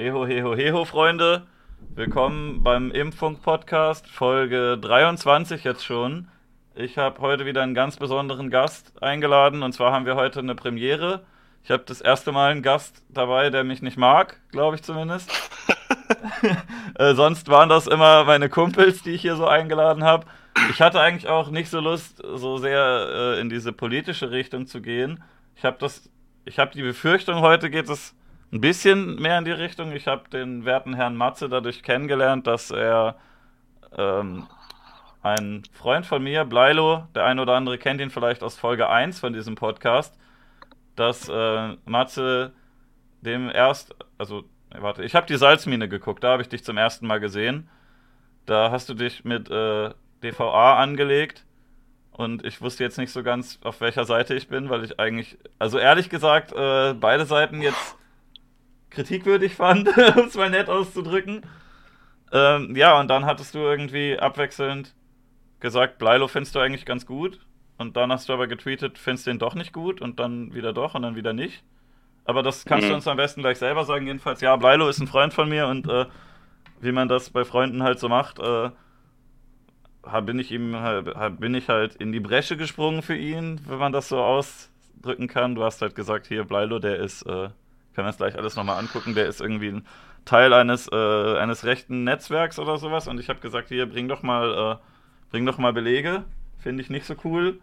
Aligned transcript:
Heho, 0.00 0.28
heho, 0.28 0.54
heho, 0.54 0.84
Freunde. 0.84 1.42
Willkommen 1.96 2.62
beim 2.62 2.92
Impfung-Podcast, 2.92 4.06
Folge 4.06 4.78
23 4.80 5.64
jetzt 5.64 5.84
schon. 5.84 6.28
Ich 6.76 6.98
habe 6.98 7.20
heute 7.20 7.46
wieder 7.46 7.62
einen 7.64 7.74
ganz 7.74 7.96
besonderen 7.96 8.48
Gast 8.48 8.92
eingeladen 9.02 9.64
und 9.64 9.72
zwar 9.72 9.90
haben 9.90 10.06
wir 10.06 10.14
heute 10.14 10.38
eine 10.38 10.54
Premiere. 10.54 11.24
Ich 11.64 11.72
habe 11.72 11.82
das 11.84 12.00
erste 12.00 12.30
Mal 12.30 12.52
einen 12.52 12.62
Gast 12.62 13.02
dabei, 13.08 13.50
der 13.50 13.64
mich 13.64 13.82
nicht 13.82 13.96
mag, 13.96 14.40
glaube 14.52 14.76
ich 14.76 14.84
zumindest. 14.84 15.32
äh, 16.94 17.14
sonst 17.14 17.48
waren 17.48 17.68
das 17.68 17.88
immer 17.88 18.22
meine 18.22 18.48
Kumpels, 18.48 19.02
die 19.02 19.10
ich 19.10 19.22
hier 19.22 19.34
so 19.34 19.48
eingeladen 19.48 20.04
habe. 20.04 20.28
Ich 20.70 20.80
hatte 20.80 21.00
eigentlich 21.00 21.26
auch 21.26 21.50
nicht 21.50 21.70
so 21.70 21.80
Lust, 21.80 22.22
so 22.24 22.58
sehr 22.58 23.34
äh, 23.34 23.40
in 23.40 23.48
diese 23.48 23.72
politische 23.72 24.30
Richtung 24.30 24.68
zu 24.68 24.80
gehen. 24.80 25.24
Ich 25.56 25.64
habe 25.64 25.78
das, 25.80 26.08
ich 26.44 26.60
habe 26.60 26.70
die 26.70 26.82
Befürchtung, 26.82 27.40
heute 27.40 27.68
geht 27.68 27.88
es 27.88 28.14
ein 28.52 28.60
bisschen 28.60 29.16
mehr 29.16 29.38
in 29.38 29.44
die 29.44 29.50
Richtung. 29.50 29.92
Ich 29.92 30.06
habe 30.06 30.28
den 30.30 30.64
werten 30.64 30.94
Herrn 30.94 31.16
Matze 31.16 31.48
dadurch 31.48 31.82
kennengelernt, 31.82 32.46
dass 32.46 32.70
er 32.70 33.16
ähm, 33.96 34.46
ein 35.22 35.62
Freund 35.72 36.06
von 36.06 36.22
mir, 36.22 36.44
Bleilo, 36.44 37.06
der 37.14 37.24
ein 37.24 37.38
oder 37.38 37.54
andere 37.54 37.78
kennt 37.78 38.00
ihn 38.00 38.10
vielleicht 38.10 38.42
aus 38.42 38.56
Folge 38.56 38.88
1 38.88 39.20
von 39.20 39.32
diesem 39.32 39.54
Podcast, 39.54 40.18
dass 40.96 41.28
äh, 41.28 41.76
Matze 41.84 42.52
dem 43.20 43.50
erst, 43.50 43.94
also 44.16 44.44
warte, 44.70 45.04
ich 45.04 45.14
habe 45.14 45.26
die 45.26 45.36
Salzmine 45.36 45.88
geguckt, 45.88 46.24
da 46.24 46.32
habe 46.32 46.42
ich 46.42 46.48
dich 46.48 46.64
zum 46.64 46.76
ersten 46.76 47.06
Mal 47.06 47.20
gesehen. 47.20 47.68
Da 48.46 48.70
hast 48.70 48.88
du 48.88 48.94
dich 48.94 49.24
mit 49.24 49.50
äh, 49.50 49.90
DVA 50.22 50.78
angelegt 50.78 51.44
und 52.12 52.46
ich 52.46 52.62
wusste 52.62 52.84
jetzt 52.84 52.96
nicht 52.96 53.12
so 53.12 53.22
ganz, 53.22 53.58
auf 53.62 53.80
welcher 53.80 54.04
Seite 54.04 54.34
ich 54.34 54.48
bin, 54.48 54.70
weil 54.70 54.84
ich 54.84 54.98
eigentlich, 54.98 55.36
also 55.58 55.78
ehrlich 55.78 56.08
gesagt, 56.08 56.52
äh, 56.52 56.94
beide 56.94 57.26
Seiten 57.26 57.60
jetzt 57.60 57.97
kritikwürdig 58.90 59.54
fand, 59.54 59.88
um 60.16 60.26
es 60.26 60.34
mal 60.34 60.50
nett 60.50 60.68
auszudrücken. 60.68 61.42
Ähm, 62.32 62.76
ja, 62.76 62.98
und 63.00 63.08
dann 63.08 63.24
hattest 63.24 63.54
du 63.54 63.58
irgendwie 63.58 64.18
abwechselnd 64.18 64.94
gesagt, 65.60 65.98
Bleilo 65.98 66.28
findest 66.28 66.54
du 66.54 66.60
eigentlich 66.60 66.86
ganz 66.86 67.06
gut. 67.06 67.40
Und 67.78 67.96
dann 67.96 68.10
hast 68.10 68.28
du 68.28 68.32
aber 68.32 68.48
getweetet, 68.48 68.98
findest 68.98 69.26
du 69.26 69.30
den 69.30 69.38
doch 69.38 69.54
nicht 69.54 69.72
gut 69.72 70.00
und 70.00 70.18
dann 70.18 70.52
wieder 70.52 70.72
doch 70.72 70.94
und 70.94 71.02
dann 71.02 71.14
wieder 71.14 71.32
nicht. 71.32 71.62
Aber 72.24 72.42
das 72.42 72.64
kannst 72.64 72.86
mhm. 72.86 72.90
du 72.90 72.94
uns 72.96 73.08
am 73.08 73.16
besten 73.16 73.40
gleich 73.40 73.58
selber 73.58 73.84
sagen. 73.84 74.06
Jedenfalls, 74.06 74.40
ja, 74.40 74.56
Bleilo 74.56 74.88
ist 74.88 75.00
ein 75.00 75.06
Freund 75.06 75.32
von 75.32 75.48
mir 75.48 75.68
und 75.68 75.88
äh, 75.88 76.06
wie 76.80 76.92
man 76.92 77.08
das 77.08 77.30
bei 77.30 77.44
Freunden 77.44 77.82
halt 77.82 77.98
so 78.00 78.08
macht, 78.08 78.40
äh, 78.40 78.70
bin 80.22 80.38
ich 80.38 80.50
ihm 80.52 80.76
bin 81.38 81.54
ich 81.54 81.68
halt 81.68 81.94
in 81.96 82.12
die 82.12 82.20
Bresche 82.20 82.56
gesprungen 82.56 83.02
für 83.02 83.16
ihn, 83.16 83.60
wenn 83.66 83.78
man 83.78 83.92
das 83.92 84.08
so 84.08 84.18
ausdrücken 84.18 85.28
kann. 85.28 85.54
Du 85.54 85.62
hast 85.64 85.82
halt 85.82 85.94
gesagt, 85.94 86.26
hier 86.26 86.44
Bleilo, 86.44 86.78
der 86.78 86.96
ist 86.96 87.22
äh, 87.22 87.50
können 87.98 88.06
wir 88.06 88.10
uns 88.10 88.18
gleich 88.18 88.36
alles 88.36 88.54
nochmal 88.54 88.78
angucken. 88.78 89.16
Der 89.16 89.26
ist 89.26 89.40
irgendwie 89.40 89.72
ein 89.72 89.86
Teil 90.24 90.52
eines, 90.52 90.86
äh, 90.86 91.36
eines 91.36 91.64
rechten 91.64 92.04
Netzwerks 92.04 92.60
oder 92.60 92.78
sowas. 92.78 93.08
Und 93.08 93.18
ich 93.18 93.28
habe 93.28 93.40
gesagt, 93.40 93.70
hier, 93.70 93.86
bring 93.86 94.06
doch 94.06 94.22
mal, 94.22 94.78
äh, 94.78 95.30
bring 95.32 95.44
doch 95.44 95.58
mal 95.58 95.72
Belege. 95.72 96.24
Finde 96.58 96.80
ich 96.80 96.90
nicht 96.90 97.06
so 97.06 97.16
cool. 97.24 97.58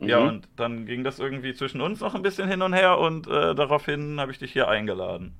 Mhm. 0.00 0.08
Ja, 0.08 0.18
und 0.18 0.48
dann 0.56 0.86
ging 0.86 1.04
das 1.04 1.20
irgendwie 1.20 1.54
zwischen 1.54 1.80
uns 1.80 2.00
noch 2.00 2.16
ein 2.16 2.22
bisschen 2.22 2.48
hin 2.48 2.62
und 2.62 2.72
her 2.72 2.98
und 2.98 3.28
äh, 3.28 3.54
daraufhin 3.54 4.18
habe 4.18 4.32
ich 4.32 4.40
dich 4.40 4.52
hier 4.52 4.66
eingeladen. 4.66 5.36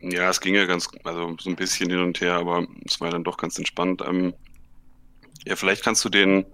Ja, 0.00 0.28
es 0.28 0.42
ging 0.42 0.54
ja 0.54 0.66
ganz, 0.66 0.90
also 1.04 1.34
so 1.40 1.48
ein 1.48 1.56
bisschen 1.56 1.88
hin 1.88 2.00
und 2.00 2.20
her, 2.20 2.34
aber 2.34 2.66
es 2.84 3.00
war 3.00 3.10
dann 3.10 3.24
doch 3.24 3.38
ganz 3.38 3.56
entspannt. 3.56 4.02
Ähm, 4.06 4.34
ja, 5.46 5.56
vielleicht 5.56 5.82
kannst 5.82 6.04
du 6.04 6.10
den 6.10 6.44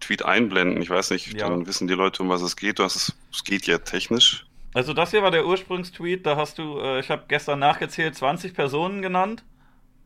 Tweet 0.00 0.24
einblenden. 0.24 0.80
Ich 0.80 0.88
weiß 0.88 1.10
nicht, 1.10 1.34
ja. 1.34 1.50
dann 1.50 1.66
wissen 1.66 1.86
die 1.86 1.94
Leute, 1.94 2.22
um 2.22 2.30
was 2.30 2.40
es 2.40 2.56
geht. 2.56 2.78
Du 2.78 2.84
hast 2.84 2.96
es, 2.96 3.14
es 3.30 3.44
geht 3.44 3.66
ja 3.66 3.76
technisch. 3.76 4.46
Also 4.74 4.94
das 4.94 5.10
hier 5.10 5.22
war 5.22 5.30
der 5.30 5.46
Ursprungstweet, 5.46 6.24
da 6.24 6.36
hast 6.36 6.58
du, 6.58 6.78
äh, 6.78 7.00
ich 7.00 7.10
habe 7.10 7.24
gestern 7.28 7.58
nachgezählt, 7.58 8.14
20 8.14 8.54
Personen 8.54 9.02
genannt 9.02 9.44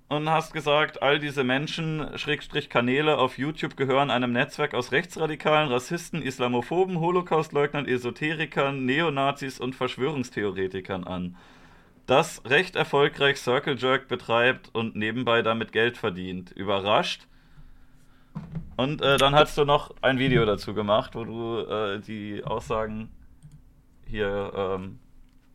und 0.08 0.28
hast 0.28 0.52
gesagt, 0.52 1.02
all 1.02 1.20
diese 1.20 1.44
Menschen, 1.44 2.18
Schrägstrich 2.18 2.68
Kanäle 2.68 3.18
auf 3.18 3.38
YouTube 3.38 3.76
gehören 3.76 4.10
einem 4.10 4.32
Netzwerk 4.32 4.74
aus 4.74 4.90
Rechtsradikalen, 4.90 5.68
Rassisten, 5.68 6.20
Islamophoben, 6.20 6.98
Holocaustleugnern, 6.98 7.86
Esoterikern, 7.86 8.84
Neonazis 8.84 9.60
und 9.60 9.76
Verschwörungstheoretikern 9.76 11.04
an. 11.04 11.36
Das 12.06 12.42
recht 12.44 12.76
erfolgreich 12.76 13.38
Circle 13.38 13.76
Jerk 13.76 14.06
betreibt 14.08 14.70
und 14.72 14.94
nebenbei 14.94 15.42
damit 15.42 15.72
Geld 15.72 15.96
verdient. 15.96 16.52
Überrascht? 16.52 17.26
Und 18.76 19.00
äh, 19.00 19.16
dann 19.16 19.34
hast 19.34 19.56
du 19.58 19.64
noch 19.64 19.94
ein 20.02 20.18
Video 20.18 20.44
dazu 20.44 20.74
gemacht, 20.74 21.14
wo 21.14 21.24
du 21.24 21.58
äh, 21.60 22.00
die 22.00 22.44
Aussagen 22.44 23.10
hier, 24.06 24.52
ähm, 24.54 24.98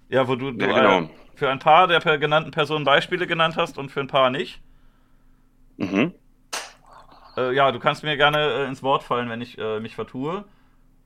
ja, 0.09 0.27
wo 0.27 0.35
du, 0.35 0.51
du 0.51 0.65
ja, 0.65 0.73
genau. 0.73 1.09
für 1.35 1.49
ein 1.49 1.59
paar 1.59 1.87
der 1.87 1.99
genannten 2.17 2.51
Personen 2.51 2.85
Beispiele 2.85 3.27
genannt 3.27 3.55
hast 3.57 3.77
und 3.77 3.89
für 3.89 4.01
ein 4.01 4.07
paar 4.07 4.29
nicht. 4.29 4.61
Mhm. 5.77 6.13
Äh, 7.37 7.55
ja, 7.55 7.71
du 7.71 7.79
kannst 7.79 8.03
mir 8.03 8.17
gerne 8.17 8.39
äh, 8.39 8.67
ins 8.67 8.83
Wort 8.83 9.03
fallen, 9.03 9.29
wenn 9.29 9.41
ich 9.41 9.57
äh, 9.57 9.79
mich 9.79 9.95
vertue. 9.95 10.45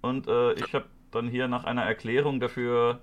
Und 0.01 0.27
äh, 0.27 0.53
ich 0.53 0.73
habe 0.73 0.85
dann 1.11 1.27
hier 1.27 1.47
nach 1.47 1.63
einer 1.63 1.83
Erklärung 1.83 2.39
dafür 2.39 2.99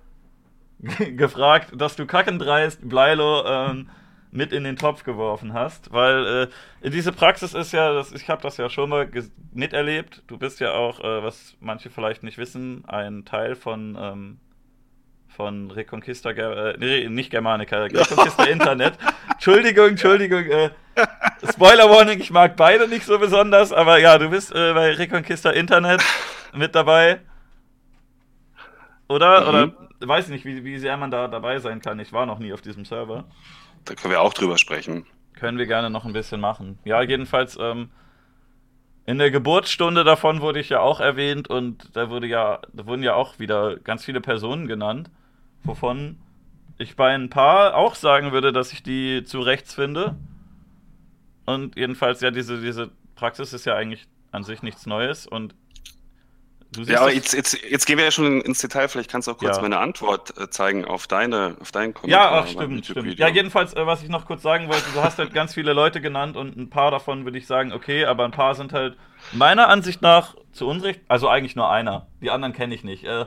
gefragt, 0.99 1.73
dass 1.75 1.97
du 1.97 2.07
kackendreist 2.07 2.89
Bleilo 2.89 3.45
ähm, 3.47 3.91
mit 4.32 4.50
in 4.53 4.65
den 4.65 4.76
Topf 4.76 5.04
geworfen 5.04 5.53
hast, 5.53 5.93
weil 5.93 6.48
äh, 6.82 6.91
diese 6.91 7.12
Praxis 7.12 7.53
ist 7.53 7.72
ja, 7.72 7.93
das, 7.93 8.12
ich 8.12 8.28
habe 8.28 8.43
das 8.43 8.56
ja 8.56 8.70
schon 8.70 8.88
mal 8.88 9.09
miterlebt. 9.53 10.22
Du 10.26 10.38
bist 10.38 10.59
ja 10.59 10.72
auch, 10.72 11.00
äh, 11.00 11.22
was 11.22 11.54
manche 11.60 11.91
vielleicht 11.91 12.22
nicht 12.22 12.38
wissen, 12.38 12.84
ein 12.87 13.25
Teil 13.26 13.54
von 13.54 13.97
ähm, 14.00 14.38
von 15.28 15.70
Reconquista, 15.70 16.31
äh, 16.31 16.76
nee, 16.78 17.09
nicht 17.09 17.31
Germanica, 17.31 17.76
Reconquista 17.84 18.44
Internet. 18.44 18.94
Entschuldigung, 19.31 19.88
Entschuldigung. 19.91 20.44
Äh, 20.44 20.70
Spoiler 21.50 21.88
Warning, 21.88 22.20
ich 22.20 22.31
mag 22.31 22.56
beide 22.56 22.87
nicht 22.87 23.04
so 23.04 23.19
besonders, 23.19 23.72
aber 23.72 23.99
ja, 23.99 24.19
du 24.19 24.28
bist 24.28 24.54
äh, 24.54 24.72
bei 24.75 24.93
Reconquista 24.93 25.50
Internet 25.50 26.03
mit 26.54 26.75
dabei. 26.75 27.20
Oder? 29.09 29.41
Mhm. 29.41 29.49
Oder 29.49 29.72
weiß 30.09 30.28
nicht, 30.28 30.44
wie, 30.44 30.64
wie 30.64 30.78
sehr 30.78 30.97
man 30.97 31.10
da 31.10 31.28
dabei 31.28 31.59
sein 31.59 31.81
kann. 31.81 31.99
Ich 32.00 32.12
war 32.12 32.26
noch 32.26 32.38
nie 32.38 32.53
auf 32.53 32.60
diesem 32.60 32.84
Server. 32.84 33.25
Da 33.84 33.94
können 33.94 34.12
wir 34.12 34.20
auch 34.20 34.34
drüber 34.34 34.59
sprechen. 34.59 35.06
Können 35.34 35.59
wir 35.59 35.66
gerne 35.66 35.91
noch 35.91 36.04
ein 36.04 36.12
bisschen 36.12 36.41
machen. 36.41 36.78
Ja, 36.84 37.03
jedenfalls, 37.03 37.59
ähm, 37.60 37.91
in 39.04 39.19
der 39.19 39.31
Geburtsstunde 39.31 40.04
davon 40.04 40.41
wurde 40.41 40.60
ich 40.60 40.69
ja 40.69 40.81
auch 40.81 41.00
erwähnt 41.00 41.48
und 41.48 41.97
da 41.97 42.09
wurde 42.10 42.28
ja, 42.28 42.60
da 42.72 42.87
wurden 42.87 43.03
ja 43.03 43.15
auch 43.15 43.38
wieder 43.41 43.76
ganz 43.78 44.04
viele 44.04 44.20
Personen 44.20 44.69
genannt, 44.69 45.10
wovon 45.65 46.19
ich 46.78 46.94
bei 46.94 47.12
ein 47.12 47.28
paar 47.28 47.76
auch 47.76 47.97
sagen 47.97 48.32
würde, 48.32 48.53
dass 48.53 48.72
ich 48.72 48.82
die 48.82 49.25
zu 49.25 49.41
rechts 49.41 49.75
finde. 49.75 50.16
Und 51.44 51.76
jedenfalls, 51.76 52.20
ja, 52.20 52.31
diese, 52.31 52.60
diese 52.60 52.91
Praxis 53.16 53.53
ist 53.53 53.64
ja 53.64 53.75
eigentlich 53.75 54.06
an 54.31 54.44
sich 54.44 54.62
nichts 54.62 54.87
Neues 54.87 55.26
und 55.26 55.54
ja, 56.77 57.00
aber 57.00 57.12
jetzt, 57.12 57.34
jetzt, 57.34 57.62
jetzt 57.62 57.87
gehen 57.87 57.99
wir 57.99 58.05
ja 58.05 58.10
schon 58.10 58.41
ins 58.41 58.60
Detail. 58.60 58.88
Vielleicht 58.88 59.10
kannst 59.10 59.28
du 59.28 59.33
auch 59.33 59.38
kurz 59.38 59.56
ja. 59.56 59.62
meine 59.62 59.78
Antwort 59.78 60.38
äh, 60.38 60.49
zeigen 60.50 60.84
auf, 60.84 61.06
deine, 61.06 61.56
auf 61.60 61.72
deinen 61.72 61.94
Kommentar. 61.94 62.33
Ja, 62.33 62.41
ach, 62.41 62.47
stimmt, 62.47 62.87
stimmt. 62.87 63.19
Ja, 63.19 63.28
jedenfalls, 63.28 63.75
äh, 63.75 63.87
was 63.87 64.03
ich 64.03 64.09
noch 64.09 64.27
kurz 64.27 64.43
sagen 64.43 64.69
wollte, 64.69 64.84
du 64.94 65.03
hast 65.03 65.19
halt 65.19 65.34
ganz 65.34 65.55
viele 65.55 65.72
Leute 65.72 66.00
genannt 66.00 66.37
und 66.37 66.56
ein 66.56 66.71
paar 66.71 66.91
davon 66.91 67.25
würde 67.25 67.38
ich 67.38 67.47
sagen, 67.47 67.72
okay, 67.72 68.05
aber 68.05 68.25
ein 68.25 68.31
paar 68.31 68.55
sind 68.55 68.72
halt 68.72 68.97
meiner 69.32 69.69
Ansicht 69.69 70.03
nach 70.03 70.34
zu 70.53 70.66
Unrecht, 70.66 71.00
also 71.09 71.28
eigentlich 71.28 71.56
nur 71.56 71.71
einer. 71.71 72.06
Die 72.21 72.31
anderen 72.31 72.53
kenne 72.53 72.75
ich 72.75 72.84
nicht. 72.84 73.05
Äh, 73.05 73.27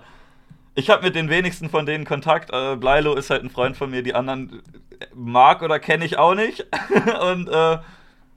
ich 0.73 0.89
habe 0.89 1.03
mit 1.03 1.16
den 1.16 1.29
wenigsten 1.29 1.69
von 1.69 1.85
denen 1.85 2.03
Kontakt. 2.03 2.51
Bleilo 2.51 3.16
ist 3.16 3.29
halt 3.29 3.44
ein 3.44 3.50
Freund 3.50 3.78
von 3.78 3.89
mir, 3.89 4.03
die 4.03 4.13
anderen 4.13 4.61
mag 5.13 5.61
oder 5.61 5.79
kenne 5.79 6.03
ich 6.03 6.17
auch 6.17 6.35
nicht. 6.35 6.66
und, 7.31 7.47
äh, 7.47 7.78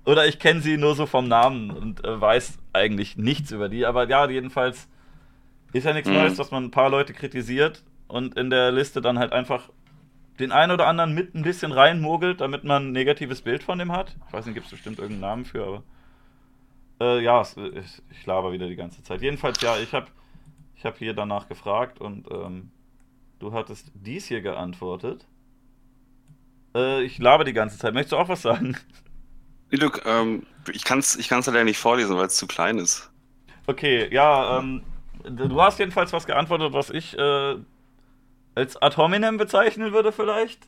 oder 0.05 0.27
ich 0.27 0.39
kenne 0.39 0.61
sie 0.61 0.77
nur 0.77 0.95
so 0.95 1.07
vom 1.07 1.29
Namen 1.29 1.71
und 1.71 2.05
äh, 2.05 2.21
weiß 2.21 2.59
eigentlich 2.73 3.17
nichts 3.17 3.51
über 3.51 3.69
die. 3.69 3.85
Aber 3.85 4.09
ja, 4.09 4.29
jedenfalls 4.29 4.89
ist 5.73 5.85
ja 5.85 5.93
nichts 5.93 6.09
mhm. 6.09 6.17
Neues, 6.17 6.37
dass 6.37 6.51
man 6.51 6.65
ein 6.65 6.71
paar 6.71 6.91
Leute 6.91 7.13
kritisiert 7.13 7.83
und 8.07 8.37
in 8.37 8.51
der 8.51 8.73
Liste 8.73 9.01
dann 9.01 9.19
halt 9.19 9.33
einfach 9.33 9.69
den 10.39 10.53
einen 10.53 10.73
oder 10.73 10.87
anderen 10.87 11.15
mit 11.15 11.35
ein 11.35 11.43
bisschen 11.43 11.73
reinmogelt, 11.73 12.41
damit 12.41 12.65
man 12.65 12.89
ein 12.89 12.93
negatives 12.93 13.43
Bild 13.43 13.63
von 13.63 13.79
dem 13.79 13.93
hat. 13.93 14.17
Ich 14.29 14.33
weiß 14.33 14.47
nicht, 14.47 14.55
gibt 14.55 14.67
es 14.67 14.73
bestimmt 14.73 14.99
irgendeinen 14.99 15.21
Namen 15.21 15.45
für, 15.45 15.67
aber. 15.67 15.83
Äh, 17.01 17.23
ja, 17.23 17.43
ich, 17.43 18.03
ich 18.11 18.27
laber 18.27 18.53
wieder 18.53 18.67
die 18.67 18.77
ganze 18.77 19.03
Zeit. 19.03 19.21
Jedenfalls, 19.21 19.61
ja, 19.61 19.77
ich 19.79 19.93
habe 19.93 20.07
ich 20.77 20.85
hab 20.85 20.99
hier 20.99 21.15
danach 21.15 21.49
gefragt 21.49 22.01
und 22.01 22.29
ähm, 22.31 22.71
du 23.39 23.53
hattest 23.53 23.91
dies 23.95 24.27
hier 24.27 24.41
geantwortet. 24.41 25.27
Äh, 26.75 27.03
ich 27.03 27.19
laber 27.19 27.45
die 27.45 27.53
ganze 27.53 27.79
Zeit. 27.79 27.95
Möchtest 27.95 28.13
du 28.13 28.17
auch 28.17 28.29
was 28.29 28.43
sagen? 28.43 28.77
Luke, 29.71 30.01
ähm, 30.07 30.47
ich 30.73 30.85
kann 30.85 30.99
es 30.99 31.17
ich 31.17 31.29
kann's 31.29 31.47
leider 31.47 31.65
nicht 31.65 31.79
vorlesen, 31.79 32.17
weil 32.17 32.27
es 32.27 32.37
zu 32.37 32.47
klein 32.47 32.79
ist. 32.79 33.11
Okay, 33.67 34.09
ja, 34.13 34.59
ähm, 34.59 34.83
Du 35.25 35.61
hast 35.63 35.79
jedenfalls 35.79 36.13
was 36.13 36.27
geantwortet, 36.27 36.73
was 36.73 36.91
ich 36.91 37.17
äh, 37.19 37.57
als 38.55 38.81
ad 38.81 38.97
hominem 38.97 39.37
bezeichnen 39.37 39.93
würde, 39.93 40.13
vielleicht. 40.13 40.67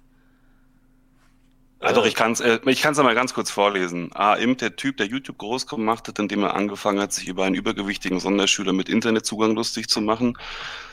Ja, 1.82 1.92
doch, 1.92 2.04
ich 2.04 2.14
kann 2.14 2.32
es 2.32 2.40
äh, 2.40 2.60
einmal 2.64 3.14
ganz 3.14 3.32
kurz 3.32 3.50
vorlesen. 3.50 4.10
A. 4.14 4.34
Im, 4.34 4.56
der 4.58 4.76
Typ, 4.76 4.98
der 4.98 5.06
YouTube 5.06 5.38
groß 5.38 5.66
gemacht 5.66 6.06
hat, 6.08 6.18
indem 6.18 6.42
er 6.42 6.54
angefangen 6.54 7.00
hat, 7.00 7.12
sich 7.12 7.26
über 7.26 7.44
einen 7.44 7.54
übergewichtigen 7.54 8.20
Sonderschüler 8.20 8.74
mit 8.74 8.90
Internetzugang 8.90 9.54
lustig 9.54 9.88
zu 9.88 10.02
machen. 10.02 10.36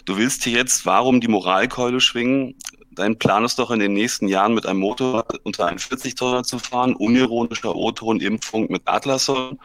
Du 0.06 0.18
willst 0.18 0.46
hier 0.46 0.54
jetzt, 0.54 0.86
warum 0.86 1.20
die 1.20 1.28
Moralkeule 1.28 2.00
schwingen? 2.00 2.56
dein 2.98 3.18
Plan 3.18 3.46
ist 3.46 3.60
doch 3.60 3.72
in 3.72 3.80
den 3.80 3.94
nächsten 3.94 4.28
Jahren 4.28 4.54
mit 4.54 4.66
einem 4.66 4.80
Motorrad 4.80 5.40
unter 5.44 5.68
41 5.68 6.16
Dollar 6.16 6.44
zu 6.44 6.60
fahren, 6.60 6.96
unironischer 6.96 7.76
O-Ton, 7.76 8.20
Impfung 8.20 8.72
mit 8.72 8.82
Atlason. 8.86 9.60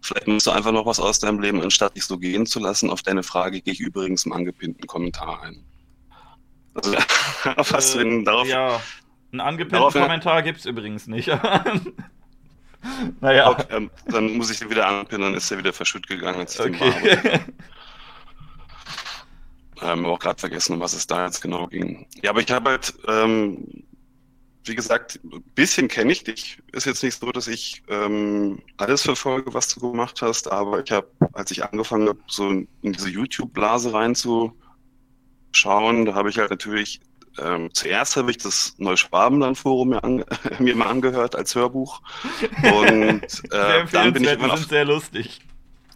Vielleicht 0.00 0.28
musst 0.28 0.46
du 0.46 0.50
einfach 0.50 0.72
noch 0.72 0.86
was 0.86 0.98
aus 0.98 1.18
deinem 1.18 1.40
Leben, 1.40 1.60
anstatt 1.62 1.96
dich 1.96 2.04
so 2.04 2.18
gehen 2.18 2.46
zu 2.46 2.58
lassen. 2.58 2.90
Auf 2.90 3.02
deine 3.02 3.22
Frage 3.22 3.60
gehe 3.60 3.74
ich 3.74 3.80
übrigens 3.80 4.24
im 4.24 4.32
angepinnten 4.32 4.86
Kommentar 4.86 5.42
ein. 5.42 5.64
Also, 6.74 6.92
was 7.56 7.94
äh, 7.94 7.98
denn 7.98 8.24
darauf? 8.24 8.46
Ja, 8.46 8.80
einen 9.32 9.40
angepinnten 9.40 9.92
Kommentar 9.92 10.42
gibt 10.42 10.60
es 10.60 10.66
übrigens 10.66 11.06
nicht. 11.06 11.28
naja. 13.20 13.50
Okay, 13.50 13.64
ähm, 13.70 13.90
dann 14.06 14.36
muss 14.36 14.50
ich 14.50 14.58
den 14.58 14.70
wieder 14.70 14.86
anpinnen, 14.86 15.22
dann 15.22 15.34
ist 15.34 15.50
er 15.50 15.58
wieder 15.58 15.72
verschütt 15.72 16.06
gegangen, 16.06 16.40
als 16.40 16.58
ich 16.58 16.60
okay. 16.60 17.40
Ähm, 19.82 20.04
auch 20.04 20.18
gerade 20.18 20.38
vergessen, 20.38 20.74
um 20.74 20.80
was 20.80 20.92
es 20.92 21.06
da 21.06 21.24
jetzt 21.24 21.40
genau 21.40 21.66
ging. 21.66 22.06
Ja, 22.22 22.30
aber 22.30 22.40
ich 22.40 22.50
habe 22.50 22.68
halt, 22.68 22.92
ähm, 23.08 23.84
wie 24.64 24.74
gesagt, 24.74 25.20
ein 25.24 25.42
bisschen 25.54 25.88
kenne 25.88 26.12
ich 26.12 26.24
dich. 26.24 26.58
Ist 26.72 26.86
jetzt 26.86 27.02
nicht 27.02 27.18
so, 27.18 27.32
dass 27.32 27.48
ich 27.48 27.82
ähm, 27.88 28.60
alles 28.76 29.02
verfolge, 29.02 29.54
was 29.54 29.68
du 29.68 29.80
gemacht 29.80 30.20
hast, 30.22 30.50
aber 30.50 30.82
ich 30.84 30.90
habe, 30.90 31.08
als 31.32 31.50
ich 31.50 31.64
angefangen 31.64 32.08
habe, 32.08 32.20
so 32.26 32.50
in 32.50 32.68
diese 32.82 33.08
YouTube-Blase 33.08 33.92
reinzuschauen, 33.92 34.54
da 36.04 36.14
habe 36.14 36.30
ich 36.30 36.38
halt 36.38 36.50
natürlich 36.50 37.00
ähm, 37.38 37.70
zuerst 37.72 38.16
habe 38.16 38.32
ich 38.32 38.38
das 38.38 38.74
Neuschwabenland-Forum 38.78 39.90
mir, 39.90 40.00
mir 40.58 40.76
mal 40.76 40.88
angehört 40.88 41.36
als 41.36 41.54
Hörbuch. 41.54 42.02
Und 42.62 43.22
äh, 43.52 43.86
dann 43.92 44.12
bin 44.12 44.24
ich 44.24 44.32
immer 44.32 44.48
noch, 44.48 44.58
sehr 44.58 44.84
lustig. 44.84 45.40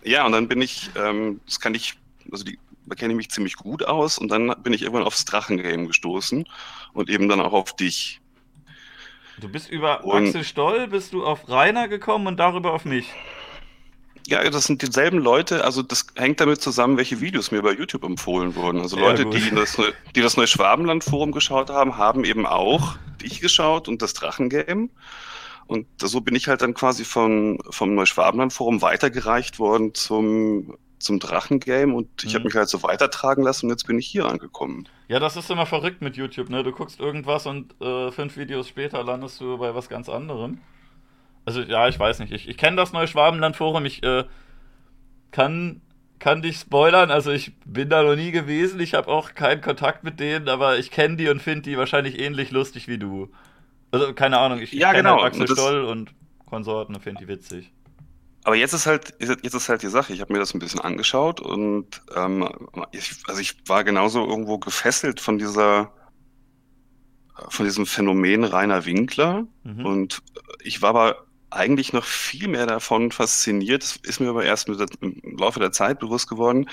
Ja, 0.05 0.25
und 0.27 0.33
dann 0.33 0.49
bin 0.49 0.63
ich, 0.63 0.91
ähm, 0.97 1.41
das 1.45 1.61
kann 1.61 1.75
ich, 1.75 1.95
also 2.31 2.45
die 2.45 2.59
da 2.87 2.95
kenne 2.95 3.13
ich 3.13 3.17
mich 3.17 3.31
ziemlich 3.31 3.57
gut 3.57 3.85
aus 3.85 4.19
und 4.19 4.29
dann 4.29 4.55
bin 4.63 4.73
ich 4.73 4.83
irgendwann 4.83 5.05
aufs 5.05 5.25
Drachengame 5.25 5.87
gestoßen 5.87 6.45
und 6.93 7.11
eben 7.11 7.29
dann 7.29 7.41
auch 7.41 7.53
auf 7.53 7.75
dich. 7.75 8.21
Du 9.41 9.49
bist 9.49 9.71
über 9.71 10.05
und, 10.05 10.27
Axel 10.27 10.45
Stoll, 10.45 10.89
bist 10.89 11.13
du 11.13 11.25
auf 11.25 11.49
Rainer 11.49 11.89
gekommen 11.89 12.27
und 12.27 12.39
darüber 12.39 12.73
auf 12.73 12.85
mich. 12.85 13.07
Ja, 14.27 14.49
das 14.49 14.65
sind 14.65 14.81
dieselben 14.81 15.19
Leute, 15.19 15.65
also 15.65 15.83
das 15.83 16.07
hängt 16.17 16.41
damit 16.41 16.63
zusammen, 16.63 16.97
welche 16.97 17.21
Videos 17.21 17.51
mir 17.51 17.61
bei 17.61 17.73
YouTube 17.73 18.05
empfohlen 18.05 18.55
wurden. 18.55 18.81
Also 18.81 18.99
Leute, 18.99 19.27
die 19.27 19.51
das, 19.51 19.77
die 20.17 20.23
das 20.23 20.39
Neuschwabenland-Forum 20.39 21.33
geschaut 21.33 21.69
haben, 21.69 21.99
haben 21.99 22.25
eben 22.25 22.47
auch 22.47 22.97
dich 23.21 23.41
geschaut 23.41 23.87
und 23.87 24.01
das 24.01 24.15
Drachengame. 24.15 24.89
Und 25.67 25.87
so 26.01 26.21
bin 26.23 26.35
ich 26.35 26.49
halt 26.49 26.63
dann 26.63 26.73
quasi 26.73 27.05
von, 27.05 27.59
vom 27.71 27.95
Neuschwabenland-Forum 27.95 28.81
weitergereicht 28.81 29.59
worden 29.59 29.95
zum 29.95 30.75
zum 31.05 31.21
Drachengame 31.21 31.95
und 31.95 32.09
ich 32.25 32.31
mhm. 32.31 32.35
habe 32.35 32.45
mich 32.45 32.55
halt 32.55 32.69
so 32.69 32.83
weitertragen 32.83 33.45
lassen 33.45 33.67
und 33.67 33.71
jetzt 33.71 33.87
bin 33.87 33.99
ich 33.99 34.07
hier 34.07 34.27
angekommen. 34.27 34.89
Ja, 35.09 35.21
das 35.21 35.37
ist 35.37 35.51
immer 35.51 35.67
verrückt 35.67 36.03
mit 36.03 36.17
YouTube, 36.17 36.49
ne? 36.49 36.63
Du 36.63 36.73
guckst 36.73 36.99
irgendwas 36.99 37.47
und 37.47 37.81
äh, 37.81 38.11
fünf 38.11 38.37
Videos 38.37 38.69
später 38.69 39.05
landest 39.05 39.41
du 39.41 39.59
bei 39.59 39.75
was 39.75 39.89
ganz 39.89 40.09
anderem. 40.09 40.59
Also 41.45 41.61
ja, 41.61 41.89
ich 41.89 41.99
weiß 41.99 42.21
nicht. 42.21 42.33
Ich, 42.33 42.49
ich 42.49 42.57
kenne 42.57 42.77
das 42.77 42.93
neue 42.93 43.07
Schwabenland-Forum. 43.07 43.85
Ich 43.85 44.03
äh, 44.03 44.25
kann, 45.31 45.83
kann 46.19 46.43
dich 46.43 46.57
spoilern. 46.57 47.11
Also 47.11 47.31
ich 47.33 47.53
bin 47.65 47.91
da 47.91 48.03
noch 48.03 48.17
nie 48.17 48.31
gewesen. 48.31 48.81
Ich 48.81 48.95
habe 48.95 49.09
auch 49.09 49.35
keinen 49.35 49.61
Kontakt 49.61 50.05
mit 50.05 50.21
denen, 50.21 50.49
aber 50.49 50.79
ich 50.79 50.91
kenne 50.91 51.17
die 51.17 51.29
und 51.29 51.43
finde 51.43 51.63
die 51.63 51.77
wahrscheinlich 51.77 52.19
ähnlich 52.19 52.51
lustig 52.51 52.89
wie 52.89 52.99
du. 52.99 53.31
Also 53.91 54.15
keine 54.15 54.39
Ahnung. 54.39 54.61
Ich, 54.61 54.73
ja, 54.73 54.93
genau. 54.93 55.23
Halt 55.23 55.35
Axel 55.35 55.49
Stoll 55.49 55.85
und 55.85 56.15
Konsorten 56.47 56.95
und 56.95 57.03
finde 57.03 57.23
die 57.23 57.29
witzig. 57.29 57.73
Aber 58.45 58.57
jetzt 58.57 58.75
ist 58.75 58.87
halt, 58.87 59.15
jetzt 59.19 59.55
ist 59.55 59.69
halt 59.71 59.83
die 59.83 59.89
Sache, 59.89 60.13
ich 60.13 60.21
habe 60.21 60.33
mir 60.33 60.39
das 60.39 60.53
ein 60.55 60.59
bisschen 60.59 60.81
angeschaut 60.81 61.41
und 61.41 62.03
ähm, 62.15 62.47
ich, 62.93 63.15
also 63.27 63.41
ich 63.41 63.57
war 63.67 63.85
genauso 63.85 64.27
irgendwo 64.27 64.59
gefesselt 64.59 65.19
von 65.19 65.39
dieser, 65.39 65.91
von 67.49 67.65
diesem 67.65 67.87
Phänomen 67.87 68.45
Rainer 68.45 68.85
Winkler. 68.85 69.47
Mhm. 69.63 69.87
Und 69.87 70.23
ich 70.63 70.83
war 70.83 70.91
aber 70.91 71.25
eigentlich 71.49 71.95
noch 71.95 72.05
viel 72.05 72.49
mehr 72.49 72.67
davon 72.67 73.13
fasziniert, 73.13 73.83
das 73.83 73.97
ist 74.03 74.21
mir 74.21 74.29
aber 74.29 74.45
erst 74.45 74.69
der, 74.69 74.89
im 75.01 75.39
Laufe 75.39 75.59
der 75.59 75.73
Zeit 75.73 75.99
bewusst 75.99 76.29
geworden, 76.29 76.69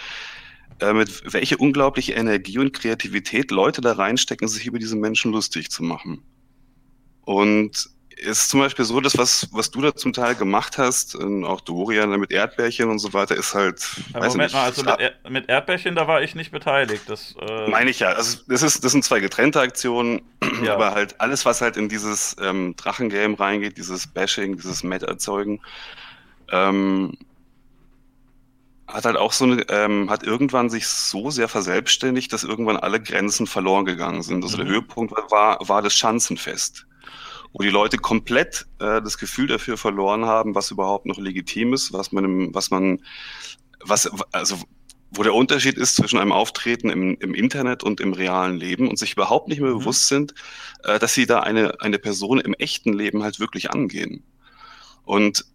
äh, 0.79 0.91
mit 0.91 1.33
welche 1.33 1.57
unglaubliche 1.57 2.13
Energie 2.13 2.57
und 2.57 2.73
Kreativität 2.73 3.49
Leute 3.49 3.79
da 3.79 3.93
reinstecken, 3.93 4.49
sich 4.49 4.65
über 4.65 4.79
diese 4.79 4.97
Menschen 4.97 5.31
lustig 5.31 5.71
zu 5.71 5.83
machen. 5.83 6.21
Und 7.21 7.89
ist 8.21 8.49
zum 8.49 8.59
Beispiel 8.59 8.85
so, 8.85 9.01
dass 9.01 9.17
was, 9.17 9.47
was 9.51 9.71
du 9.71 9.81
da 9.81 9.95
zum 9.95 10.13
Teil 10.13 10.35
gemacht 10.35 10.77
hast, 10.77 11.17
auch 11.19 11.61
Dorian 11.61 12.11
mit 12.19 12.31
Erdbärchen 12.31 12.89
und 12.89 12.99
so 12.99 13.13
weiter, 13.13 13.35
ist 13.35 13.55
halt. 13.55 13.81
Ja, 14.13 14.19
Moment 14.19 14.37
nicht, 14.37 14.53
mal, 14.53 14.63
also 14.63 14.83
mit, 14.83 14.99
er 14.99 15.29
mit, 15.29 15.49
Erdbärchen, 15.49 15.95
da 15.95 16.07
war 16.07 16.21
ich 16.21 16.35
nicht 16.35 16.51
beteiligt. 16.51 17.03
Das, 17.07 17.35
äh 17.39 17.67
meine 17.67 17.89
ich 17.89 17.99
ja. 17.99 18.09
Also 18.09 18.37
das, 18.47 18.61
ist, 18.61 18.83
das 18.83 18.91
sind 18.91 19.03
zwei 19.03 19.19
getrennte 19.19 19.59
Aktionen, 19.59 20.21
ja. 20.63 20.75
aber 20.75 20.91
halt 20.91 21.19
alles, 21.19 21.45
was 21.45 21.61
halt 21.61 21.77
in 21.77 21.89
dieses 21.89 22.35
ähm, 22.39 22.75
Drachengame 22.75 23.39
reingeht, 23.39 23.77
dieses 23.77 24.05
Bashing, 24.05 24.55
dieses 24.55 24.83
Met 24.83 25.01
erzeugen, 25.01 25.59
ähm, 26.51 27.17
hat 28.87 29.05
halt 29.05 29.17
auch 29.17 29.31
so 29.31 29.45
eine, 29.45 29.63
ähm, 29.69 30.11
hat 30.11 30.21
irgendwann 30.21 30.69
sich 30.69 30.85
so 30.85 31.31
sehr 31.31 31.47
verselbstständigt, 31.47 32.31
dass 32.31 32.43
irgendwann 32.43 32.77
alle 32.77 32.99
Grenzen 32.99 33.47
verloren 33.47 33.85
gegangen 33.85 34.21
sind. 34.21 34.43
Also 34.43 34.57
mhm. 34.57 34.61
der 34.61 34.69
Höhepunkt 34.73 35.13
war, 35.31 35.57
war 35.67 35.81
das 35.81 35.95
Schanzenfest 35.95 36.85
wo 37.53 37.63
die 37.63 37.69
Leute 37.69 37.97
komplett 37.97 38.67
äh, 38.79 39.01
das 39.01 39.17
Gefühl 39.17 39.47
dafür 39.47 39.77
verloren 39.77 40.25
haben, 40.25 40.55
was 40.55 40.71
überhaupt 40.71 41.05
noch 41.05 41.17
legitim 41.17 41.73
ist, 41.73 41.93
was 41.93 42.11
man, 42.11 42.23
im, 42.23 42.55
was 42.55 42.71
man, 42.71 43.01
was, 43.83 44.09
also 44.31 44.57
wo 45.11 45.23
der 45.23 45.33
Unterschied 45.33 45.77
ist 45.77 45.97
zwischen 45.97 46.19
einem 46.19 46.31
Auftreten 46.31 46.89
im, 46.89 47.17
im 47.19 47.33
Internet 47.33 47.83
und 47.83 47.99
im 47.99 48.13
realen 48.13 48.57
Leben 48.57 48.87
und 48.87 48.97
sich 48.97 49.13
überhaupt 49.13 49.49
nicht 49.49 49.59
mehr 49.59 49.71
mhm. 49.71 49.79
bewusst 49.79 50.07
sind, 50.07 50.33
äh, 50.83 50.99
dass 50.99 51.13
sie 51.13 51.25
da 51.25 51.41
eine, 51.41 51.81
eine 51.81 51.99
Person 51.99 52.39
im 52.39 52.53
echten 52.53 52.93
Leben 52.93 53.21
halt 53.23 53.39
wirklich 53.39 53.71
angehen. 53.71 54.23
Und 55.03 55.45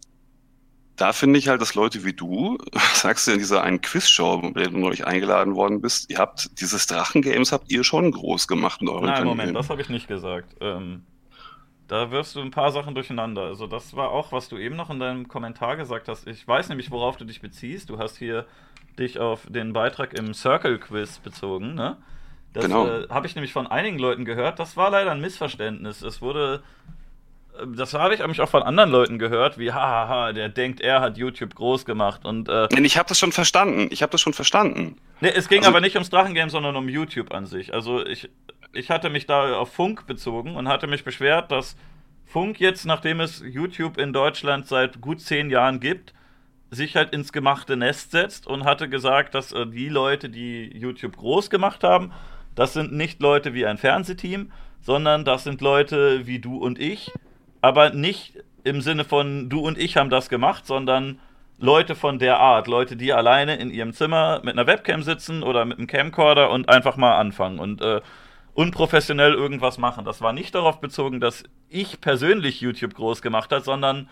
da 0.95 1.13
finde 1.13 1.39
ich 1.39 1.47
halt, 1.47 1.61
dass 1.61 1.75
Leute 1.75 2.03
wie 2.05 2.13
du, 2.13 2.57
sagst 2.93 3.25
du 3.25 3.31
in 3.31 3.39
dieser 3.39 3.63
einen 3.63 3.81
Quizshow, 3.81 4.41
bei 4.53 4.61
der 4.61 4.69
du 4.69 4.77
neulich 4.77 5.07
eingeladen 5.07 5.55
worden 5.55 5.81
bist, 5.81 6.11
ihr 6.11 6.19
habt 6.19 6.61
dieses 6.61 6.85
Drachengames 6.85 7.51
habt 7.51 7.71
ihr 7.71 7.83
schon 7.83 8.11
groß 8.11 8.47
gemacht 8.47 8.81
in 8.81 8.89
eurem 8.89 9.05
Nein. 9.05 9.23
Moment, 9.23 9.55
das 9.55 9.69
habe 9.69 9.81
ich 9.81 9.89
nicht 9.89 10.07
gesagt. 10.07 10.55
Ähm, 10.61 11.03
da 11.87 12.11
wirfst 12.11 12.35
du 12.35 12.41
ein 12.41 12.51
paar 12.51 12.71
Sachen 12.71 12.95
durcheinander. 12.95 13.43
Also 13.43 13.67
das 13.67 13.95
war 13.95 14.11
auch, 14.11 14.31
was 14.31 14.49
du 14.49 14.57
eben 14.57 14.75
noch 14.75 14.89
in 14.89 14.99
deinem 14.99 15.27
Kommentar 15.27 15.77
gesagt 15.77 16.07
hast. 16.07 16.27
Ich 16.27 16.47
weiß 16.47 16.69
nämlich, 16.69 16.91
worauf 16.91 17.17
du 17.17 17.25
dich 17.25 17.41
beziehst. 17.41 17.89
Du 17.89 17.97
hast 17.97 18.17
hier 18.17 18.45
dich 18.99 19.19
auf 19.19 19.45
den 19.47 19.73
Beitrag 19.73 20.13
im 20.13 20.33
Circle 20.33 20.79
Quiz 20.79 21.19
bezogen, 21.19 21.75
ne? 21.75 21.97
Das 22.53 22.65
genau. 22.65 22.87
äh, 22.87 23.07
habe 23.09 23.27
ich 23.27 23.35
nämlich 23.35 23.53
von 23.53 23.67
einigen 23.67 23.99
Leuten 23.99 24.25
gehört. 24.25 24.59
Das 24.59 24.75
war 24.75 24.89
leider 24.89 25.11
ein 25.11 25.21
Missverständnis. 25.21 26.01
Es 26.01 26.21
wurde, 26.21 26.63
das 27.75 27.93
habe 27.93 28.13
ich 28.15 28.41
auch 28.41 28.49
von 28.49 28.63
anderen 28.63 28.91
Leuten 28.91 29.19
gehört, 29.19 29.57
wie 29.57 29.71
hahaha, 29.71 30.33
der 30.33 30.49
denkt, 30.49 30.81
er 30.81 31.01
hat 31.01 31.17
YouTube 31.17 31.55
groß 31.55 31.85
gemacht 31.85 32.25
und. 32.25 32.49
Äh, 32.49 32.67
ich 32.81 32.97
habe 32.97 33.09
das 33.09 33.19
schon 33.19 33.31
verstanden. 33.31 33.87
Ich 33.91 34.01
habe 34.01 34.11
das 34.11 34.21
schon 34.21 34.33
verstanden. 34.33 34.97
Nee, 35.21 35.31
es 35.35 35.47
ging 35.49 35.59
also, 35.59 35.69
aber 35.69 35.81
nicht 35.81 35.95
ums 35.95 36.09
Drachengame, 36.09 36.49
sondern 36.49 36.75
um 36.75 36.89
YouTube 36.89 37.33
an 37.33 37.45
sich. 37.45 37.73
Also 37.73 38.05
ich 38.05 38.29
ich 38.73 38.91
hatte 38.91 39.09
mich 39.09 39.25
da 39.25 39.55
auf 39.57 39.73
Funk 39.73 40.05
bezogen 40.07 40.55
und 40.55 40.67
hatte 40.67 40.87
mich 40.87 41.03
beschwert, 41.03 41.51
dass 41.51 41.75
Funk 42.25 42.59
jetzt, 42.59 42.85
nachdem 42.85 43.19
es 43.19 43.41
YouTube 43.45 43.97
in 43.97 44.13
Deutschland 44.13 44.67
seit 44.67 45.01
gut 45.01 45.21
zehn 45.21 45.49
Jahren 45.49 45.79
gibt, 45.79 46.13
sich 46.69 46.95
halt 46.95 47.13
ins 47.13 47.31
gemachte 47.31 47.77
Nest 47.77 48.11
setzt 48.11 48.45
und 48.45 48.65
hatte 48.65 48.89
gesagt, 48.89 49.33
dass 49.33 49.53
äh, 49.53 49.65
die 49.65 49.89
Leute, 49.89 50.29
die 50.29 50.69
YouTube 50.77 51.15
groß 51.15 51.49
gemacht 51.49 51.83
haben, 51.83 52.11
das 52.55 52.73
sind 52.73 52.91
nicht 52.91 53.21
Leute 53.21 53.53
wie 53.53 53.65
ein 53.65 53.77
Fernsehteam, 53.77 54.51
sondern 54.81 55.23
das 55.23 55.43
sind 55.43 55.61
Leute 55.61 56.27
wie 56.27 56.39
du 56.39 56.57
und 56.57 56.79
ich, 56.79 57.11
aber 57.61 57.91
nicht 57.91 58.33
im 58.63 58.81
Sinne 58.81 59.03
von 59.03 59.49
du 59.49 59.59
und 59.59 59.77
ich 59.77 59.97
haben 59.97 60.09
das 60.09 60.29
gemacht, 60.29 60.65
sondern 60.65 61.19
Leute 61.59 61.95
von 61.95 62.19
der 62.19 62.39
Art, 62.39 62.67
Leute, 62.67 62.95
die 62.95 63.13
alleine 63.13 63.55
in 63.55 63.71
ihrem 63.71 63.93
Zimmer 63.93 64.41
mit 64.43 64.53
einer 64.53 64.67
Webcam 64.67 65.01
sitzen 65.01 65.41
oder 65.41 65.65
mit 65.65 65.77
einem 65.77 65.87
Camcorder 65.87 66.51
und 66.51 66.69
einfach 66.69 66.97
mal 66.97 67.17
anfangen. 67.17 67.59
Und 67.59 67.81
äh, 67.81 68.01
unprofessionell 68.57 69.33
irgendwas 69.33 69.77
machen. 69.77 70.03
Das 70.03 70.19
war 70.21 70.33
nicht 70.33 70.55
darauf 70.55 70.79
bezogen, 70.79 71.19
dass 71.19 71.43
ich 71.69 72.01
persönlich 72.01 72.59
YouTube 72.59 72.95
groß 72.95 73.21
gemacht 73.21 73.51
habe, 73.51 73.61
sondern 73.61 74.09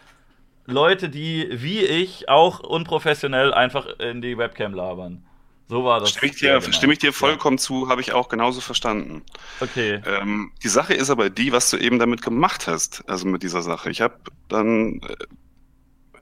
Leute, 0.68 1.10
die 1.10 1.48
wie 1.52 1.80
ich 1.80 2.30
auch 2.30 2.60
unprofessionell 2.60 3.56
einfach 3.56 3.88
in 3.98 4.22
die 4.22 4.38
Webcam 4.38 4.76
labern. 4.76 5.26
So 5.68 5.84
war 5.84 6.00
das. 6.00 6.12
Stimme 6.12 6.32
ich 6.32 6.38
dir, 6.38 6.62
stimme 6.62 6.94
ich 6.94 7.00
dir 7.00 7.12
vollkommen 7.12 7.58
ja. 7.58 7.64
zu, 7.64 7.90
habe 7.90 8.02
ich 8.02 8.14
auch 8.14 8.30
genauso 8.30 8.62
verstanden. 8.62 9.24
Okay. 9.60 10.02
Ähm, 10.06 10.52
die 10.64 10.68
Sache 10.68 10.94
ist 10.94 11.10
aber 11.10 11.30
die, 11.30 11.52
was 11.52 11.70
du 11.72 11.78
eben 11.78 11.98
damit 11.98 12.22
gemacht 12.22 12.68
hast, 12.68 13.04
also 13.10 13.28
mit 13.28 13.42
dieser 13.42 13.64
Sache. 13.64 13.90
Ich 13.90 14.02
habe 14.02 14.20
dann 14.48 15.02
äh, 15.02 15.16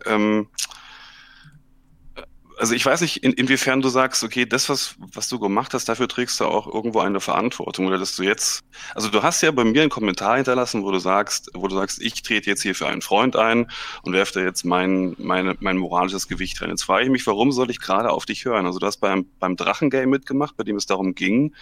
ähm, 0.05 0.47
also 2.57 2.74
ich 2.74 2.86
weiß 2.86 3.01
nicht, 3.01 3.24
in, 3.24 3.33
inwiefern 3.33 3.81
du 3.81 3.89
sagst, 3.89 4.24
okay, 4.24 4.45
das, 4.45 4.69
was, 4.69 4.95
was 4.98 5.29
du 5.29 5.39
gemacht 5.39 5.74
hast, 5.74 5.89
dafür 5.89 6.07
trägst 6.07 6.39
du 6.39 6.45
auch 6.45 6.67
irgendwo 6.67 7.00
eine 7.00 7.19
Verantwortung. 7.19 7.88
Oder 7.88 7.98
dass 7.98 8.15
du 8.15 8.24
jetzt, 8.24 8.63
also 8.95 9.10
du 9.10 9.24
hast 9.24 9.41
ja 9.41 9.51
bei 9.51 9.63
mir 9.63 9.81
einen 9.81 9.89
Kommentar 9.89 10.36
hinterlassen, 10.36 10.83
wo 10.83 10.91
du 10.91 11.00
sagst, 11.00 11.51
wo 11.53 11.67
du 11.67 11.75
sagst, 11.75 12.01
ich 12.01 12.22
trete 12.22 12.50
jetzt 12.50 12.62
hier 12.62 12.75
für 12.75 12.88
einen 12.88 13.01
Freund 13.01 13.36
ein 13.36 13.72
und 14.03 14.13
werfe 14.13 14.33
da 14.33 14.39
jetzt 14.41 14.63
mein, 14.65 15.15
meine, 15.17 15.55
mein 15.60 15.77
moralisches 15.77 16.27
Gewicht 16.27 16.62
rein. 16.62 16.69
Jetzt 16.69 16.83
frage 16.83 17.05
ich 17.05 17.12
mich, 17.12 17.25
warum 17.27 17.51
soll 17.51 17.69
ich 17.69 17.79
gerade 17.79 18.12
auf 18.12 18.25
dich 18.25 18.45
hören? 18.45 18.65
Also 18.65 18.79
du 18.79 18.86
hast 18.86 18.98
beim, 18.98 19.25
beim 19.39 19.55
Drachengame 19.55 20.07
mitgemacht, 20.07 20.57
bei 20.57 20.63
dem 20.63 20.75
es 20.75 20.86
darum 20.86 21.15
ging, 21.15 21.53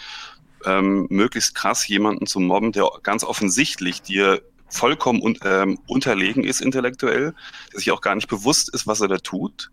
ähm, 0.65 1.07
möglichst 1.09 1.55
krass 1.55 1.87
jemanden 1.87 2.27
zu 2.27 2.39
mobben, 2.39 2.71
der 2.71 2.89
ganz 3.03 3.23
offensichtlich 3.23 4.01
dir 4.01 4.41
vollkommen 4.71 5.21
un 5.21 5.37
ähm, 5.43 5.79
unterlegen 5.87 6.43
ist 6.43 6.61
intellektuell, 6.61 7.33
der 7.71 7.79
sich 7.79 7.91
auch 7.91 8.01
gar 8.01 8.15
nicht 8.15 8.27
bewusst 8.27 8.73
ist, 8.73 8.87
was 8.87 9.01
er 9.01 9.07
da 9.07 9.17
tut 9.17 9.71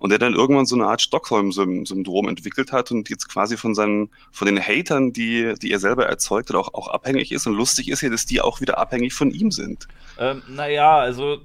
und 0.00 0.10
der 0.10 0.18
dann 0.18 0.34
irgendwann 0.34 0.66
so 0.66 0.74
eine 0.74 0.86
Art 0.86 1.00
Stockholm-Syndrom 1.00 2.28
entwickelt 2.28 2.72
hat 2.72 2.90
und 2.90 3.08
jetzt 3.08 3.28
quasi 3.28 3.56
von 3.56 3.74
seinen, 3.74 4.10
von 4.32 4.46
den 4.46 4.60
Hatern, 4.60 5.12
die, 5.12 5.54
die 5.60 5.72
er 5.72 5.78
selber 5.78 6.06
erzeugt 6.06 6.50
hat, 6.50 6.56
auch, 6.56 6.74
auch 6.74 6.88
abhängig 6.88 7.32
ist 7.32 7.46
und 7.46 7.54
lustig 7.54 7.88
ist 7.88 8.02
ja, 8.02 8.10
dass 8.10 8.26
die 8.26 8.40
auch 8.40 8.60
wieder 8.60 8.78
abhängig 8.78 9.14
von 9.14 9.30
ihm 9.30 9.50
sind. 9.50 9.86
Ähm, 10.18 10.42
naja, 10.48 10.98
also 10.98 11.38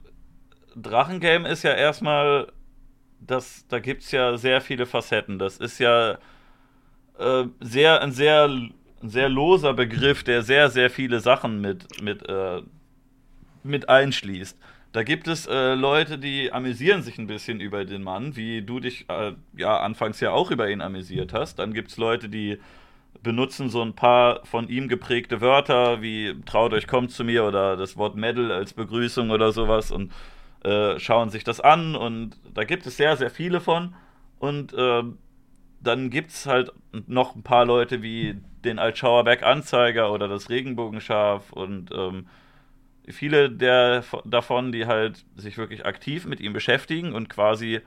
Drachengame 0.76 1.48
ist 1.48 1.64
ja 1.64 1.74
erstmal, 1.74 2.52
das, 3.20 3.66
da 3.70 3.80
gibt 3.80 4.04
es 4.04 4.12
ja 4.12 4.38
sehr 4.38 4.62
viele 4.62 4.86
Facetten. 4.86 5.40
Das 5.40 5.58
ist 5.58 5.80
ja 5.80 6.18
äh, 7.18 7.46
sehr, 7.62 8.02
ein 8.02 8.12
sehr 8.12 8.50
ein 9.06 9.10
sehr 9.10 9.30
loser 9.30 9.74
Begriff, 9.74 10.24
der 10.24 10.42
sehr, 10.42 10.70
sehr 10.70 10.90
viele 10.90 11.20
Sachen 11.20 11.62
mit, 11.62 12.02
mit 12.02 12.28
äh, 12.28 12.62
mit 13.66 13.90
einschließt. 13.90 14.58
Da 14.92 15.04
gibt 15.04 15.28
es 15.28 15.46
äh, 15.46 15.74
Leute, 15.74 16.18
die 16.18 16.54
amüsieren 16.54 17.02
sich 17.02 17.18
ein 17.18 17.28
bisschen 17.28 17.60
über 17.60 17.84
den 17.84 18.02
Mann, 18.02 18.38
wie 18.38 18.62
du 18.62 18.80
dich 18.80 19.10
äh, 19.10 19.34
ja 19.58 19.80
anfangs 19.80 20.22
ja 20.22 20.32
auch 20.32 20.52
über 20.52 20.70
ihn 20.70 20.82
amüsiert 20.82 21.34
hast. 21.34 21.60
Dann 21.60 21.74
gibt 21.74 21.92
es 21.92 21.98
Leute, 21.98 22.30
die 22.30 22.60
benutzen 23.22 23.70
so 23.70 23.82
ein 23.82 23.94
paar 23.94 24.46
von 24.46 24.70
ihm 24.70 24.88
geprägte 24.88 25.42
Wörter, 25.42 26.02
wie 26.02 26.36
traut 26.46 26.72
euch, 26.74 26.88
kommt 26.88 27.12
zu 27.12 27.26
mir 27.26 27.44
oder 27.44 27.76
das 27.76 27.98
Wort 27.98 28.16
Medal 28.16 28.52
als 28.52 28.74
Begrüßung 28.74 29.32
oder 29.32 29.52
sowas 29.52 29.92
und 29.92 30.14
äh, 30.64 30.98
schauen 31.00 31.30
sich 31.30 31.44
das 31.44 31.60
an. 31.60 31.96
Und 31.96 32.38
da 32.54 32.64
gibt 32.64 32.86
es 32.86 32.96
sehr, 32.96 33.18
sehr 33.18 33.30
viele 33.30 33.60
von. 33.60 33.96
Und 34.40 34.74
äh, 34.74 35.04
dann 35.82 36.10
gibt 36.10 36.32
es 36.32 36.46
halt 36.46 36.72
noch 37.08 37.36
ein 37.36 37.44
paar 37.44 37.66
Leute 37.66 38.02
wie 38.02 38.38
den 38.64 38.80
Altschauerberg 38.80 39.44
Anzeiger 39.44 40.12
oder 40.12 40.28
das 40.28 40.50
Regenbogenschaf 40.50 41.52
und 41.52 41.92
ähm, 41.92 42.28
viele 43.10 43.50
der, 43.50 44.04
davon, 44.26 44.72
die 44.72 44.86
halt 44.86 45.26
sich 45.36 45.58
wirklich 45.58 45.86
aktiv 45.86 46.26
mit 46.26 46.40
ihm 46.40 46.54
beschäftigen 46.54 47.14
und 47.14 47.30
quasi 47.30 47.82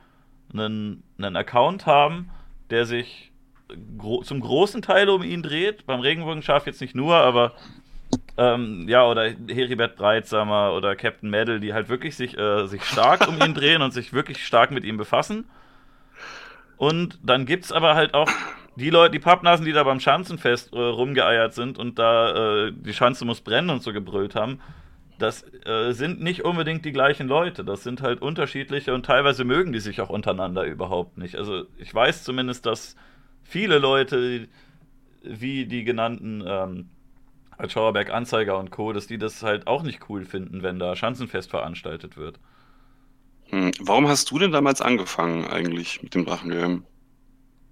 einen, 0.52 1.02
einen 1.18 1.36
Account 1.36 1.86
haben, 1.86 2.30
der 2.70 2.86
sich 2.86 3.32
gro 3.98 4.22
zum 4.22 4.40
großen 4.40 4.82
Teil 4.82 5.08
um 5.08 5.22
ihn 5.22 5.42
dreht. 5.42 5.86
Beim 5.86 6.00
Regenbogenschaf 6.00 6.66
jetzt 6.66 6.80
nicht 6.80 6.94
nur, 6.94 7.16
aber 7.16 7.52
ähm, 8.36 8.86
ja, 8.88 9.06
oder 9.06 9.30
Heribert 9.48 9.96
Breitsamer 9.96 10.72
oder 10.72 10.96
Captain 10.96 11.28
Medal, 11.28 11.60
die 11.60 11.74
halt 11.74 11.88
wirklich 11.88 12.16
sich, 12.16 12.38
äh, 12.38 12.66
sich 12.66 12.84
stark 12.84 13.28
um 13.28 13.40
ihn 13.40 13.54
drehen 13.54 13.82
und 13.82 13.92
sich 13.92 14.12
wirklich 14.12 14.46
stark 14.46 14.70
mit 14.70 14.84
ihm 14.84 14.96
befassen. 14.96 15.44
Und 16.76 17.18
dann 17.22 17.44
gibt 17.44 17.64
es 17.64 17.72
aber 17.72 17.96
halt 17.96 18.14
auch 18.14 18.30
die 18.76 18.90
Leute, 18.90 19.10
die 19.10 19.18
Pappnasen, 19.18 19.66
die 19.66 19.72
da 19.72 19.82
beim 19.82 19.98
Schanzenfest 19.98 20.72
äh, 20.72 20.78
rumgeeiert 20.78 21.52
sind 21.52 21.78
und 21.78 21.98
da 21.98 22.66
äh, 22.66 22.72
die 22.72 22.94
Schanze 22.94 23.24
muss 23.24 23.40
brennen 23.40 23.70
und 23.70 23.82
so 23.82 23.92
gebrüllt 23.92 24.36
haben, 24.36 24.60
das 25.18 25.44
äh, 25.64 25.92
sind 25.92 26.20
nicht 26.20 26.44
unbedingt 26.44 26.84
die 26.84 26.92
gleichen 26.92 27.26
Leute. 27.26 27.64
Das 27.64 27.82
sind 27.82 28.02
halt 28.02 28.22
unterschiedliche 28.22 28.94
und 28.94 29.04
teilweise 29.04 29.44
mögen 29.44 29.72
die 29.72 29.80
sich 29.80 30.00
auch 30.00 30.10
untereinander 30.10 30.64
überhaupt 30.64 31.18
nicht. 31.18 31.36
Also 31.36 31.64
ich 31.76 31.92
weiß 31.92 32.24
zumindest, 32.24 32.66
dass 32.66 32.96
viele 33.42 33.78
Leute, 33.78 34.48
wie 35.22 35.66
die 35.66 35.84
genannten 35.84 36.44
ähm, 36.46 36.90
Schauerberg 37.66 38.10
Anzeiger 38.10 38.58
und 38.58 38.70
Co., 38.70 38.92
dass 38.92 39.08
die 39.08 39.18
das 39.18 39.42
halt 39.42 39.66
auch 39.66 39.82
nicht 39.82 40.08
cool 40.08 40.24
finden, 40.24 40.62
wenn 40.62 40.78
da 40.78 40.94
Schanzenfest 40.94 41.50
veranstaltet 41.50 42.16
wird. 42.16 42.38
Hm. 43.46 43.72
Warum 43.80 44.06
hast 44.06 44.30
du 44.30 44.38
denn 44.38 44.52
damals 44.52 44.80
angefangen 44.80 45.46
eigentlich 45.46 46.02
mit 46.02 46.14
dem 46.14 46.24
Drachengame? 46.24 46.82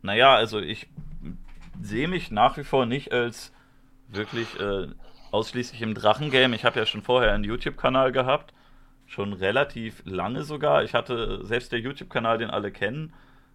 Naja, 0.02 0.34
also 0.34 0.58
ich 0.58 0.88
sehe 1.80 2.08
mich 2.08 2.30
nach 2.30 2.56
wie 2.56 2.64
vor 2.64 2.86
nicht 2.86 3.12
als 3.12 3.52
wirklich 4.08 4.58
äh, 4.58 4.88
ausschließlich 5.30 5.82
im 5.82 5.94
Drachengame. 5.94 6.56
Ich 6.56 6.64
habe 6.64 6.78
ja 6.78 6.86
schon 6.86 7.02
vorher 7.02 7.32
einen 7.32 7.44
YouTube-Kanal 7.44 8.12
gehabt, 8.12 8.52
schon 9.06 9.32
relativ 9.32 10.02
lange 10.04 10.42
sogar. 10.44 10.84
Ich 10.84 10.94
hatte 10.94 11.44
selbst 11.44 11.72
der 11.72 11.80
YouTube-Kanal, 11.80 12.38
den 12.38 12.50
alle 12.50 12.70
kennen. 12.72 13.12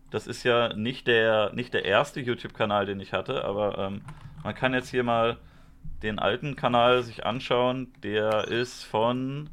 Das 0.10 0.28
ist 0.28 0.44
ja 0.44 0.74
nicht 0.74 1.08
der, 1.08 1.54
nicht 1.54 1.74
der 1.74 1.86
erste 1.86 2.20
YouTube-Kanal, 2.20 2.86
den 2.86 3.00
ich 3.00 3.14
hatte, 3.14 3.46
aber 3.46 3.78
ähm, 3.78 4.02
man 4.44 4.56
kann 4.56 4.74
jetzt 4.74 4.90
hier 4.90 5.04
mal 5.04 5.38
den 6.04 6.20
alten 6.20 6.56
Kanal 6.56 7.04
sich 7.04 7.26
anschauen. 7.26 7.94
Der 8.04 8.48
ist 8.48 8.84
von. 8.84 9.50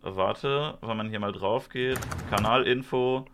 Warte, 0.00 0.78
wenn 0.80 0.96
man 0.96 1.08
hier 1.08 1.20
mal 1.20 1.32
drauf 1.32 1.68
geht. 1.68 1.98
Kanalinfo. 2.30 3.26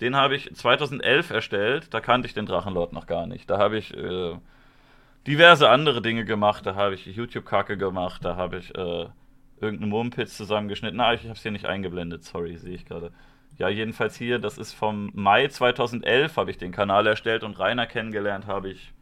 Den 0.00 0.16
habe 0.16 0.34
ich 0.34 0.54
2011 0.54 1.30
erstellt. 1.30 1.94
Da 1.94 2.00
kannte 2.00 2.26
ich 2.26 2.34
den 2.34 2.46
Drachenlord 2.46 2.92
noch 2.92 3.06
gar 3.06 3.26
nicht. 3.26 3.48
Da 3.48 3.58
habe 3.58 3.78
ich. 3.78 3.94
Äh, 3.94 4.36
diverse 5.26 5.68
andere 5.68 6.02
Dinge 6.02 6.24
gemacht. 6.24 6.66
Da 6.66 6.74
habe 6.74 6.94
ich 6.94 7.06
YouTube-Kacke 7.06 7.76
gemacht, 7.76 8.24
da 8.24 8.36
habe 8.36 8.58
ich 8.58 8.74
äh, 8.74 9.06
irgendeinen 9.60 9.90
Mumpitz 9.90 10.36
zusammengeschnitten. 10.36 10.96
Na, 10.96 11.14
ich 11.14 11.22
habe 11.22 11.32
es 11.32 11.42
hier 11.42 11.50
nicht 11.50 11.66
eingeblendet, 11.66 12.24
sorry, 12.24 12.56
sehe 12.56 12.74
ich 12.74 12.84
gerade. 12.84 13.12
Ja, 13.58 13.68
jedenfalls 13.68 14.16
hier, 14.16 14.38
das 14.38 14.58
ist 14.58 14.72
vom 14.72 15.10
Mai 15.14 15.46
2011 15.46 16.36
habe 16.36 16.50
ich 16.50 16.58
den 16.58 16.72
Kanal 16.72 17.06
erstellt 17.06 17.44
und 17.44 17.58
Rainer 17.58 17.86
kennengelernt 17.86 18.46
habe 18.46 18.70
ich 18.70 18.92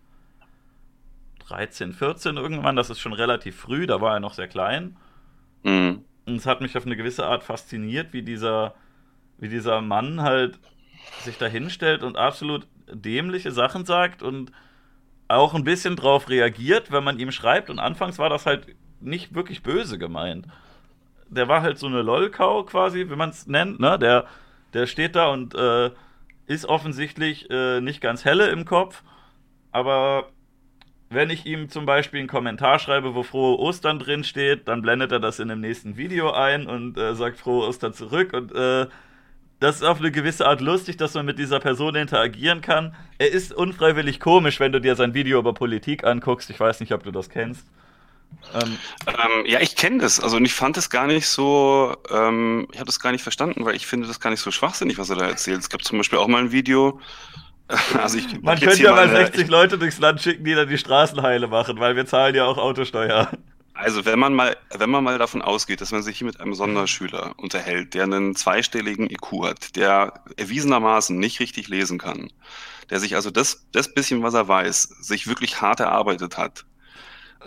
13, 1.48 1.92
14 1.92 2.36
irgendwann. 2.36 2.76
Das 2.76 2.90
ist 2.90 3.00
schon 3.00 3.14
relativ 3.14 3.56
früh, 3.56 3.86
da 3.86 4.00
war 4.00 4.14
er 4.14 4.20
noch 4.20 4.34
sehr 4.34 4.48
klein. 4.48 4.96
Mhm. 5.62 6.04
Und 6.26 6.36
es 6.36 6.46
hat 6.46 6.60
mich 6.60 6.76
auf 6.76 6.86
eine 6.86 6.96
gewisse 6.96 7.26
Art 7.26 7.44
fasziniert, 7.44 8.12
wie 8.12 8.22
dieser, 8.22 8.74
wie 9.38 9.48
dieser 9.48 9.80
Mann 9.80 10.20
halt 10.20 10.58
sich 11.20 11.38
da 11.38 11.46
hinstellt 11.46 12.02
und 12.02 12.16
absolut 12.16 12.66
dämliche 12.92 13.52
Sachen 13.52 13.84
sagt 13.84 14.22
und 14.22 14.52
auch 15.32 15.54
ein 15.54 15.64
bisschen 15.64 15.96
drauf 15.96 16.28
reagiert, 16.28 16.92
wenn 16.92 17.04
man 17.04 17.18
ihm 17.18 17.32
schreibt. 17.32 17.70
Und 17.70 17.78
anfangs 17.78 18.18
war 18.18 18.28
das 18.28 18.46
halt 18.46 18.74
nicht 19.00 19.34
wirklich 19.34 19.62
böse 19.62 19.98
gemeint. 19.98 20.46
Der 21.28 21.48
war 21.48 21.62
halt 21.62 21.78
so 21.78 21.86
eine 21.86 22.02
Lolkau 22.02 22.64
quasi, 22.64 23.08
wie 23.08 23.16
man 23.16 23.30
es 23.30 23.46
nennt, 23.46 23.80
ne? 23.80 23.98
Der, 23.98 24.26
der 24.74 24.86
steht 24.86 25.16
da 25.16 25.28
und 25.28 25.54
äh, 25.54 25.90
ist 26.46 26.66
offensichtlich 26.66 27.48
äh, 27.50 27.80
nicht 27.80 28.00
ganz 28.00 28.24
helle 28.24 28.50
im 28.50 28.64
Kopf. 28.64 29.02
Aber 29.70 30.28
wenn 31.08 31.30
ich 31.30 31.46
ihm 31.46 31.68
zum 31.68 31.86
Beispiel 31.86 32.20
einen 32.20 32.28
Kommentar 32.28 32.78
schreibe, 32.78 33.14
wo 33.14 33.22
frohe 33.22 33.58
Ostern 33.58 33.98
drin 33.98 34.24
steht, 34.24 34.68
dann 34.68 34.82
blendet 34.82 35.12
er 35.12 35.20
das 35.20 35.38
in 35.38 35.48
dem 35.48 35.60
nächsten 35.60 35.96
Video 35.96 36.32
ein 36.32 36.66
und 36.66 36.96
äh, 36.98 37.14
sagt 37.14 37.38
frohe 37.38 37.66
Ostern 37.66 37.92
zurück 37.92 38.32
und 38.32 38.52
äh, 38.54 38.86
das 39.62 39.76
ist 39.76 39.84
auf 39.84 40.00
eine 40.00 40.10
gewisse 40.10 40.46
Art 40.46 40.60
lustig, 40.60 40.96
dass 40.96 41.14
man 41.14 41.24
mit 41.24 41.38
dieser 41.38 41.60
Person 41.60 41.94
interagieren 41.94 42.60
kann. 42.60 42.94
Er 43.18 43.30
ist 43.30 43.52
unfreiwillig 43.52 44.18
komisch, 44.18 44.58
wenn 44.58 44.72
du 44.72 44.80
dir 44.80 44.96
sein 44.96 45.14
Video 45.14 45.38
über 45.38 45.54
Politik 45.54 46.04
anguckst. 46.04 46.50
Ich 46.50 46.58
weiß 46.58 46.80
nicht, 46.80 46.92
ob 46.92 47.04
du 47.04 47.12
das 47.12 47.28
kennst. 47.28 47.64
Ähm, 48.54 48.76
ähm, 49.06 49.46
ja, 49.46 49.60
ich 49.60 49.76
kenne 49.76 49.98
das. 49.98 50.18
Also 50.18 50.36
und 50.36 50.44
ich 50.44 50.54
fand 50.54 50.76
es 50.76 50.90
gar 50.90 51.06
nicht 51.06 51.28
so, 51.28 51.94
ähm, 52.10 52.66
ich 52.72 52.78
habe 52.78 52.86
das 52.86 52.98
gar 52.98 53.12
nicht 53.12 53.22
verstanden, 53.22 53.64
weil 53.64 53.76
ich 53.76 53.86
finde 53.86 54.08
das 54.08 54.18
gar 54.18 54.30
nicht 54.30 54.40
so 54.40 54.50
schwachsinnig, 54.50 54.98
was 54.98 55.10
er 55.10 55.16
da 55.16 55.28
erzählt. 55.28 55.60
Es 55.60 55.68
gab 55.68 55.84
zum 55.84 55.98
Beispiel 55.98 56.18
auch 56.18 56.28
mal 56.28 56.42
ein 56.42 56.52
Video. 56.52 57.00
Also 57.98 58.18
ich, 58.18 58.42
Man 58.42 58.58
könnte 58.58 58.82
ja 58.82 58.92
mal 58.92 59.08
60 59.08 59.48
Leute 59.48 59.78
durchs 59.78 59.98
Land 59.98 60.20
schicken, 60.20 60.44
die 60.44 60.54
dann 60.54 60.68
die 60.68 60.76
Straßenheile 60.76 61.46
machen, 61.46 61.78
weil 61.78 61.96
wir 61.96 62.04
zahlen 62.04 62.34
ja 62.34 62.44
auch 62.44 62.58
Autosteuer. 62.58 63.30
Also 63.74 64.04
wenn 64.04 64.18
man 64.18 64.34
mal, 64.34 64.56
wenn 64.70 64.90
man 64.90 65.02
mal 65.02 65.18
davon 65.18 65.40
ausgeht, 65.40 65.80
dass 65.80 65.92
man 65.92 66.02
sich 66.02 66.18
hier 66.18 66.26
mit 66.26 66.40
einem 66.40 66.54
Sonderschüler 66.54 67.34
unterhält, 67.38 67.94
der 67.94 68.04
einen 68.04 68.36
zweistelligen 68.36 69.10
IQ 69.10 69.44
hat, 69.44 69.76
der 69.76 70.22
erwiesenermaßen 70.36 71.18
nicht 71.18 71.40
richtig 71.40 71.68
lesen 71.68 71.98
kann, 71.98 72.30
der 72.90 73.00
sich 73.00 73.14
also 73.14 73.30
das, 73.30 73.66
das 73.72 73.92
bisschen, 73.94 74.22
was 74.22 74.34
er 74.34 74.46
weiß, 74.46 74.82
sich 75.00 75.26
wirklich 75.26 75.62
hart 75.62 75.80
erarbeitet 75.80 76.36
hat, 76.36 76.66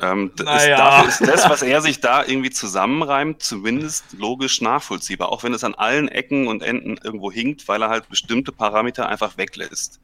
ähm, 0.02 0.32
naja. 0.44 1.04
ist, 1.04 1.22
ist 1.22 1.30
das, 1.30 1.50
was 1.50 1.62
er 1.62 1.82
sich 1.82 2.02
da 2.02 2.26
irgendwie 2.26 2.50
zusammenreimt, 2.50 3.42
zumindest 3.42 4.14
logisch 4.18 4.62
nachvollziehbar, 4.62 5.30
auch 5.30 5.44
wenn 5.44 5.54
es 5.54 5.64
an 5.64 5.76
allen 5.76 6.08
Ecken 6.08 6.48
und 6.48 6.64
Enden 6.64 6.98
irgendwo 7.02 7.32
hinkt, 7.32 7.68
weil 7.68 7.82
er 7.82 7.90
halt 7.90 8.10
bestimmte 8.10 8.52
Parameter 8.52 9.08
einfach 9.08 9.38
weglässt. 9.38 10.02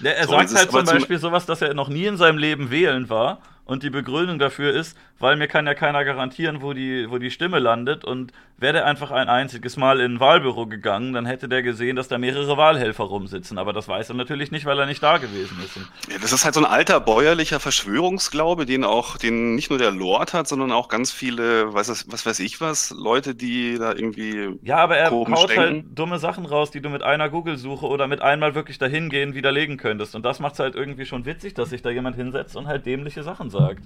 Ja, 0.00 0.10
er 0.10 0.26
so, 0.26 0.32
sagt 0.32 0.54
halt 0.54 0.70
zum 0.70 0.84
Beispiel 0.84 1.18
sowas, 1.18 1.46
dass 1.46 1.62
er 1.62 1.74
noch 1.74 1.88
nie 1.88 2.06
in 2.06 2.16
seinem 2.16 2.38
Leben 2.38 2.70
wählen 2.70 3.08
war 3.08 3.40
und 3.70 3.84
die 3.84 3.90
Begründung 3.90 4.40
dafür 4.40 4.72
ist, 4.74 4.98
weil 5.20 5.36
mir 5.36 5.46
kann 5.46 5.64
ja 5.64 5.74
keiner 5.74 6.04
garantieren, 6.04 6.60
wo 6.60 6.72
die, 6.72 7.08
wo 7.08 7.18
die 7.18 7.30
Stimme 7.30 7.60
landet. 7.60 8.04
Und 8.04 8.32
wäre 8.56 8.72
der 8.72 8.86
einfach 8.86 9.12
ein 9.12 9.28
einziges 9.28 9.76
Mal 9.76 10.00
in 10.00 10.14
ein 10.14 10.20
Wahlbüro 10.20 10.66
gegangen, 10.66 11.12
dann 11.12 11.24
hätte 11.24 11.48
der 11.48 11.62
gesehen, 11.62 11.94
dass 11.94 12.08
da 12.08 12.18
mehrere 12.18 12.56
Wahlhelfer 12.56 13.04
rumsitzen. 13.04 13.58
Aber 13.58 13.72
das 13.72 13.86
weiß 13.86 14.08
er 14.08 14.16
natürlich 14.16 14.50
nicht, 14.50 14.66
weil 14.66 14.76
er 14.76 14.86
nicht 14.86 15.00
da 15.04 15.18
gewesen 15.18 15.56
ist. 15.64 15.76
Ja, 16.10 16.18
das 16.20 16.32
ist 16.32 16.44
halt 16.44 16.54
so 16.54 16.60
ein 16.60 16.66
alter 16.66 16.98
bäuerlicher 16.98 17.60
Verschwörungsglaube, 17.60 18.66
den 18.66 18.82
auch, 18.82 19.18
den 19.18 19.54
nicht 19.54 19.70
nur 19.70 19.78
der 19.78 19.92
Lord 19.92 20.34
hat, 20.34 20.48
sondern 20.48 20.72
auch 20.72 20.88
ganz 20.88 21.12
viele, 21.12 21.72
was, 21.72 22.10
was 22.10 22.26
weiß 22.26 22.40
ich 22.40 22.60
was, 22.60 22.90
Leute, 22.90 23.36
die 23.36 23.78
da 23.78 23.92
irgendwie. 23.92 24.58
Ja, 24.62 24.78
aber 24.78 24.96
er 24.96 25.12
haut 25.12 25.56
halt 25.56 25.84
dumme 25.96 26.18
Sachen 26.18 26.44
raus, 26.44 26.72
die 26.72 26.80
du 26.80 26.88
mit 26.88 27.04
einer 27.04 27.28
Google-Suche 27.28 27.86
oder 27.86 28.08
mit 28.08 28.20
einmal 28.20 28.56
wirklich 28.56 28.78
dahin 28.78 29.10
gehen 29.10 29.34
widerlegen 29.34 29.76
könntest. 29.76 30.16
Und 30.16 30.24
das 30.24 30.40
macht 30.40 30.54
es 30.54 30.58
halt 30.58 30.74
irgendwie 30.74 31.06
schon 31.06 31.24
witzig, 31.24 31.54
dass 31.54 31.70
sich 31.70 31.82
da 31.82 31.90
jemand 31.90 32.16
hinsetzt 32.16 32.56
und 32.56 32.66
halt 32.66 32.84
dämliche 32.84 33.22
Sachen 33.22 33.48
sagt 33.48 33.59
sagt. 33.60 33.84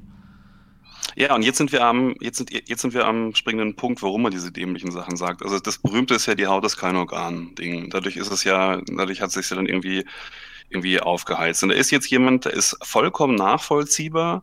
Ja, 1.16 1.34
und 1.34 1.42
jetzt 1.42 1.58
sind 1.58 1.70
wir 1.70 1.84
am, 1.84 2.14
jetzt 2.20 2.38
sind, 2.38 2.50
jetzt 2.50 2.80
sind 2.82 2.92
wir 2.92 3.06
am 3.06 3.34
springenden 3.34 3.76
Punkt, 3.76 4.02
warum 4.02 4.22
man 4.22 4.32
diese 4.32 4.50
dämlichen 4.50 4.90
Sachen 4.90 5.16
sagt. 5.16 5.42
Also 5.42 5.60
das 5.60 5.78
berühmte 5.78 6.14
ist 6.14 6.26
ja 6.26 6.34
die 6.34 6.46
Haut 6.46 6.64
ist 6.64 6.76
kein 6.76 6.96
Organ-Ding. 6.96 7.90
Dadurch 7.90 8.16
ist 8.16 8.32
es 8.32 8.42
ja, 8.42 8.80
dadurch 8.86 9.20
hat 9.20 9.28
es 9.28 9.34
sich 9.34 9.48
ja 9.48 9.56
dann 9.56 9.66
irgendwie 9.66 10.04
irgendwie 10.70 10.98
aufgeheizt. 11.00 11.62
Und 11.62 11.68
da 11.68 11.74
ist 11.76 11.90
jetzt 11.90 12.10
jemand, 12.10 12.46
der 12.46 12.54
ist 12.54 12.76
vollkommen 12.82 13.36
nachvollziehbar, 13.36 14.42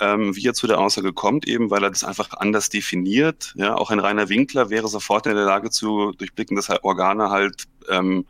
ähm, 0.00 0.36
wie 0.36 0.46
er 0.46 0.54
zu 0.54 0.66
der 0.66 0.80
Aussage 0.80 1.12
kommt, 1.12 1.46
eben 1.46 1.70
weil 1.70 1.82
er 1.82 1.90
das 1.90 2.04
einfach 2.04 2.30
anders 2.32 2.68
definiert. 2.68 3.54
Ja, 3.56 3.74
auch 3.76 3.90
ein 3.90 4.00
reiner 4.00 4.28
Winkler 4.28 4.68
wäre 4.68 4.88
sofort 4.88 5.26
in 5.26 5.34
der 5.34 5.44
Lage 5.44 5.70
zu 5.70 6.12
durchblicken, 6.12 6.56
dass 6.56 6.68
halt 6.68 6.84
Organe 6.84 7.30
halt 7.30 7.64
ähm, 7.88 8.26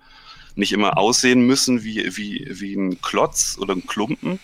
nicht 0.55 0.73
immer 0.73 0.99
aussehen 0.99 1.47
müssen 1.47 1.83
wie, 1.83 2.17
wie, 2.17 2.47
wie 2.49 2.75
ein 2.75 3.01
Klotz 3.01 3.59
oder 3.61 3.75
ein 3.75 3.87
Klumpen, 3.87 4.39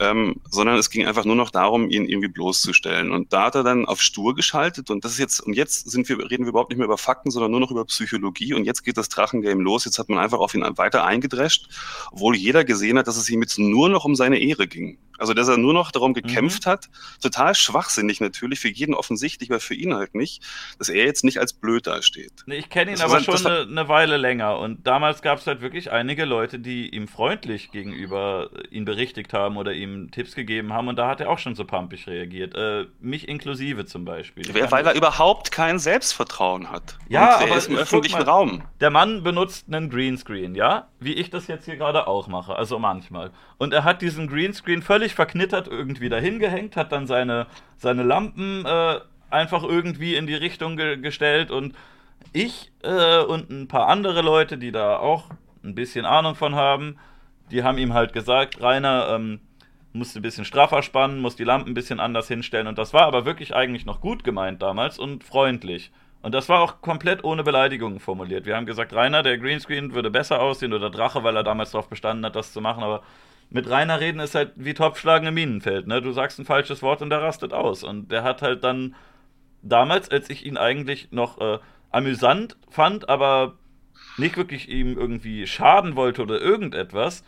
ähm, 0.00 0.36
sondern 0.50 0.76
es 0.76 0.90
ging 0.90 1.06
einfach 1.06 1.24
nur 1.24 1.36
noch 1.36 1.50
darum, 1.50 1.90
ihn 1.90 2.08
irgendwie 2.08 2.28
bloßzustellen. 2.28 3.10
Und 3.10 3.32
da 3.32 3.44
hat 3.44 3.54
er 3.54 3.62
dann 3.62 3.86
auf 3.86 4.00
stur 4.00 4.34
geschaltet 4.34 4.90
und 4.90 5.04
das 5.04 5.12
ist 5.12 5.18
jetzt, 5.18 5.40
und 5.40 5.54
jetzt 5.54 5.90
sind 5.90 6.08
wir, 6.08 6.18
reden 6.30 6.44
wir 6.44 6.50
überhaupt 6.50 6.70
nicht 6.70 6.78
mehr 6.78 6.86
über 6.86 6.98
Fakten, 6.98 7.30
sondern 7.30 7.50
nur 7.50 7.60
noch 7.60 7.70
über 7.70 7.84
Psychologie 7.84 8.54
und 8.54 8.64
jetzt 8.64 8.82
geht 8.84 8.96
das 8.96 9.08
Drachengame 9.08 9.62
los. 9.62 9.84
Jetzt 9.84 9.98
hat 9.98 10.08
man 10.08 10.18
einfach 10.18 10.38
auf 10.38 10.54
ihn 10.54 10.64
weiter 10.76 11.04
eingedrescht, 11.04 11.68
obwohl 12.12 12.36
jeder 12.36 12.64
gesehen 12.64 12.98
hat, 12.98 13.06
dass 13.06 13.16
es 13.16 13.28
ihm 13.30 13.42
jetzt 13.42 13.58
nur 13.58 13.88
noch 13.88 14.04
um 14.04 14.14
seine 14.14 14.38
Ehre 14.38 14.66
ging. 14.66 14.98
Also, 15.18 15.32
dass 15.32 15.48
er 15.48 15.56
nur 15.56 15.72
noch 15.72 15.92
darum 15.92 16.10
mhm. 16.10 16.14
gekämpft 16.14 16.66
mhm. 16.66 16.70
hat, 16.70 16.88
total 17.22 17.54
schwachsinnig 17.54 18.20
natürlich, 18.20 18.60
für 18.60 18.68
jeden 18.68 18.94
offensichtlich, 18.94 19.50
aber 19.50 19.60
für 19.60 19.74
ihn 19.74 19.94
halt 19.94 20.14
nicht, 20.14 20.42
dass 20.78 20.88
er 20.88 21.04
jetzt 21.04 21.24
nicht 21.24 21.38
als 21.38 21.52
blöd 21.52 21.86
dasteht. 21.86 22.32
Nee, 22.46 22.56
ich 22.56 22.68
kenne 22.68 22.92
ihn 22.92 22.98
das 22.98 23.10
aber 23.10 23.20
schon 23.20 23.46
eine, 23.46 23.60
eine 23.60 23.88
Weile 23.88 24.16
länger 24.16 24.58
und 24.58 24.86
damals 24.86 25.22
gab 25.22 25.38
es 25.38 25.46
halt 25.46 25.60
wirklich 25.60 25.90
einige 25.92 26.24
Leute, 26.24 26.58
die 26.58 26.88
ihm 26.88 27.08
freundlich 27.08 27.70
gegenüber 27.70 28.50
ihn 28.70 28.84
berichtigt 28.84 29.32
haben 29.32 29.56
oder 29.56 29.72
ihm 29.76 30.10
Tipps 30.10 30.34
gegeben 30.34 30.72
haben 30.72 30.88
und 30.88 30.96
da 30.96 31.08
hat 31.08 31.20
er 31.20 31.30
auch 31.30 31.38
schon 31.38 31.54
so 31.54 31.64
pumpig 31.64 32.06
reagiert. 32.06 32.54
Äh, 32.54 32.86
mich 33.00 33.28
inklusive 33.28 33.86
zum 33.86 34.04
Beispiel. 34.04 34.44
Weil, 34.52 34.70
weil 34.70 34.86
er 34.86 34.94
überhaupt 34.94 35.52
kein 35.52 35.78
Selbstvertrauen 35.78 36.70
hat. 36.70 36.98
Ja, 37.08 37.38
aber 37.38 37.56
ist 37.56 37.68
im 37.68 37.76
öffentlichen 37.76 38.18
mal, 38.18 38.24
Raum. 38.24 38.62
Der 38.80 38.90
Mann 38.90 39.22
benutzt 39.22 39.66
einen 39.68 39.88
Greenscreen, 39.88 40.54
ja? 40.54 40.88
Wie 40.98 41.14
ich 41.14 41.30
das 41.30 41.46
jetzt 41.46 41.64
hier 41.64 41.76
gerade 41.76 42.06
auch 42.06 42.26
mache, 42.26 42.56
also 42.56 42.78
manchmal. 42.78 43.30
Und 43.58 43.72
er 43.72 43.84
hat 43.84 44.02
diesen 44.02 44.28
Greenscreen 44.28 44.82
völlig 44.82 44.96
völlig 44.96 45.14
verknittert 45.14 45.68
irgendwie 45.68 46.08
dahin 46.08 46.38
gehängt, 46.38 46.74
hat 46.74 46.90
dann 46.90 47.06
seine, 47.06 47.46
seine 47.76 48.02
Lampen 48.02 48.64
äh, 48.64 48.98
einfach 49.28 49.62
irgendwie 49.62 50.14
in 50.14 50.26
die 50.26 50.34
Richtung 50.34 50.76
ge 50.78 50.96
gestellt 50.96 51.50
und 51.50 51.74
ich 52.32 52.72
äh, 52.82 53.20
und 53.20 53.50
ein 53.50 53.68
paar 53.68 53.88
andere 53.88 54.22
Leute, 54.22 54.56
die 54.56 54.72
da 54.72 54.96
auch 54.96 55.24
ein 55.62 55.74
bisschen 55.74 56.06
Ahnung 56.06 56.34
von 56.34 56.54
haben, 56.54 56.96
die 57.50 57.62
haben 57.62 57.78
ihm 57.78 57.92
halt 57.92 58.14
gesagt, 58.14 58.60
Rainer, 58.60 59.08
ähm, 59.10 59.40
musst 59.98 60.16
ein 60.16 60.22
bisschen 60.22 60.44
straffer 60.44 60.82
spannen, 60.82 61.20
musst 61.20 61.38
die 61.38 61.44
Lampen 61.44 61.70
ein 61.70 61.74
bisschen 61.74 62.00
anders 62.00 62.28
hinstellen 62.28 62.66
und 62.66 62.78
das 62.78 62.92
war 62.92 63.02
aber 63.02 63.24
wirklich 63.24 63.54
eigentlich 63.54 63.86
noch 63.86 64.00
gut 64.00 64.24
gemeint 64.24 64.62
damals 64.62 64.98
und 64.98 65.24
freundlich. 65.24 65.90
Und 66.22 66.34
das 66.34 66.48
war 66.48 66.60
auch 66.60 66.80
komplett 66.80 67.22
ohne 67.22 67.44
Beleidigungen 67.44 68.00
formuliert. 68.00 68.46
Wir 68.46 68.56
haben 68.56 68.66
gesagt, 68.66 68.92
Rainer, 68.92 69.22
der 69.22 69.38
Greenscreen 69.38 69.94
würde 69.94 70.10
besser 70.10 70.40
aussehen 70.40 70.72
oder 70.72 70.90
Drache, 70.90 71.22
weil 71.22 71.36
er 71.36 71.44
damals 71.44 71.70
darauf 71.70 71.88
bestanden 71.88 72.24
hat, 72.24 72.34
das 72.34 72.52
zu 72.52 72.60
machen, 72.60 72.82
aber 72.82 73.02
mit 73.50 73.70
Rainer 73.70 74.00
reden 74.00 74.20
ist 74.20 74.34
halt 74.34 74.52
wie 74.56 74.74
Topfschlagen 74.74 75.28
im 75.28 75.34
Minenfeld. 75.34 75.86
Ne? 75.86 76.02
Du 76.02 76.10
sagst 76.12 76.38
ein 76.38 76.44
falsches 76.44 76.82
Wort 76.82 77.00
und 77.00 77.10
der 77.10 77.22
rastet 77.22 77.52
aus. 77.52 77.84
Und 77.84 78.10
der 78.10 78.24
hat 78.24 78.42
halt 78.42 78.64
dann 78.64 78.96
damals, 79.62 80.10
als 80.10 80.28
ich 80.30 80.44
ihn 80.44 80.56
eigentlich 80.56 81.12
noch 81.12 81.40
äh, 81.40 81.58
amüsant 81.90 82.56
fand, 82.68 83.08
aber 83.08 83.54
nicht 84.16 84.36
wirklich 84.36 84.68
ihm 84.68 84.98
irgendwie 84.98 85.46
schaden 85.46 85.96
wollte 85.96 86.22
oder 86.22 86.40
irgendetwas, 86.40 87.24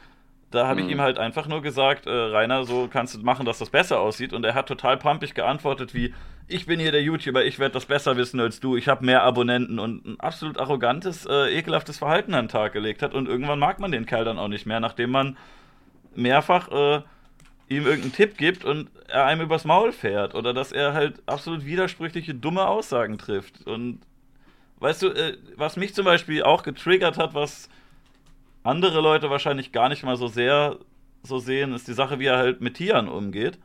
da 0.50 0.66
habe 0.66 0.80
ich 0.80 0.86
mhm. 0.86 0.92
ihm 0.92 1.00
halt 1.00 1.18
einfach 1.18 1.46
nur 1.46 1.60
gesagt, 1.60 2.06
äh, 2.06 2.10
Rainer, 2.10 2.64
so 2.64 2.88
kannst 2.90 3.14
du 3.14 3.20
machen, 3.20 3.44
dass 3.44 3.58
das 3.58 3.68
besser 3.68 4.00
aussieht. 4.00 4.32
Und 4.32 4.44
er 4.44 4.54
hat 4.54 4.66
total 4.66 4.96
pumpig 4.96 5.34
geantwortet 5.34 5.94
wie, 5.94 6.14
ich 6.46 6.64
bin 6.64 6.80
hier 6.80 6.92
der 6.92 7.02
YouTuber, 7.02 7.44
ich 7.44 7.58
werde 7.58 7.74
das 7.74 7.84
besser 7.84 8.16
wissen 8.16 8.40
als 8.40 8.58
du, 8.58 8.76
ich 8.76 8.88
habe 8.88 9.04
mehr 9.04 9.22
Abonnenten 9.22 9.78
und 9.78 10.06
ein 10.06 10.20
absolut 10.20 10.58
arrogantes, 10.58 11.26
äh, 11.26 11.54
ekelhaftes 11.58 11.98
Verhalten 11.98 12.32
an 12.32 12.46
den 12.46 12.50
Tag 12.50 12.72
gelegt 12.72 13.02
hat. 13.02 13.12
Und 13.12 13.28
irgendwann 13.28 13.58
mag 13.58 13.78
man 13.78 13.92
den 13.92 14.06
Kerl 14.06 14.24
dann 14.24 14.38
auch 14.38 14.48
nicht 14.48 14.64
mehr, 14.64 14.80
nachdem 14.80 15.10
man 15.10 15.36
mehrfach 16.14 16.68
äh, 16.70 17.02
ihm 17.68 17.84
irgendeinen 17.84 18.12
Tipp 18.12 18.38
gibt 18.38 18.64
und 18.64 18.90
er 19.08 19.26
einem 19.26 19.42
übers 19.42 19.66
Maul 19.66 19.92
fährt 19.92 20.34
oder 20.34 20.54
dass 20.54 20.72
er 20.72 20.94
halt 20.94 21.22
absolut 21.26 21.66
widersprüchliche, 21.66 22.34
dumme 22.34 22.66
Aussagen 22.66 23.18
trifft. 23.18 23.66
Und 23.66 24.00
weißt 24.78 25.02
du, 25.02 25.08
äh, 25.08 25.36
was 25.56 25.76
mich 25.76 25.94
zum 25.94 26.06
Beispiel 26.06 26.42
auch 26.42 26.62
getriggert 26.62 27.18
hat, 27.18 27.34
was 27.34 27.68
andere 28.68 29.00
Leute 29.00 29.30
wahrscheinlich 29.30 29.72
gar 29.72 29.88
nicht 29.88 30.04
mal 30.04 30.16
so 30.16 30.28
sehr 30.28 30.78
so 31.22 31.38
sehen, 31.38 31.72
ist 31.72 31.88
die 31.88 31.94
Sache, 31.94 32.18
wie 32.18 32.26
er 32.26 32.38
halt 32.38 32.60
mit 32.60 32.74
Tieren 32.74 33.08
umgeht. 33.08 33.58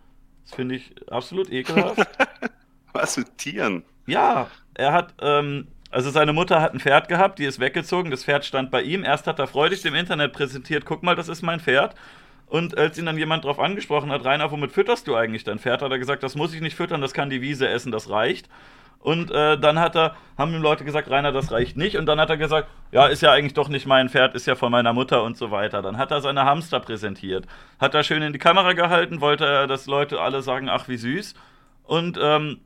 Das 0.44 0.56
finde 0.56 0.76
ich 0.76 0.94
absolut 1.12 1.52
ekelhaft. 1.52 2.08
was 2.94 3.18
mit 3.18 3.38
Tieren? 3.38 3.84
Ja, 4.06 4.48
er 4.74 4.92
hat, 4.92 5.13
ähm, 5.22 5.68
also 5.89 6.10
seine 6.10 6.34
Mutter 6.34 6.62
hat 6.62 6.74
ein 6.74 6.80
Pferd 6.80 7.08
gehabt, 7.08 7.39
die 7.39 7.46
ist 7.46 7.60
weggezogen, 7.60 8.12
das 8.12 8.26
Pferd 8.26 8.46
stand 8.46 8.72
bei 8.72 8.82
ihm. 8.82 9.04
Erst 9.04 9.28
hat 9.28 9.39
er 9.39 9.48
freudig 9.48 9.82
dem 9.82 9.96
Internet 9.96 10.34
präsentiert, 10.34 10.86
guck 10.86 11.04
mal, 11.04 11.16
das 11.16 11.30
ist 11.30 11.42
mein 11.42 11.60
Pferd. 11.60 11.96
Und 12.48 12.78
als 12.78 12.98
ihn 12.98 13.06
dann 13.06 13.18
jemand 13.18 13.46
darauf 13.46 13.60
angesprochen 13.60 14.12
hat, 14.12 14.26
Rainer, 14.26 14.52
womit 14.52 14.72
fütterst 14.72 15.08
du 15.08 15.16
eigentlich 15.16 15.44
dein 15.44 15.60
Pferd, 15.60 15.82
hat 15.82 15.92
er 15.92 16.00
gesagt, 16.00 16.24
das 16.24 16.36
muss 16.36 16.54
ich 16.54 16.62
nicht 16.62 16.76
füttern, 16.76 17.02
das 17.02 17.13
kann 17.13 17.30
die 17.30 17.42
Wiese 17.42 17.68
essen, 17.68 17.92
das 17.92 18.10
reicht. 18.10 18.48
Und 19.04 19.32
äh, 19.32 19.60
dann 19.60 19.80
hat 19.80 19.98
er, 19.98 20.16
haben 20.38 20.54
ihm 20.54 20.62
Leute 20.62 20.86
gesagt, 20.86 21.10
Rainer, 21.10 21.34
das 21.34 21.52
reicht 21.52 21.76
nicht. 21.76 21.98
Und 21.98 22.06
dann 22.06 22.22
hat 22.22 22.30
er 22.30 22.38
gesagt, 22.38 22.70
ja, 22.94 23.06
ist 23.08 23.22
ja 23.22 23.34
eigentlich 23.34 23.54
doch 23.54 23.68
nicht 23.68 23.86
mein 23.86 24.08
Pferd, 24.08 24.34
ist 24.34 24.48
ja 24.48 24.56
von 24.56 24.72
meiner 24.72 24.94
Mutter 24.94 25.24
und 25.24 25.36
so 25.36 25.52
weiter. 25.52 25.82
Dann 25.82 25.98
hat 25.98 26.12
er 26.12 26.22
seine 26.22 26.46
Hamster 26.46 26.80
präsentiert, 26.80 27.46
hat 27.80 27.94
er 27.96 28.04
schön 28.04 28.22
in 28.22 28.32
die 28.32 28.39
Kamera 28.39 28.72
gehalten, 28.72 29.20
wollte 29.20 29.46
er, 29.46 29.68
dass 29.68 29.88
Leute 29.88 30.22
alle 30.22 30.42
sagen, 30.42 30.70
ach 30.70 30.88
wie 30.88 30.96
süß. 30.96 31.34
Und 31.84 32.18
ähm, 32.22 32.62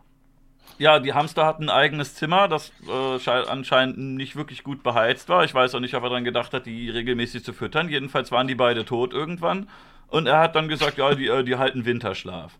ja, 0.78 1.00
die 1.00 1.16
Hamster 1.16 1.44
hatten 1.44 1.64
ein 1.64 1.76
eigenes 1.76 2.14
Zimmer, 2.14 2.48
das 2.48 2.72
äh, 2.88 3.30
anscheinend 3.48 3.98
nicht 3.98 4.36
wirklich 4.36 4.64
gut 4.64 4.84
beheizt 4.84 5.30
war. 5.30 5.44
Ich 5.44 5.56
weiß 5.56 5.74
auch 5.74 5.80
nicht, 5.80 5.96
ob 5.96 6.04
er 6.04 6.10
daran 6.10 6.24
gedacht 6.24 6.54
hat, 6.54 6.68
die 6.68 6.92
regelmäßig 6.92 7.44
zu 7.44 7.52
füttern. 7.52 7.90
Jedenfalls 7.90 8.32
waren 8.32 8.48
die 8.48 8.54
beide 8.54 8.86
tot 8.86 9.12
irgendwann. 9.12 9.70
Und 10.08 10.28
er 10.28 10.38
hat 10.38 10.56
dann 10.56 10.68
gesagt, 10.68 11.00
ja, 11.00 11.16
die, 11.16 11.30
äh, 11.30 11.44
die 11.44 11.56
halten 11.56 11.86
Winterschlaf. 11.86 12.54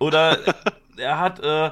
Oder 0.00 0.38
er 0.96 1.20
hat 1.20 1.38
äh, 1.38 1.70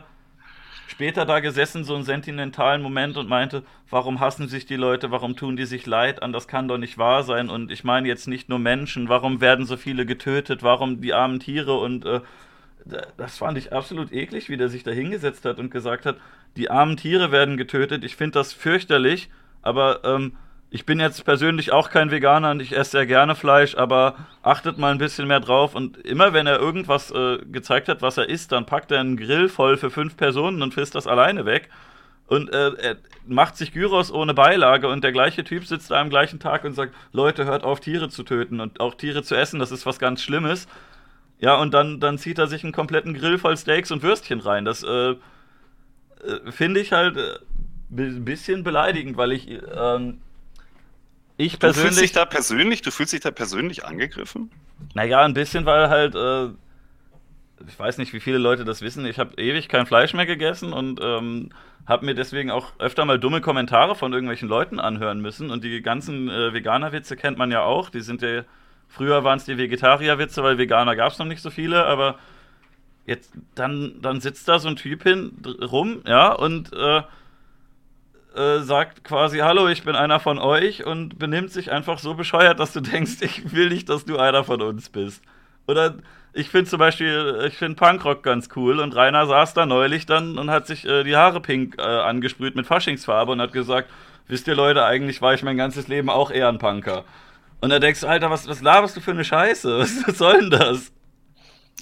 später 0.97 1.27
da 1.27 1.41
gesessen, 1.41 1.85
so 1.85 1.95
einen 1.95 2.05
sentimentalen 2.05 2.81
Moment 2.81 3.19
und 3.19 3.29
meinte, 3.29 3.65
warum 3.91 4.19
hassen 4.19 4.49
sich 4.49 4.65
die 4.65 4.77
Leute, 4.77 5.11
warum 5.11 5.37
tun 5.37 5.55
die 5.55 5.67
sich 5.67 5.85
leid? 5.85 6.23
An, 6.23 6.33
das 6.33 6.49
kann 6.49 6.69
doch 6.69 6.79
nicht 6.79 6.97
wahr 6.97 7.23
sein. 7.23 7.51
Und 7.51 7.71
ich 7.71 7.85
meine 7.85 8.09
jetzt 8.09 8.29
nicht 8.29 8.49
nur 8.49 8.59
Menschen, 8.59 9.11
warum 9.11 9.43
werden 9.43 9.67
so 9.67 9.77
viele 9.77 10.07
getötet, 10.07 10.63
warum 10.63 11.03
die 11.03 11.13
armen 11.13 11.39
Tiere? 11.39 11.75
Und 11.75 12.07
äh, 12.07 12.23
das 13.19 13.37
fand 13.37 13.59
ich 13.59 13.75
absolut 13.75 14.11
eklig, 14.11 14.49
wie 14.49 14.57
der 14.57 14.71
sich 14.71 14.85
da 14.85 14.91
hingesetzt 14.91 15.45
hat 15.45 15.59
und 15.59 15.71
gesagt 15.71 16.07
hat, 16.07 16.17
die 16.57 16.71
armen 16.71 16.97
Tiere 16.97 17.31
werden 17.31 17.59
getötet. 17.59 18.03
Ich 18.03 18.17
finde 18.17 18.39
das 18.39 18.55
fürchterlich, 18.55 19.29
aber 19.61 20.01
ähm, 20.03 20.33
ich 20.71 20.85
bin 20.85 20.99
jetzt 20.99 21.25
persönlich 21.25 21.73
auch 21.73 21.91
kein 21.91 22.11
Veganer 22.11 22.51
und 22.51 22.61
ich 22.61 22.77
esse 22.77 22.93
sehr 22.93 23.07
gerne 23.07 23.35
Fleisch, 23.35 23.77
aber 23.77 24.17
achtet 24.43 24.79
mal 24.79 24.91
ein 24.93 24.99
bisschen 24.99 25.29
mehr 25.29 25.41
drauf. 25.41 25.75
Und 25.75 25.97
immer 25.99 26.33
wenn 26.33 26.47
er 26.47 26.59
irgendwas 26.59 27.11
äh, 27.13 27.39
gezeigt 27.51 27.89
hat, 27.89 28.03
was 28.03 28.19
er 28.19 28.29
isst, 28.29 28.53
dann 28.53 28.67
packt 28.67 28.91
er 28.91 29.01
einen 29.01 29.17
Grill 29.17 29.49
voll 29.49 29.77
für 29.77 29.91
fünf 29.91 30.17
Personen 30.17 30.63
und 30.63 30.75
frisst 30.75 30.95
das 30.95 31.07
alleine 31.07 31.47
weg. 31.47 31.71
Und 32.27 32.53
äh, 32.53 32.73
er 32.75 32.97
macht 33.27 33.57
sich 33.57 33.73
Gyros 33.73 34.13
ohne 34.13 34.35
Beilage 34.35 34.89
und 34.89 35.05
der 35.05 35.13
gleiche 35.13 35.45
Typ 35.45 35.65
sitzt 35.65 35.93
da 35.93 36.01
am 36.01 36.11
gleichen 36.11 36.41
Tag 36.41 36.65
und 36.65 36.75
sagt, 36.75 36.95
Leute, 37.13 37.45
hört 37.45 37.63
auf, 37.63 37.79
Tiere 37.79 38.09
zu 38.09 38.25
töten 38.25 38.61
und 38.61 38.81
auch 38.81 38.95
Tiere 38.95 39.23
zu 39.23 39.37
essen, 39.37 39.61
das 39.61 39.71
ist 39.71 39.87
was 39.87 40.01
ganz 40.01 40.23
Schlimmes. 40.23 40.67
Ja, 41.39 41.55
und 41.57 41.73
dann, 41.73 42.01
dann 42.01 42.19
zieht 42.19 42.39
er 42.39 42.49
sich 42.49 42.65
einen 42.65 42.73
kompletten 42.73 43.15
Grill 43.15 43.39
voll 43.39 43.57
Steaks 43.57 43.93
und 43.93 44.03
Würstchen 44.03 44.41
rein. 44.41 44.65
Das 44.65 44.83
äh, 44.83 45.11
äh, 45.11 45.17
finde 46.51 46.81
ich 46.81 46.93
halt 46.93 47.17
ein 47.17 47.99
äh, 47.99 48.21
bisschen 48.21 48.65
beleidigend, 48.65 49.17
weil 49.17 49.33
ich, 49.33 49.49
ähm, 49.49 50.19
ich 51.37 51.59
persönlich. 51.59 51.75
Du 51.75 51.89
fühlst 51.89 52.03
dich 52.03 52.13
da 52.13 52.25
persönlich, 52.25 52.83
du 52.83 52.91
fühlst 52.91 53.13
dich 53.13 53.21
da 53.21 53.31
persönlich 53.31 53.85
angegriffen? 53.85 54.51
Naja, 54.95 55.23
ein 55.25 55.35
bisschen, 55.35 55.67
weil 55.67 55.89
halt, 55.89 56.15
äh, 56.15 56.47
ich 57.67 57.79
weiß 57.79 57.99
nicht, 57.99 58.13
wie 58.13 58.21
viele 58.21 58.39
Leute 58.39 58.65
das 58.65 58.83
wissen, 58.83 59.07
ich 59.07 59.19
habe 59.19 59.41
ewig 59.41 59.69
kein 59.69 59.87
Fleisch 59.87 60.15
mehr 60.15 60.27
gegessen 60.27 60.73
und 60.73 61.01
ähm, 61.03 61.51
habe 61.87 62.05
mir 62.05 62.15
deswegen 62.15 62.51
auch 62.51 62.73
öfter 62.79 63.05
mal 63.05 63.19
dumme 63.19 63.41
Kommentare 63.41 63.95
von 63.95 64.13
irgendwelchen 64.13 64.49
Leuten 64.49 64.81
anhören 64.81 65.21
müssen. 65.21 65.51
Und 65.51 65.65
die 65.65 65.83
ganzen 65.83 66.29
äh, 66.29 66.53
Veganer-Witze 66.53 67.17
kennt 67.17 67.39
man 67.39 67.51
ja 67.51 67.63
auch, 67.63 67.91
die 67.91 68.01
sind 68.01 68.23
ja 68.23 68.45
Früher 68.89 69.25
waren 69.25 69.39
es 69.39 69.45
die 69.45 69.59
Vegetarier-Witze, 69.59 70.43
weil 70.43 70.59
Veganer 70.59 70.97
gab 70.97 71.13
es 71.13 71.19
noch 71.19 71.27
nicht 71.27 71.43
so 71.43 71.51
viele, 71.51 71.85
aber 71.85 72.19
jetzt, 73.05 73.33
dann, 73.55 74.01
dann 74.01 74.21
sitzt 74.21 74.49
da 74.49 74.59
so 74.59 74.69
ein 74.69 74.77
Typ 74.77 75.03
hin 75.03 75.33
rum, 75.61 76.03
ja, 76.07 76.33
und 76.33 76.73
äh, 76.73 77.03
äh, 78.37 78.61
sagt 78.61 79.05
quasi, 79.05 79.39
hallo, 79.39 79.69
ich 79.69 79.85
bin 79.85 79.97
einer 79.97 80.21
von 80.21 80.39
euch 80.39 80.85
und 80.85 81.19
benimmt 81.19 81.51
sich 81.51 81.73
einfach 81.73 81.99
so 81.99 82.15
bescheuert, 82.15 82.61
dass 82.61 82.73
du 82.73 82.81
denkst, 82.81 83.17
ich 83.21 83.53
will 83.53 83.69
nicht, 83.69 83.89
dass 83.89 84.05
du 84.05 84.19
einer 84.19 84.45
von 84.45 84.61
uns 84.63 84.89
bist. 84.89 85.23
Oder 85.67 85.97
ich 86.33 86.51
finde 86.51 86.71
zum 86.71 86.79
Beispiel, 86.79 87.45
ich 87.49 87.57
finde 87.57 87.77
Punkrock 87.77 88.23
ganz 88.23 88.49
cool 88.57 88.81
und 88.81 88.95
Rainer 88.95 89.27
saß 89.27 89.55
da 89.55 89.67
neulich 89.67 90.07
dann 90.07 90.39
und 90.39 90.51
hat 90.51 90.67
sich 90.67 90.87
äh, 90.87 91.03
die 91.03 91.17
Haare 91.17 91.41
pink 91.41 91.77
äh, 91.79 91.83
angesprüht 91.83 92.55
mit 92.55 92.67
Faschingsfarbe 92.67 93.33
und 93.33 93.41
hat 93.41 93.53
gesagt, 93.53 93.91
wisst 94.29 94.47
ihr 94.47 94.55
Leute, 94.55 94.85
eigentlich 94.85 95.23
war 95.23 95.35
ich 95.35 95.43
mein 95.43 95.57
ganzes 95.57 95.89
Leben 95.89 96.11
auch 96.11 96.31
eher 96.31 96.49
ein 96.49 96.59
Punker. 96.59 97.05
Und 97.61 97.71
da 97.71 97.79
denkst 97.79 98.03
du, 98.03 98.07
Alter, 98.07 98.31
was, 98.31 98.47
was 98.49 98.61
laberst 98.61 98.97
du 98.97 99.01
für 99.01 99.13
eine 99.13 99.25
Scheiße? 99.25 99.79
Was, 99.79 99.91
was 100.07 100.19
soll 100.19 100.41
denn 100.41 100.51
das? 100.51 100.93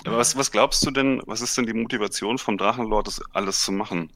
Aber 0.07 0.19
was, 0.19 0.37
was 0.37 0.51
glaubst 0.51 0.87
du 0.87 0.91
denn, 0.91 1.23
was 1.27 1.41
ist 1.41 1.57
denn 1.57 1.67
die 1.67 1.75
Motivation 1.75 2.39
vom 2.39 2.59
Drachenlord, 2.59 3.07
das 3.07 3.23
alles 3.33 3.65
zu 3.65 3.73
machen? 3.73 4.11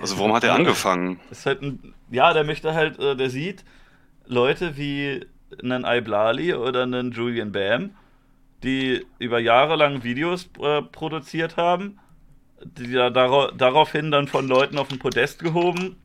Also 0.00 0.18
warum 0.18 0.34
hat 0.34 0.44
er 0.44 0.54
angefangen? 0.54 1.20
Ist 1.30 1.46
halt 1.46 1.62
ein, 1.62 1.94
ja, 2.10 2.32
der 2.32 2.44
möchte 2.44 2.74
halt, 2.74 2.98
äh, 2.98 3.16
der 3.16 3.30
sieht 3.30 3.64
Leute 4.26 4.76
wie 4.76 5.24
einen 5.62 5.84
Iblali 5.84 6.54
oder 6.54 6.82
einen 6.82 7.12
Julian 7.12 7.52
Bam, 7.52 7.90
die 8.62 9.06
über 9.18 9.38
Jahre 9.38 9.76
lang 9.76 10.02
Videos 10.02 10.50
äh, 10.60 10.82
produziert 10.82 11.56
haben, 11.56 11.98
die 12.62 12.92
da 12.92 13.10
daraufhin 13.10 14.10
dann 14.10 14.28
von 14.28 14.48
Leuten 14.48 14.78
auf 14.78 14.88
den 14.88 14.98
Podest 14.98 15.42
gehoben 15.42 15.96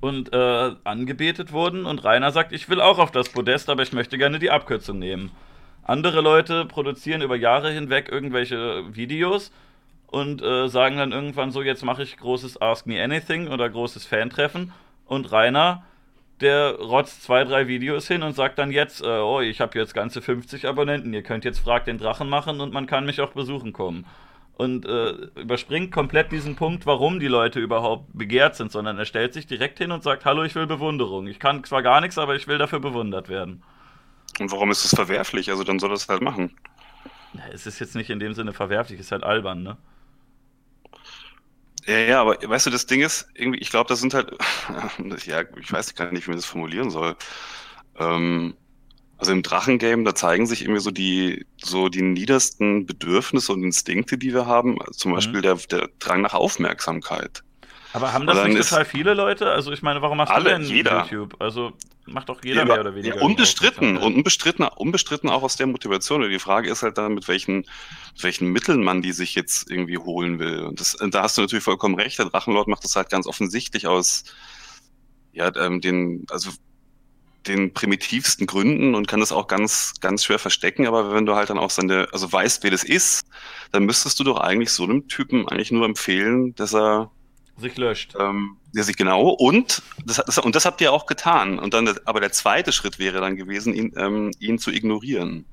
und 0.00 0.32
äh, 0.32 0.74
angebetet 0.84 1.52
wurden. 1.52 1.84
Und 1.86 2.04
Rainer 2.04 2.32
sagt, 2.32 2.52
ich 2.52 2.68
will 2.68 2.80
auch 2.80 2.98
auf 2.98 3.10
das 3.10 3.28
Podest, 3.28 3.68
aber 3.68 3.82
ich 3.82 3.92
möchte 3.92 4.16
gerne 4.16 4.38
die 4.38 4.50
Abkürzung 4.50 4.98
nehmen. 4.98 5.30
Andere 5.82 6.20
Leute 6.20 6.64
produzieren 6.64 7.22
über 7.22 7.36
Jahre 7.36 7.70
hinweg 7.70 8.08
irgendwelche 8.10 8.84
Videos 8.94 9.52
und 10.12 10.42
äh, 10.42 10.68
sagen 10.68 10.98
dann 10.98 11.12
irgendwann 11.12 11.50
so, 11.50 11.62
jetzt 11.62 11.84
mache 11.84 12.02
ich 12.02 12.18
großes 12.18 12.60
Ask 12.60 12.86
Me 12.86 13.02
Anything 13.02 13.48
oder 13.48 13.68
großes 13.68 14.04
Fantreffen. 14.06 14.72
Und 15.06 15.32
Rainer, 15.32 15.84
der 16.42 16.76
rotzt 16.76 17.22
zwei, 17.22 17.44
drei 17.44 17.66
Videos 17.66 18.08
hin 18.08 18.22
und 18.22 18.34
sagt 18.34 18.58
dann 18.58 18.70
jetzt, 18.70 19.02
äh, 19.02 19.06
oh, 19.06 19.40
ich 19.40 19.60
habe 19.60 19.78
jetzt 19.78 19.94
ganze 19.94 20.20
50 20.20 20.68
Abonnenten, 20.68 21.14
ihr 21.14 21.22
könnt 21.22 21.46
jetzt 21.46 21.60
Frag 21.60 21.86
den 21.86 21.96
Drachen 21.96 22.28
machen 22.28 22.60
und 22.60 22.74
man 22.74 22.86
kann 22.86 23.06
mich 23.06 23.22
auch 23.22 23.32
besuchen 23.32 23.72
kommen 23.72 24.04
und 24.58 24.84
äh, 24.84 25.12
überspringt 25.40 25.92
komplett 25.92 26.30
diesen 26.30 26.56
Punkt, 26.56 26.84
warum 26.84 27.18
die 27.18 27.26
Leute 27.26 27.58
überhaupt 27.58 28.06
begehrt 28.12 28.54
sind, 28.54 28.70
sondern 28.70 28.98
er 28.98 29.06
stellt 29.06 29.32
sich 29.32 29.46
direkt 29.46 29.78
hin 29.78 29.90
und 29.92 30.02
sagt, 30.02 30.26
hallo, 30.26 30.44
ich 30.44 30.54
will 30.54 30.66
Bewunderung. 30.66 31.26
Ich 31.26 31.38
kann 31.38 31.64
zwar 31.64 31.82
gar 31.82 32.02
nichts, 32.02 32.18
aber 32.18 32.36
ich 32.36 32.46
will 32.48 32.58
dafür 32.58 32.80
bewundert 32.80 33.30
werden. 33.30 33.62
Und 34.38 34.52
warum 34.52 34.70
ist 34.70 34.84
das 34.84 34.94
verwerflich? 34.94 35.50
Also 35.50 35.64
dann 35.64 35.78
soll 35.78 35.90
er 35.90 35.94
es 35.94 36.08
halt 36.08 36.20
machen. 36.20 36.54
Es 37.50 37.66
ist 37.66 37.78
jetzt 37.78 37.96
nicht 37.96 38.10
in 38.10 38.18
dem 38.18 38.34
Sinne 38.34 38.52
verwerflich, 38.52 39.00
es 39.00 39.06
ist 39.06 39.12
halt 39.12 39.24
albern, 39.24 39.62
ne? 39.62 39.78
Ja, 41.86 41.98
ja, 41.98 42.20
aber 42.20 42.38
weißt 42.42 42.66
du, 42.66 42.70
das 42.70 42.86
Ding 42.86 43.00
ist, 43.00 43.26
irgendwie, 43.34 43.58
ich 43.58 43.70
glaube, 43.70 43.88
das 43.88 44.00
sind 44.00 44.14
halt, 44.14 44.30
ja, 45.26 45.42
ich 45.60 45.72
weiß 45.72 45.94
gar 45.94 46.12
nicht, 46.12 46.26
wie 46.26 46.30
man 46.30 46.38
das 46.38 46.46
formulieren 46.46 46.90
soll. 46.90 47.16
Ähm, 47.98 48.54
also 49.16 49.32
im 49.32 49.42
Drachengame, 49.42 50.04
da 50.04 50.14
zeigen 50.14 50.46
sich 50.46 50.62
irgendwie 50.62 50.80
so 50.80 50.90
die, 50.90 51.46
so 51.56 51.88
die 51.88 52.02
niedersten 52.02 52.86
Bedürfnisse 52.86 53.52
und 53.52 53.62
Instinkte, 53.62 54.18
die 54.18 54.32
wir 54.34 54.46
haben. 54.46 54.80
Also 54.80 54.92
zum 54.92 55.12
mhm. 55.12 55.16
Beispiel 55.16 55.42
der, 55.42 55.54
der 55.54 55.88
Drang 55.98 56.22
nach 56.22 56.34
Aufmerksamkeit. 56.34 57.44
Aber 57.92 58.12
haben 58.12 58.26
das 58.26 58.46
nicht 58.46 58.68
total 58.68 58.84
viele 58.84 59.14
Leute? 59.14 59.50
Also 59.50 59.72
ich 59.72 59.82
meine, 59.82 60.00
warum 60.02 60.18
machst 60.18 60.32
alle, 60.32 60.50
du 60.50 60.58
denn 60.58 60.64
jeder. 60.64 61.02
YouTube? 61.02 61.36
Also 61.40 61.72
macht 62.06 62.28
doch 62.28 62.42
jeder 62.42 62.60
ja, 62.60 62.64
mehr 62.64 62.80
oder 62.80 62.94
weniger. 62.94 63.16
Ja, 63.16 63.22
unbestritten 63.22 63.96
und 63.96 64.14
unbestritten, 64.14 64.66
unbestritten 64.66 65.28
auch 65.28 65.42
aus 65.42 65.56
der 65.56 65.66
Motivation. 65.66 66.28
Die 66.28 66.38
Frage 66.38 66.70
ist 66.70 66.82
halt 66.82 66.98
dann, 66.98 67.14
mit 67.14 67.28
welchen, 67.28 67.58
mit 67.58 68.22
welchen 68.22 68.48
Mitteln 68.48 68.82
man 68.82 69.02
die 69.02 69.12
sich 69.12 69.34
jetzt 69.34 69.70
irgendwie 69.70 69.98
holen 69.98 70.38
will. 70.38 70.60
Und 70.60 70.80
das, 70.80 70.96
da 71.10 71.22
hast 71.22 71.36
du 71.36 71.42
natürlich 71.42 71.64
vollkommen 71.64 71.94
recht. 71.94 72.18
Der 72.18 72.26
Drachenlord 72.26 72.68
macht 72.68 72.84
das 72.84 72.96
halt 72.96 73.10
ganz 73.10 73.26
offensichtlich 73.26 73.86
aus, 73.86 74.24
ja, 75.32 75.54
ähm, 75.56 75.80
den, 75.80 76.26
also 76.30 76.50
den 77.46 77.72
primitivsten 77.72 78.46
Gründen 78.46 78.94
und 78.94 79.08
kann 79.08 79.20
das 79.20 79.32
auch 79.32 79.48
ganz, 79.48 79.94
ganz 80.00 80.24
schwer 80.24 80.38
verstecken. 80.38 80.86
Aber 80.86 81.12
wenn 81.12 81.26
du 81.26 81.34
halt 81.34 81.50
dann 81.50 81.58
auch 81.58 81.70
seine, 81.70 82.08
also 82.12 82.30
weißt, 82.30 82.62
wer 82.62 82.70
das 82.70 82.84
ist, 82.84 83.26
dann 83.72 83.84
müsstest 83.84 84.18
du 84.20 84.24
doch 84.24 84.38
eigentlich 84.38 84.70
so 84.70 84.84
einem 84.84 85.08
Typen 85.08 85.48
eigentlich 85.48 85.72
nur 85.72 85.84
empfehlen, 85.84 86.54
dass 86.54 86.74
er 86.74 87.10
sich 87.56 87.76
löscht. 87.76 88.14
Ähm, 88.18 88.56
der 88.74 88.84
sich 88.84 88.96
genau 88.96 89.28
und 89.28 89.82
das, 90.04 90.16
das, 90.24 90.38
und 90.38 90.54
das 90.54 90.64
habt 90.64 90.80
ihr 90.80 90.92
auch 90.92 91.06
getan. 91.06 91.58
Und 91.58 91.74
dann, 91.74 91.88
aber 92.04 92.20
der 92.20 92.32
zweite 92.32 92.72
Schritt 92.72 92.98
wäre 92.98 93.20
dann 93.20 93.36
gewesen, 93.36 93.74
ihn, 93.74 93.92
ähm, 93.96 94.30
ihn 94.38 94.58
zu 94.58 94.70
ignorieren. 94.70 95.44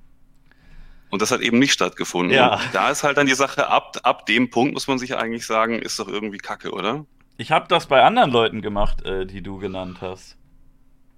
Und 1.10 1.22
das 1.22 1.32
hat 1.32 1.42
eben 1.42 1.60
nicht 1.60 1.74
stattgefunden. 1.74 2.36
Ja. 2.36 2.60
da 2.72 2.90
ist 2.90 3.04
halt 3.04 3.18
dann 3.18 3.26
die 3.26 3.34
Sache, 3.34 3.68
ab, 3.68 3.98
ab 4.04 4.26
dem 4.26 4.50
Punkt 4.50 4.74
muss 4.74 4.88
man 4.88 5.00
sich 5.00 5.16
eigentlich 5.16 5.46
sagen, 5.46 5.80
ist 5.80 6.00
doch 6.00 6.08
irgendwie 6.08 6.38
Kacke, 6.38 6.72
oder? 6.72 7.06
Ich 7.38 7.52
habe 7.52 7.68
das 7.68 7.88
bei 7.88 8.04
anderen 8.04 8.32
Leuten 8.32 8.62
gemacht, 8.62 9.04
äh, 9.04 9.26
die 9.26 9.42
du 9.42 9.58
genannt 9.58 10.00
hast 10.02 10.40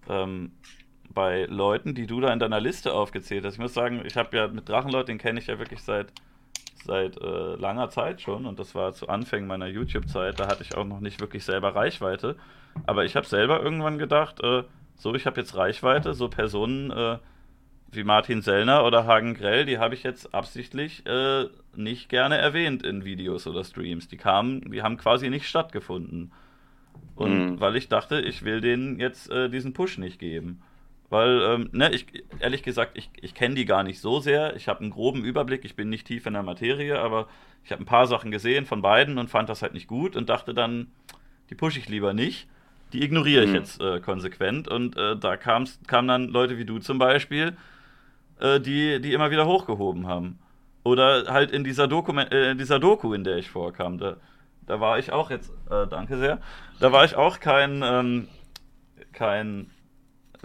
ähm, 0.09 0.51
bei 1.13 1.45
Leuten, 1.45 1.93
die 1.95 2.07
du 2.07 2.21
da 2.21 2.31
in 2.31 2.39
deiner 2.39 2.59
Liste 2.59 2.93
aufgezählt 2.93 3.45
hast. 3.45 3.55
Ich 3.55 3.59
muss 3.59 3.73
sagen, 3.73 4.03
ich 4.05 4.15
habe 4.15 4.35
ja 4.35 4.47
mit 4.47 4.69
Drachenleut, 4.69 5.07
den 5.07 5.17
kenne 5.17 5.39
ich 5.39 5.47
ja 5.47 5.59
wirklich 5.59 5.81
seit 5.81 6.13
seit 6.83 7.21
äh, 7.21 7.55
langer 7.55 7.89
Zeit 7.89 8.21
schon 8.21 8.45
und 8.45 8.59
das 8.59 8.75
war 8.75 8.93
zu 8.93 9.07
Anfängen 9.07 9.47
meiner 9.47 9.67
YouTube-Zeit. 9.67 10.39
Da 10.39 10.47
hatte 10.47 10.63
ich 10.63 10.75
auch 10.75 10.85
noch 10.85 10.99
nicht 10.99 11.21
wirklich 11.21 11.45
selber 11.45 11.75
Reichweite. 11.75 12.35
Aber 12.85 13.05
ich 13.05 13.15
habe 13.15 13.25
selber 13.25 13.61
irgendwann 13.61 13.97
gedacht, 13.97 14.41
äh, 14.43 14.63
so, 14.95 15.13
ich 15.15 15.25
habe 15.25 15.39
jetzt 15.39 15.55
Reichweite, 15.55 16.13
so 16.13 16.29
Personen 16.29 16.91
äh, 16.91 17.17
wie 17.91 18.03
Martin 18.03 18.41
Sellner 18.41 18.85
oder 18.85 19.05
Hagen 19.05 19.33
Grell, 19.33 19.65
die 19.65 19.77
habe 19.77 19.95
ich 19.95 20.03
jetzt 20.03 20.33
absichtlich 20.33 21.05
äh, 21.05 21.45
nicht 21.75 22.09
gerne 22.09 22.37
erwähnt 22.37 22.83
in 22.83 23.03
Videos 23.03 23.47
oder 23.47 23.63
Streams. 23.63 24.07
Die 24.07 24.17
kamen, 24.17 24.71
die 24.71 24.81
haben 24.81 24.97
quasi 24.97 25.29
nicht 25.29 25.47
stattgefunden. 25.47 26.31
Und 27.15 27.53
mhm. 27.53 27.59
weil 27.59 27.75
ich 27.75 27.89
dachte, 27.89 28.21
ich 28.21 28.43
will 28.43 28.61
denen 28.61 28.99
jetzt 28.99 29.29
äh, 29.29 29.49
diesen 29.49 29.73
Push 29.73 29.97
nicht 29.97 30.19
geben. 30.19 30.61
Weil, 31.11 31.41
ähm, 31.41 31.69
ne, 31.73 31.91
ich, 31.91 32.05
ehrlich 32.39 32.63
gesagt, 32.63 32.97
ich, 32.97 33.09
ich 33.21 33.33
kenne 33.33 33.55
die 33.55 33.65
gar 33.65 33.83
nicht 33.83 33.99
so 33.99 34.21
sehr. 34.21 34.55
Ich 34.55 34.69
habe 34.69 34.79
einen 34.79 34.91
groben 34.91 35.25
Überblick, 35.25 35.65
ich 35.65 35.75
bin 35.75 35.89
nicht 35.89 36.07
tief 36.07 36.25
in 36.25 36.31
der 36.31 36.41
Materie, 36.41 36.97
aber 36.97 37.27
ich 37.65 37.73
habe 37.73 37.83
ein 37.83 37.85
paar 37.85 38.07
Sachen 38.07 38.31
gesehen 38.31 38.65
von 38.65 38.81
beiden 38.81 39.17
und 39.17 39.29
fand 39.29 39.49
das 39.49 39.61
halt 39.61 39.73
nicht 39.73 39.87
gut 39.87 40.15
und 40.15 40.29
dachte 40.29 40.53
dann, 40.53 40.87
die 41.49 41.55
pushe 41.55 41.79
ich 41.79 41.89
lieber 41.89 42.13
nicht. 42.13 42.47
Die 42.93 43.03
ignoriere 43.03 43.43
ich 43.43 43.49
mhm. 43.49 43.55
jetzt 43.55 43.81
äh, 43.81 43.99
konsequent. 43.99 44.69
Und 44.69 44.95
äh, 44.95 45.17
da 45.17 45.35
kamen 45.35 45.67
dann 45.85 46.29
Leute 46.29 46.57
wie 46.57 46.63
du 46.63 46.79
zum 46.79 46.97
Beispiel, 46.97 47.57
äh, 48.39 48.61
die, 48.61 49.01
die 49.01 49.11
immer 49.11 49.31
wieder 49.31 49.45
hochgehoben 49.45 50.07
haben. 50.07 50.39
Oder 50.83 51.25
halt 51.27 51.51
in 51.51 51.65
dieser, 51.65 51.89
Dokument, 51.89 52.31
äh, 52.31 52.51
in 52.51 52.57
dieser 52.57 52.79
Doku, 52.79 53.13
in 53.13 53.25
der 53.25 53.35
ich 53.35 53.49
vorkam. 53.49 53.97
Da, 53.97 54.15
da 54.65 54.79
war 54.79 54.97
ich 54.97 55.11
auch 55.11 55.29
jetzt, 55.29 55.51
äh, 55.69 55.87
danke 55.87 56.17
sehr, 56.17 56.39
da 56.79 56.93
war 56.93 57.03
ich 57.03 57.15
auch 57.15 57.41
kein, 57.41 57.81
ähm, 57.83 58.27
kein 59.11 59.70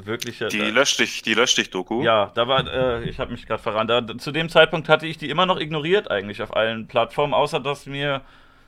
wirklicher. 0.03 0.49
Die 0.49 0.59
löscht 0.59 0.99
dich, 0.99 1.23
die 1.23 1.35
löscht 1.35 1.59
dich, 1.59 1.71
Doku. 1.71 2.03
Ja, 2.03 2.31
da 2.35 2.49
war, 2.49 2.67
äh, 2.67 3.09
ich 3.09 3.19
habe 3.19 3.33
mich 3.33 3.47
gerade 3.47 3.63
verrannt. 3.63 3.91
Da, 3.91 4.19
zu 4.19 4.33
dem 4.33 4.49
Zeitpunkt 4.49 4.89
hatte 4.89 5.07
ich 5.07 5.19
die 5.19 5.31
immer 5.31 5.47
noch 5.47 5.59
ignoriert 5.59 6.11
eigentlich 6.11 6.43
auf 6.43 6.55
allen 6.55 6.87
Plattformen, 6.87 7.35
außer 7.35 7.61
dass 7.61 7.87
mir, 7.87 8.23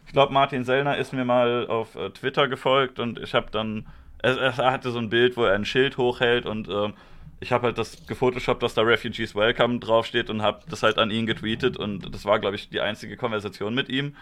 ich 0.07 0.13
glaube, 0.13 0.33
Martin 0.33 0.65
Sellner 0.65 0.97
ist 0.97 1.13
mir 1.13 1.25
mal 1.25 1.67
auf 1.67 1.95
äh, 1.97 2.11
Twitter 2.11 2.49
gefolgt 2.49 2.99
und 2.99 3.19
ich 3.19 3.35
habe 3.35 3.49
dann, 3.51 3.87
er, 4.23 4.39
er, 4.39 4.57
hatte 4.57 4.91
so 4.91 4.99
ein 4.99 5.11
Bild, 5.11 5.37
wo 5.37 5.45
er 5.45 5.55
ein 5.55 5.65
Schild 5.65 5.99
hochhält 5.99 6.47
und 6.47 6.69
äh, 6.69 6.93
ich 7.41 7.53
habe 7.53 7.69
halt 7.69 7.79
das 7.79 8.07
gefotoshoppt, 8.07 8.63
dass 8.63 8.75
da 8.75 8.83
Refugees 8.83 9.35
Welcome 9.35 9.79
draufsteht 9.79 10.31
und 10.31 10.43
habe 10.43 10.61
das 10.69 10.83
halt 10.83 10.99
an 10.99 11.11
ihn 11.11 11.27
getweetet 11.27 11.77
und 11.77 12.13
das 12.13 12.25
war, 12.25 12.39
glaube 12.41 12.57
ich, 12.57 12.69
die 12.69 12.81
einzige 12.81 13.17
Konversation 13.17 13.75
mit 13.75 13.89
ihm. 13.89 14.17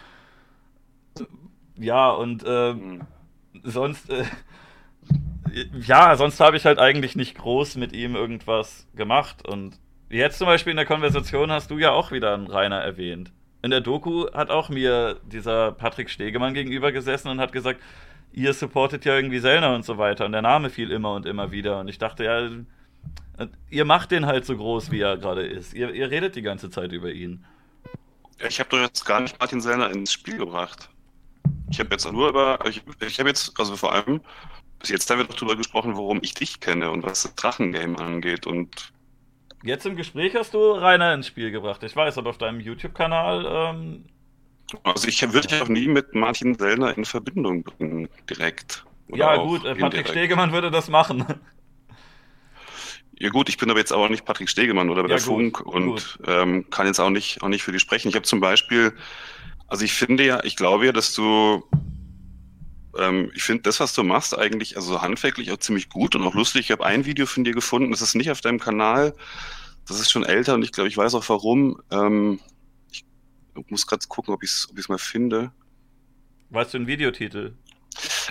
Ja, 1.78 2.10
und 2.10 2.44
äh, 2.46 2.74
mhm. 2.74 3.06
sonst, 3.62 4.10
äh, 4.10 4.24
ja, 5.80 6.16
sonst 6.16 6.40
habe 6.40 6.56
ich 6.56 6.66
halt 6.66 6.78
eigentlich 6.78 7.16
nicht 7.16 7.36
groß 7.36 7.76
mit 7.76 7.92
ihm 7.92 8.14
irgendwas 8.14 8.86
gemacht. 8.94 9.46
Und 9.46 9.78
jetzt 10.10 10.38
zum 10.38 10.46
Beispiel 10.46 10.72
in 10.72 10.76
der 10.76 10.86
Konversation 10.86 11.50
hast 11.50 11.70
du 11.70 11.78
ja 11.78 11.92
auch 11.92 12.12
wieder 12.12 12.34
einen 12.34 12.46
Rainer 12.46 12.80
erwähnt. 12.80 13.32
In 13.62 13.70
der 13.70 13.80
Doku 13.80 14.30
hat 14.32 14.50
auch 14.50 14.68
mir 14.68 15.18
dieser 15.24 15.72
Patrick 15.72 16.10
Stegemann 16.10 16.54
gegenüber 16.54 16.92
gesessen 16.92 17.28
und 17.28 17.40
hat 17.40 17.52
gesagt, 17.52 17.80
ihr 18.32 18.52
supportet 18.52 19.04
ja 19.04 19.16
irgendwie 19.16 19.38
Sellner 19.38 19.74
und 19.74 19.84
so 19.84 19.98
weiter. 19.98 20.26
Und 20.26 20.32
der 20.32 20.42
Name 20.42 20.70
fiel 20.70 20.90
immer 20.90 21.14
und 21.14 21.26
immer 21.26 21.50
wieder. 21.50 21.80
Und 21.80 21.88
ich 21.88 21.98
dachte, 21.98 22.24
ja, 22.24 22.48
ihr 23.70 23.84
macht 23.84 24.10
den 24.10 24.26
halt 24.26 24.44
so 24.44 24.56
groß, 24.56 24.90
wie 24.90 25.00
er 25.00 25.16
gerade 25.16 25.46
ist. 25.46 25.74
Ihr, 25.74 25.92
ihr 25.92 26.10
redet 26.10 26.36
die 26.36 26.42
ganze 26.42 26.70
Zeit 26.70 26.92
über 26.92 27.10
ihn. 27.10 27.44
Ich 28.46 28.60
habe 28.60 28.68
doch 28.68 28.78
jetzt 28.78 29.04
gar 29.04 29.20
nicht 29.20 29.40
Martin 29.40 29.60
Sellner 29.60 29.90
ins 29.90 30.12
Spiel 30.12 30.36
gebracht. 30.36 30.90
Ich 31.70 31.80
habe 31.80 31.90
jetzt 31.90 32.10
nur 32.10 32.28
über, 32.28 32.58
ich, 32.68 32.82
ich 33.00 33.18
habe 33.18 33.30
jetzt, 33.30 33.58
also 33.58 33.76
vor 33.76 33.92
allem, 33.92 34.20
bis 34.86 34.92
jetzt 34.92 35.10
haben 35.10 35.18
wir 35.18 35.24
doch 35.24 35.34
darüber 35.34 35.56
gesprochen, 35.56 35.96
worum 35.96 36.20
ich 36.22 36.34
dich 36.34 36.60
kenne 36.60 36.92
und 36.92 37.02
was 37.02 37.24
das 37.24 37.34
Drachengame 37.34 37.98
angeht 37.98 38.46
und. 38.46 38.92
Jetzt 39.64 39.84
im 39.84 39.96
Gespräch 39.96 40.36
hast 40.36 40.54
du 40.54 40.72
Rainer 40.72 41.12
ins 41.12 41.26
Spiel 41.26 41.50
gebracht. 41.50 41.82
Ich 41.82 41.96
weiß, 41.96 42.18
aber 42.18 42.30
auf 42.30 42.38
deinem 42.38 42.60
YouTube-Kanal. 42.60 43.46
Ähm... 43.50 44.04
Also 44.84 45.08
ich 45.08 45.20
würde 45.32 45.48
dich 45.48 45.60
auch 45.60 45.68
nie 45.68 45.88
mit 45.88 46.14
Martin 46.14 46.54
Sellner 46.54 46.96
in 46.96 47.04
Verbindung 47.04 47.64
bringen, 47.64 48.08
direkt. 48.30 48.84
Ja, 49.08 49.36
gut, 49.36 49.64
äh, 49.64 49.74
Patrick 49.74 50.08
Stegemann 50.08 50.52
würde 50.52 50.70
das 50.70 50.88
machen. 50.88 51.24
Ja 53.18 53.30
gut, 53.30 53.48
ich 53.48 53.56
bin 53.56 53.70
aber 53.70 53.80
jetzt 53.80 53.92
auch 53.92 54.08
nicht 54.08 54.24
Patrick 54.24 54.48
Stegemann 54.48 54.90
oder 54.90 55.02
bei 55.02 55.08
ja, 55.08 55.16
der 55.16 55.24
gut, 55.24 55.56
Funk 55.56 55.60
und 55.66 56.18
ähm, 56.26 56.70
kann 56.70 56.86
jetzt 56.86 57.00
auch 57.00 57.10
nicht, 57.10 57.42
auch 57.42 57.48
nicht 57.48 57.64
für 57.64 57.72
die 57.72 57.80
sprechen. 57.80 58.08
Ich 58.08 58.14
habe 58.14 58.26
zum 58.26 58.38
Beispiel, 58.38 58.92
also 59.66 59.84
ich 59.84 59.94
finde 59.94 60.24
ja, 60.24 60.44
ich 60.44 60.54
glaube 60.54 60.86
ja, 60.86 60.92
dass 60.92 61.12
du, 61.12 61.64
ähm, 62.98 63.30
ich 63.34 63.42
finde 63.42 63.62
das, 63.62 63.80
was 63.80 63.94
du 63.94 64.02
machst, 64.02 64.36
eigentlich 64.36 64.76
also 64.76 65.02
handwerklich 65.02 65.52
auch 65.52 65.58
ziemlich 65.58 65.88
gut 65.88 66.14
und 66.14 66.22
auch 66.22 66.34
lustig. 66.34 66.62
Ich 66.62 66.70
habe 66.70 66.84
ein 66.84 67.04
Video 67.04 67.26
von 67.26 67.44
dir 67.44 67.52
gefunden, 67.52 67.90
das 67.90 68.02
ist 68.02 68.14
nicht 68.14 68.30
auf 68.30 68.40
deinem 68.40 68.60
Kanal, 68.60 69.14
das 69.86 70.00
ist 70.00 70.10
schon 70.10 70.24
älter 70.24 70.54
und 70.54 70.62
ich 70.62 70.72
glaube, 70.72 70.88
ich 70.88 70.96
weiß 70.96 71.14
auch 71.14 71.28
warum. 71.28 71.80
Ähm, 71.90 72.40
ich 72.90 73.04
muss 73.68 73.86
gerade 73.86 74.06
gucken, 74.08 74.34
ob 74.34 74.42
ich 74.42 74.50
es 74.50 74.68
ob 74.70 74.88
mal 74.88 74.98
finde. 74.98 75.52
Weißt 76.50 76.74
du 76.74 76.78
den 76.78 76.86
Videotitel? 76.86 77.54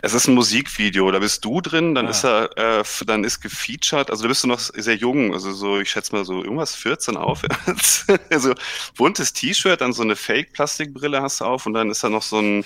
Es 0.02 0.14
ist 0.14 0.28
ein 0.28 0.36
Musikvideo, 0.36 1.10
da 1.12 1.20
bist 1.20 1.44
du 1.44 1.62
drin, 1.62 1.96
dann 1.96 2.08
ah. 2.08 2.10
ist 2.10 2.24
er, 2.24 2.58
äh, 2.58 2.84
dann 3.06 3.24
ist 3.24 3.42
gefeatured, 3.42 4.12
also 4.12 4.24
da 4.24 4.28
bist 4.28 4.44
du 4.44 4.48
noch 4.48 4.60
sehr 4.60 4.96
jung, 4.96 5.34
also 5.34 5.52
so, 5.54 5.80
ich 5.80 5.90
schätze 5.90 6.16
mal 6.16 6.26
so 6.26 6.44
irgendwas 6.44 6.76
14 6.76 7.18
aufwärts. 7.18 8.06
also 8.30 8.54
buntes 8.96 9.34
T-Shirt, 9.34 9.82
dann 9.82 9.94
so 9.94 10.04
eine 10.04 10.16
Fake-Plastikbrille 10.16 11.22
hast 11.22 11.42
du 11.42 11.46
auf 11.46 11.66
und 11.66 11.74
dann 11.74 11.90
ist 11.90 12.04
da 12.04 12.10
noch 12.10 12.22
so 12.22 12.40
ein, 12.40 12.64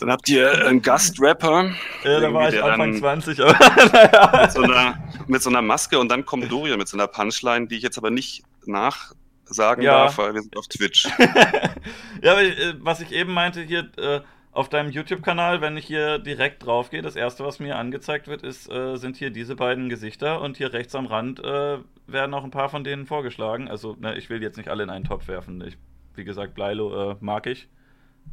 dann 0.00 0.10
habt 0.10 0.28
ihr 0.28 0.66
einen 0.66 0.80
Gastrapper. 0.80 1.70
Ja, 2.04 2.20
da 2.20 2.32
war 2.32 2.52
ich 2.52 2.62
Anfang 2.62 2.94
20, 2.96 3.40
aber 3.40 3.52
naja. 3.92 4.40
Mit 4.42 4.52
so 4.52 4.62
einer, 4.62 4.98
mit 5.26 5.42
so 5.42 5.50
einer 5.50 5.62
Maske 5.62 5.98
und 5.98 6.08
dann 6.10 6.24
kommt 6.24 6.50
Dorian 6.50 6.78
mit 6.78 6.88
so 6.88 6.96
einer 6.96 7.06
Punchline, 7.06 7.66
die 7.66 7.76
ich 7.76 7.82
jetzt 7.82 7.98
aber 7.98 8.10
nicht 8.10 8.42
nachsagen 8.64 9.84
ja. 9.84 10.04
darf, 10.04 10.18
weil 10.18 10.34
wir 10.34 10.42
sind 10.42 10.56
auf 10.56 10.66
Twitch. 10.68 11.04
ja, 12.22 12.32
aber 12.32 12.42
äh, 12.42 12.74
was 12.78 13.00
ich 13.00 13.12
eben 13.12 13.32
meinte 13.32 13.62
hier, 13.62 13.90
äh, 13.98 14.20
auf 14.52 14.68
deinem 14.68 14.90
YouTube-Kanal, 14.90 15.60
wenn 15.60 15.76
ich 15.76 15.86
hier 15.86 16.18
direkt 16.18 16.64
drauf 16.64 16.90
gehe, 16.90 17.02
das 17.02 17.14
erste, 17.14 17.44
was 17.44 17.60
mir 17.60 17.76
angezeigt 17.76 18.26
wird, 18.26 18.42
ist, 18.42 18.70
äh, 18.70 18.96
sind 18.96 19.16
hier 19.16 19.30
diese 19.30 19.54
beiden 19.54 19.88
Gesichter 19.88 20.40
und 20.40 20.56
hier 20.56 20.72
rechts 20.72 20.94
am 20.94 21.06
Rand 21.06 21.38
äh, 21.40 21.78
werden 22.06 22.34
auch 22.34 22.42
ein 22.42 22.50
paar 22.50 22.68
von 22.68 22.82
denen 22.82 23.06
vorgeschlagen. 23.06 23.68
Also, 23.68 23.96
ne, 24.00 24.16
ich 24.16 24.28
will 24.28 24.42
jetzt 24.42 24.56
nicht 24.56 24.68
alle 24.68 24.82
in 24.82 24.90
einen 24.90 25.04
Topf 25.04 25.28
werfen. 25.28 25.62
Ich, 25.64 25.76
wie 26.16 26.24
gesagt, 26.24 26.54
Bleilo 26.54 27.12
äh, 27.12 27.16
mag 27.20 27.46
ich. 27.46 27.68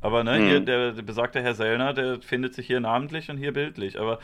Aber 0.01 0.23
ne, 0.23 0.39
mhm. 0.39 0.45
hier 0.45 0.59
der, 0.59 0.91
der, 0.91 1.01
besagte 1.01 1.41
Herr 1.41 1.55
Sellner, 1.55 1.93
der 1.93 2.21
findet 2.21 2.53
sich 2.53 2.67
hier 2.67 2.79
namentlich 2.79 3.29
und 3.29 3.37
hier 3.37 3.53
bildlich. 3.53 3.99
Aber 3.99 4.19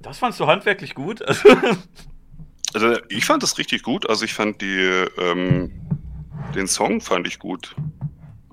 das 0.00 0.18
fandst 0.18 0.38
du 0.38 0.46
handwerklich 0.46 0.94
gut? 0.94 1.22
also 2.74 2.96
ich 3.08 3.24
fand 3.24 3.42
das 3.42 3.58
richtig 3.58 3.82
gut. 3.82 4.08
Also 4.08 4.24
ich 4.24 4.34
fand 4.34 4.62
die 4.62 5.04
ähm, 5.18 5.72
den 6.54 6.68
Song 6.68 7.00
fand 7.00 7.26
ich 7.26 7.38
gut. 7.38 7.74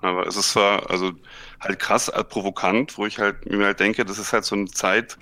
Aber 0.01 0.27
es 0.27 0.35
ist 0.35 0.51
zwar 0.51 0.89
also 0.89 1.13
halt 1.59 1.79
krass 1.79 2.09
äh, 2.09 2.23
provokant, 2.23 2.97
wo 2.97 3.05
ich 3.05 3.19
halt 3.19 3.45
mir 3.49 3.65
halt 3.65 3.79
denke, 3.79 4.05
das 4.05 4.19
ist 4.19 4.33
halt 4.33 4.45
so 4.45 4.55
eine 4.55 4.65
Zeit 4.65 5.17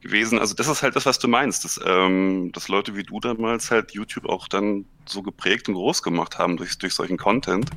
gewesen. 0.00 0.38
Also 0.38 0.54
das 0.54 0.68
ist 0.68 0.82
halt 0.82 0.96
das, 0.96 1.06
was 1.06 1.18
du 1.18 1.28
meinst, 1.28 1.64
dass, 1.64 1.80
ähm, 1.84 2.50
dass 2.52 2.68
Leute 2.68 2.96
wie 2.96 3.02
du 3.02 3.20
damals 3.20 3.70
halt 3.70 3.92
YouTube 3.92 4.28
auch 4.28 4.48
dann 4.48 4.84
so 5.06 5.22
geprägt 5.22 5.68
und 5.68 5.74
groß 5.74 6.02
gemacht 6.02 6.38
haben 6.38 6.56
durch, 6.56 6.78
durch 6.78 6.94
solchen 6.94 7.16
Content. 7.16 7.70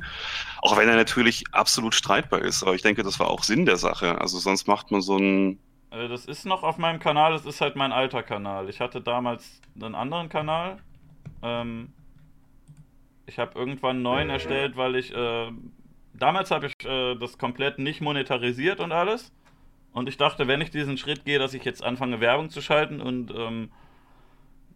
Auch 0.62 0.76
wenn 0.76 0.88
er 0.88 0.96
natürlich 0.96 1.44
absolut 1.52 1.94
streitbar 1.94 2.42
ist. 2.42 2.62
Aber 2.62 2.74
ich 2.74 2.82
denke, 2.82 3.02
das 3.02 3.20
war 3.20 3.28
auch 3.28 3.42
Sinn 3.42 3.66
der 3.66 3.76
Sache. 3.76 4.20
Also 4.20 4.38
sonst 4.38 4.66
macht 4.66 4.90
man 4.90 5.00
so 5.00 5.16
ein. 5.16 5.58
Also 5.90 6.08
das 6.08 6.26
ist 6.26 6.44
noch 6.44 6.62
auf 6.62 6.78
meinem 6.78 6.98
Kanal, 6.98 7.32
das 7.32 7.46
ist 7.46 7.60
halt 7.60 7.76
mein 7.76 7.92
alter 7.92 8.22
Kanal. 8.22 8.68
Ich 8.68 8.80
hatte 8.80 9.00
damals 9.00 9.60
einen 9.80 9.94
anderen 9.94 10.28
Kanal. 10.28 10.78
Ähm, 11.42 11.92
ich 13.26 13.38
habe 13.38 13.58
irgendwann 13.58 13.96
einen 13.96 14.02
neuen 14.02 14.30
erstellt, 14.30 14.76
weil 14.76 14.96
ich. 14.96 15.14
Äh, 15.14 15.50
damals 16.14 16.50
habe 16.50 16.66
ich 16.66 16.86
äh, 16.86 17.14
das 17.16 17.38
komplett 17.38 17.78
nicht 17.78 18.00
monetarisiert 18.00 18.80
und 18.80 18.92
alles. 18.92 19.32
Und 19.94 20.08
ich 20.08 20.16
dachte, 20.16 20.48
wenn 20.48 20.60
ich 20.60 20.70
diesen 20.70 20.98
Schritt 20.98 21.24
gehe, 21.24 21.38
dass 21.38 21.54
ich 21.54 21.64
jetzt 21.64 21.82
anfange, 21.82 22.20
Werbung 22.20 22.50
zu 22.50 22.60
schalten 22.60 23.00
und 23.00 23.32
ähm, 23.34 23.70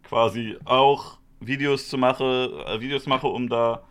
quasi 0.01 0.57
auch 0.63 1.19
Videos 1.41 1.89
zu 1.89 1.97
mache, 1.97 2.65
äh, 2.65 2.79
Videos 2.79 3.05
mache, 3.05 3.27
um 3.27 3.49
da 3.49 3.83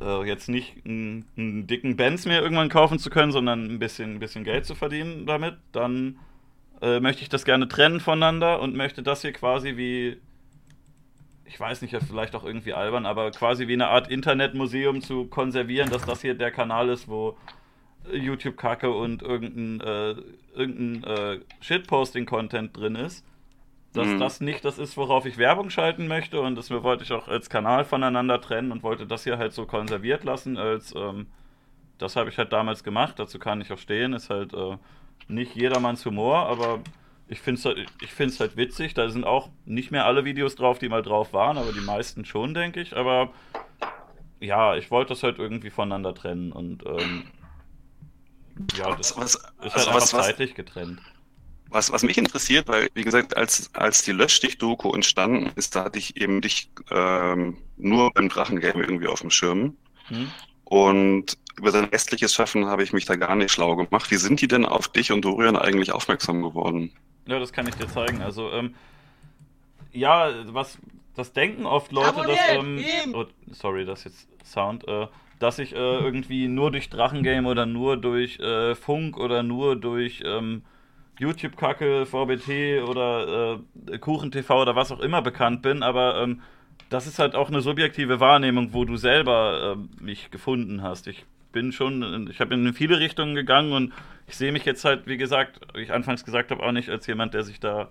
äh, 0.00 0.26
jetzt 0.26 0.48
nicht 0.48 0.74
einen, 0.86 1.66
dicken 1.66 1.96
Benz 1.96 2.24
mir 2.24 2.40
irgendwann 2.40 2.70
kaufen 2.70 2.98
zu 2.98 3.10
können, 3.10 3.32
sondern 3.32 3.70
ein 3.70 3.78
bisschen, 3.78 4.14
ein 4.14 4.18
bisschen 4.18 4.44
Geld 4.44 4.64
zu 4.64 4.74
verdienen 4.74 5.26
damit, 5.26 5.58
dann 5.72 6.18
äh, 6.80 7.00
möchte 7.00 7.22
ich 7.22 7.28
das 7.28 7.44
gerne 7.44 7.68
trennen 7.68 8.00
voneinander 8.00 8.60
und 8.60 8.74
möchte 8.74 9.02
das 9.02 9.20
hier 9.20 9.32
quasi 9.32 9.76
wie, 9.76 10.16
ich 11.44 11.60
weiß 11.60 11.82
nicht, 11.82 11.94
vielleicht 12.08 12.34
auch 12.34 12.44
irgendwie 12.44 12.72
albern, 12.72 13.04
aber 13.04 13.30
quasi 13.30 13.68
wie 13.68 13.74
eine 13.74 13.88
Art 13.88 14.08
Internetmuseum 14.08 15.02
zu 15.02 15.26
konservieren, 15.26 15.90
dass 15.90 16.06
das 16.06 16.22
hier 16.22 16.34
der 16.34 16.50
Kanal 16.50 16.88
ist, 16.88 17.08
wo 17.08 17.36
YouTube-Kacke 18.12 18.90
und 18.90 19.22
irgendein, 19.22 19.80
äh, 19.80 20.14
irgendein 20.54 21.04
äh, 21.04 21.40
Shitposting-Content 21.60 22.76
drin 22.76 22.96
ist, 22.96 23.24
dass 23.92 24.06
mhm. 24.06 24.20
das 24.20 24.40
nicht 24.40 24.64
das 24.64 24.78
ist, 24.78 24.96
worauf 24.96 25.26
ich 25.26 25.38
Werbung 25.38 25.70
schalten 25.70 26.06
möchte 26.06 26.40
und 26.40 26.54
das 26.56 26.70
wollte 26.70 27.04
ich 27.04 27.12
auch 27.12 27.28
als 27.28 27.50
Kanal 27.50 27.84
voneinander 27.84 28.40
trennen 28.40 28.72
und 28.72 28.82
wollte 28.82 29.06
das 29.06 29.24
hier 29.24 29.38
halt 29.38 29.52
so 29.52 29.66
konserviert 29.66 30.24
lassen, 30.24 30.56
als 30.58 30.94
ähm, 30.94 31.26
das 31.98 32.16
habe 32.16 32.28
ich 32.28 32.38
halt 32.38 32.52
damals 32.52 32.84
gemacht, 32.84 33.18
dazu 33.18 33.38
kann 33.38 33.60
ich 33.60 33.72
auch 33.72 33.78
stehen, 33.78 34.12
ist 34.12 34.30
halt 34.30 34.52
äh, 34.52 34.76
nicht 35.28 35.54
jedermanns 35.56 36.04
Humor, 36.04 36.46
aber 36.46 36.80
ich 37.28 37.40
finde 37.40 37.58
es 37.58 37.64
halt, 37.64 37.86
ich 38.02 38.12
find's 38.12 38.38
halt 38.38 38.56
witzig, 38.56 38.94
da 38.94 39.08
sind 39.08 39.24
auch 39.24 39.48
nicht 39.64 39.90
mehr 39.90 40.06
alle 40.06 40.24
Videos 40.24 40.54
drauf, 40.54 40.78
die 40.78 40.88
mal 40.88 41.02
drauf 41.02 41.32
waren, 41.32 41.58
aber 41.58 41.72
die 41.72 41.80
meisten 41.80 42.24
schon, 42.24 42.54
denke 42.54 42.80
ich, 42.80 42.96
aber 42.96 43.30
ja, 44.40 44.76
ich 44.76 44.90
wollte 44.90 45.10
das 45.10 45.22
halt 45.22 45.38
irgendwie 45.38 45.70
voneinander 45.70 46.14
trennen 46.14 46.52
und 46.52 46.84
ähm, 46.86 47.24
ja, 48.76 48.94
das 48.94 49.16
was, 49.16 49.38
was, 49.58 49.66
ist 49.66 49.76
halt 49.76 49.86
was, 49.88 50.12
was, 50.12 50.26
zeitlich 50.26 50.54
getrennt. 50.54 51.00
Was, 51.68 51.90
was 51.90 52.02
mich 52.02 52.16
interessiert, 52.16 52.68
weil, 52.68 52.88
wie 52.94 53.02
gesagt, 53.02 53.36
als, 53.36 53.74
als 53.74 54.02
die 54.02 54.12
Löschstich-Doku 54.12 54.94
entstanden 54.94 55.50
ist, 55.56 55.74
da 55.74 55.84
hatte 55.84 55.98
ich 55.98 56.16
eben 56.16 56.40
dich 56.40 56.70
ähm, 56.90 57.58
nur 57.76 58.12
beim 58.12 58.28
Drachengame 58.28 58.82
irgendwie 58.82 59.08
auf 59.08 59.20
dem 59.20 59.30
Schirm. 59.30 59.76
Hm. 60.06 60.30
Und 60.64 61.36
über 61.58 61.72
dein 61.72 61.84
restliches 61.84 62.34
Schaffen 62.34 62.66
habe 62.66 62.82
ich 62.82 62.92
mich 62.92 63.04
da 63.04 63.16
gar 63.16 63.34
nicht 63.34 63.50
schlau 63.50 63.76
gemacht. 63.76 64.10
Wie 64.10 64.16
sind 64.16 64.40
die 64.40 64.48
denn 64.48 64.64
auf 64.64 64.88
dich 64.88 65.10
und 65.10 65.24
Dorian 65.24 65.56
eigentlich 65.56 65.92
aufmerksam 65.92 66.42
geworden? 66.42 66.92
Ja, 67.26 67.38
das 67.38 67.52
kann 67.52 67.66
ich 67.66 67.74
dir 67.74 67.88
zeigen. 67.88 68.22
Also, 68.22 68.50
ähm, 68.52 68.74
ja, 69.92 70.32
was 70.52 70.78
das 71.14 71.32
denken 71.32 71.66
oft 71.66 71.92
Leute, 71.92 72.22
dass. 72.22 72.38
Ähm, 72.50 72.84
oh, 73.14 73.24
sorry, 73.50 73.84
das 73.84 74.00
ist 74.00 74.28
jetzt 74.28 74.46
Sound. 74.52 74.86
Äh, 74.86 75.08
dass 75.38 75.58
ich 75.58 75.74
äh, 75.74 75.78
irgendwie 75.78 76.48
nur 76.48 76.70
durch 76.70 76.88
Drachengame 76.88 77.48
oder 77.48 77.66
nur 77.66 77.96
durch 77.96 78.38
äh, 78.38 78.74
Funk 78.74 79.18
oder 79.18 79.42
nur 79.42 79.76
durch 79.76 80.22
ähm, 80.24 80.62
YouTube-Kacke, 81.18 82.06
VBT 82.06 82.88
oder 82.88 83.58
äh, 83.90 83.98
KuchenTV 83.98 84.50
oder 84.50 84.76
was 84.76 84.92
auch 84.92 85.00
immer 85.00 85.22
bekannt 85.22 85.62
bin, 85.62 85.82
aber 85.82 86.22
ähm, 86.22 86.40
das 86.88 87.06
ist 87.06 87.18
halt 87.18 87.34
auch 87.34 87.48
eine 87.48 87.60
subjektive 87.60 88.20
Wahrnehmung, 88.20 88.72
wo 88.72 88.84
du 88.84 88.96
selber 88.96 89.76
äh, 89.76 90.02
mich 90.04 90.30
gefunden 90.30 90.82
hast. 90.82 91.06
Ich 91.06 91.24
bin 91.52 91.72
schon, 91.72 92.28
ich 92.30 92.40
habe 92.40 92.54
in 92.54 92.72
viele 92.74 93.00
Richtungen 93.00 93.34
gegangen 93.34 93.72
und 93.72 93.92
ich 94.26 94.36
sehe 94.36 94.52
mich 94.52 94.64
jetzt 94.64 94.84
halt, 94.84 95.06
wie 95.06 95.16
gesagt, 95.16 95.60
wie 95.74 95.80
ich 95.80 95.92
anfangs 95.92 96.24
gesagt 96.24 96.50
habe, 96.50 96.62
auch 96.62 96.72
nicht 96.72 96.90
als 96.90 97.06
jemand, 97.06 97.34
der 97.34 97.44
sich 97.44 97.60
da 97.60 97.88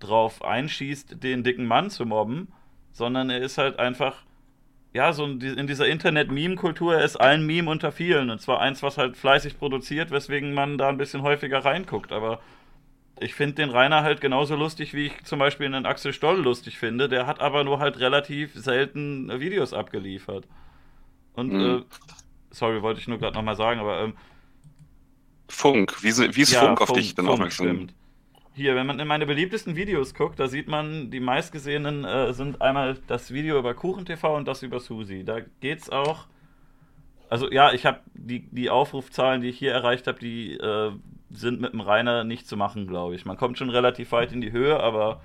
drauf 0.00 0.44
einschießt, 0.44 1.22
den 1.22 1.44
dicken 1.44 1.66
Mann 1.66 1.90
zu 1.90 2.04
mobben, 2.04 2.48
sondern 2.92 3.30
er 3.30 3.40
ist 3.40 3.58
halt 3.58 3.78
einfach 3.78 4.22
ja, 4.94 5.12
so 5.12 5.24
in 5.26 5.66
dieser 5.66 5.88
Internet-Meme-Kultur 5.88 7.00
ist 7.00 7.16
ein 7.20 7.44
Meme 7.44 7.68
unter 7.68 7.90
vielen. 7.90 8.30
Und 8.30 8.40
zwar 8.40 8.60
eins, 8.60 8.80
was 8.82 8.96
halt 8.96 9.16
fleißig 9.16 9.58
produziert, 9.58 10.12
weswegen 10.12 10.54
man 10.54 10.78
da 10.78 10.88
ein 10.88 10.98
bisschen 10.98 11.22
häufiger 11.22 11.64
reinguckt. 11.64 12.12
Aber 12.12 12.40
ich 13.18 13.34
finde 13.34 13.56
den 13.56 13.70
Rainer 13.70 14.04
halt 14.04 14.20
genauso 14.20 14.54
lustig, 14.54 14.94
wie 14.94 15.06
ich 15.06 15.24
zum 15.24 15.40
Beispiel 15.40 15.66
einen 15.66 15.84
Axel 15.84 16.12
Stoll 16.12 16.40
lustig 16.40 16.78
finde. 16.78 17.08
Der 17.08 17.26
hat 17.26 17.40
aber 17.40 17.64
nur 17.64 17.80
halt 17.80 17.98
relativ 17.98 18.54
selten 18.54 19.40
Videos 19.40 19.72
abgeliefert. 19.72 20.46
Und, 21.32 21.52
mhm. 21.52 21.60
äh, 21.60 21.82
sorry, 22.50 22.80
wollte 22.80 23.00
ich 23.00 23.08
nur 23.08 23.18
gerade 23.18 23.34
nochmal 23.34 23.56
sagen, 23.56 23.80
aber. 23.80 24.00
Ähm, 24.00 24.14
Funk, 25.48 26.04
wie, 26.04 26.16
wie 26.36 26.42
ist 26.42 26.52
ja, 26.52 26.60
Funk 26.60 26.80
auf 26.80 26.88
Funk, 26.88 27.00
dich 27.00 27.16
denn 27.16 27.26
aufmerksam? 27.26 27.66
Stimmt. 27.66 27.94
Hier, 28.56 28.76
wenn 28.76 28.86
man 28.86 29.00
in 29.00 29.08
meine 29.08 29.26
beliebtesten 29.26 29.74
Videos 29.74 30.14
guckt, 30.14 30.38
da 30.38 30.46
sieht 30.46 30.68
man, 30.68 31.10
die 31.10 31.18
meistgesehenen 31.18 32.04
äh, 32.04 32.32
sind 32.32 32.62
einmal 32.62 32.96
das 33.08 33.32
Video 33.32 33.58
über 33.58 33.74
KuchenTV 33.74 34.36
und 34.36 34.46
das 34.46 34.62
über 34.62 34.78
Susi. 34.78 35.24
Da 35.24 35.40
geht's 35.60 35.90
auch. 35.90 36.26
Also 37.28 37.50
ja, 37.50 37.72
ich 37.72 37.84
habe 37.84 37.98
die, 38.14 38.48
die 38.52 38.70
Aufrufzahlen, 38.70 39.40
die 39.40 39.48
ich 39.48 39.58
hier 39.58 39.72
erreicht 39.72 40.06
habe, 40.06 40.20
die 40.20 40.52
äh, 40.52 40.92
sind 41.30 41.60
mit 41.60 41.72
dem 41.72 41.80
Rainer 41.80 42.22
nicht 42.22 42.46
zu 42.46 42.56
machen, 42.56 42.86
glaube 42.86 43.16
ich. 43.16 43.24
Man 43.24 43.36
kommt 43.36 43.58
schon 43.58 43.70
relativ 43.70 44.12
weit 44.12 44.30
in 44.32 44.40
die 44.40 44.52
Höhe, 44.52 44.78
aber 44.78 45.20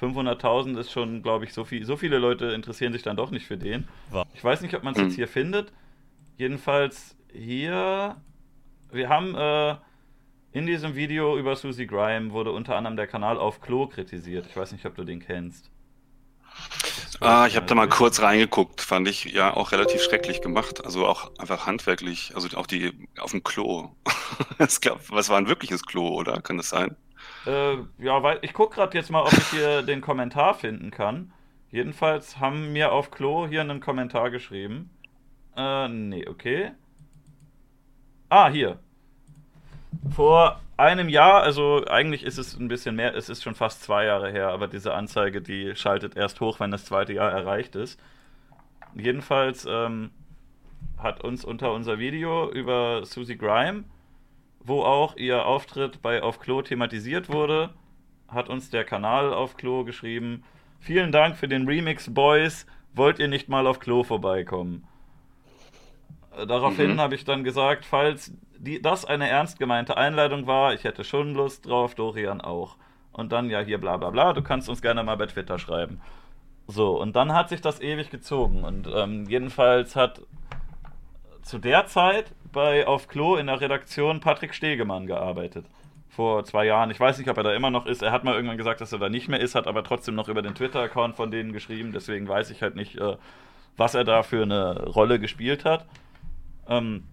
500.000 0.00 0.78
ist 0.78 0.90
schon, 0.90 1.22
glaube 1.22 1.44
ich, 1.44 1.52
so 1.52 1.64
viel. 1.64 1.84
So 1.84 1.96
viele 1.98 2.18
Leute 2.18 2.46
interessieren 2.46 2.94
sich 2.94 3.02
dann 3.02 3.18
doch 3.18 3.30
nicht 3.30 3.46
für 3.46 3.58
den. 3.58 3.86
Ich 4.32 4.42
weiß 4.42 4.62
nicht, 4.62 4.74
ob 4.74 4.82
man 4.82 4.94
es 4.94 5.00
jetzt 5.00 5.16
hier 5.16 5.28
findet. 5.28 5.70
Jedenfalls 6.38 7.14
hier. 7.30 8.16
Wir 8.90 9.08
haben 9.10 9.34
äh, 9.34 9.76
in 10.54 10.66
diesem 10.66 10.94
Video 10.94 11.36
über 11.36 11.56
Susie 11.56 11.86
Grime 11.86 12.30
wurde 12.30 12.52
unter 12.52 12.76
anderem 12.76 12.96
der 12.96 13.08
Kanal 13.08 13.38
auf 13.38 13.60
Klo 13.60 13.88
kritisiert. 13.88 14.46
Ich 14.48 14.56
weiß 14.56 14.70
nicht, 14.70 14.86
ob 14.86 14.94
du 14.94 15.02
den 15.02 15.18
kennst. 15.18 15.68
Ah, 17.18 17.46
ich 17.48 17.56
habe 17.56 17.66
da 17.66 17.74
mal 17.74 17.88
kurz 17.88 18.22
reingeguckt, 18.22 18.80
fand 18.80 19.08
ich 19.08 19.24
ja 19.24 19.52
auch 19.52 19.72
relativ 19.72 20.00
schrecklich 20.00 20.40
gemacht. 20.40 20.84
Also 20.84 21.06
auch 21.06 21.36
einfach 21.38 21.66
handwerklich, 21.66 22.32
also 22.36 22.56
auch 22.56 22.68
die 22.68 22.92
auf 23.18 23.32
dem 23.32 23.42
Klo. 23.42 23.90
es 24.58 24.80
gab, 24.80 25.10
was 25.10 25.28
war 25.28 25.38
ein 25.38 25.48
wirkliches 25.48 25.84
Klo, 25.84 26.08
oder? 26.08 26.40
Kann 26.40 26.56
das 26.56 26.68
sein? 26.68 26.94
Äh, 27.46 27.78
ja, 27.98 28.22
weil 28.22 28.38
ich 28.42 28.52
gucke 28.52 28.76
gerade 28.76 28.96
jetzt 28.96 29.10
mal, 29.10 29.22
ob 29.22 29.32
ich 29.32 29.48
hier 29.48 29.82
den 29.82 30.00
Kommentar 30.00 30.54
finden 30.54 30.92
kann. 30.92 31.32
Jedenfalls 31.72 32.38
haben 32.38 32.72
mir 32.72 32.92
auf 32.92 33.10
Klo 33.10 33.48
hier 33.48 33.60
einen 33.60 33.80
Kommentar 33.80 34.30
geschrieben. 34.30 34.90
Äh, 35.56 35.88
nee, 35.88 36.28
okay. 36.28 36.70
Ah, 38.28 38.48
hier 38.48 38.78
vor 40.10 40.60
einem 40.76 41.08
Jahr, 41.08 41.42
also 41.42 41.84
eigentlich 41.86 42.24
ist 42.24 42.38
es 42.38 42.58
ein 42.58 42.68
bisschen 42.68 42.96
mehr, 42.96 43.14
es 43.14 43.28
ist 43.28 43.42
schon 43.42 43.54
fast 43.54 43.82
zwei 43.82 44.06
Jahre 44.06 44.30
her, 44.30 44.48
aber 44.48 44.66
diese 44.66 44.94
Anzeige, 44.94 45.40
die 45.40 45.76
schaltet 45.76 46.16
erst 46.16 46.40
hoch, 46.40 46.60
wenn 46.60 46.70
das 46.70 46.84
zweite 46.84 47.12
Jahr 47.12 47.30
erreicht 47.30 47.76
ist. 47.76 48.00
Jedenfalls 48.94 49.66
ähm, 49.68 50.10
hat 50.98 51.22
uns 51.22 51.44
unter 51.44 51.72
unser 51.72 51.98
Video 51.98 52.50
über 52.50 53.04
Susie 53.04 53.36
Grime, 53.36 53.84
wo 54.60 54.82
auch 54.82 55.16
ihr 55.16 55.46
Auftritt 55.46 56.00
bei 56.02 56.22
Auf 56.22 56.40
Klo 56.40 56.62
thematisiert 56.62 57.28
wurde, 57.28 57.70
hat 58.28 58.48
uns 58.48 58.70
der 58.70 58.84
Kanal 58.84 59.32
Auf 59.32 59.56
Klo 59.56 59.84
geschrieben: 59.84 60.44
Vielen 60.80 61.12
Dank 61.12 61.36
für 61.36 61.48
den 61.48 61.66
Remix, 61.66 62.12
Boys. 62.12 62.66
Wollt 62.94 63.18
ihr 63.18 63.28
nicht 63.28 63.48
mal 63.48 63.66
auf 63.66 63.80
Klo 63.80 64.04
vorbeikommen? 64.04 64.86
Daraufhin 66.46 66.94
mhm. 66.94 67.00
habe 67.00 67.14
ich 67.14 67.24
dann 67.24 67.44
gesagt, 67.44 67.84
falls 67.84 68.32
die, 68.58 68.80
das 68.80 69.04
eine 69.04 69.28
ernst 69.28 69.58
gemeinte 69.58 69.96
Einladung 69.96 70.46
war, 70.46 70.74
ich 70.74 70.84
hätte 70.84 71.04
schon 71.04 71.34
Lust 71.34 71.66
drauf, 71.66 71.94
Dorian 71.94 72.40
auch. 72.40 72.76
und 73.12 73.32
dann 73.32 73.48
ja 73.48 73.60
hier 73.60 73.78
bla 73.78 73.96
bla 73.96 74.10
bla, 74.10 74.32
du 74.32 74.42
kannst 74.42 74.68
uns 74.68 74.82
gerne 74.82 75.02
mal 75.02 75.16
bei 75.16 75.26
Twitter 75.26 75.58
schreiben. 75.58 76.00
So, 76.66 77.00
und 77.00 77.14
dann 77.14 77.32
hat 77.32 77.48
sich 77.48 77.60
das 77.60 77.80
ewig 77.80 78.10
gezogen 78.10 78.64
und 78.64 78.88
ähm, 78.92 79.26
jedenfalls 79.28 79.96
hat 79.96 80.22
zu 81.42 81.58
der 81.58 81.86
Zeit 81.86 82.32
bei 82.52 82.86
Auf 82.86 83.08
Klo 83.08 83.36
in 83.36 83.46
der 83.46 83.60
Redaktion 83.60 84.20
Patrick 84.20 84.54
Stegemann 84.54 85.06
gearbeitet. 85.06 85.66
Vor 86.08 86.44
zwei 86.44 86.64
Jahren. 86.64 86.90
Ich 86.90 87.00
weiß 87.00 87.18
nicht, 87.18 87.28
ob 87.28 87.36
er 87.36 87.42
da 87.42 87.52
immer 87.54 87.70
noch 87.70 87.86
ist. 87.86 88.02
Er 88.02 88.12
hat 88.12 88.22
mal 88.22 88.34
irgendwann 88.34 88.56
gesagt, 88.56 88.80
dass 88.80 88.92
er 88.92 89.00
da 89.00 89.08
nicht 89.08 89.28
mehr 89.28 89.40
ist, 89.40 89.56
hat 89.56 89.66
aber 89.66 89.82
trotzdem 89.82 90.14
noch 90.14 90.28
über 90.28 90.42
den 90.42 90.54
Twitter-Account 90.54 91.16
von 91.16 91.32
denen 91.32 91.52
geschrieben. 91.52 91.90
Deswegen 91.92 92.28
weiß 92.28 92.50
ich 92.50 92.62
halt 92.62 92.76
nicht, 92.76 92.96
äh, 92.96 93.16
was 93.76 93.94
er 93.94 94.04
da 94.04 94.22
für 94.22 94.42
eine 94.42 94.84
Rolle 94.84 95.18
gespielt 95.18 95.64
hat. 95.64 95.84
Ähm, 96.68 97.04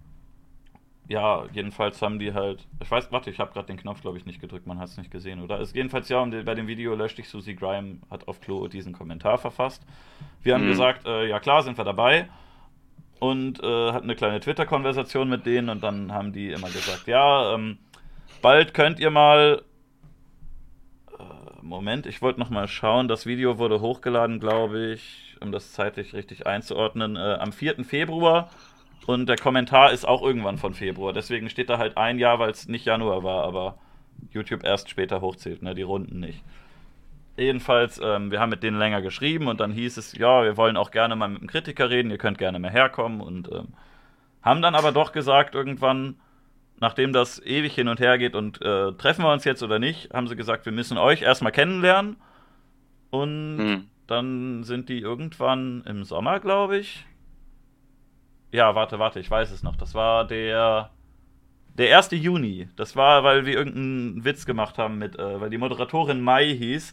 ja, 1.08 1.46
jedenfalls 1.52 2.00
haben 2.00 2.18
die 2.18 2.32
halt. 2.32 2.66
Ich 2.80 2.90
weiß, 2.90 3.10
warte, 3.10 3.30
ich 3.30 3.38
habe 3.38 3.52
gerade 3.52 3.66
den 3.66 3.76
Knopf, 3.76 4.00
glaube 4.02 4.18
ich, 4.18 4.24
nicht 4.24 4.40
gedrückt, 4.40 4.66
man 4.66 4.78
hat 4.78 4.88
es 4.88 4.96
nicht 4.96 5.10
gesehen, 5.10 5.42
oder? 5.42 5.58
Ist 5.58 5.74
jedenfalls 5.74 6.08
ja, 6.08 6.24
bei 6.24 6.54
dem 6.54 6.66
Video 6.66 6.94
löscht 6.94 7.18
ich 7.18 7.28
Susie 7.28 7.56
Grime, 7.56 7.98
hat 8.10 8.28
auf 8.28 8.40
Klo 8.40 8.68
diesen 8.68 8.92
Kommentar 8.92 9.38
verfasst. 9.38 9.84
Wir 10.42 10.54
haben 10.54 10.64
mhm. 10.64 10.70
gesagt, 10.70 11.06
äh, 11.06 11.28
ja 11.28 11.40
klar, 11.40 11.62
sind 11.62 11.76
wir 11.76 11.84
dabei. 11.84 12.28
Und 13.18 13.62
äh, 13.62 13.92
hatten 13.92 14.04
eine 14.04 14.16
kleine 14.16 14.40
Twitter-Konversation 14.40 15.28
mit 15.28 15.46
denen 15.46 15.68
und 15.68 15.82
dann 15.82 16.12
haben 16.12 16.32
die 16.32 16.50
immer 16.50 16.68
gesagt, 16.68 17.06
ja, 17.06 17.54
ähm, 17.54 17.78
bald 18.40 18.74
könnt 18.74 18.98
ihr 18.98 19.10
mal. 19.10 19.62
Äh, 21.18 21.22
Moment, 21.62 22.06
ich 22.06 22.22
wollte 22.22 22.40
noch 22.40 22.50
mal 22.50 22.66
schauen. 22.68 23.06
Das 23.06 23.26
Video 23.26 23.58
wurde 23.58 23.80
hochgeladen, 23.80 24.40
glaube 24.40 24.92
ich, 24.92 25.36
um 25.40 25.52
das 25.52 25.72
zeitlich 25.72 26.14
richtig 26.14 26.46
einzuordnen, 26.46 27.16
äh, 27.16 27.36
am 27.38 27.52
4. 27.52 27.84
Februar 27.84 28.50
und 29.06 29.26
der 29.26 29.36
Kommentar 29.36 29.92
ist 29.92 30.06
auch 30.06 30.22
irgendwann 30.22 30.58
von 30.58 30.74
Februar. 30.74 31.12
Deswegen 31.12 31.50
steht 31.50 31.70
da 31.70 31.78
halt 31.78 31.96
ein 31.96 32.18
Jahr, 32.18 32.38
weil 32.38 32.50
es 32.50 32.68
nicht 32.68 32.84
Januar 32.84 33.22
war, 33.22 33.44
aber 33.44 33.78
YouTube 34.30 34.64
erst 34.64 34.90
später 34.90 35.20
hochzählt, 35.20 35.62
ne? 35.62 35.74
Die 35.74 35.82
Runden 35.82 36.20
nicht. 36.20 36.42
Jedenfalls, 37.36 38.00
ähm, 38.02 38.30
wir 38.30 38.40
haben 38.40 38.50
mit 38.50 38.62
denen 38.62 38.78
länger 38.78 39.02
geschrieben 39.02 39.48
und 39.48 39.58
dann 39.60 39.72
hieß 39.72 39.96
es, 39.96 40.16
ja, 40.16 40.44
wir 40.44 40.56
wollen 40.56 40.76
auch 40.76 40.90
gerne 40.90 41.16
mal 41.16 41.28
mit 41.28 41.40
einem 41.40 41.48
Kritiker 41.48 41.88
reden, 41.88 42.10
ihr 42.10 42.18
könnt 42.18 42.38
gerne 42.38 42.58
mehr 42.58 42.70
herkommen 42.70 43.20
und 43.20 43.50
ähm, 43.50 43.68
haben 44.42 44.60
dann 44.60 44.74
aber 44.74 44.92
doch 44.92 45.12
gesagt, 45.12 45.54
irgendwann, 45.54 46.16
nachdem 46.78 47.12
das 47.12 47.40
ewig 47.44 47.74
hin 47.74 47.88
und 47.88 48.00
her 48.00 48.18
geht 48.18 48.34
und 48.34 48.60
äh, 48.60 48.92
treffen 48.92 49.24
wir 49.24 49.32
uns 49.32 49.44
jetzt 49.44 49.62
oder 49.62 49.78
nicht, 49.78 50.12
haben 50.12 50.28
sie 50.28 50.36
gesagt, 50.36 50.66
wir 50.66 50.72
müssen 50.72 50.98
euch 50.98 51.22
erstmal 51.22 51.52
kennenlernen. 51.52 52.16
Und 53.10 53.58
hm. 53.58 53.88
dann 54.06 54.64
sind 54.64 54.88
die 54.88 55.00
irgendwann 55.00 55.82
im 55.86 56.04
Sommer, 56.04 56.40
glaube 56.40 56.78
ich, 56.78 57.06
ja, 58.52 58.74
warte, 58.74 58.98
warte, 58.98 59.18
ich 59.18 59.30
weiß 59.30 59.50
es 59.50 59.62
noch. 59.62 59.76
Das 59.76 59.94
war 59.94 60.26
der. 60.26 60.90
Der 61.78 61.96
1. 61.96 62.10
Juni. 62.12 62.68
Das 62.76 62.96
war, 62.96 63.24
weil 63.24 63.46
wir 63.46 63.54
irgendeinen 63.54 64.24
Witz 64.26 64.44
gemacht 64.44 64.76
haben 64.76 64.98
mit, 64.98 65.18
äh, 65.18 65.40
weil 65.40 65.48
die 65.48 65.56
Moderatorin 65.56 66.20
Mai 66.20 66.54
hieß. 66.54 66.92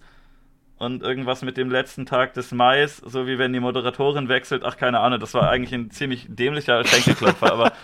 Und 0.77 1.03
irgendwas 1.03 1.41
mit 1.41 1.57
dem 1.57 1.69
letzten 1.69 2.05
Tag 2.05 2.33
des 2.35 2.53
Mais, 2.53 2.95
so 2.95 3.27
wie 3.27 3.37
wenn 3.37 3.51
die 3.51 3.59
Moderatorin 3.59 4.29
wechselt. 4.29 4.63
Ach, 4.63 4.77
keine 4.77 5.01
Ahnung, 5.01 5.19
das 5.19 5.33
war 5.33 5.49
eigentlich 5.49 5.73
ein 5.73 5.91
ziemlich 5.91 6.27
dämlicher 6.29 6.83
Schenkelklopfer, 6.85 7.51
aber. 7.51 7.73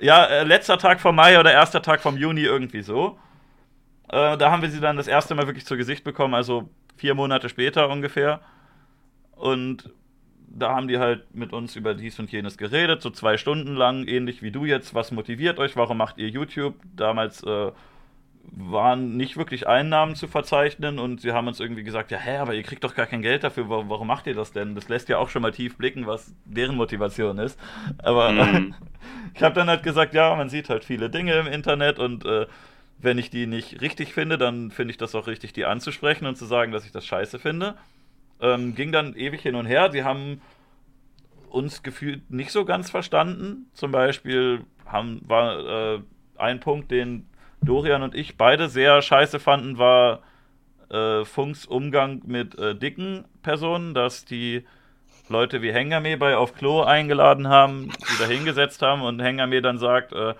Ja, 0.00 0.26
äh, 0.26 0.44
letzter 0.44 0.78
Tag 0.78 1.00
vom 1.00 1.16
Mai 1.16 1.40
oder 1.40 1.50
erster 1.50 1.82
Tag 1.82 2.00
vom 2.00 2.16
Juni, 2.16 2.42
irgendwie 2.42 2.82
so. 2.82 3.18
Äh, 4.08 4.36
da 4.36 4.52
haben 4.52 4.62
wir 4.62 4.70
sie 4.70 4.78
dann 4.78 4.96
das 4.96 5.08
erste 5.08 5.34
Mal 5.34 5.46
wirklich 5.46 5.66
zu 5.66 5.76
Gesicht 5.76 6.04
bekommen, 6.04 6.34
also 6.34 6.70
vier 6.96 7.16
Monate 7.16 7.48
später 7.48 7.88
ungefähr. 7.88 8.40
Und 9.34 9.90
da 10.50 10.74
haben 10.74 10.88
die 10.88 10.98
halt 10.98 11.34
mit 11.34 11.52
uns 11.52 11.76
über 11.76 11.94
dies 11.94 12.18
und 12.18 12.30
jenes 12.32 12.58
geredet, 12.58 13.02
so 13.02 13.10
zwei 13.10 13.36
Stunden 13.36 13.74
lang, 13.74 14.06
ähnlich 14.06 14.42
wie 14.42 14.50
du 14.50 14.64
jetzt. 14.64 14.94
Was 14.94 15.12
motiviert 15.12 15.58
euch? 15.58 15.76
Warum 15.76 15.98
macht 15.98 16.18
ihr 16.18 16.28
YouTube? 16.28 16.74
Damals 16.96 17.42
äh, 17.42 17.72
waren 18.50 19.16
nicht 19.16 19.36
wirklich 19.36 19.66
Einnahmen 19.66 20.14
zu 20.14 20.26
verzeichnen 20.26 20.98
und 20.98 21.20
sie 21.20 21.32
haben 21.32 21.48
uns 21.48 21.60
irgendwie 21.60 21.82
gesagt, 21.82 22.10
ja, 22.10 22.18
hä, 22.18 22.38
aber 22.38 22.54
ihr 22.54 22.62
kriegt 22.62 22.82
doch 22.84 22.94
gar 22.94 23.06
kein 23.06 23.22
Geld 23.22 23.44
dafür, 23.44 23.68
warum, 23.68 23.90
warum 23.90 24.06
macht 24.06 24.26
ihr 24.26 24.34
das 24.34 24.52
denn? 24.52 24.74
Das 24.74 24.88
lässt 24.88 25.08
ja 25.08 25.18
auch 25.18 25.28
schon 25.28 25.42
mal 25.42 25.52
tief 25.52 25.76
blicken, 25.76 26.06
was 26.06 26.34
deren 26.44 26.76
Motivation 26.76 27.38
ist. 27.38 27.58
Aber 27.98 28.32
mhm. 28.32 28.74
ich 29.34 29.42
habe 29.42 29.54
dann 29.54 29.68
halt 29.68 29.82
gesagt, 29.82 30.14
ja, 30.14 30.34
man 30.34 30.48
sieht 30.48 30.70
halt 30.70 30.84
viele 30.84 31.10
Dinge 31.10 31.34
im 31.34 31.46
Internet 31.46 31.98
und 31.98 32.24
äh, 32.24 32.46
wenn 33.00 33.18
ich 33.18 33.30
die 33.30 33.46
nicht 33.46 33.80
richtig 33.80 34.12
finde, 34.12 34.38
dann 34.38 34.70
finde 34.70 34.90
ich 34.90 34.96
das 34.96 35.14
auch 35.14 35.26
richtig, 35.26 35.52
die 35.52 35.64
anzusprechen 35.64 36.26
und 36.26 36.36
zu 36.36 36.46
sagen, 36.46 36.72
dass 36.72 36.84
ich 36.84 36.92
das 36.92 37.06
scheiße 37.06 37.38
finde. 37.38 37.76
Ähm, 38.40 38.74
ging 38.74 38.92
dann 38.92 39.14
ewig 39.16 39.42
hin 39.42 39.54
und 39.54 39.66
her. 39.66 39.90
Sie 39.90 40.04
haben 40.04 40.40
uns 41.50 41.82
gefühlt 41.82 42.30
nicht 42.30 42.50
so 42.50 42.64
ganz 42.64 42.90
verstanden. 42.90 43.66
Zum 43.72 43.92
Beispiel 43.92 44.64
haben, 44.86 45.20
war 45.26 45.94
äh, 45.94 46.00
ein 46.36 46.60
Punkt, 46.60 46.90
den 46.90 47.28
Dorian 47.62 48.02
und 48.02 48.14
ich 48.14 48.36
beide 48.36 48.68
sehr 48.68 49.02
scheiße 49.02 49.40
fanden, 49.40 49.78
war 49.78 50.20
äh, 50.90 51.24
Funks 51.24 51.66
Umgang 51.66 52.22
mit 52.24 52.58
äh, 52.58 52.74
dicken 52.74 53.24
Personen, 53.42 53.94
dass 53.94 54.24
die 54.24 54.64
Leute 55.28 55.60
wie 55.60 55.72
Hengame 55.72 56.16
bei 56.16 56.36
Auf 56.36 56.54
Klo 56.54 56.82
eingeladen 56.82 57.48
haben, 57.48 57.90
die 57.90 58.18
da 58.18 58.26
hingesetzt 58.26 58.80
haben 58.82 59.02
und 59.02 59.20
Hengame 59.20 59.60
dann 59.60 59.78
sagt, 59.78 60.12
äh, 60.12 60.34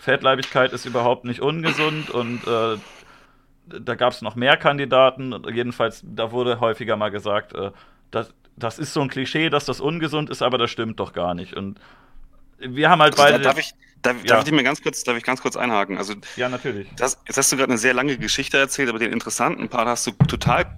Fettleibigkeit 0.00 0.72
ist 0.72 0.86
überhaupt 0.86 1.24
nicht 1.24 1.40
ungesund 1.40 2.10
und 2.10 2.46
äh, 2.46 2.76
da 3.80 3.94
gab 3.94 4.12
es 4.12 4.22
noch 4.22 4.34
mehr 4.34 4.56
Kandidaten. 4.56 5.34
Jedenfalls, 5.52 6.02
da 6.04 6.32
wurde 6.32 6.60
häufiger 6.60 6.96
mal 6.96 7.10
gesagt, 7.10 7.54
äh, 7.54 7.70
das, 8.10 8.32
das 8.56 8.78
ist 8.78 8.92
so 8.92 9.00
ein 9.00 9.08
Klischee, 9.08 9.50
dass 9.50 9.64
das 9.64 9.80
ungesund 9.80 10.30
ist, 10.30 10.42
aber 10.42 10.58
das 10.58 10.70
stimmt 10.70 11.00
doch 11.00 11.12
gar 11.12 11.34
nicht. 11.34 11.54
Und 11.54 11.80
wir 12.58 12.90
haben 12.90 13.00
halt 13.00 13.18
also, 13.18 13.22
beide. 13.22 13.42
Darf 13.42 13.58
ich, 13.58 13.72
darf, 14.02 14.16
ja. 14.18 14.36
darf 14.36 14.46
ich 14.46 14.52
mir 14.52 14.62
ganz 14.62 14.82
kurz, 14.82 15.02
darf 15.04 15.16
ich 15.16 15.24
ganz 15.24 15.40
kurz 15.40 15.56
einhaken? 15.56 15.98
Also, 15.98 16.14
ja, 16.36 16.48
natürlich. 16.48 16.88
Das, 16.96 17.20
jetzt 17.26 17.36
hast 17.36 17.52
du 17.52 17.56
gerade 17.56 17.70
eine 17.70 17.78
sehr 17.78 17.94
lange 17.94 18.18
Geschichte 18.18 18.58
erzählt, 18.58 18.88
aber 18.88 18.98
den 18.98 19.12
interessanten 19.12 19.68
Part 19.68 19.86
hast 19.86 20.06
du 20.06 20.12
total 20.12 20.76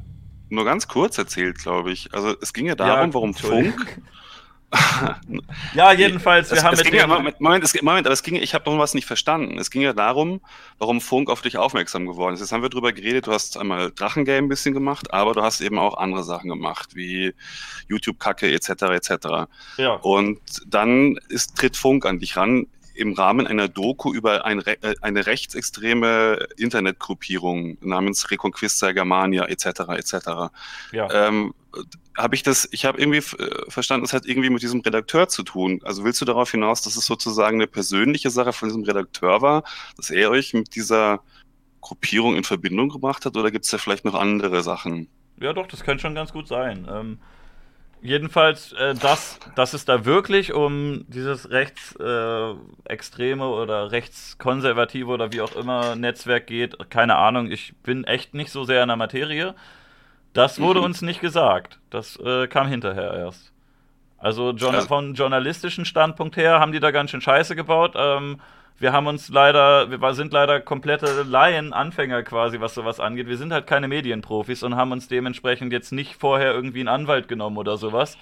nur 0.49 0.65
ganz 0.65 0.87
kurz 0.87 1.19
erzählt, 1.19 1.59
glaube 1.59 1.93
ich. 1.93 2.13
Also 2.13 2.37
es 2.41 2.53
ging 2.53 2.67
ja 2.67 2.75
darum, 2.75 3.09
ja, 3.09 3.15
warum 3.15 3.35
Funk 3.35 4.03
ja, 5.75 5.93
jedenfalls, 5.93 6.51
wir 6.51 6.59
es, 6.59 6.65
haben 6.65 6.75
es 6.75 6.85
mit, 6.85 6.95
ja, 6.95 7.07
Moment, 7.07 7.41
Moment, 7.41 7.83
Moment, 7.83 8.07
aber 8.07 8.13
es 8.15 8.23
ging, 8.23 8.37
ich 8.37 8.55
habe 8.55 8.71
noch 8.71 8.79
was 8.79 8.95
nicht 8.95 9.07
verstanden. 9.07 9.59
Es 9.59 9.71
ging 9.71 9.83
ja 9.83 9.93
darum, 9.93 10.41
warum 10.79 11.01
Funk 11.01 11.29
auf 11.29 11.43
dich 11.43 11.59
aufmerksam 11.59 12.07
geworden 12.07 12.35
ist. 12.35 12.41
Jetzt 12.41 12.53
haben 12.53 12.63
wir 12.63 12.71
drüber 12.71 12.93
geredet, 12.93 13.27
du 13.27 13.33
hast 13.33 13.57
einmal 13.59 13.91
Drachengame 13.91 14.39
ein 14.39 14.49
bisschen 14.49 14.73
gemacht, 14.73 15.13
aber 15.13 15.35
du 15.35 15.43
hast 15.43 15.61
eben 15.61 15.79
auch 15.79 15.99
andere 15.99 16.25
Sachen 16.25 16.49
gemacht, 16.49 16.95
wie 16.95 17.35
YouTube-Kacke 17.89 18.51
etc. 18.53 18.69
etc. 18.69 19.11
Ja. 19.77 19.95
Und 19.97 20.41
dann 20.67 21.19
ist, 21.29 21.57
tritt 21.57 21.77
Funk 21.77 22.07
an 22.07 22.19
dich 22.19 22.37
ran 22.37 22.67
im 22.95 23.15
Rahmen 23.15 23.47
einer 23.47 23.69
Doku 23.69 24.13
über 24.13 24.45
ein, 24.45 24.65
äh, 24.67 24.95
eine 25.01 25.27
rechtsextreme 25.27 26.47
Internetgruppierung 26.57 27.79
namens 27.81 28.31
Reconquista 28.31 28.93
Germania 28.93 29.47
etc. 29.47 29.67
etc. 29.97 30.15
Ja. 30.93 31.29
Ähm, 31.29 31.55
habe 32.17 32.35
ich 32.35 32.43
das, 32.43 32.69
ich 32.71 32.85
habe 32.85 33.01
irgendwie 33.01 33.19
äh, 33.19 33.71
verstanden, 33.71 34.05
es 34.05 34.13
hat 34.13 34.27
irgendwie 34.27 34.51
mit 34.51 34.63
diesem 34.63 34.81
Redakteur 34.81 35.29
zu 35.29 35.43
tun. 35.43 35.81
Also 35.85 36.05
willst 36.05 36.21
du 36.21 36.25
darauf 36.25 36.51
hinaus, 36.51 36.83
dass 36.83 36.97
es 36.97 37.07
sozusagen 37.07 37.57
eine 37.57 37.67
persönliche 37.67 38.31
Sache 38.31 38.53
von 38.53 38.69
diesem 38.69 38.85
Redakteur 38.85 39.43
war, 39.43 39.65
dass 39.97 40.11
er 40.11 40.31
euch 40.31 40.53
mit 40.55 40.75
dieser 40.75 41.23
Gruppierung 41.81 42.37
in 42.37 42.45
Verbindung 42.45 42.91
gebracht 42.91 43.27
hat 43.27 43.37
oder 43.37 43.51
gibt 43.51 43.65
es 43.65 43.71
da 43.71 43.79
vielleicht 43.79 44.05
noch 44.05 44.15
andere 44.15 44.63
Sachen? 44.63 45.09
Ja, 45.41 45.53
doch, 45.53 45.67
das 45.67 45.83
könnte 45.83 46.03
schon 46.03 46.15
ganz 46.15 46.33
gut 46.33 46.47
sein. 46.47 46.87
Ähm, 46.91 47.19
jedenfalls, 48.03 48.73
äh, 48.73 48.95
dass, 48.95 49.39
dass 49.55 49.73
es 49.75 49.85
da 49.85 50.05
wirklich 50.05 50.53
um 50.53 51.05
dieses 51.09 51.51
rechtsextreme 51.51 53.45
äh, 53.45 53.49
oder 53.49 53.93
rechtskonservative 53.93 55.09
oder 55.09 55.33
wie 55.33 55.41
auch 55.41 55.57
immer 55.57 55.97
Netzwerk 55.97 56.47
geht, 56.47 56.91
keine 56.91 57.17
Ahnung. 57.17 57.51
Ich 57.51 57.75
bin 57.83 58.05
echt 58.05 58.35
nicht 58.35 58.51
so 58.51 58.65
sehr 58.65 58.83
in 58.83 58.89
der 58.89 58.97
Materie. 58.97 59.55
Das 60.33 60.61
wurde 60.61 60.81
mhm. 60.81 60.87
uns 60.87 61.03
nicht 61.03 61.21
gesagt. 61.21 61.79
Das 61.91 62.17
äh, 62.17 62.49
kam 62.49 62.67
hinterher 62.67 63.15
erst. 63.15 63.53
Also, 64.19 64.51
also 64.51 64.71
von 64.83 65.15
journalistischen 65.15 65.85
Standpunkt 65.85 66.37
her 66.37 66.61
haben 66.61 66.73
die 66.73 66.81
da 66.81 66.93
ganz 66.93 67.11
schön 67.11 67.21
Scheiße 67.21 67.57
gebaut. 67.57 67.95
Ähm, 67.97 68.41
wir 68.79 68.93
haben 68.93 69.07
uns 69.07 69.29
leider, 69.29 69.91
wir 69.91 70.15
sind 70.15 70.33
leider 70.33 70.61
komplette 70.61 71.23
Laien, 71.23 71.73
Anfänger 71.73 72.23
quasi, 72.23 72.61
was 72.61 72.75
sowas 72.75 73.01
angeht. 73.01 73.29
Wir 73.29 73.37
sind 73.37 73.53
halt 73.53 73.67
keine 73.67 73.89
Medienprofis 73.89 74.63
und 74.63 74.77
haben 74.77 74.93
uns 74.93 75.09
dementsprechend 75.09 75.73
jetzt 75.73 75.93
nicht 75.93 76.17
vorher 76.17 76.53
irgendwie 76.53 76.81
einen 76.81 76.89
Anwalt 76.89 77.29
genommen 77.29 77.59
oder 77.59 77.77
sowas, 77.77 78.19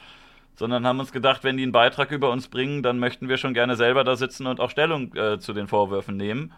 sondern 0.56 0.86
haben 0.86 1.00
uns 1.00 1.12
gedacht, 1.12 1.44
wenn 1.44 1.56
die 1.56 1.62
einen 1.62 1.72
Beitrag 1.72 2.10
über 2.10 2.30
uns 2.30 2.48
bringen, 2.48 2.82
dann 2.82 2.98
möchten 2.98 3.28
wir 3.28 3.38
schon 3.38 3.54
gerne 3.54 3.76
selber 3.76 4.04
da 4.04 4.16
sitzen 4.16 4.46
und 4.46 4.60
auch 4.60 4.70
Stellung 4.70 5.14
äh, 5.14 5.38
zu 5.38 5.52
den 5.52 5.66
Vorwürfen 5.66 6.16
nehmen. 6.16 6.52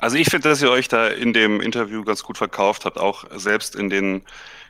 Also 0.00 0.16
ich 0.16 0.28
finde, 0.30 0.48
dass 0.48 0.62
ihr 0.62 0.70
euch 0.70 0.88
da 0.88 1.08
in 1.08 1.32
dem 1.32 1.60
Interview 1.60 2.04
ganz 2.04 2.22
gut 2.22 2.38
verkauft 2.38 2.84
habt, 2.84 2.98
auch 2.98 3.24
selbst 3.36 3.74
in 3.74 3.90
den 3.90 4.22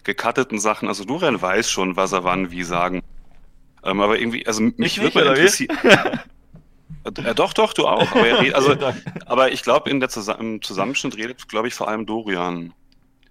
gecutteten 0.03 0.59
Sachen. 0.59 0.89
Also 0.89 1.05
Dorian 1.05 1.41
weiß 1.41 1.71
schon, 1.71 1.97
was 1.97 2.13
er 2.13 2.25
wann 2.25 2.51
wie 2.51 2.63
sagen. 2.63 3.03
Ähm, 3.85 4.01
aber 4.01 4.19
irgendwie, 4.19 4.47
also 4.47 4.63
mich 4.77 5.01
würde 5.01 5.19
mal 5.19 5.27
interessieren. 5.29 5.77
Ja, 7.23 7.35
doch, 7.35 7.53
doch, 7.53 7.73
du 7.73 7.87
auch. 7.87 8.11
Aber, 8.11 8.25
redet, 8.25 8.55
also, 8.55 8.77
aber 9.27 9.53
ich 9.53 9.63
glaube, 9.63 10.09
Zus 10.09 10.29
im 10.29 10.63
Zusammenschnitt 10.63 11.17
redet, 11.17 11.49
glaube 11.49 11.69
ich, 11.69 11.75
vor 11.75 11.89
allem 11.89 12.07
Dorian. 12.07 12.73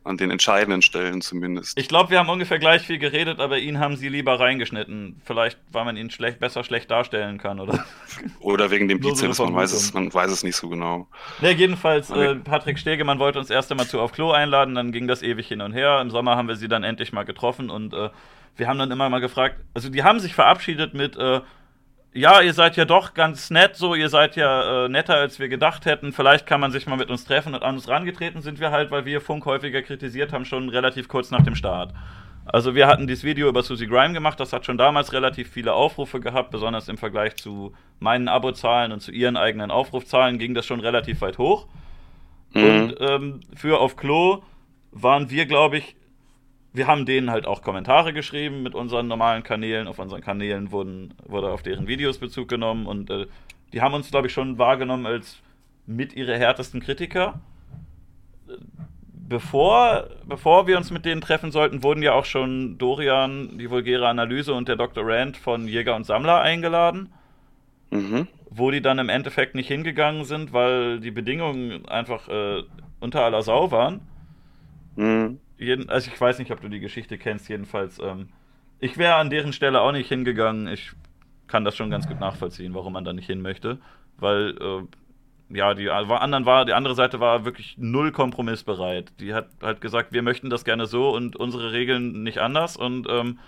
an 0.07 0.17
den 0.17 0.31
entscheidenden 0.31 0.81
Stellen 0.81 1.21
zumindest. 1.21 1.77
Ich 1.77 1.87
glaube, 1.87 2.09
wir 2.09 2.19
haben 2.19 2.29
ungefähr 2.29 2.59
gleich 2.59 2.83
viel 2.83 2.97
geredet, 2.97 3.39
aber 3.39 3.59
ihn 3.59 3.79
haben 3.79 3.97
sie 3.97 4.07
lieber 4.07 4.39
reingeschnitten. 4.39 5.21
Vielleicht, 5.25 5.59
weil 5.71 5.85
man 5.85 5.97
ihn 5.97 6.09
schlecht, 6.09 6.39
besser 6.39 6.63
schlecht 6.63 6.89
darstellen 6.89 7.37
kann, 7.37 7.59
oder? 7.59 7.85
Oder 8.39 8.71
wegen 8.71 8.87
dem 8.87 8.99
Bizeps, 8.99 9.39
man 9.39 9.53
weiß, 9.53 9.73
es, 9.73 9.93
man 9.93 10.11
weiß 10.11 10.31
es 10.31 10.43
nicht 10.43 10.55
so 10.55 10.69
genau. 10.69 11.07
Ja, 11.41 11.49
jedenfalls, 11.49 12.09
äh, 12.09 12.35
Patrick 12.35 12.79
Stegemann 12.79 13.19
wollte 13.19 13.37
uns 13.37 13.49
erst 13.49 13.69
einmal 13.69 13.87
zu 13.87 13.99
auf 13.99 14.13
Klo 14.13 14.31
einladen, 14.31 14.75
dann 14.75 14.91
ging 14.91 15.07
das 15.07 15.21
ewig 15.21 15.47
hin 15.47 15.61
und 15.61 15.73
her. 15.73 15.99
Im 16.01 16.09
Sommer 16.09 16.35
haben 16.35 16.47
wir 16.47 16.55
sie 16.55 16.67
dann 16.67 16.83
endlich 16.83 17.11
mal 17.11 17.23
getroffen 17.23 17.69
und 17.69 17.93
äh, 17.93 18.09
wir 18.55 18.67
haben 18.67 18.79
dann 18.79 18.89
immer 18.89 19.09
mal 19.09 19.19
gefragt, 19.19 19.57
also 19.73 19.89
die 19.89 20.03
haben 20.03 20.19
sich 20.19 20.33
verabschiedet 20.33 20.93
mit, 20.93 21.15
äh, 21.15 21.41
ja, 22.17 22.41
ihr 22.41 22.53
seid 22.53 22.75
ja 22.77 22.85
doch 22.85 23.13
ganz 23.13 23.51
nett, 23.51 23.75
so, 23.75 23.93
ihr 23.93 24.09
seid 24.09 24.35
ja 24.35 24.85
äh, 24.85 24.89
netter, 24.89 25.15
als 25.15 25.37
wir 25.37 25.49
gedacht 25.49 25.85
hätten. 25.85 26.13
Vielleicht 26.13 26.47
kann 26.47 26.59
man 26.59 26.71
sich 26.71 26.87
mal 26.87 26.97
mit 26.97 27.11
uns 27.11 27.25
treffen. 27.25 27.53
Und 27.53 27.61
an 27.61 27.75
uns 27.75 27.87
rangetreten 27.87 28.41
sind 28.41 28.59
wir 28.59 28.71
halt, 28.71 28.89
weil 28.89 29.05
wir 29.05 29.21
Funk 29.21 29.45
häufiger 29.45 29.83
kritisiert 29.83 30.33
haben, 30.33 30.43
schon 30.43 30.69
relativ 30.69 31.07
kurz 31.07 31.29
nach 31.29 31.43
dem 31.43 31.53
Start. 31.53 31.93
Also 32.43 32.73
wir 32.73 32.87
hatten 32.87 33.05
dieses 33.05 33.23
Video 33.23 33.47
über 33.47 33.61
Susie 33.61 33.85
Grime 33.85 34.13
gemacht, 34.13 34.39
das 34.39 34.51
hat 34.51 34.65
schon 34.65 34.79
damals 34.79 35.13
relativ 35.13 35.51
viele 35.51 35.73
Aufrufe 35.73 36.19
gehabt, 36.19 36.49
besonders 36.49 36.87
im 36.87 36.97
Vergleich 36.97 37.35
zu 37.35 37.73
meinen 37.99 38.29
Abozahlen 38.29 38.91
und 38.91 39.01
zu 39.01 39.11
ihren 39.11 39.37
eigenen 39.37 39.69
Aufrufzahlen 39.69 40.39
ging 40.39 40.55
das 40.55 40.65
schon 40.65 40.79
relativ 40.79 41.21
weit 41.21 41.37
hoch. 41.37 41.67
Mhm. 42.53 42.63
Und 42.63 42.95
ähm, 42.99 43.39
für 43.53 43.79
auf 43.79 43.95
Klo 43.95 44.41
waren 44.91 45.29
wir, 45.29 45.45
glaube 45.45 45.77
ich, 45.77 45.95
wir 46.77 46.87
haben 46.87 47.05
denen 47.05 47.31
halt 47.31 47.45
auch 47.47 47.61
Kommentare 47.61 48.13
geschrieben 48.13 48.63
mit 48.63 48.75
unseren 48.75 49.07
normalen 49.07 49.43
Kanälen. 49.43 49.87
Auf 49.87 49.99
unseren 49.99 50.21
Kanälen 50.21 50.71
wurden, 50.71 51.13
wurde 51.25 51.51
auf 51.51 51.63
deren 51.63 51.87
Videos 51.87 52.19
Bezug 52.19 52.47
genommen 52.47 52.85
und 52.85 53.09
äh, 53.09 53.25
die 53.73 53.81
haben 53.81 53.93
uns, 53.93 54.09
glaube 54.11 54.27
ich, 54.27 54.33
schon 54.33 54.57
wahrgenommen 54.57 55.05
als 55.05 55.39
mit 55.85 56.15
ihre 56.15 56.37
härtesten 56.37 56.79
Kritiker. 56.79 57.41
Bevor, 59.11 60.07
bevor 60.25 60.67
wir 60.67 60.77
uns 60.77 60.89
mit 60.89 61.03
denen 61.03 61.19
treffen 61.19 61.51
sollten, 61.51 61.83
wurden 61.83 62.01
ja 62.01 62.13
auch 62.13 62.23
schon 62.23 62.77
Dorian, 62.77 63.57
die 63.57 63.69
vulgäre 63.69 64.07
Analyse 64.07 64.53
und 64.53 64.69
der 64.69 64.77
Dr. 64.77 65.03
Rand 65.05 65.35
von 65.35 65.67
Jäger 65.67 65.95
und 65.95 66.05
Sammler 66.05 66.39
eingeladen. 66.41 67.11
Mhm. 67.89 68.27
Wo 68.49 68.71
die 68.71 68.81
dann 68.81 68.99
im 68.99 69.09
Endeffekt 69.09 69.55
nicht 69.55 69.67
hingegangen 69.67 70.23
sind, 70.23 70.53
weil 70.53 71.01
die 71.01 71.11
Bedingungen 71.11 71.85
einfach 71.87 72.29
äh, 72.29 72.63
unter 73.01 73.23
aller 73.23 73.41
Sau 73.41 73.71
waren. 73.71 74.01
Mhm 74.95 75.39
jeden, 75.57 75.89
also 75.89 76.11
ich 76.11 76.19
weiß 76.19 76.39
nicht, 76.39 76.51
ob 76.51 76.61
du 76.61 76.69
die 76.69 76.79
Geschichte 76.79 77.17
kennst, 77.17 77.49
jedenfalls. 77.49 77.99
Ähm, 77.99 78.29
ich 78.79 78.97
wäre 78.97 79.15
an 79.15 79.29
deren 79.29 79.53
Stelle 79.53 79.81
auch 79.81 79.91
nicht 79.91 80.07
hingegangen. 80.07 80.67
Ich 80.67 80.91
kann 81.47 81.65
das 81.65 81.75
schon 81.75 81.89
ganz 81.89 82.07
gut 82.07 82.19
nachvollziehen, 82.19 82.73
warum 82.73 82.93
man 82.93 83.05
da 83.05 83.13
nicht 83.13 83.27
hin 83.27 83.41
möchte. 83.41 83.79
Weil, 84.17 84.55
äh, 84.59 85.55
ja, 85.55 85.73
die 85.73 85.89
anderen 85.89 86.45
war, 86.45 86.65
die 86.65 86.73
andere 86.73 86.95
Seite 86.95 87.19
war 87.19 87.45
wirklich 87.45 87.75
null 87.77 88.11
kompromissbereit. 88.11 89.13
Die 89.19 89.33
hat 89.33 89.49
halt 89.61 89.81
gesagt, 89.81 90.11
wir 90.11 90.21
möchten 90.21 90.49
das 90.49 90.65
gerne 90.65 90.85
so 90.85 91.09
und 91.09 91.35
unsere 91.35 91.71
Regeln 91.71 92.23
nicht 92.23 92.39
anders 92.39 92.75
und 92.75 93.07
ähm, 93.09 93.39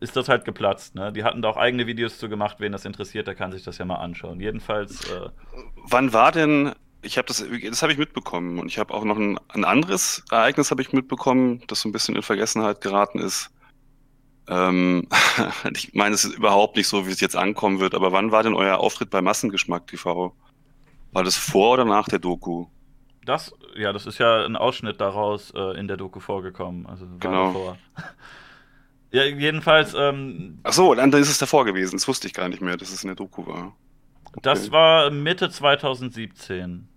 ist 0.00 0.16
das 0.16 0.28
halt 0.28 0.44
geplatzt. 0.44 0.94
Ne? 0.94 1.12
Die 1.12 1.24
hatten 1.24 1.42
da 1.42 1.48
auch 1.48 1.56
eigene 1.56 1.86
Videos 1.86 2.18
zu 2.18 2.28
gemacht, 2.28 2.60
wen 2.60 2.72
das 2.72 2.84
interessiert, 2.84 3.26
der 3.26 3.34
kann 3.34 3.50
sich 3.50 3.64
das 3.64 3.78
ja 3.78 3.84
mal 3.84 3.96
anschauen. 3.96 4.40
Jedenfalls. 4.40 5.10
Äh, 5.10 5.30
Wann 5.90 6.12
war 6.12 6.30
denn 6.30 6.72
ich 7.02 7.16
habe 7.16 7.26
das, 7.26 7.44
das 7.62 7.82
habe 7.82 7.92
ich 7.92 7.98
mitbekommen 7.98 8.58
und 8.58 8.66
ich 8.66 8.78
habe 8.78 8.92
auch 8.92 9.04
noch 9.04 9.16
ein, 9.16 9.38
ein 9.48 9.64
anderes 9.64 10.24
Ereignis 10.30 10.70
habe 10.70 10.82
ich 10.82 10.92
mitbekommen, 10.92 11.62
das 11.66 11.80
so 11.80 11.88
ein 11.88 11.92
bisschen 11.92 12.16
in 12.16 12.22
Vergessenheit 12.22 12.80
geraten 12.80 13.20
ist. 13.20 13.50
Ähm, 14.48 15.06
ich 15.74 15.94
meine, 15.94 16.14
es 16.14 16.24
ist 16.24 16.34
überhaupt 16.34 16.76
nicht 16.76 16.88
so, 16.88 17.06
wie 17.06 17.10
es 17.10 17.20
jetzt 17.20 17.36
ankommen 17.36 17.80
wird, 17.80 17.94
aber 17.94 18.12
wann 18.12 18.32
war 18.32 18.42
denn 18.42 18.54
euer 18.54 18.78
Auftritt 18.78 19.10
bei 19.10 19.20
Massengeschmack 19.20 19.86
TV? 19.86 20.34
War 21.12 21.24
das 21.24 21.36
vor 21.36 21.74
oder 21.74 21.84
nach 21.84 22.08
der 22.08 22.18
Doku? 22.18 22.66
Das, 23.24 23.52
ja, 23.76 23.92
das 23.92 24.06
ist 24.06 24.18
ja 24.18 24.44
ein 24.44 24.56
Ausschnitt 24.56 25.00
daraus 25.00 25.52
äh, 25.54 25.78
in 25.78 25.86
der 25.86 25.98
Doku 25.98 26.18
vorgekommen. 26.18 26.86
Also 26.86 27.06
genau. 27.20 27.46
Davor. 27.48 27.78
ja, 29.12 29.24
jedenfalls. 29.24 29.94
Ähm, 29.94 30.60
Ach 30.62 30.72
so, 30.72 30.94
dann 30.94 31.12
ist 31.12 31.28
es 31.28 31.38
davor 31.38 31.64
gewesen. 31.64 31.96
Das 31.96 32.08
wusste 32.08 32.26
ich 32.26 32.32
gar 32.32 32.48
nicht 32.48 32.62
mehr, 32.62 32.76
dass 32.76 32.90
es 32.90 33.04
in 33.04 33.08
der 33.08 33.16
Doku 33.16 33.46
war. 33.46 33.76
Das 34.42 34.70
war 34.70 35.10
Mitte 35.10 35.50
2017. 35.50 36.88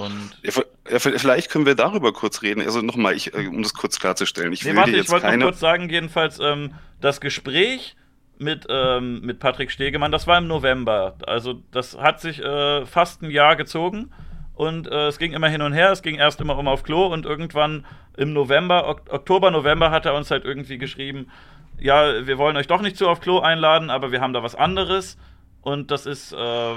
Und 0.00 0.30
ja, 0.42 0.98
vielleicht 0.98 1.50
können 1.50 1.66
wir 1.66 1.74
darüber 1.74 2.12
kurz 2.12 2.42
reden. 2.42 2.62
Also 2.62 2.80
nochmal, 2.80 3.14
ich, 3.14 3.34
äh, 3.34 3.46
um 3.46 3.62
das 3.62 3.74
kurz 3.74 3.98
klarzustellen. 3.98 4.52
Ich, 4.52 4.64
nee, 4.64 4.74
warte, 4.74 4.96
ich 4.96 5.10
wollte 5.10 5.26
keine... 5.26 5.44
kurz 5.44 5.60
sagen, 5.60 5.88
jedenfalls, 5.90 6.38
ähm, 6.40 6.74
das 7.00 7.20
Gespräch 7.20 7.96
mit, 8.38 8.66
ähm, 8.70 9.20
mit 9.20 9.38
Patrick 9.38 9.70
Stegemann, 9.70 10.10
das 10.10 10.26
war 10.26 10.38
im 10.38 10.46
November. 10.46 11.16
Also 11.26 11.62
das 11.70 11.98
hat 11.98 12.20
sich 12.20 12.42
äh, 12.42 12.86
fast 12.86 13.22
ein 13.22 13.30
Jahr 13.30 13.56
gezogen 13.56 14.10
und 14.54 14.88
äh, 14.88 15.08
es 15.08 15.18
ging 15.18 15.32
immer 15.32 15.48
hin 15.48 15.60
und 15.60 15.74
her. 15.74 15.92
Es 15.92 16.02
ging 16.02 16.16
erst 16.16 16.40
immer 16.40 16.56
um 16.56 16.66
auf 16.66 16.82
Klo 16.82 17.06
und 17.06 17.26
irgendwann 17.26 17.84
im 18.16 18.32
November, 18.32 18.88
ok 18.88 19.02
Oktober, 19.10 19.50
November 19.50 19.90
hat 19.90 20.06
er 20.06 20.14
uns 20.14 20.30
halt 20.30 20.44
irgendwie 20.44 20.78
geschrieben, 20.78 21.30
ja, 21.78 22.26
wir 22.26 22.38
wollen 22.38 22.56
euch 22.56 22.66
doch 22.66 22.80
nicht 22.80 22.96
zu 22.96 23.08
auf 23.08 23.20
Klo 23.20 23.40
einladen, 23.40 23.90
aber 23.90 24.12
wir 24.12 24.20
haben 24.20 24.32
da 24.32 24.42
was 24.42 24.54
anderes 24.54 25.18
und 25.62 25.90
das 25.90 26.06
ist, 26.06 26.32
äh, 26.32 26.72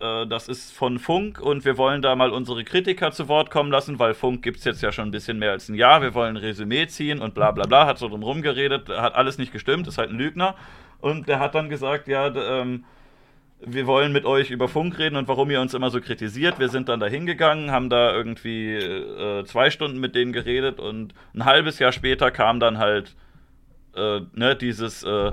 äh, 0.00 0.26
das 0.26 0.48
ist 0.48 0.72
von 0.72 0.98
Funk 0.98 1.40
und 1.40 1.64
wir 1.64 1.78
wollen 1.78 2.02
da 2.02 2.16
mal 2.16 2.30
unsere 2.30 2.64
Kritiker 2.64 3.12
zu 3.12 3.28
Wort 3.28 3.50
kommen 3.50 3.70
lassen, 3.70 3.98
weil 3.98 4.14
Funk 4.14 4.42
gibt 4.42 4.58
es 4.58 4.64
jetzt 4.64 4.82
ja 4.82 4.92
schon 4.92 5.08
ein 5.08 5.12
bisschen 5.12 5.38
mehr 5.38 5.52
als 5.52 5.68
ein 5.68 5.74
Jahr. 5.74 6.02
Wir 6.02 6.14
wollen 6.14 6.36
ein 6.36 6.42
Resümee 6.42 6.86
ziehen 6.86 7.20
und 7.20 7.34
bla 7.34 7.50
bla 7.50 7.66
bla, 7.66 7.86
hat 7.86 7.98
so 7.98 8.08
drum 8.08 8.22
rumgeredet, 8.22 8.88
hat 8.88 9.14
alles 9.14 9.38
nicht 9.38 9.52
gestimmt, 9.52 9.86
ist 9.86 9.98
halt 9.98 10.10
ein 10.10 10.18
Lügner. 10.18 10.54
Und 11.00 11.28
der 11.28 11.40
hat 11.40 11.54
dann 11.54 11.68
gesagt, 11.68 12.08
ja, 12.08 12.34
ähm, 12.34 12.84
wir 13.60 13.86
wollen 13.86 14.12
mit 14.12 14.24
euch 14.24 14.50
über 14.50 14.68
Funk 14.68 14.98
reden 14.98 15.16
und 15.16 15.28
warum 15.28 15.50
ihr 15.50 15.60
uns 15.60 15.72
immer 15.74 15.90
so 15.90 16.00
kritisiert. 16.00 16.58
Wir 16.58 16.68
sind 16.68 16.88
dann 16.88 17.00
da 17.00 17.06
hingegangen, 17.06 17.70
haben 17.70 17.88
da 17.88 18.12
irgendwie 18.12 18.74
äh, 18.74 19.44
zwei 19.44 19.70
Stunden 19.70 19.98
mit 19.98 20.14
denen 20.14 20.32
geredet 20.32 20.78
und 20.78 21.14
ein 21.34 21.44
halbes 21.44 21.78
Jahr 21.78 21.92
später 21.92 22.30
kam 22.30 22.60
dann 22.60 22.78
halt 22.78 23.14
äh, 23.94 24.20
ne, 24.34 24.56
dieses 24.56 25.02
äh, 25.04 25.30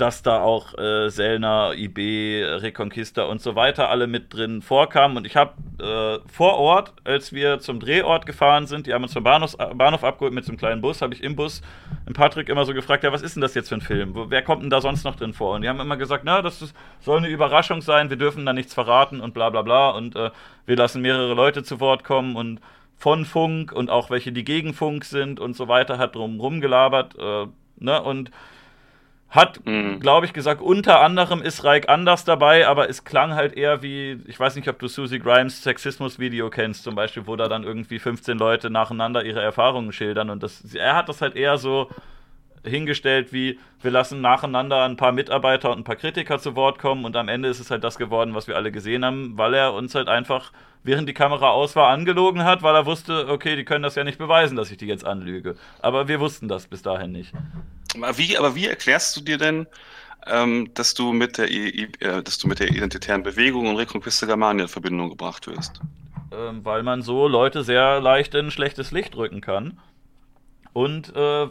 dass 0.00 0.22
da 0.22 0.40
auch 0.40 0.76
äh, 0.78 1.10
Selner, 1.10 1.72
IB, 1.76 2.42
Reconquista 2.42 3.24
und 3.24 3.42
so 3.42 3.54
weiter 3.54 3.90
alle 3.90 4.06
mit 4.06 4.32
drin 4.32 4.62
vorkamen. 4.62 5.18
Und 5.18 5.26
ich 5.26 5.36
habe 5.36 5.52
äh, 5.78 6.26
vor 6.30 6.54
Ort, 6.56 6.94
als 7.04 7.32
wir 7.32 7.58
zum 7.58 7.80
Drehort 7.80 8.24
gefahren 8.24 8.66
sind, 8.66 8.86
die 8.86 8.94
haben 8.94 9.02
uns 9.02 9.12
vom 9.12 9.24
Bahnhof, 9.24 9.56
Bahnhof 9.74 10.02
abgeholt 10.02 10.32
mit 10.32 10.44
so 10.44 10.52
einem 10.52 10.58
kleinen 10.58 10.80
Bus, 10.80 11.02
habe 11.02 11.12
ich 11.12 11.22
im 11.22 11.36
Bus 11.36 11.60
den 12.06 12.14
Patrick 12.14 12.48
immer 12.48 12.64
so 12.64 12.72
gefragt, 12.72 13.04
ja, 13.04 13.12
was 13.12 13.20
ist 13.20 13.36
denn 13.36 13.42
das 13.42 13.54
jetzt 13.54 13.68
für 13.68 13.74
ein 13.74 13.82
Film? 13.82 14.14
Wer 14.30 14.42
kommt 14.42 14.62
denn 14.62 14.70
da 14.70 14.80
sonst 14.80 15.04
noch 15.04 15.16
drin 15.16 15.34
vor? 15.34 15.54
Und 15.54 15.62
die 15.62 15.68
haben 15.68 15.80
immer 15.80 15.98
gesagt, 15.98 16.24
na, 16.24 16.40
das 16.40 16.62
ist, 16.62 16.74
soll 17.00 17.18
eine 17.18 17.28
Überraschung 17.28 17.82
sein, 17.82 18.08
wir 18.08 18.16
dürfen 18.16 18.46
da 18.46 18.54
nichts 18.54 18.72
verraten 18.72 19.20
und 19.20 19.34
bla 19.34 19.50
bla 19.50 19.60
bla. 19.60 19.90
Und 19.90 20.16
äh, 20.16 20.30
wir 20.64 20.76
lassen 20.76 21.02
mehrere 21.02 21.34
Leute 21.34 21.62
zu 21.62 21.78
Wort 21.78 22.04
kommen 22.04 22.36
und 22.36 22.60
von 22.96 23.26
Funk 23.26 23.72
und 23.72 23.90
auch 23.90 24.08
welche, 24.08 24.32
die 24.32 24.44
gegen 24.44 24.72
Funk 24.72 25.04
sind 25.04 25.40
und 25.40 25.54
so 25.56 25.68
weiter, 25.68 25.98
hat 25.98 26.14
drum 26.14 26.40
rumgelabert. 26.40 27.18
Äh, 27.18 27.46
ne? 27.78 28.02
Und 28.02 28.30
hat, 29.30 29.64
mhm. 29.64 30.00
glaube 30.00 30.26
ich, 30.26 30.32
gesagt, 30.32 30.60
unter 30.60 31.00
anderem 31.00 31.40
ist 31.40 31.62
Reik 31.62 31.88
anders 31.88 32.24
dabei, 32.24 32.66
aber 32.66 32.90
es 32.90 33.04
klang 33.04 33.34
halt 33.34 33.56
eher 33.56 33.80
wie, 33.80 34.20
ich 34.26 34.38
weiß 34.38 34.56
nicht, 34.56 34.68
ob 34.68 34.78
du 34.80 34.88
Susie 34.88 35.20
Grimes 35.20 35.62
Sexismus-Video 35.62 36.50
kennst, 36.50 36.82
zum 36.82 36.96
Beispiel, 36.96 37.26
wo 37.26 37.36
da 37.36 37.48
dann 37.48 37.62
irgendwie 37.62 38.00
15 38.00 38.36
Leute 38.36 38.70
nacheinander 38.70 39.24
ihre 39.24 39.40
Erfahrungen 39.40 39.92
schildern. 39.92 40.30
Und 40.30 40.42
das, 40.42 40.74
er 40.74 40.96
hat 40.96 41.08
das 41.08 41.22
halt 41.22 41.36
eher 41.36 41.58
so 41.58 41.88
hingestellt 42.64 43.32
wie, 43.32 43.58
wir 43.80 43.90
lassen 43.90 44.20
nacheinander 44.20 44.84
ein 44.84 44.96
paar 44.96 45.12
Mitarbeiter 45.12 45.70
und 45.70 45.78
ein 45.78 45.84
paar 45.84 45.96
Kritiker 45.96 46.38
zu 46.38 46.56
Wort 46.56 46.78
kommen 46.78 47.04
und 47.04 47.16
am 47.16 47.28
Ende 47.28 47.48
ist 47.48 47.60
es 47.60 47.70
halt 47.70 47.84
das 47.84 47.96
geworden, 47.96 48.34
was 48.34 48.48
wir 48.48 48.56
alle 48.56 48.70
gesehen 48.70 49.04
haben, 49.04 49.38
weil 49.38 49.54
er 49.54 49.72
uns 49.72 49.94
halt 49.94 50.08
einfach, 50.08 50.52
während 50.82 51.08
die 51.08 51.14
Kamera 51.14 51.50
aus 51.50 51.74
war, 51.76 51.88
angelogen 51.88 52.44
hat, 52.44 52.62
weil 52.62 52.74
er 52.74 52.84
wusste, 52.84 53.28
okay, 53.28 53.56
die 53.56 53.64
können 53.64 53.82
das 53.82 53.94
ja 53.94 54.04
nicht 54.04 54.18
beweisen, 54.18 54.56
dass 54.56 54.70
ich 54.70 54.76
die 54.76 54.86
jetzt 54.86 55.06
anlüge. 55.06 55.56
Aber 55.80 56.08
wir 56.08 56.20
wussten 56.20 56.48
das 56.48 56.66
bis 56.66 56.82
dahin 56.82 57.12
nicht. 57.12 57.32
Aber 57.94 58.18
wie, 58.18 58.36
aber 58.38 58.54
wie 58.54 58.66
erklärst 58.66 59.16
du 59.16 59.20
dir 59.20 59.38
denn, 59.38 59.66
ähm, 60.26 60.70
dass, 60.74 60.94
du 60.94 61.12
mit 61.12 61.38
der, 61.38 61.50
äh, 61.50 62.22
dass 62.22 62.38
du 62.38 62.46
mit 62.46 62.60
der 62.60 62.68
identitären 62.68 63.22
Bewegung 63.22 63.68
und 63.68 63.76
Reconquista 63.76 64.26
Germania 64.26 64.64
in 64.64 64.68
Verbindung 64.68 65.10
gebracht 65.10 65.46
wirst? 65.46 65.80
Ähm, 66.32 66.64
weil 66.64 66.82
man 66.82 67.02
so 67.02 67.26
Leute 67.26 67.64
sehr 67.64 68.00
leicht 68.00 68.34
in 68.34 68.46
ein 68.46 68.50
schlechtes 68.50 68.92
Licht 68.92 69.16
rücken 69.16 69.40
kann. 69.40 69.80
Und 70.72 71.14
äh, 71.16 71.48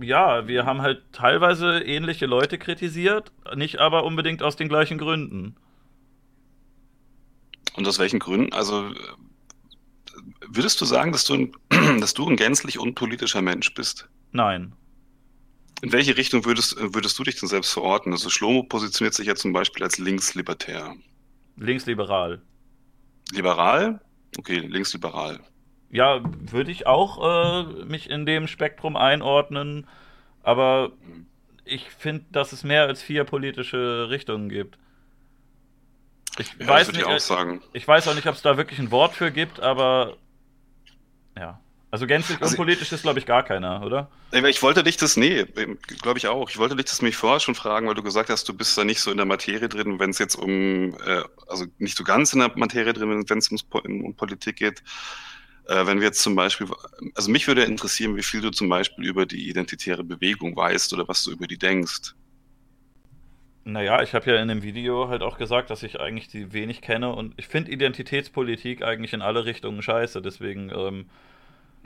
ja, 0.00 0.46
wir 0.46 0.66
haben 0.66 0.82
halt 0.82 1.02
teilweise 1.12 1.80
ähnliche 1.80 2.26
Leute 2.26 2.58
kritisiert, 2.58 3.32
nicht 3.54 3.78
aber 3.78 4.04
unbedingt 4.04 4.42
aus 4.42 4.56
den 4.56 4.68
gleichen 4.68 4.98
Gründen. 4.98 5.56
Und 7.76 7.88
aus 7.88 7.98
welchen 7.98 8.18
Gründen? 8.18 8.52
Also 8.52 8.90
würdest 10.46 10.80
du 10.80 10.84
sagen, 10.84 11.12
dass 11.12 11.24
du 11.24 11.34
ein, 11.34 11.52
dass 12.00 12.14
du 12.14 12.28
ein 12.28 12.36
gänzlich 12.36 12.78
unpolitischer 12.78 13.42
Mensch 13.42 13.72
bist? 13.74 14.08
Nein. 14.36 14.72
In 15.80 15.92
welche 15.92 16.16
Richtung 16.16 16.44
würdest, 16.44 16.76
würdest 16.78 17.18
du 17.18 17.24
dich 17.24 17.40
denn 17.40 17.48
selbst 17.48 17.72
verorten? 17.72 18.12
Also 18.12 18.28
Schlomo 18.28 18.62
positioniert 18.62 19.14
sich 19.14 19.26
ja 19.26 19.34
zum 19.34 19.52
Beispiel 19.52 19.82
als 19.82 19.96
linkslibertär. 19.96 20.94
Linksliberal. 21.56 22.42
Liberal? 23.32 24.00
Okay, 24.38 24.58
linksliberal. 24.58 25.40
Ja, 25.90 26.20
würde 26.22 26.70
ich 26.70 26.86
auch 26.86 27.18
äh, 27.22 27.84
mich 27.84 28.10
in 28.10 28.26
dem 28.26 28.46
Spektrum 28.46 28.96
einordnen, 28.96 29.86
aber 30.42 30.92
ich 31.64 31.88
finde, 31.90 32.26
dass 32.30 32.52
es 32.52 32.62
mehr 32.62 32.82
als 32.82 33.02
vier 33.02 33.24
politische 33.24 34.08
Richtungen 34.10 34.50
gibt. 34.50 34.78
Ich, 36.38 36.54
ja, 36.58 36.66
weiß 36.68 36.92
nicht, 36.92 37.06
ich, 37.06 37.30
ich 37.72 37.88
weiß 37.88 38.08
auch 38.08 38.14
nicht, 38.14 38.26
ob 38.26 38.34
es 38.34 38.42
da 38.42 38.58
wirklich 38.58 38.78
ein 38.78 38.90
Wort 38.90 39.14
für 39.14 39.30
gibt, 39.30 39.60
aber 39.60 40.16
Also 41.90 42.06
gänzlich 42.06 42.40
also, 42.40 42.52
unpolitisch 42.52 42.90
ist, 42.92 43.02
glaube 43.02 43.20
ich, 43.20 43.26
gar 43.26 43.44
keiner, 43.44 43.82
oder? 43.84 44.10
Ich 44.32 44.62
wollte 44.62 44.82
dich 44.82 44.96
das, 44.96 45.16
nee, 45.16 45.44
glaube 46.02 46.18
ich 46.18 46.26
auch. 46.26 46.50
Ich 46.50 46.58
wollte 46.58 46.74
dich 46.74 46.86
das 46.86 47.00
mich 47.00 47.16
vorher 47.16 47.38
schon 47.38 47.54
fragen, 47.54 47.86
weil 47.86 47.94
du 47.94 48.02
gesagt 48.02 48.28
hast, 48.28 48.48
du 48.48 48.54
bist 48.54 48.76
da 48.76 48.84
nicht 48.84 49.00
so 49.00 49.10
in 49.10 49.16
der 49.16 49.26
Materie 49.26 49.68
drin, 49.68 50.00
wenn 50.00 50.10
es 50.10 50.18
jetzt 50.18 50.34
um, 50.34 50.94
äh, 51.06 51.22
also 51.46 51.66
nicht 51.78 51.96
so 51.96 52.02
ganz 52.02 52.32
in 52.32 52.40
der 52.40 52.50
Materie 52.56 52.92
drin, 52.92 53.24
wenn 53.28 53.38
es 53.38 53.50
um, 53.50 54.04
um 54.04 54.14
Politik 54.14 54.56
geht. 54.56 54.82
Äh, 55.68 55.86
wenn 55.86 55.98
wir 55.98 56.06
jetzt 56.06 56.22
zum 56.22 56.34
Beispiel, 56.34 56.68
also 57.14 57.30
mich 57.30 57.46
würde 57.46 57.64
interessieren, 57.64 58.16
wie 58.16 58.22
viel 58.22 58.40
du 58.40 58.50
zum 58.50 58.68
Beispiel 58.68 59.04
über 59.04 59.26
die 59.26 59.48
identitäre 59.48 60.04
Bewegung 60.04 60.56
weißt 60.56 60.92
oder 60.92 61.06
was 61.08 61.24
du 61.24 61.32
über 61.32 61.46
die 61.46 61.58
denkst. 61.58 62.14
Naja, 63.64 64.00
ich 64.02 64.14
habe 64.14 64.30
ja 64.30 64.40
in 64.40 64.46
dem 64.46 64.62
Video 64.62 65.08
halt 65.08 65.22
auch 65.22 65.38
gesagt, 65.38 65.70
dass 65.70 65.82
ich 65.82 65.98
eigentlich 65.98 66.28
die 66.28 66.52
wenig 66.52 66.82
kenne 66.82 67.12
und 67.12 67.34
ich 67.36 67.48
finde 67.48 67.72
Identitätspolitik 67.72 68.82
eigentlich 68.82 69.12
in 69.12 69.22
alle 69.22 69.44
Richtungen 69.44 69.82
scheiße. 69.82 70.22
Deswegen, 70.22 70.70
ähm, 70.70 71.06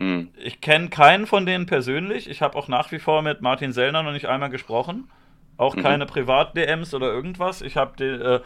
hm. 0.01 0.29
ich 0.37 0.61
kenne 0.61 0.89
keinen 0.89 1.27
von 1.27 1.47
denen 1.47 1.67
persönlich. 1.67 2.29
Ich 2.29 2.43
habe 2.43 2.57
auch 2.57 2.69
nach 2.69 2.91
wie 2.93 2.99
vor 2.99 3.23
mit 3.23 3.41
Martin 3.41 3.73
Sellner 3.73 4.03
noch 4.03 4.13
nicht 4.13 4.27
einmal 4.27 4.51
gesprochen. 4.51 5.11
Auch 5.57 5.77
mhm. 5.77 5.83
keine 5.83 6.07
Privat-DMs 6.07 6.95
oder 6.95 7.13
irgendwas. 7.13 7.61
Ich 7.61 7.77
habe 7.77 7.97
den, 7.97 8.21
äh, 8.21 8.41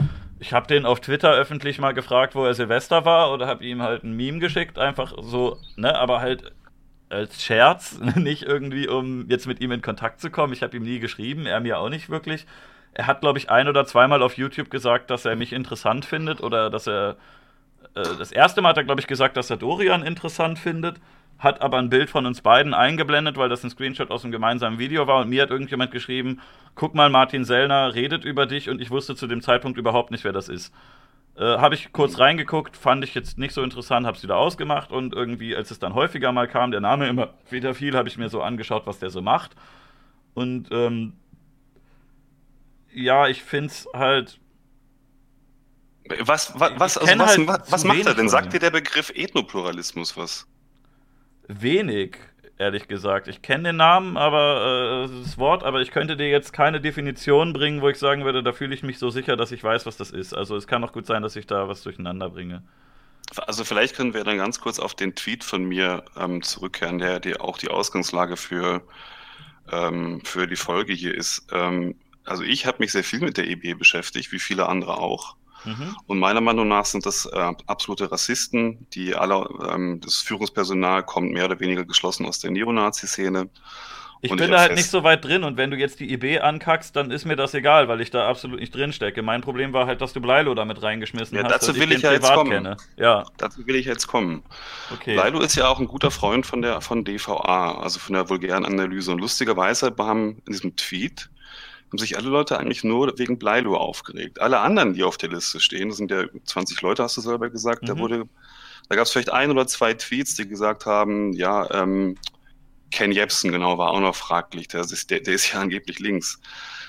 hab 0.51 0.67
den 0.67 0.85
auf 0.85 1.01
Twitter 1.01 1.33
öffentlich 1.33 1.79
mal 1.79 1.93
gefragt, 1.93 2.35
wo 2.35 2.45
er 2.45 2.55
Silvester 2.55 3.05
war 3.05 3.33
oder 3.33 3.47
habe 3.47 3.65
ihm 3.65 3.83
halt 3.83 4.03
ein 4.03 4.17
Meme 4.17 4.41
geschickt. 4.41 4.79
Einfach 4.79 5.13
so, 5.21 5.59
ne, 5.77 5.97
aber 5.97 6.21
halt 6.21 6.53
als 7.09 7.43
Scherz, 7.43 8.01
nicht 8.17 8.43
irgendwie, 8.43 8.89
um 8.89 9.29
jetzt 9.29 9.47
mit 9.47 9.61
ihm 9.61 9.71
in 9.71 9.83
Kontakt 9.83 10.21
zu 10.21 10.31
kommen. 10.31 10.53
Ich 10.53 10.63
habe 10.63 10.77
ihm 10.77 10.83
nie 10.83 10.99
geschrieben, 10.99 11.47
er 11.47 11.61
mir 11.61 11.79
auch 11.79 11.89
nicht 11.89 12.11
wirklich 12.11 12.47
er 12.95 13.09
hat, 13.09 13.21
glaube 13.21 13.39
ich, 13.39 13.51
ein 13.51 13.69
oder 13.69 13.85
zweimal 13.85 14.23
auf 14.23 14.37
YouTube 14.37 14.71
gesagt, 14.71 15.11
dass 15.11 15.25
er 15.25 15.37
mich 15.37 15.53
interessant 15.53 16.05
findet 16.05 16.41
oder 16.41 16.71
dass 16.71 16.87
er. 16.87 17.17
Äh, 17.95 18.03
das 18.19 18.33
erste 18.33 18.63
Mal 18.63 18.71
hat 18.71 18.79
er, 18.79 18.85
glaube 18.85 19.01
ich, 19.01 19.07
gesagt, 19.07 19.37
dass 19.37 19.51
er 19.51 19.57
Dorian 19.57 20.05
interessant 20.05 20.59
findet, 20.59 21.01
hat 21.39 21.61
aber 21.61 21.79
ein 21.79 21.91
Bild 21.91 22.11
von 22.11 22.27
uns 22.27 22.41
beiden 22.41 22.75
eingeblendet, 22.75 23.37
weil 23.37 23.49
das 23.49 23.65
ein 23.65 23.71
Screenshot 23.71 24.11
aus 24.11 24.25
einem 24.25 24.33
gemeinsamen 24.33 24.79
Video 24.79 25.07
war 25.07 25.23
und 25.23 25.29
mir 25.29 25.43
hat 25.43 25.51
irgendjemand 25.51 25.91
geschrieben: 25.91 26.41
Guck 26.75 26.95
mal, 26.95 27.11
Martin 27.11 27.45
Sellner 27.45 27.95
redet 27.95 28.25
über 28.25 28.47
dich 28.47 28.71
und 28.71 28.81
ich 28.81 28.91
wusste 28.91 29.17
zu 29.17 29.27
dem 29.27 29.43
Zeitpunkt 29.43 29.79
überhaupt 29.79 30.11
nicht, 30.11 30.25
wer 30.25 30.33
das 30.33 30.49
ist. 30.49 30.73
Äh, 31.37 31.59
habe 31.59 31.75
ich 31.75 31.93
kurz 31.93 32.21
reingeguckt, 32.21 32.77
fand 32.77 33.03
ich 33.03 33.15
jetzt 33.15 33.39
nicht 33.39 33.53
so 33.53 33.63
interessant, 33.63 34.07
habe 34.07 34.17
es 34.17 34.23
wieder 34.23 34.37
ausgemacht 34.37 34.93
und 34.93 35.13
irgendwie, 35.13 35.57
als 35.57 35.73
es 35.73 35.81
dann 35.81 35.95
häufiger 35.95 36.31
mal 36.31 36.47
kam, 36.47 36.71
der 36.71 36.81
Name 36.81 37.09
immer 37.09 37.35
wieder 37.51 37.75
viel, 37.75 37.97
habe 37.97 38.09
ich 38.09 38.17
mir 38.17 38.29
so 38.29 38.41
angeschaut, 38.41 38.87
was 38.87 39.01
der 39.01 39.11
so 39.11 39.21
macht. 39.21 39.57
Und 40.35 40.69
ähm, 40.71 41.15
ja, 42.93 43.27
ich 43.27 43.43
finde 43.43 43.67
es 43.67 43.89
halt. 43.93 44.39
Was, 46.21 46.53
was, 46.61 46.73
was, 46.79 46.99
also 46.99 47.19
was, 47.19 47.39
halt 47.39 47.49
was, 47.49 47.73
was 47.73 47.85
macht 47.85 48.07
er 48.07 48.15
denn? 48.15 48.29
Sagt 48.29 48.53
dir 48.53 48.61
der 48.61 48.71
Begriff 48.71 49.11
Ethnopluralismus 49.15 50.17
was? 50.17 50.47
Wenig, 51.49 52.17
ehrlich 52.59 52.89
gesagt. 52.89 53.29
Ich 53.29 53.43
kenne 53.43 53.71
den 53.71 53.77
Namen, 53.77 54.17
aber 54.17 55.09
äh, 55.09 55.23
das 55.23 55.39
Wort, 55.39 55.63
aber 55.63 55.81
ich 55.81 55.91
könnte 55.91 56.17
dir 56.17 56.29
jetzt 56.29 56.53
keine 56.53 56.81
Definition 56.81 57.53
bringen, 57.53 57.83
wo 57.83 57.89
ich 57.89 57.99
sagen 57.99 58.25
würde, 58.25 58.43
da 58.43 58.53
fühle 58.53 58.75
ich 58.75 58.83
mich 58.83 58.99
so 58.99 59.11
sicher, 59.11 59.37
dass 59.37 59.53
ich 59.53 59.63
weiß, 59.63 59.87
was 59.87 59.97
das 59.97 60.11
ist. 60.11 60.33
Also 60.33 60.57
es 60.57 60.67
kann 60.67 60.83
auch 60.85 60.93
gut 60.93 61.07
sein, 61.07 61.23
dass 61.23 61.37
ich 61.37 61.47
da 61.47 61.69
was 61.69 61.83
durcheinander 61.83 62.31
bringe. 62.31 62.63
Also 63.47 63.65
vielleicht 63.65 63.97
können 63.97 64.15
wir 64.15 64.25
dann 64.25 64.37
ganz 64.37 64.61
kurz 64.61 64.79
auf 64.79 64.95
den 64.95 65.15
Tweet 65.15 65.45
von 65.45 65.65
mir 65.65 66.05
ähm, 66.17 66.43
zurückkehren, 66.43 66.99
der, 66.99 67.21
der 67.21 67.43
auch 67.43 67.59
die 67.59 67.69
Ausgangslage 67.69 68.37
für, 68.37 68.83
ähm, 69.73 70.21
für 70.25 70.47
die 70.47 70.57
Folge 70.57 70.93
hier 70.93 71.15
ist. 71.15 71.47
Ähm, 71.51 71.97
also 72.25 72.43
ich 72.43 72.67
habe 72.67 72.79
mich 72.81 72.93
sehr 72.93 73.05
viel 73.05 73.21
mit 73.21 73.37
der 73.37 73.49
EB 73.49 73.79
beschäftigt, 73.79 74.33
wie 74.33 74.39
viele 74.39 74.67
andere 74.69 74.99
auch. 74.99 75.37
Mhm. 75.65 75.97
Und 76.07 76.19
meiner 76.19 76.41
Meinung 76.41 76.69
nach 76.69 76.85
sind 76.85 77.07
das 77.07 77.27
äh, 77.27 77.53
absolute 77.67 78.11
Rassisten, 78.11 78.87
die 78.93 79.15
alle, 79.15 79.49
ähm, 79.73 80.01
das 80.03 80.17
Führungspersonal 80.17 81.03
kommt 81.05 81.33
mehr 81.33 81.47
oder 81.47 81.61
weniger 81.61 81.85
geschlossen 81.85 82.27
aus 82.27 82.39
der 82.41 82.51
Neonazi-Szene. 82.51 83.49
Ich 84.25 84.31
und 84.31 84.39
bin 84.39 84.47
ich 84.47 84.53
da 84.53 84.61
halt 84.61 84.75
nicht 84.75 84.89
so 84.89 85.03
weit 85.03 85.23
drin 85.23 85.45
und 85.45 85.59
wenn 85.59 85.71
du 85.71 85.77
jetzt 85.77 86.01
die 86.01 86.11
IB 86.11 86.41
ankackst, 86.41 86.97
dann 86.97 87.11
ist 87.11 87.27
mir 87.27 87.37
das 87.37 87.53
egal, 87.53 87.89
weil 87.89 88.01
ich 88.01 88.11
da 88.11 88.27
absolut 88.27 88.59
nicht 88.59 88.75
drin 88.75 88.91
stecke. 88.95 89.21
Mein 89.21 89.43
Problem 89.43 89.75
war 89.75 89.87
halt, 89.87 90.01
dass 90.01 90.15
du 90.15 90.21
Bleilo 90.23 90.55
damit 90.55 90.83
reingeschmissen 90.83 91.37
ja, 91.37 91.45
hast. 91.45 91.53
Dazu 91.53 91.77
will 91.77 91.93
ich, 91.93 91.99
ich 91.99 92.05
ja 92.05 92.13
jetzt 92.13 92.33
kommen. 92.33 92.51
Kenne. 92.51 92.79
Ja. 92.97 93.27
Dazu 93.37 93.67
will 93.67 93.75
ich 93.75 93.85
jetzt 93.85 94.07
kommen. 94.07 94.43
Okay. 94.95 95.13
Bleilo 95.13 95.41
ist 95.41 95.57
ja 95.57 95.69
auch 95.69 95.79
ein 95.79 95.87
guter 95.87 96.11
Freund 96.11 96.47
von 96.47 96.63
der 96.63 96.81
von 96.81 97.05
DVA, 97.05 97.79
also 97.83 97.99
von 97.99 98.15
der 98.15 98.31
vulgären 98.31 98.65
Analyse. 98.65 99.13
Und 99.13 99.19
lustigerweise 99.19 99.95
haben 99.99 100.41
in 100.47 100.53
diesem 100.53 100.75
Tweet 100.75 101.29
haben 101.95 101.99
sich 101.99 102.17
alle 102.17 102.29
Leute 102.29 102.59
eigentlich 102.59 102.83
nur 102.83 103.17
wegen 103.19 103.39
Bleilo 103.39 103.77
aufgeregt. 103.77 104.41
Alle 104.41 104.59
anderen, 104.59 104.95
die 104.95 105.05
auf 105.05 105.17
der 105.17 105.29
Liste 105.29 105.61
stehen, 105.61 105.91
das 105.91 105.99
sind 105.99 106.11
ja 106.11 106.25
20 106.45 106.83
Leute, 106.83 107.05
hast 107.05 107.17
du 107.17 107.21
selber 107.21 107.51
gesagt, 107.51 107.83
mhm. 107.83 107.87
da 107.87 107.99
wurde, 107.99 108.25
da 108.89 108.97
gab 108.97 109.05
es 109.07 109.13
vielleicht 109.13 109.33
ein 109.33 109.53
oder 109.53 109.69
zwei 109.69 109.95
Tweets, 109.95 110.35
die 110.35 110.49
gesagt 110.49 110.87
haben, 110.87 111.33
ja, 111.35 111.71
ähm, 111.71 112.17
Ken 112.91 113.13
Jebsen, 113.13 113.53
genau, 113.53 113.79
war 113.79 113.91
auch 113.91 114.01
noch 114.01 114.17
fraglich. 114.17 114.67
Der 114.69 114.81
ist, 114.81 115.09
der, 115.09 115.21
der 115.21 115.35
ist 115.35 115.53
ja 115.53 115.61
angeblich 115.61 116.01
links. 116.01 116.41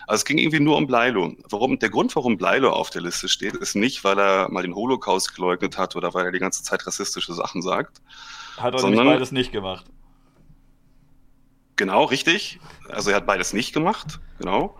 Also 0.08 0.22
es 0.22 0.26
ging 0.26 0.40
irgendwie 0.40 0.60
nur 0.60 0.76
um 0.76 0.88
Bleilo. 0.88 1.36
Warum, 1.50 1.78
der 1.78 1.90
Grund, 1.90 2.16
warum 2.16 2.38
Bleilo 2.38 2.72
auf 2.72 2.90
der 2.90 3.04
Liste 3.04 3.30
steht, 3.30 3.56
ist 3.56 3.76
nicht, 3.76 4.04
weil 4.04 4.18
er 4.18 4.50
mal 4.50 4.64
den 4.64 4.74
Holocaust 4.74 5.36
geleugnet 5.36 5.78
hat 5.78 5.96
oder 5.96 6.16
weil 6.16 6.26
er 6.26 6.32
die 6.32 6.40
ganze 6.40 6.64
Zeit 6.64 6.86
rassistische 6.88 7.34
Sachen 7.34 7.62
sagt. 7.62 8.02
Hat 8.58 8.74
er 8.74 8.80
sondern, 8.80 9.06
beides 9.06 9.32
nicht 9.32 9.52
gemacht. 9.52 9.86
Genau, 11.78 12.06
richtig. 12.06 12.60
Also 12.90 13.10
er 13.10 13.18
hat 13.18 13.26
beides 13.26 13.52
nicht 13.52 13.74
gemacht, 13.74 14.20
genau. 14.40 14.78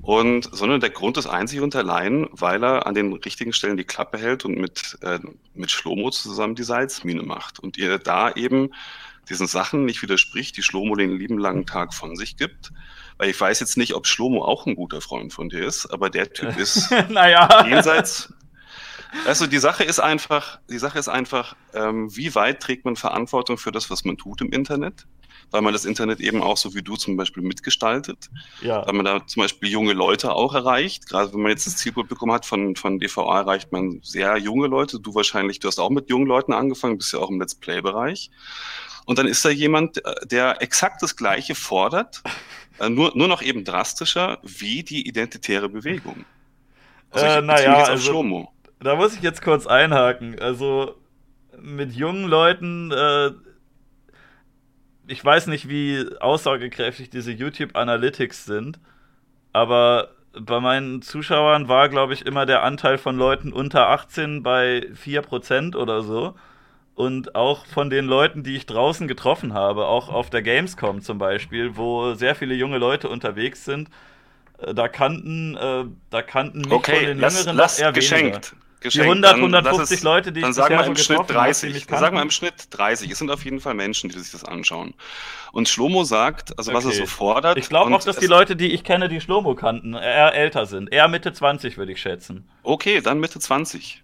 Und 0.00 0.48
sondern 0.52 0.80
der 0.80 0.90
Grund 0.90 1.16
ist 1.16 1.26
einzig 1.26 1.60
und 1.60 1.76
allein, 1.76 2.28
weil 2.32 2.64
er 2.64 2.86
an 2.86 2.94
den 2.94 3.12
richtigen 3.12 3.52
Stellen 3.52 3.76
die 3.76 3.84
Klappe 3.84 4.18
hält 4.18 4.44
und 4.44 4.58
mit, 4.58 4.98
äh, 5.02 5.20
mit 5.54 5.70
Schlomo 5.70 6.10
zusammen 6.10 6.56
die 6.56 6.64
Salzmine 6.64 7.22
macht. 7.22 7.60
Und 7.60 7.76
ihr 7.76 7.98
da 7.98 8.32
eben 8.32 8.70
diesen 9.28 9.46
Sachen 9.46 9.84
nicht 9.84 10.02
widerspricht, 10.02 10.56
die 10.56 10.62
Schlomo 10.62 10.96
den 10.96 11.16
lieben 11.16 11.38
langen 11.38 11.66
Tag 11.66 11.94
von 11.94 12.16
sich 12.16 12.36
gibt. 12.36 12.72
Weil 13.18 13.30
ich 13.30 13.40
weiß 13.40 13.60
jetzt 13.60 13.76
nicht, 13.76 13.94
ob 13.94 14.08
Schlomo 14.08 14.44
auch 14.44 14.66
ein 14.66 14.74
guter 14.74 15.00
Freund 15.00 15.32
von 15.32 15.48
dir 15.48 15.64
ist, 15.64 15.86
aber 15.86 16.10
der 16.10 16.32
Typ 16.32 16.56
ist 16.58 16.90
naja. 17.08 17.66
jenseits. 17.66 18.32
Also 19.26 19.46
die 19.46 19.58
Sache 19.58 19.84
ist 19.84 20.00
einfach, 20.00 20.58
die 20.68 20.78
Sache 20.78 20.98
ist 20.98 21.08
einfach, 21.08 21.54
ähm, 21.74 22.14
wie 22.16 22.34
weit 22.34 22.60
trägt 22.60 22.84
man 22.84 22.96
Verantwortung 22.96 23.58
für 23.58 23.70
das, 23.70 23.90
was 23.90 24.04
man 24.04 24.16
tut 24.16 24.40
im 24.40 24.50
Internet? 24.50 25.06
Weil 25.50 25.62
man 25.62 25.72
das 25.72 25.84
Internet 25.84 26.20
eben 26.20 26.42
auch 26.42 26.56
so 26.56 26.74
wie 26.74 26.82
du 26.82 26.96
zum 26.96 27.16
Beispiel 27.16 27.42
mitgestaltet. 27.42 28.30
Ja. 28.62 28.86
Weil 28.86 28.94
man 28.94 29.04
da 29.04 29.26
zum 29.26 29.42
Beispiel 29.42 29.68
junge 29.68 29.92
Leute 29.92 30.32
auch 30.32 30.54
erreicht. 30.54 31.08
Gerade 31.08 31.32
wenn 31.32 31.42
man 31.42 31.50
jetzt 31.50 31.66
das 31.66 31.76
Zielpublikum 31.76 32.32
hat 32.32 32.46
von, 32.46 32.76
von 32.76 32.98
DVA, 32.98 33.40
erreicht 33.40 33.72
man 33.72 34.00
sehr 34.02 34.36
junge 34.38 34.66
Leute. 34.66 34.98
Du 35.00 35.14
wahrscheinlich, 35.14 35.60
du 35.60 35.68
hast 35.68 35.78
auch 35.78 35.90
mit 35.90 36.08
jungen 36.08 36.26
Leuten 36.26 36.52
angefangen, 36.52 36.98
bist 36.98 37.12
ja 37.12 37.18
auch 37.18 37.30
im 37.30 37.40
Let's 37.40 37.54
Play-Bereich. 37.54 38.30
Und 39.04 39.18
dann 39.18 39.26
ist 39.26 39.44
da 39.44 39.50
jemand, 39.50 40.04
äh, 40.04 40.26
der 40.26 40.62
exakt 40.62 41.02
das 41.02 41.16
Gleiche 41.16 41.54
fordert, 41.54 42.22
äh, 42.78 42.88
nur, 42.88 43.12
nur 43.16 43.28
noch 43.28 43.42
eben 43.42 43.64
drastischer 43.64 44.38
wie 44.42 44.82
die 44.82 45.06
identitäre 45.06 45.68
Bewegung. 45.68 46.24
Also 47.10 47.26
äh, 47.26 47.42
naja, 47.42 47.84
also, 47.84 48.48
da 48.80 48.96
muss 48.96 49.14
ich 49.14 49.22
jetzt 49.22 49.42
kurz 49.42 49.66
einhaken. 49.66 50.38
Also 50.38 50.96
mit 51.60 51.92
jungen 51.94 52.24
Leuten 52.24 52.90
äh, 52.90 53.30
ich 55.06 55.24
weiß 55.24 55.48
nicht, 55.48 55.68
wie 55.68 56.06
aussagekräftig 56.20 57.10
diese 57.10 57.32
YouTube 57.32 57.76
Analytics 57.76 58.44
sind, 58.44 58.78
aber 59.52 60.10
bei 60.40 60.60
meinen 60.60 61.02
Zuschauern 61.02 61.68
war, 61.68 61.88
glaube 61.88 62.14
ich, 62.14 62.24
immer 62.24 62.46
der 62.46 62.62
Anteil 62.62 62.98
von 62.98 63.16
Leuten 63.16 63.52
unter 63.52 63.88
18 63.88 64.42
bei 64.42 64.88
4% 64.94 65.76
oder 65.76 66.02
so. 66.02 66.34
Und 66.94 67.34
auch 67.34 67.66
von 67.66 67.90
den 67.90 68.06
Leuten, 68.06 68.42
die 68.42 68.56
ich 68.56 68.66
draußen 68.66 69.08
getroffen 69.08 69.54
habe, 69.54 69.86
auch 69.86 70.08
auf 70.08 70.30
der 70.30 70.42
Gamescom 70.42 71.00
zum 71.00 71.18
Beispiel, 71.18 71.76
wo 71.76 72.14
sehr 72.14 72.34
viele 72.34 72.54
junge 72.54 72.78
Leute 72.78 73.08
unterwegs 73.08 73.64
sind, 73.64 73.88
äh, 74.58 74.74
da 74.74 74.88
kannten, 74.88 75.56
äh, 75.56 75.84
da 76.10 76.22
kannten 76.22 76.60
mich 76.60 76.72
okay, 76.72 76.96
von 76.96 77.04
den 77.06 77.18
lass, 77.18 77.40
Jüngeren 77.40 77.56
lass 77.56 77.78
eher 77.78 77.92
geschenkt. 77.92 78.54
Geschenkt. 78.82 79.06
Die 79.06 79.10
100, 79.10 79.34
150 79.34 79.98
es, 79.98 80.02
Leute, 80.02 80.32
die 80.32 80.40
dann 80.40 80.50
ich 80.50 80.56
sagen 80.56 80.76
wir 80.76 80.84
im 80.84 80.96
Schnitt 80.96 81.20
30. 81.28 81.86
Dann 81.86 81.98
sagen 81.98 82.16
wir 82.16 82.22
im 82.22 82.30
Schnitt 82.30 82.54
30. 82.70 83.10
Es 83.10 83.18
sind 83.18 83.30
auf 83.30 83.44
jeden 83.44 83.60
Fall 83.60 83.74
Menschen, 83.74 84.10
die 84.10 84.18
sich 84.18 84.32
das 84.32 84.44
anschauen. 84.44 84.94
Und 85.52 85.68
Schlomo 85.68 86.04
sagt, 86.04 86.56
also 86.58 86.70
okay. 86.70 86.78
was 86.78 86.84
er 86.84 86.92
so 86.92 87.06
fordert. 87.06 87.58
Ich 87.58 87.68
glaube 87.68 87.94
auch, 87.94 88.02
dass 88.02 88.16
die 88.16 88.26
Leute, 88.26 88.56
die 88.56 88.72
ich 88.72 88.84
kenne, 88.84 89.08
die 89.08 89.20
Schlomo 89.20 89.54
kannten, 89.54 89.94
eher 89.94 90.34
älter 90.34 90.66
sind. 90.66 90.92
Eher 90.92 91.08
Mitte 91.08 91.32
20, 91.32 91.76
würde 91.76 91.92
ich 91.92 92.00
schätzen. 92.00 92.48
Okay, 92.62 93.00
dann 93.00 93.20
Mitte 93.20 93.38
20. 93.38 94.01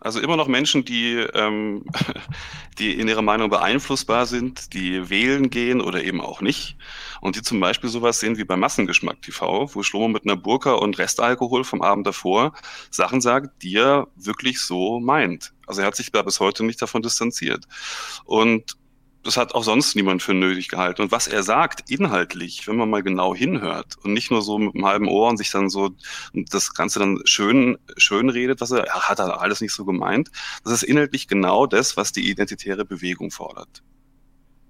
Also 0.00 0.18
immer 0.20 0.36
noch 0.36 0.48
Menschen, 0.48 0.84
die, 0.84 1.14
ähm, 1.34 1.84
die 2.78 2.98
in 2.98 3.06
ihrer 3.06 3.22
Meinung 3.22 3.50
beeinflussbar 3.50 4.24
sind, 4.24 4.72
die 4.72 5.10
wählen 5.10 5.50
gehen 5.50 5.82
oder 5.82 6.02
eben 6.02 6.22
auch 6.22 6.40
nicht. 6.40 6.76
Und 7.20 7.36
die 7.36 7.42
zum 7.42 7.60
Beispiel 7.60 7.90
sowas 7.90 8.18
sehen 8.18 8.38
wie 8.38 8.44
bei 8.44 8.56
Massengeschmack 8.56 9.20
TV, 9.20 9.68
wo 9.74 9.82
Schlomo 9.82 10.08
mit 10.08 10.24
einer 10.24 10.36
Burka 10.36 10.72
und 10.72 10.98
Restalkohol 10.98 11.64
vom 11.64 11.82
Abend 11.82 12.06
davor 12.06 12.54
Sachen 12.90 13.20
sagt, 13.20 13.62
die 13.62 13.76
er 13.76 14.08
wirklich 14.16 14.60
so 14.60 15.00
meint. 15.00 15.52
Also 15.66 15.82
er 15.82 15.88
hat 15.88 15.96
sich 15.96 16.10
da 16.10 16.22
bis 16.22 16.40
heute 16.40 16.64
nicht 16.64 16.80
davon 16.80 17.02
distanziert. 17.02 17.66
Und 18.24 18.76
das 19.22 19.36
hat 19.36 19.54
auch 19.54 19.64
sonst 19.64 19.96
niemand 19.96 20.22
für 20.22 20.32
nötig 20.32 20.68
gehalten. 20.68 21.02
Und 21.02 21.12
was 21.12 21.26
er 21.26 21.42
sagt, 21.42 21.90
inhaltlich, 21.90 22.66
wenn 22.66 22.76
man 22.76 22.88
mal 22.88 23.02
genau 23.02 23.34
hinhört 23.34 23.96
und 24.02 24.12
nicht 24.12 24.30
nur 24.30 24.40
so 24.42 24.58
mit 24.58 24.74
einem 24.74 24.86
halben 24.86 25.08
Ohr 25.08 25.28
und 25.28 25.36
sich 25.36 25.50
dann 25.50 25.68
so 25.68 25.90
das 26.32 26.74
Ganze 26.74 26.98
dann 26.98 27.20
schön, 27.24 27.78
schön 27.96 28.30
redet, 28.30 28.60
was 28.60 28.70
er, 28.70 28.86
er 28.86 29.08
hat 29.08 29.18
er 29.18 29.40
alles 29.40 29.60
nicht 29.60 29.74
so 29.74 29.84
gemeint, 29.84 30.30
das 30.64 30.72
ist 30.72 30.82
inhaltlich 30.82 31.28
genau 31.28 31.66
das, 31.66 31.96
was 31.96 32.12
die 32.12 32.30
identitäre 32.30 32.84
Bewegung 32.84 33.30
fordert. 33.30 33.82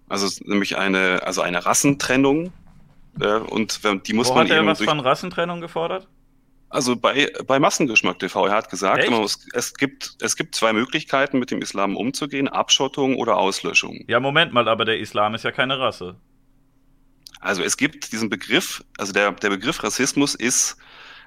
Also 0.09 0.29
nämlich 0.45 0.77
eine, 0.77 1.23
also 1.25 1.41
eine 1.41 1.65
Rassentrennung. 1.65 2.53
Äh, 3.21 3.35
und 3.35 3.81
die 4.07 4.13
muss 4.13 4.29
Wo 4.29 4.35
man 4.35 4.45
hat 4.49 4.57
er 4.57 4.67
was 4.67 4.83
von 4.83 5.01
Rassentrennung 5.01 5.61
gefordert? 5.61 6.09
Also 6.71 6.95
bei, 6.95 7.33
bei 7.47 7.59
Massengeschmack 7.59 8.21
TV, 8.21 8.47
er 8.47 8.55
hat 8.55 8.71
gesagt, 8.71 9.11
muss, 9.11 9.45
es, 9.53 9.75
gibt, 9.75 10.15
es 10.21 10.37
gibt 10.37 10.55
zwei 10.55 10.73
Möglichkeiten, 10.73 11.41
mit 11.41 11.51
dem 11.51 11.61
Islam 11.63 11.97
umzugehen, 11.97 12.47
Abschottung 12.47 13.17
oder 13.17 13.37
Auslöschung. 13.37 14.05
Ja, 14.07 14.21
Moment 14.21 14.53
mal, 14.53 14.69
aber 14.69 14.85
der 14.85 15.01
Islam 15.01 15.35
ist 15.35 15.43
ja 15.43 15.51
keine 15.51 15.81
Rasse. 15.81 16.17
Also 17.41 17.65
es 17.65 17.77
gibt 17.77 18.13
diesen 18.13 18.31
Begriff, 18.31 18.85
also 18.99 19.13
der, 19.13 19.33
der 19.33 19.51
Begriff 19.51 19.83
Rassismus 19.83 20.37
ist 20.37 20.77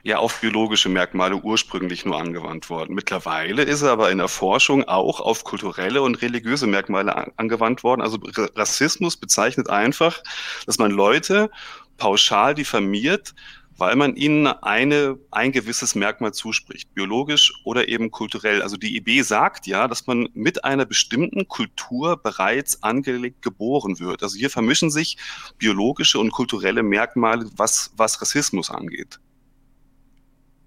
ja 0.04 0.18
auf 0.18 0.40
biologische 0.40 0.90
Merkmale 0.90 1.36
ursprünglich 1.36 2.06
nur 2.06 2.18
angewandt 2.18 2.70
worden. 2.70 2.94
Mittlerweile 2.94 3.64
ist 3.64 3.82
er 3.82 3.92
aber 3.92 4.12
in 4.12 4.20
der 4.20 4.28
Forschung 4.28 4.84
auch 4.86 5.20
auf 5.20 5.44
kulturelle 5.44 6.02
und 6.02 6.22
religiöse 6.22 6.68
Merkmale 6.68 7.38
angewandt 7.38 7.84
worden. 7.84 8.02
Also 8.02 8.20
Rassismus 8.56 9.18
bezeichnet 9.18 9.70
einfach, 9.70 10.22
dass 10.66 10.78
man 10.78 10.92
Leute 10.92 11.50
pauschal 11.98 12.54
diffamiert, 12.54 13.34
weil 13.78 13.96
man 13.96 14.16
ihnen 14.16 14.48
eine, 14.48 15.18
ein 15.32 15.52
gewisses 15.52 15.96
Merkmal 15.96 16.34
zuspricht, 16.34 16.94
biologisch 16.94 17.54
oder 17.64 17.88
eben 17.88 18.12
kulturell. 18.12 18.62
Also 18.62 18.78
die 18.78 18.96
IB 18.98 19.22
sagt 19.22 19.68
ja, 19.68 19.88
dass 19.88 20.08
man 20.08 20.30
mit 20.34 20.64
einer 20.64 20.86
bestimmten 20.86 21.48
Kultur 21.48 22.18
bereits 22.18 22.84
angelegt 22.84 23.42
geboren 23.42 24.00
wird. 24.00 24.24
Also 24.24 24.38
hier 24.38 24.50
vermischen 24.50 24.92
sich 24.92 25.18
biologische 25.58 26.20
und 26.20 26.32
kulturelle 26.32 26.84
Merkmale, 26.84 27.50
was, 27.56 27.92
was 27.98 28.22
Rassismus 28.22 28.70
angeht. 28.70 29.20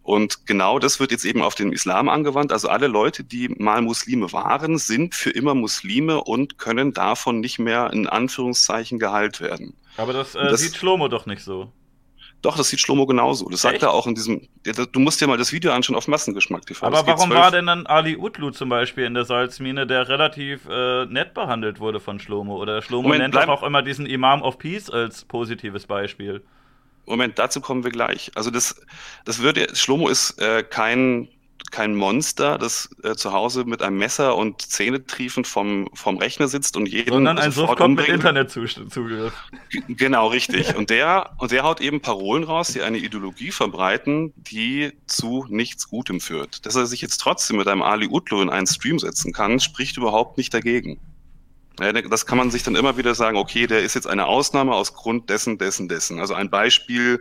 Und 0.03 0.47
genau 0.47 0.79
das 0.79 1.01
wird 1.01 1.11
jetzt 1.11 1.25
eben 1.25 1.43
auf 1.43 1.57
den 1.57 1.73
Islam 1.73 2.09
angewandt. 2.09 2.53
Also 2.53 2.69
alle 2.69 2.87
Leute, 2.87 3.25
die 3.25 3.49
mal 3.49 3.83
Muslime 3.83 4.33
waren, 4.33 4.79
sind 4.79 5.17
für 5.17 5.31
immer 5.31 5.57
Muslime 5.57 6.23
und 6.23 6.59
können 6.59 6.93
davon 6.93 7.41
nicht 7.41 7.59
mehr 7.59 7.93
in 7.93 8.07
Anführungszeichen 8.07 9.01
geheilt 9.01 9.41
werden. 9.41 9.75
Aber 9.97 10.13
das, 10.13 10.37
äh, 10.37 10.45
das 10.45 10.61
sieht 10.61 10.77
Schlomo 10.77 11.09
doch 11.09 11.27
nicht 11.27 11.43
so. 11.43 11.73
Doch, 12.47 12.57
das 12.57 12.69
sieht 12.69 12.79
Schlomo 12.79 13.07
genauso. 13.07 13.49
Das 13.49 13.63
sagt 13.63 13.83
er 13.83 13.91
auch 13.91 14.07
in 14.07 14.15
diesem. 14.15 14.41
Du 14.93 15.01
musst 15.01 15.21
dir 15.21 15.27
mal 15.27 15.37
das 15.37 15.53
Video 15.53 15.73
anschauen 15.73 15.97
auf 15.97 16.07
Massengeschmack 16.07 16.65
TV. 16.65 16.87
Aber 16.87 17.05
warum 17.05 17.31
war 17.31 17.51
denn 17.51 17.67
dann 17.67 17.89
Ali 17.89 18.17
Utlu 18.17 18.53
zum 18.53 18.69
Beispiel 18.69 19.05
in 19.05 19.15
der 19.15 19.25
Salzmine, 19.25 19.85
der 19.85 20.09
relativ 20.09 20.61
äh, 20.71 21.07
nett 21.07 21.35
behandelt 21.35 21.81
wurde 21.81 21.99
von 21.99 22.21
Schlomo? 22.21 22.57
Oder 22.57 22.83
Schlomo 22.83 23.09
Moment, 23.09 23.35
nennt 23.35 23.35
doch 23.35 23.49
auch 23.49 23.65
immer 23.65 23.83
diesen 23.83 24.07
Imam 24.07 24.43
of 24.43 24.61
Peace 24.61 24.89
als 24.89 25.25
positives 25.25 25.87
Beispiel. 25.87 26.45
Moment, 27.05 27.37
dazu 27.37 27.61
kommen 27.61 27.83
wir 27.83 27.91
gleich. 27.91 28.31
Also 28.37 28.53
das, 28.53 28.81
das 29.25 29.43
würde, 29.43 29.75
Schlomo 29.75 30.09
ist 30.09 30.41
äh, 30.41 30.63
kein, 30.63 31.27
kein 31.77 31.95
Monster, 31.95 32.57
das 32.57 32.89
äh, 33.03 33.17
zu 33.17 33.35
Hause 33.35 33.65
mit 33.67 33.83
einem 33.83 33.99
Messer 33.99 34.35
und 34.35 34.63
Zähnetriefend 34.63 35.47
vom, 35.47 35.91
vom 35.93 36.17
Rechner 36.17 36.49
sitzt 36.49 36.75
und 36.79 36.87
jeden 36.87 37.13
Sondern 37.13 37.39
ein 37.39 37.53
kommt 37.53 37.97
mit 37.97 38.09
Internetzugriff. 38.09 39.35
Genau, 39.87 40.29
richtig. 40.29 40.75
Und 40.75 40.89
der, 40.89 41.33
und 41.37 41.51
der 41.51 41.65
haut 41.65 41.83
eben 41.83 42.01
Parolen 42.01 42.45
raus, 42.45 42.69
die 42.69 42.81
eine 42.81 42.97
Ideologie 42.97 43.51
verbreiten, 43.51 44.33
die 44.37 44.93
zu 45.07 45.45
nichts 45.51 45.91
Gutem 45.91 46.19
führt. 46.19 46.65
Dass 46.65 46.77
er 46.77 46.87
sich 46.87 47.03
jetzt 47.03 47.19
trotzdem 47.19 47.59
mit 47.59 47.69
einem 47.69 47.83
Ali 47.83 48.09
Utlu 48.09 48.41
in 48.41 48.49
einen 48.49 48.67
Stream 48.67 48.99
setzen 48.99 49.35
kann, 49.35 49.61
spricht 49.61 49.99
überhaupt 49.99 50.39
nicht 50.39 50.55
dagegen. 50.55 50.99
Ja, 51.81 51.93
das 51.93 52.25
kann 52.25 52.39
man 52.39 52.51
sich 52.51 52.63
dann 52.63 52.75
immer 52.75 52.97
wieder 52.97 53.15
sagen, 53.15 53.37
okay, 53.37 53.67
der 53.67 53.81
ist 53.83 53.95
jetzt 53.95 54.07
eine 54.07 54.27
Ausnahme 54.27 54.73
aus 54.73 54.95
Grund 54.95 55.29
dessen, 55.29 55.59
dessen, 55.59 55.89
dessen. 55.89 56.21
Also 56.21 56.33
ein 56.33 56.49
Beispiel, 56.49 57.21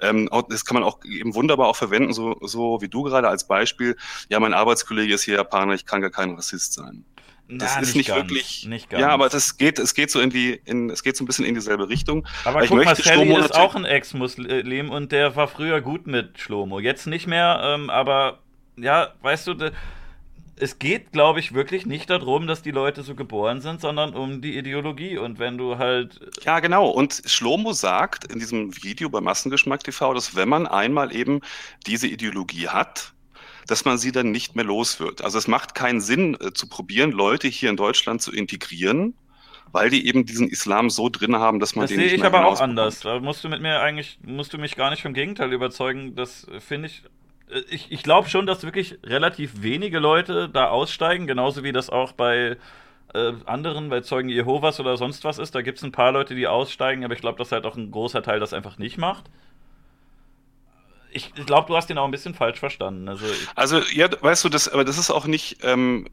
ähm, 0.00 0.28
das 0.48 0.64
kann 0.64 0.74
man 0.74 0.82
auch 0.82 1.04
eben 1.04 1.34
wunderbar 1.34 1.68
auch 1.68 1.76
verwenden, 1.76 2.12
so, 2.12 2.36
so 2.40 2.80
wie 2.80 2.88
du 2.88 3.02
gerade 3.04 3.28
als 3.28 3.46
Beispiel. 3.46 3.96
Ja, 4.28 4.40
mein 4.40 4.54
Arbeitskollege 4.54 5.14
ist 5.14 5.22
hier 5.22 5.34
Japaner, 5.34 5.74
ich 5.74 5.86
kann 5.86 6.00
gar 6.00 6.10
kein 6.10 6.34
Rassist 6.34 6.72
sein. 6.72 7.04
Das 7.48 7.74
Na, 7.74 7.82
ist 7.82 7.94
nicht, 7.94 8.08
nicht 8.08 8.16
wirklich. 8.16 8.66
Nicht. 8.66 8.92
Ja, 8.92 9.10
aber 9.10 9.28
das 9.28 9.58
geht, 9.58 9.78
es 9.78 9.94
geht 9.94 10.10
so 10.10 10.20
in 10.20 10.30
die, 10.30 10.60
in, 10.64 10.90
es 10.90 11.02
geht 11.02 11.16
so 11.16 11.22
ein 11.22 11.26
bisschen 11.26 11.44
in 11.44 11.54
dieselbe 11.54 11.88
Richtung. 11.88 12.26
Aber 12.44 12.60
Weil 12.60 12.68
guck 12.68 12.84
mal, 12.84 12.96
Sally 12.96 13.34
ist 13.36 13.54
auch 13.54 13.74
ein 13.74 13.84
Ex-Muslim 13.84 14.90
und 14.90 15.12
der 15.12 15.36
war 15.36 15.48
früher 15.48 15.80
gut 15.80 16.06
mit 16.06 16.38
Schlomo. 16.38 16.80
Jetzt 16.80 17.06
nicht 17.06 17.26
mehr, 17.26 17.60
ähm, 17.62 17.90
aber 17.90 18.38
ja, 18.76 19.12
weißt 19.20 19.48
du, 19.48 19.72
es 20.56 20.78
geht, 20.78 21.12
glaube 21.12 21.40
ich, 21.40 21.54
wirklich 21.54 21.86
nicht 21.86 22.10
darum, 22.10 22.46
dass 22.46 22.62
die 22.62 22.70
Leute 22.70 23.02
so 23.02 23.14
geboren 23.14 23.60
sind, 23.60 23.80
sondern 23.80 24.14
um 24.14 24.42
die 24.42 24.56
Ideologie. 24.56 25.18
Und 25.18 25.38
wenn 25.38 25.58
du 25.58 25.78
halt. 25.78 26.20
Ja, 26.44 26.60
genau. 26.60 26.88
Und 26.88 27.22
Schlomo 27.26 27.72
sagt 27.72 28.30
in 28.30 28.38
diesem 28.38 28.74
Video 28.82 29.08
bei 29.08 29.20
Massengeschmack 29.20 29.82
TV, 29.82 30.14
dass 30.14 30.36
wenn 30.36 30.48
man 30.48 30.66
einmal 30.66 31.14
eben 31.14 31.40
diese 31.86 32.06
Ideologie 32.06 32.68
hat, 32.68 33.14
dass 33.66 33.84
man 33.84 33.98
sie 33.98 34.12
dann 34.12 34.30
nicht 34.30 34.54
mehr 34.56 34.64
los 34.64 35.00
wird. 35.00 35.22
Also 35.22 35.38
es 35.38 35.48
macht 35.48 35.74
keinen 35.74 36.00
Sinn 36.00 36.36
äh, 36.40 36.52
zu 36.52 36.68
probieren, 36.68 37.12
Leute 37.12 37.48
hier 37.48 37.70
in 37.70 37.76
Deutschland 37.76 38.20
zu 38.20 38.32
integrieren, 38.32 39.14
weil 39.70 39.88
die 39.88 40.06
eben 40.06 40.26
diesen 40.26 40.48
Islam 40.48 40.90
so 40.90 41.08
drin 41.08 41.36
haben, 41.36 41.60
dass 41.60 41.76
man 41.76 41.84
das 41.84 41.90
den 41.90 42.00
nicht 42.00 42.18
mehr 42.18 42.18
Das 42.18 42.20
sehe 42.20 42.28
ich 42.28 42.34
aber 42.34 42.46
auch 42.46 42.60
anders. 42.60 43.00
Da 43.00 43.20
musst 43.20 43.44
du 43.44 43.48
mit 43.48 43.62
mir 43.62 43.80
eigentlich, 43.80 44.18
musst 44.24 44.52
du 44.52 44.58
mich 44.58 44.76
gar 44.76 44.90
nicht 44.90 45.02
vom 45.02 45.14
Gegenteil 45.14 45.52
überzeugen. 45.52 46.14
Das 46.14 46.46
finde 46.58 46.88
ich 46.88 47.02
äh, 47.04 47.08
ich, 47.68 47.90
ich 47.90 48.02
glaube 48.02 48.28
schon, 48.28 48.46
dass 48.46 48.62
wirklich 48.62 48.98
relativ 49.04 49.62
wenige 49.62 49.98
Leute 49.98 50.48
da 50.48 50.68
aussteigen, 50.68 51.26
genauso 51.26 51.62
wie 51.62 51.72
das 51.72 51.90
auch 51.90 52.12
bei 52.12 52.56
äh, 53.14 53.32
anderen, 53.44 53.88
bei 53.88 54.00
Zeugen 54.00 54.28
Jehovas 54.28 54.80
oder 54.80 54.96
sonst 54.96 55.24
was 55.24 55.38
ist. 55.38 55.54
Da 55.54 55.62
gibt 55.62 55.78
es 55.78 55.84
ein 55.84 55.92
paar 55.92 56.12
Leute, 56.12 56.34
die 56.34 56.46
aussteigen, 56.46 57.04
aber 57.04 57.14
ich 57.14 57.20
glaube, 57.20 57.38
dass 57.38 57.52
halt 57.52 57.66
auch 57.66 57.76
ein 57.76 57.90
großer 57.90 58.22
Teil 58.22 58.40
das 58.40 58.52
einfach 58.52 58.78
nicht 58.78 58.98
macht. 58.98 59.24
Ich 61.14 61.34
glaube, 61.34 61.68
du 61.68 61.76
hast 61.76 61.90
ihn 61.90 61.98
auch 61.98 62.06
ein 62.06 62.10
bisschen 62.10 62.32
falsch 62.32 62.58
verstanden. 62.58 63.06
Also, 63.06 63.26
also 63.54 63.82
ja, 63.92 64.08
weißt 64.18 64.44
du, 64.44 64.48
das, 64.48 64.68
aber 64.68 64.84
das 64.84 64.96
ist 64.96 65.10
auch 65.10 65.26
nicht, 65.26 65.58
ähm, 65.62 66.08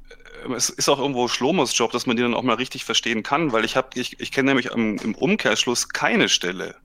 es 0.54 0.70
ist 0.70 0.90
auch 0.90 1.00
irgendwo 1.00 1.30
Schlomos 1.30 1.78
Job, 1.78 1.94
dass 1.94 2.06
man 2.06 2.18
den 2.18 2.26
dann 2.26 2.34
auch 2.34 2.44
mal 2.44 2.56
richtig 2.56 2.84
verstehen 2.84 3.24
kann, 3.24 3.54
weil 3.54 3.64
ich 3.64 3.78
habe, 3.78 3.88
ich, 3.96 4.20
ich 4.20 4.34
kenne 4.34 4.50
nämlich 4.50 4.72
im, 4.72 4.98
im 4.98 5.16
Umkehrschluss 5.16 5.88
keine 5.88 6.28
Stelle, 6.28 6.76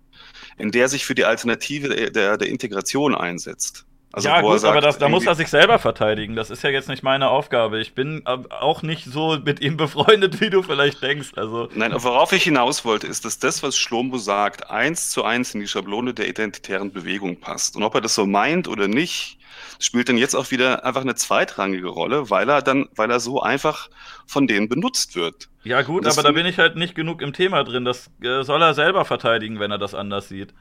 in 0.59 0.71
der 0.71 0.89
sich 0.89 1.05
für 1.05 1.17
die 1.17 1.25
Alternative 1.25 1.89
der, 2.13 2.37
der 2.37 2.49
Integration 2.49 3.17
einsetzt. 3.17 3.85
Also 4.15 4.29
ja, 4.29 4.43
gut, 4.43 4.61
sagt, 4.61 4.71
aber 4.71 4.81
das, 4.81 4.99
da 4.99 5.09
muss 5.09 5.27
er 5.27 5.35
sich 5.35 5.49
selber 5.49 5.81
verteidigen. 5.81 6.37
Das 6.37 6.49
ist 6.49 6.63
ja 6.63 6.71
jetzt 6.71 6.89
nicht 6.89 7.03
meine 7.03 7.31
Aufgabe. 7.31 7.81
Ich 7.81 7.95
bin 7.95 8.25
auch 8.25 8.83
nicht 8.83 9.07
so 9.07 9.39
mit 9.45 9.61
ihm 9.61 9.77
befreundet, 9.77 10.41
wie 10.41 10.51
du 10.51 10.63
vielleicht 10.63 11.03
denkst. 11.03 11.33
Also 11.35 11.69
Nein, 11.75 11.93
worauf 11.97 12.33
ich 12.33 12.45
hinaus 12.45 12.85
wollte, 12.85 13.09
ist, 13.09 13.25
dass 13.25 13.41
das, 13.41 13.65
was 13.65 13.77
Schlombo 13.77 14.19
sagt, 14.19 14.71
eins 14.71 15.11
zu 15.11 15.25
eins 15.25 15.53
in 15.55 15.61
die 15.61 15.67
Schablone 15.67 16.15
der 16.15 16.29
identitären 16.29 16.93
Bewegung 16.93 17.41
passt. 17.41 17.75
Und 17.75 17.83
ob 17.83 17.97
er 17.97 18.01
das 18.01 18.15
so 18.15 18.25
meint 18.25 18.69
oder 18.69 18.87
nicht, 18.87 19.39
spielt 19.81 20.09
dann 20.09 20.17
jetzt 20.17 20.37
auch 20.37 20.53
wieder 20.53 20.85
einfach 20.85 21.01
eine 21.01 21.17
zweitrangige 21.17 21.89
Rolle, 21.89 22.31
weil 22.31 22.49
er 22.49 22.63
dann, 22.63 22.89
weil 22.95 23.11
er 23.11 23.19
so 23.19 23.43
einfach 23.43 23.91
von 24.27 24.47
denen 24.47 24.69
benutzt 24.69 25.17
wird. 25.17 25.49
Ja, 25.65 25.83
gut, 25.83 26.07
aber 26.07 26.23
da 26.23 26.31
bin 26.31 26.47
ich 26.47 26.59
halt 26.59 26.77
nicht 26.77 26.95
genug 26.95 27.21
im 27.21 27.33
Thema 27.33 27.65
drin. 27.65 27.85
Das 27.85 28.13
äh, 28.23 28.43
soll 28.45 28.63
er 28.63 28.75
selber 28.75 29.05
verteidigen, 29.05 29.59
wenn 29.59 29.73
er 29.73 29.79
das 29.79 29.93
anders 29.93 30.29
sieht. 30.29 30.55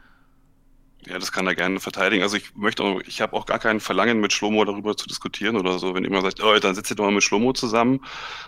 Ja, 1.06 1.20
das 1.20 1.32
kann 1.32 1.46
er 1.48 1.56
gerne 1.56 1.80
verteidigen. 1.80 2.24
Also 2.24 2.38
ich 2.38 2.56
möchte 2.56 2.84
auch, 2.84 3.02
ich 3.06 3.20
habe 3.20 3.34
auch 3.34 3.46
gar 3.46 3.60
kein 3.60 3.80
Verlangen 3.80 4.22
mit 4.22 4.32
Schlomo 4.32 4.64
darüber 4.64 4.96
zu 4.96 5.08
diskutieren 5.08 5.58
oder 5.58 5.78
so. 5.78 5.94
Wenn 5.94 6.04
jemand 6.04 6.24
sagt, 6.24 6.42
oh, 6.42 6.58
dann 6.60 6.76
setzt 6.76 6.92
ihr 6.92 6.96
doch 6.96 7.04
mal 7.04 7.12
mit 7.12 7.24
Schlomo 7.24 7.52
zusammen. 7.52 8.00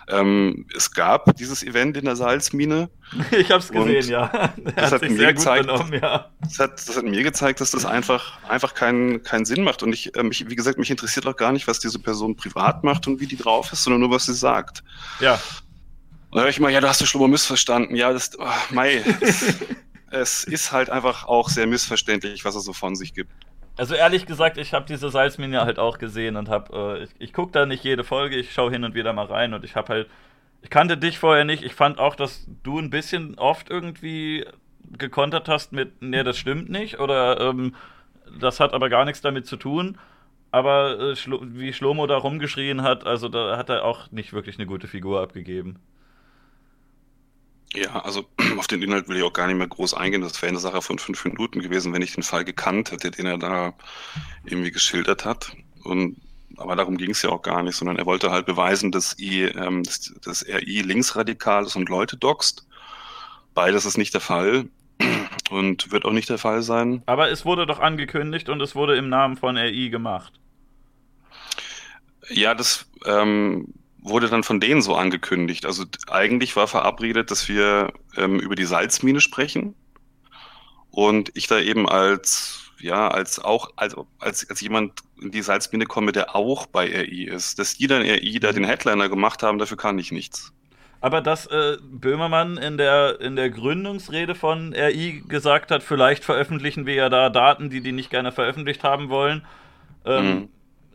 Ähm, 0.08 0.66
es 0.74 0.90
gab 0.92 1.36
dieses 1.36 1.62
Event 1.62 1.96
in 1.96 2.04
der 2.04 2.16
Salzmine. 2.16 2.90
Ich 3.30 3.50
habe 3.52 3.60
es 3.60 3.70
gesehen, 3.70 4.08
ja. 4.08 4.52
das 4.74 4.90
hat, 4.90 5.02
hat 5.02 5.10
mir 5.10 5.32
gezeigt, 5.32 5.70
ja. 5.92 6.30
das, 6.40 6.58
hat, 6.58 6.88
das 6.88 6.96
hat 6.96 7.04
mir 7.04 7.22
gezeigt, 7.22 7.60
dass 7.60 7.70
das 7.70 7.84
einfach, 7.84 8.38
einfach 8.48 8.74
keinen, 8.74 9.22
keinen 9.22 9.44
Sinn 9.44 9.62
macht. 9.62 9.82
Und 9.82 9.92
ich, 9.92 10.16
äh, 10.16 10.22
mich, 10.22 10.48
wie 10.48 10.56
gesagt, 10.56 10.78
mich 10.78 10.90
interessiert 10.90 11.26
auch 11.26 11.36
gar 11.36 11.52
nicht, 11.52 11.68
was 11.68 11.78
diese 11.78 12.00
Person 12.00 12.34
privat 12.34 12.82
macht 12.82 13.06
und 13.06 13.20
wie 13.20 13.26
die 13.26 13.36
drauf 13.36 13.72
ist, 13.72 13.84
sondern 13.84 14.00
nur, 14.00 14.10
was 14.10 14.26
sie 14.26 14.34
sagt. 14.34 14.82
Ja. 15.20 15.34
Und 16.30 16.38
da 16.38 16.40
höre 16.40 16.48
ich 16.48 16.58
mal, 16.58 16.72
ja, 16.72 16.80
da 16.80 16.88
hast 16.88 17.00
du 17.00 17.06
Schlomo 17.06 17.28
missverstanden. 17.28 17.94
Ja, 17.94 18.12
das, 18.12 18.32
oh, 18.38 18.44
Mai. 18.70 19.04
es 20.10 20.44
ist 20.44 20.72
halt 20.72 20.90
einfach 20.90 21.26
auch 21.26 21.48
sehr 21.48 21.66
missverständlich, 21.66 22.44
was 22.44 22.54
er 22.54 22.60
so 22.60 22.72
von 22.72 22.94
sich 22.94 23.14
gibt. 23.14 23.30
Also 23.76 23.94
ehrlich 23.94 24.26
gesagt, 24.26 24.56
ich 24.56 24.72
habe 24.72 24.86
diese 24.86 25.10
Salzmine 25.10 25.62
halt 25.62 25.78
auch 25.78 25.98
gesehen 25.98 26.36
und 26.36 26.48
habe, 26.48 26.98
äh, 26.98 27.04
ich, 27.04 27.10
ich 27.18 27.32
gucke 27.32 27.52
da 27.52 27.66
nicht 27.66 27.84
jede 27.84 28.04
Folge, 28.04 28.36
ich 28.36 28.52
schaue 28.52 28.70
hin 28.70 28.84
und 28.84 28.94
wieder 28.94 29.12
mal 29.12 29.26
rein 29.26 29.52
und 29.52 29.64
ich 29.64 29.76
habe 29.76 29.88
halt, 29.88 30.10
ich 30.62 30.70
kannte 30.70 30.96
dich 30.96 31.18
vorher 31.18 31.44
nicht, 31.44 31.62
ich 31.62 31.74
fand 31.74 31.98
auch, 31.98 32.14
dass 32.16 32.46
du 32.62 32.78
ein 32.78 32.90
bisschen 32.90 33.38
oft 33.38 33.68
irgendwie 33.68 34.46
gekontert 34.96 35.48
hast 35.48 35.72
mit, 35.72 36.00
nee, 36.00 36.22
das 36.22 36.38
stimmt 36.38 36.70
nicht 36.70 37.00
oder 37.00 37.40
ähm, 37.40 37.74
das 38.40 38.60
hat 38.60 38.72
aber 38.72 38.88
gar 38.88 39.04
nichts 39.04 39.20
damit 39.20 39.46
zu 39.46 39.56
tun. 39.56 39.98
Aber 40.52 40.98
äh, 40.98 41.16
wie 41.42 41.72
Schlomo 41.72 42.06
da 42.06 42.16
rumgeschrien 42.16 42.82
hat, 42.82 43.04
also 43.04 43.28
da 43.28 43.58
hat 43.58 43.68
er 43.68 43.84
auch 43.84 44.10
nicht 44.10 44.32
wirklich 44.32 44.56
eine 44.58 44.66
gute 44.66 44.88
Figur 44.88 45.20
abgegeben. 45.20 45.78
Ja, 47.74 48.00
also 48.00 48.26
auf 48.58 48.66
den 48.66 48.82
Inhalt 48.82 49.08
will 49.08 49.16
ich 49.16 49.22
auch 49.22 49.32
gar 49.32 49.46
nicht 49.46 49.56
mehr 49.56 49.68
groß 49.68 49.94
eingehen. 49.94 50.22
Das 50.22 50.40
wäre 50.42 50.50
eine 50.50 50.60
Sache 50.60 50.82
von 50.82 50.98
fünf 50.98 51.24
Minuten 51.24 51.60
gewesen, 51.60 51.92
wenn 51.92 52.02
ich 52.02 52.14
den 52.14 52.22
Fall 52.22 52.44
gekannt 52.44 52.92
hätte, 52.92 53.10
den 53.10 53.26
er 53.26 53.38
da 53.38 53.74
irgendwie 54.44 54.70
geschildert 54.70 55.24
hat. 55.24 55.52
Und 55.84 56.16
aber 56.58 56.76
darum 56.76 56.96
ging 56.96 57.10
es 57.10 57.22
ja 57.22 57.30
auch 57.30 57.42
gar 57.42 57.62
nicht, 57.62 57.76
sondern 57.76 57.96
er 57.96 58.06
wollte 58.06 58.30
halt 58.30 58.46
beweisen, 58.46 58.90
dass, 58.90 59.18
I, 59.18 59.42
ähm, 59.42 59.82
dass, 59.82 60.14
dass 60.22 60.46
RI 60.46 60.82
linksradikal 60.82 61.64
ist 61.64 61.76
und 61.76 61.88
Leute 61.88 62.16
doxt. 62.16 62.66
Beides 63.54 63.84
ist 63.84 63.98
nicht 63.98 64.14
der 64.14 64.20
Fall 64.20 64.66
und 65.50 65.92
wird 65.92 66.04
auch 66.04 66.12
nicht 66.12 66.30
der 66.30 66.38
Fall 66.38 66.62
sein. 66.62 67.02
Aber 67.06 67.30
es 67.30 67.44
wurde 67.44 67.66
doch 67.66 67.80
angekündigt 67.80 68.48
und 68.48 68.60
es 68.62 68.74
wurde 68.74 68.96
im 68.96 69.08
Namen 69.08 69.36
von 69.36 69.56
RI 69.56 69.90
gemacht. 69.90 70.32
Ja, 72.30 72.54
das 72.54 72.86
ähm, 73.04 73.74
wurde 74.08 74.28
dann 74.28 74.42
von 74.42 74.60
denen 74.60 74.82
so 74.82 74.94
angekündigt. 74.94 75.66
Also 75.66 75.84
eigentlich 76.08 76.56
war 76.56 76.68
verabredet, 76.68 77.30
dass 77.30 77.48
wir 77.48 77.92
ähm, 78.16 78.38
über 78.38 78.54
die 78.54 78.64
Salzmine 78.64 79.20
sprechen 79.20 79.74
und 80.90 81.30
ich 81.34 81.46
da 81.46 81.58
eben 81.58 81.88
als 81.88 82.66
ja, 82.78 83.08
als 83.08 83.38
auch, 83.38 83.70
als, 83.76 83.96
als, 84.18 84.48
als 84.50 84.60
jemand 84.60 85.00
in 85.20 85.30
die 85.30 85.42
Salzmine 85.42 85.86
komme, 85.86 86.12
der 86.12 86.36
auch 86.36 86.66
bei 86.66 86.84
RI 86.86 87.24
ist. 87.24 87.58
Dass 87.58 87.76
die 87.76 87.86
dann 87.86 88.02
RI 88.02 88.38
da 88.38 88.50
mhm. 88.50 88.56
den 88.56 88.64
Headliner 88.64 89.08
gemacht 89.08 89.42
haben, 89.42 89.58
dafür 89.58 89.76
kann 89.76 89.98
ich 89.98 90.12
nichts. 90.12 90.52
Aber 91.00 91.20
dass 91.20 91.46
äh, 91.46 91.76
Böhmermann 91.82 92.56
in 92.56 92.78
der, 92.78 93.20
in 93.20 93.36
der 93.36 93.50
Gründungsrede 93.50 94.34
von 94.34 94.74
RI 94.74 95.22
gesagt 95.26 95.70
hat, 95.70 95.82
vielleicht 95.82 96.24
veröffentlichen 96.24 96.86
wir 96.86 96.94
ja 96.94 97.08
da 97.08 97.30
Daten, 97.30 97.70
die 97.70 97.80
die 97.80 97.92
nicht 97.92 98.10
gerne 98.10 98.32
veröffentlicht 98.32 98.82
haben 98.82 99.08
wollen, 99.08 99.46
ähm, 100.04 100.26
mhm. 100.26 100.48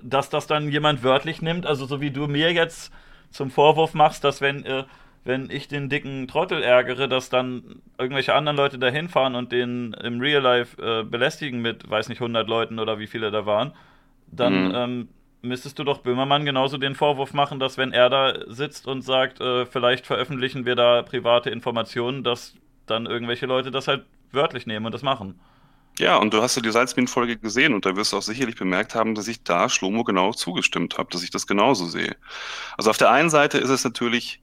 Dass 0.03 0.29
das 0.29 0.47
dann 0.47 0.69
jemand 0.69 1.03
wörtlich 1.03 1.41
nimmt, 1.41 1.65
also 1.65 1.85
so 1.85 2.01
wie 2.01 2.11
du 2.11 2.27
mir 2.27 2.51
jetzt 2.53 2.91
zum 3.29 3.49
Vorwurf 3.49 3.93
machst, 3.93 4.23
dass 4.23 4.41
wenn 4.41 4.65
äh, 4.65 4.83
wenn 5.23 5.49
ich 5.51 5.67
den 5.67 5.89
dicken 5.89 6.27
Trottel 6.27 6.63
ärgere, 6.63 7.07
dass 7.07 7.29
dann 7.29 7.81
irgendwelche 7.97 8.33
anderen 8.33 8.57
Leute 8.57 8.79
da 8.79 8.87
hinfahren 8.87 9.35
und 9.35 9.51
den 9.51 9.93
im 9.93 10.19
Real 10.19 10.41
Life 10.41 10.81
äh, 10.81 11.03
belästigen 11.03 11.61
mit, 11.61 11.87
weiß 11.89 12.09
nicht, 12.09 12.21
100 12.21 12.47
Leuten 12.47 12.79
oder 12.79 12.97
wie 12.97 13.07
viele 13.07 13.29
da 13.29 13.45
waren, 13.45 13.73
dann 14.27 14.67
mhm. 14.69 14.75
ähm, 14.75 15.09
müsstest 15.43 15.77
du 15.77 15.83
doch 15.83 15.99
Böhmermann 15.99 16.45
genauso 16.45 16.77
den 16.77 16.95
Vorwurf 16.95 17.33
machen, 17.33 17.59
dass 17.59 17.77
wenn 17.77 17.93
er 17.93 18.09
da 18.09 18.33
sitzt 18.47 18.87
und 18.87 19.03
sagt, 19.03 19.39
äh, 19.41 19.65
vielleicht 19.65 20.07
veröffentlichen 20.07 20.65
wir 20.65 20.75
da 20.75 21.03
private 21.03 21.49
Informationen, 21.49 22.23
dass 22.23 22.55
dann 22.87 23.05
irgendwelche 23.05 23.45
Leute 23.45 23.69
das 23.69 23.87
halt 23.87 24.05
wörtlich 24.31 24.65
nehmen 24.65 24.85
und 24.85 24.93
das 24.93 25.03
machen. 25.03 25.39
Ja, 25.99 26.17
und 26.17 26.33
du 26.33 26.41
hast 26.41 26.55
ja 26.55 26.61
die 26.61 26.71
Salzminenfolge 26.71 27.37
gesehen 27.37 27.73
und 27.73 27.85
da 27.85 27.95
wirst 27.95 28.13
du 28.13 28.17
auch 28.17 28.21
sicherlich 28.21 28.55
bemerkt 28.55 28.95
haben, 28.95 29.13
dass 29.13 29.27
ich 29.27 29.43
da 29.43 29.69
Schlomo 29.69 30.03
genau 30.03 30.31
zugestimmt 30.31 30.97
habe, 30.97 31.09
dass 31.11 31.23
ich 31.23 31.29
das 31.29 31.47
genauso 31.47 31.85
sehe. 31.85 32.15
Also 32.77 32.89
auf 32.89 32.97
der 32.97 33.11
einen 33.11 33.29
Seite 33.29 33.57
ist 33.57 33.69
es 33.69 33.83
natürlich 33.83 34.41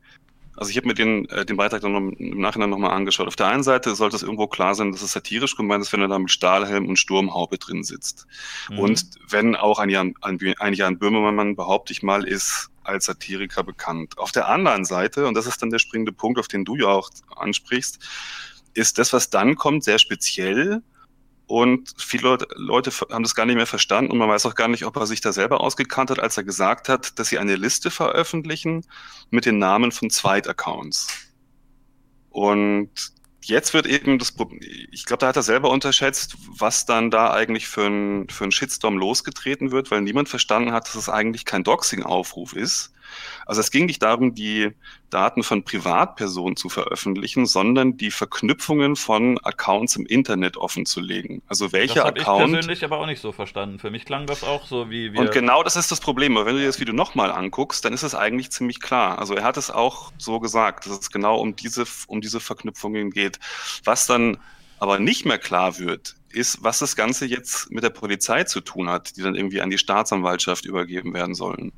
also 0.58 0.70
ich 0.70 0.76
habe 0.76 0.88
mir 0.88 0.94
den, 0.94 1.28
äh, 1.28 1.46
den 1.46 1.56
Beitrag 1.56 1.82
dann 1.82 1.92
noch, 1.92 2.18
im 2.18 2.40
Nachhinein 2.40 2.70
nochmal 2.70 2.90
angeschaut. 2.90 3.28
Auf 3.28 3.36
der 3.36 3.46
einen 3.46 3.62
Seite 3.62 3.94
sollte 3.94 4.16
es 4.16 4.24
irgendwo 4.24 4.48
klar 4.48 4.74
sein, 4.74 4.90
dass 4.90 5.02
es 5.02 5.12
satirisch 5.12 5.56
gemeint 5.56 5.84
ist, 5.84 5.92
wenn 5.92 6.00
er 6.00 6.08
da 6.08 6.18
mit 6.18 6.32
Stahlhelm 6.32 6.88
und 6.88 6.98
Sturmhaube 6.98 7.58
drin 7.58 7.84
sitzt. 7.84 8.26
Mhm. 8.68 8.78
Und 8.80 9.04
wenn 9.28 9.54
auch 9.54 9.78
ein 9.78 9.88
Jan, 9.88 10.14
ein, 10.20 10.38
ein 10.58 10.74
Jan 10.74 10.98
Böhmermann, 10.98 11.54
behaupte 11.54 11.92
ich 11.92 12.02
mal, 12.02 12.26
ist 12.26 12.70
als 12.82 13.04
Satiriker 13.04 13.62
bekannt. 13.62 14.18
Auf 14.18 14.32
der 14.32 14.48
anderen 14.48 14.84
Seite, 14.84 15.28
und 15.28 15.34
das 15.34 15.46
ist 15.46 15.62
dann 15.62 15.70
der 15.70 15.78
springende 15.78 16.12
Punkt, 16.12 16.40
auf 16.40 16.48
den 16.48 16.64
du 16.64 16.74
ja 16.74 16.88
auch 16.88 17.10
ansprichst, 17.36 18.04
ist 18.74 18.98
das, 18.98 19.12
was 19.12 19.30
dann 19.30 19.54
kommt, 19.54 19.84
sehr 19.84 20.00
speziell 20.00 20.82
und 21.48 21.94
viele 21.96 22.36
Leute 22.56 22.90
haben 23.10 23.22
das 23.22 23.34
gar 23.34 23.46
nicht 23.46 23.56
mehr 23.56 23.66
verstanden 23.66 24.12
und 24.12 24.18
man 24.18 24.28
weiß 24.28 24.44
auch 24.44 24.54
gar 24.54 24.68
nicht, 24.68 24.84
ob 24.84 24.96
er 24.96 25.06
sich 25.06 25.22
da 25.22 25.32
selber 25.32 25.62
ausgekannt 25.62 26.10
hat, 26.10 26.20
als 26.20 26.36
er 26.36 26.44
gesagt 26.44 26.90
hat, 26.90 27.18
dass 27.18 27.28
sie 27.28 27.38
eine 27.38 27.56
Liste 27.56 27.90
veröffentlichen 27.90 28.84
mit 29.30 29.46
den 29.46 29.58
Namen 29.58 29.90
von 29.90 30.10
Zweitaccounts. 30.10 31.08
Und 32.28 32.90
jetzt 33.40 33.72
wird 33.72 33.86
eben 33.86 34.18
das 34.18 34.30
Problem, 34.30 34.60
ich 34.92 35.06
glaube, 35.06 35.20
da 35.20 35.28
hat 35.28 35.36
er 35.36 35.42
selber 35.42 35.70
unterschätzt, 35.70 36.36
was 36.50 36.84
dann 36.84 37.10
da 37.10 37.32
eigentlich 37.32 37.66
für 37.66 37.86
ein, 37.86 38.28
für 38.28 38.44
ein 38.44 38.52
Shitstorm 38.52 38.98
losgetreten 38.98 39.70
wird, 39.70 39.90
weil 39.90 40.02
niemand 40.02 40.28
verstanden 40.28 40.72
hat, 40.72 40.86
dass 40.88 40.96
es 40.96 41.08
eigentlich 41.08 41.46
kein 41.46 41.64
Doxing-Aufruf 41.64 42.52
ist, 42.52 42.92
also 43.46 43.60
es 43.60 43.70
ging 43.70 43.86
nicht 43.86 44.02
darum, 44.02 44.34
die 44.34 44.70
Daten 45.10 45.42
von 45.42 45.64
Privatpersonen 45.64 46.56
zu 46.56 46.68
veröffentlichen, 46.68 47.46
sondern 47.46 47.96
die 47.96 48.10
Verknüpfungen 48.10 48.96
von 48.96 49.38
Accounts 49.42 49.96
im 49.96 50.06
Internet 50.06 50.56
offenzulegen. 50.56 51.42
Also 51.48 51.72
welcher 51.72 52.10
das 52.12 52.22
Account. 52.22 52.48
Ich 52.48 52.52
persönlich 52.52 52.84
aber 52.84 52.98
auch 52.98 53.06
nicht 53.06 53.20
so 53.20 53.32
verstanden. 53.32 53.78
Für 53.78 53.90
mich 53.90 54.04
klang 54.04 54.26
das 54.26 54.44
auch 54.44 54.66
so 54.66 54.90
wie 54.90 55.12
wir. 55.12 55.20
Und 55.20 55.32
genau 55.32 55.62
das 55.62 55.76
ist 55.76 55.90
das 55.90 56.00
Problem. 56.00 56.36
Aber 56.36 56.46
wenn 56.46 56.54
du 56.54 56.60
dir 56.60 56.66
das 56.66 56.80
Video 56.80 56.94
nochmal 56.94 57.30
anguckst, 57.30 57.84
dann 57.84 57.92
ist 57.92 58.02
es 58.02 58.14
eigentlich 58.14 58.50
ziemlich 58.50 58.80
klar. 58.80 59.18
Also 59.18 59.34
er 59.34 59.44
hat 59.44 59.56
es 59.56 59.70
auch 59.70 60.12
so 60.18 60.40
gesagt, 60.40 60.86
dass 60.86 60.98
es 60.98 61.10
genau 61.10 61.38
um 61.38 61.56
diese, 61.56 61.84
um 62.06 62.20
diese 62.20 62.40
Verknüpfungen 62.40 63.10
geht. 63.10 63.38
Was 63.84 64.06
dann 64.06 64.38
aber 64.78 64.98
nicht 64.98 65.24
mehr 65.24 65.38
klar 65.38 65.78
wird, 65.78 66.14
ist, 66.32 66.62
was 66.62 66.78
das 66.78 66.96
Ganze 66.96 67.26
jetzt 67.26 67.70
mit 67.70 67.84
der 67.84 67.90
Polizei 67.90 68.44
zu 68.44 68.60
tun 68.60 68.88
hat, 68.88 69.16
die 69.16 69.22
dann 69.22 69.34
irgendwie 69.34 69.60
an 69.60 69.70
die 69.70 69.78
Staatsanwaltschaft 69.78 70.64
übergeben 70.64 71.14
werden 71.14 71.34
sollen. 71.34 71.72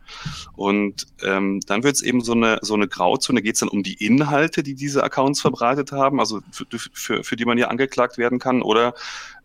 Und 0.54 1.06
ähm, 1.22 1.60
dann 1.66 1.82
wird 1.82 1.96
es 1.96 2.02
eben 2.02 2.20
so 2.20 2.32
eine, 2.32 2.58
so 2.62 2.74
eine 2.74 2.88
Grauzone, 2.88 3.42
geht 3.42 3.54
es 3.54 3.60
dann 3.60 3.68
um 3.68 3.82
die 3.82 4.04
Inhalte, 4.04 4.62
die 4.62 4.74
diese 4.74 5.04
Accounts 5.04 5.40
verbreitet 5.40 5.92
haben, 5.92 6.20
also 6.20 6.40
für, 6.50 6.66
für, 6.92 7.24
für 7.24 7.36
die 7.36 7.44
man 7.44 7.56
hier 7.56 7.70
angeklagt 7.70 8.18
werden 8.18 8.38
kann, 8.38 8.62
oder 8.62 8.94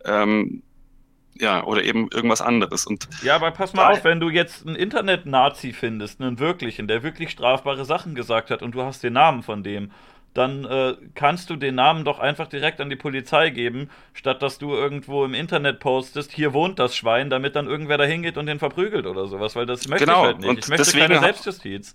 ähm, 0.04 0.62
ja, 1.38 1.64
oder 1.64 1.82
eben 1.84 2.08
irgendwas 2.12 2.40
anderes. 2.40 2.86
Und 2.86 3.08
ja, 3.22 3.36
aber 3.36 3.50
pass 3.50 3.74
mal 3.74 3.92
auf, 3.92 4.04
wenn 4.04 4.20
du 4.20 4.30
jetzt 4.30 4.66
einen 4.66 4.76
Internet-Nazi 4.76 5.72
findest, 5.72 6.20
einen 6.20 6.38
wirklichen, 6.38 6.88
der 6.88 7.02
wirklich 7.02 7.30
strafbare 7.30 7.84
Sachen 7.84 8.14
gesagt 8.14 8.50
hat 8.50 8.62
und 8.62 8.74
du 8.74 8.82
hast 8.82 9.02
den 9.02 9.12
Namen 9.12 9.42
von 9.42 9.62
dem 9.62 9.90
dann 10.36 10.64
äh, 10.64 10.96
kannst 11.14 11.50
du 11.50 11.56
den 11.56 11.74
Namen 11.74 12.04
doch 12.04 12.18
einfach 12.18 12.46
direkt 12.46 12.80
an 12.80 12.90
die 12.90 12.96
Polizei 12.96 13.50
geben, 13.50 13.90
statt 14.12 14.42
dass 14.42 14.58
du 14.58 14.74
irgendwo 14.74 15.24
im 15.24 15.34
Internet 15.34 15.80
postest, 15.80 16.32
hier 16.32 16.52
wohnt 16.52 16.78
das 16.78 16.94
Schwein, 16.96 17.30
damit 17.30 17.56
dann 17.56 17.66
irgendwer 17.66 17.98
da 17.98 18.04
hingeht 18.04 18.36
und 18.36 18.46
den 18.46 18.58
verprügelt 18.58 19.06
oder 19.06 19.26
sowas, 19.26 19.56
weil 19.56 19.66
das 19.66 19.88
möchte 19.88 20.06
genau. 20.06 20.20
ich 20.20 20.26
halt 20.26 20.38
nicht. 20.40 20.48
Und 20.48 20.58
ich 20.58 20.68
möchte 20.68 20.98
keine 20.98 21.20
Selbstjustiz. 21.20 21.94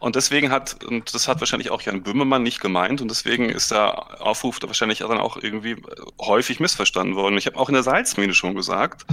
Und 0.00 0.14
deswegen 0.14 0.50
hat, 0.50 0.84
und 0.84 1.12
das 1.12 1.26
hat 1.26 1.40
wahrscheinlich 1.40 1.70
auch 1.70 1.82
Jan 1.82 2.02
Böhmermann 2.02 2.42
nicht 2.42 2.60
gemeint, 2.60 3.00
und 3.00 3.10
deswegen 3.10 3.48
ist 3.48 3.72
der 3.72 4.22
Aufruf 4.24 4.60
da 4.60 4.68
wahrscheinlich 4.68 4.98
dann 4.98 5.18
auch 5.18 5.36
irgendwie 5.36 5.76
häufig 6.20 6.60
missverstanden 6.60 7.16
worden. 7.16 7.36
Ich 7.36 7.46
habe 7.46 7.56
auch 7.56 7.68
in 7.68 7.74
der 7.74 7.82
Salzmine 7.82 8.32
schon 8.32 8.54
gesagt, 8.54 9.04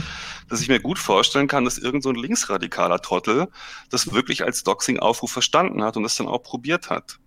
dass 0.47 0.61
ich 0.61 0.67
mir 0.67 0.79
gut 0.79 0.99
vorstellen 0.99 1.47
kann, 1.47 1.65
dass 1.65 1.79
irgend 1.79 2.03
so 2.03 2.09
ein 2.09 2.15
linksradikaler 2.15 3.01
Trottel 3.01 3.47
das 3.89 4.13
wirklich 4.13 4.43
als 4.43 4.63
Doxing-Aufruf 4.63 5.31
verstanden 5.31 5.83
hat 5.83 5.97
und 5.97 6.03
das 6.03 6.17
dann 6.17 6.27
auch 6.27 6.43
probiert 6.43 6.89
hat. 6.91 7.17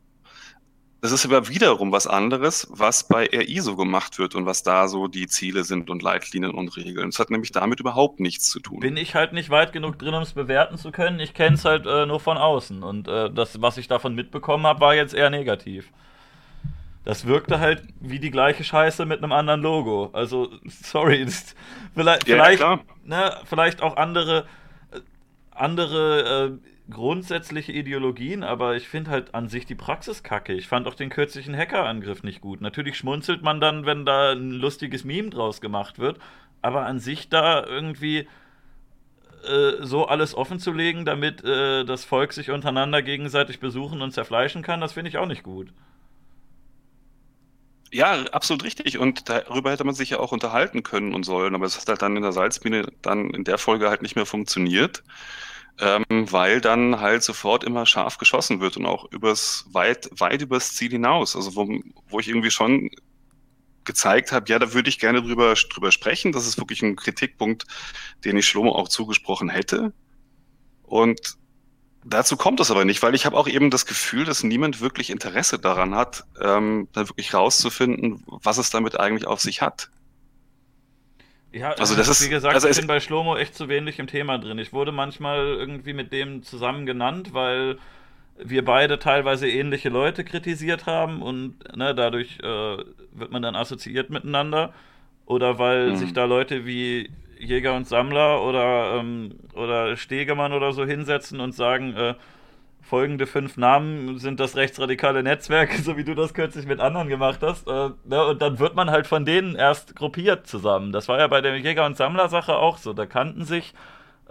Das 1.01 1.12
ist 1.12 1.24
aber 1.24 1.49
wiederum 1.49 1.92
was 1.92 2.09
anderes, 2.09 2.66
was 2.70 3.07
bei 3.07 3.26
RI 3.26 3.61
so 3.61 3.76
gemacht 3.76 4.18
wird 4.18 4.34
und 4.34 4.46
was 4.46 4.64
da 4.64 4.88
so 4.88 5.07
die 5.07 5.28
Ziele 5.28 5.62
sind 5.62 5.90
und 5.90 6.03
Leitlinien 6.03 6.51
und 6.51 6.76
Regeln. 6.76 7.11
Es 7.11 7.20
hat 7.20 7.30
nämlich 7.30 7.53
damit 7.53 7.78
überhaupt 7.78 8.18
nichts 8.18 8.51
zu 8.51 8.59
tun. 8.59 8.80
Bin 8.80 8.96
ich 8.96 9.14
halt 9.14 9.32
nicht 9.32 9.49
weit 9.49 9.72
genug 9.72 9.96
drin, 10.01 10.14
um 10.14 10.22
es 10.22 10.32
bewerten 10.32 10.76
zu 10.76 10.90
können. 10.90 11.20
Ich 11.20 11.34
kenne 11.34 11.55
es 11.55 11.64
halt 11.64 11.86
äh, 11.86 12.05
nur 12.05 12.18
von 12.18 12.36
außen. 12.36 12.82
Und 12.82 13.07
äh, 13.07 13.30
das, 13.30 13.62
was 13.62 13.76
ich 13.76 13.86
davon 13.86 14.16
mitbekommen 14.16 14.66
habe, 14.66 14.80
war 14.80 14.94
jetzt 14.96 15.14
eher 15.14 15.30
negativ. 15.30 15.92
Das 17.05 17.26
wirkte 17.26 17.61
halt 17.61 17.84
wie 18.01 18.18
die 18.18 18.32
gleiche 18.32 18.64
Scheiße 18.64 19.07
mit 19.07 19.22
einem 19.22 19.32
anderen 19.32 19.62
Logo. 19.62 20.11
Also, 20.12 20.51
sorry. 20.82 21.26
Vielleicht, 21.94 22.28
ja, 22.28 22.36
vielleicht, 22.36 22.62
ne, 23.05 23.40
vielleicht 23.44 23.82
auch 23.82 23.96
andere, 23.96 24.46
äh, 24.92 25.01
andere 25.51 26.61
äh, 26.61 26.68
grundsätzliche 26.91 27.72
Ideologien, 27.72 28.43
aber 28.43 28.76
ich 28.76 28.89
finde 28.89 29.11
halt 29.11 29.34
an 29.34 29.49
sich 29.49 29.66
die 29.66 29.74
Praxis 29.74 30.22
kacke. 30.22 30.55
Ich 30.55 30.68
fand 30.68 30.86
auch 30.86 30.95
den 30.95 31.11
kürzlichen 31.11 31.57
Hackerangriff 31.57 32.22
nicht 32.22 32.41
gut. 32.41 32.61
Natürlich 32.61 32.97
schmunzelt 32.97 33.43
man 33.43 33.61
dann, 33.61 33.84
wenn 33.84 34.07
da 34.07 34.32
ein 34.32 34.53
lustiges 34.53 35.05
Meme 35.05 35.30
draus 35.30 35.61
gemacht 35.61 35.99
wird, 35.99 36.18
aber 36.62 36.86
an 36.86 36.99
sich 36.99 37.28
da 37.28 37.64
irgendwie 37.64 38.26
äh, 39.47 39.72
so 39.80 40.07
alles 40.07 40.34
offen 40.34 40.59
zu 40.59 40.72
legen, 40.72 41.05
damit 41.05 41.45
äh, 41.45 41.84
das 41.84 42.05
Volk 42.05 42.32
sich 42.32 42.51
untereinander 42.51 43.03
gegenseitig 43.03 43.61
besuchen 43.61 44.01
und 44.01 44.12
zerfleischen 44.12 44.62
kann, 44.62 44.80
das 44.80 44.93
finde 44.93 45.11
ich 45.11 45.18
auch 45.18 45.26
nicht 45.26 45.43
gut. 45.43 45.68
Ja, 47.91 48.22
absolut 48.32 48.64
richtig. 48.64 48.99
Und 48.99 49.28
darüber 49.28 49.70
hätte 49.70 49.84
man 49.84 49.95
sich 49.95 50.11
ja 50.11 50.20
auch 50.20 50.32
unterhalten 50.32 50.82
können 50.82 51.14
und 51.14 51.24
sollen, 51.24 51.55
aber 51.55 51.64
es 51.66 51.78
hat 51.80 51.89
halt 51.89 52.03
dann 52.03 52.16
in 52.16 52.22
der 52.22 52.32
Salzmine 52.32 52.93
dann 53.01 53.30
in 53.30 53.45
der 53.45 53.59
Folge 53.59 53.89
halt 53.89 54.03
nicht 54.03 54.16
mehr 54.16 54.26
funktioniert 54.26 55.03
ähm, 55.81 56.05
weil 56.31 56.61
dann 56.61 57.01
halt 57.01 57.22
sofort 57.22 57.64
immer 57.64 57.87
scharf 57.87 58.18
geschossen 58.18 58.61
wird 58.61 58.76
und 58.76 58.87
auch 58.87 59.11
übers 59.12 59.66
weit, 59.72 60.09
weit 60.12 60.43
übers 60.43 60.74
Ziel 60.74 60.91
hinaus. 60.91 61.37
Also 61.37 61.55
wo, 61.55 61.68
wo 62.09 62.20
ich 62.20 62.29
irgendwie 62.29 62.51
schon 62.51 62.91
gezeigt 63.85 64.33
habe, 64.33 64.47
ja, 64.49 64.59
da 64.59 64.74
würde 64.74 64.89
ich 64.89 64.99
gerne 64.99 65.22
drüber, 65.22 65.55
drüber 65.55 65.93
sprechen. 65.93 66.33
Das 66.33 66.47
ist 66.47 66.59
wirklich 66.59 66.83
ein 66.83 66.97
Kritikpunkt, 66.97 67.64
den 68.24 68.37
ich 68.37 68.47
Schlomo 68.47 68.72
auch 68.72 68.89
zugesprochen 68.89 69.49
hätte. 69.49 69.93
Und 70.83 71.37
dazu 72.05 72.37
kommt 72.37 72.61
es 72.61 72.70
aber 72.70 72.85
nicht, 72.85 73.03
weil 73.03 73.14
ich 73.14 73.24
habe 73.24 73.37
auch 73.37 73.49
eben 73.49 73.70
das 73.70 73.87
Gefühl, 73.87 74.24
dass 74.24 74.43
niemand 74.43 74.81
wirklich 74.81 75.11
Interesse 75.11 75.59
daran 75.59 75.95
hat, 75.95 76.24
ähm, 76.41 76.89
dann 76.93 77.09
wirklich 77.09 77.35
rauszufinden, 77.35 78.22
was 78.26 78.59
es 78.59 78.70
damit 78.70 78.99
eigentlich 78.99 79.26
auf 79.26 79.41
sich 79.41 79.62
hat. 79.62 79.91
Ja, 81.59 81.72
also 81.72 81.96
das 81.96 82.09
ist, 82.09 82.24
wie 82.24 82.30
gesagt, 82.30 82.54
also 82.54 82.68
ich 82.68 82.76
bin 82.76 82.86
bei 82.86 83.00
Schlomo 83.00 83.36
echt 83.36 83.54
zu 83.54 83.68
wenig 83.68 83.98
im 83.98 84.06
Thema 84.06 84.38
drin. 84.38 84.59
Ich 84.59 84.72
wurde 84.72 84.92
manchmal 84.92 85.38
irgendwie 85.38 85.92
mit 85.92 86.12
dem 86.12 86.42
zusammen 86.42 86.86
genannt, 86.86 87.34
weil 87.34 87.78
wir 88.42 88.64
beide 88.64 88.98
teilweise 88.98 89.48
ähnliche 89.48 89.88
Leute 89.88 90.24
kritisiert 90.24 90.86
haben 90.86 91.22
und 91.22 91.76
ne, 91.76 91.94
dadurch 91.94 92.38
äh, 92.40 92.76
wird 93.12 93.32
man 93.32 93.42
dann 93.42 93.56
assoziiert 93.56 94.11
miteinander. 94.11 94.72
Oder 95.26 95.59
weil 95.59 95.90
mhm. 95.90 95.96
sich 95.96 96.12
da 96.12 96.24
Leute 96.24 96.64
wie 96.64 97.11
Jäger 97.38 97.74
und 97.74 97.86
Sammler 97.86 98.42
oder, 98.42 98.98
ähm, 98.98 99.34
oder 99.52 99.96
Stegemann 99.96 100.52
oder 100.52 100.72
so 100.72 100.86
hinsetzen 100.86 101.40
und 101.40 101.52
sagen, 101.52 101.94
äh, 101.94 102.14
folgende 102.89 103.26
fünf 103.26 103.57
Namen 103.57 104.18
sind 104.18 104.41
das 104.41 104.57
rechtsradikale 104.57 105.22
Netzwerk, 105.22 105.72
so 105.82 105.97
wie 105.97 106.05
du 106.05 106.14
das 106.14 106.34
kürzlich 106.34 106.66
mit 106.66 106.80
anderen 106.80 107.09
gemacht 107.09 107.41
hast. 107.43 107.68
Äh, 107.68 107.91
ne? 108.05 108.24
Und 108.26 108.43
dann 108.43 108.59
wird 108.59 108.74
man 108.74 108.91
halt 108.91 109.07
von 109.07 109.24
denen 109.24 109.55
erst 109.55 109.95
gruppiert 109.95 110.47
zusammen. 110.47 110.93
Das 110.93 111.09
war 111.09 111.18
ja 111.18 111.26
bei 111.26 111.41
der 111.41 111.57
Jäger- 111.59 111.86
und 111.86 111.97
Sammler-Sache 111.97 112.57
auch 112.57 112.78
so. 112.78 112.93
Da 112.95 113.07
kannten 113.07 113.45
sich 113.45 113.74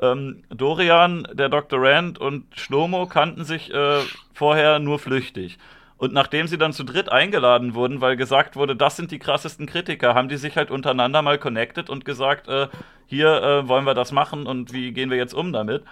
ähm, 0.01 0.43
Dorian, 0.49 1.27
der 1.33 1.49
Dr. 1.49 1.79
Rand 1.81 2.19
und 2.19 2.45
Schlomo 2.55 3.05
kannten 3.05 3.45
sich 3.45 3.73
äh, 3.73 3.99
vorher 4.33 4.79
nur 4.79 4.99
flüchtig. 4.99 5.57
Und 5.97 6.13
nachdem 6.13 6.47
sie 6.47 6.59
dann 6.59 6.73
zu 6.73 6.83
dritt 6.83 7.11
eingeladen 7.11 7.73
wurden, 7.73 8.01
weil 8.01 8.17
gesagt 8.17 8.55
wurde, 8.55 8.75
das 8.75 8.95
sind 8.95 9.11
die 9.11 9.19
krassesten 9.19 9.65
Kritiker, 9.65 10.13
haben 10.13 10.29
die 10.29 10.37
sich 10.37 10.55
halt 10.55 10.69
untereinander 10.69 11.21
mal 11.23 11.39
connected 11.39 11.89
und 11.89 12.05
gesagt, 12.05 12.47
äh, 12.47 12.67
hier 13.07 13.41
äh, 13.41 13.67
wollen 13.67 13.85
wir 13.85 13.95
das 13.95 14.11
machen 14.11 14.45
und 14.45 14.73
wie 14.73 14.91
gehen 14.91 15.09
wir 15.09 15.17
jetzt 15.17 15.33
um 15.33 15.53
damit? 15.53 15.83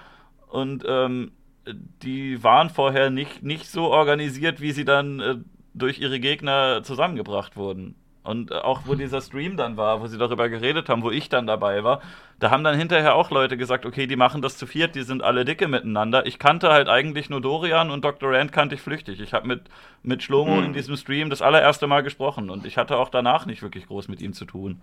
Und 0.50 0.84
ähm, 0.88 1.32
die 1.68 2.44
waren 2.44 2.70
vorher 2.70 3.10
nicht, 3.10 3.44
nicht 3.44 3.70
so 3.70 3.86
organisiert, 3.86 4.62
wie 4.62 4.72
sie 4.72 4.86
dann 4.86 5.20
äh, 5.20 5.36
durch 5.74 6.00
ihre 6.00 6.20
Gegner 6.20 6.84
zusammengebracht 6.84 7.56
wurden. 7.58 7.96
Und 8.26 8.52
äh, 8.52 8.56
auch 8.56 8.82
wo 8.86 8.96
dieser 8.96 9.22
Stream 9.22 9.56
dann 9.56 9.78
war, 9.78 10.02
wo 10.02 10.08
sie 10.08 10.18
darüber 10.18 10.50
geredet 10.50 10.90
haben, 10.90 11.04
wo 11.04 11.12
ich 11.12 11.30
dann 11.30 11.46
dabei 11.46 11.84
war, 11.84 12.02
da 12.40 12.50
haben 12.50 12.64
dann 12.64 12.78
hinterher 12.78 13.16
auch 13.16 13.30
Leute 13.30 13.56
gesagt, 13.56 13.86
okay, 13.86 14.08
die 14.08 14.16
machen 14.16 14.42
das 14.42 14.58
zu 14.58 14.66
viert, 14.66 14.96
die 14.96 15.04
sind 15.04 15.24
alle 15.24 15.46
dicke 15.46 15.68
miteinander. 15.68 16.26
Ich 16.26 16.40
kannte 16.40 16.70
halt 16.70 16.90
eigentlich 16.90 17.30
nur 17.30 17.40
Dorian 17.40 17.92
und 17.92 18.04
Dr. 18.04 18.32
Rand 18.32 18.52
kannte 18.52 18.76
ich 18.76 18.82
flüchtig. 18.82 19.22
Ich 19.22 19.34
habe 19.34 19.48
mit, 19.48 19.62
mit 20.02 20.24
Schlomo 20.24 20.56
mhm. 20.56 20.66
in 20.66 20.74
diesem 20.74 20.98
Stream 20.98 21.30
das 21.30 21.42
allererste 21.42 21.88
Mal 21.88 22.02
gesprochen 22.02 22.50
und 22.50 22.66
ich 22.66 22.78
hatte 22.78 22.98
auch 22.98 23.10
danach 23.10 23.46
nicht 23.46 23.62
wirklich 23.62 23.88
groß 23.88 24.08
mit 24.08 24.22
ihm 24.22 24.34
zu 24.34 24.46
tun. 24.46 24.82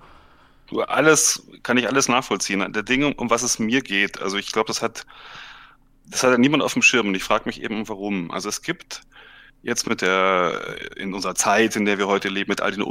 Du, 0.68 0.80
alles, 0.80 1.47
kann 1.64 1.76
ich 1.76 1.89
alles 1.89 2.09
nachvollziehen. 2.09 2.72
Der 2.72 2.85
Ding, 2.85 3.12
um 3.12 3.28
was 3.28 3.43
es 3.43 3.59
mir 3.59 3.83
geht, 3.83 4.22
also 4.22 4.39
ich 4.39 4.53
glaube, 4.53 4.68
das 4.68 4.80
hat, 4.83 5.05
das 6.07 6.22
hat 6.22 6.38
niemand 6.38 6.62
auf 6.62 6.72
dem 6.72 6.82
Schirm 6.82 7.09
und 7.09 7.14
ich 7.14 7.24
frage 7.24 7.44
mich 7.46 7.62
eben, 7.62 7.88
warum. 7.88 8.30
Also 8.30 8.48
es 8.48 8.62
gibt 8.62 9.03
jetzt 9.62 9.86
mit 9.86 10.03
der, 10.03 10.96
in 10.96 11.14
unserer 11.14 11.34
Zeit, 11.34 11.76
in 11.76 11.84
der 11.84 11.98
wir 11.98 12.09
heute 12.09 12.28
leben, 12.28 12.50
mit 12.50 12.61
all 12.61 12.72
den 12.72 12.82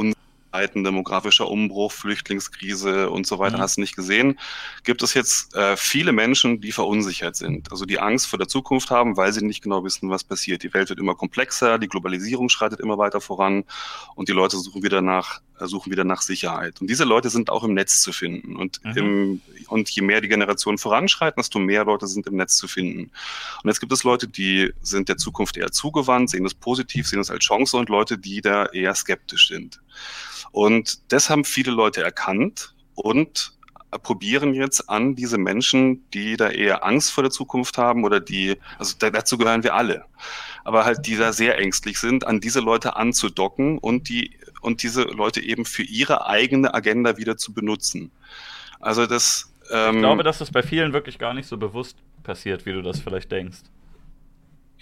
Zeiten, 0.51 0.83
demografischer 0.83 1.49
Umbruch, 1.49 1.91
Flüchtlingskrise 1.91 3.09
und 3.09 3.25
so 3.25 3.39
weiter, 3.39 3.57
mhm. 3.57 3.61
hast 3.61 3.77
du 3.77 3.81
nicht 3.81 3.95
gesehen, 3.95 4.37
gibt 4.83 5.01
es 5.03 5.13
jetzt 5.13 5.55
äh, 5.55 5.77
viele 5.77 6.11
Menschen, 6.11 6.61
die 6.61 6.71
verunsichert 6.71 7.35
sind, 7.35 7.71
also 7.71 7.85
die 7.85 7.99
Angst 7.99 8.27
vor 8.27 8.37
der 8.37 8.47
Zukunft 8.47 8.91
haben, 8.91 9.17
weil 9.17 9.31
sie 9.31 9.45
nicht 9.45 9.63
genau 9.63 9.83
wissen, 9.83 10.09
was 10.09 10.23
passiert. 10.23 10.63
Die 10.63 10.73
Welt 10.73 10.89
wird 10.89 10.99
immer 10.99 11.15
komplexer, 11.15 11.79
die 11.79 11.87
Globalisierung 11.87 12.49
schreitet 12.49 12.79
immer 12.79 12.97
weiter 12.97 13.21
voran 13.21 13.63
und 14.15 14.29
die 14.29 14.33
Leute 14.33 14.57
suchen 14.57 14.83
wieder 14.83 15.01
nach 15.01 15.41
äh, 15.61 15.67
suchen 15.67 15.91
wieder 15.91 16.03
nach 16.03 16.21
Sicherheit. 16.21 16.81
Und 16.81 16.89
diese 16.89 17.03
Leute 17.03 17.29
sind 17.29 17.49
auch 17.49 17.63
im 17.63 17.73
Netz 17.73 18.01
zu 18.01 18.11
finden. 18.11 18.55
Und, 18.55 18.83
mhm. 18.83 18.97
im, 18.97 19.41
und 19.67 19.89
je 19.89 20.01
mehr 20.01 20.21
die 20.21 20.27
Generationen 20.27 20.77
voranschreiten, 20.77 21.39
desto 21.41 21.59
mehr 21.59 21.85
Leute 21.85 22.07
sind 22.07 22.27
im 22.27 22.35
Netz 22.35 22.57
zu 22.57 22.67
finden. 22.67 23.11
Und 23.63 23.69
jetzt 23.69 23.79
gibt 23.79 23.91
es 23.91 24.03
Leute, 24.03 24.27
die 24.27 24.73
sind 24.81 25.07
der 25.07 25.17
Zukunft 25.17 25.57
eher 25.57 25.71
zugewandt, 25.71 26.29
sehen 26.29 26.43
das 26.43 26.53
positiv, 26.53 27.07
sehen 27.07 27.19
das 27.19 27.31
als 27.31 27.43
Chance 27.43 27.77
und 27.77 27.89
Leute, 27.89 28.17
die 28.17 28.41
da 28.41 28.65
eher 28.65 28.95
skeptisch 28.95 29.47
sind. 29.47 29.79
Und 30.51 31.11
das 31.11 31.29
haben 31.29 31.45
viele 31.45 31.71
Leute 31.71 32.03
erkannt 32.03 32.73
und 32.95 33.53
probieren 34.03 34.53
jetzt 34.53 34.89
an 34.89 35.15
diese 35.15 35.37
Menschen, 35.37 36.09
die 36.11 36.37
da 36.37 36.49
eher 36.49 36.85
Angst 36.85 37.11
vor 37.11 37.23
der 37.23 37.31
Zukunft 37.31 37.77
haben 37.77 38.05
oder 38.05 38.19
die, 38.19 38.57
also 38.79 38.95
dazu 38.97 39.37
gehören 39.37 39.63
wir 39.63 39.75
alle, 39.75 40.05
aber 40.63 40.85
halt 40.85 41.05
die 41.05 41.17
da 41.17 41.33
sehr 41.33 41.57
ängstlich 41.57 41.99
sind, 41.99 42.25
an 42.25 42.39
diese 42.39 42.61
Leute 42.61 42.95
anzudocken 42.95 43.77
und 43.79 44.07
die 44.07 44.37
und 44.61 44.83
diese 44.83 45.03
Leute 45.03 45.41
eben 45.41 45.65
für 45.65 45.83
ihre 45.83 46.27
eigene 46.27 46.73
Agenda 46.73 47.17
wieder 47.17 47.35
zu 47.35 47.53
benutzen. 47.53 48.11
Also 48.79 49.07
das. 49.07 49.51
Ähm, 49.71 49.95
ich 49.95 50.01
glaube, 50.01 50.23
dass 50.23 50.37
das 50.37 50.51
bei 50.51 50.63
vielen 50.63 50.93
wirklich 50.93 51.17
gar 51.17 51.33
nicht 51.33 51.47
so 51.47 51.57
bewusst 51.57 51.97
passiert, 52.23 52.65
wie 52.65 52.71
du 52.71 52.81
das 52.81 52.99
vielleicht 52.99 53.31
denkst. 53.31 53.59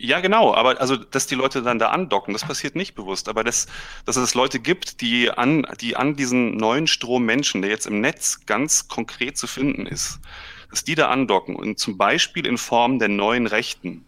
Ja, 0.01 0.21
genau, 0.21 0.53
aber 0.53 0.79
also, 0.79 0.95
dass 0.95 1.27
die 1.27 1.35
Leute 1.35 1.61
dann 1.61 1.77
da 1.77 1.89
andocken, 1.89 2.31
das 2.33 2.45
passiert 2.45 2.73
nicht 2.73 2.95
bewusst. 2.95 3.27
Aber 3.27 3.43
dass, 3.43 3.67
dass 4.05 4.15
es 4.15 4.33
Leute 4.33 4.61
gibt, 4.61 5.01
die 5.01 5.29
an, 5.29 5.67
die 5.81 5.97
an 5.97 6.15
diesen 6.15 6.55
neuen 6.55 6.87
Strom 6.87 7.25
Menschen, 7.25 7.61
der 7.61 7.69
jetzt 7.69 7.85
im 7.85 7.99
Netz 7.99 8.45
ganz 8.45 8.87
konkret 8.87 9.37
zu 9.37 9.45
finden 9.45 9.85
ist, 9.85 10.21
dass 10.69 10.85
die 10.85 10.95
da 10.95 11.09
andocken 11.09 11.57
und 11.57 11.79
zum 11.79 11.97
Beispiel 11.97 12.45
in 12.45 12.57
Form 12.57 12.97
der 12.97 13.09
neuen 13.09 13.45
Rechten. 13.45 14.05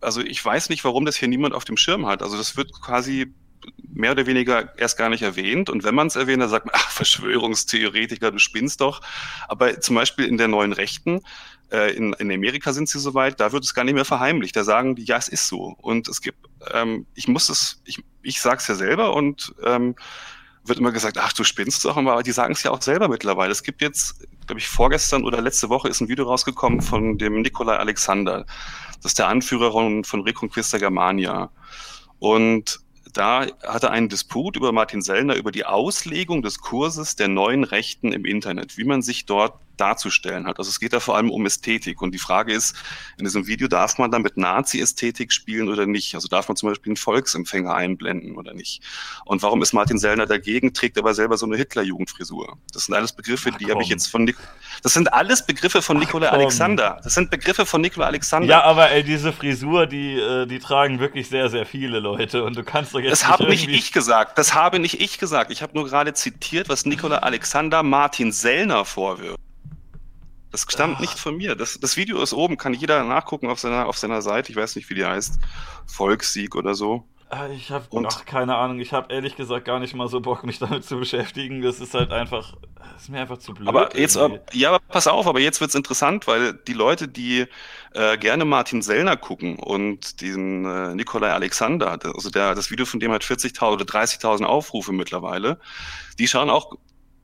Also 0.00 0.22
ich 0.22 0.42
weiß 0.42 0.70
nicht, 0.70 0.84
warum 0.84 1.04
das 1.04 1.16
hier 1.16 1.28
niemand 1.28 1.52
auf 1.54 1.66
dem 1.66 1.76
Schirm 1.76 2.06
hat. 2.06 2.22
Also 2.22 2.38
das 2.38 2.56
wird 2.56 2.72
quasi 2.80 3.34
mehr 3.92 4.12
oder 4.12 4.26
weniger 4.26 4.78
erst 4.78 4.98
gar 4.98 5.08
nicht 5.08 5.22
erwähnt. 5.22 5.70
Und 5.70 5.84
wenn 5.84 5.94
man 5.94 6.06
es 6.06 6.16
erwähnt, 6.16 6.42
dann 6.42 6.50
sagt 6.50 6.66
man, 6.66 6.74
ach, 6.76 6.90
Verschwörungstheoretiker, 6.90 8.30
du 8.30 8.38
spinnst 8.38 8.80
doch. 8.80 9.00
Aber 9.48 9.80
zum 9.80 9.96
Beispiel 9.96 10.26
in 10.26 10.36
der 10.36 10.48
neuen 10.48 10.72
Rechten, 10.72 11.22
äh, 11.72 11.96
in, 11.96 12.12
in 12.14 12.30
Amerika 12.30 12.72
sind 12.72 12.88
sie 12.88 12.98
soweit, 12.98 13.40
da 13.40 13.52
wird 13.52 13.64
es 13.64 13.74
gar 13.74 13.84
nicht 13.84 13.94
mehr 13.94 14.04
verheimlicht. 14.04 14.54
Da 14.54 14.64
sagen 14.64 14.96
die, 14.96 15.04
ja, 15.04 15.16
es 15.16 15.28
ist 15.28 15.48
so. 15.48 15.74
Und 15.80 16.08
es 16.08 16.20
gibt, 16.20 16.38
ähm, 16.72 17.06
ich 17.14 17.28
muss 17.28 17.48
es, 17.48 17.82
ich, 17.84 18.02
ich 18.22 18.40
sage 18.40 18.58
es 18.58 18.68
ja 18.68 18.74
selber 18.74 19.14
und 19.14 19.54
ähm, 19.64 19.96
wird 20.64 20.78
immer 20.78 20.92
gesagt, 20.92 21.18
ach, 21.18 21.32
du 21.32 21.44
spinnst 21.44 21.84
doch, 21.84 21.96
aber 21.96 22.22
die 22.22 22.32
sagen 22.32 22.52
es 22.52 22.62
ja 22.62 22.70
auch 22.70 22.82
selber 22.82 23.08
mittlerweile. 23.08 23.52
Es 23.52 23.62
gibt 23.62 23.82
jetzt, 23.82 24.26
glaube 24.46 24.58
ich, 24.58 24.68
vorgestern 24.68 25.24
oder 25.24 25.40
letzte 25.40 25.68
Woche 25.68 25.88
ist 25.88 26.00
ein 26.00 26.08
Video 26.08 26.26
rausgekommen 26.26 26.82
von 26.82 27.18
dem 27.18 27.40
Nikolai 27.42 27.76
Alexander. 27.76 28.44
Das 28.96 29.12
ist 29.12 29.18
der 29.18 29.28
Anführer 29.28 29.72
von, 29.72 30.04
von 30.04 30.22
Reconquista 30.22 30.78
Germania. 30.78 31.50
Und 32.18 32.80
da 33.16 33.46
hatte 33.62 33.90
einen 33.90 34.08
Disput 34.08 34.56
über 34.56 34.72
Martin 34.72 35.02
Sellner 35.02 35.36
über 35.36 35.52
die 35.52 35.64
Auslegung 35.64 36.42
des 36.42 36.60
Kurses 36.60 37.16
der 37.16 37.28
neuen 37.28 37.64
Rechten 37.64 38.12
im 38.12 38.24
Internet, 38.24 38.76
wie 38.76 38.84
man 38.84 39.02
sich 39.02 39.26
dort 39.26 39.54
darzustellen 39.76 40.46
hat. 40.46 40.58
Also 40.58 40.70
es 40.70 40.80
geht 40.80 40.92
da 40.92 41.00
vor 41.00 41.16
allem 41.16 41.30
um 41.30 41.46
Ästhetik. 41.46 42.02
Und 42.02 42.12
die 42.12 42.18
Frage 42.18 42.52
ist, 42.52 42.76
in 43.18 43.24
diesem 43.24 43.46
Video 43.46 43.68
darf 43.68 43.98
man 43.98 44.10
dann 44.10 44.22
mit 44.22 44.36
Nazi-Ästhetik 44.36 45.32
spielen 45.32 45.68
oder 45.68 45.86
nicht? 45.86 46.14
Also 46.14 46.28
darf 46.28 46.48
man 46.48 46.56
zum 46.56 46.68
Beispiel 46.68 46.90
einen 46.90 46.96
Volksempfänger 46.96 47.74
einblenden 47.74 48.36
oder 48.36 48.54
nicht? 48.54 48.82
Und 49.24 49.42
warum 49.42 49.62
ist 49.62 49.72
Martin 49.72 49.98
Sellner 49.98 50.26
dagegen, 50.26 50.72
trägt 50.72 50.98
aber 50.98 51.14
selber 51.14 51.36
so 51.36 51.46
eine 51.46 51.56
Hitler-Jugendfrisur? 51.56 52.56
Das 52.72 52.86
sind 52.86 52.94
alles 52.94 53.12
Begriffe, 53.12 53.50
Ach, 53.52 53.58
die 53.58 53.70
habe 53.70 53.82
ich 53.82 53.88
jetzt 53.88 54.06
von 54.06 54.24
Nik 54.24 54.36
Das 54.82 54.94
sind 54.94 55.12
alles 55.12 55.44
Begriffe 55.44 55.82
von 55.82 55.98
Nikolai 55.98 56.28
Alexander. 56.28 57.00
Das 57.02 57.14
sind 57.14 57.30
Begriffe 57.30 57.66
von 57.66 57.80
Nikolai 57.80 58.06
Alexander. 58.06 58.48
Ja, 58.48 58.62
aber 58.62 58.90
ey, 58.90 59.02
diese 59.02 59.32
Frisur, 59.32 59.86
die, 59.86 60.14
äh, 60.18 60.46
die 60.46 60.58
tragen 60.58 60.98
wirklich 61.00 61.28
sehr, 61.28 61.48
sehr 61.48 61.66
viele 61.66 62.00
Leute. 62.00 62.44
Und 62.44 62.56
du 62.56 62.62
kannst 62.62 62.94
doch 62.94 63.00
jetzt. 63.00 63.12
Das 63.12 63.28
habe 63.28 63.46
nicht 63.48 63.68
ich 63.68 63.92
gesagt. 63.92 64.38
Das 64.38 64.54
habe 64.54 64.78
nicht 64.78 65.00
ich 65.00 65.18
gesagt. 65.18 65.50
Ich 65.50 65.62
habe 65.62 65.74
nur 65.74 65.84
gerade 65.84 66.14
zitiert, 66.14 66.68
was 66.68 66.86
Nikolai 66.86 67.18
Alexander 67.18 67.82
Martin 67.82 68.32
Sellner 68.32 68.84
vorwirft. 68.84 69.38
Das 70.56 70.66
stammt 70.72 70.94
Ach. 70.96 71.00
nicht 71.00 71.18
von 71.18 71.36
mir. 71.36 71.54
Das, 71.54 71.78
das 71.78 71.98
Video 71.98 72.22
ist 72.22 72.32
oben, 72.32 72.56
kann 72.56 72.72
jeder 72.72 73.04
nachgucken 73.04 73.50
auf 73.50 73.60
seiner, 73.60 73.86
auf 73.86 73.98
seiner 73.98 74.22
Seite. 74.22 74.50
Ich 74.50 74.56
weiß 74.56 74.74
nicht, 74.76 74.88
wie 74.88 74.94
die 74.94 75.04
heißt. 75.04 75.38
Volkssieg 75.84 76.56
oder 76.56 76.74
so. 76.74 77.04
Ah, 77.28 77.48
ich 77.48 77.70
habe 77.70 77.86
keine 78.24 78.56
Ahnung. 78.56 78.80
Ich 78.80 78.94
habe 78.94 79.12
ehrlich 79.12 79.36
gesagt 79.36 79.66
gar 79.66 79.80
nicht 79.80 79.94
mal 79.94 80.08
so 80.08 80.20
Bock, 80.20 80.44
mich 80.44 80.58
damit 80.58 80.86
zu 80.86 80.96
beschäftigen. 80.96 81.60
Das 81.60 81.80
ist 81.80 81.92
halt 81.92 82.10
einfach, 82.10 82.54
das 82.94 83.02
ist 83.02 83.08
mir 83.10 83.20
einfach 83.20 83.36
zu 83.36 83.52
blöd. 83.52 83.68
Aber 83.68 83.94
jetzt, 83.98 84.16
irgendwie. 84.16 84.40
ja, 84.58 84.70
aber 84.70 84.78
pass 84.78 85.06
auf, 85.06 85.26
aber 85.26 85.40
jetzt 85.40 85.60
wird's 85.60 85.74
interessant, 85.74 86.26
weil 86.26 86.54
die 86.54 86.72
Leute, 86.72 87.06
die 87.06 87.44
äh, 87.92 88.16
gerne 88.16 88.46
Martin 88.46 88.80
Sellner 88.80 89.18
gucken 89.18 89.58
und 89.58 90.22
diesen 90.22 90.64
äh, 90.64 90.94
Nikolai 90.94 91.32
Alexander, 91.32 91.98
also 92.02 92.30
der, 92.30 92.54
das 92.54 92.70
Video 92.70 92.86
von 92.86 92.98
dem 92.98 93.12
hat 93.12 93.24
40.000 93.24 93.72
oder 93.72 93.84
30.000 93.84 94.44
Aufrufe 94.44 94.92
mittlerweile, 94.92 95.60
die 96.18 96.28
schauen 96.28 96.48
auch 96.48 96.78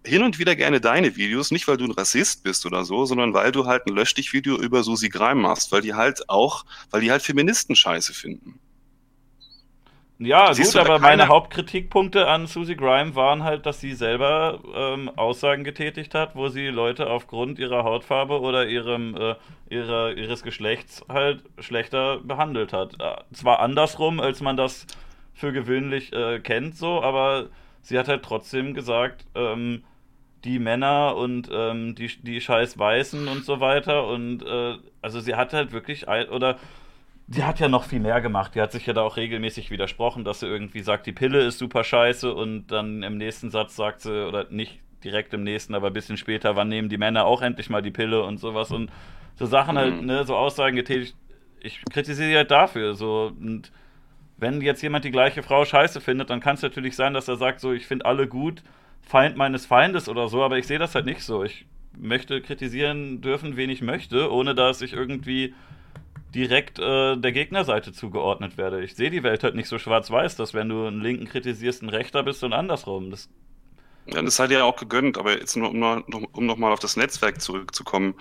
hin 0.04 0.22
und 0.22 0.38
wieder 0.38 0.56
gerne 0.56 0.80
deine 0.80 1.16
Videos, 1.16 1.50
nicht 1.50 1.68
weil 1.68 1.76
du 1.76 1.84
ein 1.84 1.92
Rassist 1.92 2.42
bist 2.42 2.66
oder 2.66 2.84
so, 2.84 3.04
sondern 3.04 3.34
weil 3.34 3.52
du 3.52 3.66
halt 3.66 3.86
ein 3.86 3.94
Lösch 3.94 4.14
dich 4.14 4.32
Video 4.32 4.56
über 4.56 4.82
Susi 4.82 5.08
Greim 5.08 5.40
machst, 5.40 5.72
weil 5.72 5.82
die 5.82 5.94
halt 5.94 6.28
auch, 6.28 6.64
weil 6.90 7.00
die 7.00 7.10
halt 7.10 7.22
Feministen 7.22 7.76
scheiße 7.76 8.12
finden. 8.12 8.58
Ja, 10.24 10.54
Siehst 10.54 10.74
gut, 10.74 10.82
aber 10.82 11.00
meine 11.00 11.26
Hauptkritikpunkte 11.26 12.28
an 12.28 12.46
Susie 12.46 12.76
Grime 12.76 13.16
waren 13.16 13.42
halt, 13.42 13.66
dass 13.66 13.80
sie 13.80 13.92
selber 13.92 14.60
ähm, 14.72 15.10
Aussagen 15.16 15.64
getätigt 15.64 16.14
hat, 16.14 16.36
wo 16.36 16.48
sie 16.48 16.68
Leute 16.68 17.10
aufgrund 17.10 17.58
ihrer 17.58 17.82
Hautfarbe 17.82 18.40
oder 18.40 18.68
ihrem, 18.68 19.16
äh, 19.16 19.34
ihrer, 19.68 20.16
ihres 20.16 20.44
Geschlechts 20.44 21.04
halt 21.08 21.42
schlechter 21.58 22.18
behandelt 22.18 22.72
hat. 22.72 22.94
Äh, 23.00 23.16
zwar 23.34 23.58
andersrum, 23.58 24.20
als 24.20 24.40
man 24.40 24.56
das 24.56 24.86
für 25.34 25.52
gewöhnlich 25.52 26.12
äh, 26.12 26.38
kennt, 26.38 26.76
so, 26.76 27.02
aber 27.02 27.48
sie 27.80 27.98
hat 27.98 28.06
halt 28.06 28.22
trotzdem 28.22 28.74
gesagt, 28.74 29.24
ähm, 29.34 29.82
die 30.44 30.58
Männer 30.58 31.16
und 31.16 31.48
ähm, 31.52 31.94
die, 31.94 32.08
die 32.22 32.40
scheiß 32.40 32.78
Weißen 32.78 33.28
und 33.28 33.44
so 33.44 33.60
weiter. 33.60 34.06
Und 34.06 34.42
äh, 34.42 34.76
also 35.00 35.20
sie 35.20 35.34
hat 35.34 35.52
halt 35.52 35.72
wirklich, 35.72 36.08
oder 36.08 36.58
die 37.26 37.44
hat 37.44 37.60
ja 37.60 37.68
noch 37.68 37.84
viel 37.84 38.00
mehr 38.00 38.20
gemacht. 38.20 38.54
Die 38.54 38.60
hat 38.60 38.72
sich 38.72 38.86
ja 38.86 38.92
da 38.92 39.02
auch 39.02 39.16
regelmäßig 39.16 39.70
widersprochen, 39.70 40.24
dass 40.24 40.40
sie 40.40 40.46
irgendwie 40.46 40.80
sagt, 40.80 41.06
die 41.06 41.12
Pille 41.12 41.40
ist 41.40 41.58
super 41.58 41.84
scheiße 41.84 42.32
und 42.34 42.66
dann 42.68 43.02
im 43.02 43.16
nächsten 43.16 43.50
Satz 43.50 43.76
sagt 43.76 44.00
sie, 44.00 44.26
oder 44.26 44.46
nicht 44.50 44.80
direkt 45.04 45.32
im 45.34 45.42
nächsten, 45.42 45.74
aber 45.74 45.88
ein 45.88 45.92
bisschen 45.92 46.16
später, 46.16 46.56
wann 46.56 46.68
nehmen 46.68 46.88
die 46.88 46.98
Männer 46.98 47.24
auch 47.24 47.42
endlich 47.42 47.70
mal 47.70 47.82
die 47.82 47.90
Pille 47.90 48.22
und 48.22 48.38
sowas 48.38 48.70
und 48.70 48.90
so 49.36 49.46
Sachen 49.46 49.76
halt, 49.78 50.00
mhm. 50.00 50.06
ne, 50.06 50.24
so 50.24 50.36
Aussagen 50.36 50.76
getätigt. 50.76 51.16
Ich 51.60 51.82
kritisiere 51.92 52.28
sie 52.28 52.36
halt 52.36 52.50
dafür, 52.50 52.94
so 52.94 53.32
und 53.40 53.72
wenn 54.36 54.60
jetzt 54.60 54.82
jemand 54.82 55.04
die 55.04 55.10
gleiche 55.12 55.42
Frau 55.42 55.64
scheiße 55.64 56.00
findet, 56.00 56.30
dann 56.30 56.40
kann 56.40 56.56
es 56.56 56.62
natürlich 56.62 56.96
sein, 56.96 57.14
dass 57.14 57.28
er 57.28 57.36
sagt, 57.36 57.60
so, 57.60 57.72
ich 57.72 57.86
finde 57.86 58.06
alle 58.06 58.26
gut, 58.26 58.62
Feind 59.02 59.36
meines 59.36 59.66
Feindes 59.66 60.08
oder 60.08 60.28
so, 60.28 60.42
aber 60.42 60.58
ich 60.58 60.66
sehe 60.66 60.78
das 60.78 60.94
halt 60.94 61.06
nicht 61.06 61.22
so. 61.22 61.44
Ich 61.44 61.66
möchte 61.98 62.40
kritisieren 62.40 63.20
dürfen, 63.20 63.56
wen 63.56 63.70
ich 63.70 63.82
möchte, 63.82 64.32
ohne 64.32 64.54
dass 64.54 64.80
ich 64.80 64.92
irgendwie 64.92 65.54
direkt 66.34 66.78
äh, 66.78 67.16
der 67.16 67.32
Gegnerseite 67.32 67.92
zugeordnet 67.92 68.56
werde. 68.56 68.82
Ich 68.82 68.94
sehe 68.94 69.10
die 69.10 69.22
Welt 69.22 69.44
halt 69.44 69.54
nicht 69.54 69.68
so 69.68 69.78
schwarz-weiß, 69.78 70.36
dass 70.36 70.54
wenn 70.54 70.68
du 70.68 70.86
einen 70.86 71.00
Linken 71.00 71.26
kritisierst, 71.26 71.82
ein 71.82 71.90
Rechter 71.90 72.22
bist 72.22 72.42
und 72.42 72.52
andersrum. 72.52 73.10
Das 73.10 73.28
Ja, 74.06 74.22
das 74.22 74.36
sei 74.36 74.46
dir 74.46 74.58
ja 74.58 74.64
auch 74.64 74.76
gegönnt, 74.76 75.18
aber 75.18 75.38
jetzt 75.38 75.56
nur, 75.56 75.70
um, 75.70 76.04
um 76.32 76.46
nochmal 76.46 76.72
auf 76.72 76.80
das 76.80 76.96
Netzwerk 76.96 77.40
zurückzukommen. 77.40 78.14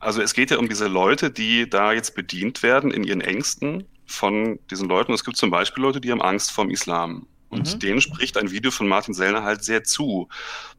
Also 0.00 0.20
es 0.20 0.34
geht 0.34 0.50
ja 0.50 0.58
um 0.58 0.68
diese 0.68 0.88
Leute, 0.88 1.30
die 1.30 1.68
da 1.68 1.92
jetzt 1.92 2.14
bedient 2.14 2.62
werden 2.62 2.90
in 2.90 3.04
ihren 3.04 3.22
Ängsten 3.22 3.84
von 4.04 4.58
diesen 4.70 4.88
Leuten. 4.88 5.12
Es 5.12 5.24
gibt 5.24 5.36
zum 5.36 5.50
Beispiel 5.50 5.82
Leute, 5.82 6.00
die 6.00 6.12
haben 6.12 6.22
Angst 6.22 6.52
vorm 6.52 6.70
Islam. 6.70 7.26
Und 7.48 7.74
mhm. 7.74 7.78
denen 7.78 8.00
spricht 8.00 8.36
ein 8.36 8.50
Video 8.50 8.70
von 8.70 8.88
Martin 8.88 9.14
Sellner 9.14 9.42
halt 9.42 9.64
sehr 9.64 9.84
zu, 9.84 10.28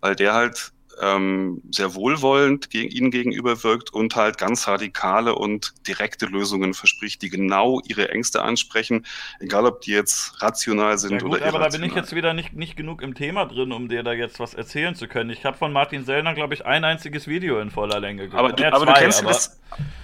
weil 0.02 0.16
der 0.16 0.34
halt 0.34 0.74
ähm, 1.02 1.62
sehr 1.72 1.94
wohlwollend 1.96 2.70
gegen 2.70 2.90
ihnen 2.90 3.12
gegenüber 3.12 3.64
wirkt 3.64 3.94
und 3.94 4.16
halt 4.16 4.38
ganz 4.38 4.68
radikale 4.68 5.36
und 5.36 5.74
direkte 5.88 6.26
Lösungen 6.26 6.74
verspricht, 6.74 7.22
die 7.22 7.30
genau 7.30 7.82
ihre 7.88 8.10
Ängste 8.10 8.42
ansprechen, 8.42 9.06
egal 9.40 9.66
ob 9.66 9.82
die 9.82 9.92
jetzt 9.92 10.42
rational 10.42 10.98
sind 10.98 11.14
ja, 11.14 11.18
gut, 11.20 11.30
oder 11.30 11.40
irrational. 11.40 11.62
Aber 11.66 11.72
da 11.72 11.78
bin 11.78 11.88
ich 11.88 11.96
jetzt 11.96 12.16
wieder 12.16 12.34
nicht, 12.34 12.54
nicht 12.54 12.76
genug 12.76 13.02
im 13.02 13.14
Thema 13.14 13.46
drin, 13.46 13.72
um 13.72 13.90
dir 13.90 14.04
da 14.04 14.14
jetzt 14.14 14.40
was 14.40 14.54
erzählen 14.54 14.96
zu 14.96 15.08
können. 15.08 15.30
Ich 15.30 15.46
habe 15.46 15.58
von 15.58 15.72
Martin 15.72 16.06
Sellner, 16.06 16.34
glaube 16.34 16.54
ich, 16.54 16.66
ein 16.66 16.84
einziges 16.84 17.28
Video 17.28 17.60
in 17.60 17.70
voller 17.70 18.00
Länge 18.00 18.28
gehört. 18.28 18.40
Aber, 18.40 18.54
du, 18.54 18.66
aber, 18.66 18.86
zwei, 18.86 18.94
du 18.94 19.00
kennst 19.00 19.20
aber, 19.20 19.30
das, 19.30 19.60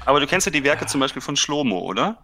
aber 0.05 0.19
du 0.19 0.27
kennst 0.27 0.45
ja 0.45 0.51
die 0.51 0.63
Werke 0.63 0.85
zum 0.85 0.99
Beispiel 0.99 1.21
von 1.21 1.35
Schlomo, 1.35 1.79
oder? 1.79 2.23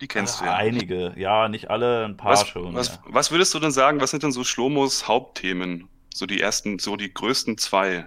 Die 0.00 0.08
kennst 0.08 0.40
ja, 0.40 0.46
du 0.46 0.52
ja. 0.52 0.56
Einige, 0.56 1.12
ja, 1.16 1.48
nicht 1.48 1.70
alle, 1.70 2.04
ein 2.04 2.16
paar 2.16 2.32
was, 2.32 2.46
schon. 2.46 2.74
Was, 2.74 2.88
ja. 2.88 3.02
was 3.06 3.30
würdest 3.30 3.52
du 3.54 3.58
denn 3.58 3.72
sagen, 3.72 4.00
was 4.00 4.10
sind 4.10 4.22
denn 4.22 4.32
so 4.32 4.44
Schlomos 4.44 5.08
Hauptthemen? 5.08 5.88
So 6.14 6.26
die 6.26 6.40
ersten, 6.40 6.78
so 6.78 6.96
die 6.96 7.12
größten 7.12 7.58
zwei. 7.58 8.06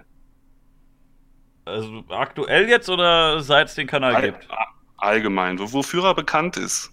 Also 1.64 2.04
aktuell 2.08 2.68
jetzt 2.68 2.88
oder 2.88 3.40
seit 3.40 3.68
es 3.68 3.74
den 3.74 3.86
Kanal 3.86 4.16
All, 4.16 4.22
gibt? 4.22 4.48
Allgemein, 4.96 5.58
wofür 5.58 6.04
er 6.04 6.14
bekannt 6.14 6.56
ist. 6.56 6.92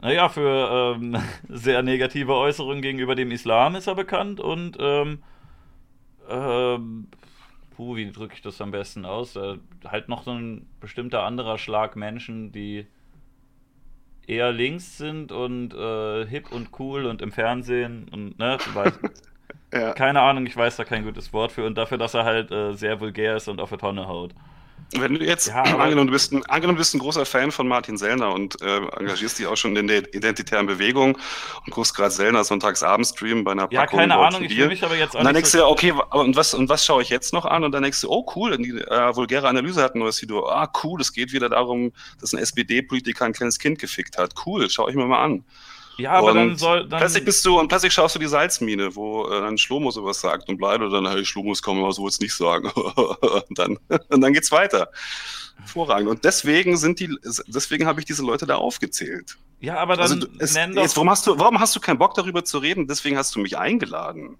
Naja, 0.00 0.28
für 0.28 0.96
ähm, 0.96 1.16
sehr 1.48 1.82
negative 1.82 2.34
Äußerungen 2.34 2.82
gegenüber 2.82 3.14
dem 3.14 3.30
Islam 3.30 3.74
ist 3.76 3.86
er 3.86 3.94
bekannt 3.94 4.40
und 4.40 4.76
ähm, 4.78 5.22
ähm, 6.28 7.08
puh, 7.76 7.96
wie 7.96 8.10
drücke 8.10 8.34
ich 8.34 8.42
das 8.42 8.60
am 8.60 8.72
besten 8.72 9.04
aus? 9.04 9.36
Äh, 9.36 9.58
halt 9.84 10.08
noch 10.08 10.24
so 10.24 10.32
ein 10.32 10.68
bestimmter 10.80 11.22
anderer 11.22 11.58
Schlag 11.58 11.96
Menschen, 11.96 12.52
die 12.52 12.86
eher 14.26 14.52
links 14.52 14.98
sind 14.98 15.32
und 15.32 15.74
äh, 15.74 16.26
hip 16.26 16.52
und 16.52 16.70
cool 16.78 17.06
und 17.06 17.22
im 17.22 17.32
Fernsehen 17.32 18.08
und 18.10 18.38
ne, 18.38 18.58
du 18.64 18.74
weißt, 18.74 19.00
ja. 19.72 19.92
keine 19.92 20.20
Ahnung, 20.20 20.46
ich 20.46 20.56
weiß 20.56 20.76
da 20.76 20.84
kein 20.84 21.04
gutes 21.04 21.32
Wort 21.32 21.52
für 21.52 21.64
und 21.66 21.76
dafür, 21.78 21.98
dass 21.98 22.14
er 22.14 22.24
halt 22.24 22.50
äh, 22.50 22.74
sehr 22.74 23.00
vulgär 23.00 23.36
ist 23.36 23.48
und 23.48 23.60
auf 23.60 23.70
der 23.70 23.78
Tonne 23.78 24.08
haut. 24.08 24.34
Wenn 24.92 25.14
du 25.14 25.24
jetzt, 25.24 25.48
ja, 25.48 25.62
angenommen, 25.62 26.06
du 26.06 26.12
bist 26.12 26.32
ein, 26.32 26.44
angenommen, 26.46 26.76
du 26.76 26.80
bist 26.80 26.94
ein 26.94 27.00
großer 27.00 27.26
Fan 27.26 27.50
von 27.50 27.66
Martin 27.66 27.98
Sellner 27.98 28.32
und 28.32 28.60
äh, 28.62 28.78
engagierst 28.98 29.38
dich 29.38 29.46
auch 29.46 29.56
schon 29.56 29.74
in 29.76 29.88
der 29.88 30.14
identitären 30.14 30.66
Bewegung 30.66 31.18
und 31.64 31.72
guckst 31.72 31.94
gerade 31.94 32.10
Sellner 32.10 32.44
Sonntagsabendstream 32.44 33.42
bei 33.42 33.52
einer 33.52 33.66
Packung 33.66 33.74
Ja, 33.74 33.86
keine 33.86 34.16
Ahnung, 34.16 34.44
ich 34.44 34.56
will 34.56 34.68
mich 34.68 34.84
aber 34.84 34.96
jetzt 34.96 35.14
auch 35.14 35.18
Und 35.18 35.24
dann 35.24 35.34
denkst 35.34 35.50
so 35.50 35.58
du, 35.58 35.66
okay, 35.66 35.92
und 36.12 36.36
was, 36.36 36.54
und 36.54 36.68
was 36.68 36.84
schaue 36.84 37.02
ich 37.02 37.08
jetzt 37.08 37.32
noch 37.32 37.44
an? 37.44 37.64
Und 37.64 37.72
dann 37.72 37.82
denkst 37.82 38.00
du, 38.00 38.10
oh 38.10 38.24
cool, 38.36 38.56
die 38.58 38.78
äh, 38.78 39.16
vulgäre 39.16 39.48
Analyse 39.48 39.82
hat 39.82 39.96
ein 39.96 39.98
neues 39.98 40.22
Video. 40.22 40.46
Ah, 40.48 40.70
cool, 40.84 41.00
es 41.00 41.12
geht 41.12 41.32
wieder 41.32 41.48
darum, 41.48 41.92
dass 42.20 42.32
ein 42.32 42.38
SPD-Politiker 42.38 43.24
ein 43.24 43.32
kleines 43.32 43.58
Kind 43.58 43.80
gefickt 43.80 44.16
hat. 44.18 44.34
Cool, 44.46 44.70
schaue 44.70 44.90
ich 44.90 44.96
mir 44.96 45.06
mal 45.06 45.22
an. 45.22 45.44
Ja, 45.98 46.12
aber 46.12 46.28
und 46.28 46.36
dann 46.36 46.56
soll. 46.56 46.88
Dann 46.88 47.00
plötzlich 47.00 47.24
bist 47.24 47.44
du 47.44 47.58
und 47.58 47.68
plötzlich 47.68 47.92
schaust 47.92 48.14
du 48.14 48.18
die 48.18 48.26
Salzmine, 48.26 48.94
wo 48.94 49.26
äh, 49.26 49.40
dann 49.40 49.58
Schlomo 49.58 49.90
sowas 49.90 50.20
sagt 50.20 50.48
und 50.48 50.58
Bleido 50.58 50.88
dann, 50.88 51.06
hey, 51.06 51.24
Schlomos 51.24 51.62
kann 51.62 51.78
man 51.78 51.90
so 51.92 52.06
jetzt 52.06 52.20
nicht 52.20 52.34
sagen. 52.34 52.70
und, 52.70 53.58
dann, 53.58 53.78
und 54.08 54.20
dann 54.20 54.32
geht's 54.32 54.52
weiter. 54.52 54.90
Hervorragend. 55.58 56.10
Und 56.10 56.24
deswegen 56.24 56.76
sind 56.76 57.00
die, 57.00 57.14
deswegen 57.46 57.86
habe 57.86 58.00
ich 58.00 58.06
diese 58.06 58.22
Leute 58.22 58.46
da 58.46 58.56
aufgezählt. 58.56 59.38
Ja, 59.60 59.78
aber 59.78 59.96
dann 59.96 60.12
also, 60.12 60.26
es, 60.38 60.54
jetzt, 60.54 60.96
warum 60.96 61.08
hast 61.08 61.26
du, 61.26 61.38
warum 61.38 61.58
hast 61.58 61.74
du 61.74 61.80
keinen 61.80 61.98
Bock 61.98 62.14
darüber 62.14 62.44
zu 62.44 62.58
reden? 62.58 62.86
Deswegen 62.86 63.16
hast 63.16 63.34
du 63.34 63.40
mich 63.40 63.56
eingeladen 63.56 64.36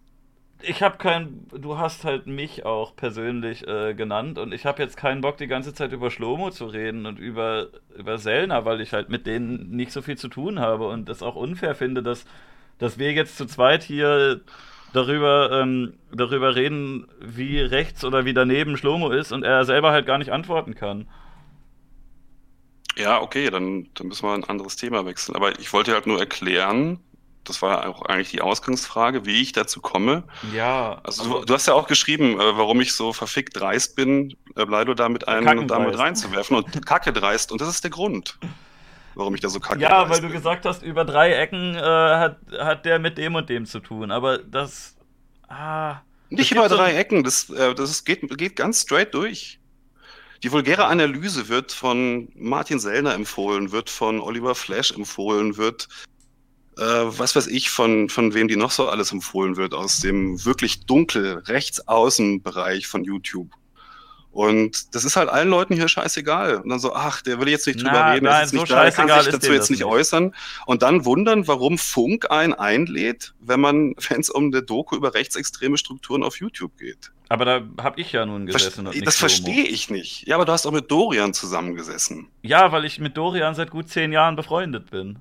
ich 0.62 0.82
habe 0.82 0.96
keinen, 0.96 1.48
du 1.50 1.78
hast 1.78 2.04
halt 2.04 2.26
mich 2.26 2.64
auch 2.64 2.96
persönlich 2.96 3.66
äh, 3.66 3.94
genannt 3.94 4.38
und 4.38 4.52
ich 4.52 4.64
habe 4.66 4.82
jetzt 4.82 4.96
keinen 4.96 5.20
Bock, 5.20 5.36
die 5.36 5.46
ganze 5.46 5.74
Zeit 5.74 5.92
über 5.92 6.10
Schlomo 6.10 6.50
zu 6.50 6.66
reden 6.66 7.06
und 7.06 7.18
über, 7.18 7.68
über 7.96 8.18
Sellner, 8.18 8.64
weil 8.64 8.80
ich 8.80 8.92
halt 8.92 9.08
mit 9.08 9.26
denen 9.26 9.70
nicht 9.70 9.92
so 9.92 10.02
viel 10.02 10.16
zu 10.16 10.28
tun 10.28 10.58
habe 10.58 10.88
und 10.88 11.08
das 11.08 11.22
auch 11.22 11.36
unfair 11.36 11.74
finde, 11.74 12.02
dass, 12.02 12.24
dass 12.78 12.98
wir 12.98 13.12
jetzt 13.12 13.36
zu 13.36 13.46
zweit 13.46 13.82
hier 13.82 14.40
darüber, 14.92 15.50
ähm, 15.52 15.94
darüber 16.12 16.56
reden, 16.56 17.06
wie 17.20 17.60
rechts 17.60 18.04
oder 18.04 18.24
wie 18.24 18.34
daneben 18.34 18.76
Schlomo 18.76 19.10
ist 19.10 19.32
und 19.32 19.42
er 19.42 19.64
selber 19.64 19.90
halt 19.92 20.06
gar 20.06 20.18
nicht 20.18 20.32
antworten 20.32 20.74
kann. 20.74 21.06
Ja, 22.96 23.20
okay, 23.20 23.50
dann, 23.50 23.88
dann 23.94 24.08
müssen 24.08 24.26
wir 24.26 24.32
ein 24.32 24.44
anderes 24.44 24.76
Thema 24.76 25.04
wechseln. 25.04 25.36
Aber 25.36 25.58
ich 25.58 25.72
wollte 25.74 25.92
halt 25.92 26.06
nur 26.06 26.18
erklären, 26.18 26.98
das 27.48 27.62
war 27.62 27.88
auch 27.88 28.02
eigentlich 28.02 28.30
die 28.30 28.40
Ausgangsfrage, 28.40 29.24
wie 29.24 29.40
ich 29.42 29.52
dazu 29.52 29.80
komme. 29.80 30.24
Ja. 30.52 31.00
Also, 31.04 31.40
du, 31.40 31.44
du 31.44 31.54
hast 31.54 31.66
ja 31.66 31.74
auch 31.74 31.86
geschrieben, 31.86 32.40
äh, 32.40 32.56
warum 32.56 32.80
ich 32.80 32.94
so 32.94 33.12
verfickt 33.12 33.58
dreist 33.58 33.96
bin, 33.96 34.36
äh, 34.56 34.64
Bleido 34.66 34.94
da 34.94 35.08
mit 35.08 35.28
einem 35.28 35.66
damit 35.68 35.98
reinzuwerfen 35.98 36.56
und 36.56 36.86
kacke 36.86 37.12
dreist. 37.12 37.52
Und 37.52 37.60
das 37.60 37.68
ist 37.68 37.84
der 37.84 37.90
Grund, 37.90 38.38
warum 39.14 39.34
ich 39.34 39.40
da 39.40 39.48
so 39.48 39.60
kacke 39.60 39.80
Ja, 39.80 40.08
weil 40.08 40.20
du 40.20 40.28
bin. 40.28 40.32
gesagt 40.32 40.64
hast, 40.64 40.82
über 40.82 41.04
drei 41.04 41.32
Ecken 41.32 41.74
äh, 41.76 41.80
hat, 41.80 42.38
hat 42.58 42.84
der 42.84 42.98
mit 42.98 43.18
dem 43.18 43.34
und 43.34 43.48
dem 43.48 43.66
zu 43.66 43.80
tun. 43.80 44.10
Aber 44.10 44.38
das. 44.38 44.96
Ah, 45.48 46.00
Nicht 46.28 46.52
über 46.52 46.68
drei 46.68 46.92
so 46.92 46.96
Ecken, 46.98 47.22
das, 47.24 47.50
äh, 47.50 47.74
das 47.74 48.04
geht, 48.04 48.36
geht 48.36 48.56
ganz 48.56 48.82
straight 48.82 49.14
durch. 49.14 49.60
Die 50.42 50.52
vulgäre 50.52 50.84
Analyse 50.86 51.48
wird 51.48 51.72
von 51.72 52.28
Martin 52.34 52.78
Sellner 52.78 53.14
empfohlen, 53.14 53.72
wird 53.72 53.88
von 53.88 54.20
Oliver 54.20 54.54
Flash 54.54 54.92
empfohlen, 54.92 55.56
wird 55.56 55.88
äh, 56.78 56.82
was 56.82 57.34
weiß 57.34 57.46
ich, 57.46 57.70
von, 57.70 58.08
von 58.08 58.34
wem 58.34 58.48
die 58.48 58.56
noch 58.56 58.70
so 58.70 58.88
alles 58.88 59.12
empfohlen 59.12 59.56
wird, 59.56 59.74
aus 59.74 60.00
dem 60.00 60.44
wirklich 60.44 60.86
dunkel 60.86 61.38
Rechtsaußenbereich 61.46 62.86
von 62.86 63.04
YouTube. 63.04 63.50
Und 64.36 64.94
das 64.94 65.06
ist 65.06 65.16
halt 65.16 65.30
allen 65.30 65.48
Leuten 65.48 65.72
hier 65.72 65.88
scheißegal. 65.88 66.56
Und 66.56 66.68
dann 66.68 66.78
so, 66.78 66.92
ach, 66.92 67.22
der 67.22 67.40
will 67.40 67.48
jetzt 67.48 67.66
nicht 67.66 67.78
drüber 67.78 67.92
Na, 67.92 68.12
reden, 68.12 68.26
nein, 68.26 68.44
ist 68.44 68.50
so 68.50 68.58
nicht 68.58 68.70
da, 68.70 68.90
kann 68.90 69.08
sich 69.22 69.32
dazu 69.32 69.50
jetzt 69.50 69.70
nicht, 69.70 69.82
äußern. 69.82 70.34
Und 70.66 70.82
dann 70.82 71.06
wundern, 71.06 71.48
warum 71.48 71.78
Funk 71.78 72.30
einen 72.30 72.52
einlädt, 72.52 73.32
wenn 73.40 73.60
man, 73.60 73.94
wenn 74.10 74.20
es 74.20 74.28
um 74.28 74.48
eine 74.48 74.62
Doku 74.62 74.94
über 74.94 75.14
rechtsextreme 75.14 75.78
Strukturen 75.78 76.22
auf 76.22 76.38
YouTube 76.38 76.76
geht. 76.76 77.12
Aber 77.30 77.46
da 77.46 77.62
habe 77.82 77.98
ich 77.98 78.12
ja 78.12 78.26
nun 78.26 78.44
gesessen. 78.44 78.84
Verste 78.84 79.04
das 79.04 79.16
verstehe 79.16 79.64
ich 79.64 79.88
nicht. 79.88 80.28
Ja, 80.28 80.34
aber 80.34 80.44
du 80.44 80.52
hast 80.52 80.66
auch 80.66 80.72
mit 80.72 80.90
Dorian 80.90 81.32
zusammengesessen. 81.32 82.28
Ja, 82.42 82.70
weil 82.72 82.84
ich 82.84 82.98
mit 82.98 83.16
Dorian 83.16 83.54
seit 83.54 83.70
gut 83.70 83.88
zehn 83.88 84.12
Jahren 84.12 84.36
befreundet 84.36 84.90
bin. 84.90 85.18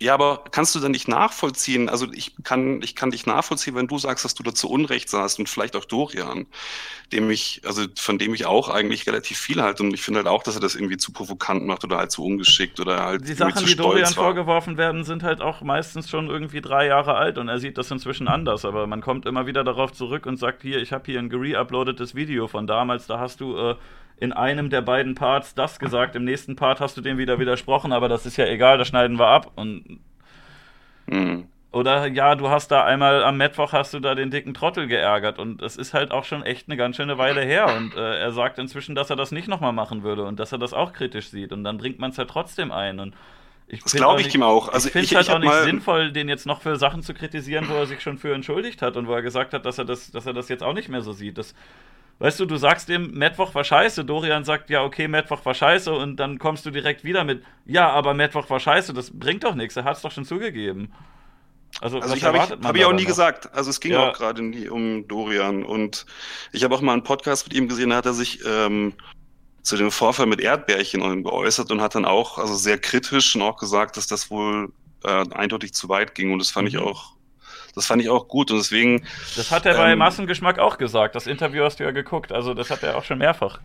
Ja, 0.00 0.14
aber 0.14 0.44
kannst 0.52 0.76
du 0.76 0.80
dann 0.80 0.92
nicht 0.92 1.08
nachvollziehen? 1.08 1.88
Also 1.88 2.06
ich 2.12 2.36
kann, 2.44 2.82
ich 2.82 2.94
kann 2.94 3.10
dich 3.10 3.26
nachvollziehen, 3.26 3.74
wenn 3.74 3.88
du 3.88 3.98
sagst, 3.98 4.24
dass 4.24 4.34
du 4.34 4.44
da 4.44 4.54
zu 4.54 4.70
Unrecht 4.70 5.08
saßt 5.08 5.40
und 5.40 5.48
vielleicht 5.48 5.74
auch 5.74 5.84
Dorian, 5.84 6.46
dem 7.12 7.28
ich, 7.30 7.62
also 7.64 7.82
von 7.96 8.16
dem 8.18 8.32
ich 8.32 8.46
auch 8.46 8.68
eigentlich 8.68 9.06
relativ 9.08 9.38
viel 9.38 9.60
halte 9.60 9.82
und 9.82 9.92
ich 9.92 10.02
finde 10.02 10.18
halt 10.18 10.28
auch, 10.28 10.44
dass 10.44 10.54
er 10.54 10.60
das 10.60 10.76
irgendwie 10.76 10.98
zu 10.98 11.12
provokant 11.12 11.66
macht 11.66 11.82
oder 11.84 11.98
halt 11.98 12.12
zu 12.12 12.24
ungeschickt 12.24 12.78
oder 12.78 13.04
halt 13.04 13.26
Die 13.26 13.34
Sachen, 13.34 13.64
die 13.66 13.74
Dorian 13.74 14.14
war. 14.16 14.24
vorgeworfen 14.24 14.76
werden, 14.76 15.02
sind 15.04 15.24
halt 15.24 15.40
auch 15.40 15.62
meistens 15.62 16.08
schon 16.08 16.28
irgendwie 16.30 16.60
drei 16.60 16.86
Jahre 16.86 17.14
alt 17.14 17.36
und 17.36 17.48
er 17.48 17.58
sieht 17.58 17.76
das 17.76 17.90
inzwischen 17.90 18.28
anders, 18.28 18.64
aber 18.64 18.86
man 18.86 19.00
kommt 19.00 19.26
immer 19.26 19.46
wieder 19.46 19.64
darauf 19.64 19.92
zurück 19.92 20.26
und 20.26 20.36
sagt, 20.36 20.62
hier, 20.62 20.80
ich 20.80 20.92
habe 20.92 21.04
hier 21.06 21.18
ein 21.18 21.28
gereuploadetes 21.28 22.14
Video 22.14 22.46
von 22.46 22.68
damals, 22.68 23.06
da 23.08 23.18
hast 23.18 23.40
du 23.40 23.56
äh, 23.56 23.76
in 24.20 24.32
einem 24.32 24.70
der 24.70 24.82
beiden 24.82 25.14
Parts 25.14 25.54
das 25.54 25.78
gesagt, 25.78 26.16
im 26.16 26.24
nächsten 26.24 26.56
Part 26.56 26.80
hast 26.80 26.96
du 26.96 27.00
dem 27.00 27.18
wieder 27.18 27.38
widersprochen, 27.38 27.92
aber 27.92 28.08
das 28.08 28.26
ist 28.26 28.36
ja 28.36 28.46
egal, 28.46 28.78
das 28.78 28.88
schneiden 28.88 29.18
wir 29.18 29.28
ab. 29.28 29.52
Und 29.54 30.00
mhm. 31.06 31.46
Oder 31.70 32.06
ja, 32.06 32.34
du 32.34 32.48
hast 32.48 32.68
da 32.70 32.84
einmal 32.84 33.22
am 33.22 33.36
Mittwoch 33.36 33.72
hast 33.72 33.92
du 33.92 34.00
da 34.00 34.14
den 34.14 34.30
dicken 34.30 34.54
Trottel 34.54 34.86
geärgert 34.86 35.38
und 35.38 35.60
es 35.60 35.76
ist 35.76 35.92
halt 35.92 36.12
auch 36.12 36.24
schon 36.24 36.42
echt 36.42 36.66
eine 36.66 36.78
ganz 36.78 36.96
schöne 36.96 37.18
Weile 37.18 37.42
her 37.42 37.76
und 37.76 37.94
äh, 37.94 38.20
er 38.20 38.32
sagt 38.32 38.58
inzwischen, 38.58 38.94
dass 38.94 39.10
er 39.10 39.16
das 39.16 39.32
nicht 39.32 39.48
nochmal 39.48 39.74
machen 39.74 40.02
würde 40.02 40.24
und 40.24 40.40
dass 40.40 40.50
er 40.50 40.58
das 40.58 40.72
auch 40.72 40.94
kritisch 40.94 41.28
sieht 41.28 41.52
und 41.52 41.64
dann 41.64 41.76
bringt 41.76 41.98
man 41.98 42.10
es 42.10 42.16
halt 42.16 42.30
trotzdem 42.30 42.72
ein 42.72 43.00
und 43.00 43.14
ich 43.66 43.82
das 43.82 43.92
glaube 43.92 44.22
ich 44.22 44.34
ihm 44.34 44.42
auch. 44.42 44.70
Also 44.70 44.88
ich 44.88 44.92
finde 44.92 45.08
es 45.08 45.14
halt 45.14 45.28
auch 45.28 45.38
nicht 45.40 45.64
sinnvoll, 45.64 46.10
den 46.10 46.30
jetzt 46.30 46.46
noch 46.46 46.62
für 46.62 46.76
Sachen 46.76 47.02
zu 47.02 47.12
kritisieren, 47.12 47.68
wo 47.68 47.74
er 47.74 47.84
sich 47.84 48.00
schon 48.00 48.16
für 48.16 48.32
entschuldigt 48.32 48.80
hat 48.80 48.96
und 48.96 49.06
wo 49.06 49.12
er 49.12 49.20
gesagt 49.20 49.52
hat, 49.52 49.66
dass 49.66 49.76
er 49.76 49.84
das, 49.84 50.10
dass 50.10 50.24
er 50.24 50.32
das 50.32 50.48
jetzt 50.48 50.62
auch 50.62 50.72
nicht 50.72 50.88
mehr 50.88 51.02
so 51.02 51.12
sieht. 51.12 51.36
Das 51.36 51.54
Weißt 52.20 52.40
du, 52.40 52.46
du 52.46 52.56
sagst 52.56 52.88
dem, 52.88 53.12
Mittwoch 53.12 53.54
war 53.54 53.62
scheiße. 53.62 54.04
Dorian 54.04 54.44
sagt, 54.44 54.70
ja, 54.70 54.82
okay, 54.82 55.06
Mittwoch 55.06 55.44
war 55.44 55.54
scheiße. 55.54 55.92
Und 55.92 56.16
dann 56.16 56.38
kommst 56.38 56.66
du 56.66 56.70
direkt 56.70 57.04
wieder 57.04 57.22
mit, 57.22 57.44
ja, 57.64 57.88
aber 57.90 58.12
Mittwoch 58.12 58.50
war 58.50 58.58
scheiße. 58.58 58.92
Das 58.92 59.16
bringt 59.16 59.44
doch 59.44 59.54
nichts. 59.54 59.76
Er 59.76 59.84
hat 59.84 59.96
es 59.96 60.02
doch 60.02 60.10
schon 60.10 60.24
zugegeben. 60.24 60.92
Also, 61.80 62.00
also 62.00 62.14
ich 62.16 62.24
habe 62.24 62.38
ich, 62.38 62.66
hab 62.66 62.76
ich 62.76 62.84
auch 62.84 62.92
nie 62.92 63.02
noch? 63.02 63.08
gesagt. 63.08 63.54
Also 63.54 63.70
es 63.70 63.78
ging 63.78 63.92
ja. 63.92 64.10
auch 64.10 64.16
gerade 64.16 64.42
nie 64.42 64.68
um 64.68 65.06
Dorian. 65.06 65.62
Und 65.62 66.06
ich 66.52 66.64
habe 66.64 66.74
auch 66.74 66.80
mal 66.80 66.92
einen 66.92 67.04
Podcast 67.04 67.46
mit 67.46 67.56
ihm 67.56 67.68
gesehen, 67.68 67.90
da 67.90 67.96
hat 67.96 68.06
er 68.06 68.14
sich 68.14 68.40
ähm, 68.44 68.94
zu 69.62 69.76
dem 69.76 69.92
Vorfall 69.92 70.26
mit 70.26 70.40
Erdbärchen 70.40 71.22
geäußert 71.22 71.70
und 71.70 71.80
hat 71.80 71.94
dann 71.94 72.04
auch 72.04 72.38
also 72.38 72.54
sehr 72.54 72.78
kritisch 72.78 73.36
und 73.36 73.42
auch 73.42 73.58
gesagt, 73.58 73.96
dass 73.96 74.08
das 74.08 74.28
wohl 74.28 74.72
äh, 75.04 75.24
eindeutig 75.30 75.72
zu 75.72 75.88
weit 75.88 76.16
ging. 76.16 76.32
Und 76.32 76.40
das 76.40 76.50
fand 76.50 76.64
mhm. 76.64 76.68
ich 76.68 76.78
auch 76.78 77.12
das 77.78 77.86
fand 77.86 78.02
ich 78.02 78.10
auch 78.10 78.28
gut 78.28 78.50
und 78.50 78.58
deswegen. 78.58 79.06
Das 79.36 79.50
hat 79.50 79.66
er 79.66 79.74
bei 79.74 79.92
ähm, 79.92 79.98
Massengeschmack 79.98 80.58
auch 80.58 80.78
gesagt. 80.78 81.14
Das 81.14 81.26
Interview 81.26 81.64
hast 81.64 81.80
du 81.80 81.84
ja 81.84 81.90
geguckt. 81.90 82.32
Also, 82.32 82.54
das 82.54 82.70
hat 82.70 82.82
er 82.82 82.96
auch 82.96 83.04
schon 83.04 83.18
mehrfach. 83.18 83.60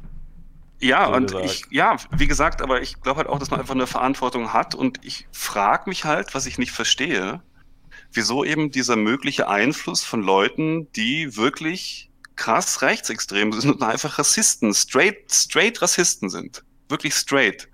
Ja, 0.79 1.07
so 1.07 1.13
und 1.13 1.27
gesagt. 1.27 1.45
ich, 1.45 1.65
ja, 1.71 1.97
wie 2.11 2.27
gesagt, 2.27 2.61
aber 2.61 2.81
ich 2.81 3.01
glaube 3.01 3.19
halt 3.19 3.27
auch, 3.29 3.39
dass 3.39 3.51
man 3.51 3.59
einfach 3.59 3.75
eine 3.75 3.87
Verantwortung 3.87 4.51
hat 4.53 4.75
und 4.75 4.99
ich 5.03 5.27
frage 5.31 5.89
mich 5.89 6.03
halt, 6.03 6.35
was 6.35 6.45
ich 6.45 6.57
nicht 6.57 6.71
verstehe, 6.71 7.41
wieso 8.11 8.43
eben 8.43 8.69
dieser 8.69 8.95
mögliche 8.95 9.47
Einfluss 9.47 10.03
von 10.03 10.21
Leuten, 10.21 10.91
die 10.93 11.37
wirklich 11.37 12.09
krass 12.35 12.81
rechtsextrem 12.81 13.53
sind 13.53 13.75
und 13.75 13.83
einfach 13.83 14.19
Rassisten, 14.19 14.73
straight, 14.73 15.31
straight 15.31 15.81
Rassisten 15.81 16.29
sind. 16.29 16.63
Wirklich 16.89 17.13
straight. 17.13 17.69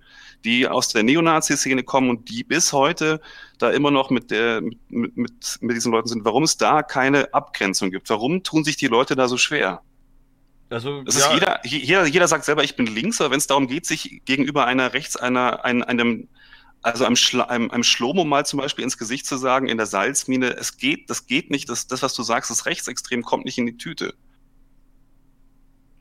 Die 0.46 0.68
aus 0.68 0.90
der 0.90 1.04
Neonazi-Szene 1.04 1.84
kommen 1.84 2.10
und 2.10 2.30
die 2.30 2.44
bis 2.44 2.72
heute 2.72 3.20
da 3.58 3.72
immer 3.72 3.92
noch 3.92 4.10
mit, 4.10 4.32
der, 4.32 4.62
mit, 4.62 4.78
mit, 4.88 5.58
mit 5.60 5.76
diesen 5.76 5.92
Leuten 5.92 6.08
sind. 6.08 6.26
Warum 6.26 6.44
es 6.44 6.58
da 6.58 6.82
keine 6.82 7.34
Abgrenzung 7.34 7.92
gibt. 7.92 8.10
Warum 8.10 8.44
tun 8.44 8.64
sich 8.64 8.78
die 8.78 8.88
Leute 8.88 9.16
da 9.16 9.28
so 9.28 9.38
schwer? 9.38 9.82
Also, 10.70 11.02
das 11.04 11.20
ja. 11.20 11.26
ist 11.26 11.34
jeder, 11.34 11.60
jeder, 11.66 12.06
jeder 12.06 12.28
sagt 12.28 12.46
selber, 12.46 12.64
ich 12.64 12.76
bin 12.76 12.86
links, 12.86 13.20
aber 13.20 13.32
wenn 13.32 13.40
es 13.40 13.48
darum 13.48 13.68
geht, 13.68 13.86
sich 13.86 14.22
gegenüber 14.26 14.66
einer 14.66 14.94
rechts, 14.94 15.18
einer, 15.18 15.66
einem, 15.66 15.84
einem 15.84 16.28
also 16.82 17.06
einem, 17.06 17.16
Schla 17.16 17.46
einem, 17.46 17.72
einem 17.72 17.84
Schlomo 17.84 18.24
mal 18.24 18.46
zum 18.46 18.60
Beispiel 18.60 18.84
ins 18.84 18.98
Gesicht 18.98 19.26
zu 19.26 19.38
sagen, 19.38 19.68
in 19.68 19.78
der 19.78 19.86
Salzmine, 19.86 20.56
es 20.56 20.78
geht, 20.78 21.10
das 21.10 21.28
geht 21.28 21.50
nicht, 21.50 21.70
das, 21.70 21.88
das 21.88 22.04
was 22.04 22.14
du 22.14 22.24
sagst, 22.24 22.50
das 22.50 22.66
Rechtsextrem 22.66 23.24
kommt 23.24 23.46
nicht 23.46 23.58
in 23.58 23.66
die 23.66 23.78
Tüte. 23.78 24.14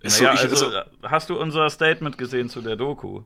Naja, 0.02 0.10
so, 0.10 0.24
ich, 0.24 0.50
also, 0.50 0.66
also, 0.66 0.90
hast 1.02 1.30
du 1.30 1.40
unser 1.40 1.68
Statement 1.70 2.18
gesehen 2.18 2.48
zu 2.48 2.60
der 2.60 2.76
Doku? 2.76 3.22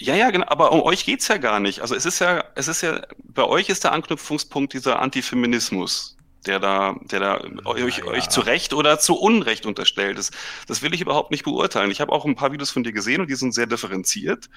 Ja, 0.00 0.14
ja, 0.14 0.30
genau, 0.30 0.46
aber 0.48 0.70
um 0.70 0.82
euch 0.82 1.04
geht's 1.04 1.26
ja 1.26 1.38
gar 1.38 1.58
nicht. 1.58 1.80
Also 1.80 1.94
es 1.94 2.06
ist 2.06 2.20
ja, 2.20 2.44
es 2.54 2.68
ist 2.68 2.82
ja, 2.82 3.02
bei 3.18 3.44
euch 3.44 3.68
ist 3.68 3.82
der 3.82 3.92
Anknüpfungspunkt 3.92 4.72
dieser 4.72 5.00
Antifeminismus 5.00 6.16
der 6.46 6.60
da, 6.60 6.96
der 7.02 7.20
da 7.20 7.40
euch, 7.64 7.98
ja. 7.98 8.04
euch 8.04 8.28
zu 8.28 8.40
Recht 8.40 8.72
oder 8.72 8.98
zu 8.98 9.16
Unrecht 9.16 9.66
unterstellt 9.66 10.18
ist. 10.18 10.34
Das 10.66 10.82
will 10.82 10.94
ich 10.94 11.00
überhaupt 11.00 11.30
nicht 11.30 11.44
beurteilen. 11.44 11.90
Ich 11.90 12.00
habe 12.00 12.12
auch 12.12 12.24
ein 12.24 12.36
paar 12.36 12.52
Videos 12.52 12.70
von 12.70 12.84
dir 12.84 12.92
gesehen 12.92 13.20
und 13.20 13.28
die 13.28 13.34
sind 13.34 13.52
sehr 13.52 13.66
differenziert. 13.66 14.48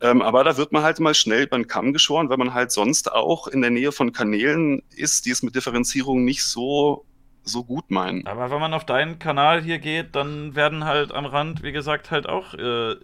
Ähm, 0.00 0.22
aber 0.22 0.44
da 0.44 0.56
wird 0.56 0.72
man 0.72 0.82
halt 0.82 1.00
mal 1.00 1.14
schnell 1.14 1.46
beim 1.46 1.66
Kamm 1.66 1.92
geschoren, 1.92 2.28
weil 2.28 2.36
man 2.36 2.54
halt 2.54 2.72
sonst 2.72 3.10
auch 3.10 3.46
in 3.48 3.62
der 3.62 3.70
Nähe 3.70 3.90
von 3.90 4.12
Kanälen 4.12 4.82
ist, 4.94 5.26
die 5.26 5.30
es 5.30 5.42
mit 5.42 5.54
Differenzierung 5.54 6.24
nicht 6.24 6.44
so 6.44 7.04
so 7.46 7.62
gut 7.62 7.90
meinen. 7.90 8.26
Aber 8.26 8.50
wenn 8.50 8.58
man 8.58 8.72
auf 8.72 8.86
deinen 8.86 9.18
Kanal 9.18 9.62
hier 9.62 9.78
geht, 9.78 10.16
dann 10.16 10.54
werden 10.54 10.86
halt 10.86 11.12
am 11.12 11.26
Rand, 11.26 11.62
wie 11.62 11.72
gesagt, 11.72 12.10
halt 12.10 12.26
auch 12.26 12.54
äh, 12.54 12.96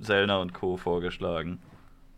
Sellner 0.00 0.40
und 0.40 0.54
Co. 0.54 0.76
vorgeschlagen. 0.76 1.58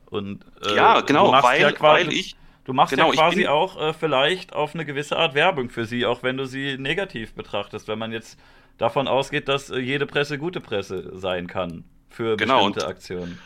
Und, 0.06 0.44
äh, 0.66 0.74
ja, 0.74 1.00
genau, 1.00 1.32
weil, 1.32 1.60
ja 1.60 1.72
quasi, 1.72 2.06
weil 2.06 2.12
ich 2.12 2.36
Du 2.64 2.74
machst 2.74 2.94
genau, 2.94 3.12
ja 3.12 3.14
quasi 3.14 3.46
auch 3.46 3.80
äh, 3.80 3.92
vielleicht 3.92 4.52
auf 4.52 4.74
eine 4.74 4.84
gewisse 4.84 5.16
Art 5.16 5.34
Werbung 5.34 5.70
für 5.70 5.86
sie, 5.86 6.04
auch 6.04 6.22
wenn 6.22 6.36
du 6.36 6.44
sie 6.44 6.76
negativ 6.78 7.34
betrachtest, 7.34 7.88
wenn 7.88 7.98
man 7.98 8.12
jetzt 8.12 8.38
davon 8.78 9.08
ausgeht, 9.08 9.48
dass 9.48 9.70
äh, 9.70 9.78
jede 9.78 10.06
Presse 10.06 10.38
gute 10.38 10.60
Presse 10.60 11.18
sein 11.18 11.46
kann 11.46 11.84
für 12.10 12.36
genau, 12.36 12.66
bestimmte 12.66 12.86
Aktionen. 12.86 13.38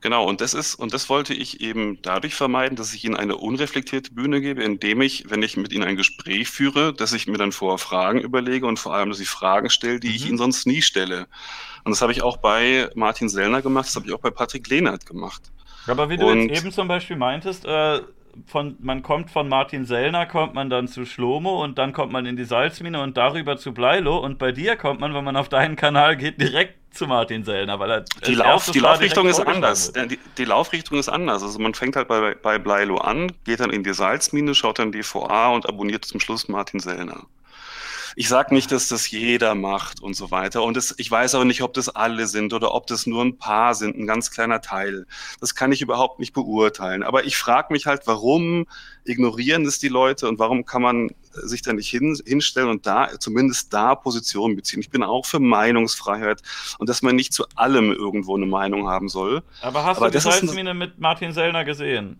Genau, 0.00 0.24
und 0.28 0.40
das 0.40 0.54
ist, 0.54 0.76
und 0.76 0.94
das 0.94 1.08
wollte 1.08 1.34
ich 1.34 1.60
eben 1.60 2.00
dadurch 2.02 2.34
vermeiden, 2.34 2.76
dass 2.76 2.94
ich 2.94 3.04
ihnen 3.04 3.16
eine 3.16 3.36
unreflektierte 3.36 4.12
Bühne 4.12 4.40
gebe, 4.40 4.62
indem 4.62 5.00
ich, 5.00 5.28
wenn 5.28 5.42
ich 5.42 5.56
mit 5.56 5.72
ihnen 5.72 5.82
ein 5.82 5.96
Gespräch 5.96 6.48
führe, 6.50 6.92
dass 6.94 7.12
ich 7.12 7.26
mir 7.26 7.36
dann 7.36 7.50
vorher 7.50 7.78
Fragen 7.78 8.20
überlege 8.20 8.66
und 8.66 8.78
vor 8.78 8.94
allem, 8.94 9.10
dass 9.10 9.18
ich 9.18 9.28
Fragen 9.28 9.70
stelle, 9.70 9.98
die 9.98 10.08
mhm. 10.08 10.14
ich 10.14 10.28
ihnen 10.28 10.38
sonst 10.38 10.66
nie 10.66 10.82
stelle. 10.82 11.26
Und 11.84 11.90
das 11.90 12.00
habe 12.00 12.12
ich 12.12 12.22
auch 12.22 12.36
bei 12.36 12.90
Martin 12.94 13.28
Sellner 13.28 13.60
gemacht, 13.60 13.86
das 13.86 13.96
habe 13.96 14.06
ich 14.06 14.12
auch 14.12 14.20
bei 14.20 14.30
Patrick 14.30 14.68
Lehnert 14.68 15.04
gemacht. 15.04 15.42
Aber 15.88 16.10
wie 16.10 16.16
du 16.16 16.28
und, 16.28 16.48
jetzt 16.48 16.60
eben 16.62 16.72
zum 16.72 16.86
Beispiel 16.86 17.16
meintest, 17.16 17.64
äh, 17.64 18.00
von, 18.46 18.76
man 18.80 19.02
kommt 19.02 19.30
von 19.30 19.48
Martin 19.48 19.84
Sellner, 19.84 20.26
kommt 20.26 20.54
man 20.54 20.70
dann 20.70 20.88
zu 20.88 21.04
Schlomo 21.04 21.62
und 21.62 21.78
dann 21.78 21.92
kommt 21.92 22.12
man 22.12 22.26
in 22.26 22.36
die 22.36 22.44
Salzmine 22.44 23.02
und 23.02 23.16
darüber 23.16 23.56
zu 23.56 23.72
Bleilo 23.72 24.18
und 24.18 24.38
bei 24.38 24.52
dir 24.52 24.76
kommt 24.76 25.00
man, 25.00 25.14
wenn 25.14 25.24
man 25.24 25.36
auf 25.36 25.48
deinen 25.48 25.76
Kanal 25.76 26.16
geht, 26.16 26.40
direkt 26.40 26.78
zu 26.94 27.06
Martin 27.06 27.44
Sellner, 27.44 27.78
weil 27.78 27.90
er 27.90 28.04
die, 28.26 28.34
Lauf, 28.34 28.70
die 28.70 28.78
Laufrichtung 28.80 29.28
ist 29.28 29.40
anders. 29.40 29.92
Die, 29.92 30.18
die, 30.36 30.44
Laufrichtung 30.44 30.98
ist 30.98 31.08
anders. 31.08 31.42
Also 31.42 31.58
man 31.58 31.74
fängt 31.74 31.96
halt 31.96 32.08
bei, 32.08 32.34
bei 32.34 32.58
Bleilo 32.58 32.96
an, 32.96 33.32
geht 33.44 33.60
dann 33.60 33.70
in 33.70 33.84
die 33.84 33.92
Salzmine, 33.92 34.54
schaut 34.54 34.78
dann 34.78 34.92
die 34.92 35.02
VA 35.04 35.48
und 35.48 35.68
abonniert 35.68 36.04
zum 36.04 36.20
Schluss 36.20 36.48
Martin 36.48 36.80
Sellner. 36.80 37.26
Ich 38.20 38.28
sage 38.28 38.52
nicht, 38.52 38.72
dass 38.72 38.88
das 38.88 39.08
jeder 39.12 39.54
macht 39.54 40.02
und 40.02 40.14
so 40.14 40.32
weiter. 40.32 40.64
Und 40.64 40.76
das, 40.76 40.92
ich 40.98 41.08
weiß 41.08 41.36
auch 41.36 41.44
nicht, 41.44 41.62
ob 41.62 41.72
das 41.72 41.88
alle 41.88 42.26
sind 42.26 42.52
oder 42.52 42.74
ob 42.74 42.88
das 42.88 43.06
nur 43.06 43.24
ein 43.24 43.38
paar 43.38 43.76
sind, 43.76 43.96
ein 43.96 44.08
ganz 44.08 44.32
kleiner 44.32 44.60
Teil. 44.60 45.06
Das 45.38 45.54
kann 45.54 45.70
ich 45.70 45.82
überhaupt 45.82 46.18
nicht 46.18 46.32
beurteilen. 46.32 47.04
Aber 47.04 47.26
ich 47.26 47.36
frage 47.36 47.72
mich 47.72 47.86
halt, 47.86 48.08
warum 48.08 48.66
ignorieren 49.04 49.64
es 49.66 49.78
die 49.78 49.86
Leute 49.86 50.28
und 50.28 50.40
warum 50.40 50.64
kann 50.64 50.82
man 50.82 51.10
sich 51.30 51.62
da 51.62 51.72
nicht 51.72 51.90
hin, 51.90 52.18
hinstellen 52.26 52.70
und 52.70 52.88
da 52.88 53.08
zumindest 53.20 53.72
da 53.72 53.94
Positionen 53.94 54.56
beziehen. 54.56 54.80
Ich 54.80 54.90
bin 54.90 55.04
auch 55.04 55.24
für 55.24 55.38
Meinungsfreiheit 55.38 56.42
und 56.80 56.88
dass 56.88 57.02
man 57.02 57.14
nicht 57.14 57.32
zu 57.32 57.44
allem 57.54 57.92
irgendwo 57.92 58.34
eine 58.34 58.46
Meinung 58.46 58.88
haben 58.88 59.08
soll. 59.08 59.44
Aber 59.62 59.84
hast 59.84 59.98
Aber 59.98 60.10
du 60.10 60.18
die 60.18 60.24
Salzmine 60.24 60.74
mit 60.74 60.98
Martin 60.98 61.32
Sellner 61.32 61.64
gesehen? 61.64 62.18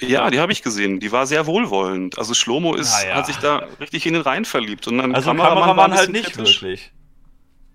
Ja, 0.00 0.30
die 0.30 0.40
habe 0.40 0.52
ich 0.52 0.62
gesehen. 0.62 1.00
Die 1.00 1.12
war 1.12 1.26
sehr 1.26 1.46
wohlwollend. 1.46 2.18
Also 2.18 2.34
Schlomo 2.34 2.74
ist, 2.74 3.04
ja. 3.04 3.14
hat 3.14 3.26
sich 3.26 3.36
da 3.36 3.66
richtig 3.80 4.06
in 4.06 4.14
den 4.14 4.22
Rhein 4.22 4.44
verliebt. 4.44 4.86
Und 4.88 4.98
dann 4.98 5.14
also 5.14 5.30
Kameramann, 5.30 5.60
Kameramann 5.60 5.94
halt 5.94 6.10
nicht 6.10 6.32
kritisch. 6.32 6.62
wirklich. 6.62 6.92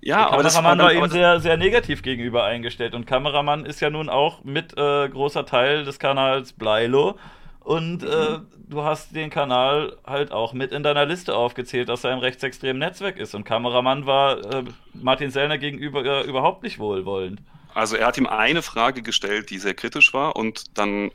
Ja, 0.01 0.29
aber 0.29 0.43
das 0.43 0.55
Kameramann 0.55 0.85
war 0.85 0.93
ihm 0.93 1.09
sehr, 1.09 1.39
sehr 1.39 1.57
negativ 1.57 2.03
gegenüber 2.03 2.43
eingestellt. 2.43 2.93
Und 2.93 3.07
Kameramann 3.07 3.65
ist 3.65 3.79
ja 3.79 3.89
nun 3.89 4.09
auch 4.09 4.43
mit 4.43 4.77
äh, 4.77 5.09
großer 5.09 5.45
Teil 5.45 5.83
des 5.83 5.99
Kanals 5.99 6.53
Bleilo. 6.53 7.17
Und 7.59 8.03
äh, 8.03 8.37
mhm. 8.37 8.47
du 8.69 8.83
hast 8.83 9.15
den 9.15 9.31
Kanal 9.31 9.97
halt 10.05 10.31
auch 10.31 10.53
mit 10.53 10.71
in 10.71 10.83
deiner 10.83 11.05
Liste 11.05 11.35
aufgezählt, 11.35 11.89
dass 11.89 12.03
er 12.03 12.11
ein 12.11 12.19
rechtsextremen 12.19 12.79
Netzwerk 12.79 13.17
ist. 13.17 13.33
Und 13.33 13.45
Kameramann 13.45 14.05
war 14.05 14.37
äh, 14.37 14.63
Martin 14.93 15.31
Sellner 15.31 15.57
gegenüber 15.57 16.05
äh, 16.05 16.27
überhaupt 16.27 16.61
nicht 16.61 16.77
wohlwollend. 16.77 17.41
Also 17.73 17.97
er 17.97 18.07
hat 18.07 18.17
ihm 18.17 18.27
eine 18.27 18.61
Frage 18.61 19.01
gestellt, 19.01 19.49
die 19.49 19.57
sehr 19.57 19.73
kritisch 19.73 20.13
war, 20.13 20.35
und 20.35 20.77
dann 20.77 21.11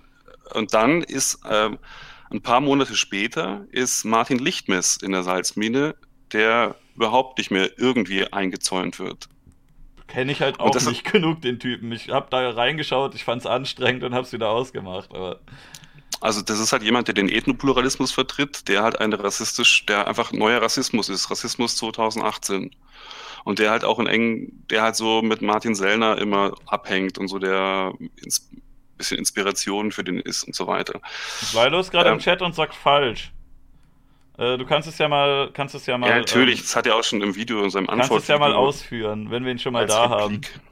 und 0.54 0.74
dann 0.74 1.02
ist 1.02 1.44
äh, 1.44 1.70
ein 2.30 2.42
paar 2.42 2.60
Monate 2.60 2.94
später 2.94 3.66
ist 3.70 4.04
Martin 4.04 4.38
Lichtmess 4.38 4.96
in 4.96 5.12
der 5.12 5.22
Salzmine, 5.22 5.94
der 6.32 6.76
überhaupt 6.94 7.38
nicht 7.38 7.50
mehr 7.50 7.78
irgendwie 7.78 8.32
eingezäunt 8.32 8.98
wird. 8.98 9.28
Kenne 10.06 10.32
ich 10.32 10.40
halt 10.40 10.60
auch 10.60 10.74
nicht 10.74 11.04
genug, 11.12 11.40
den 11.42 11.58
Typen. 11.58 11.92
Ich 11.92 12.10
habe 12.10 12.28
da 12.30 12.50
reingeschaut, 12.50 13.14
ich 13.14 13.24
fand 13.24 13.42
es 13.42 13.46
anstrengend 13.46 14.04
und 14.04 14.14
habe 14.14 14.24
es 14.24 14.32
wieder 14.32 14.48
ausgemacht. 14.50 15.10
Aber 15.12 15.40
also 16.20 16.42
das 16.42 16.60
ist 16.60 16.72
halt 16.72 16.82
jemand, 16.82 17.08
der 17.08 17.14
den 17.14 17.28
Ethnopluralismus 17.28 18.12
vertritt, 18.12 18.68
der 18.68 18.82
halt 18.82 19.00
eine 19.00 19.22
rassistisch, 19.22 19.86
der 19.86 20.06
einfach 20.06 20.32
neuer 20.32 20.60
Rassismus 20.60 21.08
ist, 21.08 21.30
Rassismus 21.30 21.76
2018. 21.76 22.70
Und 23.44 23.58
der 23.58 23.70
halt 23.70 23.84
auch 23.84 23.98
in 23.98 24.06
eng, 24.06 24.52
der 24.68 24.82
halt 24.82 24.96
so 24.96 25.22
mit 25.22 25.40
Martin 25.40 25.74
Sellner 25.74 26.18
immer 26.18 26.52
abhängt 26.66 27.16
und 27.16 27.28
so 27.28 27.38
der 27.38 27.94
bisschen 29.00 29.18
Inspiration 29.18 29.92
für 29.92 30.04
den 30.04 30.20
ist 30.20 30.44
und 30.44 30.54
so 30.54 30.66
weiter. 30.66 31.00
Weil 31.52 31.72
ist 31.74 31.90
gerade 31.90 32.10
ähm, 32.10 32.16
im 32.16 32.20
Chat 32.20 32.42
und 32.42 32.54
sagt 32.54 32.74
falsch. 32.74 33.32
Äh, 34.38 34.56
du 34.56 34.64
kannst 34.64 34.88
es 34.88 34.98
ja 34.98 35.08
mal, 35.08 35.50
kannst 35.52 35.74
es 35.74 35.86
ja 35.86 35.98
mal. 35.98 36.08
Ja, 36.08 36.18
natürlich, 36.18 36.60
ähm, 36.60 36.64
das 36.64 36.76
hat 36.76 36.86
er 36.86 36.96
auch 36.96 37.04
schon 37.04 37.20
im 37.20 37.34
Video 37.34 37.62
in 37.62 37.70
seinem 37.70 37.90
Antwort. 37.90 38.08
Kannst 38.08 38.24
es 38.24 38.28
ja 38.28 38.38
mal 38.38 38.54
ausführen, 38.54 39.30
wenn 39.30 39.44
wir 39.44 39.52
ihn 39.52 39.58
schon 39.58 39.72
mal 39.72 39.86
da 39.86 40.04
Replik. 40.04 40.52
haben. 40.52 40.62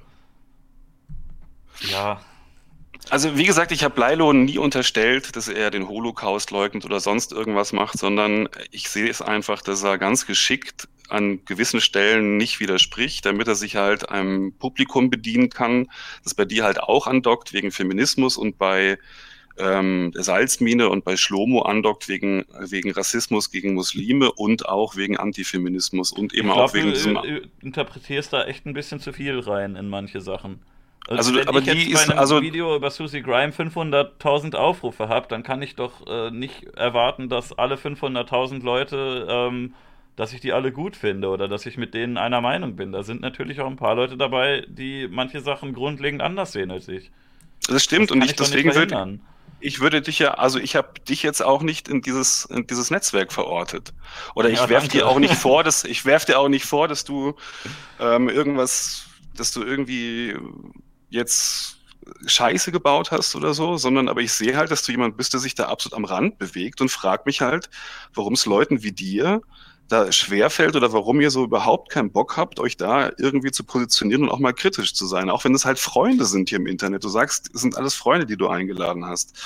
Ja. 1.90 2.20
Also 3.10 3.36
wie 3.36 3.44
gesagt, 3.44 3.72
ich 3.72 3.84
habe 3.84 3.98
Leilo 4.00 4.32
nie 4.32 4.58
unterstellt, 4.58 5.36
dass 5.36 5.48
er 5.48 5.70
den 5.70 5.88
Holocaust 5.88 6.50
leugnet 6.50 6.84
oder 6.84 7.00
sonst 7.00 7.32
irgendwas 7.32 7.72
macht, 7.72 7.98
sondern 7.98 8.48
ich 8.70 8.90
sehe 8.90 9.08
es 9.08 9.22
einfach, 9.22 9.62
dass 9.62 9.82
er 9.82 9.98
ganz 9.98 10.26
geschickt 10.26 10.88
an 11.08 11.44
gewissen 11.44 11.80
Stellen 11.80 12.36
nicht 12.36 12.60
widerspricht, 12.60 13.24
damit 13.26 13.48
er 13.48 13.54
sich 13.54 13.76
halt 13.76 14.08
einem 14.08 14.52
Publikum 14.52 15.10
bedienen 15.10 15.50
kann, 15.50 15.88
das 16.24 16.34
bei 16.34 16.44
dir 16.44 16.64
halt 16.64 16.80
auch 16.80 17.06
andockt 17.06 17.52
wegen 17.52 17.70
Feminismus 17.70 18.36
und 18.36 18.58
bei 18.58 18.98
ähm, 19.58 20.12
der 20.14 20.22
Salzmine 20.22 20.88
und 20.88 21.04
bei 21.04 21.16
Schlomo 21.16 21.62
andockt 21.62 22.08
wegen, 22.08 22.44
wegen 22.60 22.92
Rassismus 22.92 23.50
gegen 23.50 23.74
Muslime 23.74 24.32
und 24.32 24.68
auch 24.68 24.96
wegen 24.96 25.16
Antifeminismus 25.16 26.12
und 26.12 26.32
eben 26.34 26.48
glaub, 26.48 26.58
auch 26.58 26.74
wegen 26.74 26.90
diesem. 26.90 27.14
Du 27.14 27.42
interpretierst 27.62 28.32
da 28.32 28.44
echt 28.44 28.66
ein 28.66 28.74
bisschen 28.74 29.00
zu 29.00 29.12
viel 29.12 29.38
rein 29.40 29.76
in 29.76 29.88
manche 29.88 30.20
Sachen. 30.20 30.60
Also, 31.08 31.30
also 31.30 31.48
aber 31.48 31.60
ich 31.60 31.64
die 31.64 31.70
jetzt 31.70 31.88
ist 31.88 31.94
bei 32.06 32.12
einem 32.12 32.18
also 32.18 32.42
Video 32.42 32.76
über 32.76 32.90
Susie 32.90 33.22
Grime 33.22 33.52
500.000 33.52 34.54
Aufrufe 34.54 35.08
habe, 35.08 35.26
dann 35.28 35.42
kann 35.42 35.62
ich 35.62 35.74
doch 35.74 36.06
äh, 36.06 36.30
nicht 36.30 36.64
erwarten, 36.76 37.28
dass 37.30 37.56
alle 37.56 37.76
500.000 37.76 38.62
Leute 38.62 39.26
ähm, 39.28 39.74
dass 40.18 40.32
ich 40.32 40.40
die 40.40 40.52
alle 40.52 40.72
gut 40.72 40.96
finde 40.96 41.28
oder 41.28 41.46
dass 41.46 41.64
ich 41.64 41.76
mit 41.76 41.94
denen 41.94 42.18
einer 42.18 42.40
Meinung 42.40 42.74
bin. 42.74 42.90
Da 42.90 43.04
sind 43.04 43.20
natürlich 43.20 43.60
auch 43.60 43.68
ein 43.68 43.76
paar 43.76 43.94
Leute 43.94 44.16
dabei, 44.16 44.66
die 44.66 45.06
manche 45.08 45.40
Sachen 45.40 45.72
grundlegend 45.72 46.22
anders 46.22 46.50
sehen 46.50 46.72
als 46.72 46.88
ich. 46.88 47.12
Das 47.68 47.84
stimmt 47.84 48.10
das 48.10 48.16
und 48.16 48.24
ich, 48.24 48.34
deswegen 48.34 48.74
würde 48.74 49.20
ich 49.60 49.78
würde 49.78 50.02
dich 50.02 50.18
ja, 50.18 50.34
also 50.34 50.58
ich 50.58 50.74
habe 50.74 50.88
dich 51.08 51.22
jetzt 51.22 51.40
auch 51.40 51.62
nicht 51.62 51.88
in 51.88 52.02
dieses, 52.02 52.46
in 52.46 52.66
dieses 52.66 52.90
Netzwerk 52.90 53.32
verortet. 53.32 53.92
Oder 54.34 54.50
ich 54.50 54.58
ja, 54.58 54.68
werf 54.68 54.88
dir 54.88 55.06
auch 55.06 55.20
nicht 55.20 55.34
vor, 55.36 55.62
dass 55.62 55.84
ich 55.84 56.04
werf 56.04 56.24
dir 56.24 56.40
auch 56.40 56.48
nicht 56.48 56.66
vor, 56.66 56.88
dass 56.88 57.04
du 57.04 57.36
ähm, 58.00 58.28
irgendwas, 58.28 59.06
dass 59.36 59.52
du 59.52 59.62
irgendwie 59.62 60.36
jetzt 61.10 61.78
Scheiße 62.26 62.72
gebaut 62.72 63.12
hast 63.12 63.36
oder 63.36 63.54
so, 63.54 63.76
sondern 63.76 64.08
aber 64.08 64.20
ich 64.20 64.32
sehe 64.32 64.56
halt, 64.56 64.72
dass 64.72 64.82
du 64.82 64.90
jemand 64.90 65.16
bist, 65.16 65.32
der 65.32 65.38
sich 65.38 65.54
da 65.54 65.66
absolut 65.66 65.96
am 65.96 66.04
Rand 66.04 66.38
bewegt 66.38 66.80
und 66.80 66.88
frag 66.88 67.24
mich 67.24 67.40
halt, 67.40 67.70
warum 68.14 68.32
es 68.32 68.46
Leuten 68.46 68.82
wie 68.82 68.92
dir 68.92 69.42
da 69.88 70.12
schwerfällt 70.12 70.76
oder 70.76 70.92
warum 70.92 71.20
ihr 71.20 71.30
so 71.30 71.44
überhaupt 71.44 71.90
keinen 71.90 72.12
Bock 72.12 72.36
habt, 72.36 72.60
euch 72.60 72.76
da 72.76 73.10
irgendwie 73.18 73.50
zu 73.50 73.64
positionieren 73.64 74.24
und 74.24 74.28
auch 74.28 74.38
mal 74.38 74.52
kritisch 74.52 74.94
zu 74.94 75.06
sein. 75.06 75.30
Auch 75.30 75.44
wenn 75.44 75.54
es 75.54 75.64
halt 75.64 75.78
Freunde 75.78 76.26
sind 76.26 76.50
hier 76.50 76.58
im 76.58 76.66
Internet. 76.66 77.04
Du 77.04 77.08
sagst, 77.08 77.50
es 77.54 77.62
sind 77.62 77.76
alles 77.76 77.94
Freunde, 77.94 78.26
die 78.26 78.36
du 78.36 78.48
eingeladen 78.48 79.06
hast. 79.06 79.38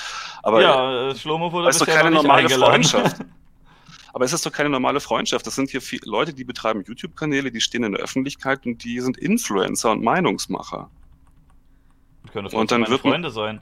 Aber 0.43 0.61
ja, 0.61 1.09
äh, 1.09 1.15
Schlomo 1.15 1.51
wurde 1.51 1.69
ist 1.69 1.79
doch 1.79 1.87
keine 1.87 2.11
normale 2.11 2.43
eingeladen. 2.43 2.83
Freundschaft. 2.83 3.17
Aber 4.13 4.25
es 4.25 4.33
ist 4.33 4.45
doch 4.45 4.51
keine 4.51 4.69
normale 4.69 4.99
Freundschaft. 4.99 5.47
Das 5.47 5.55
sind 5.55 5.71
hier 5.71 5.81
viele 5.81 6.09
Leute, 6.09 6.33
die 6.33 6.43
betreiben 6.43 6.83
YouTube-Kanäle, 6.85 7.51
die 7.51 7.61
stehen 7.61 7.83
in 7.83 7.93
der 7.93 8.01
Öffentlichkeit 8.01 8.65
und 8.65 8.83
die 8.83 8.99
sind 8.99 9.17
Influencer 9.17 9.91
und 9.91 10.03
Meinungsmacher. 10.03 10.91
Können 12.31 12.45
das 12.45 12.53
und 12.53 12.71
dann 12.71 12.87
wird 12.87 13.01
Freunde 13.01 13.31
sein. 13.31 13.61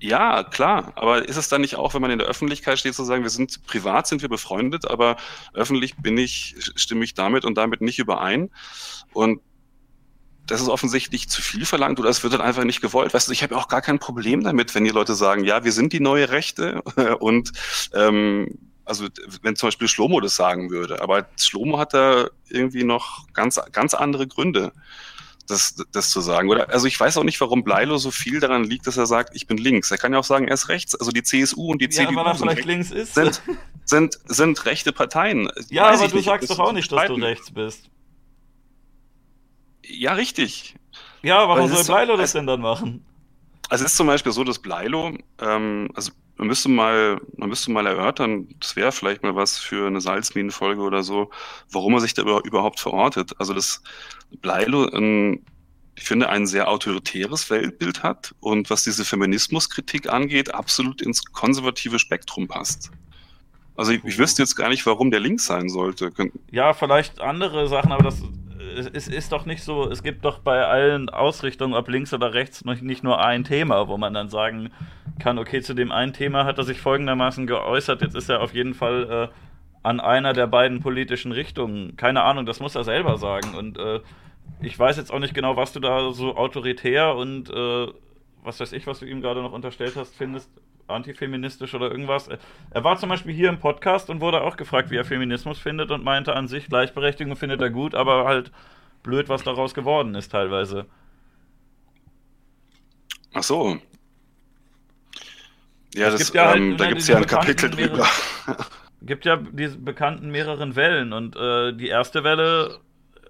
Ja, 0.00 0.44
klar. 0.44 0.92
Aber 0.96 1.26
ist 1.26 1.36
es 1.36 1.48
dann 1.48 1.62
nicht 1.62 1.76
auch, 1.76 1.94
wenn 1.94 2.02
man 2.02 2.10
in 2.10 2.18
der 2.18 2.28
Öffentlichkeit 2.28 2.78
steht, 2.78 2.94
zu 2.94 3.04
sagen, 3.04 3.22
wir 3.22 3.30
sind 3.30 3.66
privat, 3.66 4.06
sind 4.06 4.22
wir 4.22 4.28
befreundet, 4.28 4.88
aber 4.88 5.16
öffentlich 5.54 5.96
bin 5.96 6.18
ich, 6.18 6.54
stimme 6.76 7.04
ich 7.04 7.14
damit 7.14 7.44
und 7.44 7.56
damit 7.56 7.80
nicht 7.80 7.98
überein. 7.98 8.50
Und 9.12 9.40
das 10.46 10.60
ist 10.60 10.68
offensichtlich 10.68 11.28
zu 11.28 11.42
viel 11.42 11.64
verlangt 11.64 11.98
oder 11.98 12.08
es 12.08 12.22
wird 12.22 12.32
dann 12.32 12.40
einfach 12.40 12.64
nicht 12.64 12.80
gewollt. 12.80 13.14
Weißt 13.14 13.28
du, 13.28 13.32
ich 13.32 13.42
habe 13.42 13.56
auch 13.56 13.68
gar 13.68 13.82
kein 13.82 13.98
Problem 13.98 14.44
damit, 14.44 14.74
wenn 14.74 14.84
die 14.84 14.90
Leute 14.90 15.14
sagen, 15.14 15.44
ja, 15.44 15.64
wir 15.64 15.72
sind 15.72 15.92
die 15.92 16.00
neue 16.00 16.28
Rechte 16.28 16.82
und 17.20 17.52
ähm, 17.94 18.58
also 18.84 19.08
wenn 19.42 19.56
zum 19.56 19.68
Beispiel 19.68 19.88
Schlomo 19.88 20.20
das 20.20 20.36
sagen 20.36 20.70
würde, 20.70 21.02
aber 21.02 21.26
Schlomo 21.36 21.78
hat 21.78 21.92
da 21.92 22.28
irgendwie 22.48 22.84
noch 22.84 23.26
ganz, 23.32 23.60
ganz 23.72 23.94
andere 23.94 24.28
Gründe 24.28 24.72
das, 25.46 25.76
das 25.92 26.10
zu 26.10 26.20
sagen. 26.20 26.48
Oder 26.48 26.70
also 26.70 26.86
ich 26.86 26.98
weiß 26.98 27.16
auch 27.16 27.24
nicht, 27.24 27.40
warum 27.40 27.64
Bleilo 27.64 27.98
so 27.98 28.10
viel 28.10 28.40
daran 28.40 28.64
liegt, 28.64 28.86
dass 28.86 28.96
er 28.96 29.06
sagt, 29.06 29.34
ich 29.34 29.46
bin 29.46 29.58
links. 29.58 29.90
Er 29.90 29.98
kann 29.98 30.12
ja 30.12 30.18
auch 30.18 30.24
sagen, 30.24 30.48
er 30.48 30.54
ist 30.54 30.68
rechts. 30.68 30.94
Also 30.94 31.10
die 31.12 31.22
CSU 31.22 31.70
und 31.70 31.80
die 31.80 31.86
ja, 31.86 32.06
CDU 32.08 32.20
links 32.64 32.90
ist. 32.90 33.14
Sind, 33.14 33.42
sind, 33.84 34.18
sind 34.26 34.64
rechte 34.66 34.92
Parteien. 34.92 35.50
Ja, 35.68 35.84
weiß 35.84 36.00
aber 36.00 36.08
du 36.08 36.16
nicht, 36.16 36.24
sagst 36.26 36.50
doch 36.50 36.58
auch 36.58 36.72
nicht, 36.72 36.90
dass 36.90 37.06
du 37.06 37.14
rechts 37.14 37.50
bist. 37.50 37.90
Ja, 39.84 40.14
richtig. 40.14 40.74
Ja, 41.22 41.48
warum 41.48 41.68
soll 41.68 41.84
Bleilo 41.84 42.16
das 42.16 42.32
denn 42.32 42.46
dann 42.46 42.60
machen? 42.60 43.04
Also 43.68 43.84
es 43.84 43.92
ist 43.92 43.96
zum 43.96 44.06
Beispiel 44.06 44.32
so, 44.32 44.44
dass 44.44 44.58
Bleilo, 44.58 45.16
ähm, 45.40 45.90
also 45.94 46.12
man 46.36 46.48
müsste 46.48 46.68
mal, 46.68 47.20
man 47.36 47.48
müsste 47.48 47.70
mal 47.70 47.86
erörtern, 47.86 48.48
das 48.60 48.76
wäre 48.76 48.92
vielleicht 48.92 49.22
mal 49.22 49.34
was 49.34 49.58
für 49.58 49.86
eine 49.86 50.00
Salzminenfolge 50.00 50.82
oder 50.82 51.02
so, 51.02 51.30
warum 51.70 51.94
er 51.94 52.00
sich 52.00 52.14
da 52.14 52.22
überhaupt 52.22 52.80
verortet. 52.80 53.32
Also 53.38 53.54
das 53.54 53.82
Bleilo, 54.42 54.92
ähm, 54.92 55.42
ich 55.94 56.04
finde, 56.04 56.28
ein 56.28 56.46
sehr 56.46 56.68
autoritäres 56.68 57.48
Weltbild 57.48 58.02
hat 58.02 58.34
und 58.40 58.68
was 58.68 58.84
diese 58.84 59.04
Feminismuskritik 59.04 60.12
angeht, 60.12 60.54
absolut 60.54 61.00
ins 61.00 61.24
konservative 61.24 61.98
Spektrum 61.98 62.48
passt. 62.48 62.90
Also 63.76 63.92
ich, 63.92 64.04
ich 64.04 64.18
wüsste 64.18 64.42
jetzt 64.42 64.56
gar 64.56 64.68
nicht, 64.68 64.84
warum 64.84 65.10
der 65.10 65.20
links 65.20 65.46
sein 65.46 65.68
sollte. 65.68 66.10
Ja, 66.50 66.74
vielleicht 66.74 67.20
andere 67.20 67.66
Sachen, 67.68 67.92
aber 67.92 68.04
das 68.04 68.22
es 68.76 69.08
ist 69.08 69.32
doch 69.32 69.46
nicht 69.46 69.62
so, 69.62 69.88
es 69.90 70.02
gibt 70.02 70.24
doch 70.24 70.38
bei 70.38 70.64
allen 70.64 71.08
Ausrichtungen, 71.08 71.74
ob 71.74 71.88
links 71.88 72.12
oder 72.12 72.34
rechts, 72.34 72.64
nicht 72.64 73.02
nur 73.02 73.24
ein 73.24 73.44
Thema, 73.44 73.88
wo 73.88 73.96
man 73.96 74.14
dann 74.14 74.28
sagen 74.28 74.70
kann, 75.18 75.38
okay, 75.38 75.62
zu 75.62 75.74
dem 75.74 75.92
einen 75.92 76.12
Thema 76.12 76.44
hat 76.44 76.58
er 76.58 76.64
sich 76.64 76.80
folgendermaßen 76.80 77.46
geäußert, 77.46 78.02
jetzt 78.02 78.14
ist 78.14 78.28
er 78.28 78.42
auf 78.42 78.54
jeden 78.54 78.74
Fall 78.74 79.30
äh, 79.32 79.86
an 79.86 80.00
einer 80.00 80.32
der 80.32 80.48
beiden 80.48 80.80
politischen 80.80 81.32
Richtungen. 81.32 81.96
Keine 81.96 82.22
Ahnung, 82.22 82.44
das 82.44 82.58
muss 82.58 82.74
er 82.74 82.82
selber 82.82 83.18
sagen. 83.18 83.54
Und 83.54 83.78
äh, 83.78 84.00
ich 84.60 84.76
weiß 84.76 84.96
jetzt 84.96 85.12
auch 85.12 85.20
nicht 85.20 85.34
genau, 85.34 85.56
was 85.56 85.72
du 85.72 85.80
da 85.80 86.12
so 86.12 86.36
autoritär 86.36 87.14
und 87.14 87.50
äh, 87.50 87.86
was 88.42 88.58
weiß 88.58 88.72
ich, 88.72 88.86
was 88.86 88.98
du 88.98 89.06
ihm 89.06 89.20
gerade 89.20 89.42
noch 89.42 89.52
unterstellt 89.52 89.94
hast, 89.96 90.16
findest, 90.16 90.50
antifeministisch 90.88 91.74
oder 91.74 91.90
irgendwas. 91.90 92.28
Er 92.70 92.84
war 92.84 92.96
zum 92.96 93.08
Beispiel 93.08 93.34
hier 93.34 93.48
im 93.48 93.58
Podcast 93.58 94.10
und 94.10 94.20
wurde 94.20 94.42
auch 94.42 94.56
gefragt, 94.56 94.90
wie 94.90 94.96
er 94.96 95.04
Feminismus 95.04 95.58
findet 95.58 95.90
und 95.90 96.04
meinte 96.04 96.34
an 96.34 96.48
sich, 96.48 96.66
Gleichberechtigung 96.66 97.36
findet 97.36 97.60
er 97.60 97.70
gut, 97.70 97.94
aber 97.94 98.24
halt 98.24 98.52
blöd, 99.02 99.28
was 99.28 99.42
daraus 99.42 99.74
geworden 99.74 100.14
ist 100.14 100.30
teilweise. 100.30 100.86
Ach 103.34 103.42
so. 103.42 103.78
Ja, 105.94 106.10
das, 106.10 106.32
ja 106.32 106.48
halt, 106.48 106.56
ähm, 106.56 106.76
da 106.76 106.86
gibt 106.88 107.00
es 107.00 107.08
ja 107.08 107.16
ein 107.16 107.26
Kapitel 107.26 107.70
drüber. 107.70 108.06
gibt 109.02 109.24
ja 109.24 109.36
diese 109.36 109.78
bekannten 109.78 110.30
mehreren 110.30 110.76
Wellen 110.76 111.12
und 111.12 111.36
äh, 111.36 111.72
die 111.72 111.88
erste 111.88 112.24
Welle 112.24 112.80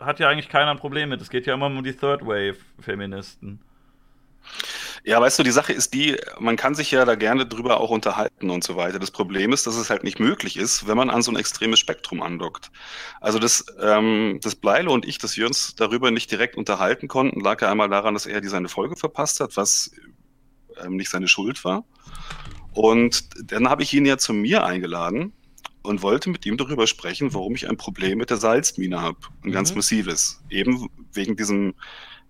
hat 0.01 0.21
ja 0.21 0.29
eigentlich 0.29 0.49
keiner 0.49 0.71
ein 0.71 0.79
Problem 0.79 1.09
mit. 1.09 1.21
Es 1.21 1.31
geht 1.31 1.47
ja 1.47 1.55
immer 1.55 1.67
um 1.67 1.85
die 1.85 1.95
Third 1.95 2.23
Wave 2.23 2.57
Feministen. 2.81 3.61
Ja, 5.07 5.21
weißt 5.21 5.39
du, 5.39 5.45
die 5.45 5.53
Sache 5.53 5.73
ist 5.73 5.95
die, 5.95 6.17
man 6.41 6.57
kann 6.57 6.75
sich 6.75 6.91
ja 6.91 7.05
da 7.05 7.15
gerne 7.15 7.47
drüber 7.47 7.79
auch 7.79 7.91
unterhalten 7.91 8.51
und 8.51 8.65
so 8.65 8.75
weiter. 8.75 8.99
Das 8.99 9.13
Problem 9.13 9.53
ist, 9.53 9.65
dass 9.65 9.77
es 9.77 9.89
halt 9.89 10.03
nicht 10.03 10.19
möglich 10.19 10.57
ist, 10.57 10.89
wenn 10.89 10.97
man 10.97 11.11
an 11.11 11.23
so 11.23 11.31
ein 11.31 11.37
extremes 11.37 11.79
Spektrum 11.79 12.23
andockt. 12.23 12.73
Also 13.21 13.39
das, 13.39 13.65
ähm, 13.81 14.41
das 14.43 14.57
Bleilo 14.57 14.93
und 14.93 15.07
ich, 15.07 15.19
dass 15.19 15.37
wir 15.37 15.47
uns 15.47 15.77
darüber 15.77 16.11
nicht 16.11 16.33
direkt 16.33 16.57
unterhalten 16.57 17.07
konnten, 17.07 17.39
lag 17.39 17.63
ja 17.63 17.71
einmal 17.71 17.89
daran, 17.89 18.15
dass 18.15 18.27
er 18.27 18.41
die 18.41 18.49
seine 18.49 18.69
Folge 18.69 18.97
verpasst 18.97 19.39
hat, 19.39 19.57
was 19.57 19.93
ähm, 20.85 20.97
nicht 20.97 21.11
seine 21.11 21.29
Schuld 21.29 21.65
war. 21.65 21.85
Und 22.73 23.29
dann 23.53 23.71
habe 23.71 23.85
ich 23.85 23.95
ihn 23.95 24.07
ja 24.07 24.19
zu 24.19 24.33
mir 24.33 24.65
eingeladen 24.65 25.33
und 25.83 26.03
wollte 26.03 26.31
mit 26.31 26.45
ihm 26.47 26.57
darüber 26.57 26.89
sprechen, 26.89 27.33
warum 27.33 27.55
ich 27.55 27.69
ein 27.69 27.77
Problem 27.77 28.19
mit 28.19 28.31
der 28.31 28.39
Salzmine 28.39 29.03
habe. 29.03 29.19
Ein 29.45 29.51
mhm. 29.51 29.53
ganz 29.53 29.73
massives. 29.73 30.43
Eben 30.51 30.89
wegen 31.13 31.37
diesem, 31.37 31.75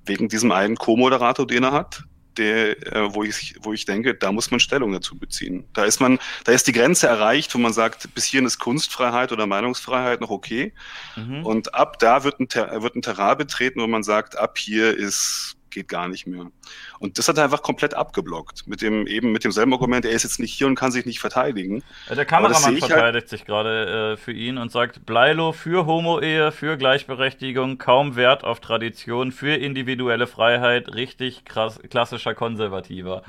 wegen 0.05 0.29
diesem 0.29 0.53
einen 0.53 0.77
Co-Moderator, 0.77 1.47
den 1.47 1.63
er 1.63 1.73
hat, 1.73 2.05
der, 2.39 2.95
äh, 2.95 3.15
wo, 3.15 3.23
ich, 3.23 3.57
wo 3.61 3.73
ich 3.73 3.85
denke, 3.85 4.15
da 4.15 4.33
muss 4.33 4.51
man 4.51 4.61
Stellung 4.61 4.93
dazu 4.93 5.19
beziehen. 5.19 5.65
Da 5.73 5.85
ist 5.85 6.01
man, 6.01 6.19
da 6.45 6.53
ist 6.53 6.67
die 6.67 6.73
Grenze 6.73 7.07
erreicht, 7.07 7.55
wo 7.55 7.59
man 7.59 7.73
sagt, 7.73 8.15
bis 8.15 8.25
hierhin 8.25 8.47
ist 8.47 8.59
Kunstfreiheit 8.59 9.33
oder 9.33 9.47
Meinungsfreiheit 9.47 10.21
noch 10.21 10.31
okay. 10.31 10.73
Mhm. 11.17 11.45
Und 11.45 11.75
ab 11.75 11.99
da 11.99 12.25
wird 12.25 12.41
ein, 12.41 12.49
wird 12.49 12.97
ein 12.97 13.03
Terrain 13.03 13.39
betreten, 13.39 13.81
wo 13.81 13.87
man 13.87 14.03
sagt, 14.03 14.37
ab 14.37 14.59
hier 14.59 14.97
ist 14.97 15.56
geht 15.77 15.89
gar 15.89 16.09
nicht 16.09 16.27
mehr. 16.27 16.47
Und 16.99 17.19
das 17.19 17.29
hat 17.29 17.37
er 17.37 17.45
einfach 17.45 17.63
komplett 17.63 17.93
abgeblockt. 17.93 18.67
Mit 18.67 18.81
dem, 18.81 19.07
eben 19.07 19.31
mit 19.31 19.45
demselben 19.45 19.73
Argument, 19.75 20.05
er 20.07 20.13
ist 20.13 20.23
jetzt 20.23 20.41
nicht 20.41 20.55
hier 20.55 20.67
und 20.67 20.75
kann 20.75 20.91
sich 20.91 21.05
nicht 21.05 21.21
verteidigen. 21.21 21.85
Der 22.09 22.25
Kameramann 22.25 22.79
verteidigt 22.79 22.93
halt 22.93 23.29
sich 23.29 23.45
gerade 23.45 24.15
äh, 24.15 24.17
für 24.17 24.33
ihn 24.33 24.57
und 24.57 24.73
sagt, 24.73 25.05
Bleilo 25.05 25.53
für 25.53 25.85
Homo-Ehe, 25.85 26.51
für 26.51 26.79
Gleichberechtigung, 26.79 27.77
kaum 27.77 28.17
Wert 28.17 28.43
auf 28.43 28.61
Tradition, 28.61 29.33
für 29.33 29.55
individuelle 29.55 30.27
Freiheit, 30.27 30.95
richtig 30.95 31.45
krass, 31.45 31.79
klassischer 31.91 32.35
Konservativer. 32.35 33.23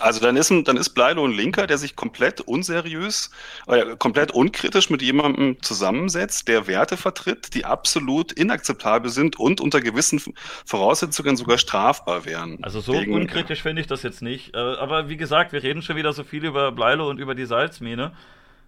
Also 0.00 0.20
dann 0.20 0.36
ist, 0.36 0.50
dann 0.50 0.76
ist 0.76 0.90
Bleilo 0.90 1.24
ein 1.24 1.32
Linker, 1.32 1.66
der 1.66 1.78
sich 1.78 1.96
komplett 1.96 2.42
unseriös, 2.42 3.30
äh, 3.66 3.96
komplett 3.96 4.30
unkritisch 4.30 4.90
mit 4.90 5.00
jemandem 5.00 5.62
zusammensetzt, 5.62 6.48
der 6.48 6.66
Werte 6.66 6.98
vertritt, 6.98 7.54
die 7.54 7.64
absolut 7.64 8.32
inakzeptabel 8.32 9.10
sind 9.10 9.38
und 9.38 9.60
unter 9.60 9.80
gewissen 9.80 10.20
Voraussetzungen 10.66 11.36
sogar 11.36 11.56
strafbar 11.56 12.26
wären. 12.26 12.58
Also 12.62 12.80
so 12.80 12.92
Wegen, 12.92 13.14
unkritisch 13.14 13.62
finde 13.62 13.80
ich 13.80 13.86
das 13.86 14.02
jetzt 14.02 14.20
nicht. 14.20 14.54
Äh, 14.54 14.58
aber 14.58 15.08
wie 15.08 15.16
gesagt, 15.16 15.52
wir 15.52 15.62
reden 15.62 15.80
schon 15.80 15.96
wieder 15.96 16.12
so 16.12 16.24
viel 16.24 16.44
über 16.44 16.72
Bleilo 16.72 17.08
und 17.08 17.18
über 17.18 17.34
die 17.34 17.46
Salzmine. 17.46 18.12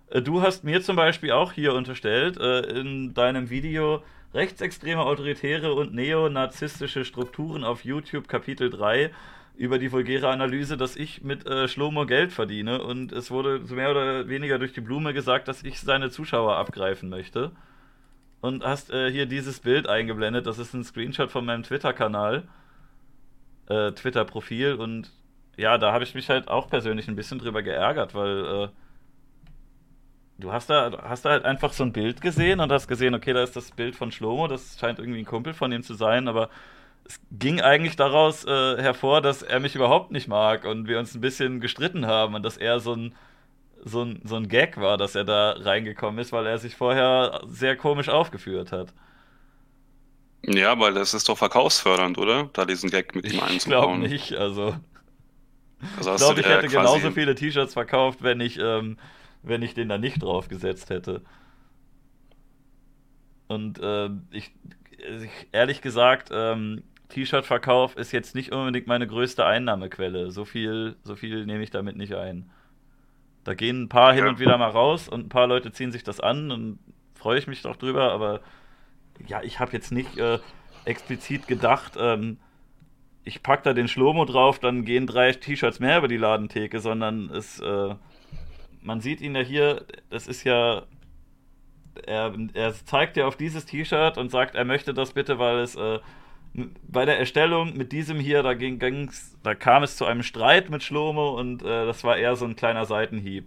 Äh, 0.08 0.22
du 0.22 0.40
hast 0.40 0.64
mir 0.64 0.80
zum 0.82 0.96
Beispiel 0.96 1.32
auch 1.32 1.52
hier 1.52 1.74
unterstellt, 1.74 2.38
äh, 2.38 2.60
in 2.60 3.12
deinem 3.12 3.50
Video 3.50 4.02
rechtsextreme, 4.32 5.02
autoritäre 5.02 5.74
und 5.74 5.94
neonazistische 5.94 7.04
Strukturen 7.04 7.64
auf 7.64 7.84
YouTube 7.84 8.28
Kapitel 8.28 8.70
3 8.70 9.10
über 9.58 9.80
die 9.80 9.90
vulgäre 9.90 10.28
Analyse, 10.28 10.76
dass 10.76 10.94
ich 10.94 11.24
mit 11.24 11.44
äh, 11.46 11.66
Schlomo 11.66 12.06
Geld 12.06 12.32
verdiene. 12.32 12.80
Und 12.80 13.10
es 13.10 13.30
wurde 13.32 13.58
mehr 13.74 13.90
oder 13.90 14.28
weniger 14.28 14.58
durch 14.58 14.72
die 14.72 14.80
Blume 14.80 15.12
gesagt, 15.12 15.48
dass 15.48 15.64
ich 15.64 15.80
seine 15.80 16.10
Zuschauer 16.10 16.56
abgreifen 16.56 17.08
möchte. 17.08 17.50
Und 18.40 18.62
hast 18.62 18.92
äh, 18.92 19.10
hier 19.10 19.26
dieses 19.26 19.58
Bild 19.58 19.88
eingeblendet, 19.88 20.46
das 20.46 20.60
ist 20.60 20.74
ein 20.74 20.84
Screenshot 20.84 21.32
von 21.32 21.44
meinem 21.44 21.64
Twitter-Kanal, 21.64 22.46
äh, 23.68 23.90
Twitter-Profil. 23.90 24.74
Und 24.74 25.10
ja, 25.56 25.76
da 25.76 25.92
habe 25.92 26.04
ich 26.04 26.14
mich 26.14 26.30
halt 26.30 26.46
auch 26.46 26.70
persönlich 26.70 27.08
ein 27.08 27.16
bisschen 27.16 27.40
drüber 27.40 27.62
geärgert, 27.64 28.14
weil 28.14 28.44
äh, 28.44 28.68
du 30.38 30.52
hast 30.52 30.70
da, 30.70 31.02
hast 31.02 31.24
da 31.24 31.30
halt 31.30 31.44
einfach 31.44 31.72
so 31.72 31.82
ein 31.82 31.92
Bild 31.92 32.20
gesehen 32.20 32.60
und 32.60 32.70
hast 32.70 32.86
gesehen, 32.86 33.12
okay, 33.12 33.32
da 33.32 33.42
ist 33.42 33.56
das 33.56 33.72
Bild 33.72 33.96
von 33.96 34.12
Schlomo, 34.12 34.46
das 34.46 34.78
scheint 34.78 35.00
irgendwie 35.00 35.18
ein 35.18 35.26
Kumpel 35.26 35.52
von 35.52 35.72
ihm 35.72 35.82
zu 35.82 35.94
sein, 35.94 36.28
aber 36.28 36.48
es 37.08 37.20
ging 37.32 37.60
eigentlich 37.60 37.96
daraus 37.96 38.44
äh, 38.44 38.76
hervor, 38.82 39.22
dass 39.22 39.42
er 39.42 39.60
mich 39.60 39.74
überhaupt 39.74 40.10
nicht 40.10 40.28
mag 40.28 40.64
und 40.64 40.88
wir 40.88 40.98
uns 40.98 41.14
ein 41.14 41.22
bisschen 41.22 41.60
gestritten 41.60 42.06
haben 42.06 42.34
und 42.34 42.42
dass 42.42 42.58
er 42.58 42.80
so 42.80 42.94
ein, 42.94 43.14
so 43.82 44.02
ein, 44.02 44.20
so 44.24 44.36
ein 44.36 44.48
Gag 44.48 44.76
war, 44.76 44.98
dass 44.98 45.14
er 45.14 45.24
da 45.24 45.52
reingekommen 45.52 46.20
ist, 46.20 46.32
weil 46.32 46.46
er 46.46 46.58
sich 46.58 46.76
vorher 46.76 47.40
sehr 47.46 47.76
komisch 47.76 48.10
aufgeführt 48.10 48.72
hat. 48.72 48.92
Ja, 50.44 50.78
weil 50.78 50.92
das 50.92 51.14
ist 51.14 51.28
doch 51.28 51.38
verkaufsfördernd, 51.38 52.18
oder? 52.18 52.50
Da 52.52 52.66
diesen 52.66 52.90
Gag 52.90 53.14
mit 53.14 53.32
ihm 53.32 53.40
einzubauen. 53.40 54.04
Ich 54.04 54.28
glaube 54.28 54.34
nicht, 54.34 54.34
also. 54.34 54.76
also 55.96 56.12
ich 56.12 56.16
glaube, 56.18 56.40
ich 56.40 56.46
hätte 56.46 56.68
genauso 56.68 57.10
viele 57.10 57.34
T-Shirts 57.34 57.72
verkauft, 57.72 58.22
wenn 58.22 58.40
ich, 58.40 58.58
ähm, 58.58 58.98
wenn 59.42 59.62
ich 59.62 59.72
den 59.72 59.88
da 59.88 59.96
nicht 59.96 60.22
draufgesetzt 60.22 60.90
hätte. 60.90 61.22
Und 63.48 63.80
äh, 63.80 64.10
ich, 64.30 64.52
ehrlich 65.52 65.80
gesagt, 65.80 66.28
ähm, 66.32 66.82
T-Shirt-Verkauf 67.08 67.96
ist 67.96 68.12
jetzt 68.12 68.34
nicht 68.34 68.52
unbedingt 68.52 68.86
meine 68.86 69.06
größte 69.06 69.44
Einnahmequelle. 69.44 70.30
So 70.30 70.44
viel, 70.44 70.96
so 71.02 71.16
viel 71.16 71.46
nehme 71.46 71.62
ich 71.62 71.70
damit 71.70 71.96
nicht 71.96 72.14
ein. 72.14 72.50
Da 73.44 73.54
gehen 73.54 73.84
ein 73.84 73.88
paar 73.88 74.12
hin 74.12 74.26
und 74.26 74.40
wieder 74.40 74.58
mal 74.58 74.68
raus 74.68 75.08
und 75.08 75.26
ein 75.26 75.28
paar 75.30 75.46
Leute 75.46 75.72
ziehen 75.72 75.90
sich 75.90 76.04
das 76.04 76.20
an 76.20 76.50
und 76.50 76.78
freue 77.14 77.38
ich 77.38 77.46
mich 77.46 77.62
doch 77.62 77.76
drüber, 77.76 78.12
aber 78.12 78.40
ja, 79.26 79.42
ich 79.42 79.58
habe 79.58 79.72
jetzt 79.72 79.90
nicht 79.90 80.18
äh, 80.18 80.38
explizit 80.84 81.46
gedacht, 81.46 81.94
ähm, 81.98 82.38
ich 83.24 83.42
packe 83.42 83.62
da 83.64 83.72
den 83.72 83.88
Schlomo 83.88 84.24
drauf, 84.24 84.58
dann 84.58 84.84
gehen 84.84 85.06
drei 85.06 85.32
T-Shirts 85.32 85.80
mehr 85.80 85.98
über 85.98 86.08
die 86.08 86.16
Ladentheke, 86.16 86.80
sondern 86.80 87.30
es, 87.30 87.60
äh, 87.60 87.94
man 88.80 89.00
sieht 89.00 89.20
ihn 89.20 89.34
ja 89.34 89.42
hier, 89.42 89.84
das 90.08 90.26
ist 90.28 90.44
ja, 90.44 90.84
er, 92.06 92.34
er 92.54 92.72
zeigt 92.72 93.16
ja 93.16 93.26
auf 93.26 93.36
dieses 93.36 93.66
T-Shirt 93.66 94.16
und 94.16 94.30
sagt, 94.30 94.54
er 94.54 94.64
möchte 94.64 94.94
das 94.94 95.12
bitte, 95.12 95.38
weil 95.38 95.58
es 95.58 95.74
äh, 95.74 95.98
bei 96.86 97.04
der 97.04 97.18
Erstellung 97.18 97.76
mit 97.76 97.92
diesem 97.92 98.18
hier, 98.18 98.42
da, 98.42 98.54
ging, 98.54 99.10
da 99.42 99.54
kam 99.54 99.82
es 99.82 99.96
zu 99.96 100.04
einem 100.04 100.22
Streit 100.22 100.70
mit 100.70 100.82
Schlomo 100.82 101.38
und 101.38 101.62
äh, 101.62 101.86
das 101.86 102.04
war 102.04 102.16
eher 102.16 102.36
so 102.36 102.44
ein 102.44 102.56
kleiner 102.56 102.84
Seitenhieb. 102.84 103.46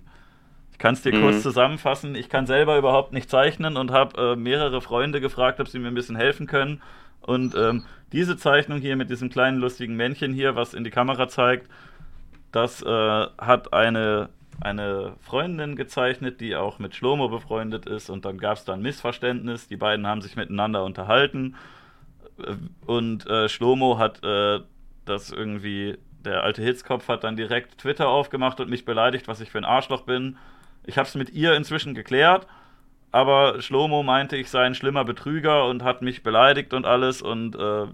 Ich 0.71 0.77
kann 0.77 0.93
es 0.93 1.01
dir 1.01 1.13
mhm. 1.13 1.21
kurz 1.21 1.43
zusammenfassen. 1.43 2.15
Ich 2.15 2.29
kann 2.29 2.47
selber 2.47 2.77
überhaupt 2.77 3.13
nicht 3.13 3.29
zeichnen 3.29 3.77
und 3.77 3.91
habe 3.91 4.33
äh, 4.33 4.35
mehrere 4.35 4.81
Freunde 4.81 5.21
gefragt, 5.21 5.59
ob 5.59 5.67
sie 5.67 5.79
mir 5.79 5.89
ein 5.89 5.95
bisschen 5.95 6.15
helfen 6.15 6.47
können. 6.47 6.81
Und 7.21 7.55
ähm, 7.55 7.85
diese 8.11 8.35
Zeichnung 8.35 8.79
hier 8.79 8.95
mit 8.95 9.09
diesem 9.09 9.29
kleinen 9.29 9.59
lustigen 9.59 9.95
Männchen 9.95 10.33
hier, 10.33 10.55
was 10.55 10.73
in 10.73 10.83
die 10.83 10.89
Kamera 10.89 11.27
zeigt, 11.27 11.69
das 12.51 12.81
äh, 12.81 12.87
hat 13.37 13.73
eine, 13.73 14.29
eine 14.59 15.13
Freundin 15.21 15.75
gezeichnet, 15.75 16.41
die 16.41 16.55
auch 16.55 16.79
mit 16.79 16.95
Schlomo 16.95 17.29
befreundet 17.29 17.85
ist. 17.85 18.09
Und 18.09 18.25
dann 18.25 18.37
gab 18.37 18.57
es 18.57 18.65
da 18.65 18.73
ein 18.73 18.81
Missverständnis. 18.81 19.67
Die 19.67 19.77
beiden 19.77 20.07
haben 20.07 20.21
sich 20.21 20.35
miteinander 20.35 20.83
unterhalten. 20.83 21.55
Und 22.85 23.27
äh, 23.27 23.49
Schlomo 23.49 23.97
hat 23.97 24.23
äh, 24.23 24.59
das 25.05 25.31
irgendwie, 25.31 25.97
der 26.23 26.43
alte 26.43 26.61
Hitzkopf 26.61 27.07
hat 27.07 27.23
dann 27.23 27.35
direkt 27.35 27.79
Twitter 27.79 28.09
aufgemacht 28.09 28.59
und 28.59 28.69
mich 28.69 28.85
beleidigt, 28.85 29.27
was 29.27 29.41
ich 29.41 29.51
für 29.51 29.57
ein 29.57 29.65
Arschloch 29.65 30.01
bin. 30.01 30.37
Ich 30.85 30.97
habe 30.97 31.07
es 31.07 31.15
mit 31.15 31.29
ihr 31.31 31.55
inzwischen 31.55 31.93
geklärt 31.93 32.47
aber 33.11 33.61
Schlomo 33.61 34.03
meinte, 34.03 34.37
ich 34.37 34.49
sei 34.49 34.63
ein 34.63 34.75
schlimmer 34.75 35.03
Betrüger 35.03 35.67
und 35.67 35.83
hat 35.83 36.01
mich 36.01 36.23
beleidigt 36.23 36.73
und 36.73 36.85
alles 36.85 37.21
und 37.21 37.55
äh, 37.55 37.87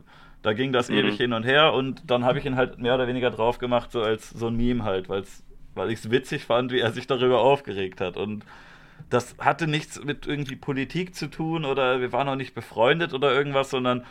da 0.44 0.53
ging 0.53 0.72
das 0.72 0.90
mhm. 0.90 0.98
ewig 0.98 1.18
hin 1.18 1.34
und 1.34 1.44
her 1.44 1.74
und 1.74 2.10
dann 2.10 2.24
habe 2.24 2.40
ich 2.40 2.45
ihn 2.45 2.56
halt 2.56 2.78
mehr 2.78 2.95
oder 2.95 3.07
weniger 3.07 3.32
drauf 3.32 3.57
gemacht, 3.57 3.91
so 3.91 4.02
als 4.02 4.30
so 4.30 4.48
ein 4.48 4.56
Meme 4.56 4.84
halt, 4.84 5.10
weil's, 5.10 5.44
weil 5.74 5.91
ich 5.91 5.99
es 5.99 6.11
witzig 6.11 6.45
fand, 6.45 6.72
wie 6.72 6.80
er 6.80 6.91
sich 6.91 7.07
darüber 7.07 7.40
aufgeregt 7.40 7.99
hat 7.99 8.15
und 8.15 8.45
das 9.10 9.36
hatte 9.40 9.68
nichts 9.68 10.03
mit 10.03 10.28
irgendwie 10.28 10.56
Politik 10.56 11.15
zu 11.15 11.28
tun 11.28 11.65
oder 11.65 12.02
wir 12.02 12.11
waren 12.11 12.30
auch 12.30 12.36
nicht 12.36 12.53
befreundet 12.53 13.14
oder 13.14 13.34
irgendwas, 13.34 13.69
sondern 13.69 14.03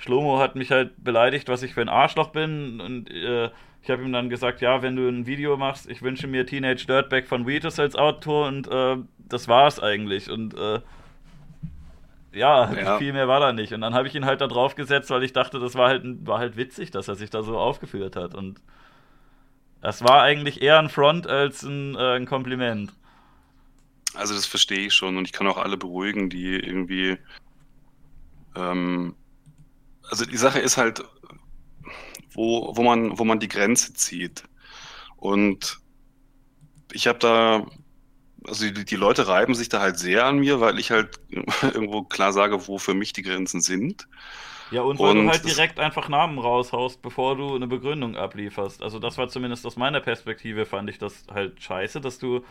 Schlomo 0.00 0.38
hat 0.38 0.56
mich 0.56 0.70
halt 0.70 1.02
beleidigt, 1.02 1.48
was 1.48 1.62
ich 1.62 1.74
für 1.74 1.82
ein 1.82 1.88
Arschloch 1.88 2.28
bin 2.28 2.80
und 2.80 3.10
äh, 3.10 3.50
ich 3.82 3.90
habe 3.90 4.02
ihm 4.02 4.12
dann 4.12 4.28
gesagt, 4.28 4.60
ja, 4.60 4.82
wenn 4.82 4.96
du 4.96 5.08
ein 5.08 5.26
Video 5.26 5.56
machst, 5.56 5.88
ich 5.88 6.02
wünsche 6.02 6.26
mir 6.26 6.44
Teenage 6.44 6.84
Dirtbag 6.86 7.26
von 7.26 7.46
Wheatus 7.46 7.78
als 7.78 7.96
Autor 7.96 8.48
und 8.48 8.68
äh, 8.68 8.96
das 9.18 9.48
war 9.48 9.66
es 9.66 9.80
eigentlich. 9.80 10.30
Und 10.30 10.54
äh, 10.54 10.80
ja, 12.32 12.72
ja, 12.72 12.98
viel 12.98 13.12
mehr 13.12 13.26
war 13.26 13.40
da 13.40 13.52
nicht. 13.52 13.72
Und 13.72 13.80
dann 13.80 13.94
habe 13.94 14.06
ich 14.06 14.14
ihn 14.14 14.26
halt 14.26 14.42
da 14.42 14.48
drauf 14.48 14.74
gesetzt, 14.74 15.10
weil 15.10 15.22
ich 15.22 15.32
dachte, 15.32 15.58
das 15.58 15.74
war 15.76 15.88
halt, 15.88 16.04
war 16.26 16.38
halt 16.38 16.56
witzig, 16.56 16.90
dass 16.90 17.08
er 17.08 17.14
sich 17.14 17.30
da 17.30 17.42
so 17.42 17.58
aufgeführt 17.58 18.16
hat. 18.16 18.34
Und 18.34 18.60
das 19.80 20.04
war 20.04 20.22
eigentlich 20.22 20.60
eher 20.60 20.78
ein 20.78 20.90
Front 20.90 21.26
als 21.26 21.62
ein, 21.62 21.94
äh, 21.94 22.16
ein 22.16 22.26
Kompliment. 22.26 22.92
Also 24.14 24.34
das 24.34 24.44
verstehe 24.44 24.86
ich 24.86 24.94
schon 24.94 25.16
und 25.16 25.24
ich 25.24 25.32
kann 25.32 25.46
auch 25.46 25.56
alle 25.56 25.76
beruhigen, 25.76 26.28
die 26.28 26.56
irgendwie 26.56 27.16
ähm, 28.56 29.14
also 30.10 30.24
die 30.24 30.36
Sache 30.36 30.58
ist 30.58 30.76
halt, 30.76 31.04
wo, 32.32 32.76
wo, 32.76 32.82
man, 32.82 33.18
wo 33.18 33.24
man 33.24 33.40
die 33.40 33.48
Grenze 33.48 33.94
zieht. 33.94 34.44
Und 35.16 35.78
ich 36.92 37.06
habe 37.06 37.18
da, 37.18 37.66
also 38.46 38.70
die, 38.70 38.84
die 38.84 38.96
Leute 38.96 39.28
reiben 39.28 39.54
sich 39.54 39.68
da 39.68 39.80
halt 39.80 39.98
sehr 39.98 40.26
an 40.26 40.38
mir, 40.38 40.60
weil 40.60 40.78
ich 40.78 40.90
halt 40.90 41.20
irgendwo 41.62 42.02
klar 42.02 42.32
sage, 42.32 42.66
wo 42.68 42.78
für 42.78 42.94
mich 42.94 43.12
die 43.12 43.22
Grenzen 43.22 43.60
sind. 43.60 44.08
Ja, 44.70 44.82
und 44.82 45.00
weil 45.00 45.16
und 45.16 45.24
du 45.24 45.30
halt 45.30 45.44
direkt 45.44 45.80
einfach 45.80 46.08
Namen 46.08 46.38
raushaust, 46.38 47.02
bevor 47.02 47.36
du 47.36 47.56
eine 47.56 47.66
Begründung 47.66 48.16
ablieferst. 48.16 48.82
Also 48.82 49.00
das 49.00 49.18
war 49.18 49.28
zumindest 49.28 49.66
aus 49.66 49.76
meiner 49.76 50.00
Perspektive, 50.00 50.64
fand 50.64 50.88
ich 50.88 50.98
das 50.98 51.24
halt 51.32 51.60
scheiße, 51.60 52.00
dass 52.00 52.18
du 52.20 52.44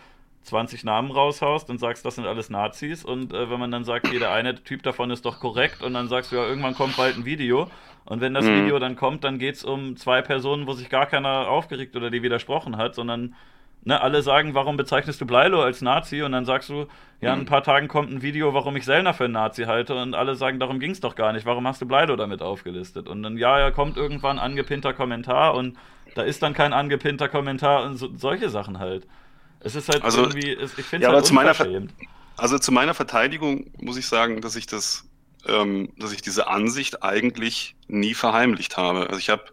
20 0.44 0.84
Namen 0.84 1.12
raushaust 1.12 1.70
und 1.70 1.80
sagst, 1.80 2.06
das 2.06 2.16
sind 2.16 2.26
alles 2.26 2.50
Nazis. 2.50 3.04
Und 3.06 3.34
äh, 3.34 3.50
wenn 3.50 3.60
man 3.60 3.72
dann 3.72 3.84
sagt, 3.84 4.12
jeder 4.12 4.32
eine 4.32 4.56
Typ 4.64 4.84
davon 4.84 5.12
ist 5.12 5.26
doch 5.26 5.40
korrekt, 5.40 5.84
und 5.84 5.94
dann 5.94 6.08
sagst 6.08 6.32
du, 6.32 6.38
ja, 6.38 6.46
irgendwann 6.46 6.76
kommt 6.76 6.98
bald 6.98 7.18
ein 7.18 7.26
Video. 7.26 7.70
Und 8.06 8.22
wenn 8.22 8.34
das 8.34 8.46
mhm. 8.46 8.64
Video 8.64 8.80
dann 8.80 8.96
kommt, 8.96 9.24
dann 9.24 9.38
geht 9.38 9.56
es 9.56 9.64
um 9.64 9.96
zwei 9.96 10.22
Personen, 10.22 10.66
wo 10.66 10.74
sich 10.74 10.90
gar 10.90 11.06
keiner 11.06 11.48
aufgeregt 11.48 11.96
oder 11.96 12.10
die 12.10 12.24
widersprochen 12.24 12.78
hat, 12.78 12.96
sondern 12.96 13.36
ne, 13.84 14.02
alle 14.02 14.22
sagen, 14.22 14.56
warum 14.56 14.78
bezeichnest 14.78 15.22
du 15.22 15.26
Bleilo 15.26 15.62
als 15.62 15.82
Nazi? 15.82 16.22
Und 16.22 16.32
dann 16.32 16.46
sagst 16.46 16.70
du, 16.70 16.88
ja, 17.22 17.34
in 17.34 17.40
ein 17.40 17.40
mhm. 17.42 17.46
paar 17.46 17.64
Tagen 17.64 17.88
kommt 17.88 18.12
ein 18.12 18.22
Video, 18.22 18.54
warum 18.54 18.76
ich 18.76 18.86
Sellner 18.86 19.14
für 19.14 19.26
einen 19.26 19.34
Nazi 19.34 19.66
halte. 19.66 19.96
Und 19.96 20.16
alle 20.16 20.36
sagen, 20.36 20.60
darum 20.60 20.80
ging 20.80 20.92
es 20.92 21.02
doch 21.02 21.16
gar 21.16 21.34
nicht. 21.34 21.46
Warum 21.46 21.68
hast 21.68 21.82
du 21.82 21.86
Bleilo 21.86 22.16
damit 22.16 22.42
aufgelistet? 22.42 23.08
Und 23.08 23.24
dann, 23.24 23.38
ja, 23.38 23.60
ja, 23.60 23.72
kommt 23.72 23.98
irgendwann 23.98 24.40
ein 24.40 24.46
angepinnter 24.52 24.94
Kommentar 24.94 25.54
und 25.54 25.78
da 26.16 26.24
ist 26.24 26.42
dann 26.42 26.54
kein 26.54 26.74
angepinnter 26.74 27.30
Kommentar 27.30 27.84
und 27.84 27.98
so, 27.98 28.10
solche 28.16 28.50
Sachen 28.50 28.80
halt. 28.80 29.06
Es 29.62 29.76
ist 29.76 29.90
halt 29.90 30.04
also, 30.04 30.22
irgendwie, 30.22 30.52
ich 30.52 30.72
finde 30.72 31.06
es 31.06 31.10
ja, 31.10 31.12
halt 31.12 31.26
zu 31.26 31.34
meiner, 31.34 31.56
Also 32.38 32.60
zu 32.60 32.72
meiner 32.72 32.94
Verteidigung 32.94 33.72
muss 33.78 33.98
ich 33.98 34.08
sagen, 34.08 34.42
dass 34.42 34.56
ich 34.56 34.68
das, 34.68 35.06
ähm, 35.46 35.94
dass 35.98 36.14
ich 36.14 36.22
diese 36.22 36.48
Ansicht 36.48 37.04
eigentlich 37.04 37.76
nie 37.88 38.14
verheimlicht 38.14 38.78
habe. 38.78 39.08
Also 39.08 39.20
ich 39.20 39.30
habe 39.30 39.44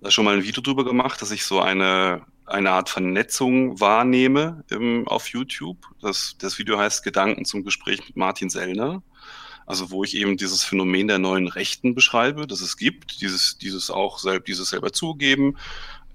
da 0.00 0.10
schon 0.10 0.24
mal 0.24 0.36
ein 0.36 0.44
Video 0.44 0.62
drüber 0.62 0.84
gemacht, 0.84 1.20
dass 1.20 1.30
ich 1.30 1.44
so 1.44 1.60
eine, 1.60 2.22
eine 2.46 2.70
Art 2.70 2.88
Vernetzung 2.88 3.80
wahrnehme 3.80 4.64
im, 4.70 5.06
auf 5.08 5.28
YouTube. 5.28 5.78
Das, 6.00 6.36
das 6.38 6.58
Video 6.58 6.78
heißt 6.78 7.04
Gedanken 7.04 7.44
zum 7.44 7.64
Gespräch 7.64 8.00
mit 8.06 8.16
Martin 8.16 8.48
Sellner. 8.48 9.02
Also 9.66 9.90
wo 9.90 10.04
ich 10.04 10.14
eben 10.16 10.36
dieses 10.36 10.62
Phänomen 10.62 11.08
der 11.08 11.18
neuen 11.18 11.48
Rechten 11.48 11.94
beschreibe, 11.94 12.46
dass 12.46 12.60
es 12.60 12.76
gibt, 12.76 13.22
dieses, 13.22 13.56
dieses 13.56 13.90
auch 13.90 14.18
selbst, 14.18 14.48
dieses 14.48 14.68
selber 14.68 14.92
zugeben, 14.92 15.56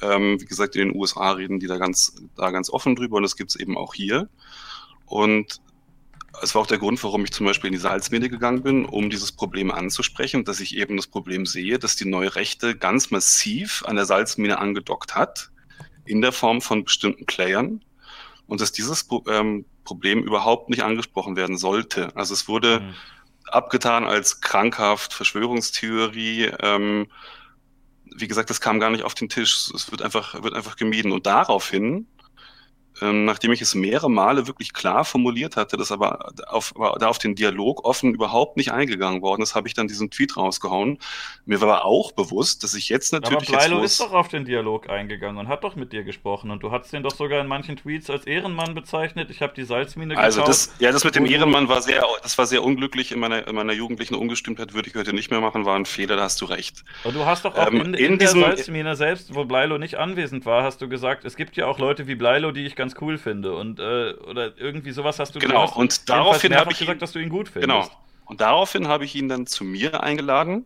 ähm, 0.01 0.39
wie 0.39 0.45
gesagt, 0.45 0.75
in 0.75 0.89
den 0.89 0.97
USA 0.97 1.31
reden 1.31 1.59
die 1.59 1.67
da 1.67 1.77
ganz, 1.77 2.15
da 2.35 2.51
ganz 2.51 2.69
offen 2.69 2.95
drüber 2.95 3.17
und 3.17 3.23
das 3.23 3.35
gibt 3.35 3.51
es 3.51 3.55
eben 3.55 3.77
auch 3.77 3.93
hier. 3.93 4.29
Und 5.05 5.61
es 6.41 6.55
war 6.55 6.61
auch 6.61 6.67
der 6.67 6.77
Grund, 6.77 7.03
warum 7.03 7.23
ich 7.23 7.31
zum 7.31 7.45
Beispiel 7.45 7.69
in 7.69 7.73
die 7.73 7.79
Salzmine 7.79 8.29
gegangen 8.29 8.61
bin, 8.61 8.85
um 8.85 9.09
dieses 9.09 9.31
Problem 9.31 9.71
anzusprechen, 9.71 10.45
dass 10.45 10.59
ich 10.59 10.77
eben 10.77 10.95
das 10.95 11.07
Problem 11.07 11.45
sehe, 11.45 11.79
dass 11.79 11.95
die 11.95 12.07
neue 12.07 12.35
Rechte 12.35 12.75
ganz 12.77 13.11
massiv 13.11 13.83
an 13.85 13.95
der 13.95 14.05
Salzmine 14.05 14.59
angedockt 14.59 15.15
hat, 15.15 15.49
in 16.05 16.21
der 16.21 16.31
Form 16.31 16.61
von 16.61 16.83
bestimmten 16.83 17.25
Playern, 17.25 17.83
und 18.47 18.61
dass 18.61 18.71
dieses 18.71 19.07
ähm, 19.27 19.65
Problem 19.83 20.23
überhaupt 20.23 20.69
nicht 20.69 20.83
angesprochen 20.83 21.35
werden 21.35 21.57
sollte. 21.57 22.15
Also 22.15 22.33
es 22.33 22.47
wurde 22.47 22.79
mhm. 22.79 22.93
abgetan 23.51 24.05
als 24.05 24.41
krankhaft, 24.41 25.13
Verschwörungstheorie, 25.13 26.51
ähm, 26.61 27.07
wie 28.15 28.27
gesagt, 28.27 28.49
das 28.49 28.61
kam 28.61 28.79
gar 28.79 28.89
nicht 28.89 29.03
auf 29.03 29.13
den 29.13 29.29
Tisch. 29.29 29.69
Es 29.73 29.91
wird 29.91 30.01
einfach, 30.01 30.41
wird 30.41 30.53
einfach 30.53 30.75
gemieden. 30.75 31.11
Und 31.11 31.25
daraufhin 31.25 32.07
ähm, 33.01 33.25
nachdem 33.25 33.51
ich 33.51 33.61
es 33.61 33.75
mehrere 33.75 34.09
Male 34.09 34.47
wirklich 34.47 34.73
klar 34.73 35.05
formuliert 35.05 35.55
hatte, 35.55 35.77
dass 35.77 35.91
aber 35.91 36.31
auf, 36.47 36.73
da 36.99 37.07
auf 37.07 37.17
den 37.17 37.35
Dialog 37.35 37.85
offen 37.85 38.13
überhaupt 38.13 38.57
nicht 38.57 38.71
eingegangen 38.71 39.21
worden 39.21 39.41
ist, 39.41 39.55
habe 39.55 39.67
ich 39.67 39.73
dann 39.73 39.87
diesen 39.87 40.11
Tweet 40.11 40.37
rausgehauen. 40.37 40.99
Mir 41.45 41.61
war 41.61 41.69
aber 41.69 41.85
auch 41.85 42.11
bewusst, 42.11 42.63
dass 42.63 42.73
ich 42.73 42.89
jetzt 42.89 43.13
natürlich. 43.13 43.49
Aber 43.49 43.57
Bleilo 43.57 43.81
ist 43.81 43.99
doch 43.99 44.11
auf 44.11 44.27
den 44.27 44.45
Dialog 44.45 44.89
eingegangen 44.89 45.37
und 45.37 45.47
hat 45.47 45.63
doch 45.63 45.75
mit 45.75 45.93
dir 45.93 46.03
gesprochen 46.03 46.51
und 46.51 46.63
du 46.63 46.71
hast 46.71 46.91
den 46.91 47.03
doch 47.03 47.15
sogar 47.15 47.41
in 47.41 47.47
manchen 47.47 47.77
Tweets 47.77 48.09
als 48.09 48.25
Ehrenmann 48.25 48.75
bezeichnet. 48.75 49.29
Ich 49.29 49.41
habe 49.41 49.53
die 49.55 49.63
Salzmine 49.63 50.17
Also 50.17 50.43
das, 50.43 50.73
ja, 50.79 50.91
das 50.91 51.03
mit 51.03 51.15
dem 51.15 51.25
Ehrenmann 51.25 51.69
war 51.69 51.81
sehr, 51.81 52.03
das 52.21 52.37
war 52.37 52.45
sehr 52.45 52.63
unglücklich 52.63 53.11
in 53.11 53.19
meiner, 53.19 53.47
in 53.47 53.55
meiner 53.55 53.73
jugendlichen 53.73 54.15
Ungestimmtheit, 54.15 54.73
würde 54.73 54.89
ich 54.89 54.95
heute 54.95 55.13
nicht 55.13 55.31
mehr 55.31 55.41
machen, 55.41 55.65
war 55.65 55.75
ein 55.75 55.85
Fehler, 55.85 56.15
da 56.15 56.23
hast 56.23 56.41
du 56.41 56.45
recht. 56.45 56.83
Aber 57.03 57.13
du 57.13 57.25
hast 57.25 57.45
doch 57.45 57.55
auch 57.55 57.67
ähm, 57.67 57.81
in, 57.81 57.93
in, 57.93 58.13
in, 58.13 58.19
der 58.19 58.29
Salzmine 58.29 58.95
selbst, 58.95 59.33
wo 59.35 59.45
Bleilo 59.45 59.77
nicht 59.77 59.97
anwesend 59.97 60.45
war, 60.45 60.63
hast 60.63 60.81
du 60.81 60.89
gesagt, 60.89 61.25
es 61.25 61.35
gibt 61.35 61.55
ja 61.55 61.65
auch 61.65 61.79
Leute 61.79 62.07
wie 62.07 62.15
Bleilo, 62.15 62.51
die 62.51 62.65
ich 62.65 62.75
ganz 62.75 62.88
ganz 62.89 63.01
cool 63.01 63.17
finde. 63.17 63.55
Und, 63.55 63.79
äh, 63.79 64.13
oder 64.27 64.57
irgendwie 64.57 64.91
sowas 64.91 65.19
hast 65.19 65.35
du 65.35 65.39
Genau, 65.39 65.63
hast 65.63 65.75
und 65.75 66.09
daraufhin 66.09 66.55
habe 66.55 66.71
ich 66.71 66.79
gesagt, 66.79 67.01
dass 67.01 67.11
du 67.11 67.19
ihn 67.19 67.29
gut 67.29 67.49
findest. 67.49 67.89
Genau. 67.89 67.89
Und 68.25 68.41
daraufhin 68.41 68.87
habe 68.87 69.05
ich 69.05 69.15
ihn 69.15 69.27
dann 69.29 69.47
zu 69.47 69.63
mir 69.63 70.03
eingeladen 70.03 70.65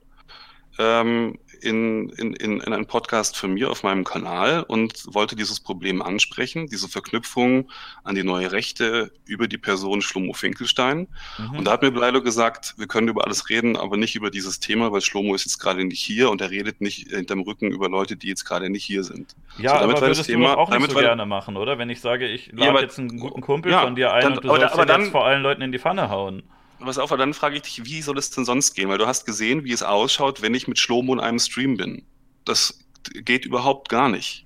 ähm, 0.80 1.38
in, 1.64 2.10
in, 2.10 2.34
in, 2.34 2.60
in 2.60 2.74
einen 2.74 2.86
Podcast 2.86 3.38
von 3.38 3.54
mir 3.54 3.72
auf 3.72 3.84
meinem 3.84 4.04
Kanal 4.04 4.64
und 4.64 5.06
wollte 5.14 5.36
dieses 5.36 5.60
Problem 5.60 6.02
ansprechen, 6.02 6.68
diese 6.68 6.88
Verknüpfung 6.88 7.70
an 8.04 8.16
die 8.16 8.24
neue 8.24 8.52
Rechte 8.52 9.12
über 9.26 9.48
die 9.48 9.58
Person 9.58 10.02
Schlomo 10.02 10.34
Finkelstein. 10.34 11.08
Mhm. 11.38 11.58
Und 11.58 11.66
da 11.66 11.72
hat 11.72 11.82
mir 11.82 11.92
Bleilo 11.92 12.22
gesagt, 12.22 12.76
wir 12.78 12.88
können 12.88 13.08
über 13.08 13.26
alles 13.26 13.50
reden, 13.50 13.78
aber 13.78 13.98
nicht 13.98 14.16
über 14.16 14.30
dieses 14.30 14.60
Thema, 14.60 14.92
weil 14.92 15.02
Schlomo 15.02 15.34
ist 15.36 15.46
jetzt 15.46 15.60
gerade 15.60 15.84
nicht 15.86 16.02
hier 16.02 16.30
und 16.30 16.42
er 16.42 16.52
redet 16.52 16.82
nicht 16.82 17.10
hinterm 17.10 17.42
Rücken 17.42 17.72
über 17.72 17.90
Leute, 17.90 18.16
die 18.16 18.28
jetzt 18.28 18.46
gerade 18.46 18.70
nicht 18.70 18.84
hier 18.84 19.04
sind. 19.04 19.36
Ja, 19.58 19.72
so, 19.72 19.80
damit 19.80 19.98
aber 19.98 20.08
würdest 20.08 20.26
Thema, 20.26 20.54
du 20.54 20.60
auch 20.60 20.70
nicht 20.70 20.92
so 20.92 21.00
gerne 21.00 21.26
machen, 21.26 21.58
oder? 21.58 21.78
Wenn 21.78 21.90
ich 21.90 22.02
sage, 22.02 22.28
ich 22.28 22.52
lade 22.52 22.76
ja, 22.76 22.82
jetzt 22.82 23.00
einen 23.00 23.20
guten 23.20 23.42
Kumpel 23.42 23.72
ja, 23.72 23.82
von 23.82 23.96
dir 23.96 24.12
ein 24.14 24.22
dann, 24.22 24.34
und 24.34 24.44
du 24.44 24.48
sollst 24.50 24.74
aber, 24.74 24.86
dann, 24.86 25.02
jetzt 25.02 25.12
vor 25.12 25.26
allen 25.26 25.42
Leuten 25.42 25.62
in 25.62 25.72
die 25.72 25.80
Pfanne 25.80 26.10
hauen. 26.10 26.44
Was 26.86 26.98
auf, 26.98 27.12
aber 27.12 27.20
dann 27.20 27.34
frage 27.34 27.56
ich 27.56 27.62
dich, 27.62 27.86
wie 27.86 28.02
soll 28.02 28.18
es 28.18 28.30
denn 28.30 28.44
sonst 28.44 28.74
gehen? 28.74 28.90
Weil 28.90 28.98
du 28.98 29.08
hast 29.08 29.26
gesehen, 29.26 29.64
wie 29.64 29.72
es 29.72 29.84
ausschaut, 29.84 30.42
wenn 30.42 30.54
ich 30.54 30.68
mit 30.68 30.80
Schlomo 30.80 31.14
in 31.14 31.20
einem 31.20 31.40
Stream 31.40 31.78
bin. 31.78 32.04
Das 32.44 32.80
geht 33.14 33.46
überhaupt 33.46 33.88
gar 33.90 34.10
nicht. 34.10 34.44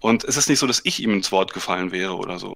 Und 0.00 0.22
es 0.24 0.36
ist 0.36 0.48
nicht 0.48 0.60
so, 0.60 0.66
dass 0.68 0.80
ich 0.84 1.02
ihm 1.02 1.12
ins 1.14 1.32
Wort 1.32 1.52
gefallen 1.52 1.90
wäre 1.90 2.16
oder 2.16 2.38
so. 2.38 2.54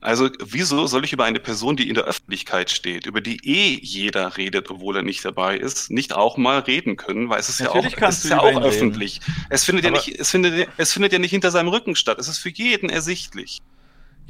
Also 0.00 0.30
wieso 0.42 0.86
soll 0.86 1.04
ich 1.04 1.12
über 1.12 1.24
eine 1.24 1.40
Person, 1.40 1.76
die 1.76 1.88
in 1.88 1.94
der 1.94 2.04
Öffentlichkeit 2.04 2.70
steht, 2.70 3.04
über 3.06 3.20
die 3.20 3.36
eh 3.46 3.78
jeder 3.82 4.38
redet, 4.38 4.70
obwohl 4.70 4.96
er 4.96 5.02
nicht 5.02 5.22
dabei 5.24 5.58
ist, 5.58 5.90
nicht 5.90 6.14
auch 6.14 6.38
mal 6.38 6.60
reden 6.60 6.96
können? 6.96 7.28
Weil 7.28 7.38
es 7.38 7.50
ist 7.50 7.60
Natürlich 7.60 7.92
ja 7.92 7.98
auch, 7.98 8.08
es 8.08 8.24
ist 8.24 8.30
ja 8.30 8.40
auch 8.40 8.62
öffentlich. 8.62 9.20
Es 9.50 9.64
findet 9.64 9.84
ja, 9.84 9.90
nicht, 9.90 10.08
es, 10.18 10.30
findet, 10.30 10.68
es 10.78 10.92
findet 10.92 11.12
ja 11.12 11.18
nicht 11.18 11.30
hinter 11.30 11.50
seinem 11.50 11.68
Rücken 11.68 11.96
statt. 11.96 12.18
Es 12.18 12.28
ist 12.28 12.38
für 12.38 12.48
jeden 12.48 12.88
ersichtlich. 12.88 13.60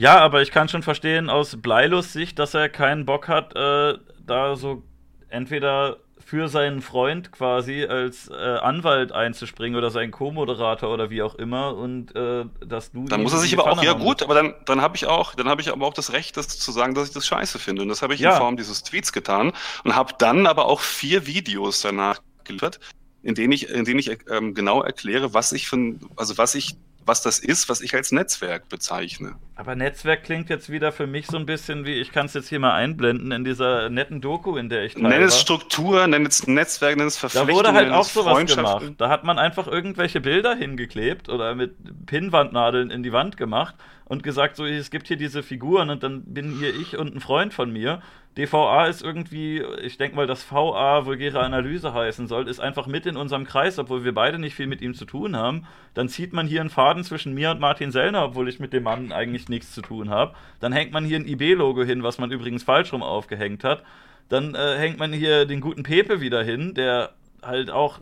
Ja, 0.00 0.18
aber 0.20 0.40
ich 0.40 0.50
kann 0.50 0.70
schon 0.70 0.82
verstehen 0.82 1.28
aus 1.28 1.60
Bleilus 1.60 2.14
Sicht, 2.14 2.38
dass 2.38 2.54
er 2.54 2.70
keinen 2.70 3.04
Bock 3.04 3.28
hat, 3.28 3.54
äh, 3.54 3.98
da 4.26 4.56
so 4.56 4.82
entweder 5.28 5.98
für 6.18 6.48
seinen 6.48 6.80
Freund 6.80 7.32
quasi 7.32 7.84
als 7.84 8.30
äh, 8.30 8.34
Anwalt 8.34 9.12
einzuspringen 9.12 9.76
oder 9.76 9.90
seinen 9.90 10.10
Co-Moderator 10.10 10.90
oder 10.90 11.10
wie 11.10 11.20
auch 11.20 11.34
immer 11.34 11.76
und 11.76 12.16
äh, 12.16 12.46
dass 12.66 12.92
du 12.92 13.04
dann 13.04 13.22
muss 13.22 13.34
er 13.34 13.40
sich 13.40 13.52
aber 13.52 13.70
auch 13.70 13.82
ja 13.82 13.92
gut 13.92 14.22
aber 14.22 14.34
dann 14.34 14.54
dann 14.64 14.80
habe 14.80 14.96
ich 14.96 15.06
auch 15.06 15.34
dann 15.34 15.50
habe 15.50 15.60
ich 15.60 15.70
aber 15.70 15.86
auch 15.86 15.92
das 15.92 16.14
Recht 16.14 16.34
das 16.38 16.48
zu 16.48 16.72
sagen 16.72 16.94
dass 16.94 17.08
ich 17.08 17.14
das 17.14 17.26
scheiße 17.26 17.58
finde 17.58 17.82
und 17.82 17.88
das 17.88 18.00
habe 18.00 18.14
ich 18.14 18.20
ja. 18.20 18.32
in 18.32 18.38
Form 18.38 18.56
dieses 18.56 18.82
Tweets 18.82 19.12
getan 19.12 19.52
und 19.84 19.96
habe 19.96 20.14
dann 20.16 20.46
aber 20.46 20.64
auch 20.64 20.80
vier 20.80 21.26
Videos 21.26 21.82
danach 21.82 22.20
geliefert 22.44 22.80
in 23.22 23.34
denen 23.34 23.52
ich 23.52 23.68
in 23.68 23.84
denen 23.84 23.98
ich 23.98 24.10
ähm, 24.30 24.54
genau 24.54 24.82
erkläre 24.82 25.34
was 25.34 25.52
ich 25.52 25.68
von 25.68 26.00
also 26.16 26.38
was 26.38 26.54
ich 26.54 26.76
was 27.06 27.22
das 27.22 27.38
ist, 27.38 27.68
was 27.68 27.80
ich 27.80 27.94
als 27.94 28.12
Netzwerk 28.12 28.68
bezeichne. 28.68 29.34
Aber 29.56 29.74
Netzwerk 29.74 30.24
klingt 30.24 30.48
jetzt 30.48 30.70
wieder 30.70 30.92
für 30.92 31.06
mich 31.06 31.26
so 31.26 31.36
ein 31.36 31.46
bisschen 31.46 31.84
wie, 31.84 31.94
ich 31.94 32.12
kann 32.12 32.26
es 32.26 32.34
jetzt 32.34 32.48
hier 32.48 32.60
mal 32.60 32.74
einblenden, 32.74 33.32
in 33.32 33.44
dieser 33.44 33.90
netten 33.90 34.20
Doku, 34.20 34.56
in 34.56 34.68
der 34.68 34.84
ich 34.84 34.94
teile. 34.94 35.08
Nenn 35.08 35.22
es 35.22 35.40
Struktur, 35.40 36.06
nenn 36.06 36.24
es 36.26 36.46
Netzwerk, 36.46 36.96
nenn 36.96 37.06
es 37.06 37.18
Verpflichtung. 37.18 37.48
Da 37.48 37.54
wurde 37.54 37.72
halt 37.72 37.90
auch 37.92 38.04
sowas 38.04 38.54
gemacht. 38.54 38.92
Da 38.98 39.08
hat 39.08 39.24
man 39.24 39.38
einfach 39.38 39.66
irgendwelche 39.66 40.20
Bilder 40.20 40.54
hingeklebt 40.54 41.28
oder 41.28 41.54
mit 41.54 41.74
Pinnwandnadeln 42.06 42.90
in 42.90 43.02
die 43.02 43.12
Wand 43.12 43.36
gemacht 43.36 43.74
und 44.10 44.24
gesagt, 44.24 44.56
so, 44.56 44.66
es 44.66 44.90
gibt 44.90 45.06
hier 45.06 45.16
diese 45.16 45.44
Figuren 45.44 45.88
und 45.88 46.02
dann 46.02 46.24
bin 46.24 46.58
hier 46.58 46.74
ich 46.74 46.98
und 46.98 47.14
ein 47.14 47.20
Freund 47.20 47.54
von 47.54 47.70
mir 47.72 48.02
DVA 48.36 48.86
ist 48.86 49.02
irgendwie, 49.02 49.62
ich 49.82 49.98
denke 49.98 50.16
mal, 50.16 50.26
dass 50.26 50.50
VA 50.50 51.06
vulgäre 51.06 51.40
Analyse 51.40 51.94
heißen 51.94 52.26
soll, 52.26 52.48
ist 52.48 52.58
einfach 52.58 52.88
mit 52.88 53.06
in 53.06 53.16
unserem 53.16 53.44
Kreis, 53.44 53.78
obwohl 53.78 54.02
wir 54.02 54.12
beide 54.12 54.40
nicht 54.40 54.56
viel 54.56 54.66
mit 54.66 54.82
ihm 54.82 54.94
zu 54.94 55.04
tun 55.04 55.36
haben. 55.36 55.64
Dann 55.94 56.08
zieht 56.08 56.32
man 56.32 56.48
hier 56.48 56.60
einen 56.60 56.70
Faden 56.70 57.04
zwischen 57.04 57.34
mir 57.34 57.52
und 57.52 57.60
Martin 57.60 57.92
Sellner, 57.92 58.24
obwohl 58.24 58.48
ich 58.48 58.58
mit 58.58 58.72
dem 58.72 58.82
Mann 58.82 59.12
eigentlich 59.12 59.48
nichts 59.48 59.72
zu 59.72 59.80
tun 59.80 60.10
habe. 60.10 60.34
Dann 60.58 60.72
hängt 60.72 60.92
man 60.92 61.04
hier 61.04 61.18
ein 61.18 61.28
IB-Logo 61.28 61.84
hin, 61.84 62.02
was 62.02 62.18
man 62.18 62.32
übrigens 62.32 62.64
falsch 62.64 62.92
rum 62.92 63.04
aufgehängt 63.04 63.62
hat. 63.62 63.84
Dann 64.28 64.56
äh, 64.56 64.76
hängt 64.76 64.98
man 64.98 65.12
hier 65.12 65.46
den 65.46 65.60
guten 65.60 65.84
Pepe 65.84 66.20
wieder 66.20 66.42
hin, 66.42 66.74
der 66.74 67.10
halt 67.42 67.70
auch 67.70 68.00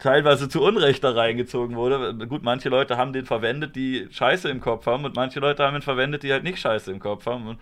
teilweise 0.00 0.48
zu 0.48 0.62
Unrecht 0.62 1.04
da 1.04 1.12
reingezogen 1.12 1.76
wurde. 1.76 2.14
Gut, 2.26 2.42
manche 2.42 2.68
Leute 2.68 2.96
haben 2.96 3.12
den 3.12 3.26
verwendet, 3.26 3.76
die 3.76 4.08
Scheiße 4.10 4.48
im 4.48 4.60
Kopf 4.60 4.86
haben, 4.86 5.04
und 5.04 5.14
manche 5.14 5.40
Leute 5.40 5.64
haben 5.64 5.76
ihn 5.76 5.82
verwendet, 5.82 6.22
die 6.22 6.32
halt 6.32 6.42
nicht 6.42 6.58
Scheiße 6.58 6.90
im 6.90 6.98
Kopf 6.98 7.26
haben. 7.26 7.46
Und 7.46 7.58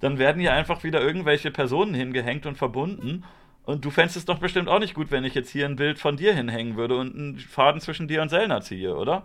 dann 0.00 0.18
werden 0.18 0.40
hier 0.40 0.52
einfach 0.52 0.84
wieder 0.84 1.00
irgendwelche 1.00 1.50
Personen 1.50 1.94
hingehängt 1.94 2.44
und 2.44 2.56
verbunden. 2.58 3.24
Und 3.64 3.84
du 3.84 3.90
fändest 3.90 4.16
es 4.16 4.24
doch 4.24 4.38
bestimmt 4.38 4.68
auch 4.68 4.78
nicht 4.78 4.94
gut, 4.94 5.10
wenn 5.10 5.24
ich 5.24 5.34
jetzt 5.34 5.50
hier 5.50 5.66
ein 5.66 5.76
Bild 5.76 5.98
von 5.98 6.16
dir 6.16 6.34
hinhängen 6.34 6.76
würde 6.76 6.96
und 6.96 7.14
einen 7.14 7.38
Faden 7.38 7.80
zwischen 7.80 8.06
dir 8.06 8.22
und 8.22 8.28
Selna 8.28 8.60
ziehe, 8.60 8.94
oder? 8.94 9.24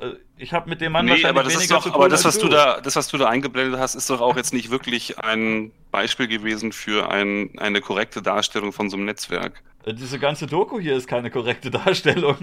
Äh, 0.00 0.14
ich 0.36 0.52
habe 0.52 0.68
mit 0.68 0.80
dem 0.80 0.92
Mann 0.92 1.04
nee, 1.04 1.12
wahrscheinlich 1.12 1.30
aber 1.30 1.44
das 1.44 1.54
weniger 1.54 1.78
ist 1.78 1.86
doch, 1.86 1.94
Aber 1.94 2.08
das 2.08 2.24
was, 2.24 2.38
du. 2.38 2.46
du. 2.46 2.52
da, 2.52 2.80
das, 2.80 2.96
was 2.96 3.08
du 3.08 3.16
da 3.16 3.28
eingeblendet 3.28 3.80
hast, 3.80 3.94
ist 3.94 4.10
doch 4.10 4.20
auch 4.20 4.36
jetzt 4.36 4.52
nicht 4.52 4.70
wirklich 4.70 5.18
ein 5.18 5.72
Beispiel 5.90 6.28
gewesen 6.28 6.72
für 6.72 7.10
ein, 7.10 7.50
eine 7.58 7.80
korrekte 7.80 8.22
Darstellung 8.22 8.72
von 8.72 8.90
so 8.90 8.96
einem 8.96 9.06
Netzwerk. 9.06 9.62
Äh, 9.84 9.94
diese 9.94 10.18
ganze 10.18 10.46
Doku 10.46 10.78
hier 10.80 10.96
ist 10.96 11.06
keine 11.06 11.30
korrekte 11.30 11.70
Darstellung. 11.70 12.36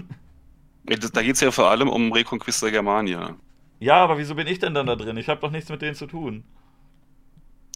Da 0.84 1.22
geht 1.22 1.34
es 1.34 1.40
ja 1.40 1.50
vor 1.50 1.70
allem 1.70 1.88
um 1.88 2.12
Reconquista 2.12 2.68
Germania. 2.70 3.36
Ja, 3.78 3.96
aber 3.96 4.18
wieso 4.18 4.34
bin 4.34 4.46
ich 4.46 4.58
denn 4.58 4.74
dann 4.74 4.86
da 4.86 4.96
drin? 4.96 5.16
Ich 5.16 5.28
habe 5.28 5.40
doch 5.40 5.50
nichts 5.50 5.70
mit 5.70 5.82
denen 5.82 5.94
zu 5.94 6.06
tun. 6.06 6.44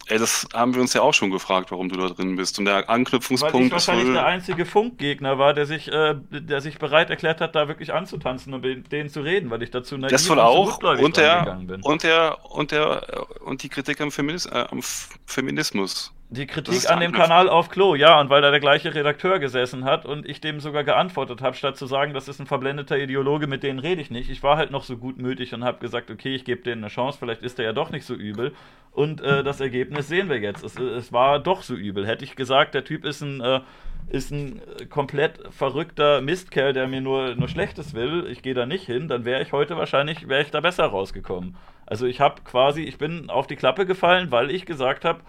Ey, 0.07 0.19
das 0.19 0.47
haben 0.53 0.75
wir 0.75 0.83
uns 0.83 0.93
ja 0.93 1.01
auch 1.01 1.15
schon 1.15 1.31
gefragt, 1.31 1.71
warum 1.71 1.89
du 1.89 1.97
da 1.97 2.09
drin 2.09 2.37
bist. 2.37 2.59
Und 2.59 2.67
der 2.67 2.91
Anknüpfungspunkt 2.91 3.55
Weil 3.55 3.67
ich 3.67 3.73
wahrscheinlich 3.73 4.13
der 4.13 4.27
einzige 4.27 4.67
Funkgegner 4.67 5.39
war, 5.39 5.55
der 5.55 5.65
sich, 5.65 5.91
äh, 5.91 6.17
der 6.31 6.61
sich 6.61 6.79
bereit 6.79 7.09
erklärt 7.09 7.41
hat, 7.41 7.55
da 7.55 7.69
wirklich 7.69 7.95
anzutanzen 7.95 8.53
und 8.53 8.61
mit 8.63 8.93
denen 8.93 9.09
zu 9.09 9.23
reden, 9.23 9.49
weil 9.49 9.63
ich 9.63 9.71
dazu 9.71 9.97
naiv 9.97 10.11
das 10.11 10.29
wohl 10.29 10.41
auch 10.41 10.79
und 10.83 11.17
der, 11.17 11.59
bin. 11.67 11.81
Und 11.81 12.03
der 12.03 12.39
und 12.51 12.71
der 12.71 13.27
und 13.47 13.63
die 13.63 13.71
Kritik 13.71 14.03
am, 14.03 14.13
Feminis 14.13 14.45
äh, 14.45 14.67
am 14.71 14.81
Feminismus. 14.83 16.13
Die 16.35 16.49
Kritik 16.49 16.91
an 16.91 16.99
dem 16.99 17.13
Kanal 17.13 17.49
auf 17.49 17.69
Klo, 17.69 17.95
ja, 17.95 18.21
und 18.21 18.29
weil 18.29 18.43
da 18.43 18.51
der 18.51 18.59
gleiche 18.59 18.93
Redakteur 18.93 19.39
gesessen 19.39 19.85
hat 19.85 20.05
und 20.05 20.29
ich 20.29 20.41
dem 20.41 20.59
sogar 20.59 20.83
geantwortet 20.83 21.43
habe, 21.43 21.55
statt 21.55 21.77
zu 21.77 21.87
sagen, 21.87 22.13
das 22.13 22.27
ist 22.27 22.41
ein 22.41 22.47
verblendeter 22.47 22.99
Ideologe, 22.99 23.47
mit 23.47 23.63
denen 23.63 23.79
rede 23.79 24.01
ich 24.01 24.11
nicht. 24.11 24.29
Ich 24.31 24.43
war 24.43 24.57
halt 24.57 24.73
noch 24.73 24.83
so 24.83 24.97
gutmütig 24.97 25.55
und 25.55 25.63
habe 25.63 25.79
gesagt, 25.79 26.11
okay, 26.11 26.35
ich 26.35 26.45
gebe 26.45 26.63
denen 26.63 26.83
eine 26.83 26.91
Chance, 26.91 27.19
vielleicht 27.21 27.43
ist 27.43 27.61
er 27.61 27.67
ja 27.67 27.73
doch 27.73 27.91
nicht 27.91 28.05
so 28.05 28.15
übel. 28.15 28.53
Und 28.91 29.21
äh, 29.21 29.45
das 29.45 29.61
Ergebnis 29.61 30.09
sehen 30.09 30.29
wir 30.29 30.41
jetzt. 30.41 30.65
Es, 30.65 30.77
es, 30.77 31.13
war 31.13 31.39
doch 31.39 31.63
so 31.63 31.75
übel. 31.75 32.05
Hätte 32.05 32.25
ich 32.25 32.35
gesagt, 32.35 32.75
der 32.75 32.85
Typ 32.85 33.05
ist 33.05 33.21
ein, 33.21 33.41
äh, 33.41 33.61
ist 34.09 34.33
ein 34.33 34.61
komplett 34.91 35.39
verrückter 35.51 36.21
Mistkerl, 36.21 36.73
der 36.73 36.89
mir 36.89 37.01
nur, 37.01 37.37
nur 37.37 37.49
Schlechtes 37.49 37.95
will, 37.95 38.27
ich 38.29 38.43
gehe 38.43 38.55
da 38.55 38.67
nicht 38.67 38.87
hin, 38.87 39.07
dann 39.07 39.25
wäre 39.25 39.41
ich 39.41 39.53
heute 39.53 39.77
wahrscheinlich, 39.77 40.29
wäre 40.29 40.43
ich 40.43 40.51
da 40.51 40.61
besser 40.61 40.87
rausgekommen. 40.87 41.57
Also 41.87 42.07
ich 42.07 42.21
habe 42.21 42.43
quasi, 42.43 42.83
ich 42.83 42.99
bin 42.99 43.31
auf 43.31 43.47
die 43.47 43.57
Klappe 43.57 43.87
gefallen, 43.87 44.33
weil 44.33 44.51
ich 44.51 44.67
gesagt 44.67 45.05
habe, 45.05 45.21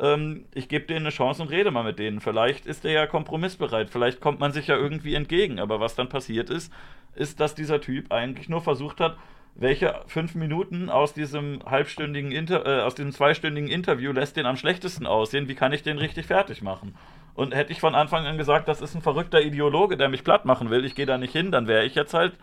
ähm, 0.00 0.46
ich 0.54 0.68
gebe 0.68 0.86
denen 0.86 1.00
eine 1.00 1.10
Chance 1.10 1.42
und 1.42 1.50
rede 1.50 1.70
mal 1.70 1.84
mit 1.84 1.98
denen. 1.98 2.20
Vielleicht 2.20 2.66
ist 2.66 2.84
der 2.84 2.92
ja 2.92 3.06
kompromissbereit, 3.06 3.90
vielleicht 3.90 4.20
kommt 4.20 4.40
man 4.40 4.52
sich 4.52 4.66
ja 4.66 4.76
irgendwie 4.76 5.14
entgegen. 5.14 5.60
Aber 5.60 5.78
was 5.78 5.94
dann 5.94 6.08
passiert 6.08 6.50
ist, 6.50 6.72
ist, 7.14 7.40
dass 7.40 7.54
dieser 7.54 7.80
Typ 7.80 8.12
eigentlich 8.12 8.48
nur 8.48 8.62
versucht 8.62 9.00
hat, 9.00 9.16
welche 9.54 10.00
fünf 10.06 10.34
Minuten 10.34 10.88
aus 10.88 11.12
diesem 11.12 11.60
halbstündigen 11.66 12.32
Inter 12.32 12.64
äh, 12.66 12.82
aus 12.82 12.94
diesem 12.94 13.12
zweistündigen 13.12 13.68
Interview 13.68 14.12
lässt 14.12 14.36
den 14.36 14.46
am 14.46 14.56
schlechtesten 14.56 15.06
aussehen, 15.06 15.48
wie 15.48 15.54
kann 15.54 15.72
ich 15.72 15.82
den 15.82 15.98
richtig 15.98 16.26
fertig 16.26 16.62
machen? 16.62 16.94
Und 17.34 17.54
hätte 17.54 17.72
ich 17.72 17.80
von 17.80 17.94
Anfang 17.94 18.26
an 18.26 18.38
gesagt, 18.38 18.68
das 18.68 18.80
ist 18.80 18.94
ein 18.94 19.02
verrückter 19.02 19.40
Ideologe, 19.40 19.96
der 19.96 20.08
mich 20.08 20.24
platt 20.24 20.44
machen 20.44 20.70
will, 20.70 20.84
ich 20.84 20.94
gehe 20.94 21.06
da 21.06 21.18
nicht 21.18 21.32
hin, 21.32 21.50
dann 21.50 21.66
wäre 21.66 21.84
ich 21.84 21.94
jetzt 21.94 22.14
halt 22.14 22.34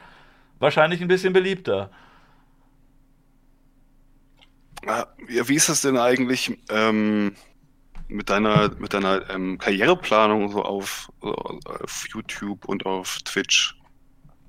wahrscheinlich 0.59 1.01
ein 1.01 1.07
bisschen 1.07 1.33
beliebter. 1.33 1.89
Ja, 4.85 5.07
wie 5.17 5.55
ist 5.55 5.69
das 5.69 5.81
denn 5.81 5.97
eigentlich 5.97 6.57
ähm, 6.69 7.35
mit 8.07 8.29
deiner, 8.29 8.71
mit 8.77 8.93
deiner 8.93 9.29
ähm, 9.29 9.57
Karriereplanung 9.57 10.49
so 10.49 10.63
auf, 10.63 11.11
auf 11.21 12.07
YouTube 12.13 12.65
und 12.65 12.85
auf 12.85 13.19
Twitch? 13.23 13.77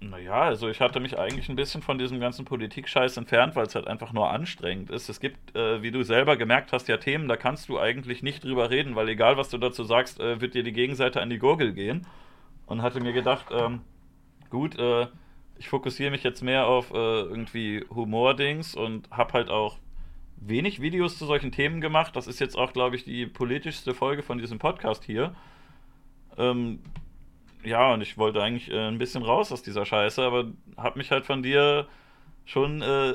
Naja, 0.00 0.42
also 0.42 0.68
ich 0.68 0.80
hatte 0.80 1.00
mich 1.00 1.18
eigentlich 1.18 1.48
ein 1.48 1.56
bisschen 1.56 1.82
von 1.82 1.98
diesem 1.98 2.20
ganzen 2.20 2.44
Politik-Scheiß 2.44 3.16
entfernt, 3.16 3.56
weil 3.56 3.66
es 3.66 3.74
halt 3.74 3.88
einfach 3.88 4.12
nur 4.12 4.30
anstrengend 4.30 4.90
ist. 4.90 5.08
Es 5.08 5.18
gibt, 5.18 5.56
äh, 5.56 5.82
wie 5.82 5.90
du 5.90 6.04
selber 6.04 6.36
gemerkt 6.36 6.72
hast, 6.72 6.86
ja 6.86 6.98
Themen, 6.98 7.26
da 7.26 7.36
kannst 7.36 7.68
du 7.68 7.80
eigentlich 7.80 8.22
nicht 8.22 8.44
drüber 8.44 8.70
reden, 8.70 8.94
weil 8.94 9.08
egal 9.08 9.36
was 9.36 9.48
du 9.48 9.58
dazu 9.58 9.82
sagst, 9.82 10.20
äh, 10.20 10.40
wird 10.40 10.54
dir 10.54 10.62
die 10.62 10.72
Gegenseite 10.72 11.20
an 11.20 11.30
die 11.30 11.38
Gurgel 11.38 11.72
gehen. 11.72 12.06
Und 12.66 12.82
hatte 12.82 13.00
mir 13.00 13.12
gedacht, 13.12 13.46
ähm, 13.50 13.80
gut, 14.50 14.78
äh, 14.78 15.06
ich 15.58 15.68
fokussiere 15.68 16.10
mich 16.10 16.22
jetzt 16.22 16.42
mehr 16.42 16.66
auf 16.66 16.92
äh, 16.92 16.94
irgendwie 16.94 17.84
Humor-Dings 17.90 18.74
und 18.74 19.10
hab 19.10 19.32
halt 19.32 19.48
auch 19.50 19.78
wenig 20.40 20.80
Videos 20.80 21.18
zu 21.18 21.26
solchen 21.26 21.52
Themen 21.52 21.80
gemacht. 21.80 22.14
Das 22.16 22.26
ist 22.26 22.40
jetzt 22.40 22.56
auch, 22.56 22.72
glaube 22.72 22.96
ich, 22.96 23.04
die 23.04 23.26
politischste 23.26 23.94
Folge 23.94 24.22
von 24.22 24.38
diesem 24.38 24.58
Podcast 24.58 25.04
hier. 25.04 25.34
Ähm, 26.36 26.80
ja, 27.64 27.92
und 27.92 28.00
ich 28.00 28.16
wollte 28.16 28.42
eigentlich 28.42 28.70
äh, 28.70 28.88
ein 28.88 28.98
bisschen 28.98 29.22
raus 29.22 29.52
aus 29.52 29.62
dieser 29.62 29.84
Scheiße, 29.84 30.22
aber 30.22 30.46
habe 30.76 30.98
mich 30.98 31.10
halt 31.10 31.26
von 31.26 31.42
dir 31.42 31.88
schon 32.44 32.82
äh, 32.82 33.14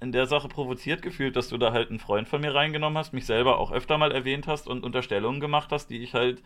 in 0.00 0.12
der 0.12 0.26
Sache 0.26 0.48
provoziert 0.48 1.00
gefühlt, 1.00 1.36
dass 1.36 1.48
du 1.48 1.58
da 1.58 1.72
halt 1.72 1.90
einen 1.90 2.00
Freund 2.00 2.28
von 2.28 2.40
mir 2.40 2.54
reingenommen 2.54 2.98
hast, 2.98 3.12
mich 3.12 3.24
selber 3.24 3.58
auch 3.58 3.70
öfter 3.70 3.98
mal 3.98 4.10
erwähnt 4.10 4.48
hast 4.48 4.66
und 4.66 4.84
Unterstellungen 4.84 5.40
gemacht 5.40 5.70
hast, 5.70 5.88
die 5.90 6.02
ich 6.02 6.12
halt 6.12 6.42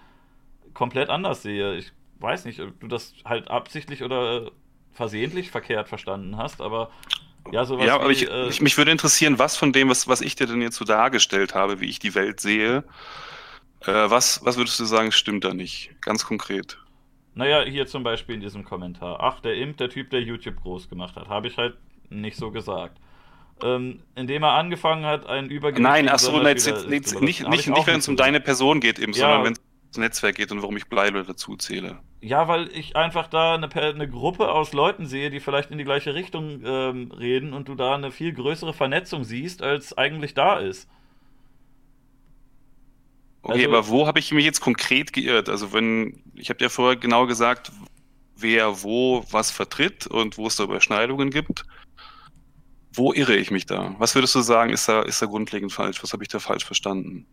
komplett 0.74 1.08
anders 1.08 1.42
sehe. 1.42 1.74
Ich 1.76 1.92
weiß 2.20 2.44
nicht, 2.44 2.60
ob 2.60 2.78
du 2.80 2.86
das 2.86 3.14
halt 3.24 3.48
absichtlich 3.48 4.02
oder 4.02 4.50
versehentlich 4.92 5.50
verkehrt 5.50 5.88
verstanden 5.88 6.36
hast, 6.36 6.60
aber 6.60 6.90
ja, 7.52 7.64
sowas 7.64 7.86
ja 7.86 7.94
aber 7.94 8.08
wie, 8.08 8.12
ich, 8.12 8.30
äh, 8.30 8.48
ich, 8.48 8.60
mich 8.60 8.76
würde 8.78 8.90
interessieren, 8.90 9.38
was 9.38 9.56
von 9.56 9.72
dem, 9.72 9.88
was, 9.88 10.08
was 10.08 10.20
ich 10.20 10.36
dir 10.36 10.46
denn 10.46 10.62
jetzt 10.62 10.76
so 10.76 10.84
dargestellt 10.84 11.54
habe, 11.54 11.80
wie 11.80 11.86
ich 11.86 11.98
die 11.98 12.14
Welt 12.14 12.40
sehe, 12.40 12.84
äh, 13.82 13.92
was, 13.92 14.44
was 14.44 14.56
würdest 14.56 14.78
du 14.80 14.84
sagen, 14.84 15.12
stimmt 15.12 15.44
da 15.44 15.54
nicht? 15.54 15.90
Ganz 16.00 16.24
konkret. 16.24 16.78
Naja, 17.34 17.62
hier 17.62 17.86
zum 17.86 18.02
Beispiel 18.02 18.34
in 18.34 18.40
diesem 18.40 18.64
Kommentar. 18.64 19.18
Ach, 19.20 19.40
der 19.40 19.56
Imp, 19.56 19.76
der 19.76 19.90
Typ, 19.90 20.10
der 20.10 20.22
YouTube 20.22 20.56
groß 20.62 20.88
gemacht 20.88 21.16
hat. 21.16 21.28
Habe 21.28 21.48
ich 21.48 21.58
halt 21.58 21.76
nicht 22.08 22.36
so 22.36 22.50
gesagt. 22.50 22.98
Ähm, 23.62 24.00
indem 24.14 24.42
er 24.42 24.52
angefangen 24.52 25.04
hat, 25.04 25.26
einen 25.26 25.50
Übergewicht... 25.50 25.82
Nein, 25.82 26.08
achso, 26.08 26.42
nicht, 26.42 26.66
nicht, 26.88 27.20
nicht, 27.20 27.48
nicht, 27.48 27.68
nicht 27.68 27.86
wenn 27.86 27.98
es 27.98 28.08
um 28.08 28.16
deine 28.16 28.40
Person 28.40 28.80
geht, 28.80 28.98
eben, 28.98 29.12
ja, 29.12 29.18
sondern 29.18 29.44
wenn 29.44 29.52
es 29.54 29.60
Netzwerk 29.96 30.36
geht 30.36 30.52
und 30.52 30.62
warum 30.62 30.76
ich 30.76 30.86
Bleibe 30.86 31.24
dazu 31.24 31.56
zähle. 31.56 31.98
Ja, 32.20 32.48
weil 32.48 32.68
ich 32.72 32.96
einfach 32.96 33.28
da 33.28 33.54
eine, 33.54 33.72
eine, 33.72 34.08
Gruppe 34.08 34.50
aus 34.50 34.72
Leuten 34.72 35.06
sehe, 35.06 35.30
die 35.30 35.40
vielleicht 35.40 35.70
in 35.70 35.78
die 35.78 35.84
gleiche 35.84 36.14
Richtung 36.14 36.62
ähm, 36.64 37.12
reden 37.12 37.52
und 37.52 37.68
du 37.68 37.74
da 37.74 37.94
eine 37.94 38.10
viel 38.10 38.32
größere 38.32 38.74
Vernetzung 38.74 39.24
siehst, 39.24 39.62
als 39.62 39.96
eigentlich 39.96 40.34
da 40.34 40.58
ist. 40.58 40.88
Okay, 43.42 43.64
also, 43.64 43.68
aber 43.68 43.88
wo 43.88 44.06
habe 44.06 44.18
ich 44.18 44.32
mich 44.32 44.44
jetzt 44.44 44.60
konkret 44.60 45.12
geirrt? 45.12 45.48
Also 45.48 45.72
wenn, 45.72 46.22
ich 46.34 46.50
habe 46.50 46.62
ja 46.64 46.68
vorher 46.68 46.96
genau 46.96 47.26
gesagt, 47.26 47.70
wer 48.36 48.82
wo 48.82 49.24
was 49.30 49.50
vertritt 49.50 50.06
und 50.06 50.36
wo 50.38 50.46
es 50.46 50.56
da 50.56 50.64
Überschneidungen 50.64 51.30
gibt. 51.30 51.64
Wo 52.92 53.12
irre 53.12 53.36
ich 53.36 53.50
mich 53.50 53.66
da? 53.66 53.94
Was 53.98 54.14
würdest 54.14 54.34
du 54.34 54.40
sagen, 54.40 54.72
ist 54.72 54.88
da, 54.88 55.02
ist 55.02 55.20
da 55.20 55.26
grundlegend 55.26 55.72
falsch? 55.72 56.02
Was 56.02 56.12
habe 56.12 56.22
ich 56.22 56.28
da 56.28 56.38
falsch 56.38 56.64
verstanden? 56.64 57.26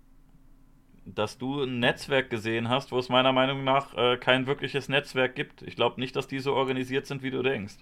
Dass 1.05 1.38
du 1.38 1.63
ein 1.63 1.80
Netzwerk 1.80 2.30
gesehen 2.30 2.69
hast, 2.69 2.91
wo 2.91 2.99
es 2.99 3.09
meiner 3.09 3.34
Meinung 3.34 3.63
nach 3.63 3.93
äh, 3.95 4.17
kein 4.17 4.47
wirkliches 4.47 4.88
Netzwerk 4.88 5.35
gibt. 5.35 5.61
Ich 5.61 5.75
glaube 5.75 5.99
nicht, 5.99 6.15
dass 6.15 6.27
die 6.27 6.39
so 6.39 6.53
organisiert 6.53 7.07
sind, 7.07 7.23
wie 7.23 7.31
du 7.31 7.43
denkst. 7.43 7.75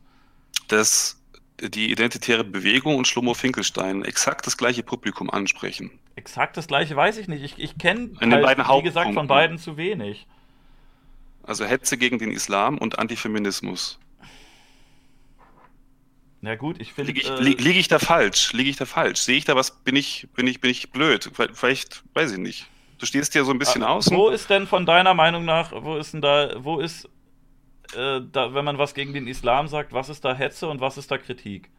Das 0.67 1.21
die 1.61 1.91
identitäre 1.91 2.43
Bewegung 2.43 2.97
und 2.97 3.07
Schlummo 3.07 3.33
Finkelstein 3.33 4.03
exakt 4.03 4.47
das 4.47 4.57
gleiche 4.57 4.83
Publikum 4.83 5.29
ansprechen. 5.29 5.91
Exakt 6.15 6.57
das 6.57 6.67
gleiche 6.67 6.95
weiß 6.95 7.17
ich 7.17 7.27
nicht. 7.27 7.43
Ich, 7.43 7.59
ich 7.59 7.77
kenne, 7.77 8.11
halt, 8.19 8.57
wie 8.57 8.81
gesagt, 8.81 9.13
von 9.13 9.27
beiden 9.27 9.57
zu 9.57 9.77
wenig. 9.77 10.25
Also 11.43 11.65
Hetze 11.65 11.97
gegen 11.97 12.19
den 12.19 12.31
Islam 12.31 12.77
und 12.77 12.99
Antifeminismus. 12.99 13.99
Na 16.41 16.55
gut, 16.55 16.81
ich 16.81 16.93
finde. 16.93 17.11
Liege 17.11 17.21
ich, 17.21 17.29
äh, 17.29 17.39
lieg 17.39 17.75
ich 17.75 17.87
da 17.87 17.99
falsch? 17.99 18.53
Liege 18.53 18.69
ich 18.69 18.75
da 18.75 18.85
falsch? 18.85 19.19
Sehe 19.19 19.37
ich 19.37 19.45
da 19.45 19.55
was? 19.55 19.71
Bin 19.83 19.95
ich, 19.95 20.27
bin 20.33 20.47
ich, 20.47 20.59
bin 20.59 20.71
ich 20.71 20.91
blöd? 20.91 21.29
Vielleicht, 21.53 22.03
weiß 22.13 22.31
ich 22.31 22.39
nicht. 22.39 22.67
Du 23.01 23.07
stehst 23.07 23.33
ja 23.33 23.43
so 23.43 23.49
ein 23.49 23.57
bisschen 23.57 23.81
ah, 23.81 23.93
außen. 23.93 24.15
Wo 24.15 24.29
ist 24.29 24.51
denn 24.51 24.67
von 24.67 24.85
deiner 24.85 25.15
Meinung 25.15 25.43
nach, 25.43 25.71
wo 25.71 25.97
ist 25.97 26.13
denn 26.13 26.21
da, 26.21 26.51
wo 26.59 26.79
ist 26.79 27.05
äh, 27.95 28.21
da, 28.31 28.53
wenn 28.53 28.63
man 28.63 28.77
was 28.77 28.93
gegen 28.93 29.11
den 29.11 29.25
Islam 29.25 29.67
sagt, 29.67 29.91
was 29.91 30.07
ist 30.07 30.23
da 30.23 30.35
Hetze 30.35 30.67
und 30.67 30.81
was 30.81 30.99
ist 30.99 31.09
da 31.09 31.17
Kritik? 31.17 31.71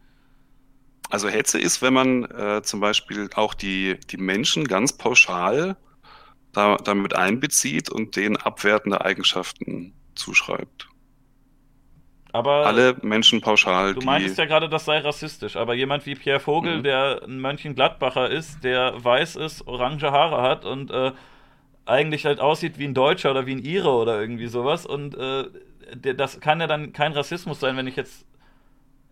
Also 1.09 1.29
Hetze 1.29 1.61
ist, 1.61 1.81
wenn 1.81 1.93
man 1.93 2.25
äh, 2.25 2.61
zum 2.61 2.81
Beispiel 2.81 3.29
auch 3.35 3.53
die, 3.53 3.97
die 4.09 4.17
Menschen 4.17 4.67
ganz 4.67 4.91
pauschal 4.91 5.77
da, 6.51 6.75
damit 6.75 7.15
einbezieht 7.15 7.89
und 7.89 8.17
denen 8.17 8.35
abwertende 8.35 9.05
Eigenschaften 9.05 9.93
zuschreibt. 10.15 10.89
Aber 12.33 12.65
alle 12.65 12.95
Menschen 13.03 13.41
pauschal. 13.41 13.93
Du 13.93 14.01
meintest 14.01 14.39
ja 14.39 14.45
gerade, 14.45 14.67
das 14.67 14.85
sei 14.85 14.97
rassistisch, 14.97 15.55
aber 15.55 15.75
jemand 15.75 16.05
wie 16.07 16.15
Pierre 16.15 16.39
Vogel, 16.39 16.79
mhm. 16.79 16.83
der 16.83 17.21
ein 17.23 17.39
Mönchengladbacher 17.39 18.29
ist, 18.29 18.63
der 18.63 19.03
weiß 19.03 19.35
ist, 19.35 19.67
orange 19.67 20.11
Haare 20.11 20.41
hat 20.41 20.65
und 20.65 20.89
äh, 20.89 21.11
eigentlich 21.85 22.25
halt 22.25 22.39
aussieht 22.39 22.79
wie 22.79 22.85
ein 22.85 22.95
Deutscher 22.95 23.31
oder 23.31 23.45
wie 23.45 23.53
ein 23.53 23.63
Ire 23.63 23.91
oder 23.91 24.19
irgendwie 24.19 24.47
sowas 24.47 24.85
und 24.87 25.15
äh, 25.15 25.45
das 26.15 26.39
kann 26.39 26.59
ja 26.59 26.67
dann 26.67 26.91
kein 26.93 27.13
Rassismus 27.13 27.59
sein, 27.59 27.77
wenn 27.77 27.87
ich 27.87 27.95
jetzt. 27.95 28.25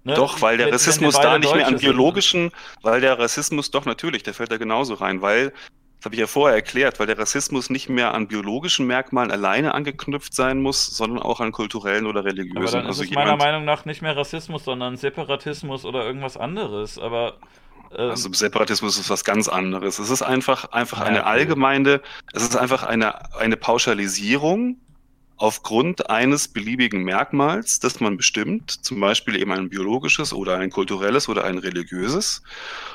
Ne, 0.03 0.15
doch, 0.15 0.41
weil 0.41 0.57
der 0.57 0.73
Rassismus 0.73 1.13
da 1.13 1.37
nicht 1.37 1.53
mehr 1.53 1.67
an 1.67 1.77
biologischen, 1.77 2.49
sind. 2.49 2.53
weil 2.81 3.01
der 3.01 3.19
Rassismus 3.19 3.69
doch 3.69 3.85
natürlich, 3.85 4.23
der 4.23 4.33
fällt 4.33 4.51
da 4.51 4.57
genauso 4.57 4.95
rein, 4.95 5.21
weil, 5.21 5.53
das 6.01 6.05
habe 6.05 6.15
ich 6.15 6.19
ja 6.19 6.25
vorher 6.25 6.55
erklärt, 6.55 6.99
weil 6.99 7.05
der 7.05 7.19
Rassismus 7.19 7.69
nicht 7.69 7.87
mehr 7.87 8.15
an 8.15 8.27
biologischen 8.27 8.87
Merkmalen 8.87 9.29
alleine 9.29 9.75
angeknüpft 9.75 10.33
sein 10.33 10.59
muss, 10.59 10.87
sondern 10.87 11.21
auch 11.21 11.39
an 11.41 11.51
kulturellen 11.51 12.07
oder 12.07 12.25
religiösen. 12.25 12.57
Aber 12.57 12.71
dann 12.71 12.81
ist 12.85 12.87
also 12.87 13.03
es 13.03 13.11
meiner 13.11 13.37
Meinung 13.37 13.65
nach 13.65 13.85
nicht 13.85 14.01
mehr 14.01 14.17
Rassismus, 14.17 14.63
sondern 14.63 14.97
Separatismus 14.97 15.85
oder 15.85 16.03
irgendwas 16.03 16.37
anderes. 16.37 16.97
Aber 16.97 17.37
ähm, 17.95 18.09
also 18.09 18.33
Separatismus 18.33 18.97
ist 18.97 19.11
was 19.11 19.23
ganz 19.23 19.47
anderes. 19.47 19.99
Es 19.99 20.09
ist 20.09 20.23
einfach, 20.23 20.71
einfach 20.71 21.01
eine 21.01 21.27
allgemeine, 21.27 22.01
es 22.33 22.41
ist 22.41 22.57
einfach 22.57 22.81
eine, 22.81 23.35
eine 23.35 23.55
Pauschalisierung 23.55 24.77
aufgrund 25.37 26.09
eines 26.09 26.47
beliebigen 26.47 27.03
Merkmals, 27.03 27.79
das 27.79 27.99
man 27.99 28.17
bestimmt, 28.17 28.71
zum 28.71 28.99
Beispiel 28.99 29.35
eben 29.35 29.51
ein 29.51 29.69
biologisches 29.69 30.33
oder 30.33 30.57
ein 30.57 30.71
kulturelles 30.71 31.29
oder 31.29 31.43
ein 31.43 31.59
religiöses. 31.59 32.41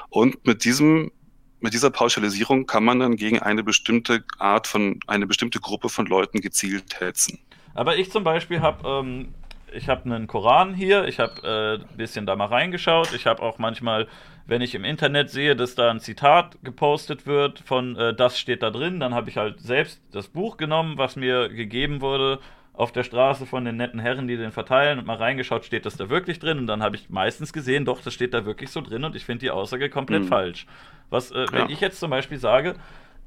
Und 0.08 0.44
mit 0.44 0.64
diesem 0.64 1.12
mit 1.60 1.72
dieser 1.72 1.90
Pauschalisierung 1.90 2.66
kann 2.66 2.84
man 2.84 3.00
dann 3.00 3.16
gegen 3.16 3.40
eine 3.40 3.62
bestimmte 3.62 4.24
Art 4.38 4.66
von, 4.66 5.00
eine 5.06 5.26
bestimmte 5.26 5.60
Gruppe 5.60 5.88
von 5.88 6.06
Leuten 6.06 6.40
gezielt 6.40 7.00
hetzen. 7.00 7.38
Aber 7.74 7.96
ich 7.96 8.10
zum 8.10 8.24
Beispiel 8.24 8.60
habe, 8.60 8.88
ähm, 8.88 9.34
ich 9.72 9.88
habe 9.88 10.04
einen 10.04 10.26
Koran 10.26 10.74
hier, 10.74 11.06
ich 11.06 11.18
habe 11.18 11.42
äh, 11.42 11.82
ein 11.82 11.96
bisschen 11.96 12.26
da 12.26 12.36
mal 12.36 12.46
reingeschaut, 12.46 13.12
ich 13.14 13.26
habe 13.26 13.42
auch 13.42 13.58
manchmal 13.58 14.06
wenn 14.46 14.62
ich 14.62 14.74
im 14.74 14.84
Internet 14.84 15.30
sehe, 15.30 15.56
dass 15.56 15.74
da 15.74 15.90
ein 15.90 16.00
Zitat 16.00 16.56
gepostet 16.62 17.26
wird 17.26 17.58
von 17.60 17.96
äh, 17.96 18.14
das 18.14 18.38
steht 18.38 18.62
da 18.62 18.70
drin, 18.70 19.00
dann 19.00 19.14
habe 19.14 19.28
ich 19.28 19.36
halt 19.36 19.60
selbst 19.60 20.00
das 20.12 20.28
Buch 20.28 20.56
genommen, 20.56 20.98
was 20.98 21.16
mir 21.16 21.48
gegeben 21.48 22.00
wurde 22.00 22.38
auf 22.77 22.93
der 22.93 23.05
Straße 23.05 23.47
von 23.47 23.65
den 23.65 23.77
netten 23.77 23.98
Herren, 23.98 24.28
die 24.28 24.36
den 24.36 24.53
verteilen 24.53 24.98
und 24.98 25.07
mal 25.07 25.16
reingeschaut, 25.16 25.65
steht 25.65 25.86
das 25.86 25.97
da 25.97 26.11
wirklich 26.11 26.39
drin 26.39 26.59
und 26.59 26.66
dann 26.66 26.82
habe 26.82 26.97
ich 26.97 27.09
meistens 27.09 27.53
gesehen, 27.53 27.86
doch, 27.86 28.03
das 28.03 28.12
steht 28.12 28.35
da 28.35 28.44
wirklich 28.44 28.70
so 28.70 28.82
drin 28.82 29.03
und 29.05 29.16
ich 29.16 29.24
finde 29.24 29.40
die 29.40 29.51
Aussage 29.51 29.89
komplett 29.89 30.24
mhm. 30.24 30.28
falsch. 30.28 30.66
Was, 31.09 31.31
äh, 31.31 31.47
wenn 31.53 31.69
ja. 31.69 31.70
ich 31.70 31.81
jetzt 31.81 31.98
zum 31.98 32.11
Beispiel 32.11 32.39
sage, 32.39 32.74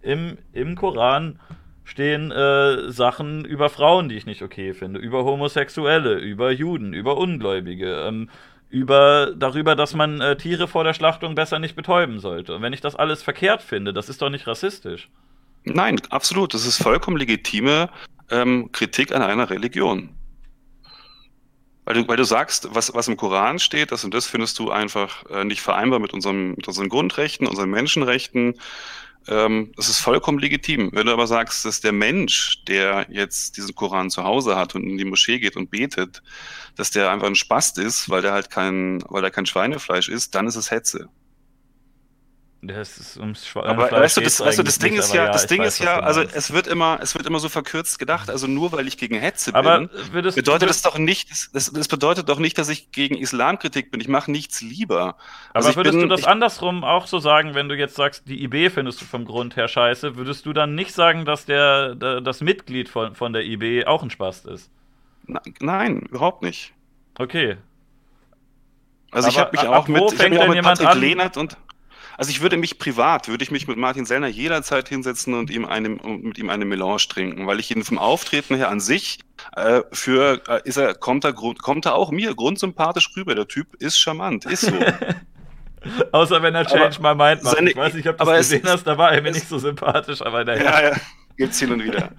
im, 0.01 0.37
im 0.53 0.75
Koran 0.75 1.39
stehen 1.83 2.31
äh, 2.31 2.91
Sachen 2.91 3.43
über 3.43 3.69
Frauen, 3.69 4.07
die 4.07 4.15
ich 4.15 4.27
nicht 4.27 4.43
okay 4.43 4.73
finde, 4.73 4.99
über 4.99 5.25
Homosexuelle, 5.25 6.19
über 6.19 6.51
Juden, 6.51 6.93
über 6.93 7.17
Ungläubige, 7.17 8.03
ähm, 8.07 8.29
über 8.69 9.33
darüber, 9.35 9.75
dass 9.75 9.95
man 9.95 10.21
äh, 10.21 10.37
Tiere 10.37 10.67
vor 10.67 10.83
der 10.83 10.93
Schlachtung 10.93 11.33
besser 11.33 11.57
nicht 11.57 11.75
betäuben 11.75 12.19
sollte. 12.19 12.55
Und 12.55 12.61
wenn 12.61 12.73
ich 12.73 12.81
das 12.81 12.95
alles 12.95 13.23
verkehrt 13.23 13.63
finde, 13.63 13.93
das 13.93 14.09
ist 14.09 14.21
doch 14.21 14.29
nicht 14.29 14.45
rassistisch. 14.45 15.09
Nein, 15.63 16.01
absolut. 16.09 16.53
Das 16.53 16.65
ist 16.65 16.81
vollkommen 16.81 17.17
legitime 17.17 17.89
ähm, 18.29 18.71
Kritik 18.71 19.13
an 19.13 19.21
einer 19.21 19.49
Religion. 19.49 20.09
Weil 21.85 21.95
du, 21.95 22.07
weil 22.07 22.17
du 22.17 22.23
sagst, 22.23 22.67
was, 22.71 22.93
was 22.93 23.07
im 23.07 23.17
Koran 23.17 23.57
steht, 23.57 23.91
das 23.91 24.03
und 24.03 24.13
das 24.13 24.27
findest 24.27 24.59
du 24.59 24.69
einfach 24.69 25.25
äh, 25.31 25.43
nicht 25.43 25.61
vereinbar 25.61 25.99
mit, 25.99 26.13
unserem, 26.13 26.51
mit 26.51 26.67
unseren 26.67 26.87
Grundrechten, 26.87 27.47
unseren 27.47 27.71
Menschenrechten. 27.71 28.53
Ähm, 29.27 29.71
das 29.75 29.89
ist 29.89 29.99
vollkommen 29.99 30.39
legitim. 30.39 30.91
Wenn 30.93 31.07
du 31.07 31.13
aber 31.13 31.27
sagst, 31.27 31.65
dass 31.65 31.81
der 31.81 31.91
Mensch, 31.91 32.63
der 32.65 33.07
jetzt 33.09 33.57
diesen 33.57 33.73
Koran 33.75 34.09
zu 34.09 34.23
Hause 34.23 34.55
hat 34.55 34.75
und 34.75 34.83
in 34.83 34.97
die 34.97 35.05
Moschee 35.05 35.39
geht 35.39 35.55
und 35.55 35.71
betet, 35.71 36.21
dass 36.75 36.91
der 36.91 37.11
einfach 37.11 37.27
ein 37.27 37.35
Spast 37.35 37.79
ist, 37.79 38.09
weil 38.09 38.21
der 38.21 38.33
halt 38.33 38.49
kein, 38.51 39.03
weil 39.09 39.23
er 39.23 39.31
kein 39.31 39.45
Schweinefleisch 39.45 40.09
ist, 40.09 40.35
dann 40.35 40.47
ist 40.47 40.55
es 40.55 40.71
Hetze. 40.71 41.09
Das 42.61 42.97
ist 42.97 43.15
ums 43.17 43.47
Schweinefleisch. 43.47 43.91
Aber 43.91 44.01
weißt 44.01 44.17
du, 44.17 44.21
das, 44.21 44.41
weißt 44.41 44.59
du, 44.59 44.63
das 44.63 44.79
Ding 44.79 44.91
nicht, 44.91 44.99
ist 44.99 45.13
ja, 45.13 45.31
das 45.31 45.47
Ding 45.47 45.61
weiß, 45.61 45.75
ist 45.75 45.79
ja, 45.79 45.99
also 45.99 46.21
es 46.21 46.51
wird 46.51 46.67
immer, 46.67 46.99
es 47.01 47.15
wird 47.15 47.25
immer 47.25 47.39
so 47.39 47.47
verkürzt 47.47 47.99
gedacht. 47.99 48.29
Also 48.29 48.47
nur 48.47 48.73
weil 48.73 48.85
ich 48.85 48.97
gegen 48.97 49.17
Hetze 49.17 49.55
aber 49.55 49.87
bin, 49.87 49.89
bedeutet 50.11 50.69
das 50.69 50.81
doch 50.81 50.97
nicht, 50.97 51.31
das, 51.53 51.71
das, 51.71 51.87
bedeutet 51.87 52.27
doch 52.27 52.37
nicht, 52.37 52.57
dass 52.57 52.67
ich 52.67 52.91
gegen 52.91 53.15
Islamkritik 53.15 53.91
bin. 53.91 54.01
Ich 54.01 54.09
mache 54.09 54.29
nichts 54.29 54.59
lieber. 54.59 55.15
Also 55.53 55.69
aber 55.69 55.77
würdest 55.77 55.93
bin, 55.93 56.01
du 56.01 56.07
das 56.07 56.21
ich, 56.21 56.27
andersrum 56.27 56.83
auch 56.83 57.07
so 57.07 57.19
sagen, 57.19 57.55
wenn 57.55 57.69
du 57.69 57.77
jetzt 57.77 57.95
sagst, 57.95 58.27
die 58.27 58.43
IB 58.43 58.69
findest 58.71 58.99
du 58.99 59.05
vom 59.05 59.23
Grund 59.23 59.55
her 59.55 59.69
scheiße, 59.69 60.17
würdest 60.17 60.45
du 60.45 60.51
dann 60.51 60.75
nicht 60.75 60.93
sagen, 60.93 61.23
dass 61.23 61.45
der, 61.45 61.95
der 61.95 62.19
das 62.19 62.41
Mitglied 62.41 62.89
von, 62.89 63.15
von 63.15 63.31
der 63.31 63.45
IB 63.45 63.85
auch 63.85 64.03
ein 64.03 64.09
Spast 64.09 64.45
ist? 64.45 64.69
Nein, 65.61 65.99
überhaupt 66.09 66.41
nicht. 66.41 66.73
Okay. 67.17 67.55
Also 69.11 69.27
aber 69.27 69.33
ich 69.33 69.39
habe 69.39 69.51
mich 69.51 69.61
auch 69.61 69.87
mit, 69.87 70.13
ich 70.13 70.19
hab 70.19 70.29
mich 70.29 70.39
auch 70.39 70.47
mit 70.47 70.61
Patrick? 70.61 70.93
Lehnert 70.95 71.37
und 71.37 71.57
also 72.19 72.31
ich 72.31 72.41
würde 72.41 72.57
mich 72.57 72.77
privat, 72.77 73.29
würde 73.29 73.45
ich 73.45 73.49
mich 73.49 73.65
mit 73.69 73.77
Martin 73.77 74.05
Sellner 74.05 74.27
jederzeit 74.27 74.89
hinsetzen 74.89 75.33
und 75.35 75.49
ihm 75.49 75.63
eine, 75.63 75.87
mit 75.87 76.37
ihm 76.37 76.49
eine 76.49 76.65
Melange 76.65 77.07
trinken, 77.07 77.47
weil 77.47 77.61
ich 77.61 77.73
ihn 77.73 77.85
vom 77.85 77.97
Auftreten 77.97 78.57
her 78.57 78.67
an 78.67 78.81
sich 78.81 79.19
äh, 79.55 79.83
für 79.93 80.41
äh, 80.49 80.59
ist 80.65 80.75
er 80.75 80.95
kommt 80.95 81.23
er 81.23 81.31
kommt 81.31 81.85
er 81.85 81.95
auch 81.95 82.11
mir 82.11 82.35
grundsympathisch 82.35 83.09
rüber. 83.15 83.35
Der 83.35 83.47
Typ 83.47 83.73
ist 83.75 83.97
charmant, 83.97 84.43
ist 84.43 84.63
so. 84.63 84.73
Außer 86.11 86.43
wenn 86.43 86.55
er 86.55 86.65
Change 86.65 86.99
mal 86.99 87.15
meint, 87.15 87.41
seine, 87.41 87.69
ich 87.69 87.77
weiß 87.77 87.93
nicht, 87.93 88.09
ob 88.09 88.17
du 88.17 88.29
es 88.31 88.49
gesehen 88.49 88.67
hast, 88.67 88.85
da 88.85 88.97
war 88.97 89.13
er 89.13 89.21
mir 89.21 89.31
nicht 89.31 89.47
so 89.47 89.57
sympathisch, 89.57 90.21
aber 90.21 90.43
naja. 90.43 90.61
Ja, 90.61 90.89
ja, 90.89 90.95
gibt's 91.37 91.57
hin 91.57 91.71
und 91.71 91.81
wieder. 91.81 92.09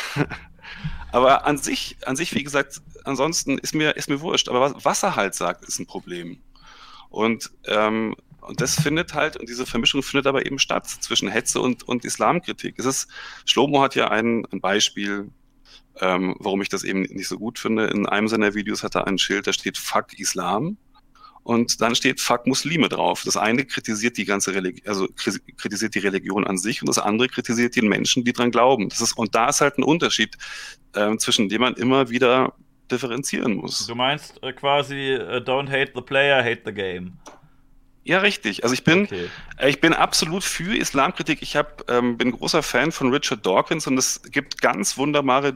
aber 1.12 1.44
an 1.44 1.58
sich, 1.58 1.98
an 2.06 2.16
sich, 2.16 2.34
wie 2.34 2.42
gesagt, 2.42 2.80
ansonsten 3.04 3.58
ist 3.58 3.74
mir, 3.74 3.98
ist 3.98 4.08
mir 4.08 4.22
wurscht. 4.22 4.48
Aber 4.48 4.62
was, 4.62 4.82
was 4.82 5.02
er 5.02 5.14
halt 5.14 5.34
sagt, 5.34 5.64
ist 5.64 5.78
ein 5.78 5.86
Problem. 5.86 6.40
Und 7.10 7.50
ähm, 7.66 8.16
und 8.44 8.60
das 8.60 8.80
findet 8.80 9.14
halt, 9.14 9.36
und 9.36 9.48
diese 9.48 9.66
Vermischung 9.66 10.02
findet 10.02 10.26
aber 10.26 10.46
eben 10.46 10.58
statt 10.58 10.86
zwischen 10.86 11.28
Hetze 11.28 11.60
und, 11.60 11.82
und 11.82 12.04
Islamkritik. 12.04 12.78
Es 12.78 12.84
ist, 12.84 13.08
Schlomo 13.44 13.82
hat 13.82 13.94
ja 13.94 14.10
ein, 14.10 14.46
ein 14.52 14.60
Beispiel, 14.60 15.30
ähm, 16.00 16.34
warum 16.38 16.62
ich 16.62 16.68
das 16.68 16.84
eben 16.84 17.02
nicht 17.02 17.28
so 17.28 17.38
gut 17.38 17.58
finde. 17.58 17.86
In 17.86 18.06
einem 18.06 18.28
seiner 18.28 18.54
Videos 18.54 18.82
hat 18.82 18.94
er 18.94 19.06
ein 19.06 19.18
Schild, 19.18 19.46
da 19.46 19.52
steht 19.52 19.78
Fuck 19.78 20.18
Islam. 20.18 20.76
Und 21.42 21.82
dann 21.82 21.94
steht 21.94 22.20
Fuck 22.20 22.46
Muslime 22.46 22.88
drauf. 22.88 23.22
Das 23.24 23.36
eine 23.36 23.66
kritisiert 23.66 24.16
die 24.16 24.24
ganze 24.24 24.54
Religion, 24.54 24.88
also 24.88 25.06
kritisiert 25.56 25.94
die 25.94 25.98
Religion 25.98 26.46
an 26.46 26.56
sich 26.56 26.80
und 26.80 26.88
das 26.88 26.98
andere 26.98 27.28
kritisiert 27.28 27.76
den 27.76 27.86
Menschen, 27.86 28.24
die 28.24 28.32
dran 28.32 28.50
glauben. 28.50 28.88
Das 28.88 29.02
ist, 29.02 29.12
und 29.18 29.34
da 29.34 29.50
ist 29.50 29.60
halt 29.60 29.76
ein 29.76 29.82
Unterschied, 29.82 30.38
äh, 30.94 31.14
zwischen 31.18 31.50
dem 31.50 31.60
man 31.60 31.74
immer 31.74 32.08
wieder 32.08 32.54
differenzieren 32.90 33.56
muss. 33.56 33.86
Du 33.86 33.94
meinst 33.94 34.42
äh, 34.42 34.52
quasi, 34.54 35.16
uh, 35.16 35.36
don't 35.36 35.68
hate 35.68 35.92
the 35.94 36.00
player, 36.00 36.42
hate 36.42 36.62
the 36.64 36.72
game. 36.72 37.18
Ja, 38.04 38.18
richtig. 38.18 38.62
Also 38.64 38.74
ich 38.74 38.84
bin, 38.84 39.04
okay. 39.04 39.28
Äh, 39.56 39.70
ich 39.70 39.80
bin 39.80 39.94
absolut 39.94 40.44
für 40.44 40.76
Islamkritik. 40.76 41.40
Ich 41.40 41.56
hab, 41.56 41.90
ähm, 41.90 42.18
bin 42.18 42.32
großer 42.32 42.62
Fan 42.62 42.92
von 42.92 43.12
Richard 43.12 43.44
Dawkins 43.44 43.86
und 43.86 43.96
es 43.96 44.20
gibt 44.30 44.60
ganz 44.60 44.98
wunderbare 44.98 45.54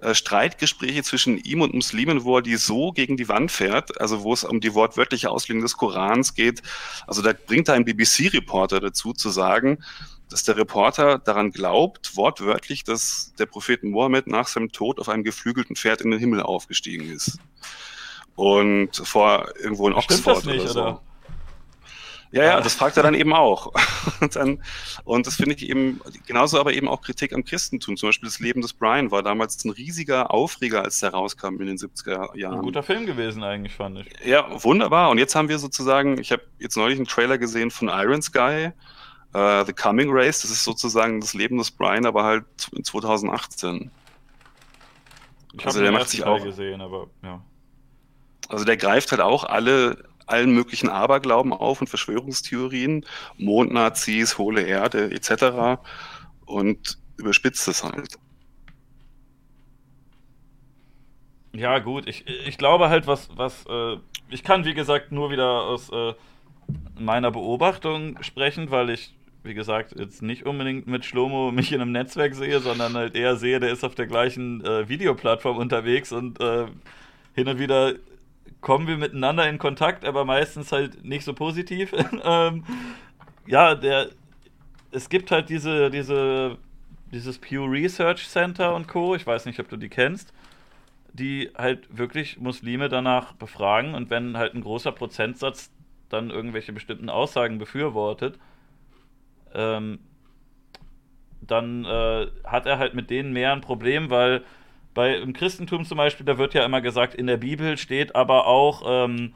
äh, 0.00 0.12
Streitgespräche 0.12 1.04
zwischen 1.04 1.38
ihm 1.38 1.60
und 1.60 1.72
Muslimen, 1.72 2.24
wo 2.24 2.38
er 2.38 2.42
die 2.42 2.56
so 2.56 2.90
gegen 2.90 3.16
die 3.16 3.28
Wand 3.28 3.52
fährt, 3.52 4.00
also 4.00 4.24
wo 4.24 4.32
es 4.32 4.42
um 4.42 4.60
die 4.60 4.74
wortwörtliche 4.74 5.30
Auslegung 5.30 5.62
des 5.62 5.76
Korans 5.76 6.34
geht. 6.34 6.62
Also 7.06 7.22
da 7.22 7.32
bringt 7.32 7.68
er 7.68 7.74
einen 7.74 7.84
BBC-Reporter 7.84 8.80
dazu 8.80 9.12
zu 9.12 9.30
sagen, 9.30 9.78
dass 10.28 10.42
der 10.42 10.56
Reporter 10.56 11.18
daran 11.18 11.52
glaubt, 11.52 12.16
wortwörtlich, 12.16 12.82
dass 12.82 13.32
der 13.38 13.46
Prophet 13.46 13.84
Mohammed 13.84 14.26
nach 14.26 14.48
seinem 14.48 14.72
Tod 14.72 14.98
auf 14.98 15.08
einem 15.08 15.22
geflügelten 15.22 15.76
Pferd 15.76 16.00
in 16.00 16.10
den 16.10 16.18
Himmel 16.18 16.42
aufgestiegen 16.42 17.08
ist. 17.08 17.38
Und 18.34 18.96
vor 18.96 19.48
irgendwo 19.62 19.86
in 19.86 19.94
Oxford 19.94 20.44
nicht, 20.44 20.60
oder 20.60 20.68
so. 20.68 20.80
Oder? 20.80 21.00
Ja, 22.34 22.42
ja, 22.42 22.60
das 22.60 22.74
fragt 22.74 22.96
er 22.96 23.04
dann 23.04 23.14
eben 23.14 23.32
auch. 23.32 23.72
und, 24.20 24.34
dann, 24.34 24.60
und 25.04 25.24
das 25.24 25.36
finde 25.36 25.54
ich 25.54 25.68
eben, 25.68 26.00
genauso 26.26 26.58
aber 26.58 26.72
eben 26.72 26.88
auch 26.88 27.00
Kritik 27.00 27.32
am 27.32 27.44
Christentum. 27.44 27.96
Zum 27.96 28.08
Beispiel 28.08 28.28
das 28.28 28.40
Leben 28.40 28.60
des 28.60 28.72
Brian 28.72 29.12
war 29.12 29.22
damals 29.22 29.64
ein 29.64 29.70
riesiger 29.70 30.32
Aufreger, 30.34 30.82
als 30.82 30.98
der 30.98 31.10
rauskam 31.10 31.60
in 31.60 31.66
den 31.66 31.76
70er 31.76 32.36
Jahren. 32.36 32.58
Ein 32.58 32.62
guter 32.62 32.82
Film 32.82 33.06
gewesen 33.06 33.44
eigentlich, 33.44 33.74
fand 33.74 34.00
ich. 34.00 34.26
Ja, 34.26 34.48
wunderbar. 34.64 35.10
Und 35.10 35.18
jetzt 35.18 35.36
haben 35.36 35.48
wir 35.48 35.60
sozusagen, 35.60 36.18
ich 36.18 36.32
habe 36.32 36.42
jetzt 36.58 36.76
neulich 36.76 36.98
einen 36.98 37.06
Trailer 37.06 37.38
gesehen 37.38 37.70
von 37.70 37.86
Iron 37.88 38.20
Sky, 38.20 38.72
uh, 39.32 39.62
The 39.64 39.72
Coming 39.72 40.08
Race. 40.10 40.42
Das 40.42 40.50
ist 40.50 40.64
sozusagen 40.64 41.20
das 41.20 41.34
Leben 41.34 41.56
des 41.58 41.70
Brian, 41.70 42.04
aber 42.04 42.24
halt 42.24 42.44
in 42.74 42.82
2018. 42.82 43.92
Ich 45.52 45.64
also 45.64 45.80
der 45.80 45.92
macht 45.92 46.08
sich 46.08 46.24
auch 46.24 46.42
gesehen, 46.42 46.80
aber 46.80 47.06
ja. 47.22 47.40
Also 48.48 48.64
der 48.64 48.76
greift 48.76 49.12
halt 49.12 49.20
auch 49.20 49.44
alle 49.44 50.04
allen 50.26 50.52
möglichen 50.52 50.88
Aberglauben 50.88 51.52
auf 51.52 51.80
und 51.80 51.88
Verschwörungstheorien, 51.88 53.04
Mondnazis, 53.36 54.38
hohle 54.38 54.62
Erde 54.62 55.10
etc. 55.10 55.80
und 56.46 56.98
überspitzt 57.16 57.68
es 57.68 57.84
halt. 57.84 58.18
Ja, 61.54 61.78
gut, 61.78 62.08
ich, 62.08 62.26
ich 62.26 62.58
glaube 62.58 62.88
halt, 62.88 63.06
was, 63.06 63.28
was, 63.36 63.64
äh, 63.66 63.96
ich 64.28 64.42
kann 64.42 64.64
wie 64.64 64.74
gesagt 64.74 65.12
nur 65.12 65.30
wieder 65.30 65.62
aus 65.62 65.88
äh, 65.90 66.14
meiner 66.98 67.30
Beobachtung 67.30 68.20
sprechen, 68.22 68.72
weil 68.72 68.90
ich, 68.90 69.14
wie 69.44 69.54
gesagt, 69.54 69.94
jetzt 69.96 70.20
nicht 70.20 70.46
unbedingt 70.46 70.88
mit 70.88 71.04
Schlomo 71.04 71.52
mich 71.52 71.72
in 71.72 71.80
einem 71.80 71.92
Netzwerk 71.92 72.34
sehe, 72.34 72.58
sondern 72.58 72.94
halt 72.94 73.14
eher 73.14 73.36
sehe, 73.36 73.60
der 73.60 73.70
ist 73.70 73.84
auf 73.84 73.94
der 73.94 74.08
gleichen 74.08 74.64
äh, 74.64 74.88
Videoplattform 74.88 75.56
unterwegs 75.56 76.10
und 76.10 76.40
äh, 76.40 76.66
hin 77.34 77.46
und 77.46 77.58
wieder 77.60 77.94
kommen 78.64 78.86
wir 78.88 78.96
miteinander 78.96 79.46
in 79.46 79.58
Kontakt, 79.58 80.06
aber 80.06 80.24
meistens 80.24 80.72
halt 80.72 81.04
nicht 81.04 81.24
so 81.24 81.34
positiv. 81.34 81.92
ähm, 82.24 82.64
ja, 83.46 83.74
der, 83.74 84.08
es 84.90 85.08
gibt 85.10 85.30
halt 85.30 85.50
diese, 85.50 85.90
diese, 85.90 86.56
dieses 87.12 87.38
Pew 87.38 87.66
Research 87.66 88.26
Center 88.26 88.74
und 88.74 88.88
Co. 88.88 89.14
Ich 89.14 89.26
weiß 89.26 89.44
nicht, 89.44 89.60
ob 89.60 89.68
du 89.68 89.76
die 89.76 89.90
kennst, 89.90 90.32
die 91.12 91.50
halt 91.56 91.86
wirklich 91.96 92.40
Muslime 92.40 92.88
danach 92.88 93.34
befragen 93.34 93.94
und 93.94 94.08
wenn 94.08 94.38
halt 94.38 94.54
ein 94.54 94.62
großer 94.62 94.92
Prozentsatz 94.92 95.70
dann 96.08 96.30
irgendwelche 96.30 96.72
bestimmten 96.72 97.10
Aussagen 97.10 97.58
befürwortet, 97.58 98.38
ähm, 99.52 99.98
dann 101.42 101.84
äh, 101.84 102.28
hat 102.44 102.64
er 102.64 102.78
halt 102.78 102.94
mit 102.94 103.10
denen 103.10 103.34
mehr 103.34 103.52
ein 103.52 103.60
Problem, 103.60 104.08
weil 104.08 104.42
bei 104.94 105.16
im 105.16 105.32
Christentum 105.32 105.84
zum 105.84 105.98
Beispiel, 105.98 106.24
da 106.24 106.38
wird 106.38 106.54
ja 106.54 106.64
immer 106.64 106.80
gesagt, 106.80 107.14
in 107.14 107.26
der 107.26 107.36
Bibel 107.36 107.76
steht 107.76 108.14
aber 108.14 108.46
auch 108.46 108.82
ähm, 108.86 109.34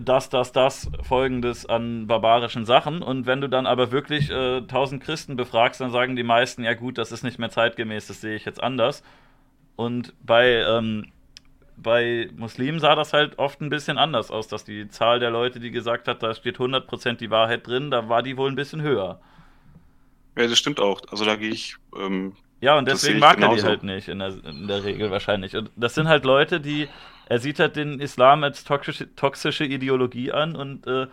das, 0.00 0.28
das, 0.28 0.52
das, 0.52 0.90
folgendes 1.02 1.66
an 1.66 2.06
barbarischen 2.06 2.64
Sachen. 2.64 3.02
Und 3.02 3.26
wenn 3.26 3.40
du 3.40 3.48
dann 3.48 3.66
aber 3.66 3.92
wirklich 3.92 4.30
äh, 4.30 4.62
tausend 4.62 5.02
äh, 5.02 5.06
Christen 5.06 5.36
befragst, 5.36 5.80
dann 5.80 5.90
sagen 5.90 6.16
die 6.16 6.24
meisten, 6.24 6.64
ja 6.64 6.74
gut, 6.74 6.98
das 6.98 7.12
ist 7.12 7.22
nicht 7.22 7.38
mehr 7.38 7.50
zeitgemäß, 7.50 8.08
das 8.08 8.20
sehe 8.20 8.34
ich 8.34 8.44
jetzt 8.44 8.62
anders. 8.62 9.02
Und 9.76 10.14
bei, 10.24 10.64
ähm, 10.68 11.12
bei 11.76 12.28
Muslimen 12.36 12.80
sah 12.80 12.94
das 12.94 13.12
halt 13.12 13.38
oft 13.38 13.60
ein 13.60 13.70
bisschen 13.70 13.98
anders 13.98 14.30
aus, 14.30 14.48
dass 14.48 14.64
die 14.64 14.88
Zahl 14.88 15.20
der 15.20 15.30
Leute, 15.30 15.60
die 15.60 15.70
gesagt 15.70 16.08
hat, 16.08 16.22
da 16.22 16.34
steht 16.34 16.58
100% 16.58 17.14
die 17.14 17.30
Wahrheit 17.30 17.66
drin, 17.66 17.90
da 17.90 18.08
war 18.08 18.22
die 18.22 18.36
wohl 18.36 18.50
ein 18.50 18.56
bisschen 18.56 18.82
höher. 18.82 19.20
Ja, 20.36 20.46
das 20.46 20.58
stimmt 20.58 20.80
auch. 20.80 21.00
Also 21.10 21.24
da 21.24 21.36
gehe 21.36 21.50
ich 21.50 21.76
ähm, 21.96 22.34
ja, 22.60 22.78
und 22.78 22.88
deswegen 22.88 23.18
mag 23.18 23.40
er 23.40 23.54
die 23.54 23.62
halt 23.62 23.82
nicht 23.82 24.08
in 24.08 24.18
der, 24.18 24.32
in 24.44 24.66
der 24.66 24.82
Regel 24.82 25.10
wahrscheinlich. 25.10 25.56
Und 25.56 25.70
das 25.76 25.94
sind 25.94 26.08
halt 26.08 26.24
Leute, 26.24 26.60
die, 26.60 26.88
er 27.28 27.38
sieht 27.38 27.58
halt 27.58 27.76
den 27.76 28.00
Islam 28.00 28.42
als 28.44 28.64
toxische, 28.64 29.14
toxische 29.14 29.64
Ideologie 29.64 30.32
an 30.32 30.56
und 30.56 30.86
äh, 30.86 31.06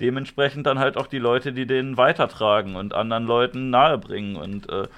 dementsprechend 0.00 0.66
dann 0.66 0.78
halt 0.78 0.96
auch 0.96 1.06
die 1.06 1.18
Leute, 1.18 1.52
die 1.52 1.66
den 1.66 1.96
weitertragen 1.96 2.76
und 2.76 2.94
anderen 2.94 3.24
Leuten 3.24 3.70
nahebringen. 3.70 4.36
Und, 4.36 4.68
äh, 4.68 4.88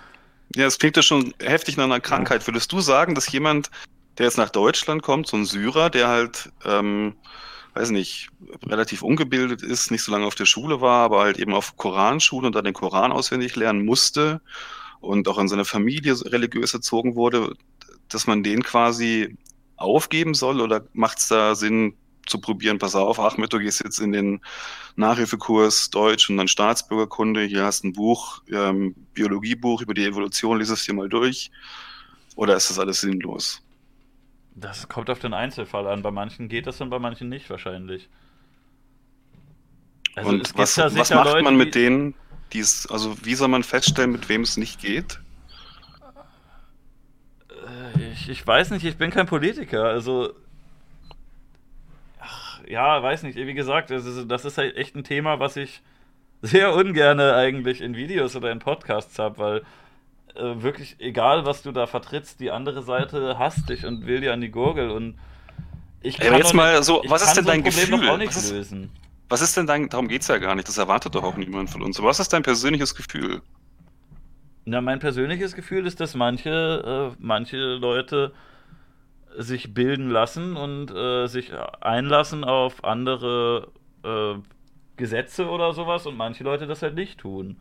ja, 0.56 0.66
es 0.66 0.78
klingt 0.78 0.96
ja 0.96 1.02
schon 1.02 1.34
heftig 1.40 1.76
nach 1.76 1.84
einer 1.84 2.00
Krankheit. 2.00 2.46
Würdest 2.46 2.72
du 2.72 2.80
sagen, 2.80 3.14
dass 3.14 3.30
jemand, 3.30 3.70
der 4.18 4.26
jetzt 4.26 4.38
nach 4.38 4.50
Deutschland 4.50 5.02
kommt, 5.02 5.28
so 5.28 5.36
ein 5.36 5.44
Syrer, 5.44 5.88
der 5.88 6.08
halt, 6.08 6.50
ähm, 6.64 7.14
weiß 7.74 7.90
nicht, 7.90 8.28
relativ 8.66 9.02
ungebildet 9.02 9.62
ist, 9.62 9.90
nicht 9.92 10.02
so 10.02 10.10
lange 10.10 10.26
auf 10.26 10.34
der 10.34 10.46
Schule 10.46 10.80
war, 10.80 11.04
aber 11.04 11.20
halt 11.22 11.38
eben 11.38 11.54
auf 11.54 11.76
Koranschule 11.76 12.48
und 12.48 12.54
dann 12.54 12.64
den 12.64 12.74
Koran 12.74 13.12
auswendig 13.12 13.54
lernen 13.54 13.84
musste 13.84 14.40
und 15.02 15.28
auch 15.28 15.38
in 15.38 15.48
seiner 15.48 15.64
Familie 15.64 16.14
religiös 16.32 16.72
erzogen 16.72 17.14
wurde, 17.14 17.54
dass 18.08 18.26
man 18.26 18.42
den 18.42 18.62
quasi 18.62 19.36
aufgeben 19.76 20.34
soll 20.34 20.60
oder 20.60 20.84
macht 20.92 21.18
es 21.18 21.28
da 21.28 21.54
Sinn 21.54 21.94
zu 22.26 22.40
probieren, 22.40 22.78
pass 22.78 22.94
auf, 22.94 23.18
Achmed, 23.18 23.52
du 23.52 23.58
gehst 23.58 23.82
jetzt 23.82 23.98
in 23.98 24.12
den 24.12 24.40
Nachhilfekurs 24.96 25.90
Deutsch 25.90 26.30
und 26.30 26.36
dann 26.36 26.48
Staatsbürgerkunde, 26.48 27.42
hier 27.42 27.64
hast 27.64 27.84
ein 27.84 27.92
Buch, 27.92 28.42
ähm, 28.50 28.94
Biologiebuch 29.12 29.82
über 29.82 29.92
die 29.92 30.04
Evolution, 30.04 30.58
lies 30.58 30.70
es 30.70 30.84
dir 30.84 30.94
mal 30.94 31.08
durch. 31.08 31.50
Oder 32.36 32.56
ist 32.56 32.70
das 32.70 32.78
alles 32.78 33.00
sinnlos? 33.00 33.60
Das 34.54 34.88
kommt 34.88 35.10
auf 35.10 35.18
den 35.18 35.34
Einzelfall 35.34 35.86
an. 35.86 36.02
Bei 36.02 36.10
manchen 36.10 36.48
geht 36.48 36.66
das 36.66 36.80
und 36.80 36.90
bei 36.90 36.98
manchen 36.98 37.28
nicht 37.28 37.50
wahrscheinlich. 37.50 38.08
Also 40.14 40.28
und 40.28 40.56
was, 40.56 40.76
ja 40.76 40.94
was 40.94 41.10
macht 41.10 41.26
Leute, 41.26 41.42
man 41.42 41.56
mit 41.56 41.74
denen, 41.74 42.14
dies, 42.52 42.86
also 42.86 43.16
wie 43.24 43.34
soll 43.34 43.48
man 43.48 43.62
feststellen, 43.62 44.12
mit 44.12 44.28
wem 44.28 44.42
es 44.42 44.56
nicht 44.56 44.80
geht? 44.80 45.20
Äh, 47.50 48.12
ich, 48.12 48.28
ich 48.28 48.46
weiß 48.46 48.70
nicht, 48.70 48.84
ich 48.84 48.96
bin 48.96 49.10
kein 49.10 49.26
Politiker, 49.26 49.84
also 49.84 50.32
ach, 52.20 52.60
ja, 52.68 53.02
weiß 53.02 53.22
nicht, 53.22 53.36
wie 53.36 53.54
gesagt, 53.54 53.90
das 53.90 54.04
ist, 54.04 54.30
das 54.30 54.44
ist 54.44 54.58
halt 54.58 54.76
echt 54.76 54.94
ein 54.96 55.04
Thema, 55.04 55.40
was 55.40 55.56
ich 55.56 55.82
sehr 56.42 56.74
ungerne 56.74 57.34
eigentlich 57.34 57.80
in 57.80 57.94
Videos 57.94 58.34
oder 58.36 58.50
in 58.50 58.58
Podcasts 58.58 59.18
habe, 59.18 59.38
weil 59.38 59.62
äh, 60.34 60.62
wirklich 60.62 60.96
egal, 60.98 61.46
was 61.46 61.62
du 61.62 61.72
da 61.72 61.86
vertrittst, 61.86 62.40
die 62.40 62.50
andere 62.50 62.82
Seite 62.82 63.38
hasst 63.38 63.68
dich 63.68 63.86
und 63.86 64.06
will 64.06 64.20
dir 64.20 64.32
an 64.32 64.40
die 64.40 64.50
Gurgel 64.50 64.90
und 64.90 65.16
ich 66.02 66.18
kann 66.18 66.32
Ey, 66.32 66.38
jetzt 66.38 66.52
mal 66.52 66.82
so, 66.82 67.02
was 67.06 67.22
ist 67.22 67.34
denn 67.34 67.44
dein 67.44 67.62
Gefühl? 67.62 68.08
Auch 68.08 68.16
nicht 68.16 68.34
was 68.34 68.50
lösen. 68.50 68.90
Was 69.32 69.40
ist 69.40 69.56
denn 69.56 69.66
dein, 69.66 69.88
darum 69.88 70.09
geht 70.09 70.20
es 70.20 70.28
ja 70.28 70.36
gar 70.36 70.54
nicht, 70.54 70.68
das 70.68 70.76
erwartet 70.76 71.14
doch 71.14 71.22
auch 71.22 71.38
niemand 71.38 71.70
von 71.70 71.80
uns. 71.80 72.02
was 72.02 72.20
ist 72.20 72.34
dein 72.34 72.42
persönliches 72.42 72.94
Gefühl? 72.94 73.40
Na, 74.66 74.82
mein 74.82 74.98
persönliches 74.98 75.54
Gefühl 75.54 75.86
ist, 75.86 76.00
dass 76.00 76.14
manche, 76.14 76.50
äh, 77.10 77.16
manche 77.18 77.56
Leute 77.56 78.34
sich 79.38 79.72
bilden 79.72 80.10
lassen 80.10 80.54
und 80.59 80.90
äh, 80.90 81.28
sich 81.28 81.50
einlassen 81.80 82.44
auf 82.44 82.84
andere 82.84 83.72
äh, 84.04 84.34
Gesetze 84.98 85.48
oder 85.48 85.72
sowas 85.72 86.04
und 86.04 86.18
manche 86.18 86.44
Leute 86.44 86.66
das 86.66 86.82
halt 86.82 86.94
nicht 86.94 87.18
tun. 87.18 87.56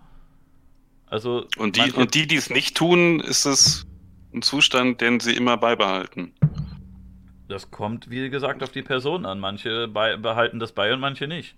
Also 1.07 1.45
und 1.57 1.77
die, 1.77 1.93
und 1.93 2.15
die, 2.15 2.27
die 2.27 2.35
es 2.35 2.49
nicht 2.49 2.75
tun, 2.75 3.21
ist 3.21 3.45
es 3.45 3.87
ein 4.33 4.41
Zustand, 4.41 4.99
den 4.99 5.21
sie 5.21 5.37
immer 5.37 5.55
beibehalten. 5.55 6.33
Das 7.51 7.69
kommt, 7.69 8.09
wie 8.09 8.29
gesagt, 8.29 8.63
auf 8.63 8.71
die 8.71 8.81
Person 8.81 9.25
an. 9.25 9.39
Manche 9.39 9.87
behalten 9.87 10.59
das 10.59 10.71
bei 10.71 10.93
und 10.93 10.99
manche 10.99 11.27
nicht. 11.27 11.55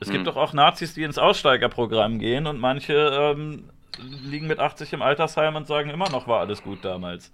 Es 0.00 0.08
hm. 0.08 0.14
gibt 0.14 0.26
doch 0.26 0.36
auch 0.36 0.52
Nazis, 0.52 0.94
die 0.94 1.02
ins 1.02 1.18
Aussteigerprogramm 1.18 2.18
gehen 2.18 2.46
und 2.46 2.58
manche 2.58 2.94
ähm, 2.94 3.68
liegen 3.98 4.46
mit 4.46 4.58
80 4.58 4.94
im 4.94 5.02
Altersheim 5.02 5.56
und 5.56 5.66
sagen 5.66 5.90
immer 5.90 6.08
noch, 6.08 6.26
war 6.26 6.40
alles 6.40 6.62
gut 6.62 6.84
damals. 6.84 7.30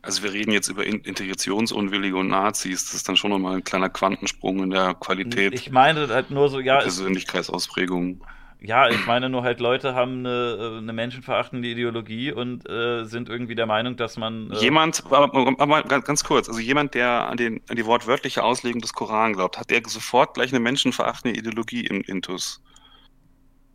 Also 0.00 0.22
wir 0.22 0.32
reden 0.32 0.52
jetzt 0.52 0.68
über 0.68 0.86
Integrationsunwillige 0.86 2.16
und 2.16 2.28
Nazis. 2.28 2.84
Das 2.86 2.94
ist 2.94 3.08
dann 3.08 3.16
schon 3.16 3.30
nochmal 3.30 3.56
ein 3.56 3.64
kleiner 3.64 3.88
Quantensprung 3.90 4.62
in 4.62 4.70
der 4.70 4.94
Qualität. 4.94 5.52
Ich 5.52 5.70
meine 5.70 6.08
halt 6.08 6.30
nur 6.30 6.48
so, 6.48 6.60
ja. 6.60 6.78
Persönlichkeitsausprägung 6.80 8.22
ja, 8.60 8.88
ich 8.88 9.06
meine 9.06 9.28
nur 9.28 9.42
halt, 9.42 9.60
Leute 9.60 9.94
haben 9.94 10.20
eine, 10.20 10.58
äh, 10.58 10.78
eine 10.78 10.92
menschenverachtende 10.92 11.68
Ideologie 11.68 12.32
und 12.32 12.68
äh, 12.68 13.04
sind 13.04 13.28
irgendwie 13.28 13.54
der 13.54 13.66
Meinung, 13.66 13.96
dass 13.96 14.16
man. 14.16 14.50
Äh 14.50 14.58
jemand, 14.60 15.04
aber, 15.10 15.54
aber, 15.58 15.82
ganz 15.82 16.24
kurz, 16.24 16.48
also 16.48 16.60
jemand, 16.60 16.94
der 16.94 17.28
an, 17.28 17.36
den, 17.36 17.60
an 17.68 17.76
die 17.76 17.84
wortwörtliche 17.84 18.42
Auslegung 18.42 18.80
des 18.80 18.92
Koran 18.92 19.34
glaubt, 19.34 19.58
hat 19.58 19.70
der 19.70 19.82
sofort 19.86 20.34
gleich 20.34 20.52
eine 20.52 20.60
menschenverachtende 20.60 21.38
Ideologie 21.38 21.86
im 21.86 22.00
Intus. 22.02 22.62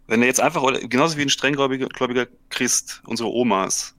Wenn 0.08 0.22
er 0.22 0.28
jetzt 0.28 0.42
einfach, 0.42 0.64
genauso 0.90 1.18
wie 1.18 1.22
ein 1.22 1.30
strenggläubiger 1.30 2.28
Christ, 2.50 3.02
unsere 3.06 3.30
Omas, 3.30 3.96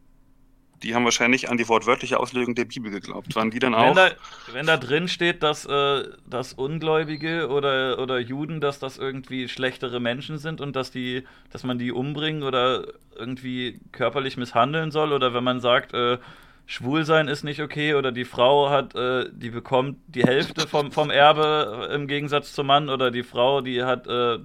die 0.82 0.94
haben 0.94 1.04
wahrscheinlich 1.04 1.48
an 1.48 1.56
die 1.56 1.68
wortwörtliche 1.68 2.18
Auslegung 2.18 2.54
der 2.54 2.64
Bibel 2.64 2.90
geglaubt. 2.90 3.34
Waren 3.36 3.50
die 3.50 3.58
dann 3.58 3.74
auch? 3.74 3.88
Wenn 3.88 3.94
da, 3.94 4.10
wenn 4.52 4.66
da 4.66 4.76
drin 4.76 5.08
steht, 5.08 5.42
dass, 5.42 5.64
äh, 5.64 6.04
dass 6.26 6.52
Ungläubige 6.52 7.48
oder, 7.48 7.98
oder 7.98 8.18
Juden, 8.18 8.60
dass 8.60 8.78
das 8.78 8.98
irgendwie 8.98 9.48
schlechtere 9.48 10.00
Menschen 10.00 10.38
sind 10.38 10.60
und 10.60 10.76
dass 10.76 10.90
die, 10.90 11.24
dass 11.50 11.64
man 11.64 11.78
die 11.78 11.92
umbringen 11.92 12.42
oder 12.42 12.84
irgendwie 13.16 13.80
körperlich 13.92 14.36
misshandeln 14.36 14.90
soll, 14.90 15.12
oder 15.12 15.34
wenn 15.34 15.44
man 15.44 15.60
sagt, 15.60 15.94
äh, 15.94 16.18
schwul 16.66 17.04
sein 17.04 17.28
ist 17.28 17.44
nicht 17.44 17.60
okay 17.60 17.94
oder 17.94 18.12
die 18.12 18.24
Frau 18.24 18.70
hat, 18.70 18.94
äh, 18.94 19.26
die 19.32 19.50
bekommt 19.50 19.98
die 20.06 20.24
Hälfte 20.24 20.66
vom, 20.66 20.92
vom 20.92 21.10
Erbe 21.10 21.90
im 21.92 22.06
Gegensatz 22.06 22.52
zum 22.52 22.66
Mann 22.66 22.88
oder 22.88 23.10
die 23.10 23.22
Frau, 23.22 23.60
die 23.60 23.82
hat, 23.82 24.06
äh, 24.06 24.38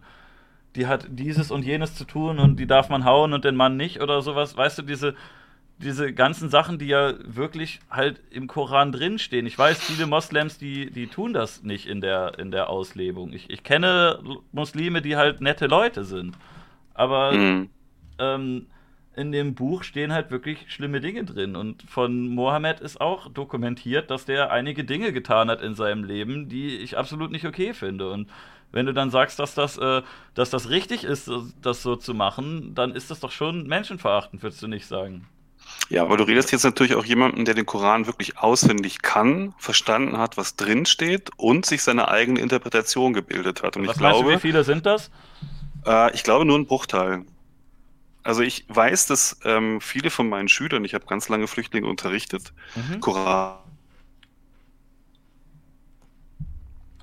die 0.76 0.88
hat 0.88 1.08
dieses 1.10 1.52
und 1.52 1.64
jenes 1.64 1.96
zu 1.96 2.06
tun 2.06 2.40
und 2.40 2.58
die 2.60 2.68
darf 2.68 2.90
man 2.90 3.06
hauen 3.06 3.34
und 3.34 3.46
den 3.46 3.56
Mann 3.56 3.78
nicht 3.78 4.02
oder 4.02 4.22
sowas. 4.22 4.58
Weißt 4.58 4.80
du, 4.80 4.82
diese, 4.84 5.16
diese 5.80 6.12
ganzen 6.14 6.50
Sachen, 6.50 6.80
die 6.80 6.88
ja 6.88 7.14
wirklich 7.24 7.80
halt 7.90 8.22
im 8.32 8.48
Koran 8.48 8.92
drinstehen. 8.92 9.46
Ich 9.46 9.58
weiß, 9.58 9.80
viele 9.80 10.08
Moslems, 10.08 10.58
die, 10.58 10.90
die 10.90 11.08
tun 11.08 11.34
das 11.34 11.64
nicht 11.64 11.86
in 11.86 12.02
der, 12.02 12.40
in 12.40 12.52
der 12.52 12.70
Auslebung. 12.70 13.32
Ich, 13.32 13.50
ich 13.50 13.64
kenne 13.64 14.20
Muslime, 14.52 15.02
die 15.02 15.16
halt 15.16 15.40
nette 15.40 15.68
Leute 15.68 16.04
sind. 16.04 16.36
Aber 16.96 17.32
mhm. 17.32 17.70
ähm, 18.18 18.66
in 19.16 19.32
dem 19.32 19.54
Buch 19.54 19.84
stehen 19.84 20.14
halt 20.14 20.32
wirklich 20.32 20.66
schlimme 20.68 21.00
Dinge 21.00 21.26
drin. 21.26 21.56
Und 21.56 21.84
von 21.84 22.28
Mohammed 22.28 22.80
ist 22.80 23.00
auch 23.00 23.32
dokumentiert, 23.32 24.10
dass 24.10 24.26
der 24.26 24.52
einige 24.52 24.84
Dinge 24.84 25.14
getan 25.14 25.50
hat 25.50 25.62
in 25.62 25.76
seinem 25.76 26.04
Leben, 26.04 26.50
die 26.50 26.78
ich 26.78 26.98
absolut 26.98 27.32
nicht 27.32 27.46
okay 27.46 27.76
finde. 27.76 28.12
Und 28.12 28.30
wenn 28.72 28.88
du 28.88 28.94
dann 28.94 29.12
sagst, 29.12 29.38
dass 29.38 29.54
das, 29.54 29.78
äh, 29.78 30.02
dass 30.34 30.50
das 30.50 30.70
richtig 30.72 31.04
ist, 31.04 31.30
das 31.62 31.84
so 31.84 31.96
zu 31.96 32.16
machen, 32.16 32.74
dann 32.74 32.96
ist 32.96 33.12
das 33.12 33.20
doch 33.20 33.32
schon 33.32 33.68
menschenverachtend, 33.68 34.42
würdest 34.42 34.62
du 34.64 34.68
nicht 34.68 34.88
sagen? 34.88 35.28
Ja, 35.90 36.04
aber 36.04 36.18
du 36.18 36.24
redest 36.24 36.52
jetzt 36.52 36.64
natürlich 36.64 36.96
auch 36.96 37.06
jemanden, 37.06 37.46
der 37.46 37.54
den 37.54 37.66
Koran 37.66 38.08
wirklich 38.08 38.38
auswendig 38.38 39.02
kann, 39.02 39.54
verstanden 39.58 40.18
hat, 40.18 40.38
was 40.38 40.56
drin 40.56 40.86
steht 40.86 41.30
und 41.38 41.66
sich 41.66 41.82
seine 41.82 42.10
eigene 42.10 42.42
Interpretation 42.42 43.14
gebildet 43.14 43.64
hat. 43.64 43.78
Und 43.78 43.88
was 43.88 43.96
ich 43.96 44.00
glaube, 44.00 44.30
du, 44.30 44.36
wie 44.36 44.40
viele 44.40 44.64
sind 44.64 44.86
das? 44.86 45.10
Äh, 45.86 46.14
ich 46.14 46.24
glaube 46.24 46.46
nur 46.46 46.58
ein 46.58 46.66
Bruchteil. 46.66 47.24
Also 48.24 48.42
ich 48.42 48.66
weiß, 48.68 49.08
dass 49.08 49.40
ähm, 49.46 49.80
viele 49.80 50.10
von 50.10 50.28
meinen 50.28 50.50
Schülern, 50.50 50.84
ich 50.84 50.94
habe 50.94 51.06
ganz 51.06 51.30
lange 51.30 51.48
Flüchtlinge 51.48 51.88
unterrichtet, 51.88 52.52
mhm. 52.76 53.00
Koran. 53.00 53.60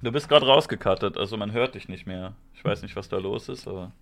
Du 0.03 0.13
bist 0.13 0.29
gerade 0.29 0.45
rausgekattet, 0.45 1.17
also 1.17 1.39
man 1.39 1.53
hört 1.53 1.77
dich 1.77 1.89
nicht 1.89 2.07
mehr. 2.07 2.35
Ich 2.53 2.63
weiß 2.63 2.83
nicht, 2.83 2.95
was 2.95 3.09
da 3.09 3.17
los 3.17 3.49
ist, 3.49 3.67
aber. 3.67 3.93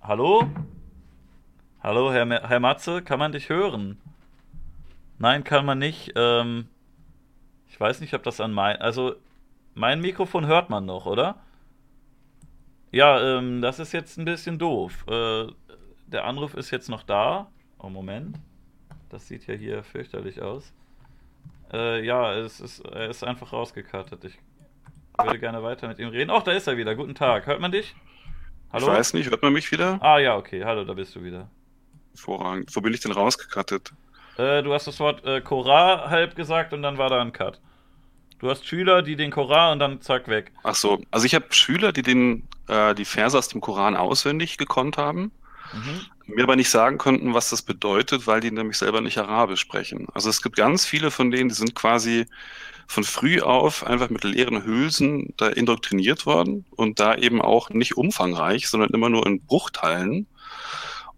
Hallo? 0.00 0.50
Hallo, 1.82 2.12
Herr, 2.12 2.28
Herr 2.46 2.60
Matze, 2.60 3.00
kann 3.00 3.18
man 3.18 3.32
dich 3.32 3.48
hören? 3.48 3.98
Nein, 5.18 5.44
kann 5.44 5.64
man 5.64 5.78
nicht. 5.78 6.12
Ähm, 6.14 6.68
ich 7.68 7.80
weiß 7.80 8.02
nicht, 8.02 8.12
ob 8.12 8.22
das 8.22 8.38
an 8.38 8.52
mein. 8.52 8.76
Also, 8.76 9.16
mein 9.72 10.02
Mikrofon 10.02 10.46
hört 10.46 10.68
man 10.68 10.84
noch, 10.84 11.06
oder? 11.06 11.36
Ja, 12.90 13.38
ähm, 13.38 13.62
das 13.62 13.78
ist 13.78 13.92
jetzt 13.92 14.18
ein 14.18 14.26
bisschen 14.26 14.58
doof. 14.58 15.06
Äh, 15.08 15.46
der 16.06 16.26
Anruf 16.26 16.52
ist 16.52 16.70
jetzt 16.70 16.90
noch 16.90 17.02
da. 17.02 17.50
Oh, 17.78 17.88
Moment. 17.88 18.36
Das 19.08 19.26
sieht 19.26 19.46
ja 19.46 19.54
hier 19.54 19.82
fürchterlich 19.82 20.42
aus. 20.42 20.74
Äh, 21.72 22.04
ja, 22.04 22.34
es 22.34 22.60
ist, 22.60 22.80
er 22.80 23.08
ist 23.08 23.24
einfach 23.24 23.54
rausgekattet. 23.54 24.22
Ich 24.24 24.38
würde 25.18 25.38
gerne 25.38 25.62
weiter 25.62 25.88
mit 25.88 25.98
ihm 25.98 26.08
reden. 26.08 26.30
Ach, 26.30 26.42
da 26.42 26.52
ist 26.52 26.66
er 26.66 26.76
wieder. 26.76 26.94
Guten 26.94 27.14
Tag. 27.14 27.46
Hört 27.46 27.60
man 27.60 27.72
dich? 27.72 27.94
Hallo? 28.70 28.88
Ich 28.88 28.92
weiß 28.92 29.14
nicht, 29.14 29.30
hört 29.30 29.40
man 29.40 29.54
mich 29.54 29.72
wieder? 29.72 29.98
Ah, 30.02 30.18
ja, 30.18 30.36
okay. 30.36 30.62
Hallo, 30.62 30.84
da 30.84 30.92
bist 30.92 31.16
du 31.16 31.24
wieder. 31.24 31.48
Hervorragend. 32.12 32.74
Wo 32.74 32.80
bin 32.80 32.94
ich 32.94 33.00
denn 33.00 33.12
rausgekattet? 33.12 33.92
Äh, 34.36 34.62
du 34.62 34.72
hast 34.72 34.86
das 34.86 35.00
Wort 35.00 35.24
äh, 35.24 35.40
Korah 35.40 36.10
halb 36.10 36.36
gesagt 36.36 36.72
und 36.72 36.82
dann 36.82 36.98
war 36.98 37.10
da 37.10 37.20
ein 37.20 37.32
Cut. 37.32 37.60
Du 38.40 38.48
hast 38.48 38.66
Schüler, 38.66 39.02
die 39.02 39.16
den 39.16 39.30
Koran 39.30 39.72
und 39.72 39.78
dann 39.80 40.00
zack 40.00 40.28
weg. 40.28 40.50
Ach 40.62 40.74
so, 40.74 41.02
also 41.10 41.26
ich 41.26 41.34
habe 41.34 41.46
Schüler, 41.50 41.92
die 41.92 42.02
den, 42.02 42.48
äh, 42.68 42.94
die 42.94 43.04
Verse 43.04 43.36
aus 43.36 43.48
dem 43.48 43.60
Koran 43.60 43.96
auswendig 43.96 44.56
gekonnt 44.56 44.96
haben, 44.96 45.30
mhm. 45.74 46.34
mir 46.34 46.44
aber 46.44 46.56
nicht 46.56 46.70
sagen 46.70 46.96
konnten, 46.96 47.34
was 47.34 47.50
das 47.50 47.60
bedeutet, 47.60 48.26
weil 48.26 48.40
die 48.40 48.50
nämlich 48.50 48.78
selber 48.78 49.02
nicht 49.02 49.18
Arabisch 49.18 49.60
sprechen. 49.60 50.06
Also 50.14 50.30
es 50.30 50.40
gibt 50.40 50.56
ganz 50.56 50.86
viele 50.86 51.10
von 51.10 51.30
denen, 51.30 51.50
die 51.50 51.54
sind 51.54 51.74
quasi 51.74 52.26
von 52.86 53.04
früh 53.04 53.42
auf 53.42 53.86
einfach 53.86 54.08
mit 54.08 54.24
leeren 54.24 54.64
Hülsen 54.64 55.34
da 55.36 55.48
indoktriniert 55.48 56.24
worden 56.24 56.64
und 56.70 56.98
da 56.98 57.14
eben 57.14 57.42
auch 57.42 57.68
nicht 57.68 57.98
umfangreich, 57.98 58.68
sondern 58.68 58.90
immer 58.90 59.10
nur 59.10 59.26
in 59.26 59.44
Bruchteilen. 59.44 60.26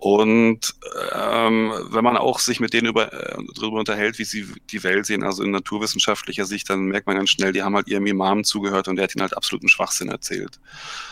Und 0.02 0.74
ähm, 1.12 1.72
wenn 1.90 2.02
man 2.02 2.16
auch 2.16 2.40
sich 2.40 2.58
mit 2.58 2.72
denen 2.72 2.88
über, 2.88 3.12
äh, 3.12 3.40
darüber 3.54 3.78
unterhält, 3.78 4.18
wie 4.18 4.24
sie 4.24 4.48
die 4.68 4.82
Welt 4.82 5.06
sehen, 5.06 5.22
also 5.22 5.44
in 5.44 5.52
naturwissenschaftlicher 5.52 6.44
Sicht, 6.44 6.68
dann 6.68 6.86
merkt 6.86 7.06
man 7.06 7.14
ganz 7.14 7.30
schnell, 7.30 7.52
die 7.52 7.62
haben 7.62 7.76
halt 7.76 7.86
ihrem 7.86 8.06
Imam 8.06 8.42
zugehört 8.42 8.88
und 8.88 8.96
der 8.96 9.04
hat 9.04 9.14
ihnen 9.14 9.22
halt 9.22 9.36
absoluten 9.36 9.68
Schwachsinn 9.68 10.08
erzählt. 10.08 10.58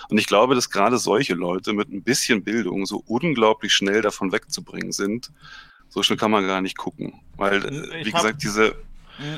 Und 0.09 0.19
ich 0.19 0.27
glaube, 0.27 0.57
dass 0.57 0.71
gerade 0.71 0.99
solche 0.99 1.35
Leute 1.35 1.73
mit 1.73 1.89
ein 1.89 2.03
bisschen 2.03 2.43
Bildung 2.43 2.85
so 2.85 3.01
unglaublich 3.07 3.73
schnell 3.73 4.03
davon 4.03 4.33
wegzubringen 4.33 4.91
sind. 4.91 5.31
So 5.89 6.03
schnell 6.03 6.19
kann 6.19 6.33
man 6.33 6.45
gar 6.45 6.61
nicht 6.61 6.77
gucken. 6.77 7.21
Weil, 7.37 7.65
äh, 7.65 8.05
wie 8.05 8.11
gesagt, 8.11 8.43
diese, 8.43 8.75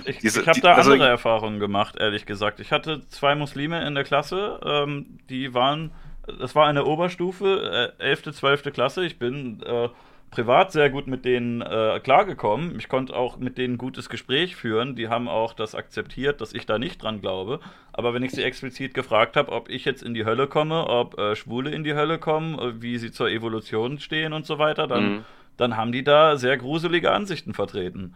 ich, 0.06 0.18
Diese, 0.20 0.40
ich 0.40 0.48
habe 0.48 0.60
da 0.62 0.76
also, 0.76 0.92
andere 0.92 1.08
Erfahrungen 1.08 1.60
gemacht, 1.60 1.96
ehrlich 1.98 2.24
gesagt. 2.24 2.58
Ich 2.60 2.72
hatte 2.72 3.06
zwei 3.10 3.34
Muslime 3.34 3.86
in 3.86 3.94
der 3.94 4.04
Klasse, 4.04 4.60
ähm, 4.64 5.18
die 5.28 5.52
waren 5.52 5.90
das 6.26 6.54
war 6.54 6.66
eine 6.66 6.84
Oberstufe, 6.84 7.92
äh, 7.98 8.02
11., 8.02 8.32
12. 8.32 8.72
Klasse. 8.72 9.04
Ich 9.04 9.18
bin 9.18 9.62
äh, 9.62 9.88
privat 10.30 10.72
sehr 10.72 10.90
gut 10.90 11.06
mit 11.06 11.24
denen 11.24 11.60
äh, 11.60 12.00
klargekommen. 12.02 12.78
Ich 12.78 12.88
konnte 12.88 13.14
auch 13.14 13.36
mit 13.38 13.58
denen 13.58 13.74
ein 13.74 13.78
gutes 13.78 14.08
Gespräch 14.08 14.56
führen. 14.56 14.96
Die 14.96 15.08
haben 15.08 15.28
auch 15.28 15.52
das 15.52 15.74
akzeptiert, 15.74 16.40
dass 16.40 16.54
ich 16.54 16.66
da 16.66 16.78
nicht 16.78 17.02
dran 17.02 17.20
glaube. 17.20 17.60
Aber 17.92 18.14
wenn 18.14 18.22
ich 18.22 18.32
sie 18.32 18.42
explizit 18.42 18.94
gefragt 18.94 19.36
habe, 19.36 19.52
ob 19.52 19.68
ich 19.68 19.84
jetzt 19.84 20.02
in 20.02 20.14
die 20.14 20.24
Hölle 20.24 20.46
komme, 20.46 20.86
ob 20.88 21.18
äh, 21.18 21.36
Schwule 21.36 21.70
in 21.70 21.84
die 21.84 21.94
Hölle 21.94 22.18
kommen, 22.18 22.58
äh, 22.58 22.80
wie 22.80 22.98
sie 22.98 23.12
zur 23.12 23.28
Evolution 23.28 23.98
stehen 23.98 24.32
und 24.32 24.46
so 24.46 24.58
weiter, 24.58 24.86
dann, 24.86 25.04
mhm. 25.04 25.24
dann 25.56 25.76
haben 25.76 25.92
die 25.92 26.02
da 26.02 26.36
sehr 26.36 26.56
gruselige 26.56 27.12
Ansichten 27.12 27.52
vertreten. 27.52 28.14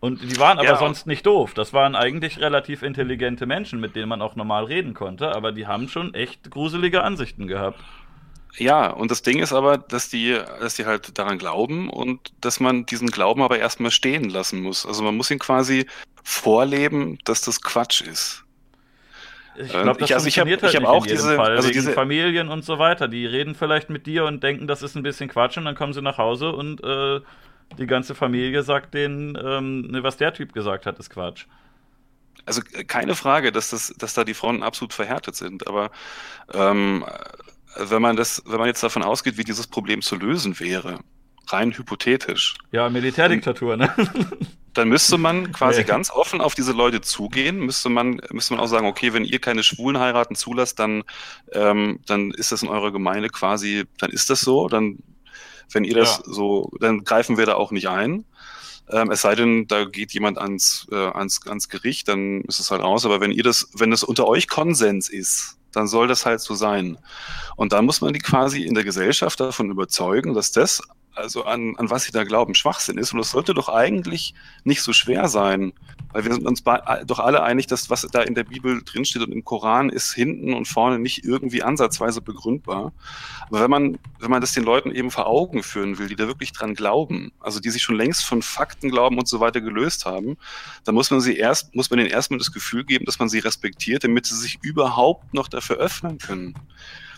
Und 0.00 0.22
die 0.22 0.38
waren 0.38 0.58
aber 0.58 0.68
ja. 0.68 0.76
sonst 0.76 1.06
nicht 1.06 1.26
doof. 1.26 1.54
Das 1.54 1.72
waren 1.72 1.96
eigentlich 1.96 2.38
relativ 2.38 2.82
intelligente 2.82 3.46
Menschen, 3.46 3.80
mit 3.80 3.96
denen 3.96 4.08
man 4.08 4.22
auch 4.22 4.36
normal 4.36 4.64
reden 4.64 4.94
konnte, 4.94 5.34
aber 5.34 5.50
die 5.50 5.66
haben 5.66 5.88
schon 5.88 6.14
echt 6.14 6.50
gruselige 6.50 7.02
Ansichten 7.02 7.48
gehabt. 7.48 7.80
Ja, 8.56 8.88
und 8.90 9.10
das 9.10 9.22
Ding 9.22 9.40
ist 9.40 9.52
aber, 9.52 9.78
dass 9.78 10.08
die, 10.08 10.38
dass 10.60 10.76
die 10.76 10.86
halt 10.86 11.18
daran 11.18 11.38
glauben 11.38 11.90
und 11.90 12.32
dass 12.40 12.60
man 12.60 12.86
diesen 12.86 13.08
Glauben 13.08 13.42
aber 13.42 13.58
erstmal 13.58 13.90
stehen 13.90 14.30
lassen 14.30 14.62
muss. 14.62 14.86
Also 14.86 15.02
man 15.02 15.16
muss 15.16 15.30
ihn 15.30 15.38
quasi 15.38 15.86
vorleben, 16.22 17.18
dass 17.24 17.40
das 17.40 17.60
Quatsch 17.60 18.00
ist. 18.00 18.44
Ich 19.60 19.72
glaube, 19.72 19.98
das 19.98 20.10
ich, 20.10 20.14
also 20.14 20.28
ich 20.28 20.38
habe 20.38 20.50
halt 20.50 20.62
hab 20.62 20.84
auch 20.84 21.06
diese 21.06 21.34
Fall, 21.34 21.56
also 21.56 21.70
diese 21.70 21.92
Familien 21.92 22.48
und 22.48 22.64
so 22.64 22.78
weiter. 22.78 23.08
Die 23.08 23.26
reden 23.26 23.56
vielleicht 23.56 23.90
mit 23.90 24.06
dir 24.06 24.24
und 24.24 24.42
denken, 24.42 24.68
das 24.68 24.82
ist 24.82 24.94
ein 24.94 25.02
bisschen 25.02 25.28
Quatsch 25.28 25.56
und 25.56 25.64
dann 25.64 25.74
kommen 25.74 25.92
sie 25.92 26.02
nach 26.02 26.18
Hause 26.18 26.52
und 26.52 26.82
äh, 26.84 27.20
die 27.76 27.86
ganze 27.86 28.14
Familie 28.14 28.62
sagt 28.62 28.94
denen, 28.94 29.36
ähm, 29.36 29.82
ne, 29.82 30.02
was 30.02 30.16
der 30.16 30.32
Typ 30.32 30.52
gesagt 30.52 30.86
hat, 30.86 30.98
ist 30.98 31.10
Quatsch. 31.10 31.46
Also 32.46 32.62
äh, 32.72 32.84
keine 32.84 33.14
Frage, 33.14 33.52
dass, 33.52 33.70
das, 33.70 33.94
dass 33.98 34.14
da 34.14 34.24
die 34.24 34.34
Fronten 34.34 34.62
absolut 34.62 34.92
verhärtet 34.92 35.36
sind, 35.36 35.66
aber 35.66 35.90
ähm, 36.52 37.04
wenn 37.76 38.02
man 38.02 38.16
das, 38.16 38.42
wenn 38.46 38.58
man 38.58 38.66
jetzt 38.66 38.82
davon 38.82 39.02
ausgeht, 39.02 39.36
wie 39.36 39.44
dieses 39.44 39.66
Problem 39.66 40.02
zu 40.02 40.16
lösen 40.16 40.58
wäre, 40.58 41.00
rein 41.48 41.72
hypothetisch. 41.72 42.56
Ja, 42.72 42.88
Militärdiktatur, 42.88 43.76
ne? 43.76 43.94
Dann 44.74 44.88
müsste 44.88 45.18
man 45.18 45.50
quasi 45.52 45.80
nee. 45.80 45.86
ganz 45.86 46.10
offen 46.10 46.40
auf 46.40 46.54
diese 46.54 46.72
Leute 46.72 47.00
zugehen, 47.00 47.58
müsste 47.58 47.88
man, 47.88 48.20
müsste 48.30 48.54
man 48.54 48.62
auch 48.62 48.68
sagen, 48.68 48.86
okay, 48.86 49.12
wenn 49.12 49.24
ihr 49.24 49.40
keine 49.40 49.64
schwulen 49.64 49.98
Heiraten 49.98 50.36
zulasst, 50.36 50.78
dann, 50.78 51.02
ähm, 51.52 52.00
dann 52.06 52.30
ist 52.30 52.52
das 52.52 52.62
in 52.62 52.68
eurer 52.68 52.92
Gemeinde 52.92 53.28
quasi, 53.28 53.86
dann 53.98 54.10
ist 54.10 54.30
das 54.30 54.40
so, 54.40 54.68
dann 54.68 54.98
wenn 55.72 55.84
ihr 55.84 55.94
das 55.94 56.18
ja. 56.18 56.32
so, 56.32 56.70
dann 56.80 57.04
greifen 57.04 57.36
wir 57.36 57.46
da 57.46 57.54
auch 57.54 57.70
nicht 57.70 57.88
ein. 57.88 58.24
Ähm, 58.90 59.10
es 59.10 59.20
sei 59.20 59.34
denn, 59.34 59.66
da 59.66 59.84
geht 59.84 60.12
jemand 60.12 60.38
ans, 60.38 60.86
äh, 60.90 60.96
ans, 60.96 61.46
ans 61.46 61.68
Gericht, 61.68 62.08
dann 62.08 62.42
ist 62.42 62.58
es 62.58 62.70
halt 62.70 62.82
aus. 62.82 63.04
Aber 63.04 63.20
wenn 63.20 63.32
ihr 63.32 63.42
das, 63.42 63.68
wenn 63.74 63.90
das 63.90 64.02
unter 64.02 64.26
euch 64.26 64.48
Konsens 64.48 65.08
ist, 65.08 65.58
dann 65.72 65.86
soll 65.86 66.08
das 66.08 66.24
halt 66.24 66.40
so 66.40 66.54
sein. 66.54 66.98
Und 67.56 67.72
dann 67.72 67.84
muss 67.84 68.00
man 68.00 68.12
die 68.12 68.20
quasi 68.20 68.62
in 68.62 68.74
der 68.74 68.84
Gesellschaft 68.84 69.38
davon 69.40 69.70
überzeugen, 69.70 70.34
dass 70.34 70.52
das 70.52 70.82
also 71.18 71.44
an, 71.44 71.74
an 71.76 71.90
was 71.90 72.04
sie 72.04 72.12
da 72.12 72.24
glauben, 72.24 72.54
Schwachsinn 72.54 72.96
ist. 72.96 73.12
Und 73.12 73.18
das 73.18 73.30
sollte 73.30 73.52
doch 73.54 73.68
eigentlich 73.68 74.34
nicht 74.64 74.82
so 74.82 74.92
schwer 74.92 75.28
sein, 75.28 75.72
weil 76.12 76.24
wir 76.24 76.32
sind 76.32 76.46
uns 76.46 76.62
doch 76.62 77.18
alle 77.18 77.42
einig, 77.42 77.66
dass 77.66 77.90
was 77.90 78.02
da 78.10 78.22
in 78.22 78.34
der 78.34 78.44
Bibel 78.44 78.80
drinsteht 78.84 79.22
und 79.22 79.32
im 79.32 79.44
Koran 79.44 79.90
ist 79.90 80.14
hinten 80.14 80.54
und 80.54 80.66
vorne 80.66 80.98
nicht 80.98 81.24
irgendwie 81.24 81.62
ansatzweise 81.62 82.22
begründbar. 82.22 82.92
Aber 83.48 83.60
wenn 83.60 83.70
man, 83.70 83.98
wenn 84.20 84.30
man 84.30 84.40
das 84.40 84.52
den 84.52 84.64
Leuten 84.64 84.90
eben 84.90 85.10
vor 85.10 85.26
Augen 85.26 85.62
führen 85.62 85.98
will, 85.98 86.08
die 86.08 86.16
da 86.16 86.26
wirklich 86.26 86.52
dran 86.52 86.74
glauben, 86.74 87.32
also 87.40 87.60
die 87.60 87.70
sich 87.70 87.82
schon 87.82 87.96
längst 87.96 88.24
von 88.24 88.40
Fakten 88.40 88.90
glauben 88.90 89.18
und 89.18 89.28
so 89.28 89.40
weiter 89.40 89.60
gelöst 89.60 90.06
haben, 90.06 90.36
dann 90.84 90.94
muss 90.94 91.10
man 91.10 91.20
sie 91.20 91.36
erst, 91.36 91.74
muss 91.74 91.90
man 91.90 91.98
ihnen 91.98 92.08
erstmal 92.08 92.38
das 92.38 92.52
Gefühl 92.52 92.84
geben, 92.84 93.04
dass 93.04 93.18
man 93.18 93.28
sie 93.28 93.40
respektiert, 93.40 94.04
damit 94.04 94.26
sie 94.26 94.36
sich 94.36 94.58
überhaupt 94.62 95.34
noch 95.34 95.48
dafür 95.48 95.76
öffnen 95.76 96.18
können. 96.18 96.54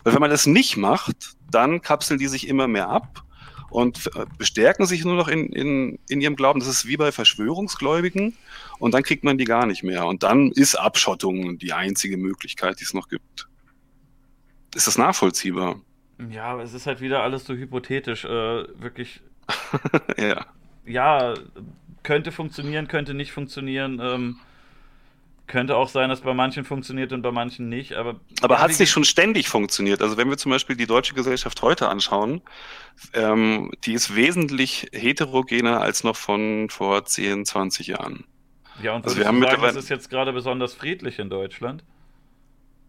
Weil 0.02 0.14
wenn 0.14 0.20
man 0.20 0.31
das 0.31 0.47
nicht 0.47 0.77
macht, 0.77 1.36
dann 1.51 1.82
kapseln 1.82 2.18
die 2.18 2.28
sich 2.28 2.48
immer 2.48 2.66
mehr 2.66 2.89
ab 2.89 3.24
und 3.70 4.10
äh, 4.14 4.26
bestärken 4.36 4.86
sich 4.86 5.05
nur 5.05 5.16
noch 5.16 5.28
in, 5.28 5.52
in, 5.52 5.98
in 6.09 6.20
ihrem 6.20 6.36
Glauben. 6.36 6.60
Das 6.60 6.68
ist 6.68 6.86
wie 6.86 6.97
bei 6.97 7.12
Verschwörungsgläubigen 7.12 8.36
und 8.78 8.94
dann 8.94 9.02
kriegt 9.02 9.24
man 9.24 9.38
die 9.38 9.44
gar 9.44 9.66
nicht 9.66 9.82
mehr. 9.82 10.06
Und 10.06 10.22
dann 10.22 10.51
ist 10.52 10.74
Abschottung 10.74 11.59
die 11.59 11.72
einzige 11.72 12.16
Möglichkeit, 12.16 12.80
die 12.80 12.84
es 12.84 12.94
noch 12.94 13.09
gibt. 13.09 13.48
Ist 14.74 14.86
das 14.86 14.98
nachvollziehbar? 14.98 15.80
Ja, 16.30 16.44
aber 16.44 16.62
es 16.62 16.74
ist 16.74 16.86
halt 16.86 17.01
wieder 17.01 17.22
alles 17.22 17.44
so 17.44 17.55
hypothetisch. 17.55 18.24
Äh, 18.24 18.28
wirklich. 18.28 19.20
ja. 20.18 20.47
Ja, 20.84 21.34
könnte 22.02 22.32
funktionieren, 22.32 22.88
könnte 22.88 23.14
nicht 23.14 23.32
funktionieren. 23.32 24.01
Ähm, 24.02 24.36
könnte 25.51 25.77
auch 25.77 25.89
sein, 25.89 26.09
dass 26.09 26.22
bei 26.22 26.32
manchen 26.32 26.64
funktioniert 26.64 27.12
und 27.12 27.20
bei 27.20 27.32
manchen 27.32 27.68
nicht. 27.68 27.94
Aber, 27.94 28.20
aber 28.40 28.60
hat 28.60 28.70
es 28.70 28.78
nicht 28.78 28.90
schon 28.90 29.05
ständig 29.05 29.48
funktioniert? 29.48 30.01
Also 30.01 30.16
wenn 30.16 30.31
wir 30.31 30.39
zum 30.39 30.51
Beispiel 30.51 30.77
die 30.77 30.86
deutsche 30.86 31.14
Gesellschaft 31.14 31.60
heute 31.60 31.89
anschauen, 31.89 32.40
ähm, 33.12 33.70
die 33.85 33.93
ist 33.93 34.14
wesentlich 34.14 34.89
heterogener 34.93 35.81
als 35.81 36.05
noch 36.05 36.16
von 36.16 36.70
vor 36.70 37.05
10, 37.05 37.44
20 37.44 37.89
Jahren. 37.89 38.24
Ja, 38.82 38.94
und 38.94 39.05
also 39.05 39.18
wir 39.18 39.27
haben 39.27 39.43
sagen, 39.43 39.64
es 39.64 39.77
ist 39.77 39.90
jetzt 39.90 40.09
gerade 40.09 40.32
besonders 40.32 40.72
friedlich 40.72 41.18
in 41.18 41.28
Deutschland? 41.28 41.85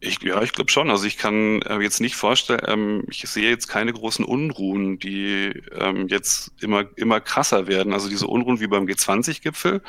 Ich, 0.03 0.19
ja, 0.23 0.41
ich 0.41 0.51
glaube 0.51 0.71
schon. 0.71 0.89
Also 0.89 1.05
ich 1.05 1.15
kann 1.15 1.61
äh, 1.61 1.79
jetzt 1.79 2.01
nicht 2.01 2.15
vorstellen, 2.15 2.61
ähm, 2.65 3.03
ich 3.07 3.21
sehe 3.21 3.51
jetzt 3.51 3.67
keine 3.67 3.93
großen 3.93 4.25
Unruhen, 4.25 4.97
die 4.97 5.53
ähm, 5.73 6.07
jetzt 6.07 6.51
immer, 6.59 6.85
immer 6.95 7.21
krasser 7.21 7.67
werden. 7.67 7.93
Also 7.93 8.09
diese 8.09 8.25
Unruhen 8.25 8.59
wie 8.59 8.67
beim 8.67 8.85
G20-Gipfel, 8.87 9.83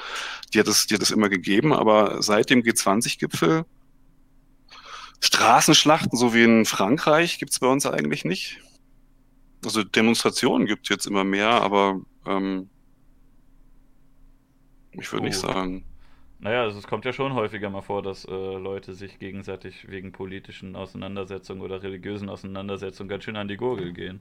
die 0.53 0.61
hat 0.61 0.69
es, 0.69 0.87
die 0.87 0.95
hat 0.95 1.03
es 1.03 1.13
immer 1.13 1.31
gegeben, 1.31 1.73
aber 1.73 2.23
seit 2.23 2.51
dem 2.51 2.61
G20-Gipfel 2.61 3.65
Straßenschlachten, 5.21 6.19
so 6.19 6.35
wie 6.35 6.43
in 6.43 6.67
Frankreich, 6.67 7.39
gibt's 7.39 7.59
bei 7.59 7.69
uns 7.69 7.87
eigentlich 7.87 8.27
nicht. 8.27 8.59
Also 9.65 9.83
Demonstrationen 9.83 10.67
gibt's 10.67 10.91
jetzt 10.91 11.07
immer 11.07 11.25
mehr, 11.25 11.49
aber 11.49 12.03
ähm, 12.27 12.69
ich 14.93 15.11
würde 15.11 15.23
oh. 15.23 15.29
nicht 15.29 15.39
sagen. 15.39 15.87
Naja, 16.43 16.63
also 16.63 16.77
es 16.77 16.89
kommt 16.89 17.05
ja 17.05 17.13
schon 17.13 17.35
häufiger 17.35 17.71
mal 17.71 17.83
vor, 17.83 18.03
dass 18.03 18.25
äh, 18.25 18.31
Leute 18.31 18.95
sich 18.95 19.21
gegenseitig 19.21 19.89
wegen 19.89 20.11
politischen 20.11 20.75
Auseinandersetzungen 20.75 21.63
oder 21.63 21.85
religiösen 21.85 22.29
Auseinandersetzungen 22.29 23.09
ganz 23.09 23.23
schön 23.23 23.37
an 23.37 23.47
die 23.47 23.57
Gurgel 23.57 23.93
gehen. 23.93 24.21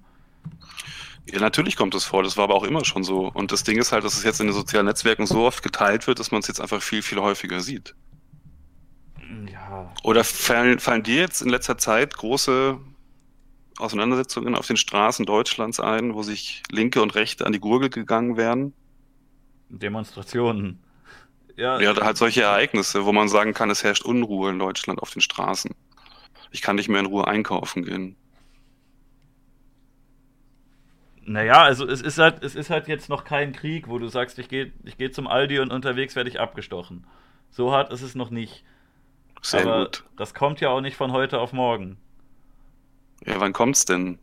Ja, 1.26 1.40
natürlich 1.40 1.76
kommt 1.76 1.96
es 1.96 2.06
vor. 2.06 2.22
Das 2.22 2.38
war 2.38 2.44
aber 2.44 2.54
auch 2.54 2.64
immer 2.64 2.86
schon 2.86 3.04
so. 3.04 3.32
Und 3.34 3.52
das 3.52 3.64
Ding 3.64 3.80
ist 3.80 3.92
halt, 3.92 4.04
dass 4.04 4.16
es 4.16 4.24
jetzt 4.24 4.40
in 4.40 4.46
den 4.46 4.54
sozialen 4.54 4.86
Netzwerken 4.86 5.26
so 5.26 5.46
oft 5.46 5.64
geteilt 5.64 6.06
wird, 6.06 6.20
dass 6.20 6.32
man 6.32 6.42
es 6.42 6.48
jetzt 6.48 6.62
einfach 6.62 6.84
viel, 6.84 7.02
viel 7.02 7.20
häufiger 7.20 7.60
sieht. 7.60 7.96
Ja. 9.52 9.92
Oder 10.04 10.24
fallen, 10.24 10.78
fallen 10.78 11.02
dir 11.02 11.22
jetzt 11.22 11.42
in 11.42 11.50
letzter 11.50 11.80
Zeit 11.80 12.16
große 12.16 12.78
Auseinandersetzungen 13.80 14.54
auf 14.54 14.68
den 14.68 14.78
Straßen 14.78 15.26
Deutschlands 15.26 15.80
ein, 15.80 16.14
wo 16.14 16.22
sich 16.22 16.62
Linke 16.70 17.02
und 17.02 17.16
Rechte 17.16 17.48
an 17.48 17.54
die 17.54 17.60
Gurgel 17.60 17.90
gegangen 17.90 18.38
wären? 18.38 18.74
Demonstrationen. 19.70 20.80
Ja, 21.58 21.80
ja, 21.80 21.96
halt 21.96 22.18
solche 22.18 22.44
Ereignisse, 22.44 23.06
wo 23.06 23.12
man 23.12 23.28
sagen 23.28 23.54
kann, 23.54 23.70
es 23.70 23.84
herrscht 23.84 24.06
Unruhe 24.06 24.50
in 24.50 24.60
Deutschland 24.60 25.02
auf 25.02 25.12
den 25.12 25.22
Straßen. 25.22 25.72
Ich 26.52 26.62
kann 26.62 26.76
nicht 26.76 26.90
mehr 26.90 27.00
in 27.00 27.06
Ruhe 27.06 27.28
einkaufen 27.28 27.84
gehen. 27.86 28.16
Naja, 31.24 31.62
also 31.64 31.88
es 31.88 32.02
ist 32.02 32.18
halt, 32.18 32.44
es 32.44 32.56
ist 32.56 32.70
halt 32.70 32.88
jetzt 32.88 33.08
noch 33.10 33.24
kein 33.24 33.54
Krieg, 33.54 33.88
wo 33.88 34.00
du 34.00 34.08
sagst, 34.08 34.40
ich 34.40 34.50
gehe 34.50 34.74
ich 34.84 34.98
geh 34.98 35.12
zum 35.12 35.28
Aldi 35.28 35.60
und 35.60 35.72
unterwegs 35.72 36.16
werde 36.16 36.30
ich 36.30 36.40
abgestochen. 36.40 37.06
So 37.52 37.72
hart 37.72 37.92
ist 37.94 38.02
es 38.02 38.16
noch 38.16 38.32
nicht. 38.32 38.64
Sehr 39.42 39.62
Aber 39.62 39.86
gut. 39.86 40.04
das 40.18 40.34
kommt 40.34 40.62
ja 40.62 40.70
auch 40.70 40.82
nicht 40.82 40.98
von 40.98 41.12
heute 41.12 41.40
auf 41.40 41.54
morgen. 41.54 41.98
Ja, 43.26 43.40
wann 43.40 43.54
kommt's 43.54 43.86
denn? 43.86 44.20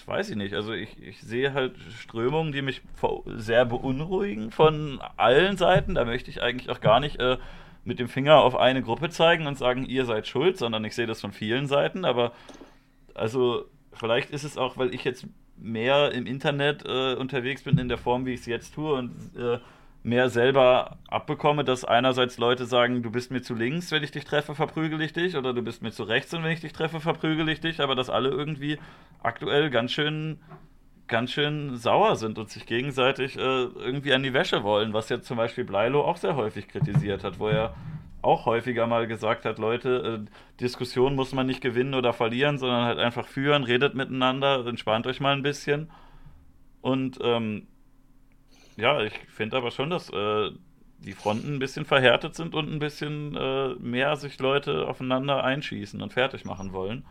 Das 0.00 0.08
weiß 0.08 0.30
ich 0.30 0.36
nicht. 0.36 0.54
Also 0.54 0.72
ich, 0.72 0.96
ich 1.02 1.20
sehe 1.20 1.52
halt 1.52 1.76
Strömungen, 1.98 2.52
die 2.52 2.62
mich 2.62 2.80
sehr 3.26 3.66
beunruhigen 3.66 4.50
von 4.50 4.98
allen 5.18 5.58
Seiten. 5.58 5.94
Da 5.94 6.06
möchte 6.06 6.30
ich 6.30 6.40
eigentlich 6.40 6.70
auch 6.70 6.80
gar 6.80 7.00
nicht 7.00 7.20
äh, 7.20 7.36
mit 7.84 7.98
dem 7.98 8.08
Finger 8.08 8.38
auf 8.38 8.56
eine 8.56 8.80
Gruppe 8.80 9.10
zeigen 9.10 9.46
und 9.46 9.58
sagen, 9.58 9.84
ihr 9.84 10.06
seid 10.06 10.26
schuld, 10.26 10.56
sondern 10.56 10.86
ich 10.86 10.94
sehe 10.94 11.06
das 11.06 11.20
von 11.20 11.32
vielen 11.32 11.66
Seiten. 11.66 12.06
Aber 12.06 12.32
also 13.14 13.66
vielleicht 13.92 14.30
ist 14.30 14.44
es 14.44 14.56
auch, 14.56 14.78
weil 14.78 14.94
ich 14.94 15.04
jetzt 15.04 15.26
mehr 15.58 16.12
im 16.12 16.24
Internet 16.24 16.82
äh, 16.86 17.14
unterwegs 17.16 17.64
bin 17.64 17.76
in 17.76 17.88
der 17.88 17.98
Form, 17.98 18.24
wie 18.24 18.32
ich 18.32 18.40
es 18.40 18.46
jetzt 18.46 18.74
tue 18.74 18.94
und 18.94 19.36
äh, 19.36 19.58
mehr 20.02 20.30
selber 20.30 20.98
abbekomme, 21.08 21.64
dass 21.64 21.84
einerseits 21.84 22.38
Leute 22.38 22.64
sagen, 22.64 23.02
du 23.02 23.10
bist 23.10 23.30
mir 23.30 23.42
zu 23.42 23.54
links, 23.54 23.90
wenn 23.92 24.02
ich 24.02 24.10
dich 24.10 24.24
treffe, 24.24 24.54
verprügel 24.54 25.00
ich 25.02 25.12
dich, 25.12 25.36
oder 25.36 25.52
du 25.52 25.62
bist 25.62 25.82
mir 25.82 25.90
zu 25.90 26.04
rechts 26.04 26.32
und 26.32 26.42
wenn 26.42 26.52
ich 26.52 26.60
dich 26.60 26.72
treffe, 26.72 27.00
verprügel 27.00 27.48
ich 27.48 27.60
dich, 27.60 27.80
aber 27.80 27.94
dass 27.94 28.08
alle 28.08 28.30
irgendwie 28.30 28.78
aktuell 29.22 29.68
ganz 29.68 29.92
schön, 29.92 30.38
ganz 31.06 31.32
schön 31.32 31.76
sauer 31.76 32.16
sind 32.16 32.38
und 32.38 32.48
sich 32.48 32.64
gegenseitig 32.64 33.36
äh, 33.36 33.40
irgendwie 33.40 34.14
an 34.14 34.22
die 34.22 34.32
Wäsche 34.32 34.62
wollen, 34.62 34.94
was 34.94 35.10
jetzt 35.10 35.26
zum 35.26 35.36
Beispiel 35.36 35.64
Bleilo 35.64 36.02
auch 36.02 36.16
sehr 36.16 36.36
häufig 36.36 36.68
kritisiert 36.68 37.22
hat, 37.22 37.38
wo 37.38 37.48
er 37.48 37.74
auch 38.22 38.46
häufiger 38.46 38.86
mal 38.86 39.06
gesagt 39.06 39.44
hat, 39.44 39.58
Leute, 39.58 40.26
äh, 40.26 40.60
Diskussion 40.60 41.14
muss 41.14 41.32
man 41.32 41.46
nicht 41.46 41.60
gewinnen 41.60 41.94
oder 41.94 42.12
verlieren, 42.12 42.58
sondern 42.58 42.84
halt 42.84 42.98
einfach 42.98 43.26
führen, 43.26 43.64
redet 43.64 43.94
miteinander, 43.94 44.66
entspannt 44.66 45.06
euch 45.06 45.20
mal 45.20 45.34
ein 45.34 45.42
bisschen. 45.42 45.90
Und 46.80 47.18
ähm, 47.22 47.66
ja, 48.80 49.02
ich 49.02 49.12
finde 49.28 49.56
aber 49.56 49.70
schon, 49.70 49.90
dass 49.90 50.10
äh, 50.10 50.50
die 50.98 51.12
Fronten 51.12 51.54
ein 51.54 51.58
bisschen 51.58 51.84
verhärtet 51.84 52.34
sind 52.34 52.54
und 52.54 52.70
ein 52.70 52.78
bisschen 52.78 53.36
äh, 53.36 53.74
mehr 53.74 54.16
sich 54.16 54.38
Leute 54.38 54.86
aufeinander 54.86 55.44
einschießen 55.44 56.00
und 56.00 56.12
fertig 56.12 56.44
machen 56.44 56.72
wollen. 56.72 57.04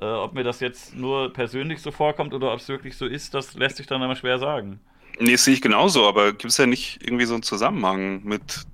Äh, 0.00 0.06
ob 0.06 0.34
mir 0.34 0.42
das 0.42 0.60
jetzt 0.60 0.94
nur 0.94 1.32
persönlich 1.32 1.80
so 1.80 1.90
vorkommt 1.90 2.34
oder 2.34 2.52
ob 2.52 2.58
es 2.58 2.68
wirklich 2.68 2.96
so 2.96 3.06
ist, 3.06 3.34
das 3.34 3.54
lässt 3.54 3.76
sich 3.76 3.86
dann 3.86 4.02
immer 4.02 4.16
schwer 4.16 4.38
sagen. 4.38 4.80
Nee, 5.20 5.36
sehe 5.36 5.54
ich 5.54 5.62
genauso, 5.62 6.08
aber 6.08 6.32
gibt 6.32 6.46
es 6.46 6.58
ja 6.58 6.66
nicht 6.66 6.98
irgendwie 7.02 7.24
so 7.24 7.34
einen 7.34 7.44
Zusammenhang 7.44 8.24
mit 8.24 8.64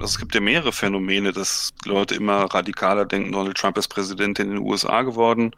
also 0.00 0.06
es 0.06 0.18
gibt 0.18 0.34
ja 0.34 0.40
mehrere 0.40 0.72
Phänomene, 0.72 1.32
dass 1.32 1.72
Leute 1.84 2.14
immer 2.14 2.44
radikaler 2.44 3.04
denken, 3.04 3.32
Donald 3.32 3.56
Trump 3.56 3.78
ist 3.78 3.88
Präsident 3.88 4.38
in 4.38 4.50
den 4.50 4.58
USA 4.58 5.02
geworden. 5.02 5.52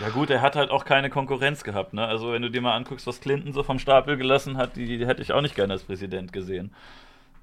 Ja 0.00 0.10
gut, 0.10 0.30
er 0.30 0.42
hat 0.42 0.56
halt 0.56 0.70
auch 0.70 0.84
keine 0.84 1.10
Konkurrenz 1.10 1.64
gehabt, 1.64 1.92
ne? 1.92 2.06
Also 2.06 2.32
wenn 2.32 2.42
du 2.42 2.50
dir 2.50 2.60
mal 2.60 2.76
anguckst, 2.76 3.06
was 3.06 3.20
Clinton 3.20 3.52
so 3.52 3.62
vom 3.62 3.78
Stapel 3.78 4.16
gelassen 4.16 4.56
hat, 4.56 4.76
die, 4.76 4.98
die 4.98 5.06
hätte 5.06 5.22
ich 5.22 5.32
auch 5.32 5.40
nicht 5.40 5.56
gerne 5.56 5.72
als 5.72 5.82
Präsident 5.82 6.32
gesehen. 6.32 6.72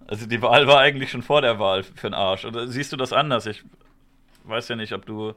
Also 0.08 0.26
die 0.26 0.42
Wahl 0.42 0.68
war 0.68 0.80
eigentlich 0.80 1.12
schon 1.12 1.22
vor 1.22 1.42
der 1.42 1.60
Wahl 1.60 1.84
für 1.84 2.10
den 2.10 2.14
Arsch. 2.14 2.46
Oder 2.46 2.68
siehst 2.68 2.94
du 2.94 2.98
das 2.98 3.12
anders? 3.12 3.46
Ich 3.46 3.64
weiß 4.46 4.70
ja 4.70 4.78
nicht, 4.78 4.94
ob 4.94 5.06
du 5.06 5.34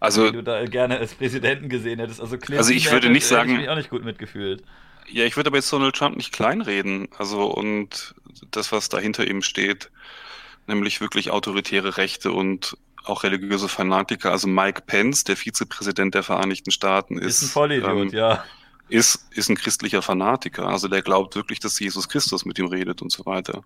also 0.00 0.30
du 0.30 0.42
da 0.42 0.64
gerne 0.64 0.98
als 0.98 1.14
Präsidenten 1.14 1.68
gesehen 1.68 1.98
hättest. 1.98 2.20
Also 2.20 2.36
Clinton 2.38 2.58
also 2.58 2.72
ich 2.72 2.90
würde 2.90 3.10
nicht 3.10 3.26
sagen, 3.26 3.50
ich 3.50 3.58
mich 3.58 3.68
auch 3.68 3.76
nicht 3.76 3.90
gut 3.90 4.04
mitgefühlt. 4.04 4.62
Ja, 5.08 5.24
ich 5.24 5.36
würde 5.36 5.48
aber 5.48 5.56
jetzt 5.56 5.72
Donald 5.72 5.96
Trump 5.96 6.16
nicht 6.16 6.32
kleinreden. 6.32 7.08
Also 7.18 7.44
und 7.44 8.14
das, 8.50 8.72
was 8.72 8.88
dahinter 8.88 9.26
ihm 9.26 9.42
steht, 9.42 9.90
nämlich 10.66 11.00
wirklich 11.00 11.30
autoritäre 11.30 11.96
Rechte 11.96 12.32
und 12.32 12.76
auch 13.04 13.22
religiöse 13.22 13.68
Fanatiker. 13.68 14.32
Also 14.32 14.48
Mike 14.48 14.82
Pence, 14.86 15.24
der 15.24 15.36
Vizepräsident 15.36 16.14
der 16.14 16.22
Vereinigten 16.22 16.70
Staaten, 16.70 17.18
ist, 17.18 17.42
ist 17.42 17.42
ein 17.42 17.52
Vollidiot, 17.52 18.12
ähm, 18.12 18.18
ja. 18.18 18.44
Ist, 18.88 19.26
ist 19.32 19.48
ein 19.48 19.56
christlicher 19.56 20.02
Fanatiker. 20.02 20.66
Also 20.66 20.88
der 20.88 21.02
glaubt 21.02 21.34
wirklich, 21.34 21.58
dass 21.60 21.78
Jesus 21.78 22.08
Christus 22.08 22.44
mit 22.44 22.58
ihm 22.58 22.66
redet 22.66 23.02
und 23.02 23.10
so 23.10 23.26
weiter. 23.26 23.62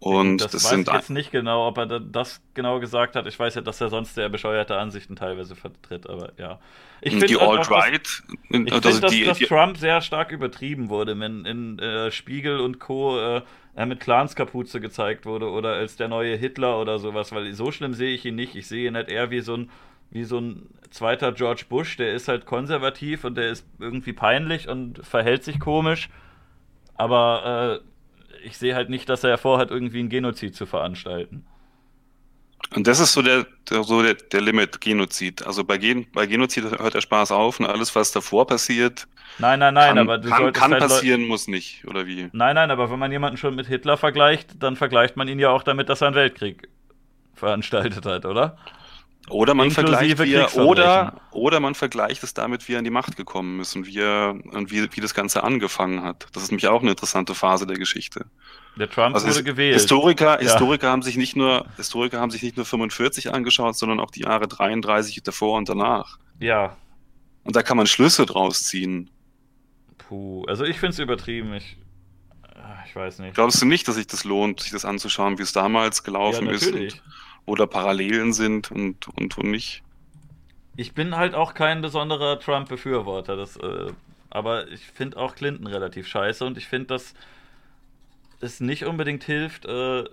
Und 0.00 0.38
das, 0.38 0.52
das 0.52 0.64
weiß 0.64 0.70
sind 0.70 0.88
ich 0.88 0.94
jetzt 0.94 1.10
nicht 1.10 1.32
genau, 1.32 1.66
ob 1.66 1.78
er 1.78 1.86
das 1.86 2.40
genau 2.54 2.78
gesagt 2.78 3.16
hat. 3.16 3.26
Ich 3.26 3.36
weiß 3.36 3.56
ja, 3.56 3.62
dass 3.62 3.80
er 3.80 3.88
sonst 3.88 4.14
sehr 4.14 4.28
bescheuerte 4.28 4.76
Ansichten 4.76 5.16
teilweise 5.16 5.56
vertritt, 5.56 6.08
aber 6.08 6.32
ja. 6.38 6.60
Ich 7.00 7.18
die 7.18 7.36
Alt-Right. 7.36 8.22
Ich 8.48 8.72
also 8.72 8.90
finde, 8.90 9.00
dass, 9.00 9.10
die, 9.10 9.24
dass 9.24 9.38
die, 9.38 9.46
Trump 9.46 9.76
sehr 9.76 10.00
stark 10.00 10.30
übertrieben 10.30 10.88
wurde, 10.88 11.18
wenn 11.18 11.44
in 11.44 11.78
äh, 11.80 12.12
Spiegel 12.12 12.60
und 12.60 12.78
Co. 12.78 13.18
Äh, 13.18 13.42
er 13.74 13.86
mit 13.86 14.00
Clanskapuze 14.00 14.80
gezeigt 14.80 15.24
wurde 15.24 15.48
oder 15.50 15.74
als 15.74 15.96
der 15.96 16.08
neue 16.08 16.36
Hitler 16.36 16.80
oder 16.80 16.98
sowas, 16.98 17.30
weil 17.32 17.52
so 17.52 17.70
schlimm 17.70 17.94
sehe 17.94 18.12
ich 18.12 18.24
ihn 18.24 18.34
nicht. 18.34 18.56
Ich 18.56 18.66
sehe 18.66 18.88
ihn 18.88 18.96
halt 18.96 19.08
eher 19.08 19.30
wie 19.30 19.40
so 19.40 19.56
ein 19.56 19.70
wie 20.10 20.24
so 20.24 20.38
ein 20.38 20.66
zweiter 20.90 21.32
George 21.32 21.64
Bush, 21.68 21.96
der 21.96 22.14
ist 22.14 22.28
halt 22.28 22.46
konservativ 22.46 23.24
und 23.24 23.36
der 23.36 23.50
ist 23.50 23.66
irgendwie 23.78 24.12
peinlich 24.12 24.68
und 24.68 25.04
verhält 25.06 25.44
sich 25.44 25.60
komisch. 25.60 26.08
Aber 26.94 27.80
äh, 27.82 27.88
ich 28.44 28.58
sehe 28.58 28.74
halt 28.74 28.90
nicht, 28.90 29.08
dass 29.08 29.24
er 29.24 29.38
vorhat, 29.38 29.70
irgendwie 29.70 30.00
einen 30.00 30.08
Genozid 30.08 30.54
zu 30.54 30.66
veranstalten. 30.66 31.44
Und 32.74 32.86
das 32.86 33.00
ist 33.00 33.12
so 33.12 33.22
der, 33.22 33.46
der 33.70 33.82
so 33.84 34.02
der, 34.02 34.14
der 34.14 34.40
Limit 34.40 34.80
Genozid. 34.80 35.46
Also 35.46 35.64
bei, 35.64 35.78
Gen, 35.78 36.06
bei 36.12 36.26
Genozid 36.26 36.64
hört 36.64 36.94
der 36.94 37.00
Spaß 37.00 37.32
auf 37.32 37.60
und 37.60 37.66
alles, 37.66 37.94
was 37.94 38.12
davor 38.12 38.46
passiert. 38.46 39.06
Nein, 39.38 39.60
nein, 39.60 39.74
nein, 39.74 39.88
kann, 39.88 39.98
aber 39.98 40.18
du 40.18 40.28
kann, 40.28 40.52
kann 40.52 40.72
halt 40.72 40.82
passieren, 40.82 41.26
muss 41.26 41.48
nicht, 41.48 41.86
oder 41.86 42.06
wie? 42.06 42.28
Nein, 42.32 42.56
nein, 42.56 42.70
aber 42.70 42.90
wenn 42.90 42.98
man 42.98 43.12
jemanden 43.12 43.36
schon 43.36 43.54
mit 43.54 43.66
Hitler 43.66 43.96
vergleicht, 43.96 44.62
dann 44.62 44.76
vergleicht 44.76 45.16
man 45.16 45.28
ihn 45.28 45.38
ja 45.38 45.50
auch 45.50 45.62
damit, 45.62 45.88
dass 45.88 46.00
er 46.00 46.08
einen 46.08 46.16
Weltkrieg 46.16 46.68
veranstaltet 47.34 48.04
hat, 48.04 48.26
oder? 48.26 48.58
Oder 49.30 49.54
man 49.54 49.70
vergleicht 49.70 50.18
wie 50.18 50.32
er, 50.34 50.56
oder, 50.56 51.20
oder 51.32 51.60
man 51.60 51.74
vergleicht 51.74 52.22
es 52.22 52.34
damit, 52.34 52.68
wie 52.68 52.74
er 52.74 52.78
an 52.78 52.84
die 52.84 52.90
Macht 52.90 53.16
gekommen 53.16 53.60
ist 53.60 53.76
und 53.76 53.86
wie 53.86 53.98
er 53.98 54.36
und 54.52 54.70
wie, 54.70 54.88
wie 54.90 55.00
das 55.00 55.14
Ganze 55.14 55.44
angefangen 55.44 56.02
hat. 56.02 56.26
Das 56.32 56.42
ist 56.42 56.50
nämlich 56.50 56.68
auch 56.68 56.80
eine 56.80 56.90
interessante 56.90 57.34
Phase 57.34 57.66
der 57.66 57.76
Geschichte. 57.76 58.26
Der 58.76 58.88
Trump 58.88 59.14
also 59.14 59.28
wurde 59.28 59.42
gewählt. 59.42 59.74
Historiker, 59.74 60.36
ja. 60.36 60.48
Historiker 60.48 60.90
haben 60.90 61.02
sich 61.02 61.16
nicht 61.16 61.36
nur 61.36 61.66
Historiker 61.76 62.20
haben 62.20 62.30
sich 62.30 62.42
nicht 62.42 62.56
nur 62.56 62.64
45 62.66 63.32
angeschaut, 63.32 63.76
sondern 63.76 64.00
auch 64.00 64.10
die 64.10 64.22
Jahre 64.22 64.48
33 64.48 65.22
davor 65.22 65.58
und 65.58 65.68
danach. 65.68 66.18
Ja. 66.38 66.76
Und 67.44 67.56
da 67.56 67.62
kann 67.62 67.76
man 67.76 67.86
Schlüsse 67.86 68.26
draus 68.26 68.62
ziehen. 68.64 69.10
Puh, 69.96 70.44
also 70.46 70.64
ich 70.64 70.78
finde 70.78 70.92
es 70.92 70.98
übertrieben. 70.98 71.54
Ich, 71.54 71.76
ich 72.86 72.94
weiß 72.94 73.18
nicht. 73.18 73.34
Glaubst 73.34 73.60
du 73.60 73.66
nicht, 73.66 73.88
dass 73.88 73.96
sich 73.96 74.06
das 74.06 74.24
lohnt, 74.24 74.60
sich 74.60 74.70
das 74.70 74.84
anzuschauen, 74.84 75.38
wie 75.38 75.42
es 75.42 75.52
damals 75.52 76.04
gelaufen 76.04 76.46
ja, 76.46 76.52
natürlich. 76.52 76.94
ist? 76.94 76.94
Und 76.94 77.02
oder 77.48 77.66
Parallelen 77.66 78.32
sind 78.32 78.70
und, 78.70 79.08
und, 79.08 79.38
und 79.38 79.50
nicht. 79.50 79.82
Ich 80.76 80.94
bin 80.94 81.16
halt 81.16 81.34
auch 81.34 81.54
kein 81.54 81.80
besonderer 81.80 82.38
Trump-Befürworter, 82.38 83.38
äh, 83.38 83.92
aber 84.30 84.68
ich 84.68 84.86
finde 84.86 85.16
auch 85.16 85.34
Clinton 85.34 85.66
relativ 85.66 86.06
scheiße 86.06 86.44
und 86.44 86.56
ich 86.56 86.66
finde, 86.66 86.86
dass 86.88 87.14
es 88.40 88.60
nicht 88.60 88.84
unbedingt 88.84 89.24
hilft, 89.24 89.64
äh, 89.64 90.04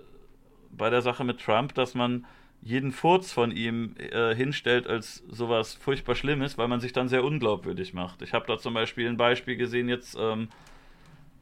bei 0.72 0.90
der 0.90 1.02
Sache 1.02 1.24
mit 1.24 1.40
Trump, 1.40 1.74
dass 1.74 1.94
man 1.94 2.26
jeden 2.62 2.90
Furz 2.90 3.32
von 3.32 3.52
ihm 3.52 3.94
äh, 3.98 4.34
hinstellt 4.34 4.88
als 4.88 5.22
sowas 5.28 5.74
furchtbar 5.74 6.16
Schlimmes, 6.16 6.58
weil 6.58 6.68
man 6.68 6.80
sich 6.80 6.92
dann 6.92 7.08
sehr 7.08 7.22
unglaubwürdig 7.22 7.94
macht. 7.94 8.22
Ich 8.22 8.32
habe 8.32 8.46
da 8.46 8.58
zum 8.58 8.74
Beispiel 8.74 9.08
ein 9.08 9.16
Beispiel 9.16 9.56
gesehen 9.56 9.88
jetzt, 9.88 10.16
ähm, 10.18 10.48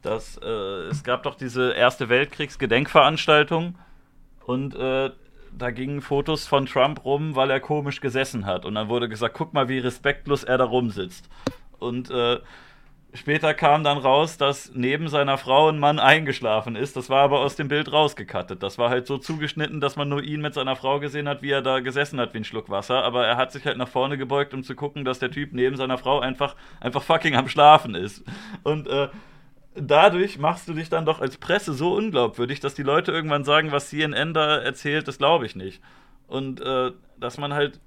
dass 0.03 0.37
äh, 0.37 0.47
es 0.91 1.03
gab 1.03 1.23
doch 1.23 1.35
diese 1.35 1.73
Erste 1.73 2.11
Weltkriegs-Gedenkveranstaltung 2.11 3.79
und 4.45 4.75
äh, 4.75 5.11
da 5.57 5.71
gingen 5.71 6.01
Fotos 6.01 6.47
von 6.47 6.67
Trump 6.67 7.05
rum, 7.05 7.37
weil 7.37 7.51
er 7.51 7.61
komisch 7.61 8.01
gesessen 8.01 8.47
hat. 8.47 8.65
Und 8.65 8.75
dann 8.75 8.89
wurde 8.89 9.09
gesagt, 9.09 9.35
guck 9.37 9.55
mal, 9.55 9.69
wie 9.69 9.79
respektlos 9.79 10.45
er 10.45 10.59
da 10.59 10.65
rumsitzt. 10.65 11.29
Und 11.79 12.11
äh, 12.11 12.41
Später 13.17 13.55
kam 13.55 13.85
dann 13.85 13.99
raus, 13.99 14.39
dass 14.39 14.73
neben 14.75 15.07
seiner 15.07 15.39
Frau 15.39 15.69
ein 15.69 15.79
Mann 15.79 16.01
eingeschlafen 16.01 16.75
ist. 16.75 16.97
Das 16.97 17.09
war 17.09 17.23
aber 17.23 17.39
aus 17.39 17.55
dem 17.55 17.69
Bild 17.69 17.93
rausgekattet. 17.93 18.61
Das 18.61 18.77
war 18.77 18.91
halt 18.91 19.07
so 19.07 19.19
zugeschnitten, 19.19 19.81
dass 19.81 19.95
man 19.95 20.09
nur 20.09 20.25
ihn 20.25 20.41
mit 20.41 20.53
seiner 20.53 20.75
Frau 20.75 20.99
gesehen 20.99 21.29
hat, 21.29 21.41
wie 21.41 21.53
er 21.53 21.63
da 21.63 21.79
gesessen 21.79 22.19
hat 22.19 22.35
wie 22.35 22.39
ein 22.39 22.45
Schluck 22.45 22.71
Wasser. 22.71 23.05
Aber 23.05 23.25
er 23.25 23.37
hat 23.37 23.53
sich 23.53 23.65
halt 23.67 23.79
nach 23.79 23.87
vorne 23.87 24.19
gebeugt, 24.19 24.53
um 24.53 24.65
zu 24.65 24.75
gucken, 24.75 25.05
dass 25.05 25.21
der 25.21 25.31
Typ 25.31 25.53
neben 25.53 25.77
seiner 25.77 25.97
Frau 25.97 26.19
einfach, 26.19 26.57
einfach 26.81 27.05
fucking 27.05 27.37
am 27.37 27.49
Schlafen 27.49 27.95
ist. 27.95 28.25
Und 28.65 28.89
äh, 28.89 29.07
dadurch 29.75 30.39
machst 30.39 30.69
du 30.69 30.75
dich 30.75 30.89
dann 30.89 31.05
doch 31.05 31.21
als 31.21 31.37
Presse 31.37 31.75
so 31.75 31.95
unglaubwürdig, 31.95 32.61
dass 32.61 32.75
die 32.75 32.83
Leute 32.83 33.13
irgendwann 33.13 33.45
sagen, 33.45 33.73
was 33.73 33.89
CNN 33.89 34.35
da 34.35 34.59
erzählt, 34.59 35.09
das 35.09 35.19
glaube 35.19 35.47
ich 35.47 35.57
nicht. 35.57 35.83
Und 36.27 36.61
äh, 36.61 36.93
dass 37.19 37.39
man 37.39 37.55
halt 37.55 37.81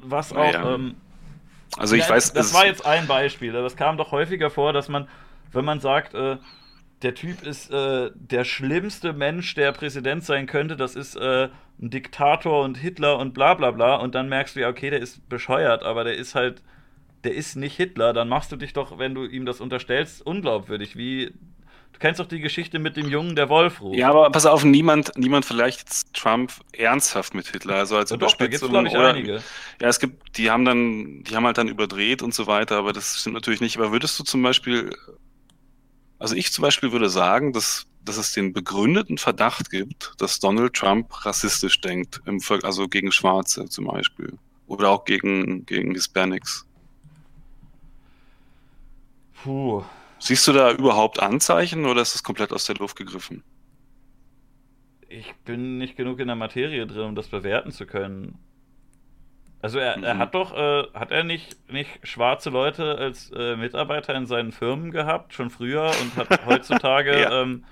was 0.00 0.32
auch. 0.32 0.52
Ja. 0.52 0.74
Ähm, 0.74 0.96
also 1.76 1.96
ich 1.96 2.04
ja, 2.04 2.10
weiß. 2.10 2.32
Das 2.32 2.54
war 2.54 2.66
jetzt 2.66 2.86
ein 2.86 3.06
Beispiel. 3.06 3.52
Das 3.52 3.76
kam 3.76 3.96
doch 3.96 4.12
häufiger 4.12 4.50
vor, 4.50 4.72
dass 4.72 4.88
man, 4.88 5.08
wenn 5.52 5.64
man 5.64 5.80
sagt, 5.80 6.14
äh, 6.14 6.36
der 7.02 7.14
Typ 7.14 7.42
ist 7.42 7.70
äh, 7.70 8.10
der 8.14 8.44
schlimmste 8.44 9.12
Mensch, 9.12 9.54
der 9.54 9.72
Präsident 9.72 10.24
sein 10.24 10.46
könnte, 10.46 10.76
das 10.76 10.94
ist 10.94 11.16
äh, 11.16 11.48
ein 11.80 11.90
Diktator 11.90 12.64
und 12.64 12.78
Hitler 12.78 13.18
und 13.18 13.34
bla 13.34 13.54
bla 13.54 13.70
bla, 13.70 13.96
und 13.96 14.14
dann 14.14 14.28
merkst 14.28 14.56
du 14.56 14.60
ja, 14.60 14.68
okay, 14.68 14.90
der 14.90 15.00
ist 15.00 15.28
bescheuert, 15.28 15.82
aber 15.82 16.04
der 16.04 16.16
ist 16.16 16.34
halt, 16.34 16.62
der 17.24 17.34
ist 17.34 17.56
nicht 17.56 17.76
Hitler, 17.76 18.12
dann 18.12 18.28
machst 18.28 18.52
du 18.52 18.56
dich 18.56 18.72
doch, 18.72 18.98
wenn 18.98 19.14
du 19.14 19.24
ihm 19.24 19.46
das 19.46 19.60
unterstellst, 19.60 20.24
unglaubwürdig, 20.24 20.96
wie 20.96 21.32
Du 21.96 22.00
kennst 22.00 22.20
doch 22.20 22.26
die 22.26 22.40
Geschichte 22.40 22.78
mit 22.78 22.98
dem 22.98 23.08
Jungen, 23.08 23.36
der 23.36 23.48
Wolf 23.48 23.80
ruft. 23.80 23.96
Ja, 23.96 24.10
aber 24.10 24.28
pass 24.30 24.44
auf, 24.44 24.64
niemand, 24.64 25.16
niemand 25.16 25.46
vielleicht 25.46 26.12
Trump 26.12 26.52
ernsthaft 26.74 27.34
mit 27.34 27.46
Hitler. 27.46 27.76
Also 27.76 27.96
als 27.96 28.10
ja, 28.10 28.18
doch, 28.18 28.34
da 28.34 28.48
gibt's, 28.48 28.68
glaube 28.68 28.88
ich, 28.88 28.94
oder, 28.94 29.14
einige. 29.14 29.42
Ja, 29.80 29.88
es 29.88 29.98
gibt, 29.98 30.36
die 30.36 30.50
haben 30.50 30.66
dann, 30.66 31.24
die 31.24 31.34
haben 31.34 31.46
halt 31.46 31.56
dann 31.56 31.68
überdreht 31.68 32.20
und 32.20 32.34
so 32.34 32.46
weiter, 32.46 32.76
aber 32.76 32.92
das 32.92 33.18
stimmt 33.18 33.32
natürlich 33.32 33.62
nicht. 33.62 33.78
Aber 33.78 33.92
würdest 33.92 34.18
du 34.18 34.24
zum 34.24 34.42
Beispiel, 34.42 34.94
also 36.18 36.34
ich 36.34 36.52
zum 36.52 36.60
Beispiel 36.60 36.92
würde 36.92 37.08
sagen, 37.08 37.54
dass, 37.54 37.86
dass 38.04 38.18
es 38.18 38.34
den 38.34 38.52
begründeten 38.52 39.16
Verdacht 39.16 39.70
gibt, 39.70 40.12
dass 40.18 40.38
Donald 40.38 40.74
Trump 40.74 41.24
rassistisch 41.24 41.80
denkt, 41.80 42.20
im, 42.26 42.42
also 42.62 42.88
gegen 42.88 43.10
Schwarze 43.10 43.70
zum 43.70 43.86
Beispiel. 43.86 44.34
Oder 44.66 44.90
auch 44.90 45.06
gegen, 45.06 45.64
gegen 45.64 45.94
Hispanics. 45.94 46.65
Puh, 49.46 49.84
Siehst 50.18 50.48
du 50.48 50.52
da 50.52 50.72
überhaupt 50.72 51.20
Anzeichen 51.20 51.84
oder 51.84 52.02
ist 52.02 52.14
das 52.14 52.24
komplett 52.24 52.52
aus 52.52 52.64
der 52.66 52.74
Luft 52.74 52.96
gegriffen? 52.96 53.44
Ich 55.08 55.32
bin 55.44 55.78
nicht 55.78 55.96
genug 55.96 56.18
in 56.18 56.26
der 56.26 56.34
Materie 56.34 56.84
drin, 56.84 57.02
um 57.02 57.14
das 57.14 57.28
bewerten 57.28 57.70
zu 57.70 57.86
können. 57.86 58.40
Also 59.62 59.78
er, 59.78 59.98
mhm. 59.98 60.02
er 60.02 60.18
hat 60.18 60.34
doch, 60.34 60.52
äh, 60.52 60.88
hat 60.94 61.12
er 61.12 61.22
nicht, 61.22 61.70
nicht 61.70 61.90
schwarze 62.02 62.50
Leute 62.50 62.98
als 62.98 63.30
äh, 63.36 63.54
Mitarbeiter 63.54 64.16
in 64.16 64.26
seinen 64.26 64.50
Firmen 64.50 64.90
gehabt, 64.90 65.32
schon 65.32 65.50
früher 65.50 65.92
und 66.02 66.16
hat 66.16 66.44
heutzutage, 66.46 67.20
ja, 67.20 67.42
ähm, 67.42 67.64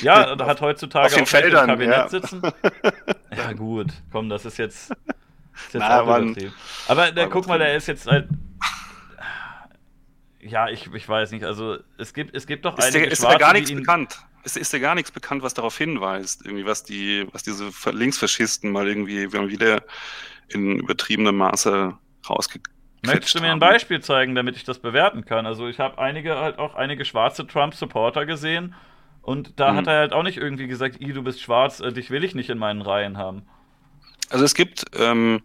ja 0.00 0.36
hat 0.44 0.60
heutzutage 0.60 1.06
Auf 1.06 1.14
den 1.14 1.24
Feldern, 1.24 1.70
im 1.70 1.76
Kabinett 1.76 1.96
ja. 1.96 2.08
sitzen. 2.08 2.42
ja 3.34 3.52
gut, 3.54 3.88
komm, 4.10 4.28
das 4.28 4.44
ist 4.44 4.58
jetzt, 4.58 4.90
ist 4.90 5.72
jetzt 5.72 5.74
Na, 5.74 6.02
man, 6.02 6.36
Aber 6.86 7.10
der, 7.12 7.28
guck 7.28 7.46
mal, 7.46 7.58
der 7.58 7.76
ist 7.76 7.86
jetzt 7.86 8.06
halt 8.06 8.28
ja, 10.42 10.68
ich, 10.68 10.92
ich 10.92 11.08
weiß 11.08 11.30
nicht. 11.30 11.44
Also 11.44 11.78
es 11.98 12.12
gibt, 12.12 12.36
es 12.36 12.46
gibt 12.46 12.64
doch 12.64 12.76
ist 12.76 12.84
einige 12.84 13.04
der, 13.04 13.12
Ist 13.12 13.24
da 13.24 13.36
gar 13.36 13.52
nichts 13.52 13.72
bekannt? 13.72 14.18
Ist, 14.44 14.56
ist 14.56 14.74
da 14.74 14.78
gar 14.78 14.94
nichts 14.94 15.10
bekannt, 15.10 15.42
was 15.42 15.54
darauf 15.54 15.78
hinweist? 15.78 16.44
Irgendwie, 16.44 16.66
was 16.66 16.82
die, 16.84 17.26
was 17.32 17.42
diese 17.42 17.70
Linksfaschisten 17.90 18.70
mal 18.70 18.88
irgendwie 18.88 19.32
wieder 19.32 19.82
in 20.48 20.80
übertriebenem 20.80 21.36
Maße 21.36 21.96
rausgekriegt 22.28 22.72
Möchtest 23.04 23.34
du 23.34 23.40
mir 23.40 23.50
ein 23.50 23.58
Beispiel 23.58 24.00
zeigen, 24.00 24.36
damit 24.36 24.56
ich 24.56 24.62
das 24.62 24.78
bewerten 24.78 25.24
kann? 25.24 25.44
Also 25.44 25.66
ich 25.66 25.80
habe 25.80 25.98
einige 25.98 26.38
halt 26.38 26.58
auch 26.58 26.76
einige 26.76 27.04
schwarze 27.04 27.46
Trump-Supporter 27.46 28.26
gesehen 28.26 28.74
und 29.22 29.58
da 29.58 29.72
mhm. 29.72 29.76
hat 29.78 29.86
er 29.88 29.98
halt 29.98 30.12
auch 30.12 30.22
nicht 30.22 30.38
irgendwie 30.38 30.68
gesagt, 30.68 31.00
I, 31.00 31.12
du 31.12 31.22
bist 31.22 31.42
schwarz, 31.42 31.80
äh, 31.80 31.92
dich 31.92 32.10
will 32.10 32.22
ich 32.22 32.36
nicht 32.36 32.48
in 32.48 32.58
meinen 32.58 32.80
Reihen 32.80 33.18
haben. 33.18 33.42
Also 34.30 34.44
es 34.44 34.54
gibt 34.54 34.84
ähm, 34.96 35.42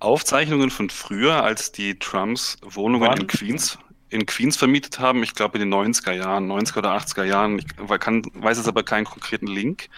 Aufzeichnungen 0.00 0.70
von 0.70 0.90
früher, 0.90 1.42
als 1.42 1.72
die 1.72 1.98
Trumps 1.98 2.58
Wohnungen 2.62 3.08
Wann? 3.08 3.20
in 3.20 3.26
Queens, 3.28 3.78
in 4.14 4.26
Queens 4.26 4.56
vermietet 4.56 5.00
haben, 5.00 5.24
ich 5.24 5.34
glaube 5.34 5.58
in 5.58 5.68
den 5.68 5.74
90er 5.74 6.12
Jahren, 6.12 6.50
90er 6.50 6.78
oder 6.78 6.96
80er 6.96 7.24
Jahren. 7.24 7.58
Ich 7.58 7.66
kann, 7.98 8.22
weiß 8.34 8.58
jetzt 8.58 8.68
aber 8.68 8.84
keinen 8.84 9.04
konkreten 9.04 9.48
Link. 9.48 9.88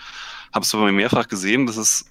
Habe 0.55 0.65
es 0.65 0.75
aber 0.75 0.91
mehrfach 0.91 1.29
gesehen, 1.29 1.67
dass 1.67 1.77
es 1.77 2.11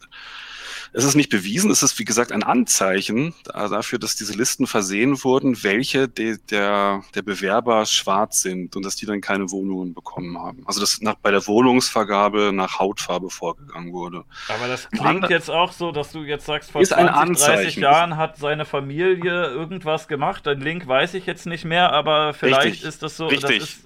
es 0.96 1.04
ist 1.04 1.16
nicht 1.16 1.30
bewiesen, 1.30 1.72
es 1.72 1.84
ist 1.84 2.00
wie 2.00 2.06
gesagt 2.06 2.32
ein 2.32 2.42
Anzeichen 2.44 3.34
dafür, 3.44 4.00
dass 4.00 4.16
diese 4.16 4.34
Listen 4.34 4.66
versehen 4.66 5.24
wurden, 5.26 5.62
welche 5.62 6.08
de, 6.08 6.38
der, 6.50 7.04
der 7.14 7.22
Bewerber 7.22 7.86
schwarz 7.86 8.42
sind 8.42 8.78
und 8.78 8.86
dass 8.86 8.96
die 8.96 9.06
dann 9.06 9.20
keine 9.20 9.52
Wohnungen 9.52 9.94
bekommen 9.94 10.40
haben. 10.40 10.64
Also 10.66 10.80
dass 10.80 11.02
nach, 11.02 11.16
bei 11.16 11.32
der 11.32 11.46
Wohnungsvergabe 11.48 12.52
nach 12.54 12.80
Hautfarbe 12.80 13.30
vorgegangen 13.30 13.92
wurde. 13.92 14.24
Aber 14.48 14.68
das 14.68 14.90
klingt 14.90 15.30
jetzt 15.30 15.52
auch 15.52 15.74
so, 15.74 15.92
dass 15.92 16.14
du 16.14 16.24
jetzt 16.24 16.46
sagst, 16.46 16.72
vor 16.72 16.82
20, 16.82 17.38
30 17.46 17.76
Jahren 17.76 18.16
hat 18.16 18.38
seine 18.38 18.64
Familie 18.64 19.48
irgendwas 19.48 20.08
gemacht. 20.08 20.46
Den 20.46 20.62
Link 20.62 20.88
weiß 20.88 21.14
ich 21.16 21.26
jetzt 21.26 21.46
nicht 21.46 21.66
mehr, 21.66 21.92
aber 21.92 22.34
vielleicht 22.34 22.68
Richtig. 22.68 22.84
ist 22.88 23.04
das 23.04 23.18
so. 23.18 23.28
Richtig. 23.28 23.60
Das 23.60 23.70
ist, 23.70 23.86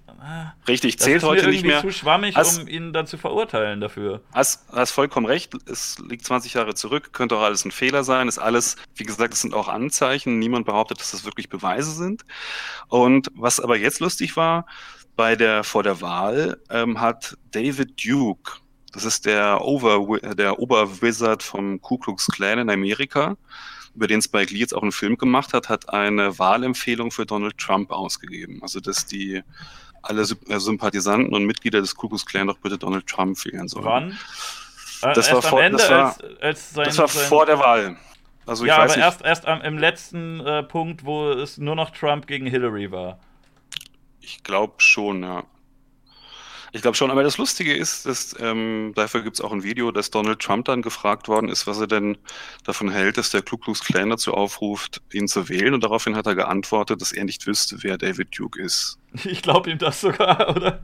Richtig, 0.68 0.98
das 0.98 1.06
zählt 1.06 1.24
heute 1.24 1.48
nicht 1.48 1.66
mehr. 1.66 1.82
zu 1.82 1.92
schwammig, 1.92 2.36
hast, 2.36 2.62
um 2.62 2.68
ihn 2.68 2.94
dann 2.94 3.08
zu 3.08 3.18
verurteilen 3.18 3.80
dafür. 3.80 4.22
Hast, 4.34 4.66
hast 4.72 4.92
vollkommen 4.92 5.26
recht, 5.26 5.54
es 5.66 5.98
liegt 6.00 6.26
20 6.26 6.56
Jahre 6.56 6.76
zurück, 6.76 6.99
könnte 7.00 7.38
auch 7.38 7.42
alles 7.42 7.66
ein 7.66 7.72
Fehler 7.72 8.04
sein, 8.04 8.28
ist 8.28 8.38
alles, 8.38 8.76
wie 8.96 9.04
gesagt, 9.04 9.34
es 9.34 9.42
sind 9.42 9.54
auch 9.54 9.68
Anzeichen, 9.68 10.40
niemand 10.40 10.66
behauptet, 10.66 11.00
dass 11.00 11.12
das 11.12 11.26
wirklich 11.26 11.50
Beweise 11.50 11.92
sind. 11.92 12.24
Und 12.88 13.30
was 13.36 13.60
aber 13.60 13.78
jetzt 13.78 14.00
lustig 14.00 14.36
war, 14.38 14.66
bei 15.16 15.36
der, 15.36 15.64
vor 15.64 15.84
der 15.84 16.02
Wahl 16.02 16.62
ähm, 16.70 17.02
hat 17.02 17.38
David 17.52 18.04
Duke, 18.04 18.54
das 18.94 19.06
ist 19.06 19.26
der, 19.26 19.62
Over, 19.62 20.20
der 20.36 20.60
Oberwizard 20.60 21.44
vom 21.44 21.82
Ku 21.82 21.98
Klux 21.98 22.28
Klan 22.28 22.60
in 22.60 22.70
Amerika, 22.70 23.38
über 23.96 24.08
den 24.08 24.22
Spike 24.22 24.54
Lee 24.54 24.60
jetzt 24.60 24.74
auch 24.74 24.82
einen 24.82 24.92
Film 24.92 25.18
gemacht 25.18 25.54
hat, 25.54 25.68
hat 25.68 25.90
eine 25.90 26.40
Wahlempfehlung 26.40 27.12
für 27.12 27.26
Donald 27.26 27.58
Trump 27.58 27.92
ausgegeben. 27.92 28.60
Also, 28.62 28.80
dass 28.80 29.06
die 29.06 29.42
alle 30.02 30.22
äh, 30.22 30.60
Sympathisanten 30.60 31.34
und 31.34 31.46
Mitglieder 31.46 31.82
des 31.82 31.96
Ku 31.96 32.08
Klux 32.08 32.26
Klan 32.26 32.48
doch 32.48 32.60
bitte 32.60 32.78
Donald 32.78 33.06
Trump 33.08 33.44
wählen 33.46 33.68
sollen. 33.68 33.86
Wann? 33.86 34.18
Äh, 35.02 35.14
das, 35.14 35.32
war, 35.32 35.42
vor, 35.42 35.70
das, 35.70 35.90
war, 35.90 36.06
als, 36.06 36.42
als 36.42 36.70
sein, 36.72 36.86
das 36.86 36.98
war 36.98 37.08
sein, 37.08 37.26
vor 37.28 37.46
der 37.46 37.60
Wahl. 37.60 37.98
Also 38.46 38.66
ich 38.66 38.70
ja, 38.70 38.80
weiß 38.80 38.92
aber 38.92 38.96
nicht. 38.98 39.06
erst, 39.06 39.22
erst 39.22 39.46
am, 39.46 39.62
im 39.62 39.78
letzten 39.78 40.40
äh, 40.40 40.64
Punkt, 40.64 41.06
wo 41.06 41.30
es 41.32 41.58
nur 41.58 41.76
noch 41.76 41.92
Trump 41.92 42.28
gegen 42.28 42.48
Hillary 42.48 42.92
war. 42.92 43.20
Ich 44.20 44.44
glaube 44.44 44.74
schon, 44.78 45.24
ja. 45.24 45.44
Ich 46.72 46.82
glaube 46.84 46.96
schon, 46.96 47.10
aber 47.10 47.24
das 47.24 47.38
Lustige 47.38 47.76
ist, 47.76 48.06
dass 48.06 48.36
ähm, 48.40 48.92
dafür 48.96 49.24
gibt 49.24 49.38
es 49.38 49.42
auch 49.42 49.52
ein 49.52 49.64
Video, 49.64 49.92
dass 49.92 50.12
Donald 50.12 50.40
Trump 50.40 50.66
dann 50.66 50.84
gefragt 50.84 51.28
worden 51.28 51.50
ist, 51.50 51.66
was 51.66 51.80
er 51.80 51.88
denn 51.88 52.18
davon 52.64 52.92
hält, 52.92 53.18
dass 53.18 53.32
der 53.32 53.42
Ku 53.42 53.58
Klux 53.58 53.84
Klan 53.84 54.12
dazu 54.12 54.34
aufruft, 54.34 55.02
ihn 55.12 55.28
zu 55.28 55.50
wählen. 55.50 55.74
Und 55.74 55.84
daraufhin 55.84 56.16
hat 56.16 56.28
er 56.28 56.36
geantwortet, 56.36 57.02
dass 57.02 57.12
er 57.12 57.24
nicht 57.24 57.48
wüsste, 57.48 57.78
wer 57.82 57.98
David 57.98 58.38
Duke 58.38 58.62
ist. 58.62 58.98
Ich 59.26 59.42
glaube 59.42 59.72
ihm 59.72 59.80
das 59.80 60.02
sogar, 60.02 60.50
oder? 60.56 60.80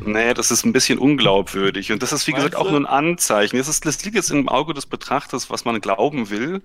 Nee, 0.00 0.34
das 0.34 0.50
ist 0.50 0.64
ein 0.64 0.72
bisschen 0.72 0.98
unglaubwürdig. 0.98 1.92
Und 1.92 2.02
das 2.02 2.12
ist, 2.12 2.26
wie 2.26 2.32
Meinst 2.32 2.46
gesagt, 2.46 2.60
auch 2.60 2.70
nur 2.70 2.80
ein 2.80 2.86
Anzeichen. 2.86 3.56
Das, 3.56 3.68
ist, 3.68 3.86
das 3.86 4.04
liegt 4.04 4.16
jetzt 4.16 4.30
im 4.30 4.48
Auge 4.48 4.74
des 4.74 4.86
Betrachters, 4.86 5.50
was 5.50 5.64
man 5.64 5.80
glauben 5.80 6.30
will. 6.30 6.62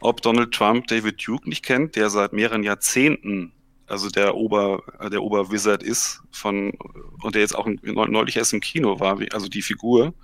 Ob 0.00 0.20
Donald 0.22 0.52
Trump 0.52 0.88
David 0.88 1.24
Duke 1.26 1.48
nicht 1.48 1.64
kennt, 1.64 1.96
der 1.96 2.10
seit 2.10 2.32
mehreren 2.32 2.64
Jahrzehnten 2.64 3.52
also 3.92 4.08
der 4.08 4.34
Ober, 4.34 4.82
der 5.12 5.22
Oberwizard 5.22 5.82
ist 5.82 6.22
von, 6.30 6.72
und 7.22 7.34
der 7.34 7.42
jetzt 7.42 7.54
auch 7.54 7.68
neulich 7.84 8.36
erst 8.36 8.54
im 8.54 8.60
Kino 8.60 9.00
war, 9.00 9.18
also 9.32 9.48
die 9.48 9.60
Figur, 9.60 10.14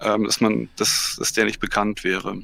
ähm, 0.00 0.24
dass 0.24 0.40
man, 0.40 0.68
dass, 0.76 1.16
dass 1.18 1.32
der 1.32 1.46
nicht 1.46 1.58
bekannt 1.58 2.04
wäre. 2.04 2.38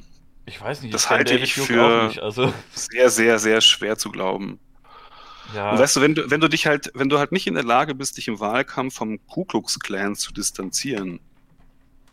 Ich 0.45 0.61
weiß 0.61 0.81
nicht, 0.81 0.93
das 0.93 1.05
ich 1.05 1.09
halte 1.09 1.37
ich 1.37 1.53
für 1.53 2.07
nicht, 2.07 2.19
also. 2.19 2.53
sehr, 2.71 3.09
sehr, 3.09 3.39
sehr 3.39 3.61
schwer 3.61 3.97
zu 3.97 4.11
glauben. 4.11 4.59
Ja. 5.55 5.71
Und 5.71 5.79
weißt 5.79 5.95
du, 5.95 6.01
wenn 6.01 6.15
du, 6.15 6.29
wenn 6.29 6.41
du 6.41 6.47
dich 6.47 6.67
halt, 6.67 6.91
wenn 6.93 7.09
du 7.09 7.19
halt 7.19 7.31
nicht 7.31 7.47
in 7.47 7.53
der 7.55 7.63
Lage 7.63 7.95
bist, 7.95 8.17
dich 8.17 8.27
im 8.27 8.39
Wahlkampf 8.39 8.95
vom 8.95 9.25
Ku 9.27 9.45
Klux 9.45 9.79
Klan 9.79 10.15
zu 10.15 10.33
distanzieren, 10.33 11.19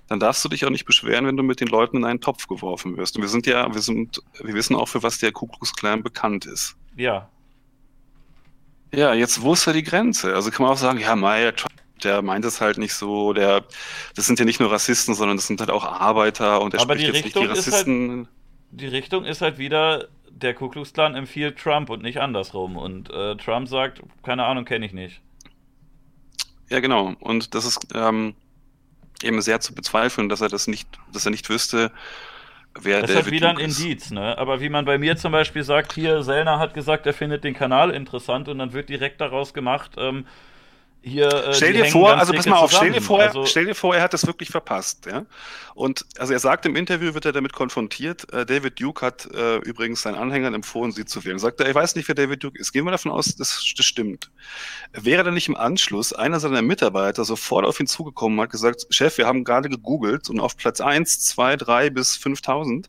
dann 0.09 0.20
darfst 0.20 0.44
du 0.44 0.48
dich 0.48 0.65
auch 0.66 0.70
nicht 0.70 0.85
beschweren, 0.85 1.27
wenn 1.27 1.36
du 1.36 1.43
mit 1.43 1.61
den 1.61 1.69
Leuten 1.69 1.98
in 1.98 2.05
einen 2.05 2.20
Topf 2.20 2.47
geworfen 2.47 2.97
wirst. 2.97 3.16
Und 3.16 3.23
wir 3.23 3.28
sind 3.28 3.47
ja, 3.47 3.73
wir 3.73 3.81
sind, 3.81 4.23
wir 4.43 4.55
wissen 4.55 4.77
auch, 4.77 4.89
für 4.89 5.02
was 5.02 5.19
der 5.19 5.32
Ku 5.32 5.47
Klux 5.47 5.73
Klan 5.73 6.02
bekannt 6.02 6.47
ist. 6.47 6.77
Ja, 6.97 7.28
ja, 8.94 9.12
jetzt 9.15 9.43
wo 9.43 9.52
ist 9.52 9.66
da 9.66 9.73
die 9.73 9.82
Grenze? 9.82 10.35
Also 10.35 10.51
kann 10.51 10.65
man 10.65 10.73
auch 10.73 10.78
sagen, 10.78 11.01
ja, 11.01 11.16
Maya, 11.16 11.52
der 12.02 12.23
meint 12.23 12.44
es 12.44 12.61
halt 12.61 12.78
nicht 12.78 12.94
so, 12.94 13.32
der, 13.32 13.65
das 14.15 14.27
sind 14.27 14.39
ja 14.39 14.44
nicht 14.44 14.61
nur 14.61 14.70
Rassisten, 14.70 15.15
sondern 15.15 15.36
das 15.36 15.47
sind 15.47 15.61
halt 15.61 15.70
auch 15.70 15.85
Arbeiter 15.85 16.61
und 16.61 16.73
der 16.73 16.81
Aber 16.81 16.94
spricht 16.94 17.15
jetzt 17.15 17.24
Richtung 17.24 17.43
nicht 17.43 17.55
die 17.55 17.59
Rassisten. 17.59 18.16
Halt, 18.19 18.28
die 18.76 18.86
Richtung 18.86 19.24
ist 19.24 19.40
halt 19.40 19.59
wieder, 19.59 20.09
der 20.30 20.55
Ku 20.55 20.68
Klux 20.68 20.92
Klan 20.92 21.14
empfiehlt 21.14 21.59
Trump 21.59 21.90
und 21.90 22.02
nicht 22.02 22.20
andersrum. 22.20 22.76
Und 22.76 23.10
äh, 23.10 23.36
Trump 23.36 23.68
sagt, 23.68 24.02
keine 24.22 24.44
Ahnung, 24.44 24.64
kenne 24.64 24.86
ich 24.86 24.92
nicht. 24.92 25.20
Ja, 26.68 26.80
genau. 26.80 27.14
Und 27.20 27.55
das 27.55 27.64
ist 27.64 27.86
ähm, 27.94 28.34
eben 29.22 29.40
sehr 29.40 29.60
zu 29.60 29.74
bezweifeln, 29.74 30.28
dass 30.28 30.40
er 30.40 30.48
das 30.48 30.66
nicht, 30.66 30.88
dass 31.12 31.24
er 31.24 31.30
nicht 31.30 31.48
wüsste, 31.48 31.92
wer 32.80 33.01
das 33.01 33.10
ist 33.10 33.16
halt 33.16 33.30
wieder 33.30 33.51
ein 33.51 33.59
Indiz, 33.59 34.10
ne? 34.10 34.36
Aber 34.38 34.60
wie 34.60 34.68
man 34.68 34.84
bei 34.84 34.98
mir 34.98 35.16
zum 35.16 35.32
Beispiel 35.32 35.62
sagt, 35.62 35.92
hier, 35.92 36.22
Sellner 36.22 36.59
hat 36.59 36.74
gesagt, 36.74 37.06
er 37.06 37.14
findet 37.14 37.44
den 37.44 37.55
Kanal 37.55 37.90
interessant 37.90 38.48
und 38.48 38.59
dann 38.59 38.72
wird 38.72 38.88
direkt 38.88 39.20
daraus 39.20 39.55
gemacht, 39.55 39.92
ähm, 39.96 40.26
hier. 41.05 41.28
Äh, 41.28 41.55
stell 41.55 41.72
dir 41.72 41.85
vor, 41.85 42.16
also 42.16 42.32
pass 42.32 42.47
mal 42.47 42.56
auf, 42.56 42.72
stell 42.72 42.93
dir 42.93 43.02
vor, 43.02 43.20
also, 43.20 43.44
stell 43.47 43.66
dir 43.66 43.74
vor, 43.74 43.94
er 43.94 44.02
hat 44.02 44.14
das 44.14 44.26
wirklich 44.26 44.48
verpasst, 44.48 45.06
ja. 45.06 45.26
Und 45.74 46.06
also 46.18 46.32
er 46.32 46.39
sagt 46.39 46.66
im 46.66 46.76
Interview, 46.76 47.14
wird 47.14 47.26
er 47.26 47.32
damit 47.32 47.52
konfrontiert. 47.52 48.32
Äh, 48.32 48.47
David 48.47 48.81
Duke 48.81 49.05
hat 49.05 49.26
äh, 49.32 49.56
übrigens 49.59 50.02
seinen 50.02 50.14
Anhängern 50.14 50.55
empfohlen, 50.55 50.93
sie 50.93 51.05
zu 51.05 51.24
wählen. 51.24 51.39
Sagt 51.39 51.60
er, 51.60 51.68
ich 51.68 51.74
weiß 51.74 51.97
nicht, 51.97 52.09
wer 52.09 52.14
David 52.14 52.43
Duke 52.43 52.59
ist. 52.59 52.72
Gehen 52.72 52.85
wir 52.85 52.90
davon 52.90 53.12
aus, 53.12 53.36
dass 53.36 53.60
das 53.76 53.86
stimmt. 53.86 54.31
Wäre 54.93 55.24
dann 55.24 55.35
nicht 55.35 55.48
im 55.48 55.56
Anschluss 55.56 56.12
einer 56.12 56.40
seiner 56.40 56.62
Mitarbeiter 56.62 57.24
sofort 57.24 57.66
auf 57.66 57.81
ihn 57.81 57.86
zugekommen 57.86 58.39
und 58.39 58.44
hat 58.44 58.51
gesagt, 58.51 58.86
Chef, 58.90 59.18
wir 59.18 59.26
haben 59.26 59.44
gerade 59.44 59.68
gegoogelt 59.68 60.31
und 60.31 60.40
auf 60.40 60.56
Platz 60.56 60.81
1, 60.81 61.20
2, 61.20 61.56
3 61.56 61.90
bis 61.90 62.16
5000 62.16 62.89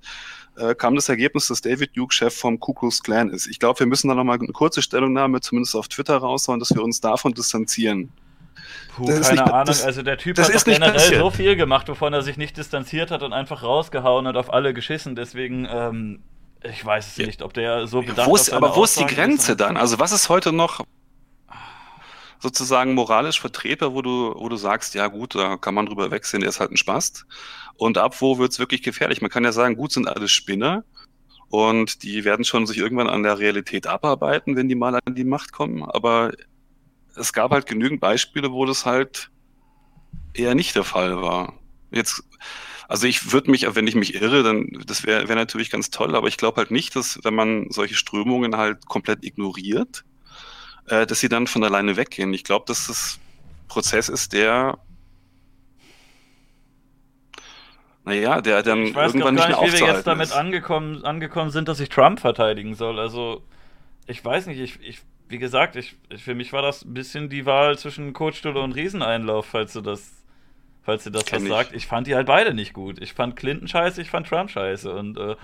äh, 0.58 0.76
kam 0.76 0.96
das 0.96 1.10
Ergebnis, 1.10 1.48
dass 1.48 1.62
David 1.62 1.96
Duke 1.96 2.14
Chef 2.14 2.36
vom 2.36 2.60
Ku 2.60 2.74
Klux 2.74 3.02
Klan 3.04 3.30
ist. 3.30 3.48
Ich 3.48 3.60
glaube, 3.60 3.80
wir 3.80 3.88
müssen 3.88 4.08
da 4.08 4.16
nochmal 4.16 4.40
eine 4.40 4.48
kurze 4.48 4.82
Stellungnahme, 4.82 5.42
zumindest 5.42 5.76
auf 5.76 5.88
Twitter 5.88 6.18
raushauen, 6.18 6.60
dass 6.60 6.74
wir 6.74 6.84
uns 6.84 7.02
davon 7.02 7.34
distanzieren. 7.34 8.12
Puh, 8.96 9.06
keine 9.06 9.20
nicht, 9.20 9.40
Ahnung, 9.42 9.66
das, 9.66 9.84
also 9.84 10.02
der 10.02 10.18
Typ 10.18 10.38
hat 10.38 10.54
doch 10.54 10.64
generell 10.64 10.94
passiert. 10.94 11.20
so 11.20 11.30
viel 11.30 11.56
gemacht, 11.56 11.90
wovon 11.90 12.14
er 12.14 12.22
sich 12.22 12.38
nicht 12.38 12.58
distanziert 12.58 13.12
hat 13.12 13.24
und 13.24 13.34
einfach 13.34 13.64
rausgehauen 13.64 14.28
und 14.28 14.38
auf 14.38 14.54
alle 14.54 14.74
geschissen, 14.74 15.16
deswegen, 15.16 15.68
ähm, 15.70 16.22
ich 16.64 16.84
weiß 16.84 17.08
es 17.08 17.18
ja. 17.18 17.26
nicht, 17.26 17.42
ob 17.42 17.54
der 17.54 17.88
so 17.88 18.02
bedacht 18.02 18.32
ist. 18.34 18.52
Aber 18.52 18.76
wo 18.76 18.84
ist 18.84 19.00
die 19.00 19.06
Grenze 19.06 19.52
ist. 19.52 19.62
dann? 19.62 19.76
Also 19.76 20.00
was 20.00 20.12
ist 20.12 20.30
heute 20.30 20.54
noch 20.54 20.86
sozusagen 22.40 22.94
moralisch 22.94 23.40
vertretbar, 23.40 23.94
wo 23.94 24.02
du, 24.02 24.34
wo 24.36 24.50
du 24.50 24.56
sagst, 24.58 24.96
ja 24.96 25.08
gut, 25.08 25.36
da 25.36 25.58
kann 25.58 25.74
man 25.74 25.86
drüber 25.86 26.12
wegsehen, 26.12 26.42
der 26.42 26.50
ist 26.50 26.60
halt 26.60 26.72
ein 26.72 26.78
Spast. 26.78 27.26
Und 27.78 27.98
ab 27.98 28.22
wo 28.22 28.38
wird 28.38 28.52
es 28.52 28.60
wirklich 28.60 28.84
gefährlich? 28.84 29.22
Man 29.22 29.32
kann 29.32 29.44
ja 29.44 29.52
sagen, 29.52 29.76
gut 29.76 29.92
sind 29.92 30.08
alle 30.08 30.28
Spinner 30.28 30.84
und 31.50 32.04
die 32.04 32.24
werden 32.26 32.46
schon 32.46 32.68
sich 32.68 32.78
irgendwann 32.78 33.10
an 33.10 33.24
der 33.24 33.40
Realität 33.40 33.88
abarbeiten, 33.88 34.56
wenn 34.56 34.70
die 34.70 34.76
mal 34.76 35.00
an 35.06 35.16
die 35.16 35.24
Macht 35.24 35.52
kommen. 35.52 35.84
Aber 35.84 36.32
es 37.16 37.34
gab 37.34 37.52
halt 37.52 37.66
genügend 37.66 38.02
Beispiele, 38.02 38.52
wo 38.52 38.66
das 38.66 38.86
halt 38.86 39.32
eher 40.34 40.56
nicht 40.56 40.76
der 40.76 40.84
Fall 40.84 41.22
war. 41.22 41.54
Jetzt, 41.92 42.24
also 42.88 43.08
ich 43.08 43.32
würde 43.32 43.52
mich, 43.52 43.66
wenn 43.76 43.88
ich 43.88 43.96
mich 43.96 44.16
irre, 44.16 44.44
dann 44.44 44.68
das 44.86 45.06
wäre 45.06 45.28
wär 45.28 45.36
natürlich 45.36 45.70
ganz 45.70 45.90
toll, 45.90 46.16
aber 46.16 46.28
ich 46.28 46.38
glaube 46.38 46.58
halt 46.58 46.72
nicht, 46.72 46.96
dass 46.96 47.20
wenn 47.24 47.36
man 47.36 47.68
solche 47.70 47.96
Strömungen 47.96 48.58
halt 48.58 48.86
komplett 48.88 49.24
ignoriert, 49.24 50.04
äh, 50.88 51.06
dass 51.06 51.20
sie 51.20 51.30
dann 51.30 51.48
von 51.48 51.64
alleine 51.64 51.98
weggehen. 51.98 52.34
Ich 52.34 52.44
glaube, 52.44 52.66
dass 52.68 52.88
das 52.88 53.20
Prozess 53.68 54.10
ist, 54.10 54.34
der 54.34 54.78
naja, 58.04 58.40
der 58.40 58.62
dann 58.62 58.84
ich 58.84 58.96
weiß 58.96 59.14
irgendwann 59.14 59.36
nicht, 59.36 59.48
mehr 59.48 59.62
nicht 59.62 59.74
wie 59.74 59.80
wir 59.80 59.88
jetzt 59.88 60.06
damit 60.06 60.32
angekommen, 60.32 61.04
angekommen 61.04 61.50
sind, 61.50 61.68
dass 61.68 61.80
ich 61.80 61.90
Trump 61.90 62.20
verteidigen 62.20 62.76
soll. 62.76 63.00
Also, 63.00 63.42
ich 64.06 64.24
weiß 64.24 64.46
nicht, 64.46 64.60
ich, 64.60 64.80
ich 64.88 65.02
wie 65.28 65.40
gesagt, 65.40 65.76
ich, 65.76 65.96
ich, 66.10 66.24
für 66.24 66.36
mich 66.36 66.54
war 66.54 66.62
das 66.62 66.86
ein 66.86 66.94
bisschen 66.94 67.30
die 67.30 67.48
Wahl 67.48 67.80
zwischen 67.80 68.14
Kotstuhl 68.14 68.58
und 68.58 68.74
Rieseneinlauf, 68.74 69.48
falls 69.48 69.74
du 69.74 69.82
das, 69.82 70.24
falls 70.84 71.04
du 71.04 71.10
das 71.10 71.26
Kenn 71.26 71.38
was 71.38 71.44
ich. 71.44 71.50
sagt. 71.50 71.76
Ich 71.76 71.88
fand 71.88 72.06
die 72.06 72.14
halt 72.14 72.28
beide 72.28 72.54
nicht 72.54 72.74
gut. 72.74 73.02
Ich 73.02 73.14
fand 73.14 73.36
Clinton 73.36 73.68
scheiße, 73.68 74.02
ich 74.04 74.10
fand 74.12 74.28
Trump 74.28 74.52
scheiße 74.52 74.94
und 74.94 75.18
äh, 75.18 75.36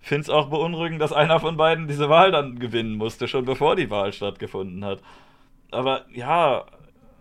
finde 0.00 0.22
es 0.22 0.30
auch 0.30 0.48
beunruhigend, 0.48 1.00
dass 1.00 1.12
einer 1.12 1.40
von 1.40 1.56
beiden 1.56 1.88
diese 1.88 2.08
Wahl 2.08 2.30
dann 2.30 2.58
gewinnen 2.58 2.94
musste, 2.94 3.28
schon 3.28 3.44
bevor 3.44 3.76
die 3.76 3.90
Wahl 3.90 4.12
stattgefunden 4.12 4.84
hat. 4.84 5.00
Aber 5.70 6.04
ja, 6.12 6.64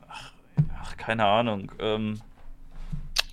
ach, 0.08 0.32
ach 0.82 0.98
keine 0.98 1.26
Ahnung. 1.26 1.72
Ähm, 1.80 2.22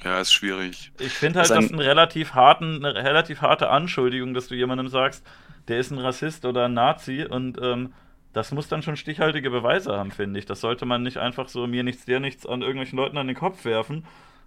ja, 0.04 0.20
ist 0.20 0.32
schwierig. 0.32 0.90
Ich 0.98 1.12
finde 1.12 1.40
halt, 1.40 1.50
das, 1.50 1.64
ist 1.64 1.72
ein 1.72 1.78
relativ 1.78 2.34
harten, 2.34 2.84
eine 2.84 2.94
relativ 2.94 3.40
harte 3.40 3.70
Anschuldigung, 3.70 4.34
dass 4.34 4.48
du 4.48 4.54
jemandem 4.54 4.88
sagst, 4.88 5.24
der 5.68 5.78
ist 5.78 5.90
ein 5.90 5.98
Rassist 5.98 6.44
oder 6.44 6.64
ein 6.64 6.74
Nazi 6.74 7.24
und 7.24 7.58
ähm, 7.62 7.92
das 8.32 8.50
muss 8.50 8.68
dann 8.68 8.82
schon 8.82 8.96
stichhaltige 8.96 9.50
Beweise 9.50 9.96
haben, 9.96 10.10
finde 10.10 10.38
ich. 10.38 10.46
Das 10.46 10.60
sollte 10.60 10.86
man 10.86 11.02
nicht 11.02 11.18
einfach 11.18 11.48
so 11.48 11.66
mir 11.66 11.82
nichts, 11.82 12.04
dir 12.04 12.18
nichts 12.18 12.46
an 12.46 12.62
irgendwelchen 12.62 12.96
Leuten 12.96 13.18
an 13.18 13.26
den 13.26 13.36
Kopf 13.36 13.64
werfen, 13.64 14.04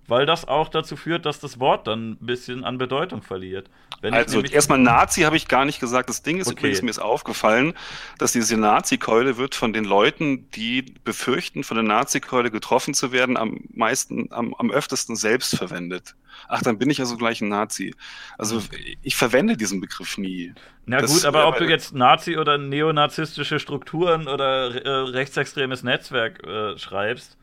weil 0.08 0.26
das 0.26 0.48
auch 0.48 0.70
dazu 0.70 0.96
führt, 0.96 1.26
dass 1.26 1.40
das 1.40 1.60
Wort 1.60 1.88
dann 1.88 2.12
ein 2.12 2.18
bisschen 2.26 2.64
an 2.64 2.78
Bedeutung 2.78 3.22
verliert. 3.22 3.70
Wenn 4.02 4.14
also 4.14 4.42
erstmal 4.42 4.78
Nazi 4.78 5.22
habe 5.22 5.36
ich 5.36 5.48
gar 5.48 5.66
nicht 5.66 5.80
gesagt. 5.80 6.10
Das 6.10 6.22
Ding 6.22 6.38
ist 6.38 6.48
okay. 6.48 6.60
übrigens, 6.60 6.82
mir 6.84 6.90
ist 6.92 7.00
aufgefallen, 7.00 7.74
dass 8.20 8.32
diese 8.34 8.58
Nazi-Keule 8.58 9.38
wird 9.38 9.56
von 9.56 9.74
den 9.74 9.84
Leuten, 9.84 10.50
die 10.52 10.84
befürchten, 11.04 11.64
von 11.64 11.76
der 11.76 11.84
Nazi-Keule 11.84 12.52
getroffen 12.52 12.94
zu 12.94 13.12
werden, 13.12 13.38
am 13.38 13.62
meisten, 13.74 14.32
am, 14.32 14.54
am 14.54 14.70
öftesten 14.70 15.16
selbst 15.16 15.56
verwendet. 15.56 16.16
Ach, 16.48 16.62
dann 16.62 16.78
bin 16.78 16.90
ich 16.90 17.00
also 17.00 17.18
gleich 17.18 17.42
ein 17.42 17.48
Nazi. 17.48 17.96
Also 18.38 18.62
ich 19.02 19.16
verwende 19.16 19.58
diesen 19.58 19.82
Begriff 19.82 20.18
nie. 20.18 20.54
Na 20.86 21.02
das, 21.02 21.14
gut, 21.14 21.26
aber 21.26 21.48
ob 21.48 21.58
du 21.58 21.66
jetzt 21.66 21.96
Nazi 21.96 22.38
oder 22.38 22.58
neonazistische 22.58 23.60
Strukturen 23.60 24.28
oder 24.28 24.86
äh, 24.86 24.90
rechtsextremes 25.10 25.84
Netzwerk 25.84 26.46
äh, 26.46 26.78
schreibst. 26.78 27.38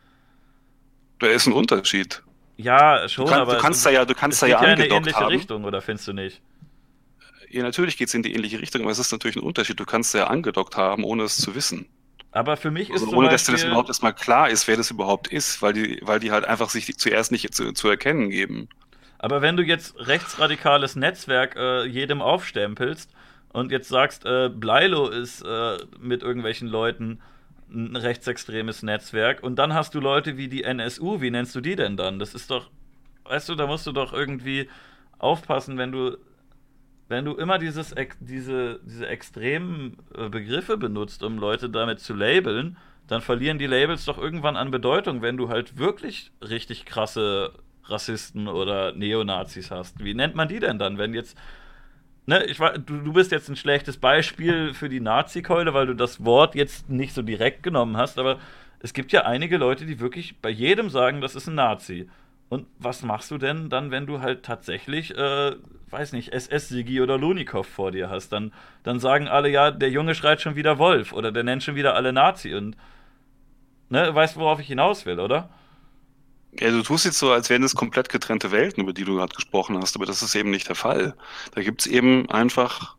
Da 1.19 1.29
ist 1.29 1.47
ein 1.47 1.53
Unterschied. 1.53 2.23
Ja, 2.63 3.09
schon, 3.09 3.27
du 3.27 3.31
kann, 3.31 3.41
aber. 3.41 3.55
Du 3.55 3.61
kannst 3.61 3.85
da 3.85 3.91
ja, 3.91 4.05
du 4.05 4.15
kannst 4.15 4.43
da 4.43 4.47
ja, 4.47 4.63
ja 4.63 4.73
in 4.73 4.81
eine 4.81 4.87
ähnliche 4.87 5.19
haben. 5.19 5.27
Richtung, 5.27 5.65
oder 5.65 5.81
findest 5.81 6.09
du 6.09 6.13
nicht? 6.13 6.41
Ja, 7.51 7.63
natürlich 7.63 7.97
geht 7.97 8.09
es 8.09 8.15
in 8.15 8.23
die 8.23 8.35
ähnliche 8.35 8.61
Richtung, 8.61 8.83
aber 8.83 8.91
es 8.91 8.99
ist 8.99 9.13
natürlich 9.13 9.37
ein 9.37 9.43
Unterschied. 9.43 9.79
Du 9.79 9.85
kannst 9.85 10.15
ja 10.15 10.29
angedockt 10.29 10.77
haben, 10.77 11.05
ohne 11.05 11.25
es 11.25 11.37
zu 11.37 11.55
wissen. 11.55 11.87
Aber 12.31 12.57
für 12.57 12.71
mich 12.71 12.89
ist 12.89 13.03
also 13.03 13.15
ohne, 13.15 13.29
dass 13.29 13.45
dir 13.45 13.53
das 13.53 13.63
überhaupt 13.63 13.89
erstmal 13.89 14.15
klar 14.15 14.49
ist, 14.49 14.67
wer 14.67 14.79
das 14.79 14.91
überhaupt 14.91 15.29
ist, 15.29 15.61
weil 15.61 15.75
die, 15.75 16.01
weil 16.03 16.19
die 16.19 16.31
halt 16.31 16.47
einfach 16.47 16.71
sich 16.71 16.97
zuerst 16.97 17.31
nicht 17.31 17.55
zu, 17.55 17.73
zu 17.73 17.89
erkennen 17.89 18.31
geben. 18.31 18.71
Aber 19.19 19.43
wenn 19.43 19.57
du 19.57 19.63
jetzt 19.63 19.95
rechtsradikales 19.99 20.97
Netzwerk 20.97 21.57
äh, 21.57 21.85
jedem 21.85 22.23
aufstempelst 22.23 23.11
und 23.53 23.71
jetzt 23.71 23.89
sagst, 23.89 24.25
äh, 24.25 24.49
Bleilo 24.49 25.09
ist 25.09 25.43
äh, 25.43 25.77
mit 26.01 26.23
irgendwelchen 26.23 26.69
Leuten 26.69 27.21
ein 27.75 27.97
rechtsextremes 27.97 28.83
Netzwerk 28.83 29.43
und 29.43 29.57
dann 29.57 29.75
hast 29.75 29.95
du 29.95 30.01
Leute 30.01 30.37
wie 30.37 30.49
die 30.49 30.65
NSU, 30.65 31.21
wie 31.21 31.31
nennst 31.31 31.55
du 31.55 31.61
die 31.61 31.77
denn 31.77 31.97
dann? 31.97 32.19
Das 32.19 32.35
ist 32.35 32.51
doch, 32.51 32.71
weißt 33.25 33.49
du, 33.49 33.55
da 33.55 33.67
musst 33.67 33.87
du 33.87 33.93
doch 33.93 34.13
irgendwie 34.13 34.69
aufpassen, 35.19 35.79
wenn 35.79 35.93
du 35.93 36.17
wenn 37.09 37.27
du 37.27 37.35
immer 37.35 37.59
dieses, 37.59 37.95
diese, 38.21 38.81
diese 38.85 39.07
extremen 39.07 39.99
äh, 40.17 40.31
Begriffe 40.31 40.79
benutzt, 40.79 41.23
um 41.23 41.37
Leute 41.37 41.69
damit 41.69 42.01
zu 42.01 42.15
labeln, 42.15 42.79
dann 43.07 43.21
verlieren 43.21 43.59
die 43.59 43.67
Labels 43.67 44.07
doch 44.07 44.17
irgendwann 44.17 44.57
an 44.57 44.71
Bedeutung, 44.71 45.21
wenn 45.21 45.37
du 45.37 45.51
halt 45.51 45.77
wirklich 45.77 46.33
richtig 46.41 46.87
krasse 46.87 47.53
Rassisten 47.85 48.49
oder 48.49 48.93
Neonazis 48.93 49.71
hast. 49.71 50.03
Wie 50.03 50.15
nennt 50.15 50.35
man 50.35 50.49
die 50.49 50.61
denn 50.61 50.79
dann, 50.79 50.97
wenn 50.97 51.13
jetzt 51.13 51.37
ne, 52.27 52.45
ich 52.45 52.59
du, 52.59 52.79
du 52.79 53.13
bist 53.13 53.33
jetzt 53.33 53.49
ein 53.49 53.57
schlechtes 53.57 53.97
Beispiel 53.97 54.75
für 54.75 54.89
die 54.89 55.01
Nazi-Keule, 55.01 55.75
weil 55.75 55.87
du 55.87 55.95
das 55.95 56.25
Wort 56.25 56.55
jetzt 56.55 56.89
nicht 56.89 57.15
so 57.15 57.23
direkt 57.23 57.63
genommen 57.63 57.97
hast, 57.97 58.19
aber 58.19 58.39
es 58.81 58.93
gibt 58.93 59.13
ja 59.13 59.23
einige 59.23 59.59
Leute, 59.59 59.87
die 59.87 60.01
wirklich 60.01 60.37
bei 60.41 60.51
jedem 60.51 60.91
sagen, 60.91 61.21
das 61.21 61.35
ist 61.35 61.47
ein 61.47 61.55
Nazi. 61.55 62.09
Und 62.49 62.67
was 62.79 63.03
machst 63.03 63.31
du 63.31 63.39
denn 63.39 63.71
dann, 63.71 63.91
wenn 63.91 64.07
du 64.07 64.21
halt 64.21 64.43
tatsächlich, 64.43 65.17
äh, 65.17 65.53
weiß 65.89 66.13
nicht, 66.13 66.33
SS-Sigi 66.35 67.01
oder 67.01 67.17
Lunikov 67.17 67.67
vor 67.67 67.93
dir 67.93 68.11
hast? 68.11 68.31
Dann, 68.31 68.53
dann 68.83 68.99
sagen 68.99 69.29
alle, 69.29 69.49
ja, 69.49 69.71
der 69.71 69.91
Junge 69.91 70.15
schreit 70.15 70.43
schon 70.43 70.57
wieder 70.57 70.79
Wolf 70.79 71.13
oder 71.13 71.33
der 71.33 71.45
nennt 71.45 71.63
schon 71.63 71.77
wieder 71.77 71.95
alle 71.95 72.13
Nazi 72.13 72.55
und, 72.55 72.77
ne, 73.89 74.15
weißt 74.15 74.37
worauf 74.37 74.61
ich 74.61 74.67
hinaus 74.67 75.07
will, 75.07 75.19
oder? 75.21 75.49
Ja, 76.59 76.71
du 76.71 76.83
tust 76.83 77.05
jetzt 77.07 77.19
so, 77.19 77.33
als 77.33 77.49
wären 77.49 77.63
es 77.63 77.75
komplett 77.75 78.09
getrennte 78.11 78.51
Welten, 78.51 78.83
über 78.83 78.93
die 78.93 79.05
du 79.05 79.17
gerade 79.17 79.35
gesprochen 79.35 79.79
hast, 79.79 79.97
aber 79.97 80.05
das 80.05 80.23
ist 80.23 80.35
eben 80.35 80.51
nicht 80.51 80.69
der 80.69 80.77
Fall. 80.77 81.15
Da 81.55 81.63
gibt 81.63 81.81
es 81.81 81.87
eben 81.87 82.29
einfach 82.31 82.97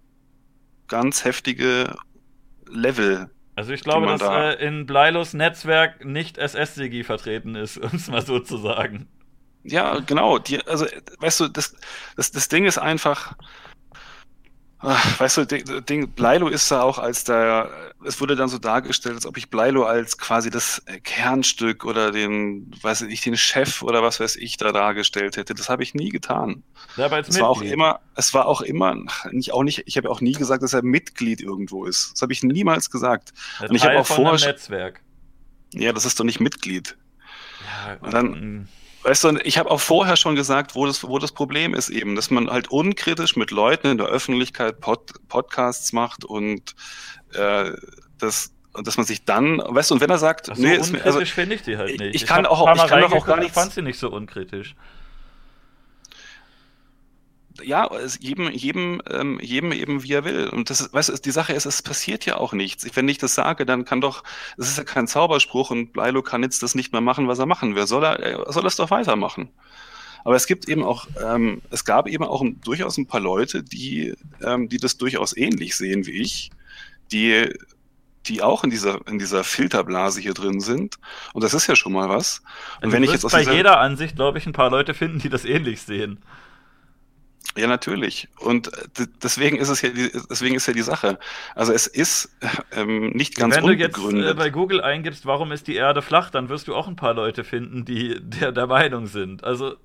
ganz 0.87 1.23
heftige 1.23 1.95
Level. 2.67 3.29
Also 3.55 3.71
ich 3.71 3.81
glaube, 3.81 4.07
dass 4.07 4.19
da 4.19 4.51
äh, 4.51 4.65
in 4.65 4.87
Bleilos 4.87 5.33
Netzwerk 5.33 6.03
nicht 6.03 6.37
SS-Sigi 6.37 7.03
vertreten 7.03 7.55
ist, 7.55 7.77
um 7.83 7.91
es 7.93 8.07
mal 8.07 8.25
so 8.25 8.39
zu 8.39 8.57
sagen. 8.57 9.07
Ja, 9.63 9.99
genau. 9.99 10.39
Die, 10.39 10.65
also, 10.65 10.85
weißt 11.19 11.41
du, 11.41 11.47
das, 11.47 11.75
das, 12.17 12.31
das 12.31 12.49
Ding 12.49 12.65
ist 12.65 12.77
einfach, 12.79 13.35
Weißt 14.83 15.37
du, 15.37 15.45
Ding, 15.45 16.09
Bleilo 16.09 16.49
ist 16.49 16.69
da 16.69 16.81
auch 16.81 16.99
als 16.99 17.23
der, 17.23 17.69
es 18.03 18.19
wurde 18.19 18.35
dann 18.35 18.49
so 18.49 18.57
dargestellt, 18.57 19.15
als 19.15 19.25
ob 19.25 19.37
ich 19.37 19.49
Bleilo 19.49 19.85
als 19.85 20.17
quasi 20.17 20.49
das 20.49 20.83
Kernstück 21.03 21.85
oder 21.85 22.11
den, 22.11 22.69
weiß 22.81 23.03
ich, 23.03 23.21
den 23.21 23.37
Chef 23.37 23.81
oder 23.81 24.03
was 24.03 24.19
weiß 24.19 24.35
ich 24.35 24.57
da 24.57 24.73
dargestellt 24.73 25.37
hätte. 25.37 25.53
Das 25.53 25.69
habe 25.69 25.83
ich 25.83 25.95
nie 25.95 26.09
getan. 26.09 26.63
Ja, 26.97 27.05
aber 27.05 27.15
als 27.15 27.29
es 27.29 27.39
war 27.39 27.47
auch 27.47 27.61
immer, 27.61 28.01
es 28.15 28.33
war 28.33 28.45
auch 28.45 28.59
immer, 28.59 28.97
nicht 29.31 29.53
auch 29.53 29.63
nicht, 29.63 29.83
ich 29.85 29.95
habe 29.95 30.09
auch 30.09 30.19
nie 30.19 30.33
gesagt, 30.33 30.63
dass 30.63 30.73
er 30.73 30.83
Mitglied 30.83 31.39
irgendwo 31.39 31.85
ist. 31.85 32.11
Das 32.13 32.21
habe 32.21 32.33
ich 32.33 32.43
niemals 32.43 32.91
gesagt. 32.91 33.31
Und 33.61 33.75
ich 33.75 33.85
habe 33.85 33.99
auch 33.99 34.05
vorher. 34.05 34.47
Netzwerk. 34.47 34.99
Ja, 35.73 35.93
das 35.93 36.03
ist 36.03 36.19
doch 36.19 36.25
nicht 36.25 36.41
Mitglied. 36.41 36.97
Und 38.01 38.13
dann, 38.13 38.25
mm. 38.25 38.67
Weißt 39.03 39.23
du, 39.23 39.39
ich 39.43 39.57
habe 39.57 39.69
auch 39.69 39.79
vorher 39.79 40.15
schon 40.15 40.35
gesagt, 40.35 40.75
wo 40.75 40.85
das, 40.85 41.03
wo 41.03 41.19
das 41.19 41.31
Problem 41.31 41.73
ist 41.73 41.89
eben, 41.89 42.15
dass 42.15 42.31
man 42.31 42.49
halt 42.49 42.69
unkritisch 42.69 43.35
mit 43.35 43.51
Leuten 43.51 43.87
in 43.87 43.97
der 43.97 44.07
Öffentlichkeit 44.07 44.79
Pod, 44.79 45.11
Podcasts 45.27 45.93
macht 45.93 46.25
und 46.25 46.75
äh, 47.33 47.71
das 48.19 48.51
und 48.73 48.87
dass 48.87 48.97
man 48.97 49.05
sich 49.05 49.23
dann, 49.23 49.61
weißt 49.63 49.91
du, 49.91 49.95
und 49.95 50.01
wenn 50.01 50.09
er 50.09 50.17
sagt, 50.17 50.47
so 50.47 50.53
nee, 50.57 50.77
unkritisch 50.77 51.05
also, 51.05 51.23
finde 51.25 51.55
ich 51.55 51.61
die 51.61 51.77
halt 51.77 51.91
nicht. 51.99 52.15
Ich, 52.15 52.23
ich 52.23 52.25
kann 52.27 52.47
auch, 52.47 52.67
ich 52.75 52.87
kann 52.87 53.03
auch 53.03 53.25
gar 53.25 53.37
nicht. 53.37 53.49
Ich 53.49 53.53
fand 53.53 53.71
sie 53.71 53.83
nicht 53.83 53.99
so 53.99 54.09
unkritisch 54.09 54.75
ja, 57.61 57.89
jedem, 58.19 58.49
jedem, 58.51 59.01
ähm, 59.09 59.39
jedem 59.41 59.71
eben 59.71 60.03
wie 60.03 60.13
er 60.13 60.25
will. 60.25 60.49
Und 60.49 60.69
das 60.69 60.81
ist, 60.81 60.93
weißt 60.93 61.09
du, 61.09 61.17
die 61.17 61.31
Sache 61.31 61.53
ist, 61.53 61.65
es 61.65 61.81
passiert 61.81 62.25
ja 62.25 62.37
auch 62.37 62.53
nichts. 62.53 62.85
Wenn 62.95 63.07
ich 63.07 63.17
das 63.17 63.35
sage, 63.35 63.65
dann 63.65 63.85
kann 63.85 64.01
doch, 64.01 64.23
es 64.57 64.69
ist 64.69 64.77
ja 64.77 64.83
kein 64.83 65.07
Zauberspruch 65.07 65.71
und 65.71 65.93
Bleilo 65.93 66.21
kann 66.23 66.43
jetzt 66.43 66.63
das 66.63 66.75
nicht 66.75 66.91
mehr 66.91 67.01
machen, 67.01 67.27
was 67.27 67.39
er 67.39 67.45
machen 67.45 67.75
will. 67.75 67.87
Soll 67.87 68.03
er, 68.03 68.19
er 68.19 68.51
soll 68.51 68.65
es 68.65 68.75
doch 68.75 68.91
weitermachen. 68.91 69.49
Aber 70.23 70.35
es 70.35 70.47
gibt 70.47 70.69
eben 70.69 70.83
auch, 70.83 71.07
ähm, 71.21 71.61
es 71.69 71.83
gab 71.85 72.07
eben 72.07 72.23
auch 72.23 72.43
durchaus 72.63 72.97
ein 72.97 73.07
paar 73.07 73.19
Leute, 73.19 73.61
die, 73.61 74.13
ähm, 74.41 74.69
die 74.69 74.77
das 74.77 74.97
durchaus 74.97 75.35
ähnlich 75.35 75.75
sehen 75.75 76.05
wie 76.07 76.21
ich, 76.21 76.49
die, 77.11 77.49
die 78.27 78.41
auch 78.41 78.63
in 78.63 78.69
dieser, 78.69 79.05
in 79.07 79.19
dieser 79.19 79.43
Filterblase 79.43 80.21
hier 80.21 80.33
drin 80.33 80.61
sind. 80.61 80.97
Und 81.33 81.43
das 81.43 81.53
ist 81.53 81.67
ja 81.67 81.75
schon 81.75 81.91
mal 81.91 82.09
was. 82.09 82.39
Und 82.77 82.85
also 82.85 82.93
wenn 82.93 83.03
ich 83.03 83.11
jetzt 83.11 83.25
aus 83.25 83.33
bei 83.33 83.41
jeder 83.41 83.79
Ansicht, 83.79 84.15
glaube 84.15 84.37
ich, 84.37 84.45
ein 84.45 84.53
paar 84.53 84.69
Leute 84.69 84.93
finden, 84.93 85.19
die 85.19 85.29
das 85.29 85.43
ähnlich 85.43 85.81
sehen. 85.81 86.19
Ja, 87.55 87.67
natürlich. 87.67 88.29
Und 88.39 88.71
deswegen 89.21 89.57
ist 89.57 89.69
es 89.69 89.81
ja 89.83 89.89
die, 89.89 90.11
deswegen 90.29 90.55
ist 90.55 90.65
ja 90.65 90.73
die 90.73 90.81
Sache. 90.81 91.19
Also 91.53 91.71
es 91.71 91.85
ist 91.85 92.35
ähm, 92.71 93.11
nicht 93.11 93.35
ganz 93.35 93.55
Wenn 93.55 93.63
unbegründet. 93.63 94.23
du 94.23 94.27
jetzt 94.27 94.31
äh, 94.31 94.33
bei 94.33 94.49
Google 94.49 94.81
eingibst, 94.81 95.25
warum 95.25 95.51
ist 95.51 95.67
die 95.67 95.75
Erde 95.75 96.01
flach, 96.01 96.31
dann 96.31 96.49
wirst 96.49 96.67
du 96.67 96.75
auch 96.75 96.87
ein 96.87 96.95
paar 96.95 97.13
Leute 97.13 97.43
finden, 97.43 97.85
die 97.85 98.19
der, 98.21 98.51
der 98.51 98.67
Meinung 98.67 99.05
sind. 99.05 99.43
Also, 99.43 99.75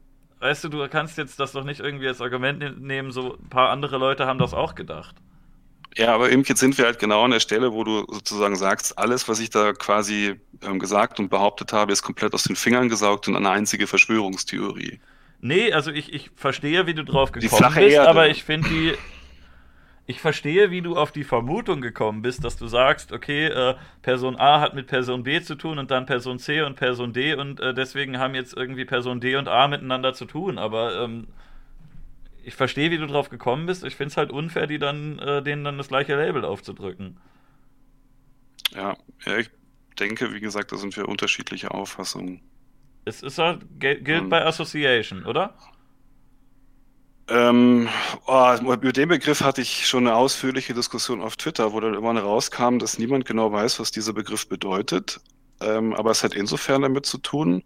weißt 0.41 0.65
du, 0.65 0.69
du 0.71 0.89
kannst 0.89 1.19
jetzt 1.19 1.39
das 1.41 1.53
doch 1.53 1.65
nicht 1.65 1.81
irgendwie 1.81 2.09
als 2.09 2.23
Argument 2.23 2.59
ne-, 2.59 2.71
nehmen, 2.73 3.13
so 3.13 3.35
ein 3.35 3.49
paar 3.51 3.69
andere 3.69 3.99
Leute 3.99 4.27
haben 4.27 4.39
das 4.39 4.55
auch 4.55 4.75
gedacht. 4.75 5.17
Ja, 5.97 6.15
aber 6.15 6.31
eben 6.31 6.45
jetzt 6.45 6.61
sind 6.61 6.79
wir 6.79 6.85
halt 6.85 6.99
genau 6.99 7.25
an 7.25 7.33
der 7.33 7.41
Stelle, 7.41 7.73
wo 7.73 7.83
du 7.83 8.07
sozusagen 8.09 8.57
sagst, 8.57 8.97
alles, 8.99 9.29
was 9.29 9.41
ich 9.41 9.51
da 9.51 9.73
quasi 9.73 10.41
ähm, 10.63 10.79
gesagt 10.79 11.19
und 11.19 11.29
behauptet 11.29 11.73
habe, 11.73 11.93
ist 11.93 12.03
komplett 12.03 12.35
aus 12.35 12.45
den 12.45 12.57
Fingern 12.57 12.89
gesaugt 12.89 13.27
und 13.29 13.37
eine 13.37 13.51
einzige 13.51 13.87
Verschwörungstheorie. 13.87 15.01
Nee, 15.41 15.73
also 15.73 15.91
ich, 15.91 16.13
ich 16.13 16.31
verstehe, 16.35 16.87
wie 16.87 16.95
du 16.95 17.05
drauf 17.05 17.33
gekommen 17.33 17.75
bist, 17.75 17.97
Erde. 17.97 18.09
aber 18.09 18.29
ich 18.29 18.45
finde 18.45 18.69
die. 18.69 18.95
Ich 20.11 20.23
verstehe, 20.23 20.71
wie 20.71 20.81
du 20.81 20.97
auf 20.97 21.13
die 21.13 21.23
Vermutung 21.23 21.83
gekommen 21.83 22.23
bist, 22.23 22.43
dass 22.43 22.57
du 22.57 22.67
sagst, 22.67 23.13
okay, 23.13 23.49
äh, 23.49 23.75
Person 24.01 24.37
A 24.37 24.59
hat 24.59 24.75
mit 24.75 24.87
Person 24.87 25.23
B 25.23 25.43
zu 25.43 25.55
tun 25.55 25.79
und 25.79 25.91
dann 25.91 26.07
Person 26.07 26.39
C 26.39 26.63
und 26.63 26.77
Person 26.77 27.13
D 27.13 27.35
und 27.35 27.61
äh, 27.61 27.75
deswegen 27.75 28.19
haben 28.19 28.35
jetzt 28.35 28.57
irgendwie 28.57 28.87
Person 28.87 29.21
D 29.21 29.37
und 29.37 29.49
A 29.49 29.69
miteinander 29.69 30.15
zu 30.15 30.25
tun, 30.25 30.57
aber 30.57 30.99
ähm, 31.03 31.27
ich 32.43 32.55
verstehe, 32.55 32.91
wie 32.91 32.97
du 32.97 33.07
drauf 33.07 33.29
gekommen 33.29 33.67
bist. 33.67 33.85
Ich 33.85 33.97
finde 33.97 34.13
es 34.13 34.17
halt 34.17 34.31
unfair, 34.31 34.67
die 34.67 34.79
dann, 34.79 35.19
äh, 35.19 35.43
denen 35.43 35.63
dann 35.63 35.77
das 35.77 35.89
gleiche 35.89 36.17
Label 36.17 36.47
aufzudrücken. 36.47 37.19
Ja, 38.75 38.97
ja, 39.27 39.37
ich 39.37 39.51
denke, 39.99 40.33
wie 40.33 40.41
gesagt, 40.41 40.73
da 40.73 40.79
sind 40.79 40.97
wir 40.97 41.07
unterschiedliche 41.07 41.71
Auffassungen. 41.73 42.41
Es 43.09 43.23
ist 43.23 43.39
halt, 43.39 43.67
gilt 43.81 44.29
bei 44.29 44.45
Association, 44.45 45.25
oder? 45.25 45.55
Ähm, 47.31 47.89
oh, 48.27 48.55
über 48.63 48.93
den 48.93 49.09
Begriff 49.09 49.43
hatte 49.43 49.61
ich 49.61 49.87
schon 49.87 50.07
eine 50.07 50.17
ausführliche 50.17 50.73
Diskussion 50.73 51.21
auf 51.21 51.37
Twitter, 51.37 51.73
wo 51.73 51.81
dann 51.81 51.95
immer 51.95 52.19
rauskam, 52.19 52.79
dass 52.79 52.99
niemand 52.99 53.27
genau 53.27 53.53
weiß, 53.53 53.81
was 53.81 53.91
dieser 53.91 54.15
Begriff 54.15 54.49
bedeutet. 54.49 55.21
Ähm, 55.61 55.93
aber 55.95 56.11
es 56.11 56.23
hat 56.23 56.35
insofern 56.35 56.83
damit 56.83 57.05
zu 57.05 57.19
tun, 57.19 57.65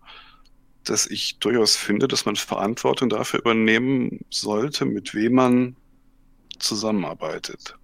dass 0.85 1.07
ich 1.07 1.39
durchaus 1.39 1.77
finde, 1.77 2.09
dass 2.09 2.25
man 2.25 2.35
Verantwortung 2.35 3.09
dafür 3.09 3.41
übernehmen 3.41 4.21
sollte, 4.31 4.85
mit 4.85 5.15
wem 5.15 5.35
man 5.35 5.77
zusammenarbeitet, 6.59 7.77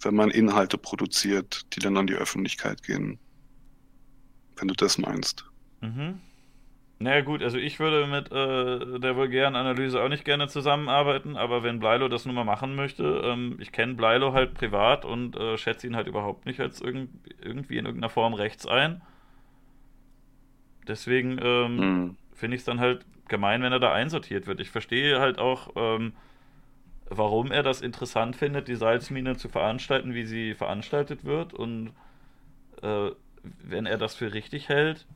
wenn 0.00 0.14
man 0.14 0.30
Inhalte 0.30 0.78
produziert, 0.78 1.66
die 1.74 1.80
dann 1.80 1.98
an 1.98 2.06
die 2.06 2.14
Öffentlichkeit 2.14 2.82
gehen. 2.82 3.18
Wenn 4.56 4.68
du 4.68 4.74
das 4.74 4.96
meinst. 4.96 5.44
Mhm. 5.80 6.20
Naja 7.02 7.22
gut, 7.22 7.42
also 7.42 7.56
ich 7.56 7.80
würde 7.80 8.06
mit 8.06 8.30
äh, 8.30 9.00
der 9.00 9.16
vulgären 9.16 9.56
Analyse 9.56 10.02
auch 10.02 10.10
nicht 10.10 10.26
gerne 10.26 10.48
zusammenarbeiten, 10.48 11.34
aber 11.34 11.62
wenn 11.62 11.80
Bleilo 11.80 12.08
das 12.08 12.26
nun 12.26 12.34
mal 12.34 12.44
machen 12.44 12.74
möchte, 12.74 13.22
ähm, 13.24 13.56
ich 13.58 13.72
kenne 13.72 13.94
Bleilo 13.94 14.34
halt 14.34 14.52
privat 14.52 15.06
und 15.06 15.34
äh, 15.34 15.56
schätze 15.56 15.86
ihn 15.86 15.96
halt 15.96 16.08
überhaupt 16.08 16.44
nicht 16.44 16.60
als 16.60 16.82
irgend, 16.82 17.08
irgendwie 17.42 17.78
in 17.78 17.86
irgendeiner 17.86 18.10
Form 18.10 18.34
rechts 18.34 18.66
ein. 18.66 19.00
Deswegen 20.86 21.38
ähm, 21.42 21.76
mhm. 21.76 22.16
finde 22.34 22.56
ich 22.56 22.60
es 22.60 22.66
dann 22.66 22.80
halt 22.80 23.06
gemein, 23.28 23.62
wenn 23.62 23.72
er 23.72 23.80
da 23.80 23.94
einsortiert 23.94 24.46
wird. 24.46 24.60
Ich 24.60 24.68
verstehe 24.68 25.20
halt 25.20 25.38
auch, 25.38 25.70
ähm, 25.76 26.12
warum 27.08 27.50
er 27.50 27.62
das 27.62 27.80
interessant 27.80 28.36
findet, 28.36 28.68
die 28.68 28.76
Salzmine 28.76 29.38
zu 29.38 29.48
veranstalten, 29.48 30.12
wie 30.12 30.26
sie 30.26 30.54
veranstaltet 30.54 31.24
wird 31.24 31.54
und 31.54 31.92
äh, 32.82 33.10
wenn 33.62 33.86
er 33.86 33.96
das 33.96 34.16
für 34.16 34.34
richtig 34.34 34.68
hält, 34.68 35.06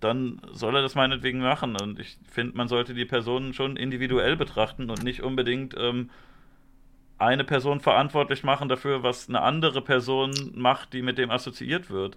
dann 0.00 0.40
soll 0.52 0.76
er 0.76 0.82
das 0.82 0.94
meinetwegen 0.94 1.40
machen. 1.40 1.76
Und 1.76 2.00
ich 2.00 2.18
finde, 2.30 2.56
man 2.56 2.68
sollte 2.68 2.94
die 2.94 3.04
Personen 3.04 3.54
schon 3.54 3.76
individuell 3.76 4.36
betrachten 4.36 4.90
und 4.90 5.02
nicht 5.02 5.22
unbedingt 5.22 5.74
ähm, 5.78 6.10
eine 7.18 7.44
Person 7.44 7.80
verantwortlich 7.80 8.42
machen 8.42 8.68
dafür, 8.68 9.02
was 9.02 9.28
eine 9.28 9.42
andere 9.42 9.82
Person 9.82 10.32
macht, 10.54 10.94
die 10.94 11.02
mit 11.02 11.18
dem 11.18 11.30
assoziiert 11.30 11.90
wird. 11.90 12.16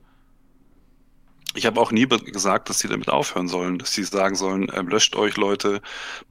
Ich 1.56 1.66
habe 1.66 1.80
auch 1.80 1.92
nie 1.92 2.08
gesagt, 2.08 2.70
dass 2.70 2.80
sie 2.80 2.88
damit 2.88 3.10
aufhören 3.10 3.48
sollen, 3.48 3.78
dass 3.78 3.92
sie 3.94 4.04
sagen 4.04 4.36
sollen, 4.36 4.70
äh, 4.70 4.82
löscht 4.82 5.16
euch 5.16 5.38
Leute, 5.38 5.82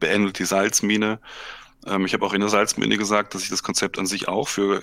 beendet 0.01 0.39
die 0.39 0.45
Salzmine. 0.45 1.21
Ähm, 1.87 2.07
ich 2.07 2.15
habe 2.15 2.25
auch 2.25 2.33
in 2.33 2.41
der 2.41 2.49
Salzmine 2.49 2.97
gesagt, 2.97 3.35
dass 3.35 3.45
ich 3.45 3.51
das 3.51 3.63
Konzept 3.63 3.99
an 3.99 4.07
sich 4.07 4.27
auch 4.27 4.49
für 4.49 4.81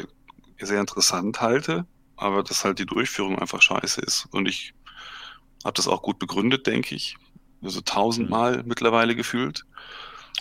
sehr 0.59 0.79
interessant 0.79 1.41
halte, 1.41 1.85
aber 2.15 2.43
dass 2.43 2.63
halt 2.63 2.79
die 2.79 2.85
Durchführung 2.85 3.39
einfach 3.39 3.61
scheiße 3.61 4.01
ist. 4.01 4.27
Und 4.31 4.47
ich 4.47 4.73
habe 5.63 5.75
das 5.75 5.87
auch 5.87 6.01
gut 6.01 6.19
begründet, 6.19 6.67
denke 6.67 6.95
ich. 6.95 7.17
Also 7.61 7.81
tausendmal 7.81 8.57
mhm. 8.57 8.67
mittlerweile 8.67 9.15
gefühlt. 9.15 9.65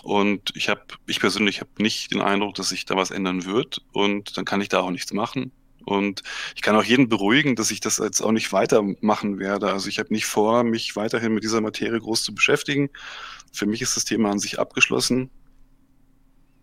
Und 0.03 0.55
ich 0.55 0.69
habe, 0.69 0.81
ich 1.07 1.19
persönlich 1.19 1.59
habe 1.59 1.71
nicht 1.79 2.13
den 2.13 2.21
Eindruck, 2.21 2.55
dass 2.55 2.69
sich 2.69 2.85
da 2.85 2.95
was 2.95 3.11
ändern 3.11 3.45
wird. 3.45 3.81
Und 3.91 4.37
dann 4.37 4.45
kann 4.45 4.61
ich 4.61 4.69
da 4.69 4.79
auch 4.79 4.91
nichts 4.91 5.11
machen. 5.11 5.51
Und 5.85 6.23
ich 6.55 6.61
kann 6.61 6.75
auch 6.75 6.83
jeden 6.83 7.09
beruhigen, 7.09 7.55
dass 7.55 7.71
ich 7.71 7.79
das 7.79 7.97
jetzt 7.97 8.21
auch 8.21 8.31
nicht 8.31 8.53
weitermachen 8.53 9.39
werde. 9.39 9.71
Also 9.71 9.89
ich 9.89 9.99
habe 9.99 10.13
nicht 10.13 10.25
vor, 10.25 10.63
mich 10.63 10.95
weiterhin 10.95 11.33
mit 11.33 11.43
dieser 11.43 11.61
Materie 11.61 11.99
groß 11.99 12.23
zu 12.23 12.33
beschäftigen. 12.33 12.89
Für 13.51 13.65
mich 13.65 13.81
ist 13.81 13.97
das 13.97 14.05
Thema 14.05 14.29
an 14.31 14.39
sich 14.39 14.59
abgeschlossen. 14.59 15.29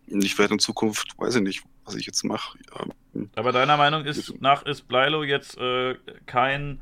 Und 0.08 0.24
ich 0.24 0.38
werde 0.38 0.54
in 0.54 0.60
Zukunft, 0.60 1.18
weiß 1.18 1.36
ich 1.36 1.42
nicht, 1.42 1.62
was 1.84 1.96
ich 1.96 2.06
jetzt 2.06 2.22
mache. 2.24 2.58
Aber 3.34 3.52
deiner 3.52 3.76
Meinung 3.76 4.04
ist, 4.04 4.40
nach 4.40 4.62
ist 4.62 4.86
Bleilo 4.86 5.24
jetzt 5.24 5.58
äh, 5.58 5.96
kein 6.26 6.80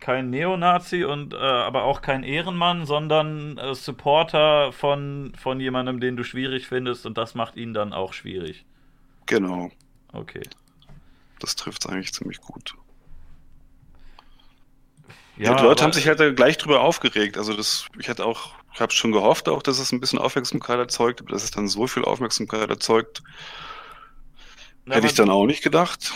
kein 0.00 0.30
Neonazi 0.30 1.04
und 1.04 1.34
äh, 1.34 1.36
aber 1.36 1.84
auch 1.84 2.02
kein 2.02 2.22
Ehrenmann, 2.22 2.86
sondern 2.86 3.58
äh, 3.58 3.74
Supporter 3.74 4.72
von, 4.72 5.32
von 5.36 5.60
jemandem, 5.60 6.00
den 6.00 6.16
du 6.16 6.24
schwierig 6.24 6.66
findest 6.66 7.06
und 7.06 7.18
das 7.18 7.34
macht 7.34 7.56
ihn 7.56 7.74
dann 7.74 7.92
auch 7.92 8.12
schwierig. 8.12 8.64
Genau. 9.26 9.70
Okay. 10.12 10.42
Das 11.40 11.56
trifft 11.56 11.84
es 11.84 11.90
eigentlich 11.90 12.12
ziemlich 12.12 12.40
gut. 12.40 12.74
Ja, 15.36 15.54
die 15.54 15.62
Leute 15.62 15.84
haben 15.84 15.92
sich 15.92 16.08
halt 16.08 16.36
gleich 16.36 16.58
drüber 16.58 16.80
aufgeregt. 16.80 17.36
Also 17.38 17.54
das, 17.54 17.86
ich 17.98 18.08
hätte 18.08 18.24
auch, 18.24 18.54
ich 18.74 18.80
habe 18.80 18.92
schon 18.92 19.12
gehofft 19.12 19.48
auch, 19.48 19.62
dass 19.62 19.78
es 19.78 19.92
ein 19.92 20.00
bisschen 20.00 20.18
Aufmerksamkeit 20.18 20.78
erzeugt, 20.78 21.20
aber 21.20 21.30
dass 21.30 21.44
es 21.44 21.52
dann 21.52 21.68
so 21.68 21.86
viel 21.86 22.04
Aufmerksamkeit 22.04 22.68
erzeugt, 22.68 23.22
Na, 24.84 24.96
hätte 24.96 25.06
ich 25.06 25.14
dann 25.14 25.30
auch 25.30 25.46
nicht 25.46 25.62
gedacht. 25.62 26.12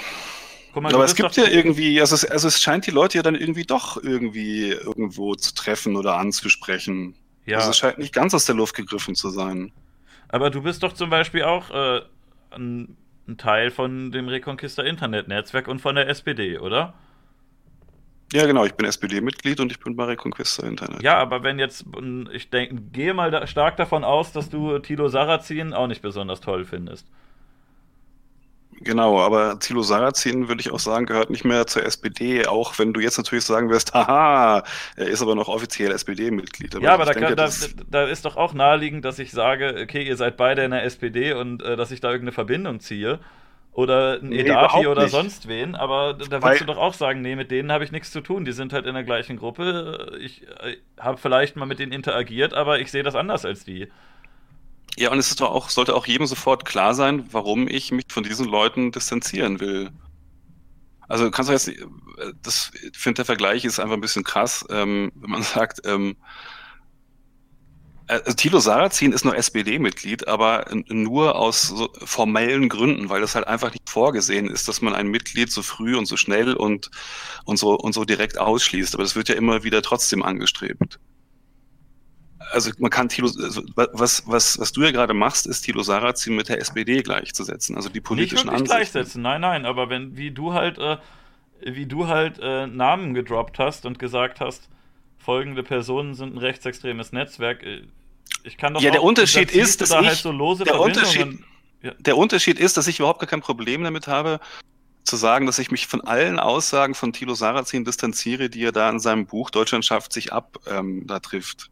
Mal, 0.74 0.94
aber 0.94 1.04
es 1.04 1.14
gibt 1.14 1.36
ja 1.36 1.46
irgendwie, 1.46 2.00
also 2.00 2.14
es, 2.14 2.24
also 2.24 2.48
es 2.48 2.60
scheint 2.60 2.86
die 2.86 2.90
Leute 2.90 3.18
ja 3.18 3.22
dann 3.22 3.34
irgendwie 3.34 3.64
doch 3.64 4.02
irgendwie 4.02 4.70
irgendwo 4.70 5.34
zu 5.34 5.54
treffen 5.54 5.96
oder 5.96 6.16
anzusprechen. 6.16 7.14
Ja. 7.44 7.58
Also 7.58 7.70
es 7.70 7.78
scheint 7.78 7.98
nicht 7.98 8.14
ganz 8.14 8.32
aus 8.34 8.46
der 8.46 8.54
Luft 8.54 8.74
gegriffen 8.74 9.14
zu 9.14 9.30
sein. 9.30 9.72
Aber 10.28 10.50
du 10.50 10.62
bist 10.62 10.82
doch 10.82 10.94
zum 10.94 11.10
Beispiel 11.10 11.42
auch 11.42 11.70
äh, 11.70 12.02
ein, 12.50 12.96
ein, 13.28 13.36
Teil 13.36 13.70
von 13.70 14.12
dem 14.12 14.28
Reconquista 14.28 14.82
Internet-Netzwerk 14.82 15.68
und 15.68 15.80
von 15.80 15.94
der 15.94 16.08
SPD, 16.08 16.58
oder? 16.58 16.94
Ja, 18.32 18.46
genau, 18.46 18.64
ich 18.64 18.72
bin 18.72 18.86
SPD-Mitglied 18.86 19.60
und 19.60 19.70
ich 19.70 19.78
bin 19.78 19.94
bei 19.94 20.04
Reconquista 20.04 20.66
Internet. 20.66 21.02
Ja, 21.02 21.18
aber 21.18 21.42
wenn 21.42 21.58
jetzt, 21.58 21.84
ich 22.32 22.48
denke, 22.48 22.76
gehe 22.92 23.12
mal 23.12 23.30
da 23.30 23.46
stark 23.46 23.76
davon 23.76 24.04
aus, 24.04 24.32
dass 24.32 24.48
du 24.48 24.78
Tilo 24.78 25.08
Sarrazin 25.08 25.74
auch 25.74 25.86
nicht 25.86 26.00
besonders 26.00 26.40
toll 26.40 26.64
findest. 26.64 27.06
Genau, 28.84 29.20
aber 29.20 29.58
Thilo 29.58 29.82
Sarrazin, 29.82 30.48
würde 30.48 30.60
ich 30.60 30.72
auch 30.72 30.78
sagen, 30.78 31.06
gehört 31.06 31.30
nicht 31.30 31.44
mehr 31.44 31.66
zur 31.66 31.84
SPD, 31.84 32.46
auch 32.46 32.78
wenn 32.78 32.92
du 32.92 33.00
jetzt 33.00 33.16
natürlich 33.16 33.44
sagen 33.44 33.70
wirst, 33.70 33.94
haha, 33.94 34.64
er 34.96 35.06
ist 35.06 35.22
aber 35.22 35.34
noch 35.34 35.48
offiziell 35.48 35.92
SPD-Mitglied. 35.92 36.74
Ja, 36.80 36.94
aber 36.94 37.04
da, 37.04 37.12
denke, 37.12 37.34
kann, 37.34 37.36
da, 37.36 37.50
da, 37.90 38.04
ist 38.04 38.24
doch 38.24 38.36
auch 38.36 38.54
naheliegend, 38.54 39.04
dass 39.04 39.18
ich 39.18 39.30
sage, 39.30 39.78
okay, 39.82 40.02
ihr 40.02 40.16
seid 40.16 40.36
beide 40.36 40.64
in 40.64 40.70
der 40.72 40.84
SPD 40.84 41.32
und 41.32 41.62
äh, 41.62 41.76
dass 41.76 41.90
ich 41.90 42.00
da 42.00 42.08
irgendeine 42.08 42.32
Verbindung 42.32 42.80
ziehe. 42.80 43.20
oder 43.72 44.18
ein 44.20 44.28
nee, 44.28 44.40
Edapi 44.40 44.86
oder 44.86 45.02
nicht. 45.02 45.12
sonst 45.12 45.48
wen, 45.48 45.74
aber 45.74 46.14
da 46.14 46.42
würdest 46.42 46.62
du 46.62 46.66
doch 46.66 46.78
auch 46.78 46.94
sagen, 46.94 47.22
nee, 47.22 47.36
mit 47.36 47.50
denen 47.50 47.72
habe 47.72 47.84
ich 47.84 47.92
nichts 47.92 48.10
zu 48.10 48.20
tun. 48.20 48.44
Die 48.44 48.52
sind 48.52 48.72
halt 48.72 48.86
in 48.86 48.94
der 48.94 49.04
gleichen 49.04 49.36
Gruppe. 49.36 50.18
Ich 50.20 50.42
äh, 50.42 50.76
habe 50.98 51.18
vielleicht 51.18 51.56
mal 51.56 51.66
mit 51.66 51.78
denen 51.78 51.92
interagiert, 51.92 52.52
aber 52.54 52.80
ich 52.80 52.90
sehe 52.90 53.02
das 53.02 53.14
anders 53.14 53.44
als 53.44 53.64
die. 53.64 53.88
Ja, 54.98 55.10
und 55.10 55.18
es 55.18 55.30
ist 55.30 55.40
doch 55.40 55.50
auch, 55.50 55.70
sollte 55.70 55.94
auch 55.94 56.06
jedem 56.06 56.26
sofort 56.26 56.64
klar 56.64 56.94
sein, 56.94 57.26
warum 57.32 57.66
ich 57.66 57.92
mich 57.92 58.06
von 58.08 58.24
diesen 58.24 58.46
Leuten 58.46 58.92
distanzieren 58.92 59.58
will. 59.60 59.90
Also 61.08 61.30
kannst 61.30 61.48
du 61.48 61.52
jetzt, 61.52 61.68
äh, 61.68 62.32
das, 62.42 62.70
finde 62.92 63.16
der 63.16 63.24
Vergleich 63.24 63.64
ist 63.64 63.80
einfach 63.80 63.94
ein 63.94 64.00
bisschen 64.00 64.24
krass, 64.24 64.64
ähm, 64.70 65.12
wenn 65.14 65.30
man 65.30 65.42
sagt, 65.42 65.80
ähm, 65.86 66.16
also 68.08 68.32
Thilo 68.34 68.60
Sarrazin 68.60 69.12
ist 69.12 69.24
nur 69.24 69.36
SPD-Mitglied, 69.36 70.28
aber 70.28 70.66
nur 70.88 71.36
aus 71.36 71.62
so 71.62 71.90
formellen 72.04 72.68
Gründen, 72.68 73.08
weil 73.08 73.20
das 73.20 73.34
halt 73.34 73.46
einfach 73.46 73.72
nicht 73.72 73.88
vorgesehen 73.88 74.50
ist, 74.50 74.68
dass 74.68 74.82
man 74.82 74.94
ein 74.94 75.08
Mitglied 75.08 75.50
so 75.50 75.62
früh 75.62 75.96
und 75.96 76.06
so 76.06 76.16
schnell 76.16 76.54
und, 76.54 76.90
und, 77.44 77.58
so, 77.58 77.74
und 77.74 77.92
so 77.92 78.04
direkt 78.04 78.38
ausschließt. 78.38 78.94
Aber 78.94 79.02
das 79.02 79.16
wird 79.16 79.28
ja 79.28 79.34
immer 79.34 79.62
wieder 79.64 79.82
trotzdem 79.82 80.22
angestrebt. 80.22 80.98
Also 82.50 82.70
man 82.78 82.90
kann 82.90 83.08
Thilo, 83.08 83.28
also 83.28 83.62
was, 83.74 84.24
was, 84.26 84.58
was 84.58 84.72
du 84.72 84.82
ja 84.82 84.90
gerade 84.90 85.14
machst, 85.14 85.46
ist 85.46 85.62
Thilo 85.62 85.82
Sarrazin 85.82 86.36
mit 86.36 86.48
der 86.48 86.60
SPD 86.60 87.02
gleichzusetzen, 87.02 87.76
also 87.76 87.88
die 87.88 88.00
politischen 88.00 88.46
nicht 88.46 88.48
Ansichten. 88.48 88.76
gleichsetzen, 88.76 89.22
nein, 89.22 89.40
nein, 89.40 89.66
aber 89.66 89.88
wenn, 89.88 90.16
wie 90.16 90.30
du 90.30 90.52
halt, 90.52 90.78
äh, 90.78 90.96
wie 91.64 91.86
du 91.86 92.08
halt 92.08 92.38
äh, 92.40 92.66
Namen 92.66 93.14
gedroppt 93.14 93.58
hast 93.58 93.86
und 93.86 93.98
gesagt 93.98 94.40
hast, 94.40 94.68
folgende 95.18 95.62
Personen 95.62 96.14
sind 96.14 96.34
ein 96.34 96.38
rechtsextremes 96.38 97.12
Netzwerk, 97.12 97.62
äh, 97.62 97.82
ich 98.44 98.56
kann 98.56 98.74
doch 98.74 98.82
ja, 98.82 98.90
der 98.90 99.02
Unterschied 99.02 99.52
ist, 99.52 99.80
dass 99.80 99.90
da 99.90 100.00
ich, 100.00 100.08
halt 100.08 100.18
so 100.18 100.32
lose 100.32 100.64
der 100.64 100.80
Unterschied, 100.80 101.38
ja. 101.82 101.92
der 101.98 102.16
Unterschied 102.16 102.58
ist, 102.58 102.76
dass 102.76 102.86
ich 102.86 102.98
überhaupt 102.98 103.20
gar 103.20 103.28
kein 103.28 103.40
Problem 103.40 103.84
damit 103.84 104.08
habe, 104.08 104.40
zu 105.04 105.16
sagen, 105.16 105.46
dass 105.46 105.58
ich 105.58 105.70
mich 105.70 105.86
von 105.86 106.00
allen 106.00 106.38
Aussagen 106.38 106.94
von 106.94 107.12
Thilo 107.12 107.34
Sarrazin 107.34 107.84
distanziere, 107.84 108.48
die 108.48 108.64
er 108.64 108.72
da 108.72 108.88
in 108.88 109.00
seinem 109.00 109.26
Buch 109.26 109.50
Deutschland 109.50 109.84
schafft 109.84 110.12
sich 110.12 110.32
ab 110.32 110.58
ähm, 110.66 111.06
da 111.06 111.18
trifft. 111.18 111.70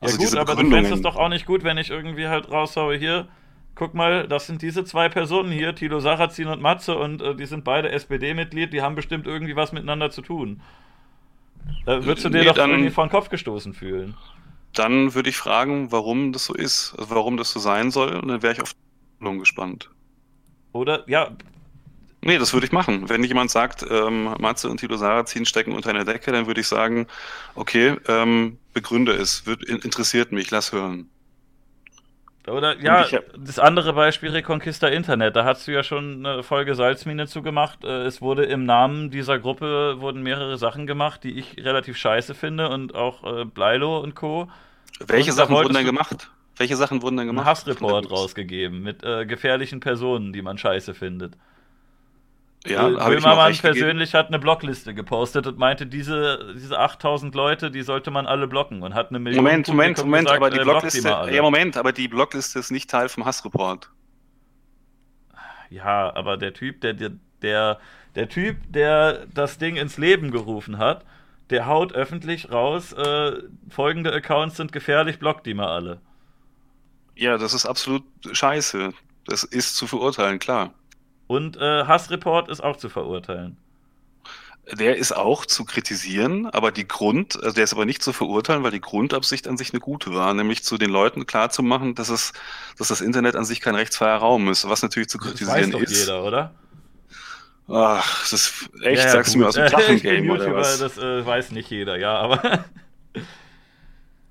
Also 0.00 0.20
ja 0.20 0.28
gut, 0.28 0.38
aber 0.38 0.62
du 0.62 0.70
fändest 0.70 0.94
es 0.94 1.02
doch 1.02 1.16
auch 1.16 1.28
nicht 1.28 1.46
gut, 1.46 1.64
wenn 1.64 1.78
ich 1.78 1.90
irgendwie 1.90 2.28
halt 2.28 2.50
raushaue, 2.50 2.96
hier, 2.96 3.28
guck 3.74 3.94
mal, 3.94 4.28
das 4.28 4.46
sind 4.46 4.62
diese 4.62 4.84
zwei 4.84 5.08
Personen 5.08 5.50
hier, 5.50 5.74
Thilo 5.74 6.00
Sarrazin 6.00 6.48
und 6.48 6.62
Matze, 6.62 6.96
und 6.96 7.20
äh, 7.22 7.34
die 7.34 7.46
sind 7.46 7.64
beide 7.64 7.90
SPD-Mitglied, 7.90 8.72
die 8.72 8.82
haben 8.82 8.94
bestimmt 8.94 9.26
irgendwie 9.26 9.56
was 9.56 9.72
miteinander 9.72 10.10
zu 10.10 10.22
tun. 10.22 10.60
Da 11.84 12.04
würdest 12.04 12.24
du 12.24 12.30
dir 12.30 12.40
nee, 12.40 12.46
doch 12.46 12.56
irgendwie 12.56 12.90
vor 12.90 13.06
den 13.06 13.10
Kopf 13.10 13.28
gestoßen 13.28 13.74
fühlen 13.74 14.14
dann 14.78 15.14
würde 15.14 15.30
ich 15.30 15.36
fragen, 15.36 15.90
warum 15.92 16.32
das 16.32 16.46
so 16.46 16.54
ist, 16.54 16.94
also 16.98 17.10
warum 17.10 17.36
das 17.36 17.50
so 17.50 17.60
sein 17.60 17.90
soll, 17.90 18.16
und 18.16 18.28
dann 18.28 18.42
wäre 18.42 18.52
ich 18.52 18.62
auf 18.62 18.74
die 19.20 19.38
gespannt. 19.38 19.90
Oder, 20.72 21.08
ja. 21.08 21.30
Nee, 22.20 22.38
das 22.38 22.52
würde 22.52 22.66
ich 22.66 22.72
machen. 22.72 23.08
Wenn 23.08 23.22
jemand 23.22 23.50
sagt, 23.50 23.86
ähm, 23.88 24.24
Matze 24.38 24.68
und 24.68 24.78
Tilo 24.78 24.96
Sarrazin 24.96 25.46
stecken 25.46 25.72
unter 25.72 25.90
einer 25.90 26.04
Decke, 26.04 26.32
dann 26.32 26.46
würde 26.46 26.60
ich 26.60 26.66
sagen, 26.66 27.06
okay, 27.54 27.96
ähm, 28.08 28.58
begründe 28.72 29.12
es, 29.12 29.46
wird, 29.46 29.62
interessiert 29.64 30.32
mich, 30.32 30.50
lass 30.50 30.72
hören. 30.72 31.08
Oder 32.48 32.80
ja, 32.80 33.06
das 33.36 33.58
andere 33.58 33.92
Beispiel 33.92 34.30
Reconquista 34.30 34.88
Internet, 34.88 35.36
da 35.36 35.44
hast 35.44 35.66
du 35.66 35.72
ja 35.72 35.82
schon 35.82 36.24
eine 36.24 36.42
Folge 36.42 36.74
Salzmine 36.74 37.26
zu 37.26 37.42
gemacht. 37.42 37.84
Äh, 37.84 38.04
es 38.04 38.20
wurde 38.22 38.44
im 38.44 38.64
Namen 38.64 39.10
dieser 39.10 39.38
Gruppe 39.38 40.00
wurden 40.00 40.22
mehrere 40.22 40.56
Sachen 40.58 40.86
gemacht, 40.86 41.24
die 41.24 41.38
ich 41.38 41.56
relativ 41.58 41.96
scheiße 41.96 42.34
finde 42.34 42.70
und 42.70 42.94
auch 42.94 43.24
äh, 43.24 43.44
Bleilo 43.44 44.00
und 44.00 44.14
Co. 44.14 44.48
Welche 45.06 45.30
und 45.30 45.36
Sachen 45.36 45.54
wurden 45.54 45.74
dann 45.74 45.84
gemacht? 45.84 46.30
Welche 46.56 46.76
Sachen 46.76 47.02
wurden 47.02 47.16
dann 47.16 47.26
gemacht? 47.26 47.46
Ein 47.46 47.50
Hassreport 47.50 48.10
rausgegeben 48.10 48.82
mit 48.82 49.04
äh, 49.04 49.26
gefährlichen 49.26 49.80
Personen, 49.80 50.32
die 50.32 50.42
man 50.42 50.58
scheiße 50.58 50.94
findet. 50.94 51.34
Ja, 52.68 52.88
äh, 52.88 53.14
Böhmermann 53.14 53.56
persönlich 53.56 54.12
gegeben? 54.12 54.18
hat 54.18 54.26
eine 54.28 54.38
Blockliste 54.38 54.94
gepostet 54.94 55.46
und 55.46 55.58
meinte, 55.58 55.86
diese, 55.86 56.54
diese 56.54 56.78
8000 56.78 57.34
Leute, 57.34 57.70
die 57.70 57.82
sollte 57.82 58.10
man 58.10 58.26
alle 58.26 58.46
blocken 58.46 58.82
und 58.82 58.94
hat 58.94 59.10
eine 59.10 59.18
Million. 59.18 59.44
Moment, 59.44 59.68
Moment, 59.68 59.98
Moment, 59.98 60.26
gesagt, 60.26 60.42
aber 60.42 60.50
die 60.50 60.58
äh, 60.58 60.64
Blockliste, 60.64 61.08
ja, 61.08 61.42
Moment, 61.42 61.76
aber 61.76 61.92
die 61.92 62.08
Blockliste 62.08 62.58
ist 62.58 62.70
nicht 62.70 62.90
Teil 62.90 63.08
vom 63.08 63.24
Hassreport. 63.24 63.90
Ja, 65.70 66.14
aber 66.14 66.36
der 66.36 66.54
Typ, 66.54 66.80
der, 66.80 66.94
der, 66.94 67.12
der, 67.42 67.78
der 68.14 68.28
Typ, 68.28 68.56
der 68.68 69.26
das 69.26 69.58
Ding 69.58 69.76
ins 69.76 69.98
Leben 69.98 70.30
gerufen 70.30 70.78
hat, 70.78 71.04
der 71.50 71.66
haut 71.66 71.92
öffentlich 71.92 72.50
raus, 72.50 72.92
äh, 72.92 73.32
folgende 73.68 74.12
Accounts 74.12 74.56
sind 74.56 74.72
gefährlich, 74.72 75.18
blockt 75.18 75.46
die 75.46 75.54
mal 75.54 75.68
alle. 75.68 76.00
Ja, 77.14 77.36
das 77.36 77.54
ist 77.54 77.66
absolut 77.66 78.04
scheiße. 78.30 78.92
Das 79.26 79.44
ist 79.44 79.76
zu 79.76 79.86
verurteilen, 79.86 80.38
klar. 80.38 80.72
Und 81.28 81.56
äh, 81.58 81.84
Hassreport 81.84 82.50
ist 82.50 82.64
auch 82.64 82.76
zu 82.76 82.88
verurteilen. 82.88 83.56
Der 84.72 84.96
ist 84.96 85.12
auch 85.12 85.46
zu 85.46 85.64
kritisieren, 85.64 86.46
aber 86.46 86.72
die 86.72 86.86
Grund, 86.86 87.42
also 87.42 87.54
der 87.54 87.64
ist 87.64 87.72
aber 87.72 87.86
nicht 87.86 88.02
zu 88.02 88.12
verurteilen, 88.12 88.62
weil 88.64 88.70
die 88.70 88.82
Grundabsicht 88.82 89.48
an 89.48 89.56
sich 89.56 89.72
eine 89.72 89.80
gute 89.80 90.12
war, 90.12 90.34
nämlich 90.34 90.62
zu 90.62 90.76
den 90.76 90.90
Leuten 90.90 91.26
klarzumachen, 91.26 91.94
dass 91.94 92.10
es, 92.10 92.32
dass 92.76 92.88
das 92.88 93.00
Internet 93.00 93.34
an 93.34 93.46
sich 93.46 93.60
kein 93.60 93.74
rechtsfreier 93.74 94.18
Raum 94.18 94.50
ist, 94.50 94.68
was 94.68 94.82
natürlich 94.82 95.08
zu 95.08 95.16
kritisieren 95.16 95.54
das 95.54 95.62
weiß 95.62 95.70
doch 95.70 95.80
ist. 95.80 96.00
jeder, 96.00 96.24
oder? 96.24 96.54
Ach, 97.68 98.20
das 98.22 98.32
ist 98.32 98.70
echt, 98.82 99.04
ja, 99.04 99.10
sagst 99.10 99.32
gut. 99.32 99.34
du 99.34 99.38
mir 99.40 99.48
aus 99.48 99.54
dem 99.54 99.66
Drachengame 99.66 100.32
oder 100.32 100.54
was? 100.54 100.78
Das 100.78 100.98
äh, 100.98 101.24
weiß 101.24 101.52
nicht 101.52 101.70
jeder, 101.70 101.98
ja, 101.98 102.16
aber 102.16 102.64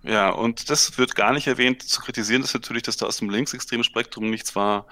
Ja, 0.07 0.29
und 0.29 0.69
das 0.69 0.97
wird 0.97 1.15
gar 1.15 1.33
nicht 1.33 1.47
erwähnt. 1.47 1.83
Zu 1.83 2.01
kritisieren 2.01 2.41
ist 2.41 2.53
natürlich, 2.53 2.83
dass 2.83 2.95
da 2.95 3.05
aus 3.05 3.17
dem 3.17 3.29
linksextremen 3.29 3.83
Spektrum 3.83 4.29
nichts 4.29 4.55
war. 4.55 4.85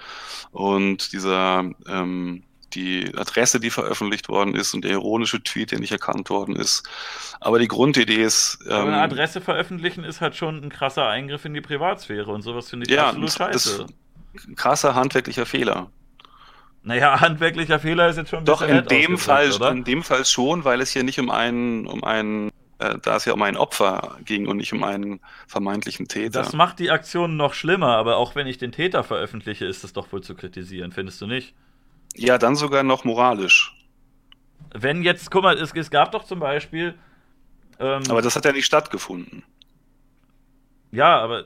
Und 0.52 1.12
dieser, 1.12 1.70
ähm, 1.88 2.42
die 2.74 3.12
Adresse, 3.16 3.58
die 3.58 3.70
veröffentlicht 3.70 4.28
worden 4.28 4.54
ist 4.54 4.74
und 4.74 4.84
der 4.84 4.92
ironische 4.92 5.42
Tweet, 5.42 5.70
der 5.70 5.80
nicht 5.80 5.92
erkannt 5.92 6.28
worden 6.28 6.54
ist. 6.54 6.86
Aber 7.40 7.58
die 7.58 7.68
Grundidee 7.68 8.22
ist. 8.22 8.58
Ähm, 8.68 8.88
eine 8.88 9.00
Adresse 9.00 9.40
veröffentlichen 9.40 10.04
ist 10.04 10.20
halt 10.20 10.36
schon 10.36 10.62
ein 10.62 10.68
krasser 10.68 11.08
Eingriff 11.08 11.46
in 11.46 11.54
die 11.54 11.62
Privatsphäre 11.62 12.30
und 12.30 12.42
sowas 12.42 12.68
finde 12.68 12.84
ich 12.86 12.92
ja, 12.92 13.06
absolut 13.06 13.32
scheiße. 13.32 13.86
Ist 14.34 14.48
ein 14.48 14.56
krasser 14.56 14.94
handwerklicher 14.94 15.46
Fehler. 15.46 15.90
Naja, 16.82 17.20
handwerklicher 17.20 17.80
Fehler 17.80 18.08
ist 18.10 18.16
jetzt 18.16 18.30
schon 18.30 18.40
ein 18.40 18.44
Doch, 18.44 18.60
in 18.60 18.84
dem 18.84 19.16
Fall, 19.16 19.50
oder? 19.50 19.70
in 19.70 19.84
dem 19.84 20.02
Fall 20.02 20.26
schon, 20.26 20.64
weil 20.64 20.82
es 20.82 20.90
hier 20.90 21.04
nicht 21.04 21.18
um 21.18 21.30
einen, 21.30 21.86
um 21.86 22.04
einen 22.04 22.50
äh, 22.78 22.98
da 23.02 23.16
es 23.16 23.24
ja 23.24 23.32
um 23.32 23.42
ein 23.42 23.56
Opfer 23.56 24.18
ging 24.24 24.46
und 24.46 24.58
nicht 24.58 24.72
um 24.72 24.84
einen 24.84 25.20
vermeintlichen 25.46 26.08
Täter. 26.08 26.40
Das 26.40 26.52
macht 26.52 26.78
die 26.78 26.90
Aktion 26.90 27.36
noch 27.36 27.54
schlimmer, 27.54 27.96
aber 27.96 28.16
auch 28.16 28.34
wenn 28.34 28.46
ich 28.46 28.58
den 28.58 28.72
Täter 28.72 29.04
veröffentliche, 29.04 29.64
ist 29.64 29.84
das 29.84 29.92
doch 29.92 30.12
wohl 30.12 30.22
zu 30.22 30.34
kritisieren, 30.34 30.92
findest 30.92 31.20
du 31.20 31.26
nicht? 31.26 31.54
Ja, 32.14 32.38
dann 32.38 32.56
sogar 32.56 32.82
noch 32.82 33.04
moralisch. 33.04 33.74
Wenn 34.72 35.02
jetzt, 35.02 35.30
guck 35.30 35.42
mal, 35.42 35.56
es, 35.56 35.72
es 35.72 35.90
gab 35.90 36.12
doch 36.12 36.24
zum 36.24 36.40
Beispiel. 36.40 36.94
Ähm, 37.78 38.02
aber 38.08 38.22
das 38.22 38.36
hat 38.36 38.44
ja 38.44 38.52
nicht 38.52 38.66
stattgefunden. 38.66 39.42
Ja, 40.90 41.18
aber 41.18 41.44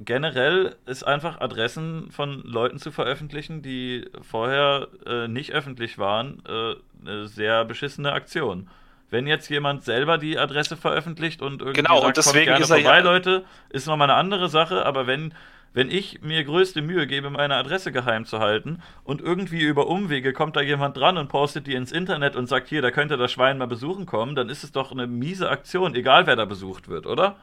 generell 0.00 0.76
ist 0.86 1.02
einfach 1.02 1.40
Adressen 1.40 2.10
von 2.10 2.42
Leuten 2.42 2.78
zu 2.78 2.90
veröffentlichen, 2.90 3.62
die 3.62 4.08
vorher 4.22 4.88
äh, 5.06 5.28
nicht 5.28 5.52
öffentlich 5.52 5.98
waren, 5.98 6.42
äh, 6.46 6.74
eine 7.00 7.28
sehr 7.28 7.64
beschissene 7.64 8.12
Aktion. 8.12 8.68
Wenn 9.10 9.26
jetzt 9.26 9.48
jemand 9.48 9.84
selber 9.84 10.18
die 10.18 10.38
Adresse 10.38 10.76
veröffentlicht 10.76 11.40
und 11.40 11.62
irgendwie 11.62 11.82
genau, 11.82 11.96
sagt, 11.96 12.06
und 12.06 12.16
deswegen 12.18 12.44
gerne 12.46 12.62
ist 12.62 12.70
er 12.70 12.76
vorbei, 12.76 12.98
ja 12.98 13.02
Leute, 13.02 13.44
ist 13.70 13.86
nochmal 13.86 14.10
eine 14.10 14.18
andere 14.18 14.48
Sache, 14.48 14.84
aber 14.84 15.06
wenn, 15.06 15.32
wenn 15.72 15.90
ich 15.90 16.20
mir 16.20 16.44
größte 16.44 16.82
Mühe 16.82 17.06
gebe, 17.06 17.30
meine 17.30 17.56
Adresse 17.56 17.90
geheim 17.90 18.26
zu 18.26 18.38
halten 18.38 18.82
und 19.04 19.22
irgendwie 19.22 19.62
über 19.62 19.86
Umwege 19.86 20.32
kommt 20.34 20.56
da 20.56 20.60
jemand 20.60 20.96
dran 20.96 21.16
und 21.16 21.28
postet 21.28 21.66
die 21.66 21.74
ins 21.74 21.90
Internet 21.90 22.36
und 22.36 22.48
sagt, 22.48 22.68
hier, 22.68 22.82
da 22.82 22.90
könnte 22.90 23.16
das 23.16 23.32
Schwein 23.32 23.56
mal 23.56 23.66
besuchen 23.66 24.04
kommen, 24.04 24.34
dann 24.34 24.50
ist 24.50 24.62
es 24.62 24.72
doch 24.72 24.92
eine 24.92 25.06
miese 25.06 25.48
Aktion, 25.48 25.94
egal 25.94 26.26
wer 26.26 26.36
da 26.36 26.44
besucht 26.44 26.88
wird, 26.88 27.06
oder? 27.06 27.36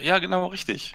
Ja, 0.00 0.18
genau, 0.18 0.46
richtig. 0.46 0.94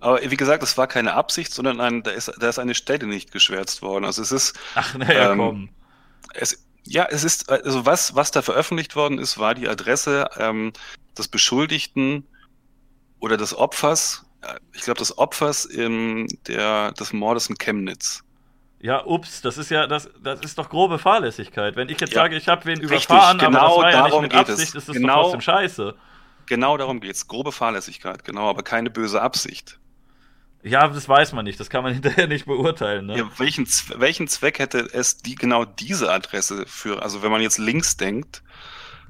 Aber 0.00 0.20
wie 0.22 0.36
gesagt, 0.36 0.62
es 0.62 0.76
war 0.78 0.86
keine 0.86 1.14
Absicht, 1.14 1.52
sondern 1.52 1.80
ein, 1.80 2.02
da, 2.02 2.10
ist, 2.10 2.32
da 2.38 2.48
ist 2.48 2.58
eine 2.58 2.74
Stelle 2.74 3.06
nicht 3.06 3.32
geschwärzt 3.32 3.82
worden. 3.82 4.04
Also 4.04 4.22
es 4.22 4.32
ist. 4.32 4.58
Ach, 4.74 4.96
naja, 4.96 5.32
ähm, 5.32 5.38
komm. 5.38 5.68
Es, 6.34 6.64
ja, 6.84 7.06
es 7.10 7.24
ist, 7.24 7.50
also 7.50 7.86
was, 7.86 8.14
was 8.14 8.30
da 8.30 8.42
veröffentlicht 8.42 8.96
worden 8.96 9.18
ist, 9.18 9.38
war 9.38 9.54
die 9.54 9.68
Adresse 9.68 10.28
ähm, 10.38 10.72
des 11.16 11.28
Beschuldigten 11.28 12.26
oder 13.20 13.36
des 13.36 13.56
Opfers, 13.56 14.24
äh, 14.42 14.54
ich 14.72 14.82
glaube 14.82 14.98
des 14.98 15.16
Opfers 15.18 15.64
im, 15.64 16.26
der, 16.46 16.92
des 16.92 17.12
Mordes 17.12 17.48
in 17.48 17.58
Chemnitz. 17.58 18.22
Ja, 18.82 19.04
ups, 19.04 19.42
das 19.42 19.58
ist 19.58 19.70
ja, 19.70 19.86
das, 19.86 20.08
das 20.22 20.40
ist 20.40 20.56
doch 20.56 20.70
grobe 20.70 20.98
Fahrlässigkeit. 20.98 21.76
Wenn 21.76 21.90
ich 21.90 22.00
jetzt 22.00 22.14
ja, 22.14 22.22
sage, 22.22 22.36
ich 22.36 22.48
habe 22.48 22.64
wen 22.64 22.80
überfahren, 22.80 23.38
richtig, 23.38 23.48
genau 23.48 23.74
aber 23.74 23.90
das 23.90 23.94
war 23.94 24.08
ja 24.08 24.08
nicht 24.08 24.22
mit 24.22 24.34
Absicht, 24.34 24.68
es. 24.70 24.74
ist 24.74 24.88
das 24.88 24.96
genau, 24.96 25.14
doch 25.16 25.22
trotzdem 25.22 25.40
scheiße. 25.42 25.94
Genau 26.46 26.76
darum 26.78 27.00
geht 27.00 27.14
es. 27.14 27.28
Grobe 27.28 27.52
Fahrlässigkeit, 27.52 28.24
genau, 28.24 28.48
aber 28.48 28.62
keine 28.62 28.90
böse 28.90 29.20
Absicht. 29.20 29.79
Ja, 30.62 30.88
das 30.88 31.08
weiß 31.08 31.32
man 31.32 31.44
nicht, 31.44 31.58
das 31.58 31.70
kann 31.70 31.82
man 31.82 31.92
hinterher 31.94 32.26
nicht 32.26 32.46
beurteilen. 32.46 33.06
Ne? 33.06 33.18
Ja, 33.18 33.30
welchen, 33.38 33.66
welchen 33.96 34.28
Zweck 34.28 34.58
hätte 34.58 34.78
es 34.92 35.18
die 35.18 35.34
genau 35.34 35.64
diese 35.64 36.12
Adresse 36.12 36.64
für, 36.66 37.02
also 37.02 37.22
wenn 37.22 37.30
man 37.30 37.40
jetzt 37.40 37.58
links 37.58 37.96
denkt, 37.96 38.42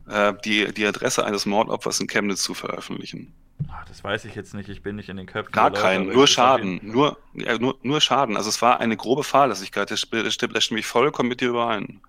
äh, 0.08 0.34
die, 0.44 0.72
die 0.72 0.86
Adresse 0.86 1.24
eines 1.24 1.46
Mordopfers 1.46 2.00
in 2.00 2.06
Chemnitz 2.06 2.42
zu 2.42 2.54
veröffentlichen. 2.54 3.34
Ach, 3.70 3.84
das 3.86 4.02
weiß 4.02 4.24
ich 4.24 4.34
jetzt 4.34 4.54
nicht, 4.54 4.68
ich 4.68 4.82
bin 4.82 4.96
nicht 4.96 5.08
in 5.08 5.16
den 5.16 5.26
Köpfen. 5.26 5.52
Gar 5.52 5.72
keinen, 5.72 6.08
nur 6.08 6.26
Schaden, 6.26 6.80
nur, 6.82 7.18
ja, 7.34 7.58
nur, 7.58 7.78
nur 7.82 8.00
Schaden. 8.00 8.36
Also 8.36 8.48
es 8.48 8.62
war 8.62 8.80
eine 8.80 8.96
grobe 8.96 9.22
Fahrlässigkeit, 9.22 9.90
das, 9.90 10.00
stimmt, 10.00 10.56
das 10.56 10.64
stimme 10.64 10.80
ich 10.80 10.86
vollkommen 10.86 11.28
mit 11.28 11.40
dir 11.40 11.50
überein. 11.50 12.00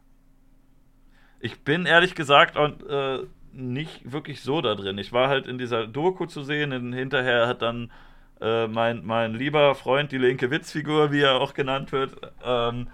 Ich 1.39 1.59
bin 1.61 1.85
ehrlich 1.85 2.15
gesagt 2.15 2.55
und, 2.55 2.84
äh, 2.88 3.19
nicht 3.53 4.11
wirklich 4.11 4.41
so 4.41 4.61
da 4.61 4.76
drin. 4.76 4.97
Ich 4.97 5.11
war 5.11 5.27
halt 5.27 5.45
in 5.45 5.57
dieser 5.57 5.88
Doku 5.88 6.26
zu 6.26 6.43
sehen, 6.43 6.72
und 6.72 6.93
hinterher 6.93 7.47
hat 7.47 7.61
dann 7.61 7.91
äh, 8.41 8.68
mein, 8.68 9.05
mein 9.05 9.34
lieber 9.34 9.76
Freund, 9.76 10.11
die 10.11 10.18
linke 10.18 10.51
Witzfigur, 10.51 11.11
wie 11.11 11.22
er 11.22 11.39
auch 11.39 11.53
genannt 11.53 11.91
wird, 11.91 12.15
ähm, 12.43 12.88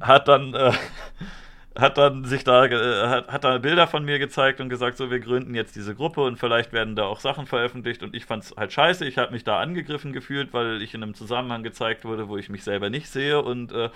hat 0.00 0.28
dann 0.28 0.54
äh, 0.54 0.72
hat 1.78 1.98
dann 1.98 2.24
sich 2.24 2.42
da 2.44 2.64
äh, 2.64 3.08
hat, 3.08 3.28
hat 3.28 3.44
da 3.44 3.58
Bilder 3.58 3.86
von 3.86 4.04
mir 4.04 4.18
gezeigt 4.18 4.60
und 4.60 4.68
gesagt, 4.68 4.96
so 4.96 5.10
wir 5.10 5.20
gründen 5.20 5.54
jetzt 5.54 5.76
diese 5.76 5.94
Gruppe 5.94 6.22
und 6.22 6.38
vielleicht 6.38 6.72
werden 6.72 6.96
da 6.96 7.04
auch 7.04 7.20
Sachen 7.20 7.46
veröffentlicht 7.46 8.02
und 8.02 8.14
ich 8.14 8.24
fand 8.24 8.44
es 8.44 8.54
halt 8.56 8.72
scheiße. 8.72 9.04
Ich 9.04 9.18
habe 9.18 9.32
mich 9.32 9.44
da 9.44 9.60
angegriffen 9.60 10.12
gefühlt, 10.12 10.52
weil 10.52 10.80
ich 10.82 10.94
in 10.94 11.02
einem 11.02 11.14
Zusammenhang 11.14 11.62
gezeigt 11.62 12.04
wurde, 12.04 12.28
wo 12.28 12.36
ich 12.38 12.48
mich 12.48 12.64
selber 12.64 12.90
nicht 12.90 13.08
sehe 13.08 13.42
und 13.42 13.72
äh, 13.72 13.90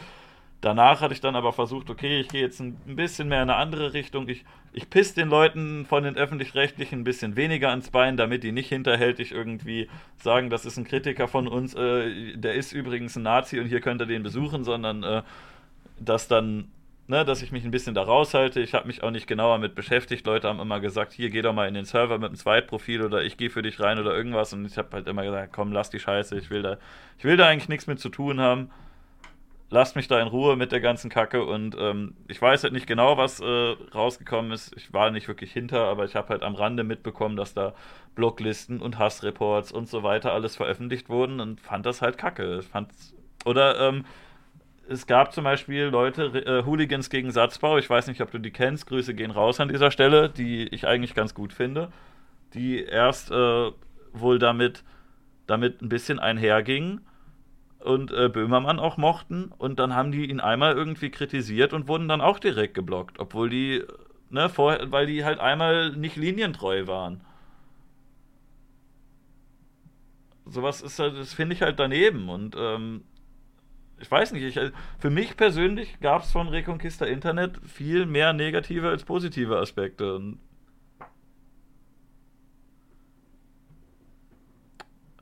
danach 0.61 1.01
hatte 1.01 1.15
ich 1.15 1.21
dann 1.21 1.37
aber 1.37 1.53
versucht, 1.53 1.91
okay, 1.91 2.21
ich 2.21 2.29
gehe 2.29 2.41
jetzt 2.41 2.61
ein, 2.61 2.77
bisschen 2.87 3.29
mehr 3.29 3.43
in 3.43 3.51
eine 3.51 3.59
andere 3.59 3.93
Richtung. 3.93 4.29
Ich, 4.29 4.45
ich 4.73 4.91
piss 4.91 5.15
den 5.15 5.29
Leuten 5.29 5.87
von 5.87 6.03
den 6.03 6.17
öffentlich-rechtlichen 6.17 7.01
ein 7.01 7.05
bisschen 7.05 7.37
weniger 7.37 7.71
ans 7.71 7.91
Bein, 7.91 8.17
damit 8.17 8.43
die 8.43 8.53
nicht 8.53 8.69
hinterhältig 8.69 9.33
irgendwie 9.33 9.89
sagen, 10.19 10.51
das 10.51 10.67
ist 10.67 10.77
ein 10.77 10.85
Kritiker 10.85 11.29
von 11.29 11.49
uns, 11.49 11.75
äh, 11.75 12.37
der 12.37 12.55
ist 12.55 12.73
übrigens 12.73 13.17
ein 13.17 13.23
Nazi 13.23 13.61
und 13.61 13.67
hier 13.67 13.81
könnt 13.81 14.01
ihr 14.03 14.07
den 14.07 14.23
besuchen, 14.23 14.65
sondern 14.65 15.03
äh, 15.03 15.23
dass 15.99 16.29
dann 16.29 16.69
ne, 17.11 17.25
dass 17.25 17.43
ich 17.43 17.53
mich 17.53 17.65
ein 17.65 17.73
bisschen 17.73 17.95
da 17.95 18.03
raushalte. 18.03 18.61
Ich 18.61 18.73
habe 18.73 18.87
mich 18.87 19.03
auch 19.03 19.11
nicht 19.11 19.27
genauer 19.27 19.59
mit 19.59 19.75
beschäftigt. 19.75 20.25
Leute 20.27 20.49
haben 20.49 20.61
immer 20.61 20.81
gesagt, 20.81 21.13
hier 21.13 21.29
geh 21.29 21.43
doch 21.43 21.53
mal 21.53 21.67
in 21.69 21.75
den 21.75 21.85
Server 21.85 22.17
mit 22.19 22.29
einem 22.29 22.37
Zweitprofil 22.37 23.03
oder 23.03 23.23
ich 23.23 23.37
gehe 23.37 23.51
für 23.51 23.63
dich 23.63 23.81
rein 23.81 23.99
oder 23.99 24.17
irgendwas. 24.17 24.53
Und 24.53 24.65
ich 24.65 24.79
habe 24.79 24.91
halt 24.93 25.09
immer 25.09 25.25
gesagt, 25.25 25.53
komm, 25.53 25.73
lass 25.73 25.91
die 25.91 25.99
Scheiße. 25.99 26.39
Ich 26.39 26.51
will 26.51 26.63
da, 26.63 26.79
ich 27.19 27.25
will 27.25 27.37
da 27.37 27.49
eigentlich 27.49 27.69
nichts 27.69 27.89
mit 27.89 27.99
zu 27.99 28.09
tun 28.09 28.41
haben. 28.41 28.71
Lasst 29.73 29.95
mich 29.95 30.09
da 30.09 30.21
in 30.21 30.27
Ruhe 30.27 30.57
mit 30.57 30.73
der 30.73 30.81
ganzen 30.81 31.11
Kacke. 31.11 31.45
Und 31.45 31.77
ähm, 31.79 32.17
ich 32.27 32.43
weiß 32.43 32.65
halt 32.65 32.73
nicht 32.73 32.89
genau, 32.89 33.17
was 33.17 33.39
äh, 33.41 33.77
rausgekommen 33.95 34.51
ist. 34.51 34.77
Ich 34.77 34.93
war 34.93 35.13
nicht 35.13 35.29
wirklich 35.29 35.53
hinter, 35.53 35.85
aber 35.85 36.05
ich 36.05 36.17
habe 36.17 36.31
halt 36.31 36.43
am 36.43 36.57
Rande 36.57 36.83
mitbekommen, 36.83 37.37
dass 37.37 37.55
da 37.55 37.75
Bloglisten 38.17 38.81
und 38.81 38.99
Hassreports 38.99 39.71
und 39.71 39.89
so 39.89 40.03
weiter 40.03 40.33
alles 40.33 40.57
veröffentlicht 40.57 41.09
wurden 41.09 41.39
und 41.39 41.61
fand 41.61 41.87
das 41.87 42.03
halt 42.03 42.19
kacke. 42.19 42.59
Ich 42.59 42.67
fand's, 42.67 43.15
oder 43.45 43.79
ähm, 43.81 44.05
es 44.89 45.07
gab 45.07 45.33
zum 45.33 45.45
Beispiel 45.45 45.85
Leute, 45.85 46.25
äh, 46.25 46.65
Hooligans 46.67 47.09
gegen 47.09 47.31
Satzbau, 47.31 47.79
ich 47.79 47.89
weiß 47.89 48.09
nicht, 48.09 48.21
ob 48.23 48.33
du 48.33 48.39
die 48.39 48.51
kennst, 48.51 48.89
Grüße 48.89 49.15
gehen 49.15 49.31
raus 49.31 49.61
an 49.61 49.69
dieser 49.69 49.93
Stelle, 49.93 50.29
die 50.29 50.67
ich 50.67 50.89
eigentlich 50.89 51.15
ganz 51.15 51.33
gut 51.33 51.53
finde, 51.53 51.93
die 52.55 52.83
erst 52.83 53.31
äh, 53.31 53.71
wohl 54.13 54.41
damit, 54.41 54.83
damit 55.47 55.81
ein 55.81 55.89
bisschen 55.89 56.19
einhergingen 56.19 57.03
und 57.81 58.13
äh, 58.13 58.29
Böhmermann 58.29 58.79
auch 58.79 58.97
mochten 58.97 59.53
und 59.59 59.79
dann 59.79 59.95
haben 59.95 60.13
die 60.13 60.29
ihn 60.29 60.41
einmal 60.41 60.75
irgendwie 60.75 61.11
kritisiert 61.11 61.73
und 61.73 61.89
wurden 61.89 62.09
dann 62.09 62.21
auch 62.21 62.39
direkt 62.39 62.75
geblockt, 62.75 63.19
obwohl 63.19 63.49
die, 63.49 63.85
ne, 64.31 64.49
vorher, 64.49 64.91
weil 64.93 65.07
die 65.07 65.25
halt 65.25 65.41
einmal 65.41 65.97
nicht 65.97 66.17
linientreu 66.17 66.87
waren. 66.87 67.23
Sowas 70.45 70.83
ist 70.83 70.99
halt, 70.99 71.17
das 71.17 71.33
finde 71.33 71.55
ich 71.55 71.63
halt 71.63 71.79
daneben 71.79 72.29
und 72.29 72.57
ähm, 72.59 73.05
ich 74.01 74.11
weiß 74.11 74.33
nicht, 74.33 74.43
ich, 74.43 74.57
äh, 74.57 74.73
für 74.99 75.11
mich 75.11 75.37
persönlich 75.37 76.01
gab 76.01 76.23
es 76.23 76.33
von 76.33 76.49
Reconquista 76.49 77.05
Internet 77.05 77.61
viel 77.67 78.07
mehr 78.07 78.33
negative 78.33 78.89
als 78.89 79.05
positive 79.05 79.59
Aspekte. 79.59 80.17
Und 80.17 80.41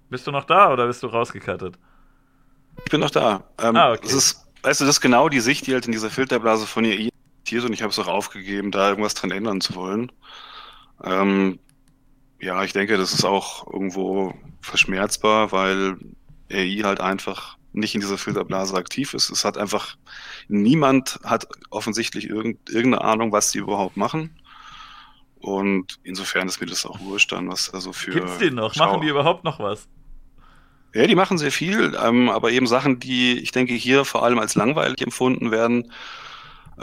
bist 0.09 0.27
du 0.27 0.31
noch 0.31 0.45
da 0.45 0.73
oder 0.73 0.87
bist 0.87 1.03
du 1.03 1.09
rausgekattet? 1.09 1.79
Ich 2.85 2.91
bin 2.91 3.01
noch 3.01 3.11
da. 3.11 3.45
Ähm, 3.61 3.77
ah, 3.77 3.93
okay. 3.93 4.01
Das 4.03 4.13
ist, 4.13 4.47
weißt 4.63 4.81
du, 4.81 4.85
das 4.85 4.97
ist 4.97 5.01
genau 5.01 5.29
die 5.29 5.41
Sicht, 5.41 5.67
die 5.67 5.75
halt 5.75 5.87
in 5.87 5.93
dieser 5.93 6.11
Filterblase 6.11 6.67
von 6.67 6.85
ihr 6.85 7.11
existiert 7.49 7.65
und 7.65 7.73
ich 7.73 7.83
habe 7.83 7.91
es 7.91 7.99
auch 7.99 8.09
aufgegeben, 8.09 8.71
da 8.71 8.89
irgendwas 8.89 9.15
dran 9.15 9.31
ändern 9.31 9.61
zu 9.61 9.75
wollen. 9.75 10.13
Ähm, 11.03 11.59
ja, 12.41 12.63
ich 12.65 12.73
denke, 12.73 12.97
das 12.97 13.13
ist 13.13 13.25
auch 13.25 13.67
irgendwo 13.73 14.35
verschmerzbar, 14.61 15.53
weil 15.53 15.97
AI 16.51 16.81
halt 16.85 17.01
einfach 17.01 17.57
nicht 17.73 17.95
in 17.95 18.01
dieser 18.01 18.19
Filterblase 18.19 18.77
aktiv 18.77 19.15
ist. 19.15 19.31
Es 19.31 19.45
hat 19.45 19.59
einfach, 19.59 19.97
niemand 20.49 21.21
hat 21.25 21.47
offensichtlich 21.71 22.29
irgend, 22.29 22.71
irgendeine 22.71 23.05
Ahnung, 23.05 23.33
was 23.33 23.53
die 23.53 23.59
überhaupt 23.59 23.97
machen. 23.97 24.37
Und 25.41 25.99
insofern 26.03 26.49
ist 26.49 26.61
mir 26.61 26.67
das 26.67 26.85
auch 26.85 26.99
wurscht 27.01 27.33
dann, 27.33 27.49
was 27.49 27.73
also 27.73 27.93
für. 27.93 28.13
Gibt's 28.13 28.39
die 28.39 28.51
noch? 28.51 28.75
Schau 28.75 28.87
machen 28.87 29.03
die 29.03 29.09
überhaupt 29.09 29.45
noch 29.45 29.61
was? 29.61 29.89
Ja, 30.94 31.06
die 31.06 31.15
machen 31.15 31.39
sehr 31.39 31.52
viel, 31.52 31.97
ähm, 32.02 32.31
aber 32.31 32.51
eben 32.51 32.66
Sachen, 32.66 32.98
die 32.98 33.39
ich 33.39 33.52
denke 33.52 33.74
hier 33.74 34.05
vor 34.05 34.24
allem 34.24 34.39
als 34.39 34.55
langweilig 34.55 35.02
empfunden 35.02 35.51
werden, 35.51 35.93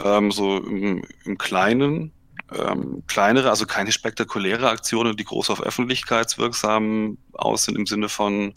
ähm, 0.02 0.30
so 0.30 0.58
im, 0.58 1.02
im 1.24 1.38
Kleinen, 1.38 2.12
ähm, 2.56 3.02
kleinere, 3.08 3.50
also 3.50 3.66
keine 3.66 3.90
spektakuläre 3.90 4.70
Aktionen, 4.70 5.16
die 5.16 5.24
groß 5.24 5.50
auf 5.50 5.60
öffentlichkeitswirksam 5.60 7.18
aus 7.32 7.64
sind 7.64 7.76
im 7.76 7.86
Sinne 7.86 8.08
von 8.08 8.54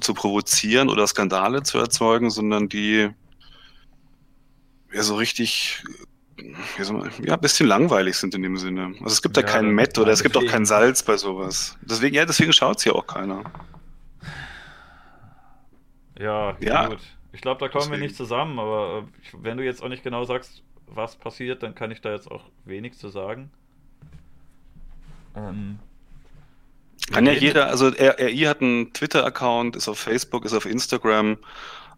zu 0.00 0.14
provozieren 0.14 0.88
oder 0.88 1.06
Skandale 1.06 1.62
zu 1.62 1.78
erzeugen, 1.78 2.30
sondern 2.30 2.68
die 2.68 3.08
ja 4.92 5.02
so 5.02 5.14
richtig 5.14 5.84
ja, 7.22 7.34
ein 7.34 7.40
bisschen 7.40 7.68
langweilig 7.68 8.16
sind 8.16 8.34
in 8.34 8.42
dem 8.42 8.56
Sinne. 8.56 8.94
Also 9.00 9.14
es 9.14 9.22
gibt 9.22 9.36
ja, 9.36 9.42
da 9.42 9.48
keinen 9.48 9.70
Met 9.70 9.96
oder 9.98 10.12
es 10.12 10.22
gibt 10.22 10.36
auch 10.36 10.44
kein 10.44 10.66
Salz 10.66 11.02
bei 11.02 11.16
sowas. 11.16 11.76
Deswegen, 11.82 12.16
ja, 12.16 12.26
deswegen 12.26 12.52
schaut 12.52 12.78
es 12.78 12.82
hier 12.82 12.94
auch 12.96 13.06
keiner. 13.06 13.44
Ja, 16.18 16.56
ja 16.60 16.88
gut. 16.88 17.00
Ich 17.32 17.40
glaube, 17.40 17.60
da 17.60 17.68
kommen 17.68 17.82
deswegen. 17.82 18.00
wir 18.00 18.06
nicht 18.06 18.16
zusammen, 18.16 18.58
aber 18.58 19.04
äh, 19.04 19.36
wenn 19.42 19.58
du 19.58 19.64
jetzt 19.64 19.82
auch 19.82 19.88
nicht 19.88 20.02
genau 20.02 20.24
sagst, 20.24 20.62
was 20.86 21.16
passiert, 21.16 21.62
dann 21.62 21.74
kann 21.74 21.90
ich 21.90 22.00
da 22.00 22.12
jetzt 22.12 22.30
auch 22.30 22.44
wenig 22.64 22.96
zu 22.96 23.08
sagen. 23.08 23.50
Ähm, 25.34 25.78
kann 27.12 27.26
ja 27.26 27.32
jeder, 27.32 27.68
also 27.68 27.88
RI 27.88 28.40
hat 28.40 28.60
einen 28.60 28.92
Twitter-Account, 28.92 29.76
ist 29.76 29.88
auf 29.88 29.98
Facebook, 29.98 30.44
ist 30.44 30.54
auf 30.54 30.66
Instagram. 30.66 31.38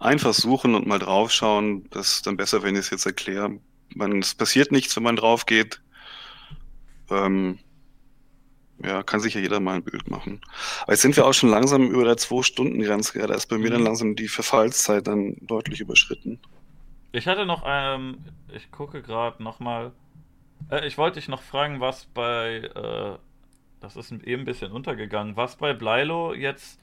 Einfach 0.00 0.34
suchen 0.34 0.74
und 0.74 0.86
mal 0.86 0.98
draufschauen. 0.98 1.88
Das 1.90 2.14
ist 2.14 2.26
dann 2.26 2.36
besser, 2.36 2.62
wenn 2.62 2.74
ich 2.74 2.80
es 2.80 2.90
jetzt 2.90 3.06
erkläre. 3.06 3.58
Man, 3.94 4.18
es 4.18 4.34
passiert 4.34 4.70
nichts, 4.70 4.94
wenn 4.96 5.02
man 5.02 5.16
drauf 5.16 5.46
geht. 5.46 5.80
Ähm, 7.10 7.58
ja, 8.82 9.02
kann 9.02 9.20
sich 9.20 9.34
ja 9.34 9.40
jeder 9.40 9.60
mal 9.60 9.76
ein 9.76 9.82
Bild 9.82 10.10
machen. 10.10 10.40
Aber 10.82 10.92
jetzt 10.92 11.02
sind 11.02 11.16
wir 11.16 11.26
auch 11.26 11.32
schon 11.32 11.50
langsam 11.50 11.88
über 11.90 12.04
der 12.04 12.16
Zwei-Stunden-Grenze. 12.16 13.18
Da 13.18 13.34
ist 13.34 13.46
bei 13.46 13.58
mir 13.58 13.70
dann 13.70 13.80
mhm. 13.80 13.86
langsam 13.86 14.16
die 14.16 14.28
Verfallszeit 14.28 15.06
dann 15.06 15.36
deutlich 15.40 15.80
überschritten. 15.80 16.38
Ich 17.12 17.26
hatte 17.26 17.46
noch, 17.46 17.64
ähm, 17.66 18.18
ich 18.54 18.70
gucke 18.70 19.02
gerade 19.02 19.42
nochmal. 19.42 19.92
Äh, 20.70 20.86
ich 20.86 20.98
wollte 20.98 21.18
dich 21.18 21.28
noch 21.28 21.42
fragen, 21.42 21.80
was 21.80 22.04
bei 22.06 22.70
äh, 22.74 23.18
das 23.80 23.96
ist 23.96 24.12
eben 24.12 24.42
ein 24.42 24.44
bisschen 24.44 24.72
untergegangen. 24.72 25.36
Was 25.36 25.56
bei 25.56 25.72
Bleilo 25.72 26.34
jetzt 26.34 26.80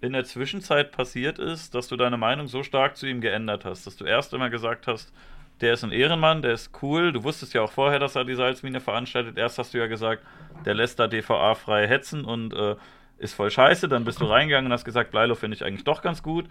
in 0.00 0.12
der 0.12 0.24
Zwischenzeit 0.24 0.92
passiert 0.92 1.38
ist, 1.38 1.74
dass 1.74 1.88
du 1.88 1.96
deine 1.96 2.16
Meinung 2.16 2.48
so 2.48 2.62
stark 2.62 2.96
zu 2.96 3.06
ihm 3.06 3.20
geändert 3.20 3.64
hast, 3.64 3.86
dass 3.86 3.96
du 3.96 4.04
erst 4.04 4.32
immer 4.32 4.50
gesagt 4.50 4.86
hast, 4.86 5.12
der 5.60 5.72
ist 5.72 5.84
ein 5.84 5.92
Ehrenmann, 5.92 6.42
der 6.42 6.52
ist 6.52 6.70
cool. 6.82 7.12
Du 7.12 7.24
wusstest 7.24 7.54
ja 7.54 7.62
auch 7.62 7.72
vorher, 7.72 7.98
dass 7.98 8.14
er 8.14 8.24
die 8.24 8.34
Salzmine 8.34 8.80
veranstaltet. 8.80 9.38
Erst 9.38 9.58
hast 9.58 9.72
du 9.72 9.78
ja 9.78 9.86
gesagt, 9.86 10.22
der 10.64 10.74
lässt 10.74 10.98
da 10.98 11.06
DVA 11.06 11.54
frei 11.54 11.86
hetzen 11.86 12.24
und 12.24 12.52
äh, 12.54 12.76
ist 13.18 13.34
voll 13.34 13.50
scheiße. 13.50 13.88
Dann 13.88 14.04
bist 14.04 14.20
du 14.20 14.26
reingegangen 14.26 14.66
und 14.66 14.72
hast 14.72 14.84
gesagt, 14.84 15.10
Bleilo 15.10 15.34
finde 15.34 15.56
ich 15.56 15.64
eigentlich 15.64 15.84
doch 15.84 16.02
ganz 16.02 16.22
gut. 16.22 16.46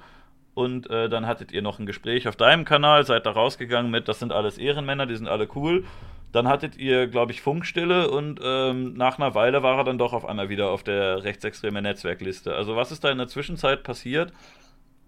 Und 0.55 0.89
äh, 0.89 1.09
dann 1.09 1.27
hattet 1.27 1.51
ihr 1.51 1.61
noch 1.61 1.79
ein 1.79 1.85
Gespräch 1.85 2.27
auf 2.27 2.37
deinem 2.37 2.63
Kanal, 2.63 3.05
seid 3.05 3.25
da 3.25 3.31
rausgegangen 3.31 3.91
mit, 3.91 4.07
das 4.07 4.19
sind 4.19 4.31
alles 4.31 4.57
Ehrenmänner, 4.57 5.05
die 5.05 5.17
sind 5.17 5.27
alle 5.27 5.49
cool. 5.53 5.83
Dann 6.31 6.47
hattet 6.47 6.77
ihr, 6.77 7.07
glaube 7.07 7.33
ich, 7.33 7.41
Funkstille 7.41 8.09
und 8.09 8.39
ähm, 8.43 8.93
nach 8.93 9.19
einer 9.19 9.35
Weile 9.35 9.63
war 9.63 9.77
er 9.77 9.83
dann 9.83 9.97
doch 9.97 10.13
auf 10.13 10.25
einmal 10.25 10.49
wieder 10.49 10.69
auf 10.69 10.83
der 10.83 11.23
rechtsextremen 11.23 11.83
Netzwerkliste. 11.83 12.55
Also 12.55 12.75
was 12.75 12.91
ist 12.91 13.03
da 13.03 13.11
in 13.11 13.17
der 13.17 13.27
Zwischenzeit 13.27 13.83
passiert, 13.83 14.33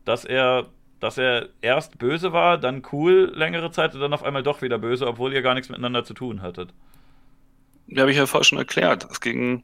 dass 0.03 0.25
er, 0.25 0.67
dass 0.99 1.17
er 1.17 1.49
erst 1.61 1.97
böse 1.97 2.33
war, 2.33 2.57
dann 2.57 2.83
cool 2.91 3.31
längere 3.35 3.71
Zeit 3.71 3.93
und 3.93 4.01
dann 4.01 4.13
auf 4.13 4.23
einmal 4.23 4.43
doch 4.43 4.61
wieder 4.61 4.77
böse, 4.77 5.07
obwohl 5.07 5.33
ihr 5.33 5.41
gar 5.41 5.53
nichts 5.53 5.69
miteinander 5.69 6.03
zu 6.03 6.13
tun 6.13 6.41
hattet? 6.41 6.73
Ja, 7.87 8.01
habe 8.01 8.11
ich 8.11 8.17
ja 8.17 8.25
vorher 8.25 8.43
schon 8.43 8.57
erklärt. 8.57 9.07
Es 9.09 9.21
ging 9.21 9.63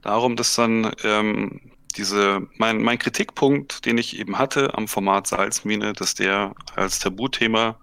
darum, 0.00 0.36
dass 0.36 0.54
dann 0.54 0.92
ähm, 1.04 1.60
diese, 1.96 2.46
mein, 2.56 2.82
mein 2.82 2.98
Kritikpunkt, 2.98 3.84
den 3.84 3.98
ich 3.98 4.18
eben 4.18 4.38
hatte 4.38 4.74
am 4.74 4.88
Format 4.88 5.26
Salzmine, 5.26 5.92
dass 5.92 6.14
der 6.14 6.54
als 6.74 6.98
Tabuthema 6.98 7.76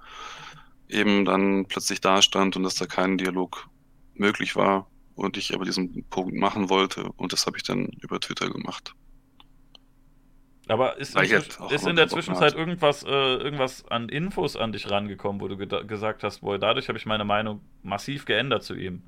eben 0.87 1.25
dann 1.25 1.65
plötzlich 1.65 2.01
dastand 2.01 2.55
und 2.55 2.63
dass 2.63 2.75
da 2.75 2.87
kein 2.87 3.17
Dialog 3.17 3.67
möglich 4.15 4.55
war 4.55 4.87
und 5.15 5.37
ich 5.37 5.53
aber 5.53 5.65
diesen 5.65 6.03
Punkt 6.09 6.33
machen 6.33 6.69
wollte 6.69 7.11
und 7.17 7.33
das 7.33 7.45
habe 7.45 7.57
ich 7.57 7.63
dann 7.63 7.85
über 8.01 8.19
Twitter 8.19 8.49
gemacht. 8.49 8.95
Aber 10.69 10.97
ist, 10.97 11.15
in, 11.15 11.43
ist 11.71 11.87
in 11.87 11.95
der 11.95 12.07
Zwischenzeit 12.09 12.53
irgendwas, 12.53 13.03
äh, 13.03 13.07
irgendwas 13.07 13.85
an 13.87 14.07
Infos 14.07 14.55
an 14.55 14.71
dich 14.71 14.89
rangekommen, 14.89 15.41
wo 15.41 15.47
du 15.47 15.57
gesagt 15.57 16.23
hast, 16.23 16.41
boah, 16.41 16.59
dadurch 16.59 16.89
habe 16.89 16.97
ich 16.97 17.07
meine 17.07 17.25
Meinung 17.25 17.61
massiv 17.81 18.25
geändert 18.25 18.63
zu 18.63 18.75
ihm? 18.75 19.01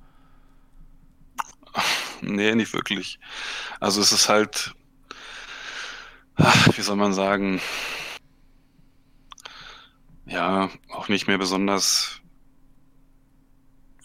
Nee, 2.21 2.55
nicht 2.55 2.73
wirklich. 2.73 3.19
Also 3.79 4.01
es 4.01 4.11
ist 4.11 4.27
halt, 4.27 4.73
ach, 6.35 6.77
wie 6.77 6.81
soll 6.81 6.95
man 6.95 7.13
sagen, 7.13 7.61
ja, 10.25 10.69
auch 10.89 11.09
nicht 11.09 11.27
mehr 11.27 11.38
besonders, 11.38 12.21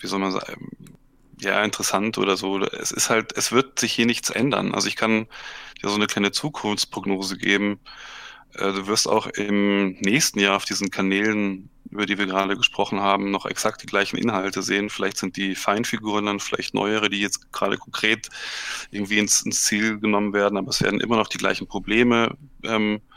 wie 0.00 0.06
soll 0.06 0.18
man 0.18 0.32
sagen, 0.32 0.95
ja, 1.40 1.62
interessant 1.62 2.18
oder 2.18 2.36
so. 2.36 2.60
Es 2.60 2.90
ist 2.92 3.10
halt, 3.10 3.36
es 3.36 3.52
wird 3.52 3.78
sich 3.78 3.92
hier 3.92 4.06
nichts 4.06 4.30
ändern. 4.30 4.74
Also 4.74 4.88
ich 4.88 4.96
kann 4.96 5.26
dir 5.82 5.88
so 5.88 5.94
eine 5.94 6.06
kleine 6.06 6.32
Zukunftsprognose 6.32 7.36
geben. 7.36 7.80
Äh, 8.54 8.72
du 8.72 8.86
wirst 8.86 9.08
auch 9.08 9.26
im 9.26 9.92
nächsten 10.00 10.40
Jahr 10.40 10.56
auf 10.56 10.64
diesen 10.64 10.90
Kanälen, 10.90 11.68
über 11.90 12.06
die 12.06 12.18
wir 12.18 12.26
gerade 12.26 12.56
gesprochen 12.56 13.00
haben, 13.00 13.30
noch 13.30 13.46
exakt 13.46 13.82
die 13.82 13.86
gleichen 13.86 14.16
Inhalte 14.16 14.62
sehen. 14.62 14.90
Vielleicht 14.90 15.18
sind 15.18 15.36
die 15.36 15.54
Feinfiguren 15.54 16.26
dann 16.26 16.40
vielleicht 16.40 16.74
neuere, 16.74 17.10
die 17.10 17.20
jetzt 17.20 17.52
gerade 17.52 17.76
konkret 17.78 18.28
irgendwie 18.90 19.18
ins, 19.18 19.42
ins 19.42 19.62
Ziel 19.64 19.98
genommen 20.00 20.32
werden, 20.32 20.58
aber 20.58 20.70
es 20.70 20.82
werden 20.82 21.00
immer 21.00 21.16
noch 21.16 21.28
die 21.28 21.38
gleichen 21.38 21.66
Probleme 21.66 22.36
ähm, 22.64 22.96
äh, 22.96 23.15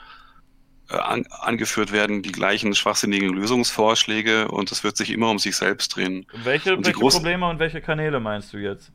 an, 0.89 1.25
angeführt 1.29 1.91
werden, 1.91 2.21
die 2.21 2.31
gleichen 2.31 2.73
schwachsinnigen 2.73 3.29
Lösungsvorschläge 3.29 4.47
und 4.47 4.71
es 4.71 4.83
wird 4.83 4.97
sich 4.97 5.11
immer 5.11 5.29
um 5.29 5.39
sich 5.39 5.55
selbst 5.55 5.95
drehen. 5.95 6.25
Welche, 6.43 6.77
welche 6.77 6.93
Probleme 6.93 7.47
und 7.47 7.59
welche 7.59 7.81
Kanäle 7.81 8.19
meinst 8.19 8.53
du 8.53 8.57
jetzt? 8.57 8.91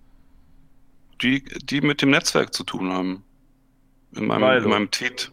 Die, 1.23 1.45
die 1.45 1.81
mit 1.81 2.03
dem 2.03 2.11
Netzwerk 2.11 2.53
zu 2.53 2.65
tun 2.65 2.93
haben. 2.93 3.25
In 4.17 4.27
meinem, 4.27 4.65
in 4.65 4.71
meinem 4.71 4.91
Tweet. 4.91 5.33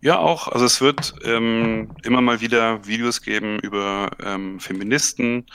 Ja, 0.00 0.18
auch. 0.18 0.48
Also 0.48 0.66
es 0.66 0.80
wird 0.80 1.14
ähm, 1.24 1.94
immer 2.02 2.20
mal 2.20 2.40
wieder 2.40 2.84
Videos 2.86 3.22
geben 3.22 3.60
über 3.60 4.10
ähm, 4.24 4.58
Feministen. 4.58 5.46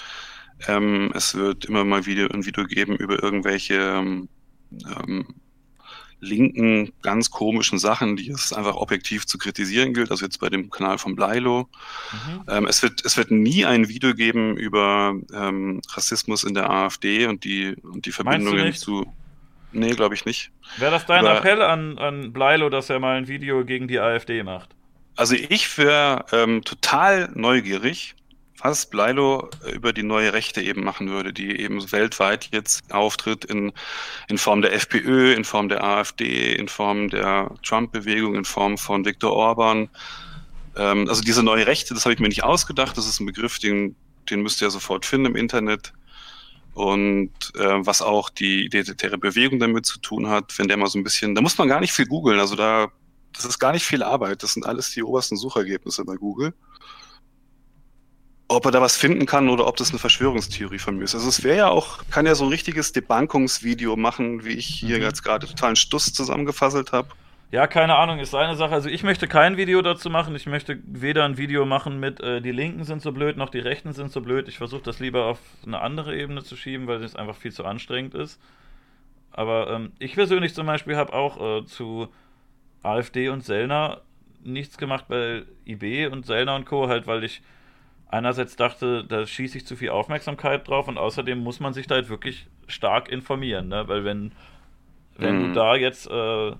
Ähm, 0.67 1.11
es 1.13 1.35
wird 1.35 1.65
immer 1.65 1.84
mal 1.84 2.05
wieder 2.05 2.34
ein 2.34 2.45
Video 2.45 2.65
geben 2.65 2.95
über 2.95 3.21
irgendwelche 3.21 3.75
ähm, 3.75 4.29
ähm, 4.71 5.27
linken, 6.19 6.91
ganz 7.02 7.30
komischen 7.30 7.80
Sachen, 7.80 8.15
die 8.15 8.30
es 8.30 8.53
einfach 8.53 8.76
objektiv 8.76 9.26
zu 9.27 9.38
kritisieren 9.38 9.94
gilt. 9.94 10.11
Also 10.11 10.26
jetzt 10.26 10.39
bei 10.39 10.49
dem 10.49 10.69
Kanal 10.69 10.98
von 10.98 11.15
Bleilo. 11.15 11.69
Mhm. 12.11 12.44
Ähm, 12.48 12.65
es, 12.65 12.81
wird, 12.81 13.06
es 13.06 13.18
wird 13.18 13.31
nie 13.31 13.65
ein 13.65 13.88
Video 13.88 14.14
geben 14.14 14.57
über 14.57 15.15
Rassismus 15.94 16.44
in 16.44 16.53
der 16.53 16.69
AfD 16.69 17.27
und 17.27 17.44
die, 17.44 17.76
und 17.84 18.06
die 18.06 18.11
Verbindungen 18.11 18.73
zu. 18.73 19.11
Nee, 19.72 19.91
glaube 19.91 20.15
ich 20.15 20.26
nicht. 20.26 20.52
Wäre 20.77 20.91
das 20.91 21.06
dein 21.06 21.26
Aber, 21.26 21.38
Appell 21.38 21.61
an, 21.61 21.98
an 21.98 22.34
Bleilo, 22.34 22.69
dass 22.69 22.89
er 22.89 22.99
mal 22.99 23.18
ein 23.18 23.27
Video 23.27 23.64
gegen 23.65 23.88
die 23.88 23.99
AfD 23.99 24.44
macht? 24.44 24.69
Also 25.15 25.35
ich 25.35 25.77
wäre 25.77 26.26
ähm, 26.31 26.64
total 26.64 27.30
neugierig, 27.34 28.15
was 28.59 28.88
Bleilo 28.88 29.49
über 29.71 29.93
die 29.93 30.03
neue 30.03 30.34
Rechte 30.34 30.61
eben 30.61 30.84
machen 30.84 31.09
würde, 31.09 31.34
die 31.34 31.59
eben 31.59 31.91
weltweit 31.91 32.49
jetzt 32.51 32.91
auftritt 32.91 33.45
in, 33.45 33.71
in 34.27 34.38
Form 34.38 34.61
der 34.61 34.73
FPÖ, 34.73 35.34
in 35.34 35.43
Form 35.43 35.69
der 35.69 35.84
AfD, 35.84 36.55
in 36.55 36.67
Form 36.67 37.09
der 37.09 37.51
Trump-Bewegung, 37.63 38.35
in 38.35 38.45
Form 38.45 38.77
von 38.77 39.05
Viktor 39.05 39.31
Orban. 39.31 39.89
Ähm, 40.75 41.07
also 41.07 41.21
diese 41.21 41.43
neue 41.43 41.67
Rechte, 41.67 41.93
das 41.93 42.05
habe 42.05 42.13
ich 42.13 42.19
mir 42.19 42.29
nicht 42.29 42.43
ausgedacht, 42.43 42.97
das 42.97 43.07
ist 43.07 43.19
ein 43.19 43.25
Begriff, 43.25 43.59
den, 43.59 43.95
den 44.29 44.41
müsst 44.41 44.61
ihr 44.61 44.69
sofort 44.69 45.05
finden 45.05 45.27
im 45.27 45.35
Internet 45.35 45.93
und 46.73 47.31
äh, 47.55 47.85
was 47.85 48.01
auch 48.01 48.29
die 48.29 48.65
identitäre 48.65 49.17
Bewegung 49.17 49.59
damit 49.59 49.85
zu 49.85 49.99
tun 49.99 50.27
hat, 50.27 50.57
wenn 50.59 50.67
der 50.67 50.77
mal 50.77 50.88
so 50.88 50.99
ein 50.99 51.03
bisschen, 51.03 51.34
da 51.34 51.41
muss 51.41 51.57
man 51.57 51.67
gar 51.67 51.79
nicht 51.79 51.91
viel 51.91 52.05
googeln, 52.05 52.39
also 52.39 52.55
da, 52.55 52.91
das 53.34 53.45
ist 53.45 53.59
gar 53.59 53.71
nicht 53.71 53.85
viel 53.85 54.03
Arbeit, 54.03 54.43
das 54.43 54.53
sind 54.53 54.65
alles 54.65 54.91
die 54.91 55.03
obersten 55.03 55.38
Suchergebnisse 55.38 56.05
bei 56.05 56.15
Google. 56.15 56.53
Ob 58.49 58.65
er 58.65 58.71
da 58.71 58.81
was 58.81 58.95
finden 58.95 59.25
kann 59.25 59.49
oder 59.49 59.67
ob 59.67 59.75
das 59.75 59.89
eine 59.89 59.99
Verschwörungstheorie 59.99 60.79
von 60.79 60.97
mir 60.97 61.03
ist. 61.03 61.15
Also 61.15 61.27
es 61.27 61.43
wäre 61.43 61.57
ja 61.57 61.67
auch, 61.67 61.99
kann 62.09 62.25
ja 62.25 62.33
so 62.33 62.45
ein 62.45 62.49
richtiges 62.49 62.93
Debunkungsvideo 62.93 63.97
machen, 63.97 64.45
wie 64.45 64.53
ich 64.53 64.67
hier 64.67 64.97
mhm. 64.97 65.03
jetzt 65.03 65.23
gerade 65.23 65.47
totalen 65.47 65.75
Stuss 65.75 66.13
zusammengefasselt 66.13 66.93
habe. 66.93 67.09
Ja, 67.49 67.65
keine 67.65 67.95
Ahnung, 67.95 68.19
ist 68.19 68.35
eine 68.35 68.55
Sache. 68.55 68.73
Also 68.73 68.89
ich 68.89 69.03
möchte 69.03 69.27
kein 69.27 69.55
Video 69.55 69.81
dazu 69.81 70.09
machen. 70.09 70.35
Ich 70.35 70.47
möchte 70.47 70.79
weder 70.85 71.23
ein 71.23 71.37
Video 71.37 71.65
machen 71.65 71.99
mit 71.99 72.19
äh, 72.19 72.41
die 72.41 72.51
Linken 72.51 72.83
sind 72.83 73.01
so 73.01 73.13
blöd, 73.13 73.37
noch 73.37 73.49
die 73.49 73.59
Rechten 73.59 73.93
sind 73.93 74.11
so 74.11 74.19
blöd. 74.19 74.49
Ich 74.49 74.57
versuche 74.57 74.81
das 74.81 74.99
lieber 74.99 75.25
auf 75.25 75.39
eine 75.65 75.79
andere 75.79 76.15
Ebene 76.15 76.43
zu 76.43 76.57
schieben, 76.57 76.87
weil 76.87 77.01
es 77.03 77.15
einfach 77.15 77.37
viel 77.37 77.53
zu 77.53 77.63
anstrengend 77.63 78.15
ist. 78.15 78.41
Aber 79.31 79.69
ähm, 79.69 79.93
ich 79.99 80.15
persönlich 80.15 80.53
zum 80.53 80.67
Beispiel 80.67 80.97
habe 80.97 81.13
auch 81.13 81.61
äh, 81.61 81.65
zu 81.65 82.09
AfD 82.83 83.29
und 83.29 83.45
Sellner 83.45 84.01
nichts 84.43 84.77
gemacht 84.77 85.05
bei 85.07 85.43
IB 85.65 86.07
und 86.07 86.25
Sellner 86.25 86.55
und 86.55 86.65
Co. 86.65 86.89
halt, 86.89 87.07
weil 87.07 87.23
ich 87.23 87.41
einerseits 88.09 88.55
dachte, 88.55 89.03
da 89.03 89.25
schieße 89.25 89.57
ich 89.57 89.65
zu 89.65 89.75
viel 89.75 89.89
Aufmerksamkeit 89.89 90.67
drauf 90.67 90.88
und 90.88 90.97
außerdem 90.97 91.39
muss 91.39 91.59
man 91.59 91.73
sich 91.73 91.88
da 91.88 91.95
halt 91.95 92.09
wirklich 92.09 92.47
stark 92.67 93.09
informieren, 93.09 93.67
ne? 93.67 93.88
Weil 93.88 94.03
wenn, 94.05 94.31
wenn 95.17 95.39
mhm. 95.39 95.47
du 95.47 95.53
da 95.53 95.75
jetzt 95.75 96.09
äh, 96.09 96.51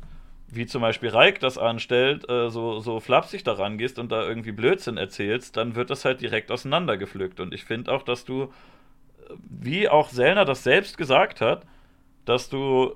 wie 0.50 0.66
zum 0.66 0.82
Beispiel 0.82 1.10
Reik 1.10 1.40
das 1.40 1.58
anstellt, 1.58 2.30
äh, 2.30 2.50
so, 2.50 2.80
so 2.80 3.00
flapsig 3.00 3.44
daran 3.44 3.78
gehst 3.78 4.00
und 4.00 4.12
da 4.12 4.26
irgendwie 4.26 4.54
Blödsinn 4.54 4.98
erzählst, 4.98 5.58
dann 5.58 5.76
wird 5.76 5.90
das 5.90 6.06
halt 6.06 6.22
direkt 6.22 6.52
auseinandergepflückt. 6.52 7.40
Und 7.40 7.54
ich 7.54 7.66
finde 7.66 7.92
auch, 7.92 8.04
dass 8.04 8.24
du, 8.24 8.54
wie 9.50 9.90
auch 9.90 10.10
Sellner 10.10 10.46
das 10.46 10.64
selbst 10.64 10.98
gesagt 10.98 11.42
hat, 11.42 11.66
dass 12.26 12.50
du 12.50 12.96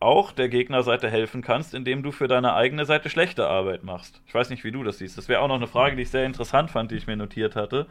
auch 0.00 0.32
der 0.32 0.48
Gegnerseite 0.48 1.10
helfen 1.10 1.42
kannst, 1.42 1.74
indem 1.74 2.02
du 2.02 2.10
für 2.10 2.26
deine 2.26 2.54
eigene 2.54 2.86
Seite 2.86 3.10
schlechte 3.10 3.46
Arbeit 3.46 3.84
machst. 3.84 4.22
Ich 4.26 4.34
weiß 4.34 4.48
nicht, 4.50 4.64
wie 4.64 4.72
du 4.72 4.82
das 4.82 4.98
siehst. 4.98 5.18
Das 5.18 5.28
wäre 5.28 5.40
auch 5.40 5.48
noch 5.48 5.56
eine 5.56 5.66
Frage, 5.66 5.96
die 5.96 6.02
ich 6.02 6.10
sehr 6.10 6.24
interessant 6.24 6.70
fand, 6.70 6.90
die 6.90 6.96
ich 6.96 7.06
mir 7.06 7.16
notiert 7.16 7.54
hatte. 7.54 7.86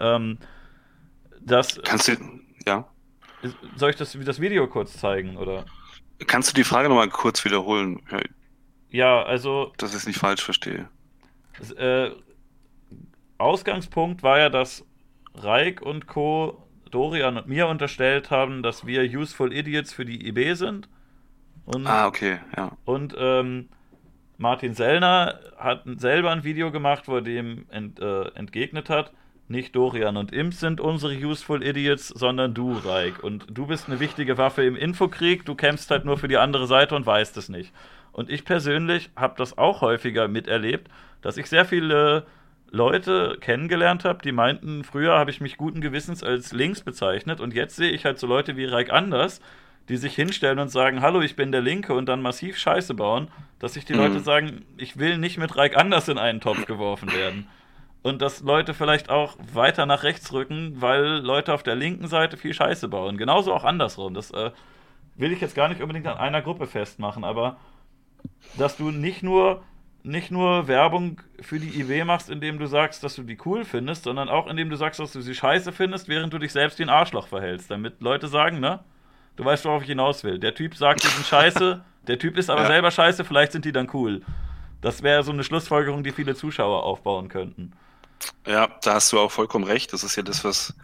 Ähm, 0.00 0.38
das, 1.40 1.80
Kannst 1.84 2.08
du, 2.08 2.16
ja. 2.66 2.88
Soll 3.76 3.90
ich 3.90 3.96
das, 3.96 4.16
das 4.24 4.40
Video 4.40 4.66
kurz 4.66 4.98
zeigen, 4.98 5.36
oder? 5.36 5.64
Kannst 6.26 6.50
du 6.50 6.54
die 6.54 6.64
Frage 6.64 6.88
nochmal 6.88 7.08
kurz 7.08 7.44
wiederholen? 7.44 8.00
Ja, 8.90 9.22
also. 9.22 9.72
Dass 9.78 9.90
ich 9.90 9.96
es 9.96 10.06
nicht 10.06 10.18
falsch 10.18 10.42
verstehe. 10.42 10.88
Äh, 11.76 12.10
Ausgangspunkt 13.38 14.22
war 14.22 14.38
ja, 14.38 14.48
dass 14.48 14.84
Reik 15.34 15.82
und 15.82 16.06
Co. 16.06 16.58
Dorian 16.90 17.38
und 17.38 17.48
mir 17.48 17.68
unterstellt 17.68 18.30
haben, 18.30 18.62
dass 18.62 18.86
wir 18.86 19.02
Useful 19.02 19.52
Idiots 19.52 19.92
für 19.92 20.04
die 20.04 20.28
IB 20.28 20.54
sind. 20.54 20.88
Und, 21.64 21.86
ah, 21.86 22.06
okay, 22.06 22.38
ja. 22.56 22.72
Und 22.84 23.14
ähm, 23.18 23.68
Martin 24.38 24.74
Sellner 24.74 25.38
hat 25.56 25.82
selber 25.96 26.30
ein 26.30 26.44
Video 26.44 26.70
gemacht, 26.70 27.06
wo 27.06 27.16
er 27.16 27.22
dem 27.22 27.66
ent, 27.70 28.00
äh, 28.00 28.24
entgegnet 28.34 28.90
hat, 28.90 29.12
nicht 29.48 29.76
Dorian 29.76 30.16
und 30.16 30.32
Imp 30.32 30.54
sind 30.54 30.80
unsere 30.80 31.14
Useful 31.14 31.62
Idiots, 31.62 32.08
sondern 32.08 32.54
du, 32.54 32.72
Reik. 32.72 33.22
Und 33.22 33.46
du 33.50 33.66
bist 33.66 33.88
eine 33.88 34.00
wichtige 34.00 34.38
Waffe 34.38 34.64
im 34.64 34.76
Infokrieg, 34.76 35.44
du 35.44 35.54
kämpfst 35.54 35.90
halt 35.90 36.04
nur 36.04 36.18
für 36.18 36.28
die 36.28 36.38
andere 36.38 36.66
Seite 36.66 36.96
und 36.96 37.06
weißt 37.06 37.36
es 37.36 37.48
nicht. 37.48 37.72
Und 38.12 38.30
ich 38.30 38.44
persönlich 38.44 39.10
habe 39.16 39.34
das 39.36 39.56
auch 39.58 39.80
häufiger 39.80 40.28
miterlebt, 40.28 40.90
dass 41.20 41.36
ich 41.36 41.46
sehr 41.46 41.64
viele 41.64 42.26
Leute 42.70 43.36
kennengelernt 43.40 44.04
habe, 44.04 44.22
die 44.22 44.32
meinten, 44.32 44.82
früher 44.84 45.18
habe 45.18 45.30
ich 45.30 45.40
mich 45.40 45.58
guten 45.58 45.80
Gewissens 45.80 46.22
als 46.22 46.52
links 46.52 46.80
bezeichnet 46.80 47.40
und 47.40 47.52
jetzt 47.52 47.76
sehe 47.76 47.90
ich 47.90 48.04
halt 48.06 48.18
so 48.18 48.26
Leute 48.26 48.56
wie 48.56 48.64
Reik 48.64 48.90
Anders, 48.90 49.40
die 49.88 49.96
sich 49.96 50.14
hinstellen 50.14 50.58
und 50.58 50.68
sagen, 50.68 51.00
hallo, 51.00 51.20
ich 51.20 51.36
bin 51.36 51.52
der 51.52 51.60
Linke 51.60 51.94
und 51.94 52.06
dann 52.06 52.22
massiv 52.22 52.56
Scheiße 52.56 52.94
bauen, 52.94 53.28
dass 53.58 53.74
sich 53.74 53.84
die 53.84 53.94
mhm. 53.94 54.00
Leute 54.00 54.20
sagen, 54.20 54.64
ich 54.76 54.98
will 54.98 55.18
nicht 55.18 55.38
mit 55.38 55.56
Reik 55.56 55.76
Anders 55.76 56.08
in 56.08 56.18
einen 56.18 56.40
Topf 56.40 56.66
geworfen 56.66 57.12
werden 57.12 57.46
und 58.02 58.20
dass 58.20 58.42
Leute 58.42 58.74
vielleicht 58.74 59.10
auch 59.10 59.36
weiter 59.52 59.86
nach 59.86 60.02
rechts 60.02 60.32
rücken, 60.32 60.80
weil 60.80 61.04
Leute 61.18 61.54
auf 61.54 61.62
der 61.62 61.76
linken 61.76 62.08
Seite 62.08 62.36
viel 62.36 62.52
Scheiße 62.52 62.88
bauen. 62.88 63.16
Genauso 63.16 63.54
auch 63.54 63.64
andersrum. 63.64 64.14
Das 64.14 64.32
äh, 64.32 64.50
will 65.16 65.32
ich 65.32 65.40
jetzt 65.40 65.54
gar 65.54 65.68
nicht 65.68 65.80
unbedingt 65.80 66.06
an 66.06 66.18
einer 66.18 66.42
Gruppe 66.42 66.66
festmachen, 66.66 67.24
aber 67.24 67.58
dass 68.58 68.76
du 68.76 68.90
nicht 68.90 69.22
nur 69.22 69.62
nicht 70.04 70.32
nur 70.32 70.66
Werbung 70.66 71.20
für 71.40 71.60
die 71.60 71.80
IW 71.80 72.02
machst, 72.02 72.28
indem 72.28 72.58
du 72.58 72.66
sagst, 72.66 73.04
dass 73.04 73.14
du 73.14 73.22
die 73.22 73.38
cool 73.44 73.64
findest, 73.64 74.02
sondern 74.02 74.28
auch 74.28 74.48
indem 74.48 74.68
du 74.68 74.74
sagst, 74.74 74.98
dass 74.98 75.12
du 75.12 75.20
sie 75.20 75.32
scheiße 75.32 75.70
findest, 75.70 76.08
während 76.08 76.32
du 76.32 76.38
dich 76.38 76.50
selbst 76.50 76.80
wie 76.80 76.82
ein 76.82 76.88
Arschloch 76.88 77.28
verhältst, 77.28 77.70
damit 77.70 78.00
Leute 78.00 78.26
sagen, 78.26 78.58
ne? 78.58 78.80
Du 79.36 79.44
weißt, 79.44 79.64
worauf 79.64 79.82
ich 79.82 79.88
hinaus 79.88 80.24
will. 80.24 80.38
Der 80.38 80.54
Typ 80.54 80.76
sagt, 80.76 81.02
die 81.02 81.08
sind 81.08 81.26
scheiße, 81.26 81.82
der 82.06 82.18
Typ 82.18 82.36
ist 82.36 82.50
aber 82.50 82.62
ja. 82.62 82.66
selber 82.68 82.90
scheiße, 82.90 83.24
vielleicht 83.24 83.52
sind 83.52 83.64
die 83.64 83.72
dann 83.72 83.88
cool. 83.92 84.22
Das 84.80 85.02
wäre 85.02 85.22
so 85.22 85.32
eine 85.32 85.44
Schlussfolgerung, 85.44 86.02
die 86.02 86.12
viele 86.12 86.34
Zuschauer 86.34 86.82
aufbauen 86.82 87.28
könnten. 87.28 87.72
Ja, 88.46 88.68
da 88.82 88.94
hast 88.94 89.12
du 89.12 89.20
auch 89.20 89.30
vollkommen 89.30 89.64
recht. 89.64 89.92
Das 89.92 90.04
ist 90.04 90.16
ja 90.16 90.22
das, 90.22 90.44
was, 90.44 90.74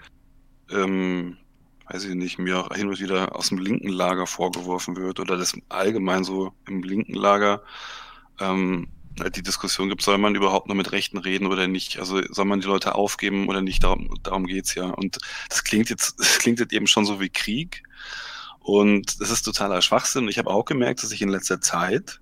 ähm, 0.70 1.36
weiß 1.88 2.04
ich 2.04 2.14
nicht, 2.14 2.38
mir 2.38 2.58
auch 2.58 2.74
hin 2.74 2.88
und 2.88 3.00
wieder 3.00 3.34
aus 3.34 3.48
dem 3.48 3.58
linken 3.58 3.88
Lager 3.88 4.26
vorgeworfen 4.26 4.96
wird 4.96 5.20
oder 5.20 5.36
das 5.36 5.56
allgemein 5.68 6.24
so 6.24 6.52
im 6.66 6.82
linken 6.82 7.14
Lager 7.14 7.62
ähm, 8.40 8.88
halt 9.20 9.36
die 9.36 9.42
Diskussion 9.42 9.88
gibt, 9.88 10.02
soll 10.02 10.18
man 10.18 10.34
überhaupt 10.34 10.68
noch 10.68 10.74
mit 10.74 10.92
Rechten 10.92 11.18
reden 11.18 11.46
oder 11.46 11.66
nicht? 11.66 11.98
Also 11.98 12.20
soll 12.30 12.44
man 12.44 12.60
die 12.60 12.66
Leute 12.66 12.94
aufgeben 12.94 13.48
oder 13.48 13.60
nicht? 13.60 13.82
Darum, 13.82 14.08
darum 14.22 14.46
geht's 14.46 14.74
ja. 14.74 14.86
Und 14.86 15.18
das 15.48 15.64
klingt 15.64 15.90
jetzt, 15.90 16.18
das 16.18 16.38
klingt 16.38 16.60
jetzt 16.60 16.72
eben 16.72 16.86
schon 16.86 17.04
so 17.04 17.20
wie 17.20 17.28
Krieg. 17.28 17.82
Und 18.68 19.22
das 19.22 19.30
ist 19.30 19.44
totaler 19.44 19.80
Schwachsinn. 19.80 20.28
Ich 20.28 20.36
habe 20.36 20.50
auch 20.50 20.66
gemerkt, 20.66 21.02
dass 21.02 21.10
ich 21.10 21.22
in 21.22 21.30
letzter 21.30 21.58
Zeit 21.58 22.20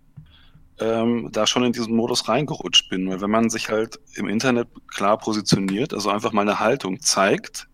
ähm, 0.78 1.28
da 1.32 1.44
schon 1.44 1.64
in 1.64 1.72
diesen 1.72 1.96
Modus 1.96 2.28
reingerutscht 2.28 2.88
bin. 2.88 3.10
Weil 3.10 3.20
wenn 3.20 3.32
man 3.32 3.50
sich 3.50 3.68
halt 3.68 3.98
im 4.14 4.28
Internet 4.28 4.68
klar 4.86 5.18
positioniert, 5.18 5.92
also 5.92 6.08
einfach 6.08 6.30
mal 6.30 6.42
eine 6.42 6.60
Haltung 6.60 7.00
zeigt, 7.00 7.66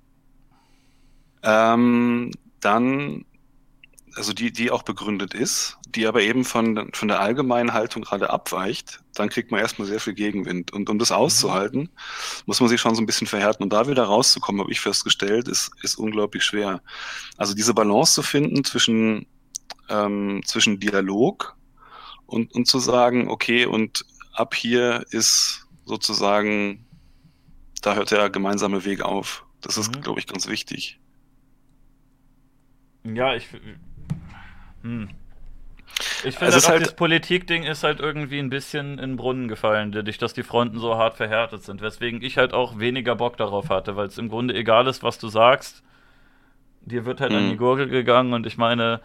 ähm, 1.42 2.30
dann 2.60 3.26
also 4.16 4.32
die, 4.32 4.52
die 4.52 4.70
auch 4.70 4.82
begründet 4.82 5.34
ist, 5.34 5.78
die 5.88 6.06
aber 6.06 6.22
eben 6.22 6.44
von, 6.44 6.90
von 6.92 7.08
der 7.08 7.20
allgemeinen 7.20 7.72
Haltung 7.72 8.02
gerade 8.02 8.30
abweicht, 8.30 9.00
dann 9.14 9.28
kriegt 9.28 9.50
man 9.50 9.60
erstmal 9.60 9.88
sehr 9.88 10.00
viel 10.00 10.14
Gegenwind. 10.14 10.72
Und 10.72 10.88
um 10.90 10.98
das 10.98 11.12
auszuhalten, 11.12 11.88
muss 12.46 12.60
man 12.60 12.68
sich 12.68 12.80
schon 12.80 12.94
so 12.94 13.02
ein 13.02 13.06
bisschen 13.06 13.26
verhärten. 13.26 13.62
Und 13.62 13.72
da 13.72 13.88
wieder 13.88 14.04
rauszukommen, 14.04 14.60
habe 14.60 14.72
ich 14.72 14.80
festgestellt, 14.80 15.48
ist, 15.48 15.70
ist 15.82 15.96
unglaublich 15.96 16.44
schwer. 16.44 16.82
Also 17.36 17.54
diese 17.54 17.74
Balance 17.74 18.14
zu 18.14 18.22
finden 18.22 18.64
zwischen, 18.64 19.26
ähm, 19.88 20.42
zwischen 20.44 20.80
Dialog 20.80 21.56
und, 22.26 22.54
und 22.54 22.66
zu 22.66 22.78
sagen, 22.78 23.28
okay, 23.28 23.66
und 23.66 24.04
ab 24.32 24.54
hier 24.54 25.04
ist 25.10 25.66
sozusagen, 25.84 26.86
da 27.82 27.94
hört 27.94 28.10
der 28.10 28.30
gemeinsame 28.30 28.84
Weg 28.84 29.02
auf. 29.02 29.44
Das 29.60 29.76
ist, 29.76 29.94
mhm. 29.94 30.00
glaube 30.00 30.20
ich, 30.20 30.26
ganz 30.26 30.48
wichtig. 30.48 30.98
Ja, 33.04 33.34
ich. 33.34 33.48
Hm. 34.82 35.08
Ich 36.24 36.36
finde, 36.36 36.54
also 36.54 36.68
halt, 36.68 36.82
das 36.82 36.94
Politikding 36.94 37.64
ist 37.64 37.84
halt 37.84 38.00
irgendwie 38.00 38.38
ein 38.38 38.50
bisschen 38.50 38.92
in 38.92 39.10
den 39.10 39.16
Brunnen 39.16 39.48
gefallen, 39.48 39.92
dadurch, 39.92 40.18
dass 40.18 40.32
die 40.32 40.42
Fronten 40.42 40.78
so 40.78 40.96
hart 40.96 41.16
verhärtet 41.16 41.62
sind. 41.64 41.82
Weswegen 41.82 42.22
ich 42.22 42.38
halt 42.38 42.54
auch 42.54 42.78
weniger 42.78 43.16
Bock 43.16 43.36
darauf 43.36 43.68
hatte, 43.68 43.96
weil 43.96 44.06
es 44.06 44.18
im 44.18 44.28
Grunde 44.28 44.54
egal 44.54 44.86
ist, 44.86 45.02
was 45.02 45.18
du 45.18 45.28
sagst. 45.28 45.82
Dir 46.82 47.04
wird 47.04 47.20
halt 47.20 47.32
an 47.32 47.48
die 47.48 47.54
mhm. 47.54 47.58
Gurgel 47.58 47.88
gegangen 47.88 48.32
und 48.32 48.46
ich 48.46 48.56
meine, 48.56 49.00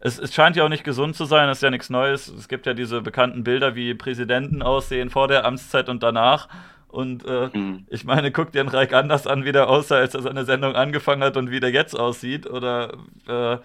es, 0.00 0.18
es, 0.18 0.32
scheint 0.34 0.56
ja 0.56 0.64
auch 0.64 0.68
nicht 0.68 0.84
gesund 0.84 1.16
zu 1.16 1.24
sein, 1.24 1.48
das 1.48 1.58
ist 1.58 1.62
ja 1.62 1.70
nichts 1.70 1.90
Neues. 1.90 2.28
Es 2.28 2.48
gibt 2.48 2.66
ja 2.66 2.74
diese 2.74 3.02
bekannten 3.02 3.44
Bilder, 3.44 3.74
wie 3.74 3.94
Präsidenten 3.94 4.62
aussehen 4.62 5.10
vor 5.10 5.28
der 5.28 5.44
Amtszeit 5.44 5.88
und 5.88 6.02
danach. 6.02 6.48
Und 6.86 7.24
äh, 7.26 7.50
mhm. 7.52 7.86
ich 7.88 8.04
meine, 8.04 8.30
guck 8.30 8.52
dir 8.52 8.62
den 8.62 8.68
Reich 8.68 8.94
anders 8.94 9.26
an, 9.26 9.44
wie 9.44 9.52
der 9.52 9.68
aussah, 9.68 9.96
als 9.96 10.14
er 10.14 10.22
seine 10.22 10.44
Sendung 10.44 10.74
angefangen 10.74 11.22
hat 11.22 11.36
und 11.36 11.50
wie 11.50 11.60
der 11.60 11.70
jetzt 11.70 11.98
aussieht. 11.98 12.48
Oder 12.48 12.94
äh, 13.26 13.58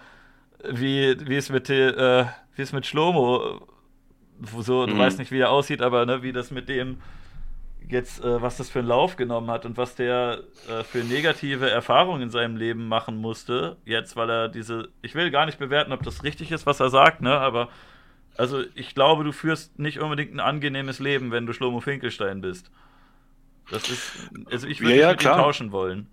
wie, 0.70 1.16
wie 1.28 1.36
es 1.36 1.50
mit 1.50 1.70
äh, 1.70 2.24
wie 2.56 2.62
es 2.62 2.72
mit 2.72 2.86
Schlomo, 2.86 3.66
so, 4.60 4.86
du 4.86 4.94
mhm. 4.94 4.98
weißt 4.98 5.18
nicht, 5.18 5.30
wie 5.30 5.40
er 5.40 5.50
aussieht, 5.50 5.82
aber 5.82 6.06
ne, 6.06 6.22
wie 6.22 6.32
das 6.32 6.50
mit 6.50 6.68
dem 6.68 7.00
jetzt, 7.88 8.22
äh, 8.24 8.40
was 8.40 8.56
das 8.56 8.70
für 8.70 8.80
einen 8.80 8.88
Lauf 8.88 9.16
genommen 9.16 9.50
hat 9.50 9.66
und 9.66 9.76
was 9.76 9.94
der 9.94 10.40
äh, 10.68 10.82
für 10.84 10.98
negative 10.98 11.68
Erfahrungen 11.68 12.22
in 12.22 12.30
seinem 12.30 12.56
Leben 12.56 12.88
machen 12.88 13.16
musste, 13.16 13.76
jetzt, 13.84 14.16
weil 14.16 14.30
er 14.30 14.48
diese, 14.48 14.88
ich 15.02 15.14
will 15.14 15.30
gar 15.30 15.46
nicht 15.46 15.58
bewerten, 15.58 15.92
ob 15.92 16.02
das 16.02 16.24
richtig 16.24 16.50
ist, 16.50 16.66
was 16.66 16.80
er 16.80 16.90
sagt, 16.90 17.20
ne, 17.20 17.38
aber 17.38 17.68
also 18.36 18.62
ich 18.74 18.94
glaube, 18.94 19.24
du 19.24 19.32
führst 19.32 19.78
nicht 19.78 20.00
unbedingt 20.00 20.32
ein 20.34 20.40
angenehmes 20.40 20.98
Leben, 20.98 21.30
wenn 21.30 21.46
du 21.46 21.52
Schlomo 21.52 21.80
Finkelstein 21.80 22.40
bist. 22.40 22.70
Das 23.70 23.88
ist, 23.88 24.30
also 24.50 24.66
ich 24.66 24.80
würde 24.80 24.96
ja, 24.96 25.02
ja, 25.02 25.10
mit 25.10 25.20
klar. 25.20 25.38
tauschen 25.38 25.72
wollen. 25.72 26.08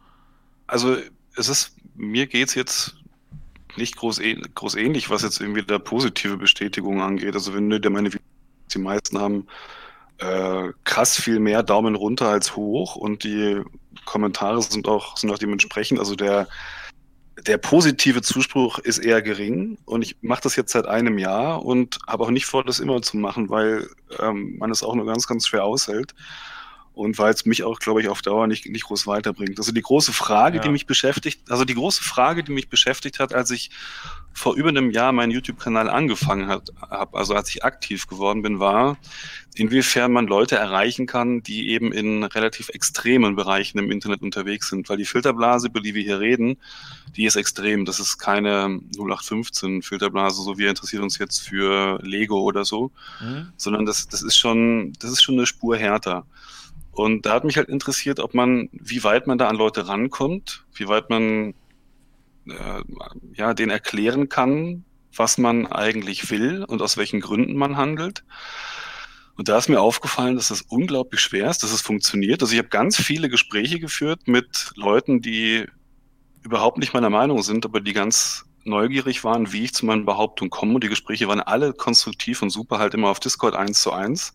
Also 0.67 0.97
es 1.35 1.49
ist, 1.49 1.75
mir 1.95 2.27
geht 2.27 2.49
es 2.49 2.55
jetzt 2.55 3.00
nicht 3.77 3.97
groß, 3.97 4.21
groß 4.55 4.75
ähnlich, 4.75 5.09
was 5.09 5.23
jetzt 5.23 5.39
irgendwie 5.39 5.63
der 5.63 5.79
positive 5.79 6.37
Bestätigung 6.37 7.01
angeht. 7.01 7.33
Also 7.33 7.53
wenn 7.53 7.69
dir 7.69 7.89
meine 7.89 8.09
die 8.73 8.79
meisten 8.79 9.19
haben 9.19 9.47
äh, 10.19 10.71
krass 10.83 11.19
viel 11.19 11.39
mehr 11.39 11.63
Daumen 11.63 11.95
runter 11.95 12.29
als 12.29 12.55
hoch 12.55 12.95
und 12.95 13.23
die 13.23 13.61
Kommentare 14.05 14.61
sind 14.61 14.87
auch, 14.87 15.17
sind 15.17 15.31
auch 15.31 15.39
dementsprechend, 15.39 15.99
also 15.99 16.15
der, 16.15 16.47
der 17.45 17.57
positive 17.57 18.21
Zuspruch 18.21 18.79
ist 18.79 18.99
eher 18.99 19.21
gering 19.21 19.77
und 19.85 20.03
ich 20.03 20.17
mache 20.21 20.41
das 20.43 20.55
jetzt 20.55 20.71
seit 20.71 20.85
einem 20.85 21.17
Jahr 21.17 21.65
und 21.65 21.99
habe 22.07 22.23
auch 22.23 22.29
nicht 22.29 22.45
vor, 22.45 22.63
das 22.63 22.79
immer 22.79 23.01
zu 23.01 23.17
machen, 23.17 23.49
weil 23.49 23.89
ähm, 24.19 24.57
man 24.57 24.71
es 24.71 24.83
auch 24.83 24.95
nur 24.95 25.05
ganz, 25.05 25.27
ganz 25.27 25.47
schwer 25.47 25.63
aushält 25.63 26.13
und 26.93 27.17
weil 27.17 27.33
es 27.33 27.45
mich 27.45 27.63
auch, 27.63 27.79
glaube 27.79 28.01
ich, 28.01 28.09
auf 28.09 28.21
Dauer 28.21 28.47
nicht, 28.47 28.65
nicht 28.67 28.85
groß 28.85 29.07
weiterbringt. 29.07 29.57
Also 29.59 29.71
die 29.71 29.81
große 29.81 30.11
Frage, 30.11 30.57
ja. 30.57 30.63
die 30.63 30.69
mich 30.69 30.85
beschäftigt, 30.85 31.49
also 31.49 31.63
die 31.63 31.75
große 31.75 32.03
Frage, 32.03 32.43
die 32.43 32.51
mich 32.51 32.69
beschäftigt 32.69 33.19
hat, 33.19 33.33
als 33.33 33.49
ich 33.51 33.71
vor 34.33 34.55
über 34.55 34.69
einem 34.69 34.91
Jahr 34.91 35.11
meinen 35.11 35.31
YouTube-Kanal 35.31 35.89
angefangen 35.89 36.47
habe, 36.49 37.17
also 37.17 37.33
als 37.33 37.49
ich 37.49 37.63
aktiv 37.63 38.07
geworden 38.07 38.41
bin, 38.41 38.59
war, 38.59 38.97
inwiefern 39.55 40.11
man 40.11 40.27
Leute 40.27 40.55
erreichen 40.55 41.05
kann, 41.05 41.43
die 41.43 41.69
eben 41.69 41.91
in 41.91 42.23
relativ 42.23 42.69
extremen 42.69 43.35
Bereichen 43.35 43.77
im 43.79 43.91
Internet 43.91 44.21
unterwegs 44.21 44.69
sind. 44.69 44.89
Weil 44.89 44.97
die 44.97 45.05
Filterblase, 45.05 45.67
über 45.67 45.81
die 45.81 45.95
wir 45.95 46.03
hier 46.03 46.19
reden, 46.19 46.57
die 47.15 47.25
ist 47.25 47.35
extrem. 47.35 47.85
Das 47.85 47.99
ist 47.99 48.17
keine 48.17 48.79
0815 48.97 49.81
Filterblase, 49.81 50.41
so 50.41 50.57
wir 50.57 50.69
interessieren 50.69 51.03
uns 51.03 51.17
jetzt 51.17 51.39
für 51.39 51.99
Lego 52.01 52.39
oder 52.41 52.63
so, 52.63 52.91
mhm. 53.21 53.51
sondern 53.57 53.85
das, 53.85 54.07
das 54.07 54.21
ist 54.21 54.37
schon, 54.37 54.93
das 54.99 55.11
ist 55.11 55.21
schon 55.21 55.35
eine 55.35 55.45
Spur 55.45 55.77
härter. 55.77 56.25
Und 56.91 57.25
da 57.25 57.33
hat 57.33 57.45
mich 57.45 57.57
halt 57.57 57.69
interessiert, 57.69 58.19
ob 58.19 58.33
man, 58.33 58.69
wie 58.71 59.03
weit 59.03 59.27
man 59.27 59.37
da 59.37 59.47
an 59.47 59.55
Leute 59.55 59.87
rankommt, 59.87 60.65
wie 60.73 60.87
weit 60.87 61.09
man 61.09 61.53
äh, 62.47 62.83
ja, 63.33 63.53
denen 63.53 63.71
erklären 63.71 64.29
kann, 64.29 64.83
was 65.15 65.37
man 65.37 65.67
eigentlich 65.67 66.29
will 66.29 66.63
und 66.63 66.81
aus 66.81 66.97
welchen 66.97 67.21
Gründen 67.21 67.55
man 67.55 67.77
handelt. 67.77 68.23
Und 69.37 69.47
da 69.47 69.57
ist 69.57 69.69
mir 69.69 69.81
aufgefallen, 69.81 70.35
dass 70.35 70.49
das 70.49 70.61
unglaublich 70.61 71.21
schwer 71.21 71.49
ist, 71.49 71.63
dass 71.63 71.71
es 71.71 71.81
funktioniert. 71.81 72.41
Also 72.41 72.53
ich 72.53 72.59
habe 72.59 72.69
ganz 72.69 72.97
viele 72.97 73.29
Gespräche 73.29 73.79
geführt 73.79 74.27
mit 74.27 74.71
Leuten, 74.75 75.21
die 75.21 75.65
überhaupt 76.43 76.77
nicht 76.77 76.93
meiner 76.93 77.09
Meinung 77.09 77.41
sind, 77.41 77.65
aber 77.65 77.81
die 77.81 77.93
ganz 77.93 78.45
neugierig 78.63 79.23
waren, 79.23 79.51
wie 79.51 79.63
ich 79.63 79.73
zu 79.73 79.85
meinen 79.85 80.05
Behauptungen 80.05 80.51
komme. 80.51 80.75
Und 80.75 80.83
die 80.83 80.89
Gespräche 80.89 81.27
waren 81.27 81.39
alle 81.39 81.73
konstruktiv 81.73 82.41
und 82.41 82.49
super 82.49 82.77
halt 82.77 82.93
immer 82.93 83.09
auf 83.09 83.19
Discord 83.19 83.55
eins 83.55 83.81
zu 83.81 83.91
eins. 83.91 84.33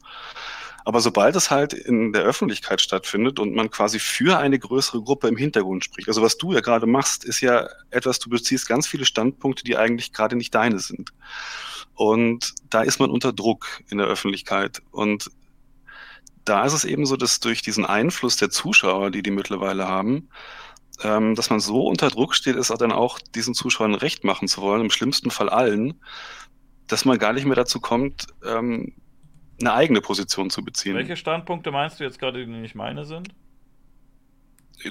Aber 0.86 1.00
sobald 1.00 1.34
es 1.34 1.50
halt 1.50 1.72
in 1.72 2.12
der 2.12 2.22
Öffentlichkeit 2.22 2.80
stattfindet 2.80 3.40
und 3.40 3.52
man 3.52 3.70
quasi 3.70 3.98
für 3.98 4.38
eine 4.38 4.56
größere 4.56 5.02
Gruppe 5.02 5.26
im 5.26 5.36
Hintergrund 5.36 5.82
spricht, 5.82 6.06
also 6.06 6.22
was 6.22 6.38
du 6.38 6.52
ja 6.52 6.60
gerade 6.60 6.86
machst, 6.86 7.24
ist 7.24 7.40
ja 7.40 7.68
etwas, 7.90 8.20
du 8.20 8.30
beziehst 8.30 8.68
ganz 8.68 8.86
viele 8.86 9.04
Standpunkte, 9.04 9.64
die 9.64 9.76
eigentlich 9.76 10.12
gerade 10.12 10.36
nicht 10.36 10.54
deine 10.54 10.78
sind. 10.78 11.12
Und 11.96 12.54
da 12.70 12.82
ist 12.82 13.00
man 13.00 13.10
unter 13.10 13.32
Druck 13.32 13.82
in 13.88 13.98
der 13.98 14.06
Öffentlichkeit. 14.06 14.80
Und 14.92 15.28
da 16.44 16.64
ist 16.64 16.72
es 16.72 16.84
eben 16.84 17.04
so, 17.04 17.16
dass 17.16 17.40
durch 17.40 17.62
diesen 17.62 17.84
Einfluss 17.84 18.36
der 18.36 18.50
Zuschauer, 18.50 19.10
die 19.10 19.24
die 19.24 19.32
mittlerweile 19.32 19.88
haben, 19.88 20.28
ähm, 21.02 21.34
dass 21.34 21.50
man 21.50 21.58
so 21.58 21.84
unter 21.84 22.10
Druck 22.10 22.32
steht, 22.36 22.54
ist 22.54 22.70
auch 22.70 22.78
dann 22.78 22.92
auch 22.92 23.18
diesen 23.34 23.54
Zuschauern 23.54 23.96
recht 23.96 24.22
machen 24.22 24.46
zu 24.46 24.62
wollen, 24.62 24.82
im 24.82 24.90
schlimmsten 24.90 25.32
Fall 25.32 25.48
allen, 25.48 26.00
dass 26.86 27.04
man 27.04 27.18
gar 27.18 27.32
nicht 27.32 27.44
mehr 27.44 27.56
dazu 27.56 27.80
kommt, 27.80 28.28
ähm, 28.44 28.94
eine 29.60 29.72
eigene 29.72 30.00
Position 30.00 30.50
zu 30.50 30.64
beziehen. 30.64 30.94
Welche 30.94 31.16
Standpunkte 31.16 31.70
meinst 31.70 32.00
du 32.00 32.04
jetzt 32.04 32.18
gerade, 32.18 32.44
die 32.44 32.50
nicht 32.50 32.74
meine 32.74 33.04
sind? 33.04 33.28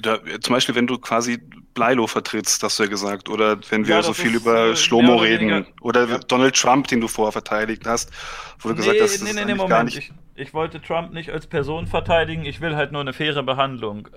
Da, 0.02 0.18
zum 0.40 0.54
Beispiel, 0.54 0.74
wenn 0.74 0.88
du 0.88 0.98
quasi 0.98 1.38
Bleilo 1.74 2.08
vertrittst, 2.08 2.62
hast 2.62 2.78
du 2.78 2.82
ja 2.82 2.88
gesagt, 2.88 3.28
oder 3.28 3.58
wenn 3.70 3.86
wir 3.86 3.96
ja, 3.96 4.02
so 4.02 4.12
viel 4.12 4.34
ist, 4.34 4.42
über 4.42 4.70
äh, 4.70 4.76
Schlomo 4.76 5.16
reden, 5.16 5.64
oder 5.80 6.08
ja. 6.08 6.18
Donald 6.18 6.56
Trump, 6.56 6.88
den 6.88 7.00
du 7.00 7.06
vorher 7.06 7.30
verteidigt 7.30 7.86
hast, 7.86 8.10
wo 8.58 8.70
du 8.70 8.74
nee, 8.74 8.80
gesagt 8.80 9.00
hast, 9.00 9.22
das 9.22 9.22
nee, 9.22 9.44
nee, 9.44 9.54
nee, 9.54 9.68
gar 9.68 9.84
nicht. 9.84 9.98
Ich, 9.98 10.12
ich, 10.34 10.54
wollte 10.54 10.82
Trump 10.82 11.12
nicht 11.12 11.30
als 11.30 11.46
Person 11.46 11.86
verteidigen, 11.86 12.44
ich 12.44 12.60
will 12.60 12.74
halt 12.74 12.90
nur 12.90 13.00
eine 13.00 13.12
faire 13.12 13.44
Behandlung. 13.44 14.08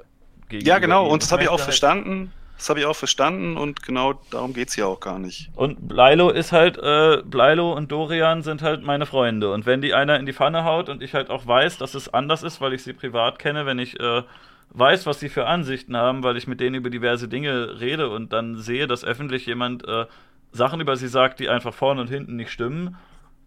Ja, 0.50 0.80
genau, 0.80 1.08
und 1.08 1.22
das 1.22 1.32
habe 1.32 1.44
ich 1.44 1.50
auch 1.50 1.60
verstanden. 1.60 2.34
Das 2.60 2.70
habe 2.70 2.82
ich 2.82 2.86
auch 2.86 2.96
verstanden 2.96 3.56
und 3.56 3.84
genau 3.84 4.20
darum 4.32 4.54
geht 4.54 4.68
es 4.68 4.76
ja 4.76 4.86
auch 4.86 5.00
gar 5.00 5.18
nicht. 5.18 5.50
Und 5.56 5.88
Bleilo 5.88 6.30
ist 6.30 6.52
halt, 6.52 6.78
äh, 6.78 7.24
Bleilo 7.24 7.72
und 7.72 7.90
Dorian 7.90 8.42
sind 8.42 8.62
halt 8.62 8.84
meine 8.84 9.06
Freunde. 9.06 9.54
Und 9.54 9.66
wenn 9.66 9.82
die 9.82 9.94
einer 9.94 10.20
in 10.20 10.26
die 10.26 10.34
Pfanne 10.34 10.66
haut 10.66 10.90
und 10.90 11.02
ich 11.02 11.14
halt 11.14 11.30
auch 11.30 11.48
weiß, 11.48 11.78
dass 11.78 11.96
es 11.96 12.14
anders 12.14 12.44
ist, 12.44 12.60
weil 12.60 12.74
ich 12.74 12.84
sie 12.84 12.92
privat 12.92 13.40
kenne, 13.40 13.66
wenn 13.66 13.80
ich 13.80 13.98
äh, 14.02 14.24
weiß, 14.72 15.06
was 15.06 15.22
sie 15.22 15.30
für 15.30 15.48
Ansichten 15.48 15.96
haben, 15.96 16.22
weil 16.22 16.36
ich 16.36 16.48
mit 16.48 16.60
denen 16.60 16.76
über 16.76 16.90
diverse 16.90 17.30
Dinge 17.30 17.80
rede 17.80 18.10
und 18.10 18.34
dann 18.34 18.58
sehe, 18.58 18.88
dass 18.88 19.06
öffentlich 19.06 19.46
jemand 19.46 19.88
äh, 19.88 20.06
Sachen 20.52 20.82
über 20.82 20.98
sie 20.98 21.08
sagt, 21.08 21.40
die 21.40 21.48
einfach 21.48 21.74
vorne 21.74 22.02
und 22.02 22.10
hinten 22.10 22.36
nicht 22.36 22.52
stimmen, 22.52 22.98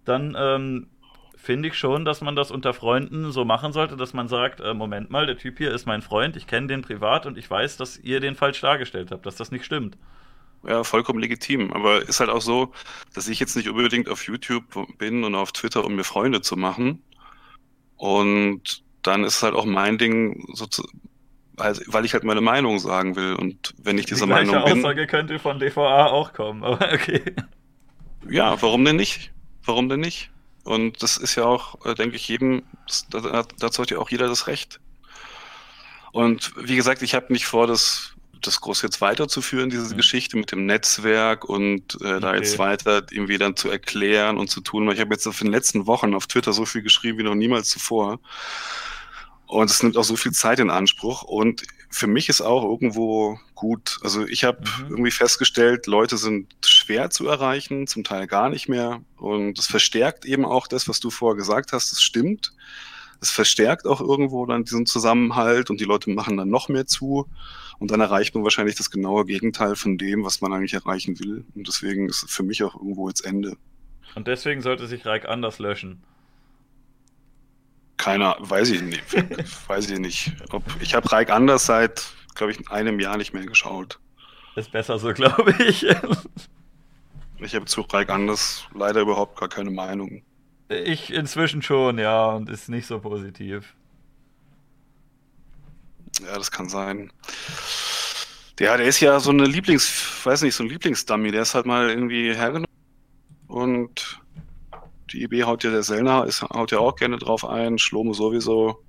dann 0.06 0.34
ähm, 0.38 0.86
finde 1.42 1.68
ich 1.68 1.74
schon, 1.74 2.04
dass 2.04 2.20
man 2.20 2.36
das 2.36 2.52
unter 2.52 2.72
Freunden 2.72 3.32
so 3.32 3.44
machen 3.44 3.72
sollte, 3.72 3.96
dass 3.96 4.14
man 4.14 4.28
sagt, 4.28 4.60
äh, 4.60 4.74
Moment 4.74 5.10
mal, 5.10 5.26
der 5.26 5.36
Typ 5.36 5.58
hier 5.58 5.72
ist 5.72 5.86
mein 5.86 6.00
Freund, 6.00 6.36
ich 6.36 6.46
kenne 6.46 6.68
den 6.68 6.82
privat 6.82 7.26
und 7.26 7.36
ich 7.36 7.50
weiß, 7.50 7.76
dass 7.76 7.98
ihr 7.98 8.20
den 8.20 8.36
falsch 8.36 8.60
dargestellt 8.60 9.10
habt, 9.10 9.26
dass 9.26 9.34
das 9.34 9.50
nicht 9.50 9.64
stimmt. 9.64 9.98
Ja, 10.64 10.84
vollkommen 10.84 11.18
legitim. 11.18 11.72
Aber 11.72 12.08
ist 12.08 12.20
halt 12.20 12.30
auch 12.30 12.40
so, 12.40 12.70
dass 13.12 13.26
ich 13.26 13.40
jetzt 13.40 13.56
nicht 13.56 13.68
unbedingt 13.68 14.08
auf 14.08 14.24
YouTube 14.24 14.64
bin 14.98 15.24
und 15.24 15.34
auf 15.34 15.50
Twitter, 15.50 15.84
um 15.84 15.96
mir 15.96 16.04
Freunde 16.04 16.42
zu 16.42 16.56
machen. 16.56 17.02
Und 17.96 18.84
dann 19.02 19.24
ist 19.24 19.42
halt 19.42 19.54
auch 19.54 19.64
mein 19.64 19.98
Ding, 19.98 20.46
so 20.54 20.66
zu, 20.66 20.86
weil 21.56 22.04
ich 22.04 22.14
halt 22.14 22.22
meine 22.22 22.40
Meinung 22.40 22.78
sagen 22.78 23.16
will. 23.16 23.34
Und 23.34 23.74
wenn 23.82 23.98
ich 23.98 24.06
diese 24.06 24.26
Die 24.26 24.30
Meinung 24.30 24.64
bin. 24.64 24.78
Aussage 24.78 25.08
könnte 25.08 25.40
von 25.40 25.58
DVA 25.58 26.06
auch 26.06 26.32
kommen, 26.32 26.62
aber 26.62 26.92
okay. 26.92 27.20
Ja, 28.30 28.62
warum 28.62 28.84
denn 28.84 28.94
nicht? 28.94 29.32
Warum 29.64 29.88
denn 29.88 30.00
nicht? 30.00 30.30
Und 30.64 31.02
das 31.02 31.16
ist 31.16 31.34
ja 31.34 31.44
auch, 31.44 31.84
äh, 31.84 31.94
denke 31.94 32.16
ich, 32.16 32.28
jedem, 32.28 32.62
dazu 33.10 33.82
hat 33.82 33.90
ja 33.90 33.98
auch 33.98 34.10
jeder 34.10 34.28
das 34.28 34.46
Recht. 34.46 34.80
Und 36.12 36.52
wie 36.56 36.76
gesagt, 36.76 37.02
ich 37.02 37.14
habe 37.14 37.32
nicht 37.32 37.46
vor, 37.46 37.66
das, 37.66 38.14
das 38.40 38.60
groß 38.60 38.82
jetzt 38.82 39.00
weiterzuführen, 39.00 39.70
diese 39.70 39.92
mhm. 39.92 39.96
Geschichte 39.96 40.36
mit 40.36 40.52
dem 40.52 40.66
Netzwerk 40.66 41.44
und 41.44 41.98
äh, 42.00 42.06
okay. 42.06 42.20
da 42.20 42.34
jetzt 42.34 42.58
weiter 42.58 43.02
irgendwie 43.10 43.38
dann 43.38 43.56
zu 43.56 43.70
erklären 43.70 44.38
und 44.38 44.48
zu 44.48 44.60
tun, 44.60 44.86
weil 44.86 44.94
ich 44.94 45.00
habe 45.00 45.14
jetzt 45.14 45.26
in 45.26 45.32
den 45.32 45.52
letzten 45.52 45.86
Wochen 45.86 46.14
auf 46.14 46.26
Twitter 46.26 46.52
so 46.52 46.64
viel 46.64 46.82
geschrieben 46.82 47.18
wie 47.18 47.22
noch 47.24 47.34
niemals 47.34 47.70
zuvor. 47.70 48.20
Und 49.52 49.70
es 49.70 49.82
nimmt 49.82 49.98
auch 49.98 50.04
so 50.04 50.16
viel 50.16 50.32
Zeit 50.32 50.60
in 50.60 50.70
Anspruch. 50.70 51.24
Und 51.24 51.64
für 51.90 52.06
mich 52.06 52.30
ist 52.30 52.40
auch 52.40 52.64
irgendwo 52.64 53.38
gut. 53.54 53.98
Also 54.02 54.26
ich 54.26 54.44
habe 54.44 54.60
mhm. 54.60 54.86
irgendwie 54.88 55.10
festgestellt, 55.10 55.86
Leute 55.86 56.16
sind 56.16 56.56
schwer 56.64 57.10
zu 57.10 57.28
erreichen, 57.28 57.86
zum 57.86 58.02
Teil 58.02 58.26
gar 58.26 58.48
nicht 58.48 58.70
mehr. 58.70 59.02
Und 59.18 59.58
es 59.58 59.66
verstärkt 59.66 60.24
eben 60.24 60.46
auch 60.46 60.66
das, 60.66 60.88
was 60.88 61.00
du 61.00 61.10
vorher 61.10 61.36
gesagt 61.36 61.72
hast. 61.72 61.92
Es 61.92 62.00
stimmt. 62.00 62.54
Es 63.20 63.30
verstärkt 63.30 63.86
auch 63.86 64.00
irgendwo 64.00 64.46
dann 64.46 64.64
diesen 64.64 64.86
Zusammenhalt 64.86 65.68
und 65.68 65.80
die 65.82 65.84
Leute 65.84 66.08
machen 66.08 66.38
dann 66.38 66.48
noch 66.48 66.70
mehr 66.70 66.86
zu. 66.86 67.28
Und 67.78 67.90
dann 67.90 68.00
erreicht 68.00 68.34
man 68.34 68.44
wahrscheinlich 68.44 68.76
das 68.76 68.90
genaue 68.90 69.26
Gegenteil 69.26 69.76
von 69.76 69.98
dem, 69.98 70.24
was 70.24 70.40
man 70.40 70.54
eigentlich 70.54 70.72
erreichen 70.72 71.20
will. 71.20 71.44
Und 71.54 71.68
deswegen 71.68 72.08
ist 72.08 72.22
es 72.22 72.30
für 72.30 72.42
mich 72.42 72.64
auch 72.64 72.74
irgendwo 72.74 73.06
jetzt 73.08 73.26
Ende. 73.26 73.58
Und 74.14 74.28
deswegen 74.28 74.62
sollte 74.62 74.86
sich 74.86 75.04
Reik 75.04 75.28
anders 75.28 75.58
löschen. 75.58 76.02
Keiner, 77.96 78.36
weiß 78.40 78.70
ich 78.70 78.82
nicht. 78.82 79.02
weiß 79.68 79.90
ich 79.90 79.98
nicht. 79.98 80.32
Ob, 80.50 80.64
ich 80.80 80.94
habe 80.94 81.10
Reik 81.10 81.30
anders 81.30 81.66
seit, 81.66 82.12
glaube 82.34 82.52
ich, 82.52 82.70
einem 82.70 83.00
Jahr 83.00 83.16
nicht 83.16 83.32
mehr 83.32 83.46
geschaut. 83.46 83.98
Ist 84.56 84.72
besser 84.72 84.98
so, 84.98 85.12
glaube 85.12 85.54
ich. 85.62 85.86
ich 87.38 87.54
habe 87.54 87.64
zu 87.66 87.82
Reik 87.82 88.10
anders 88.10 88.66
leider 88.74 89.00
überhaupt 89.00 89.38
gar 89.38 89.48
keine 89.48 89.70
Meinung. 89.70 90.22
Ich 90.68 91.12
inzwischen 91.12 91.62
schon, 91.62 91.98
ja, 91.98 92.26
und 92.30 92.48
ist 92.48 92.68
nicht 92.68 92.86
so 92.86 92.98
positiv. 92.98 93.74
Ja, 96.20 96.36
das 96.36 96.50
kann 96.50 96.68
sein. 96.68 97.12
Der, 98.58 98.76
der 98.76 98.86
ist 98.86 99.00
ja 99.00 99.18
so 99.18 99.30
eine 99.30 99.44
Lieblings, 99.44 100.24
weiß 100.24 100.42
nicht, 100.42 100.54
so 100.54 100.62
ein 100.62 100.68
Lieblingsdummy. 100.68 101.30
Der 101.30 101.42
ist 101.42 101.54
halt 101.54 101.66
mal 101.66 101.88
irgendwie 101.88 102.34
hergenommen 102.34 102.66
und 103.48 104.21
die 105.12 105.22
IB 105.22 105.44
haut 105.44 105.64
ja 105.64 105.70
der 105.70 105.82
Sellner, 105.82 106.24
ist, 106.24 106.42
haut 106.42 106.72
ja 106.72 106.78
auch 106.78 106.96
gerne 106.96 107.18
drauf 107.18 107.44
ein, 107.44 107.78
Schlomo 107.78 108.12
sowieso. 108.12 108.82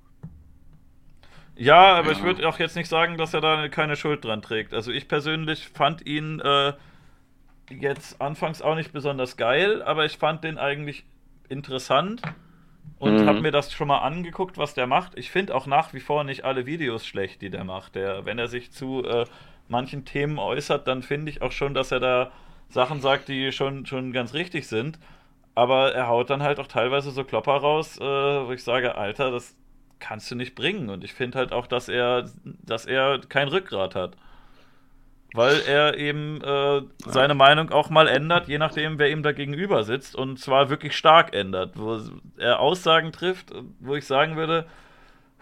Ja, 1.56 1.94
aber 1.94 2.08
ja. 2.08 2.12
ich 2.12 2.22
würde 2.22 2.48
auch 2.48 2.58
jetzt 2.58 2.76
nicht 2.76 2.88
sagen, 2.88 3.16
dass 3.16 3.34
er 3.34 3.40
da 3.40 3.68
keine 3.68 3.96
Schuld 3.96 4.24
dran 4.24 4.42
trägt. 4.42 4.74
Also 4.74 4.90
ich 4.90 5.06
persönlich 5.06 5.68
fand 5.68 6.04
ihn 6.06 6.40
äh, 6.40 6.72
jetzt 7.70 8.20
anfangs 8.20 8.60
auch 8.62 8.74
nicht 8.74 8.92
besonders 8.92 9.36
geil, 9.36 9.82
aber 9.82 10.04
ich 10.04 10.18
fand 10.18 10.44
den 10.44 10.58
eigentlich 10.58 11.04
interessant 11.48 12.22
und 12.98 13.22
mhm. 13.22 13.26
habe 13.26 13.40
mir 13.40 13.50
das 13.50 13.72
schon 13.72 13.88
mal 13.88 13.98
angeguckt, 13.98 14.58
was 14.58 14.74
der 14.74 14.86
macht. 14.86 15.16
Ich 15.16 15.30
finde 15.30 15.54
auch 15.54 15.66
nach 15.66 15.92
wie 15.92 16.00
vor 16.00 16.24
nicht 16.24 16.44
alle 16.44 16.66
Videos 16.66 17.06
schlecht, 17.06 17.42
die 17.42 17.50
der 17.50 17.64
macht. 17.64 17.94
Der, 17.94 18.24
wenn 18.24 18.38
er 18.38 18.48
sich 18.48 18.72
zu 18.72 19.04
äh, 19.04 19.24
manchen 19.68 20.04
Themen 20.04 20.38
äußert, 20.38 20.88
dann 20.88 21.02
finde 21.02 21.30
ich 21.30 21.42
auch 21.42 21.52
schon, 21.52 21.74
dass 21.74 21.92
er 21.92 22.00
da 22.00 22.32
Sachen 22.68 23.00
sagt, 23.00 23.28
die 23.28 23.52
schon, 23.52 23.86
schon 23.86 24.12
ganz 24.12 24.34
richtig 24.34 24.66
sind. 24.66 24.98
Aber 25.54 25.94
er 25.94 26.08
haut 26.08 26.30
dann 26.30 26.42
halt 26.42 26.58
auch 26.58 26.66
teilweise 26.66 27.10
so 27.10 27.24
Klopper 27.24 27.56
raus, 27.56 27.98
äh, 27.98 28.02
wo 28.02 28.50
ich 28.52 28.64
sage, 28.64 28.96
Alter, 28.96 29.30
das 29.30 29.56
kannst 30.00 30.30
du 30.30 30.34
nicht 30.34 30.54
bringen. 30.54 30.90
Und 30.90 31.04
ich 31.04 31.14
finde 31.14 31.38
halt 31.38 31.52
auch, 31.52 31.66
dass 31.66 31.88
er, 31.88 32.28
dass 32.44 32.86
er 32.86 33.20
kein 33.28 33.48
Rückgrat 33.48 33.94
hat. 33.94 34.16
Weil 35.32 35.60
er 35.66 35.96
eben 35.96 36.40
äh, 36.42 36.82
seine 37.06 37.34
Meinung 37.34 37.70
auch 37.70 37.90
mal 37.90 38.06
ändert, 38.06 38.46
je 38.46 38.58
nachdem, 38.58 38.98
wer 38.98 39.10
ihm 39.10 39.24
da 39.24 39.32
gegenüber 39.32 39.82
sitzt. 39.82 40.14
Und 40.14 40.38
zwar 40.38 40.70
wirklich 40.70 40.96
stark 40.96 41.34
ändert. 41.34 41.72
Wo 41.76 42.00
er 42.36 42.60
Aussagen 42.60 43.12
trifft, 43.12 43.52
wo 43.80 43.94
ich 43.96 44.06
sagen 44.06 44.36
würde, 44.36 44.66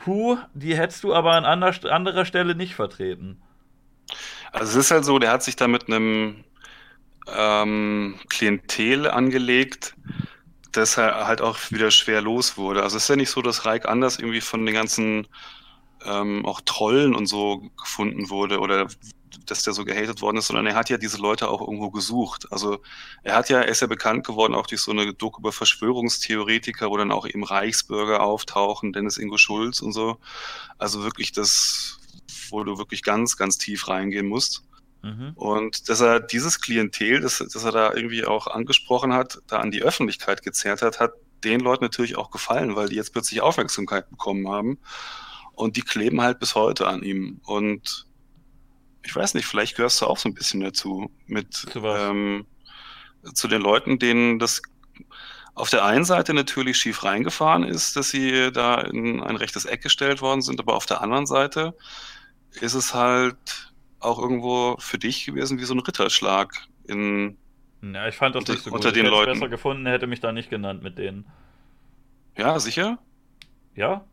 Hu, 0.07 0.37
die 0.55 0.77
hättest 0.77 1.05
du 1.05 1.15
aber 1.15 1.33
an 1.33 1.45
anderer 1.45 2.25
Stelle 2.25 2.55
nicht 2.55 2.75
vertreten. 2.75 3.41
Also 4.53 4.79
es 4.79 4.87
ist 4.87 4.91
halt 4.91 5.05
so, 5.05 5.19
der 5.19 5.31
hat 5.31 5.43
sich 5.43 5.57
da 5.57 5.69
mit 5.69 5.89
einem 5.89 6.45
ähm, 7.28 8.18
Klientel 8.28 9.09
angelegt, 9.09 9.94
dass 10.73 10.97
er 10.97 11.26
halt 11.26 11.41
auch 11.41 11.59
wieder 11.70 11.91
schwer 11.91 12.23
los 12.23 12.57
wurde. 12.57 12.83
Also 12.83 12.97
es 12.97 13.05
ist 13.05 13.09
ja 13.09 13.17
nicht 13.17 13.31
so, 13.31 13.42
dass 13.42 13.67
Reik 13.67 13.86
anders 13.86 14.18
irgendwie 14.18 14.41
von 14.41 14.65
den 14.65 14.75
ganzen 14.75 15.28
ähm, 16.05 16.44
auch 16.47 16.60
Trollen 16.62 17.15
und 17.15 17.26
so 17.26 17.70
gefunden 17.76 18.31
wurde 18.31 18.59
oder 18.59 18.89
dass 19.47 19.62
der 19.62 19.73
so 19.73 19.84
gehatet 19.84 20.20
worden 20.20 20.36
ist, 20.36 20.47
sondern 20.47 20.67
er 20.67 20.75
hat 20.75 20.91
ja 20.91 20.99
diese 20.99 21.18
Leute 21.18 21.49
auch 21.49 21.60
irgendwo 21.60 21.91
gesucht. 21.91 22.51
Also 22.51 22.81
er 23.23 23.34
hat 23.34 23.49
ja, 23.49 23.60
er 23.60 23.68
ist 23.68 23.81
ja 23.81 23.86
bekannt 23.86 24.26
geworden 24.26 24.55
auch 24.55 24.67
durch 24.67 24.81
so 24.81 24.92
eine 24.92 25.15
Doku 25.15 25.41
über 25.41 25.52
Verschwörungstheoretiker, 25.52 26.91
wo 26.91 26.97
dann 26.97 27.12
auch 27.12 27.26
eben 27.26 27.44
Reichsbürger 27.44 28.23
auftauchen, 28.23 28.92
Dennis 28.92 29.18
Ingo 29.18 29.39
Schulz 29.39 29.81
und 29.81 29.92
so. 29.92 30.18
Also 30.78 31.02
wirklich 31.02 31.33
das, 31.33 31.99
wo 32.51 32.62
du 32.62 32.78
wirklich 32.78 33.02
ganz, 33.02 33.36
ganz 33.36 33.59
tief 33.59 33.89
reingehen 33.89 34.26
musst. 34.26 34.65
Mhm. 35.03 35.33
Und 35.35 35.89
dass 35.89 36.01
er 36.01 36.21
dieses 36.21 36.61
Klientel, 36.61 37.21
das, 37.21 37.39
das 37.39 37.65
er 37.65 37.73
da 37.73 37.93
irgendwie 37.93 38.25
auch 38.25 38.47
angesprochen 38.47 39.13
hat, 39.13 39.39
da 39.49 39.59
an 39.59 39.71
die 39.71 39.83
Öffentlichkeit 39.83 40.43
gezerrt 40.43 40.83
hat, 40.83 41.01
hat 41.01 41.13
den 41.45 41.61
Leuten 41.61 41.85
natürlich 41.85 42.17
auch 42.17 42.31
gefallen, 42.31 42.77
weil 42.77 42.89
die 42.89 42.97
jetzt 42.97 43.13
plötzlich 43.13 43.41
Aufmerksamkeit 43.41 44.09
bekommen 44.11 44.49
haben. 44.49 44.79
Und 45.55 45.77
die 45.77 45.83
kleben 45.83 46.23
halt 46.23 46.39
bis 46.39 46.55
heute 46.55 46.87
an 46.87 47.03
ihm. 47.03 47.41
Und 47.45 48.07
ich 49.05 49.15
weiß 49.15 49.35
nicht, 49.35 49.47
vielleicht 49.47 49.77
gehörst 49.77 50.01
du 50.01 50.07
auch 50.07 50.19
so 50.19 50.29
ein 50.29 50.35
bisschen 50.35 50.61
dazu. 50.61 51.11
Mit 51.27 51.53
zu, 51.53 51.85
ähm, 51.85 52.47
zu 53.35 53.49
den 53.49 53.61
Leuten, 53.61 53.99
denen 53.99 54.39
das 54.39 54.63
auf 55.55 55.69
der 55.69 55.85
einen 55.85 56.05
Seite 56.05 56.33
natürlich 56.33 56.79
schief 56.79 57.05
reingefahren 57.05 57.65
ist, 57.65 57.97
dass 57.97 58.11
sie 58.11 58.51
da 58.53 58.81
in 58.81 59.23
ein 59.23 59.37
rechtes 59.37 59.65
Eck 59.65 59.83
gestellt 59.83 60.23
worden 60.23 60.41
sind, 60.41 60.61
aber 60.61 60.75
auf 60.75 60.87
der 60.87 61.03
anderen 61.03 61.27
Seite 61.27 61.77
ist 62.61 62.75
es 62.75 62.95
halt 62.95 63.72
auch 64.05 64.19
irgendwo 64.19 64.77
für 64.79 64.99
dich 64.99 65.27
gewesen 65.27 65.59
wie 65.59 65.65
so 65.65 65.75
ein 65.75 65.81
Ritterschlag 65.81 66.67
in. 66.85 67.37
Ja, 67.83 68.07
ich 68.07 68.15
fand 68.15 68.35
das 68.35 68.41
unter, 68.41 68.53
nicht 68.53 68.65
so 68.65 68.71
gut. 68.71 68.77
Unter 68.77 68.93
den 68.93 69.07
ich 69.07 69.11
Leuten. 69.11 69.33
besser 69.33 69.49
gefunden, 69.49 69.87
hätte 69.87 70.07
mich 70.07 70.21
da 70.21 70.33
nicht 70.33 70.51
genannt 70.51 70.83
mit 70.83 70.99
denen. 70.99 71.27
Ja, 72.37 72.59
sicher? 72.59 72.99
Ja. 73.75 74.05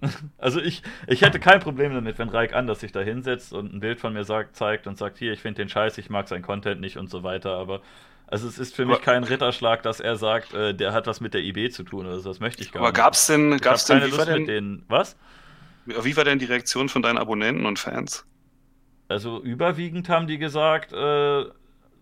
Also 0.36 0.60
ich, 0.60 0.82
ich 1.06 1.22
hätte 1.22 1.40
kein 1.40 1.60
Problem 1.60 1.94
damit, 1.94 2.18
wenn 2.18 2.28
Reik 2.28 2.52
Anders 2.52 2.80
sich 2.80 2.92
da 2.92 3.00
hinsetzt 3.00 3.54
und 3.54 3.72
ein 3.72 3.80
Bild 3.80 4.00
von 4.00 4.12
mir 4.12 4.24
sagt, 4.24 4.54
zeigt 4.54 4.86
und 4.86 4.98
sagt, 4.98 5.16
hier, 5.16 5.32
ich 5.32 5.40
finde 5.40 5.62
den 5.62 5.70
scheiße, 5.70 5.98
ich 5.98 6.10
mag 6.10 6.28
seinen 6.28 6.42
Content 6.42 6.82
nicht 6.82 6.98
und 6.98 7.08
so 7.08 7.22
weiter, 7.22 7.56
aber 7.56 7.80
also 8.26 8.48
es 8.48 8.58
ist 8.58 8.74
für 8.74 8.84
mich 8.84 9.00
kein 9.00 9.24
Ritterschlag, 9.24 9.82
dass 9.82 10.00
er 10.00 10.16
sagt, 10.16 10.54
äh, 10.54 10.74
der 10.74 10.92
hat 10.92 11.06
was 11.06 11.20
mit 11.20 11.34
der 11.34 11.42
IB 11.42 11.70
zu 11.70 11.84
tun. 11.84 12.06
Also 12.06 12.28
das 12.28 12.40
möchte 12.40 12.62
ich 12.62 12.72
gar 12.72 12.82
aber 12.82 12.90
nicht. 12.90 12.98
Aber 12.98 13.04
gab's 13.04 13.26
denn, 13.26 13.58
gab's 13.58 13.84
denn, 13.86 14.04
wie 14.04 14.16
war 14.16 14.26
denn, 14.26 14.46
denen, 14.46 14.84
was? 14.88 15.16
Wie 15.86 16.16
war 16.16 16.24
denn 16.24 16.38
die 16.38 16.46
Reaktion 16.46 16.88
von 16.88 17.02
deinen 17.02 17.18
Abonnenten 17.18 17.66
und 17.66 17.78
Fans? 17.78 18.26
Also 19.08 19.40
überwiegend 19.42 20.08
haben 20.08 20.26
die 20.26 20.38
gesagt, 20.38 20.92
äh, 20.92 21.44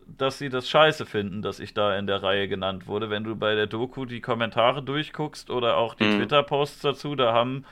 dass 0.07 0.39
sie 0.39 0.49
das 0.49 0.69
scheiße 0.69 1.07
finden, 1.07 1.43
dass 1.43 1.61
ich 1.61 1.75
da 1.75 1.97
in 1.97 2.07
der 2.07 2.23
Reihe 2.23 2.49
genannt 2.49 2.87
wurde. 2.87 3.11
Wenn 3.11 3.25
du 3.25 3.37
bei 3.37 3.55
der 3.55 3.67
Doku 3.67 4.05
die 4.05 4.21
Kommentare 4.21 4.83
durchguckst 4.83 5.51
oder 5.51 5.77
auch 5.77 5.95
die 5.95 6.05
mhm. 6.05 6.19
Twitter-Posts 6.19 6.81
dazu, 6.81 7.15
da 7.15 7.33
haben, 7.33 7.65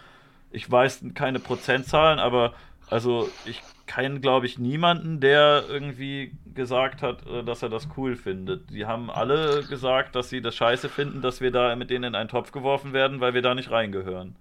ich 0.50 0.70
weiß 0.70 1.04
keine 1.14 1.38
Prozentzahlen, 1.38 2.18
aber 2.18 2.54
also 2.88 3.30
ich 3.44 3.62
kenne, 3.86 4.20
glaube 4.20 4.46
ich, 4.46 4.58
niemanden, 4.58 5.20
der 5.20 5.64
irgendwie 5.68 6.32
gesagt 6.54 7.02
hat, 7.02 7.26
äh, 7.26 7.44
dass 7.44 7.62
er 7.62 7.68
das 7.68 7.88
cool 7.96 8.16
findet. 8.16 8.70
Die 8.70 8.86
haben 8.86 9.10
alle 9.10 9.64
gesagt, 9.64 10.14
dass 10.14 10.28
sie 10.28 10.40
das 10.40 10.54
scheiße 10.54 10.88
finden, 10.88 11.22
dass 11.22 11.40
wir 11.40 11.50
da 11.50 11.74
mit 11.76 11.90
denen 11.90 12.04
in 12.04 12.14
einen 12.14 12.28
Topf 12.28 12.52
geworfen 12.52 12.92
werden, 12.92 13.20
weil 13.20 13.34
wir 13.34 13.42
da 13.42 13.54
nicht 13.54 13.70
reingehören. 13.70 14.36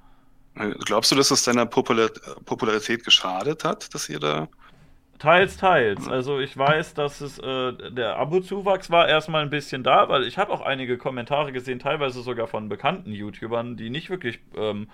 Glaubst 0.85 1.11
du, 1.11 1.15
dass 1.15 1.31
es 1.31 1.43
deiner 1.43 1.65
Popularität 1.65 3.05
geschadet 3.05 3.63
hat, 3.63 3.93
dass 3.93 4.09
ihr 4.09 4.19
da 4.19 4.49
Teils, 5.19 5.57
teils. 5.57 6.07
Also 6.07 6.39
ich 6.39 6.57
weiß, 6.57 6.93
dass 6.93 7.19
es 7.19 7.39
äh, 7.39 7.91
der 7.91 8.17
Abo-Zuwachs 8.17 8.89
war 8.89 9.07
erstmal 9.07 9.43
ein 9.43 9.49
bisschen 9.49 9.83
da, 9.83 10.07
weil 10.07 10.23
ich 10.23 10.37
habe 10.37 10.51
auch 10.51 10.61
einige 10.61 10.97
Kommentare 10.97 11.51
gesehen, 11.51 11.79
teilweise 11.79 12.21
sogar 12.21 12.47
von 12.47 12.69
bekannten 12.69 13.11
YouTubern, 13.11 13.75
die 13.75 13.89
nicht 13.89 14.09
wirklich 14.09 14.39
ähm, 14.55 14.87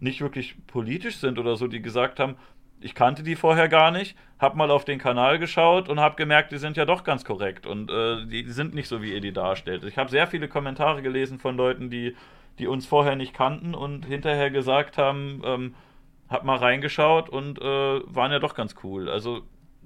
nicht 0.00 0.22
wirklich 0.22 0.56
politisch 0.66 1.16
sind 1.16 1.38
oder 1.38 1.56
so, 1.56 1.66
die 1.68 1.82
gesagt 1.82 2.18
haben, 2.18 2.36
ich 2.80 2.94
kannte 2.94 3.22
die 3.22 3.36
vorher 3.36 3.68
gar 3.68 3.90
nicht, 3.90 4.16
hab 4.38 4.56
mal 4.56 4.70
auf 4.70 4.86
den 4.86 4.98
Kanal 4.98 5.38
geschaut 5.38 5.90
und 5.90 6.00
hab 6.00 6.16
gemerkt, 6.16 6.50
die 6.52 6.58
sind 6.58 6.78
ja 6.78 6.86
doch 6.86 7.04
ganz 7.04 7.24
korrekt 7.26 7.66
und 7.66 7.90
äh, 7.90 8.24
die 8.26 8.50
sind 8.50 8.74
nicht 8.74 8.88
so, 8.88 9.02
wie 9.02 9.12
ihr 9.12 9.20
die 9.20 9.32
darstellt. 9.32 9.84
Ich 9.84 9.98
habe 9.98 10.08
sehr 10.08 10.26
viele 10.26 10.48
Kommentare 10.48 11.02
gelesen 11.02 11.38
von 11.38 11.58
Leuten, 11.58 11.90
die, 11.90 12.16
die 12.58 12.66
uns 12.66 12.86
vorher 12.86 13.16
nicht 13.16 13.34
kannten 13.34 13.74
und 13.74 14.06
hinterher 14.06 14.50
gesagt 14.50 14.96
haben, 14.96 15.42
ähm, 15.44 15.74
hab 16.30 16.44
mal 16.44 16.56
reingeschaut 16.56 17.28
und 17.28 17.60
äh, 17.60 17.64
waren 17.64 18.32
ja 18.32 18.38
doch 18.38 18.54
ganz 18.54 18.76
cool. 18.84 19.10
Also 19.10 19.42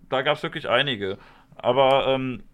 da 0.09 0.23
gab 0.23 0.37
es 0.37 0.43
wirklich 0.43 0.69
einige. 0.69 1.19
Aber 1.57 2.07
ähm, 2.09 2.45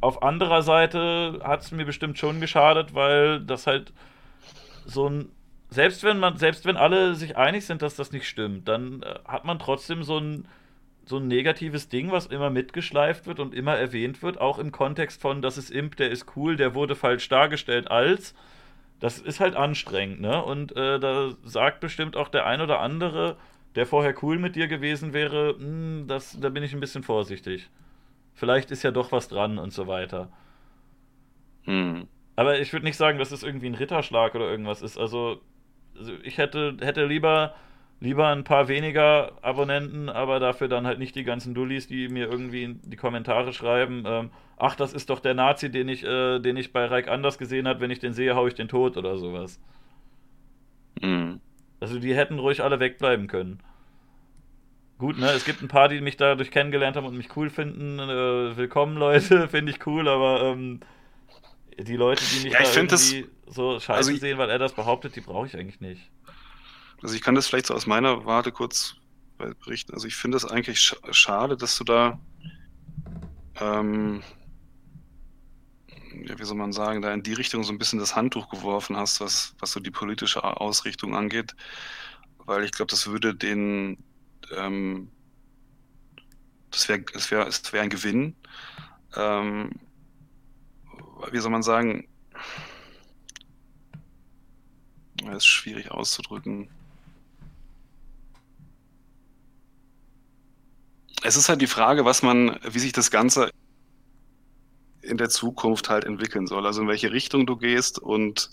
auf 0.00 0.22
anderer 0.22 0.62
Seite 0.62 1.40
hat 1.42 1.62
es 1.62 1.70
mir 1.72 1.84
bestimmt 1.84 2.18
schon 2.18 2.40
geschadet, 2.40 2.94
weil 2.94 3.40
das 3.40 3.66
halt 3.66 3.92
so 4.84 5.08
ein 5.08 5.30
selbst 5.68 6.04
wenn 6.04 6.18
man 6.18 6.36
selbst 6.36 6.64
wenn 6.64 6.76
alle 6.76 7.14
sich 7.16 7.36
einig 7.36 7.66
sind, 7.66 7.82
dass 7.82 7.96
das 7.96 8.12
nicht 8.12 8.28
stimmt, 8.28 8.68
dann 8.68 9.02
äh, 9.02 9.18
hat 9.26 9.44
man 9.44 9.58
trotzdem 9.58 10.02
so 10.02 10.18
ein 10.18 10.48
so 11.04 11.18
ein 11.18 11.28
negatives 11.28 11.88
Ding, 11.88 12.10
was 12.10 12.26
immer 12.26 12.50
mitgeschleift 12.50 13.26
wird 13.26 13.38
und 13.38 13.54
immer 13.54 13.76
erwähnt 13.76 14.22
wird, 14.22 14.40
auch 14.40 14.58
im 14.58 14.72
Kontext 14.72 15.20
von, 15.20 15.40
das 15.40 15.56
ist 15.56 15.70
Imp, 15.70 15.96
der 15.96 16.10
ist 16.10 16.26
cool, 16.34 16.56
der 16.56 16.74
wurde 16.74 16.96
falsch 16.96 17.28
dargestellt 17.28 17.88
als 17.88 18.34
das 19.00 19.18
ist 19.18 19.40
halt 19.40 19.56
anstrengend, 19.56 20.20
ne? 20.20 20.42
Und 20.42 20.74
äh, 20.76 20.98
da 20.98 21.32
sagt 21.44 21.80
bestimmt 21.80 22.16
auch 22.16 22.28
der 22.28 22.46
ein 22.46 22.60
oder 22.60 22.80
andere, 22.80 23.36
der 23.74 23.86
vorher 23.86 24.14
cool 24.22 24.38
mit 24.38 24.56
dir 24.56 24.68
gewesen 24.68 25.12
wäre, 25.12 25.54
hm, 25.58 26.06
das, 26.08 26.38
da 26.40 26.48
bin 26.48 26.62
ich 26.62 26.72
ein 26.72 26.80
bisschen 26.80 27.02
vorsichtig. 27.02 27.68
Vielleicht 28.34 28.70
ist 28.70 28.82
ja 28.82 28.90
doch 28.90 29.12
was 29.12 29.28
dran 29.28 29.58
und 29.58 29.72
so 29.72 29.86
weiter. 29.86 30.30
Hm. 31.64 32.08
Aber 32.36 32.58
ich 32.58 32.72
würde 32.72 32.84
nicht 32.84 32.96
sagen, 32.96 33.18
dass 33.18 33.32
es 33.32 33.42
irgendwie 33.42 33.66
ein 33.66 33.74
Ritterschlag 33.74 34.34
oder 34.34 34.50
irgendwas 34.50 34.82
ist. 34.82 34.98
Also, 34.98 35.40
also 35.98 36.12
ich 36.22 36.38
hätte, 36.38 36.76
hätte 36.80 37.06
lieber, 37.06 37.54
lieber 38.00 38.28
ein 38.28 38.44
paar 38.44 38.68
weniger 38.68 39.32
Abonnenten, 39.42 40.08
aber 40.08 40.38
dafür 40.40 40.68
dann 40.68 40.86
halt 40.86 40.98
nicht 40.98 41.14
die 41.14 41.24
ganzen 41.24 41.54
Dullis, 41.54 41.86
die 41.86 42.08
mir 42.08 42.30
irgendwie 42.30 42.64
in 42.64 42.80
die 42.82 42.96
Kommentare 42.96 43.52
schreiben, 43.52 44.04
ähm, 44.06 44.30
ach, 44.56 44.76
das 44.76 44.92
ist 44.92 45.10
doch 45.10 45.20
der 45.20 45.34
Nazi, 45.34 45.70
den 45.70 45.88
ich, 45.88 46.04
äh, 46.04 46.38
den 46.38 46.56
ich 46.56 46.72
bei 46.72 46.84
Reich 46.84 47.08
anders 47.08 47.38
gesehen 47.38 47.66
habe, 47.66 47.80
wenn 47.80 47.90
ich 47.90 47.98
den 47.98 48.12
sehe, 48.12 48.34
hau 48.34 48.46
ich 48.46 48.54
den 48.54 48.68
tot 48.68 48.96
oder 48.96 49.16
sowas. 49.16 49.60
Mhm. 51.00 51.40
Also 51.80 51.98
die 51.98 52.14
hätten 52.14 52.38
ruhig 52.38 52.62
alle 52.62 52.80
wegbleiben 52.80 53.26
können. 53.26 53.60
Gut, 54.98 55.18
ne? 55.18 55.30
Es 55.30 55.44
gibt 55.44 55.60
ein 55.60 55.68
paar, 55.68 55.88
die 55.88 56.00
mich 56.00 56.16
dadurch 56.16 56.50
kennengelernt 56.50 56.96
haben 56.96 57.06
und 57.06 57.16
mich 57.16 57.36
cool 57.36 57.50
finden. 57.50 57.98
Äh, 57.98 58.56
willkommen, 58.56 58.96
Leute, 58.98 59.48
finde 59.48 59.72
ich 59.72 59.86
cool, 59.86 60.08
aber 60.08 60.42
ähm, 60.42 60.80
die 61.78 61.96
Leute, 61.96 62.24
die 62.24 62.44
mich 62.44 62.52
ja, 62.54 62.62
da 62.62 62.72
irgendwie 62.72 63.26
das, 63.44 63.54
so 63.54 63.78
scheiße 63.78 64.10
also 64.10 64.16
sehen, 64.16 64.38
weil 64.38 64.48
er 64.48 64.58
das 64.58 64.72
behauptet, 64.72 65.16
die 65.16 65.20
brauche 65.20 65.46
ich 65.46 65.56
eigentlich 65.56 65.80
nicht. 65.80 66.10
Also 67.02 67.14
ich 67.14 67.22
kann 67.22 67.34
das 67.34 67.46
vielleicht 67.46 67.66
so 67.66 67.74
aus 67.74 67.86
meiner 67.86 68.24
Warte 68.24 68.52
kurz 68.52 68.96
berichten. 69.38 69.92
Also 69.94 70.06
ich 70.06 70.16
finde 70.16 70.36
es 70.36 70.44
eigentlich 70.44 70.80
sch 70.80 70.96
schade, 71.10 71.56
dass 71.56 71.76
du 71.76 71.84
da, 71.84 72.18
ähm, 73.60 74.22
ja, 76.24 76.38
wie 76.38 76.44
soll 76.44 76.56
man 76.56 76.72
sagen, 76.72 77.02
da 77.02 77.12
in 77.12 77.22
die 77.22 77.34
Richtung 77.34 77.62
so 77.64 77.72
ein 77.72 77.78
bisschen 77.78 77.98
das 77.98 78.16
Handtuch 78.16 78.48
geworfen 78.48 78.96
hast, 78.96 79.20
was, 79.20 79.54
was 79.58 79.72
so 79.72 79.80
die 79.80 79.90
politische 79.90 80.42
Ausrichtung 80.42 81.14
angeht. 81.14 81.54
Weil 82.38 82.64
ich 82.64 82.72
glaube, 82.72 82.90
das 82.90 83.06
würde 83.06 83.34
den 83.34 84.02
ähm, 84.54 85.10
das 86.70 86.88
wäre 86.88 87.04
es 87.14 87.30
wär, 87.30 87.46
es 87.46 87.72
wär 87.72 87.82
ein 87.82 87.90
Gewinn. 87.90 88.36
Ähm, 89.16 89.70
wie 91.30 91.38
soll 91.38 91.50
man 91.50 91.62
sagen? 91.62 92.06
Das 95.24 95.38
ist 95.38 95.46
schwierig 95.46 95.90
auszudrücken. 95.90 96.68
Es 101.26 101.36
ist 101.36 101.48
halt 101.48 101.60
die 101.60 101.66
Frage, 101.66 102.04
was 102.04 102.22
man, 102.22 102.56
wie 102.62 102.78
sich 102.78 102.92
das 102.92 103.10
Ganze 103.10 103.50
in 105.02 105.16
der 105.16 105.28
Zukunft 105.28 105.88
halt 105.88 106.04
entwickeln 106.04 106.46
soll, 106.46 106.64
also 106.64 106.82
in 106.82 106.88
welche 106.88 107.10
Richtung 107.10 107.46
du 107.46 107.56
gehst. 107.56 107.98
Und 107.98 108.48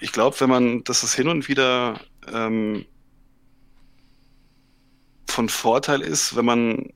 ich 0.00 0.10
glaube, 0.10 0.40
wenn 0.40 0.50
man, 0.50 0.82
dass 0.82 1.04
es 1.04 1.14
hin 1.14 1.28
und 1.28 1.48
wieder 1.48 2.00
ähm, 2.26 2.84
von 5.28 5.48
Vorteil 5.48 6.00
ist, 6.00 6.34
wenn 6.34 6.44
man, 6.44 6.92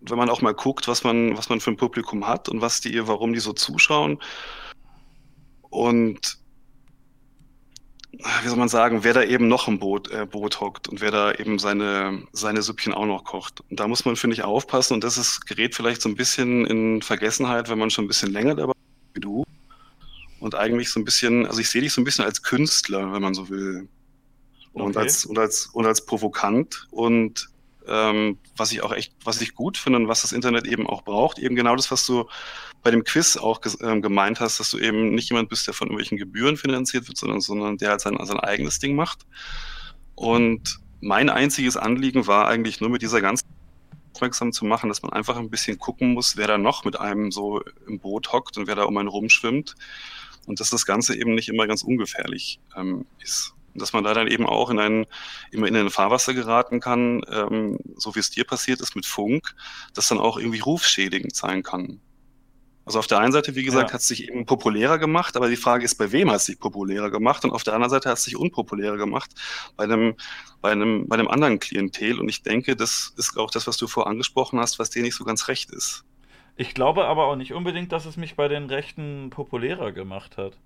wenn 0.00 0.16
man 0.16 0.30
auch 0.30 0.40
mal 0.40 0.54
guckt, 0.54 0.88
was 0.88 1.04
man, 1.04 1.36
was 1.36 1.50
man 1.50 1.60
für 1.60 1.70
ein 1.70 1.76
Publikum 1.76 2.26
hat 2.26 2.48
und 2.48 2.62
was 2.62 2.80
die, 2.80 3.06
warum 3.06 3.34
die 3.34 3.40
so 3.40 3.52
zuschauen. 3.52 4.18
Und 5.68 6.38
wie 8.18 8.48
soll 8.48 8.56
man 8.56 8.68
sagen, 8.68 9.04
wer 9.04 9.12
da 9.12 9.22
eben 9.22 9.48
noch 9.48 9.68
im 9.68 9.78
Boot, 9.78 10.10
äh, 10.10 10.26
Boot 10.26 10.60
hockt 10.60 10.88
und 10.88 11.00
wer 11.00 11.10
da 11.10 11.32
eben 11.32 11.58
seine, 11.58 12.22
seine 12.32 12.62
Süppchen 12.62 12.94
auch 12.94 13.06
noch 13.06 13.24
kocht. 13.24 13.62
Und 13.70 13.78
da 13.78 13.88
muss 13.88 14.04
man, 14.04 14.16
finde 14.16 14.34
ich, 14.34 14.42
aufpassen. 14.42 14.94
Und 14.94 15.04
das 15.04 15.18
ist, 15.18 15.46
gerät 15.46 15.74
vielleicht 15.74 16.00
so 16.00 16.08
ein 16.08 16.14
bisschen 16.14 16.66
in 16.66 17.02
Vergessenheit, 17.02 17.68
wenn 17.68 17.78
man 17.78 17.90
schon 17.90 18.04
ein 18.04 18.08
bisschen 18.08 18.32
länger 18.32 18.54
dabei 18.54 18.72
ist 18.72 19.16
wie 19.16 19.20
du. 19.20 19.44
Und 20.40 20.54
eigentlich 20.54 20.90
so 20.90 21.00
ein 21.00 21.04
bisschen, 21.04 21.46
also 21.46 21.60
ich 21.60 21.68
sehe 21.68 21.82
dich 21.82 21.92
so 21.92 22.00
ein 22.00 22.04
bisschen 22.04 22.24
als 22.24 22.42
Künstler, 22.42 23.12
wenn 23.12 23.22
man 23.22 23.34
so 23.34 23.48
will 23.48 23.88
und, 24.76 24.96
okay. 24.96 24.98
als, 24.98 25.24
und, 25.24 25.38
als, 25.38 25.66
und 25.66 25.86
als 25.86 26.04
provokant 26.04 26.86
und 26.90 27.48
ähm, 27.88 28.38
was 28.56 28.72
ich 28.72 28.82
auch 28.82 28.92
echt, 28.92 29.14
was 29.24 29.40
ich 29.40 29.54
gut 29.54 29.78
finde 29.78 30.00
und 30.00 30.08
was 30.08 30.22
das 30.22 30.32
Internet 30.32 30.66
eben 30.66 30.86
auch 30.86 31.02
braucht, 31.02 31.38
eben 31.38 31.56
genau 31.56 31.76
das, 31.76 31.90
was 31.90 32.04
du 32.04 32.28
bei 32.86 32.92
dem 32.92 33.02
Quiz 33.02 33.36
auch 33.36 33.60
äh, 33.80 34.00
gemeint 34.00 34.38
hast, 34.38 34.60
dass 34.60 34.70
du 34.70 34.78
eben 34.78 35.12
nicht 35.12 35.28
jemand 35.28 35.48
bist, 35.48 35.66
der 35.66 35.74
von 35.74 35.88
irgendwelchen 35.88 36.18
Gebühren 36.18 36.56
finanziert 36.56 37.08
wird, 37.08 37.18
sondern, 37.18 37.40
sondern 37.40 37.78
der 37.78 37.90
halt 37.90 38.00
sein, 38.00 38.16
sein 38.22 38.38
eigenes 38.38 38.78
Ding 38.78 38.94
macht. 38.94 39.26
Und 40.14 40.78
mein 41.00 41.28
einziges 41.28 41.76
Anliegen 41.76 42.28
war 42.28 42.46
eigentlich 42.46 42.80
nur 42.80 42.88
mit 42.88 43.02
dieser 43.02 43.20
ganzen 43.20 43.48
aufmerksam 44.14 44.52
zu 44.52 44.64
machen, 44.64 44.88
dass 44.88 45.02
man 45.02 45.12
einfach 45.12 45.36
ein 45.36 45.50
bisschen 45.50 45.80
gucken 45.80 46.14
muss, 46.14 46.36
wer 46.36 46.46
da 46.46 46.58
noch 46.58 46.84
mit 46.84 47.00
einem 47.00 47.32
so 47.32 47.60
im 47.88 47.98
Boot 47.98 48.32
hockt 48.32 48.56
und 48.56 48.68
wer 48.68 48.76
da 48.76 48.84
um 48.84 48.96
einen 48.98 49.08
rumschwimmt 49.08 49.74
und 50.46 50.60
dass 50.60 50.70
das 50.70 50.86
Ganze 50.86 51.18
eben 51.18 51.34
nicht 51.34 51.48
immer 51.48 51.66
ganz 51.66 51.82
ungefährlich 51.82 52.60
ähm, 52.76 53.04
ist 53.18 53.52
dass 53.74 53.92
man 53.92 54.04
da 54.04 54.14
dann 54.14 54.26
eben 54.26 54.46
auch 54.46 54.70
in 54.70 54.78
ein, 54.78 55.06
immer 55.50 55.66
in 55.66 55.76
ein 55.76 55.90
Fahrwasser 55.90 56.32
geraten 56.32 56.80
kann, 56.80 57.20
ähm, 57.30 57.78
so 57.96 58.14
wie 58.14 58.20
es 58.20 58.30
dir 58.30 58.44
passiert 58.44 58.80
ist 58.80 58.96
mit 58.96 59.04
Funk, 59.04 59.54
das 59.92 60.08
dann 60.08 60.18
auch 60.18 60.38
irgendwie 60.38 60.60
rufschädigend 60.60 61.36
sein 61.36 61.62
kann. 61.62 62.00
Also 62.86 63.00
auf 63.00 63.08
der 63.08 63.18
einen 63.18 63.32
Seite, 63.32 63.56
wie 63.56 63.64
gesagt, 63.64 63.90
ja. 63.90 63.94
hat 63.94 64.00
es 64.00 64.06
sich 64.06 64.28
eben 64.28 64.46
populärer 64.46 64.98
gemacht, 64.98 65.36
aber 65.36 65.48
die 65.48 65.56
Frage 65.56 65.84
ist, 65.84 65.96
bei 65.96 66.12
wem 66.12 66.30
hat 66.30 66.36
es 66.36 66.44
sich 66.44 66.60
populärer 66.60 67.10
gemacht? 67.10 67.44
Und 67.44 67.50
auf 67.50 67.64
der 67.64 67.74
anderen 67.74 67.90
Seite 67.90 68.08
hat 68.08 68.18
es 68.18 68.24
sich 68.24 68.36
unpopulärer 68.36 68.96
gemacht 68.96 69.32
bei 69.76 69.84
einem, 69.84 70.14
bei 70.60 70.70
einem, 70.70 71.08
bei 71.08 71.16
einem 71.16 71.26
anderen 71.26 71.58
Klientel. 71.58 72.20
Und 72.20 72.28
ich 72.28 72.44
denke, 72.44 72.76
das 72.76 73.12
ist 73.16 73.36
auch 73.36 73.50
das, 73.50 73.66
was 73.66 73.76
du 73.76 73.88
vorher 73.88 74.08
angesprochen 74.08 74.60
hast, 74.60 74.78
was 74.78 74.90
dir 74.90 75.02
nicht 75.02 75.16
so 75.16 75.24
ganz 75.24 75.48
recht 75.48 75.72
ist. 75.72 76.04
Ich 76.56 76.74
glaube 76.74 77.06
aber 77.06 77.26
auch 77.26 77.34
nicht 77.34 77.52
unbedingt, 77.52 77.90
dass 77.90 78.06
es 78.06 78.16
mich 78.16 78.36
bei 78.36 78.46
den 78.46 78.66
Rechten 78.66 79.30
populärer 79.30 79.90
gemacht 79.90 80.38
hat. 80.38 80.56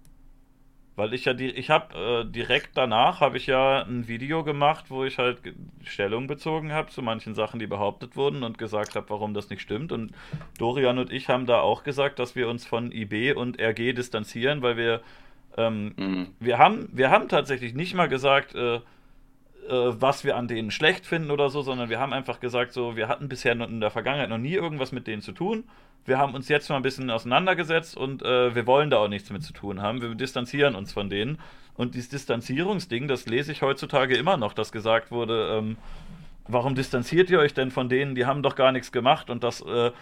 Weil 1.00 1.14
ich 1.14 1.24
ja 1.24 1.32
die, 1.32 1.48
ich 1.48 1.70
habe 1.70 2.26
äh, 2.28 2.30
direkt 2.30 2.72
danach 2.74 3.22
habe 3.22 3.38
ich 3.38 3.46
ja 3.46 3.84
ein 3.84 4.06
Video 4.06 4.44
gemacht, 4.44 4.90
wo 4.90 5.02
ich 5.02 5.16
halt 5.16 5.38
Stellung 5.82 6.26
bezogen 6.26 6.72
habe 6.72 6.90
zu 6.90 7.00
manchen 7.00 7.34
Sachen, 7.34 7.58
die 7.58 7.66
behauptet 7.66 8.16
wurden 8.16 8.42
und 8.42 8.58
gesagt 8.58 8.96
habe, 8.96 9.08
warum 9.08 9.32
das 9.32 9.48
nicht 9.48 9.62
stimmt. 9.62 9.92
Und 9.92 10.12
Dorian 10.58 10.98
und 10.98 11.10
ich 11.10 11.30
haben 11.30 11.46
da 11.46 11.60
auch 11.60 11.84
gesagt, 11.84 12.18
dass 12.18 12.36
wir 12.36 12.50
uns 12.50 12.66
von 12.66 12.92
IB 12.92 13.32
und 13.32 13.58
RG 13.58 13.94
distanzieren, 13.94 14.60
weil 14.60 14.76
wir 14.76 15.00
ähm, 15.56 15.94
mhm. 15.96 16.26
wir 16.38 16.58
haben 16.58 16.90
wir 16.92 17.08
haben 17.08 17.28
tatsächlich 17.28 17.72
nicht 17.72 17.94
mal 17.94 18.10
gesagt, 18.10 18.54
äh, 18.54 18.80
was 19.70 20.24
wir 20.24 20.36
an 20.36 20.48
denen 20.48 20.70
schlecht 20.70 21.06
finden 21.06 21.30
oder 21.30 21.50
so, 21.50 21.62
sondern 21.62 21.88
wir 21.88 22.00
haben 22.00 22.12
einfach 22.12 22.40
gesagt, 22.40 22.72
so 22.72 22.96
wir 22.96 23.08
hatten 23.08 23.28
bisher 23.28 23.52
in 23.52 23.80
der 23.80 23.90
Vergangenheit 23.90 24.28
noch 24.28 24.38
nie 24.38 24.54
irgendwas 24.54 24.92
mit 24.92 25.06
denen 25.06 25.22
zu 25.22 25.32
tun 25.32 25.64
wir 26.04 26.18
haben 26.18 26.34
uns 26.34 26.48
jetzt 26.48 26.68
mal 26.68 26.76
ein 26.76 26.82
bisschen 26.82 27.10
auseinandergesetzt 27.10 27.96
und 27.96 28.22
äh, 28.22 28.54
wir 28.54 28.66
wollen 28.66 28.90
da 28.90 28.98
auch 28.98 29.08
nichts 29.08 29.30
mit 29.30 29.42
zu 29.42 29.52
tun 29.52 29.82
haben. 29.82 30.00
Wir 30.00 30.14
distanzieren 30.14 30.74
uns 30.74 30.92
von 30.92 31.10
denen. 31.10 31.38
Und 31.74 31.94
dieses 31.94 32.08
Distanzierungsding, 32.10 33.08
das 33.08 33.26
lese 33.26 33.52
ich 33.52 33.62
heutzutage 33.62 34.16
immer 34.16 34.36
noch, 34.36 34.52
dass 34.52 34.72
gesagt 34.72 35.10
wurde, 35.10 35.56
ähm, 35.56 35.76
warum 36.48 36.74
distanziert 36.74 37.30
ihr 37.30 37.38
euch 37.38 37.54
denn 37.54 37.70
von 37.70 37.88
denen, 37.88 38.14
die 38.14 38.26
haben 38.26 38.42
doch 38.42 38.56
gar 38.56 38.72
nichts 38.72 38.92
gemacht 38.92 39.30
und 39.30 39.44
dass 39.44 39.60
äh, 39.62 39.92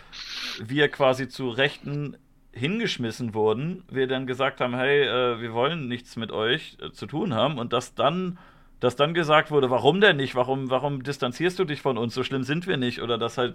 wir 0.61 0.89
quasi 0.89 1.29
zu 1.29 1.51
Rechten 1.51 2.17
hingeschmissen 2.53 3.35
wurden, 3.35 3.85
wir 3.91 4.07
dann 4.09 4.27
gesagt 4.27 4.61
haben, 4.61 4.75
hey, 4.75 5.03
äh, 5.03 5.41
wir 5.41 5.53
wollen 5.53 5.89
nichts 5.89 6.17
mit 6.17 6.33
euch 6.33 6.79
äh, 6.81 6.91
zu 6.91 7.07
tun 7.07 7.35
haben 7.35 7.59
und 7.59 7.73
dass 7.73 7.95
dann 7.95 8.39
dass 8.81 8.97
dann 8.97 9.15
gesagt 9.15 9.51
wurde, 9.51 9.71
warum 9.71 10.01
denn 10.01 10.17
nicht? 10.17 10.35
Warum, 10.35 10.71
warum 10.71 11.03
distanzierst 11.03 11.59
du 11.59 11.65
dich 11.65 11.83
von 11.83 11.99
uns? 11.99 12.15
So 12.15 12.23
schlimm 12.23 12.45
sind 12.45 12.67
wir 12.67 12.77
nicht. 12.77 13.03
Oder 13.03 13.19
dass 13.19 13.39
halt 13.39 13.55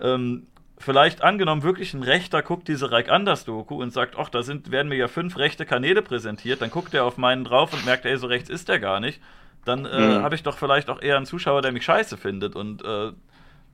ähm, 0.00 0.46
vielleicht 0.78 1.22
angenommen 1.22 1.62
wirklich 1.62 1.92
ein 1.94 2.02
Rechter 2.02 2.42
guckt 2.42 2.68
diese 2.68 2.90
Reich 2.90 3.10
Anders 3.10 3.44
Doku 3.44 3.80
und 3.82 3.92
sagt, 3.92 4.16
ach, 4.16 4.28
da 4.28 4.42
sind, 4.42 4.70
werden 4.70 4.88
mir 4.88 4.96
ja 4.96 5.08
fünf 5.08 5.36
rechte 5.36 5.66
Kanäle 5.66 6.02
präsentiert, 6.02 6.62
dann 6.62 6.70
guckt 6.70 6.94
er 6.94 7.04
auf 7.04 7.18
meinen 7.18 7.44
drauf 7.44 7.72
und 7.72 7.84
merkt, 7.84 8.06
ey, 8.06 8.16
so 8.16 8.26
rechts 8.26 8.48
ist 8.48 8.68
der 8.68 8.78
gar 8.78 9.00
nicht. 9.00 9.20
Dann 9.64 9.84
äh, 9.84 10.18
mhm. 10.18 10.22
habe 10.22 10.34
ich 10.34 10.42
doch 10.42 10.56
vielleicht 10.56 10.88
auch 10.88 11.02
eher 11.02 11.16
einen 11.16 11.26
Zuschauer, 11.26 11.62
der 11.62 11.72
mich 11.72 11.84
scheiße 11.84 12.16
findet 12.16 12.56
und 12.56 12.82
äh, 12.84 13.12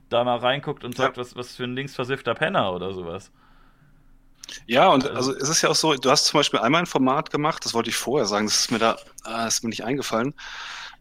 da 0.09 0.23
mal 0.23 0.37
reinguckt 0.37 0.83
und 0.83 0.95
sagt, 0.95 1.17
ja. 1.17 1.21
was, 1.21 1.35
was 1.35 1.55
für 1.55 1.63
ein 1.63 1.75
linksversiffter 1.75 2.33
Penner 2.33 2.73
oder 2.73 2.93
sowas. 2.93 3.31
Ja, 4.67 4.89
und 4.89 5.07
also, 5.07 5.31
also 5.31 5.35
es 5.35 5.49
ist 5.49 5.61
ja 5.61 5.69
auch 5.69 5.75
so, 5.75 5.93
du 5.93 6.09
hast 6.09 6.25
zum 6.25 6.39
Beispiel 6.39 6.59
einmal 6.59 6.81
ein 6.81 6.85
Format 6.85 7.31
gemacht, 7.31 7.65
das 7.65 7.73
wollte 7.73 7.89
ich 7.89 7.95
vorher 7.95 8.25
sagen, 8.25 8.45
das 8.45 8.59
ist 8.59 8.71
mir 8.71 8.79
da, 8.79 8.97
ah, 9.23 9.47
ist 9.47 9.63
mir 9.63 9.69
nicht 9.69 9.83
eingefallen. 9.83 10.33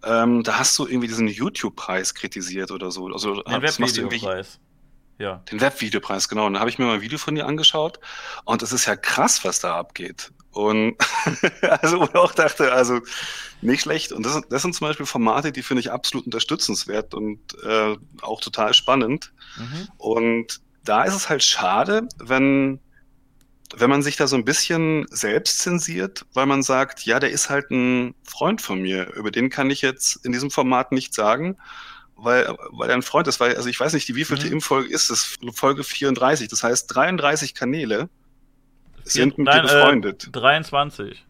Ähm, 0.04 0.42
da 0.42 0.58
hast 0.58 0.78
du 0.78 0.86
irgendwie 0.86 1.08
diesen 1.08 1.28
YouTube-Preis 1.28 2.14
kritisiert 2.14 2.70
oder 2.70 2.90
so. 2.90 3.06
Also, 3.06 3.42
den 3.42 3.62
Webvideopreis. 3.62 4.60
Ja. 5.18 5.36
Den 5.50 5.60
Webvideopreis, 5.60 6.28
genau. 6.28 6.46
Und 6.46 6.54
da 6.54 6.60
habe 6.60 6.70
ich 6.70 6.78
mir 6.78 6.86
mal 6.86 6.94
ein 6.94 7.00
Video 7.00 7.18
von 7.18 7.34
dir 7.34 7.46
angeschaut 7.46 8.00
und 8.44 8.62
es 8.62 8.72
ist 8.72 8.86
ja 8.86 8.96
krass, 8.96 9.44
was 9.44 9.60
da 9.60 9.76
abgeht. 9.76 10.32
Und 10.50 10.96
also 11.62 12.00
wo 12.00 12.04
ich 12.04 12.14
auch 12.14 12.32
dachte, 12.32 12.72
also 12.72 13.00
nicht 13.60 13.82
schlecht. 13.82 14.12
Und 14.12 14.24
das, 14.24 14.40
das 14.48 14.62
sind 14.62 14.74
zum 14.74 14.86
Beispiel 14.86 15.06
Formate, 15.06 15.52
die 15.52 15.62
finde 15.62 15.80
ich 15.80 15.90
absolut 15.90 16.26
unterstützenswert 16.26 17.14
und 17.14 17.40
äh, 17.64 17.96
auch 18.22 18.40
total 18.40 18.74
spannend. 18.74 19.32
Mhm. 19.56 19.88
Und 19.98 20.60
da 20.84 21.04
ist 21.04 21.14
es 21.14 21.28
halt 21.28 21.42
schade, 21.42 22.08
wenn, 22.18 22.80
wenn 23.76 23.90
man 23.90 24.02
sich 24.02 24.16
da 24.16 24.26
so 24.26 24.36
ein 24.36 24.44
bisschen 24.44 25.06
selbst 25.10 25.60
zensiert, 25.60 26.26
weil 26.34 26.46
man 26.46 26.62
sagt, 26.62 27.04
ja, 27.04 27.20
der 27.20 27.30
ist 27.30 27.50
halt 27.50 27.70
ein 27.70 28.14
Freund 28.24 28.60
von 28.60 28.80
mir, 28.80 29.12
über 29.14 29.30
den 29.30 29.50
kann 29.50 29.70
ich 29.70 29.82
jetzt 29.82 30.24
in 30.24 30.32
diesem 30.32 30.50
Format 30.50 30.92
nicht 30.92 31.14
sagen 31.14 31.56
weil, 32.16 32.56
weil 32.70 32.88
er 32.88 32.94
ein 32.94 33.02
Freund 33.02 33.26
ist, 33.28 33.40
weil, 33.40 33.56
also 33.56 33.68
ich 33.68 33.78
weiß 33.78 33.92
nicht, 33.92 34.08
die 34.08 34.14
wievielte 34.14 34.46
mhm. 34.46 34.54
Impffolge 34.54 34.88
ist 34.92 35.10
es, 35.10 35.36
Folge 35.52 35.84
34, 35.84 36.48
das 36.48 36.62
heißt 36.62 36.94
33 36.94 37.54
Kanäle 37.54 38.08
sind 39.02 39.36
mit 39.36 39.48
dir 39.48 39.62
befreundet. 39.62 40.28
Äh, 40.28 40.30
23. 40.30 41.24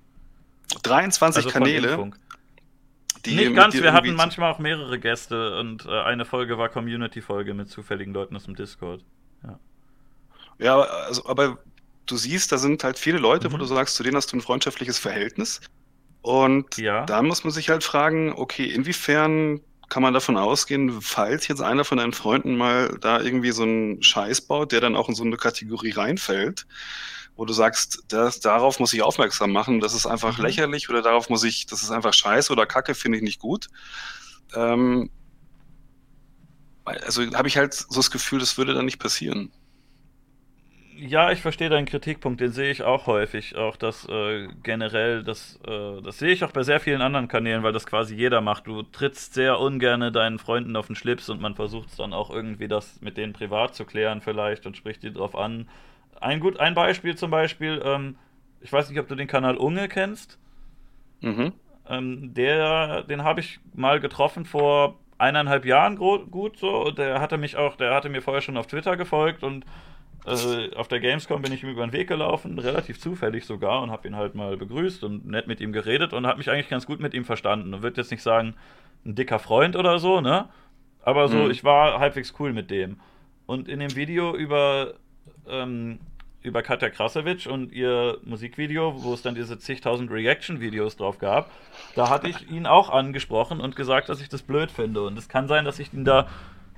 23 0.83 1.45
also 1.45 1.51
Kanäle. 1.51 2.11
Die 3.25 3.37
Nicht 3.37 3.55
ganz, 3.55 3.75
wir 3.75 3.93
hatten 3.93 4.15
manchmal 4.15 4.53
auch 4.53 4.59
mehrere 4.59 4.99
Gäste 4.99 5.59
und 5.59 5.87
äh, 5.87 6.01
eine 6.03 6.25
Folge 6.25 6.59
war 6.59 6.69
Community-Folge 6.69 7.55
mit 7.55 7.71
zufälligen 7.71 8.13
Leuten 8.13 8.37
aus 8.37 8.45
dem 8.45 8.55
Discord. 8.55 9.03
Ja, 9.43 9.59
ja 10.59 10.81
also, 10.81 11.27
aber 11.27 11.59
du 12.07 12.17
siehst, 12.17 12.53
da 12.53 12.59
sind 12.59 12.85
halt 12.85 12.99
viele 12.99 13.19
Leute, 13.19 13.49
mhm. 13.49 13.55
wo 13.55 13.57
du 13.57 13.65
sagst, 13.65 13.97
zu 13.97 14.03
denen 14.03 14.17
hast 14.17 14.33
du 14.33 14.37
ein 14.37 14.41
freundschaftliches 14.41 14.99
Verhältnis. 14.99 15.61
Und 16.23 16.79
ja. 16.79 17.05
da 17.05 17.23
muss 17.23 17.45
man 17.45 17.53
sich 17.53 17.69
halt 17.69 17.85
fragen, 17.85 18.33
okay, 18.33 18.65
inwiefern 18.65 19.61
kann 19.91 20.03
man 20.03 20.15
davon 20.15 20.37
ausgehen, 20.37 21.01
falls 21.03 21.47
jetzt 21.49 21.61
einer 21.61 21.85
von 21.85 21.99
deinen 21.99 22.15
Freunden 22.15 22.57
mal 22.57 22.97
da 23.01 23.21
irgendwie 23.21 23.51
so 23.51 23.65
einen 23.65 24.03
Scheiß 24.03 24.41
baut, 24.43 24.73
der 24.73 24.81
dann 24.81 24.97
auch 24.97 25.09
in 25.09 25.15
so 25.15 25.23
eine 25.23 25.37
Kategorie 25.37 25.91
reinfällt, 25.91 26.67
wo 27.37 27.45
du 27.45 27.53
sagst, 27.53 28.05
das, 28.09 28.41
darauf 28.41 28.81
muss 28.81 28.95
ich 28.95 29.03
aufmerksam 29.03 29.53
machen, 29.53 29.81
das 29.81 29.93
ist 29.93 30.07
einfach 30.07 30.39
mhm. 30.39 30.45
lächerlich 30.45 30.89
oder 30.89 31.03
darauf 31.03 31.29
muss 31.29 31.45
ich, 31.45 31.67
das 31.67 31.83
ist 31.83 31.91
einfach 31.91 32.15
scheiße 32.15 32.53
oder 32.53 32.65
Kacke, 32.65 32.95
finde 32.95 33.19
ich 33.19 33.25
nicht 33.25 33.41
gut. 33.41 33.69
Ähm, 34.55 35.11
also 36.85 37.23
habe 37.35 37.49
ich 37.49 37.57
halt 37.57 37.75
so 37.75 37.97
das 37.97 38.11
Gefühl, 38.11 38.41
das 38.41 38.57
würde 38.57 38.75
dann 38.75 38.85
nicht 38.87 38.99
passieren. 38.99 39.53
Ja, 40.97 41.33
ich 41.33 41.41
verstehe 41.41 41.69
deinen 41.69 41.87
Kritikpunkt, 41.87 42.41
den 42.41 42.53
sehe 42.53 42.71
ich 42.71 42.83
auch 42.83 43.07
häufig. 43.07 43.57
Auch 43.57 43.77
das 43.77 44.09
äh, 44.09 44.47
generell, 44.63 45.25
das, 45.25 45.59
äh, 45.67 46.01
das 46.03 46.19
sehe 46.19 46.31
ich 46.31 46.45
auch 46.45 46.53
bei 46.53 46.63
sehr 46.63 46.79
vielen 46.79 47.03
anderen 47.03 47.27
Kanälen, 47.27 47.63
weil 47.65 47.73
das 47.73 47.87
quasi 47.87 48.15
jeder 48.15 48.41
macht. 48.41 48.67
Du 48.67 48.83
trittst 48.83 49.35
sehr 49.35 49.59
ungern 49.59 50.13
deinen 50.13 50.39
Freunden 50.39 50.77
auf 50.77 50.87
den 50.87 50.95
Schlips 50.95 51.29
und 51.29 51.41
man 51.41 51.57
versucht 51.57 51.89
es 51.89 51.97
dann 51.97 52.13
auch 52.13 52.31
irgendwie 52.31 52.69
das 52.69 53.01
mit 53.01 53.17
denen 53.17 53.33
privat 53.33 53.75
zu 53.75 53.85
klären 53.85 54.21
vielleicht 54.21 54.67
und 54.67 54.77
spricht 54.77 55.03
die 55.03 55.13
drauf 55.13 55.37
an. 55.37 55.69
Ein, 56.21 56.39
gut, 56.39 56.61
ein 56.61 56.75
Beispiel 56.75 57.17
zum 57.17 57.31
Beispiel, 57.31 57.83
ähm, 57.85 58.17
ich 58.61 58.73
weiß 58.73 58.89
nicht, 58.89 59.01
ob 59.01 59.09
du 59.09 59.17
den 59.17 59.27
Kanal 59.27 59.57
Unge 59.57 59.89
kennst. 59.89 60.39
Mhm. 61.21 61.53
Ähm, 61.89 62.35
der, 62.35 63.03
den 63.03 63.25
habe 63.25 63.41
ich 63.41 63.59
mal 63.75 63.99
getroffen 63.99 64.45
vor 64.45 64.99
eineinhalb 65.19 65.65
Jahren 65.65 65.97
gut 65.97 66.59
so. 66.59 66.91
Der 66.93 67.21
hatte 67.21 67.37
mich 67.37 67.57
auch, 67.57 67.77
der 67.77 67.95
hatte 67.95 68.09
mir 68.09 68.23
vorher 68.23 68.43
schon 68.43 68.57
auf 68.57 68.69
Twitter 68.69 68.97
gefolgt 68.97 69.43
und 69.43 69.65
äh, 70.27 70.75
auf 70.75 70.89
der 70.89 71.01
Gamescom 71.01 71.43
bin 71.43 71.53
ich 71.53 71.63
ihm 71.63 71.69
über 71.69 71.87
den 71.87 71.93
Weg 71.93 72.09
gelaufen, 72.09 72.59
relativ 72.59 72.99
zufällig 72.99 73.45
sogar, 73.45 73.83
und 73.83 73.91
habe 73.91 74.09
ihn 74.09 74.17
halt 74.17 74.35
mal 74.35 74.57
begrüßt 74.57 75.05
und 75.05 75.27
nett 75.27 75.47
mit 75.47 75.61
ihm 75.61 75.73
geredet 75.73 76.13
und 76.13 76.27
habe 76.27 76.39
mich 76.39 76.51
eigentlich 76.51 76.71
ganz 76.71 76.87
gut 76.87 77.01
mit 77.01 77.15
ihm 77.15 77.25
verstanden. 77.25 77.75
Und 77.75 77.83
würde 77.83 78.01
jetzt 78.01 78.11
nicht 78.11 78.23
sagen, 78.23 78.55
ein 79.05 79.15
dicker 79.15 79.39
Freund 79.39 79.77
oder 79.77 79.99
so, 79.99 80.21
ne? 80.21 80.49
Aber 81.03 81.29
so, 81.29 81.37
mhm. 81.37 81.51
ich 81.51 81.65
war 81.65 82.01
halbwegs 82.01 82.35
cool 82.39 82.55
mit 82.55 82.71
dem. 82.71 82.99
Und 83.45 83.69
in 83.69 83.81
dem 83.81 83.95
Video 83.95 84.35
über, 84.35 84.95
ähm, 85.47 85.99
über 86.41 86.63
Katja 86.63 86.89
Krasowitsch 86.89 87.47
und 87.47 87.73
ihr 87.73 88.17
Musikvideo, 88.25 89.03
wo 89.03 89.13
es 89.13 89.21
dann 89.21 89.35
diese 89.35 89.59
zigtausend 89.59 90.11
Reaction-Videos 90.11 90.97
drauf 90.97 91.19
gab, 91.19 91.51
da 91.95 92.09
hatte 92.09 92.29
ich 92.29 92.51
ihn 92.51 92.67
auch 92.67 92.89
angesprochen 92.89 93.61
und 93.61 93.77
gesagt, 93.77 94.09
dass 94.09 94.23
ich 94.23 94.31
das 94.31 94.41
blöd 94.41 94.71
finde. 94.71 95.03
Und 95.03 95.19
es 95.19 95.29
kann 95.29 95.49
sein, 95.49 95.67
dass 95.67 95.79
ich 95.79 95.93
ihn 95.93 96.07
da 96.07 96.29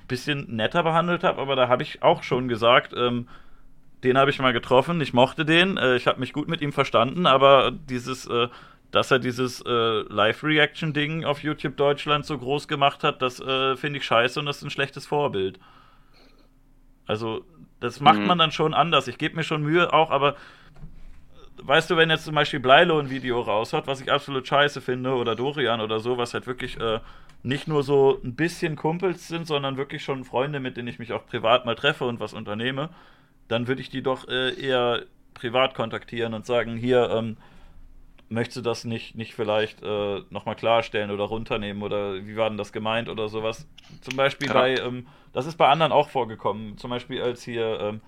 bisschen 0.06 0.54
netter 0.54 0.82
behandelt 0.82 1.24
habe, 1.24 1.40
aber 1.40 1.56
da 1.56 1.68
habe 1.68 1.82
ich 1.82 2.02
auch 2.02 2.22
schon 2.22 2.48
gesagt, 2.48 2.92
ähm, 2.96 3.28
den 4.04 4.18
habe 4.18 4.30
ich 4.30 4.38
mal 4.38 4.52
getroffen, 4.52 5.00
ich 5.00 5.12
mochte 5.12 5.44
den, 5.44 5.76
äh, 5.76 5.96
ich 5.96 6.06
habe 6.06 6.20
mich 6.20 6.32
gut 6.32 6.48
mit 6.48 6.60
ihm 6.60 6.72
verstanden, 6.72 7.26
aber 7.26 7.72
dieses, 7.72 8.26
äh, 8.26 8.48
dass 8.90 9.10
er 9.10 9.18
dieses 9.18 9.62
äh, 9.62 10.02
Live-Reaction-Ding 10.08 11.24
auf 11.24 11.42
YouTube 11.42 11.76
Deutschland 11.76 12.24
so 12.24 12.38
groß 12.38 12.68
gemacht 12.68 13.04
hat, 13.04 13.20
das 13.22 13.40
äh, 13.40 13.76
finde 13.76 13.98
ich 13.98 14.04
scheiße 14.04 14.38
und 14.38 14.46
das 14.46 14.58
ist 14.58 14.64
ein 14.64 14.70
schlechtes 14.70 15.06
Vorbild. 15.06 15.58
Also, 17.06 17.44
das 17.80 18.00
macht 18.00 18.20
mhm. 18.20 18.26
man 18.26 18.38
dann 18.38 18.52
schon 18.52 18.74
anders. 18.74 19.06
Ich 19.08 19.18
gebe 19.18 19.36
mir 19.36 19.44
schon 19.44 19.62
Mühe 19.62 19.92
auch, 19.92 20.10
aber 20.10 20.36
weißt 21.62 21.90
du, 21.90 21.96
wenn 21.96 22.10
jetzt 22.10 22.24
zum 22.24 22.34
Beispiel 22.34 22.60
Bleilo 22.60 22.98
ein 22.98 23.10
Video 23.10 23.40
raushaut, 23.40 23.86
was 23.86 24.00
ich 24.00 24.10
absolut 24.10 24.46
scheiße 24.46 24.80
finde, 24.80 25.14
oder 25.14 25.34
Dorian 25.34 25.80
oder 25.80 26.00
so, 26.00 26.18
was 26.18 26.34
halt 26.34 26.46
wirklich 26.46 26.78
äh, 26.80 27.00
nicht 27.42 27.68
nur 27.68 27.82
so 27.82 28.20
ein 28.24 28.34
bisschen 28.34 28.76
Kumpels 28.76 29.28
sind, 29.28 29.46
sondern 29.46 29.76
wirklich 29.76 30.02
schon 30.04 30.24
Freunde, 30.24 30.60
mit 30.60 30.76
denen 30.76 30.88
ich 30.88 30.98
mich 30.98 31.12
auch 31.12 31.26
privat 31.26 31.64
mal 31.66 31.74
treffe 31.74 32.04
und 32.04 32.20
was 32.20 32.34
unternehme, 32.34 32.90
dann 33.48 33.68
würde 33.68 33.80
ich 33.80 33.90
die 33.90 34.02
doch 34.02 34.28
äh, 34.28 34.54
eher 34.60 35.02
privat 35.34 35.74
kontaktieren 35.74 36.34
und 36.34 36.46
sagen, 36.46 36.76
hier, 36.76 37.10
ähm, 37.10 37.36
möchtest 38.28 38.58
du 38.58 38.60
das 38.62 38.84
nicht, 38.84 39.14
nicht 39.14 39.34
vielleicht 39.34 39.82
äh, 39.82 40.22
nochmal 40.30 40.56
klarstellen 40.56 41.10
oder 41.10 41.24
runternehmen 41.24 41.82
oder 41.82 42.26
wie 42.26 42.36
war 42.36 42.48
denn 42.48 42.58
das 42.58 42.72
gemeint 42.72 43.08
oder 43.08 43.28
sowas? 43.28 43.68
Zum 44.00 44.16
Beispiel 44.16 44.48
ja. 44.48 44.54
bei, 44.54 44.74
ähm, 44.76 45.06
das 45.32 45.46
ist 45.46 45.56
bei 45.56 45.68
anderen 45.68 45.92
auch 45.92 46.08
vorgekommen, 46.08 46.76
zum 46.78 46.90
Beispiel 46.90 47.22
als 47.22 47.42
hier 47.42 47.78
ähm, 47.80 48.00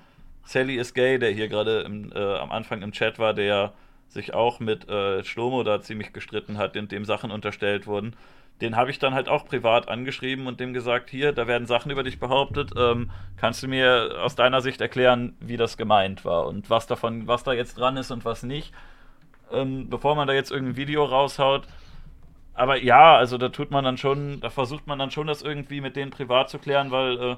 Sally 0.49 0.77
is 0.77 0.94
gay, 0.94 1.18
der 1.18 1.31
hier 1.31 1.49
gerade 1.49 1.83
äh, 2.15 2.39
am 2.39 2.51
Anfang 2.51 2.83
im 2.83 2.93
Chat 2.93 3.18
war, 3.18 3.35
der 3.35 3.73
sich 4.09 4.35
auch 4.35 4.60
mit 4.60 4.89
äh, 4.89 5.23
Schlomo 5.23 5.62
da 5.62 5.81
ziemlich 5.81 6.12
gestritten 6.12 6.57
hat 6.59 6.77
und 6.77 6.91
dem 6.91 7.05
Sachen 7.05 7.31
unterstellt 7.31 7.86
wurden 7.86 8.15
den 8.60 8.77
habe 8.77 8.91
ich 8.91 8.99
dann 8.99 9.15
halt 9.15 9.28
auch 9.28 9.44
privat 9.44 9.89
angeschrieben 9.89 10.47
und 10.47 10.59
dem 10.59 10.73
gesagt, 10.73 11.10
hier, 11.10 11.33
da 11.33 11.47
werden 11.47 11.67
Sachen 11.67 11.91
über 11.91 12.02
dich 12.02 12.18
behauptet, 12.18 12.73
ähm, 12.77 13.10
kannst 13.36 13.62
du 13.62 13.68
mir 13.68 14.18
aus 14.23 14.35
deiner 14.35 14.60
Sicht 14.60 14.81
erklären, 14.81 15.36
wie 15.41 15.57
das 15.57 15.77
gemeint 15.77 16.25
war 16.25 16.47
und 16.47 16.68
was 16.68 16.86
davon, 16.86 17.28
was 17.28 17.44
da 17.44 17.52
jetzt 17.52 17.78
dran 17.78 17.97
ist 17.97 18.10
und 18.10 18.25
was 18.25 18.43
nicht, 18.43 18.73
ähm, 19.52 19.89
bevor 19.89 20.17
man 20.17 20.27
da 20.27 20.35
jetzt 20.35 20.51
irgendein 20.51 20.77
Video 20.77 21.05
raushaut. 21.05 21.67
Aber 22.55 22.83
ja, 22.83 23.17
also 23.17 23.39
da 23.39 23.51
tut 23.51 23.70
man 23.70 23.85
dann 23.85 23.97
schon, 23.97 24.41
da 24.41 24.51
versucht 24.51 24.89
man 24.89 24.99
dann 24.99 25.12
schon, 25.12 25.28
das 25.28 25.43
irgendwie 25.43 25.81
mit 25.81 25.94
denen 25.94 26.10
privat 26.10 26.51
zu 26.51 26.59
klären, 26.59 26.91
weil 26.91 27.18
äh, 27.18 27.36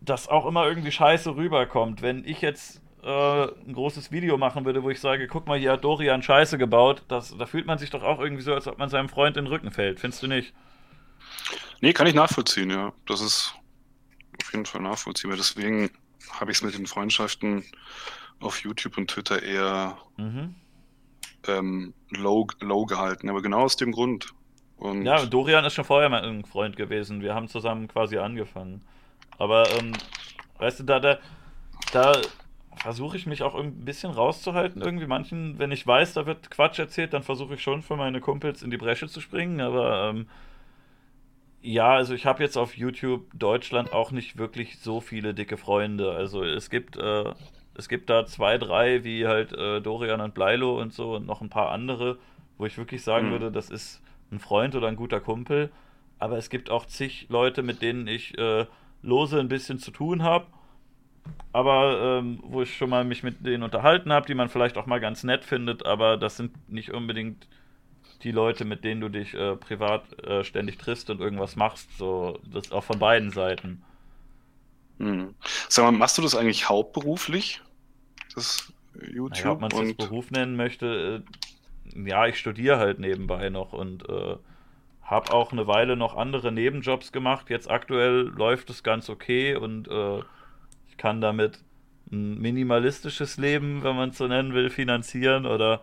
das 0.00 0.28
auch 0.28 0.46
immer 0.46 0.66
irgendwie 0.66 0.92
scheiße 0.92 1.36
rüberkommt. 1.36 2.02
Wenn 2.02 2.24
ich 2.24 2.40
jetzt 2.40 2.80
äh, 3.02 3.44
ein 3.44 3.72
großes 3.72 4.10
Video 4.10 4.38
machen 4.38 4.64
würde, 4.64 4.82
wo 4.82 4.90
ich 4.90 5.00
sage, 5.00 5.26
guck 5.26 5.46
mal, 5.46 5.58
hier 5.58 5.72
hat 5.72 5.84
Dorian 5.84 6.22
Scheiße 6.22 6.58
gebaut, 6.58 7.04
das, 7.08 7.36
da 7.36 7.46
fühlt 7.46 7.66
man 7.66 7.78
sich 7.78 7.90
doch 7.90 8.02
auch 8.02 8.20
irgendwie 8.20 8.42
so, 8.42 8.54
als 8.54 8.66
ob 8.66 8.78
man 8.78 8.88
seinem 8.88 9.08
Freund 9.08 9.36
in 9.36 9.44
den 9.44 9.52
Rücken 9.52 9.70
fällt. 9.70 10.00
Findest 10.00 10.22
du 10.22 10.26
nicht? 10.26 10.54
Nee, 11.80 11.92
kann 11.92 12.06
ich 12.06 12.14
nachvollziehen, 12.14 12.70
ja. 12.70 12.92
Das 13.06 13.20
ist 13.20 13.54
auf 14.42 14.52
jeden 14.52 14.66
Fall 14.66 14.82
nachvollziehbar. 14.82 15.36
Deswegen 15.36 15.90
habe 16.38 16.50
ich 16.50 16.58
es 16.58 16.62
mit 16.62 16.76
den 16.76 16.86
Freundschaften 16.86 17.64
auf 18.40 18.62
YouTube 18.62 18.96
und 18.98 19.10
Twitter 19.10 19.42
eher 19.42 19.98
mhm. 20.16 20.54
ähm, 21.46 21.94
low, 22.10 22.46
low 22.60 22.86
gehalten. 22.86 23.28
Aber 23.28 23.42
genau 23.42 23.60
aus 23.60 23.76
dem 23.76 23.92
Grund. 23.92 24.34
Und 24.76 25.04
ja, 25.04 25.24
Dorian 25.26 25.64
ist 25.64 25.74
schon 25.74 25.84
vorher 25.84 26.08
mal 26.08 26.24
ein 26.24 26.44
Freund 26.44 26.76
gewesen. 26.76 27.20
Wir 27.20 27.34
haben 27.34 27.48
zusammen 27.48 27.88
quasi 27.88 28.18
angefangen. 28.18 28.82
Aber, 29.40 29.64
ähm, 29.78 29.92
weißt 30.58 30.80
du, 30.80 30.84
da, 30.84 31.00
da, 31.00 31.18
da 31.92 32.12
versuche 32.76 33.16
ich 33.16 33.26
mich 33.26 33.42
auch 33.42 33.54
ein 33.54 33.86
bisschen 33.86 34.10
rauszuhalten. 34.10 34.82
Irgendwie 34.82 35.06
manchen, 35.06 35.58
wenn 35.58 35.72
ich 35.72 35.86
weiß, 35.86 36.12
da 36.12 36.26
wird 36.26 36.50
Quatsch 36.50 36.78
erzählt, 36.78 37.14
dann 37.14 37.22
versuche 37.22 37.54
ich 37.54 37.62
schon 37.62 37.80
für 37.80 37.96
meine 37.96 38.20
Kumpels 38.20 38.62
in 38.62 38.70
die 38.70 38.76
Bresche 38.76 39.08
zu 39.08 39.18
springen. 39.22 39.62
Aber 39.62 40.10
ähm, 40.10 40.26
ja, 41.62 41.88
also 41.88 42.12
ich 42.12 42.26
habe 42.26 42.42
jetzt 42.42 42.58
auf 42.58 42.76
YouTube 42.76 43.30
Deutschland 43.32 43.94
auch 43.94 44.10
nicht 44.10 44.36
wirklich 44.36 44.78
so 44.78 45.00
viele 45.00 45.32
dicke 45.32 45.56
Freunde. 45.56 46.12
Also 46.12 46.44
es 46.44 46.68
gibt, 46.68 46.98
äh, 46.98 47.24
es 47.74 47.88
gibt 47.88 48.10
da 48.10 48.26
zwei, 48.26 48.58
drei, 48.58 49.04
wie 49.04 49.26
halt 49.26 49.54
äh, 49.54 49.80
Dorian 49.80 50.20
und 50.20 50.34
Bleilo 50.34 50.78
und 50.78 50.92
so 50.92 51.16
und 51.16 51.26
noch 51.26 51.40
ein 51.40 51.48
paar 51.48 51.70
andere, 51.70 52.18
wo 52.58 52.66
ich 52.66 52.76
wirklich 52.76 53.02
sagen 53.02 53.28
mhm. 53.28 53.32
würde, 53.32 53.50
das 53.50 53.70
ist 53.70 54.02
ein 54.32 54.38
Freund 54.38 54.74
oder 54.74 54.88
ein 54.88 54.96
guter 54.96 55.20
Kumpel. 55.20 55.70
Aber 56.18 56.36
es 56.36 56.50
gibt 56.50 56.68
auch 56.68 56.84
zig 56.84 57.24
Leute, 57.30 57.62
mit 57.62 57.80
denen 57.80 58.06
ich 58.06 58.36
äh, 58.36 58.66
lose 59.02 59.38
ein 59.38 59.48
bisschen 59.48 59.78
zu 59.78 59.90
tun 59.90 60.22
habe 60.22 60.46
aber 61.52 62.18
ähm, 62.18 62.40
wo 62.42 62.62
ich 62.62 62.76
schon 62.76 62.90
mal 62.90 63.04
mich 63.04 63.22
mit 63.22 63.44
denen 63.44 63.62
unterhalten 63.62 64.12
habe, 64.12 64.26
die 64.26 64.34
man 64.34 64.48
vielleicht 64.48 64.76
auch 64.76 64.86
mal 64.86 65.00
ganz 65.00 65.24
nett 65.24 65.44
findet, 65.44 65.84
aber 65.84 66.16
das 66.16 66.36
sind 66.36 66.52
nicht 66.70 66.92
unbedingt 66.92 67.48
die 68.22 68.32
Leute, 68.32 68.64
mit 68.64 68.84
denen 68.84 69.00
du 69.00 69.08
dich 69.08 69.34
äh, 69.34 69.56
privat 69.56 70.04
äh, 70.22 70.44
ständig 70.44 70.78
triffst 70.78 71.10
und 71.10 71.20
irgendwas 71.20 71.56
machst, 71.56 71.96
so 71.96 72.38
das 72.44 72.70
auch 72.70 72.84
von 72.84 72.98
beiden 72.98 73.30
Seiten. 73.30 73.82
Hm. 74.98 75.34
Sag 75.68 75.84
mal, 75.84 75.92
machst 75.92 76.18
du 76.18 76.22
das 76.22 76.36
eigentlich 76.36 76.68
hauptberuflich? 76.68 77.62
Das 78.34 78.72
YouTube? 78.94 79.30
Naja, 79.30 79.52
ob 79.52 79.60
man 79.60 79.72
es 79.72 79.78
und... 79.78 79.96
Beruf 79.96 80.30
nennen 80.30 80.56
möchte, 80.56 81.24
äh, 81.94 82.08
ja, 82.08 82.26
ich 82.26 82.38
studiere 82.38 82.78
halt 82.78 83.00
nebenbei 83.00 83.48
noch 83.48 83.72
und 83.72 84.08
äh, 84.08 84.36
habe 85.10 85.32
auch 85.32 85.50
eine 85.50 85.66
Weile 85.66 85.96
noch 85.96 86.16
andere 86.16 86.52
Nebenjobs 86.52 87.10
gemacht. 87.10 87.50
Jetzt 87.50 87.68
aktuell 87.68 88.28
läuft 88.28 88.70
es 88.70 88.84
ganz 88.84 89.10
okay 89.10 89.56
und 89.56 89.88
äh, 89.88 90.20
kann 91.00 91.20
damit 91.20 91.58
ein 92.12 92.38
minimalistisches 92.38 93.36
Leben, 93.36 93.82
wenn 93.82 93.96
man 93.96 94.10
es 94.10 94.18
so 94.18 94.26
nennen 94.26 94.54
will, 94.54 94.70
finanzieren 94.70 95.46
oder 95.46 95.82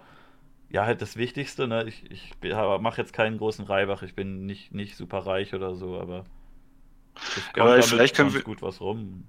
ja, 0.69 0.85
halt 0.85 1.01
das 1.01 1.17
Wichtigste. 1.17 1.67
Ne? 1.67 1.85
Ich, 1.87 2.09
ich 2.11 2.33
mache 2.41 3.01
jetzt 3.01 3.13
keinen 3.13 3.37
großen 3.37 3.65
Reibach, 3.65 4.03
ich 4.03 4.15
bin 4.15 4.45
nicht, 4.45 4.73
nicht 4.73 4.95
super 4.95 5.25
reich 5.25 5.53
oder 5.53 5.75
so, 5.75 5.99
aber 5.99 6.25
ich 7.35 7.61
aber 7.61 7.81
vielleicht 7.81 8.15
können 8.15 8.33
wir 8.33 8.43
gut 8.43 8.61
was 8.61 8.79
rum. 8.79 9.25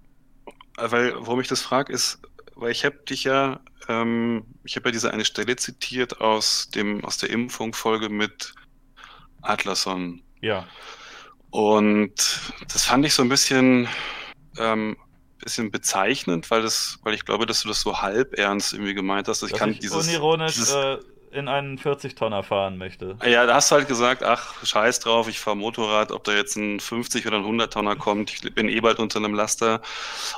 Weil, 0.77 1.15
warum 1.15 1.41
ich 1.41 1.49
das 1.49 1.63
frage, 1.63 1.93
ist, 1.93 2.21
weil 2.55 2.71
ich 2.71 2.85
habe 2.85 2.99
dich 3.09 3.25
ja, 3.25 3.61
ähm, 3.89 4.45
ich 4.63 4.77
habe 4.77 4.89
ja 4.89 4.93
diese 4.93 5.13
eine 5.13 5.25
Stelle 5.25 5.57
zitiert 5.57 6.21
aus 6.21 6.69
dem 6.71 7.05
aus 7.05 7.17
der 7.17 7.31
Impfung-Folge 7.31 8.11
mit 8.11 8.55
Atlason. 9.43 10.23
Ja. 10.41 10.67
Und 11.51 12.13
das 12.73 12.85
fand 12.85 13.07
ich 13.07 13.15
so 13.15 13.23
ein 13.23 13.29
bisschen 13.29 13.89
ähm, 14.59 14.97
bisschen 15.39 15.71
bezeichnend, 15.71 16.51
weil 16.51 16.63
das, 16.63 16.99
weil 17.03 17.15
ich 17.15 17.25
glaube, 17.25 17.47
dass 17.47 17.63
du 17.63 17.69
das 17.69 17.81
so 17.81 18.01
halb 18.01 18.39
ernst 18.39 18.73
irgendwie 18.73 18.95
gemeint 18.95 19.29
hast. 19.29 19.43
Ich 19.43 19.51
dass 19.51 19.59
kann 19.59 19.71
ich 19.71 19.79
dieses, 19.79 20.07
unironisch 20.07 20.55
dieses, 20.55 20.75
äh, 20.75 20.99
in 21.31 21.49
einen 21.49 21.79
40-Tonner 21.79 22.43
fahren 22.43 22.79
möchte. 22.79 23.17
Ja, 23.25 23.47
da 23.47 23.55
hast 23.55 23.71
du 23.71 23.77
halt 23.77 23.89
gesagt, 23.89 24.23
ach, 24.23 24.65
scheiß 24.65 25.01
drauf, 25.01 25.29
ich 25.29 25.39
fahre 25.39 25.57
Motorrad, 25.57 26.11
ob 26.11 26.25
da 26.25 26.33
jetzt 26.33 26.57
ein 26.57 26.81
50 26.81 27.27
oder 27.27 27.37
ein 27.37 27.45
100-Tonner 27.45 27.97
kommt, 27.97 28.33
ich 28.33 28.55
bin 28.55 28.69
eh 28.69 28.81
bald 28.81 28.99
unter 28.99 29.19
einem 29.19 29.35
Laster. 29.35 29.83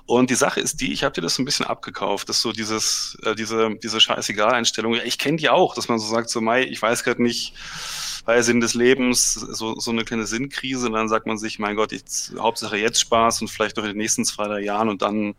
Und 0.07 0.31
die 0.31 0.35
Sache 0.35 0.61
ist 0.61 0.81
die, 0.81 0.93
ich 0.93 1.05
habe 1.05 1.15
dir 1.15 1.21
das 1.21 1.37
so 1.37 1.43
ein 1.43 1.45
bisschen 1.45 1.67
abgekauft, 1.67 2.29
dass 2.29 2.43
so 2.43 2.53
dieses, 2.53 3.17
äh, 3.23 3.35
diese, 3.35 3.77
diese 3.77 4.01
scheißegal-Einstellung, 4.01 4.95
ja, 4.95 5.03
ich 5.05 5.19
kenne 5.19 5.37
die 5.37 5.49
auch, 5.49 5.75
dass 5.75 5.89
man 5.89 5.99
so 5.99 6.07
sagt, 6.07 6.29
so, 6.29 6.41
Mai, 6.41 6.65
ich 6.65 6.83
weiß 6.83 7.05
gerade 7.05 7.23
nicht, 7.23 7.55
weil 8.25 8.43
Sinn 8.43 8.61
des 8.61 8.75
Lebens, 8.75 9.35
so, 9.35 9.79
so 9.79 9.91
eine 9.91 10.05
kleine 10.05 10.27
Sinnkrise, 10.27 10.87
und 10.87 10.93
dann 10.93 11.09
sagt 11.09 11.27
man 11.27 11.39
sich, 11.39 11.59
mein 11.59 11.77
Gott, 11.77 11.93
jetzt, 11.93 12.35
Hauptsache 12.39 12.77
jetzt 12.77 13.01
Spaß 13.01 13.43
und 13.43 13.49
vielleicht 13.49 13.77
noch 13.77 13.85
in 13.85 13.91
den 13.91 13.99
nächsten 13.99 14.25
zwei, 14.25 14.45
drei 14.45 14.61
Jahren 14.61 14.89
und 14.89 15.03
dann 15.03 15.35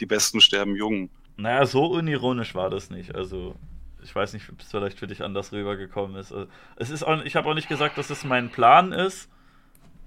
die 0.00 0.06
Besten 0.06 0.40
sterben 0.40 0.76
jung. 0.76 1.10
Naja, 1.36 1.66
so 1.66 1.86
unironisch 1.86 2.54
war 2.54 2.70
das 2.70 2.90
nicht. 2.90 3.14
Also, 3.14 3.54
ich 4.02 4.14
weiß 4.14 4.32
nicht, 4.32 4.48
ob 4.50 4.60
es 4.60 4.70
vielleicht 4.70 4.98
für 4.98 5.06
dich 5.06 5.22
anders 5.22 5.52
rübergekommen 5.52 6.16
ist. 6.16 6.32
Also, 6.32 6.46
es 6.76 6.90
ist 6.90 7.02
auch, 7.02 7.22
ich 7.22 7.36
habe 7.36 7.48
auch 7.48 7.54
nicht 7.54 7.68
gesagt, 7.68 7.98
dass 7.98 8.10
es 8.10 8.24
mein 8.24 8.50
Plan 8.50 8.92
ist, 8.92 9.28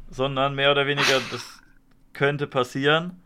sondern 0.09 0.55
mehr 0.55 0.71
oder 0.71 0.87
weniger, 0.87 1.19
das 1.31 1.59
könnte 2.13 2.47
passieren. 2.47 3.21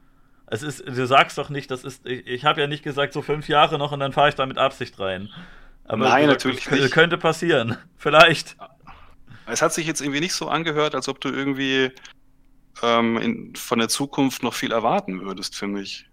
Es 0.48 0.64
ist, 0.64 0.86
du 0.88 1.06
sagst 1.06 1.38
doch 1.38 1.50
nicht, 1.50 1.70
das 1.70 1.84
ist, 1.84 2.06
ich, 2.06 2.26
ich 2.26 2.46
habe 2.46 2.62
ja 2.62 2.68
nicht 2.68 2.84
gesagt, 2.84 3.14
so 3.14 3.22
fünf 3.22 3.48
Jahre 3.48 3.78
noch 3.78 3.92
und 3.92 4.00
dann 4.00 4.14
fahre 4.14 4.30
ich 4.30 4.36
da 4.36 4.46
mit 4.46 4.58
Absicht 4.58 5.00
rein. 5.00 5.30
Aber 5.86 6.08
Nein, 6.08 6.26
gesagt, 6.26 6.46
natürlich 6.46 6.66
könnte, 6.66 6.84
nicht. 6.84 6.94
Könnte 6.94 7.18
passieren. 7.18 7.78
Vielleicht. 7.98 8.56
Es 9.50 9.62
hat 9.62 9.74
sich 9.74 9.88
jetzt 9.88 10.02
irgendwie 10.02 10.20
nicht 10.20 10.34
so 10.34 10.48
angehört, 10.48 10.96
als 10.96 11.08
ob 11.08 11.20
du 11.22 11.30
irgendwie 11.30 11.92
ähm, 12.82 13.18
in, 13.18 13.56
von 13.56 13.80
der 13.80 13.90
Zukunft 13.90 14.44
noch 14.44 14.54
viel 14.54 14.72
erwarten 14.72 15.22
würdest, 15.22 15.56
finde 15.56 15.82
ich. 15.82 16.06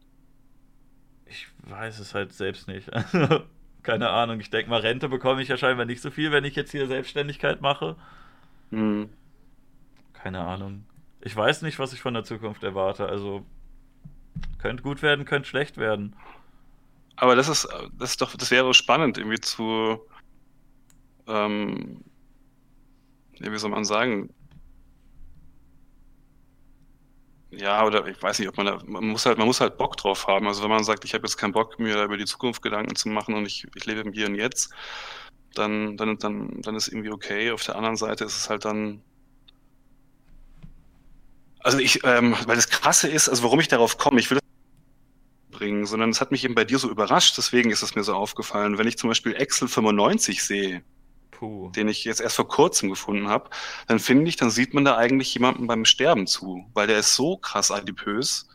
Ich 1.27 1.49
weiß 1.63 1.99
es 1.99 2.15
halt 2.15 2.33
selbst 2.33 2.69
nicht. 2.69 2.91
keine 3.87 4.11
Ahnung. 4.11 4.41
Ich 4.41 4.51
denke 4.51 4.69
mal, 4.69 4.81
Rente 4.81 5.09
bekomme 5.09 5.41
ich 5.41 5.49
ja 5.49 5.57
scheinbar 5.57 5.87
nicht 5.87 6.03
so 6.03 6.11
viel, 6.11 6.33
wenn 6.33 6.45
ich 6.45 6.57
jetzt 6.57 6.73
hier 6.73 6.87
Selbstständigkeit 6.87 7.61
mache. 7.63 7.97
Hm. 8.71 9.09
Keine 10.13 10.41
Ahnung. 10.41 10.85
Ich 11.21 11.35
weiß 11.35 11.63
nicht, 11.63 11.79
was 11.79 11.93
ich 11.93 12.01
von 12.01 12.15
der 12.15 12.25
Zukunft 12.25 12.63
erwarte. 12.65 13.07
Also 13.07 13.47
könnte 14.59 14.83
gut 14.83 15.03
werden, 15.03 15.25
könnte 15.25 15.49
schlecht 15.49 15.79
werden. 15.79 16.17
Aber 17.15 17.37
das 17.37 17.49
ist, 17.49 17.69
das 17.99 18.11
ist 18.11 18.21
doch, 18.21 18.37
das 18.37 18.51
wäre 18.51 18.75
spannend, 18.75 19.19
irgendwie 19.19 19.41
zu, 19.41 20.01
ähm, 21.27 22.03
wie 23.41 23.59
soll 23.59 23.71
man 23.71 23.85
sagen, 23.85 24.31
Ja, 27.59 27.85
oder 27.87 28.07
ich 28.07 28.21
weiß 28.23 28.39
nicht, 28.39 28.49
ob 28.49 28.57
man 28.57 28.67
da, 28.67 28.79
man 28.87 29.05
muss 29.07 29.25
halt, 29.25 29.39
man 29.39 29.47
muss 29.47 29.61
halt 29.61 29.79
Bock 29.79 29.97
drauf 29.97 30.27
haben. 30.27 30.47
Also 30.47 30.63
wenn 30.63 30.71
man 30.71 30.85
sagt, 30.85 31.05
ich 31.05 31.15
habe 31.15 31.25
jetzt 31.27 31.37
keinen 31.37 31.53
Bock, 31.53 31.79
mir 31.79 32.03
über 32.03 32.17
die 32.19 32.25
Zukunft 32.27 32.61
Gedanken 32.63 32.97
zu 32.97 33.09
machen 33.09 33.35
und 33.35 33.47
ich, 33.47 33.67
ich 33.75 33.87
lebe 33.87 34.01
im 34.01 34.13
Hier 34.13 34.27
und 34.27 34.35
Jetzt, 34.35 34.71
dann, 35.55 35.97
dann, 35.97 36.19
dann, 36.19 36.61
dann 36.63 36.77
ist 36.77 36.89
irgendwie 36.89 37.11
okay. 37.11 37.53
Auf 37.53 37.65
der 37.65 37.77
anderen 37.77 37.97
Seite 37.97 38.25
ist 38.25 38.37
es 38.37 38.51
halt 38.51 38.65
dann. 38.65 39.03
Also 41.61 41.79
ich, 41.79 42.05
ähm, 42.05 42.37
weil 42.47 42.57
das 42.57 42.69
krasse 42.69 43.09
ist, 43.09 43.29
also 43.29 43.43
warum 43.43 43.61
ich 43.61 43.69
darauf 43.69 43.99
komme, 43.99 44.21
ich 44.21 44.31
will 44.31 44.39
das 44.39 45.59
bringen, 45.59 45.87
sondern 45.87 46.11
es 46.11 46.21
hat 46.21 46.31
mich 46.31 46.45
eben 46.45 46.55
bei 46.55 46.65
dir 46.65 46.79
so 46.79 46.91
überrascht, 46.91 47.39
deswegen 47.39 47.71
ist 47.71 47.83
es 47.83 47.95
mir 47.95 48.05
so 48.05 48.15
aufgefallen. 48.15 48.79
Wenn 48.79 48.87
ich 48.87 48.99
zum 48.99 49.09
Beispiel 49.09 49.35
Excel 49.35 49.69
95 49.69 50.45
sehe, 50.45 50.83
Puh. 51.39 51.71
den 51.71 51.89
ich 51.89 52.05
jetzt 52.05 52.21
erst 52.21 52.37
vor 52.37 52.49
kurzem 52.49 52.89
gefunden 52.89 53.29
habe, 53.29 53.51
dann 53.89 53.99
finde 53.99 54.29
ich, 54.29 54.37
dann 54.37 54.51
sieht 54.51 54.73
man 54.73 54.85
da 54.85 54.97
eigentlich 54.97 55.35
jemanden 55.35 55.67
beim 55.67 55.85
Sterben 55.85 56.27
zu, 56.27 56.65
weil 56.73 56.87
der 56.87 56.99
ist 56.99 57.15
so 57.15 57.37
krass 57.37 57.71
adipös, 57.71 58.49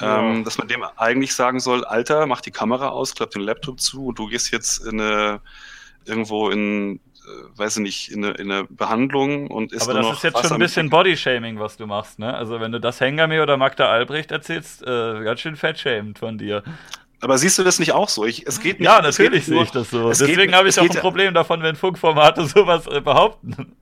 ja. 0.00 0.20
ähm, 0.20 0.44
dass 0.44 0.58
man 0.58 0.68
dem 0.68 0.84
eigentlich 0.96 1.34
sagen 1.34 1.60
soll, 1.60 1.84
Alter, 1.84 2.26
mach 2.26 2.42
die 2.42 2.50
Kamera 2.50 2.88
aus, 2.88 3.14
klapp 3.14 3.30
den 3.30 3.42
Laptop 3.42 3.80
zu 3.80 4.06
und 4.06 4.18
du 4.18 4.28
gehst 4.28 4.52
jetzt 4.52 4.84
in 4.84 5.00
eine, 5.00 5.40
irgendwo 6.04 6.50
in, 6.50 6.96
äh, 6.96 7.58
weiß 7.58 7.78
ich 7.78 7.82
nicht, 7.82 8.10
in 8.10 8.22
eine, 8.22 8.34
in 8.34 8.50
eine 8.50 8.64
Behandlung 8.64 9.46
und 9.46 9.72
ist 9.72 9.88
Aber 9.88 9.94
das 9.94 10.16
ist 10.16 10.22
jetzt 10.22 10.42
schon 10.42 10.52
ein 10.52 10.58
bisschen 10.58 10.90
Bodyshaming, 10.90 11.58
was 11.58 11.78
du 11.78 11.86
machst, 11.86 12.18
ne? 12.18 12.34
Also 12.34 12.60
wenn 12.60 12.72
du 12.72 12.80
das 12.80 13.00
Hengame 13.00 13.42
oder 13.42 13.56
Magda 13.56 13.88
Albrecht 13.88 14.30
erzählst, 14.30 14.82
äh, 14.82 15.24
ganz 15.24 15.40
schön 15.40 15.56
fettshamend 15.56 16.18
von 16.18 16.36
dir. 16.36 16.62
Aber 17.20 17.36
siehst 17.36 17.58
du 17.58 17.64
das 17.64 17.78
nicht 17.78 17.92
auch 17.92 18.08
so? 18.08 18.24
Ich, 18.24 18.46
es 18.46 18.60
geht 18.60 18.80
nicht, 18.80 18.86
ja, 18.86 19.02
natürlich 19.02 19.44
sehe 19.44 19.62
ich 19.62 19.70
das 19.70 19.90
so. 19.90 20.08
Deswegen 20.08 20.54
habe 20.54 20.68
ich 20.68 20.78
auch 20.78 20.84
ein 20.84 21.00
Problem 21.00 21.34
davon, 21.34 21.62
wenn 21.62 21.76
Funkformate 21.76 22.46
sowas 22.46 22.86
äh, 22.86 23.00
behaupten. 23.00 23.76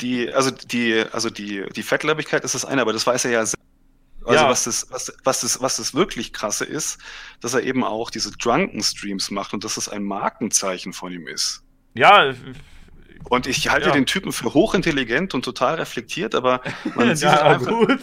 Die, 0.00 0.32
also 0.32 0.50
die, 0.52 1.04
also 1.10 1.28
die, 1.28 1.64
die 1.74 1.82
Fettleibigkeit 1.82 2.44
ist 2.44 2.54
das 2.54 2.64
eine, 2.64 2.82
aber 2.82 2.92
das 2.92 3.06
weiß 3.06 3.24
er 3.24 3.30
ja 3.32 3.40
Also 3.40 3.56
ja. 4.28 4.48
was 4.48 4.64
das, 4.64 4.86
was, 4.90 5.12
was 5.24 5.40
das, 5.40 5.60
was 5.60 5.76
das 5.76 5.94
wirklich 5.94 6.32
krasse 6.32 6.64
ist, 6.64 6.98
dass 7.40 7.54
er 7.54 7.62
eben 7.62 7.82
auch 7.82 8.10
diese 8.10 8.30
Drunken 8.30 8.82
Streams 8.82 9.32
macht 9.32 9.52
und 9.52 9.64
dass 9.64 9.74
das 9.74 9.88
ein 9.88 10.04
Markenzeichen 10.04 10.92
von 10.92 11.12
ihm 11.12 11.26
ist. 11.26 11.64
Ja. 11.94 12.34
Und 13.28 13.48
ich 13.48 13.68
halte 13.70 13.88
ja. 13.88 13.92
den 13.92 14.06
Typen 14.06 14.30
für 14.30 14.54
hochintelligent 14.54 15.34
und 15.34 15.44
total 15.44 15.74
reflektiert, 15.76 16.36
aber 16.36 16.60
man 16.94 17.16
sieht 17.16 17.28
ja, 17.28 17.42
einfach, 17.42 17.66
gut. 17.66 18.00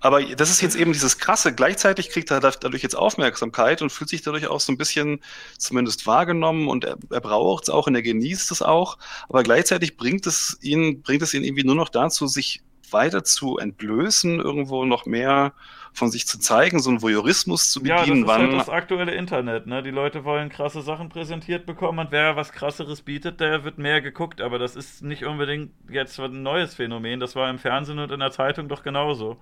Aber 0.00 0.22
das 0.22 0.50
ist 0.50 0.62
jetzt 0.62 0.76
eben 0.76 0.92
dieses 0.92 1.18
krasse. 1.18 1.54
Gleichzeitig 1.54 2.10
kriegt 2.10 2.30
er 2.30 2.40
dadurch 2.40 2.82
jetzt 2.82 2.96
Aufmerksamkeit 2.96 3.82
und 3.82 3.90
fühlt 3.90 4.10
sich 4.10 4.22
dadurch 4.22 4.46
auch 4.46 4.60
so 4.60 4.72
ein 4.72 4.78
bisschen 4.78 5.20
zumindest 5.58 6.06
wahrgenommen 6.06 6.68
und 6.68 6.84
er, 6.84 6.96
er 7.10 7.20
braucht 7.20 7.64
es 7.64 7.70
auch 7.70 7.86
und 7.86 7.94
er 7.94 8.02
genießt 8.02 8.50
es 8.50 8.62
auch. 8.62 8.98
Aber 9.28 9.42
gleichzeitig 9.42 9.96
bringt 9.96 10.26
es 10.26 10.58
ihn, 10.62 11.02
bringt 11.02 11.22
es 11.22 11.34
ihn 11.34 11.44
irgendwie 11.44 11.64
nur 11.64 11.74
noch 11.74 11.90
dazu, 11.90 12.26
sich 12.26 12.62
weiter 12.92 13.24
zu 13.24 13.58
entblößen, 13.58 14.40
irgendwo 14.40 14.84
noch 14.84 15.06
mehr 15.06 15.52
von 15.92 16.10
sich 16.10 16.26
zu 16.26 16.38
zeigen, 16.38 16.78
so 16.80 16.90
einen 16.90 17.02
Voyeurismus 17.02 17.70
zu 17.70 17.80
bedienen. 17.80 17.98
Ja, 17.98 18.04
das 18.04 18.36
ist 18.36 18.50
halt 18.50 18.52
das 18.52 18.68
aktuelle 18.68 19.14
Internet, 19.14 19.66
ne? 19.66 19.82
Die 19.82 19.90
Leute 19.90 20.24
wollen 20.24 20.48
krasse 20.48 20.82
Sachen 20.82 21.08
präsentiert 21.08 21.66
bekommen 21.66 21.98
und 21.98 22.12
wer 22.12 22.36
was 22.36 22.52
krasseres 22.52 23.02
bietet, 23.02 23.40
der 23.40 23.64
wird 23.64 23.78
mehr 23.78 24.00
geguckt. 24.00 24.40
Aber 24.40 24.58
das 24.58 24.76
ist 24.76 25.02
nicht 25.02 25.24
unbedingt 25.24 25.72
jetzt 25.90 26.18
ein 26.18 26.42
neues 26.42 26.74
Phänomen. 26.74 27.20
Das 27.20 27.34
war 27.34 27.50
im 27.50 27.58
Fernsehen 27.58 27.98
und 27.98 28.12
in 28.12 28.20
der 28.20 28.30
Zeitung 28.30 28.68
doch 28.68 28.82
genauso. 28.82 29.36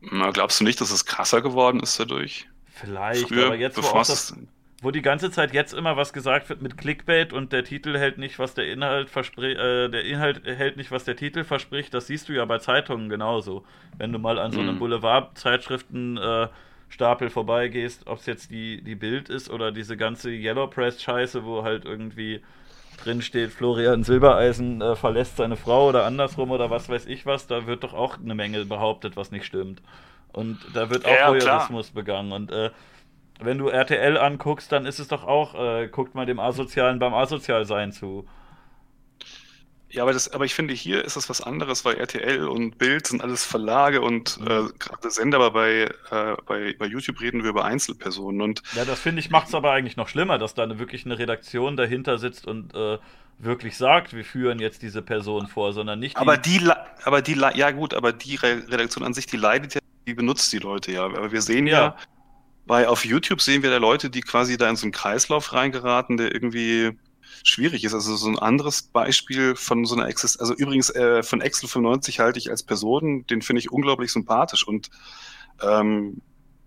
Na, 0.00 0.30
glaubst 0.30 0.60
du 0.60 0.64
nicht, 0.64 0.80
dass 0.80 0.90
es 0.90 1.04
krasser 1.04 1.42
geworden 1.42 1.80
ist 1.80 2.00
dadurch? 2.00 2.48
Vielleicht, 2.72 3.28
Früher, 3.28 3.44
aber 3.46 3.56
jetzt, 3.56 3.76
wo, 3.76 3.82
das, 3.98 4.34
wo 4.80 4.90
die 4.90 5.02
ganze 5.02 5.30
Zeit 5.30 5.52
jetzt 5.52 5.74
immer 5.74 5.98
was 5.98 6.14
gesagt 6.14 6.48
wird 6.48 6.62
mit 6.62 6.78
Clickbait 6.78 7.34
und 7.34 7.52
der 7.52 7.64
Titel 7.64 7.98
hält 7.98 8.16
nicht, 8.16 8.38
was 8.38 8.54
der 8.54 8.72
Inhalt 8.72 9.10
verspricht, 9.10 9.58
äh, 9.58 9.90
der 9.90 10.04
Inhalt 10.04 10.40
hält 10.44 10.78
nicht, 10.78 10.90
was 10.90 11.04
der 11.04 11.16
Titel 11.16 11.44
verspricht, 11.44 11.92
das 11.92 12.06
siehst 12.06 12.30
du 12.30 12.32
ja 12.32 12.46
bei 12.46 12.56
Zeitungen 12.58 13.10
genauso. 13.10 13.66
Wenn 13.98 14.12
du 14.12 14.18
mal 14.18 14.38
an 14.38 14.52
so 14.52 14.60
einem 14.60 14.76
mhm. 14.76 14.78
Boulevard-Zeitschriften-Stapel 14.78 17.26
äh, 17.26 17.30
vorbeigehst, 17.30 18.06
ob 18.06 18.20
es 18.20 18.26
jetzt 18.26 18.50
die, 18.50 18.80
die 18.82 18.94
Bild 18.94 19.28
ist 19.28 19.50
oder 19.50 19.72
diese 19.72 19.98
ganze 19.98 20.30
Yellow 20.30 20.68
Press-Scheiße, 20.68 21.44
wo 21.44 21.62
halt 21.62 21.84
irgendwie 21.84 22.40
drin 23.04 23.22
steht, 23.22 23.50
Florian 23.50 24.04
Silbereisen 24.04 24.80
äh, 24.80 24.96
verlässt 24.96 25.36
seine 25.36 25.56
Frau 25.56 25.88
oder 25.88 26.04
andersrum 26.04 26.50
oder 26.50 26.70
was 26.70 26.88
weiß 26.88 27.06
ich 27.06 27.26
was, 27.26 27.46
da 27.46 27.66
wird 27.66 27.84
doch 27.84 27.94
auch 27.94 28.18
eine 28.18 28.34
Menge 28.34 28.64
behauptet, 28.64 29.16
was 29.16 29.30
nicht 29.30 29.44
stimmt. 29.44 29.82
Und 30.32 30.58
da 30.74 30.90
wird 30.90 31.04
auch 31.04 31.10
ja, 31.10 31.28
Voyeurismus 31.28 31.90
begangen. 31.90 32.32
Und 32.32 32.52
äh, 32.52 32.70
wenn 33.40 33.58
du 33.58 33.68
RTL 33.68 34.16
anguckst, 34.16 34.70
dann 34.70 34.86
ist 34.86 34.98
es 34.98 35.08
doch 35.08 35.24
auch, 35.24 35.54
äh, 35.54 35.88
guckt 35.88 36.14
mal 36.14 36.26
dem 36.26 36.38
Asozialen 36.38 36.98
beim 36.98 37.14
Asozialsein 37.14 37.92
zu. 37.92 38.26
Ja, 39.92 40.04
aber, 40.04 40.12
das, 40.12 40.32
aber 40.32 40.44
ich 40.44 40.54
finde, 40.54 40.72
hier 40.72 41.04
ist 41.04 41.16
es 41.16 41.28
was 41.28 41.40
anderes, 41.40 41.84
weil 41.84 41.96
RTL 41.96 42.46
und 42.46 42.78
Bild 42.78 43.08
sind 43.08 43.22
alles 43.22 43.44
Verlage 43.44 44.00
und 44.00 44.40
mhm. 44.40 44.46
äh, 44.46 44.62
gerade 44.78 45.10
Sender, 45.10 45.38
aber 45.38 45.50
bei, 45.50 45.90
äh, 46.10 46.36
bei, 46.46 46.76
bei 46.78 46.86
YouTube 46.86 47.20
reden 47.20 47.42
wir 47.42 47.50
über 47.50 47.64
Einzelpersonen. 47.64 48.40
Und 48.40 48.62
ja, 48.74 48.84
das 48.84 49.00
finde 49.00 49.20
ich 49.20 49.30
macht 49.30 49.48
es 49.48 49.54
aber 49.54 49.72
eigentlich 49.72 49.96
noch 49.96 50.08
schlimmer, 50.08 50.38
dass 50.38 50.54
da 50.54 50.62
eine, 50.62 50.78
wirklich 50.78 51.04
eine 51.06 51.18
Redaktion 51.18 51.76
dahinter 51.76 52.18
sitzt 52.18 52.46
und 52.46 52.72
äh, 52.74 52.98
wirklich 53.38 53.76
sagt, 53.76 54.14
wir 54.14 54.24
führen 54.24 54.60
jetzt 54.60 54.82
diese 54.82 55.02
Person 55.02 55.48
vor, 55.48 55.72
sondern 55.72 55.98
nicht. 55.98 56.16
Aber 56.16 56.36
die, 56.36 56.70
aber 57.04 57.20
die, 57.20 57.34
ja 57.34 57.70
gut, 57.72 57.94
aber 57.94 58.12
die 58.12 58.36
Redaktion 58.36 59.04
an 59.04 59.12
sich, 59.12 59.26
die 59.26 59.38
leidet 59.38 59.74
ja, 59.74 59.80
die 60.06 60.14
benutzt 60.14 60.52
die 60.52 60.58
Leute 60.58 60.92
ja. 60.92 61.04
Aber 61.04 61.32
wir 61.32 61.42
sehen 61.42 61.66
ja, 61.66 61.80
ja 61.80 61.96
bei 62.66 62.86
auf 62.86 63.04
YouTube 63.04 63.40
sehen 63.40 63.64
wir 63.64 63.70
da 63.70 63.78
Leute, 63.78 64.10
die 64.10 64.20
quasi 64.20 64.56
da 64.56 64.70
in 64.70 64.76
so 64.76 64.84
einen 64.84 64.92
Kreislauf 64.92 65.52
reingeraten, 65.52 66.16
der 66.16 66.32
irgendwie 66.32 66.96
schwierig 67.44 67.84
ist. 67.84 67.94
Also 67.94 68.16
so 68.16 68.28
ein 68.28 68.38
anderes 68.38 68.82
Beispiel 68.82 69.56
von 69.56 69.84
so 69.84 69.94
einer 69.94 70.08
Exist 70.08 70.40
also 70.40 70.54
übrigens 70.54 70.90
äh, 70.90 71.22
von 71.22 71.40
Excel 71.40 71.68
95 71.68 72.20
halte 72.20 72.38
ich 72.38 72.50
als 72.50 72.62
Person, 72.62 73.26
den 73.26 73.42
finde 73.42 73.60
ich 73.60 73.70
unglaublich 73.70 74.12
sympathisch 74.12 74.66
und 74.66 74.90
ähm, 75.62 76.22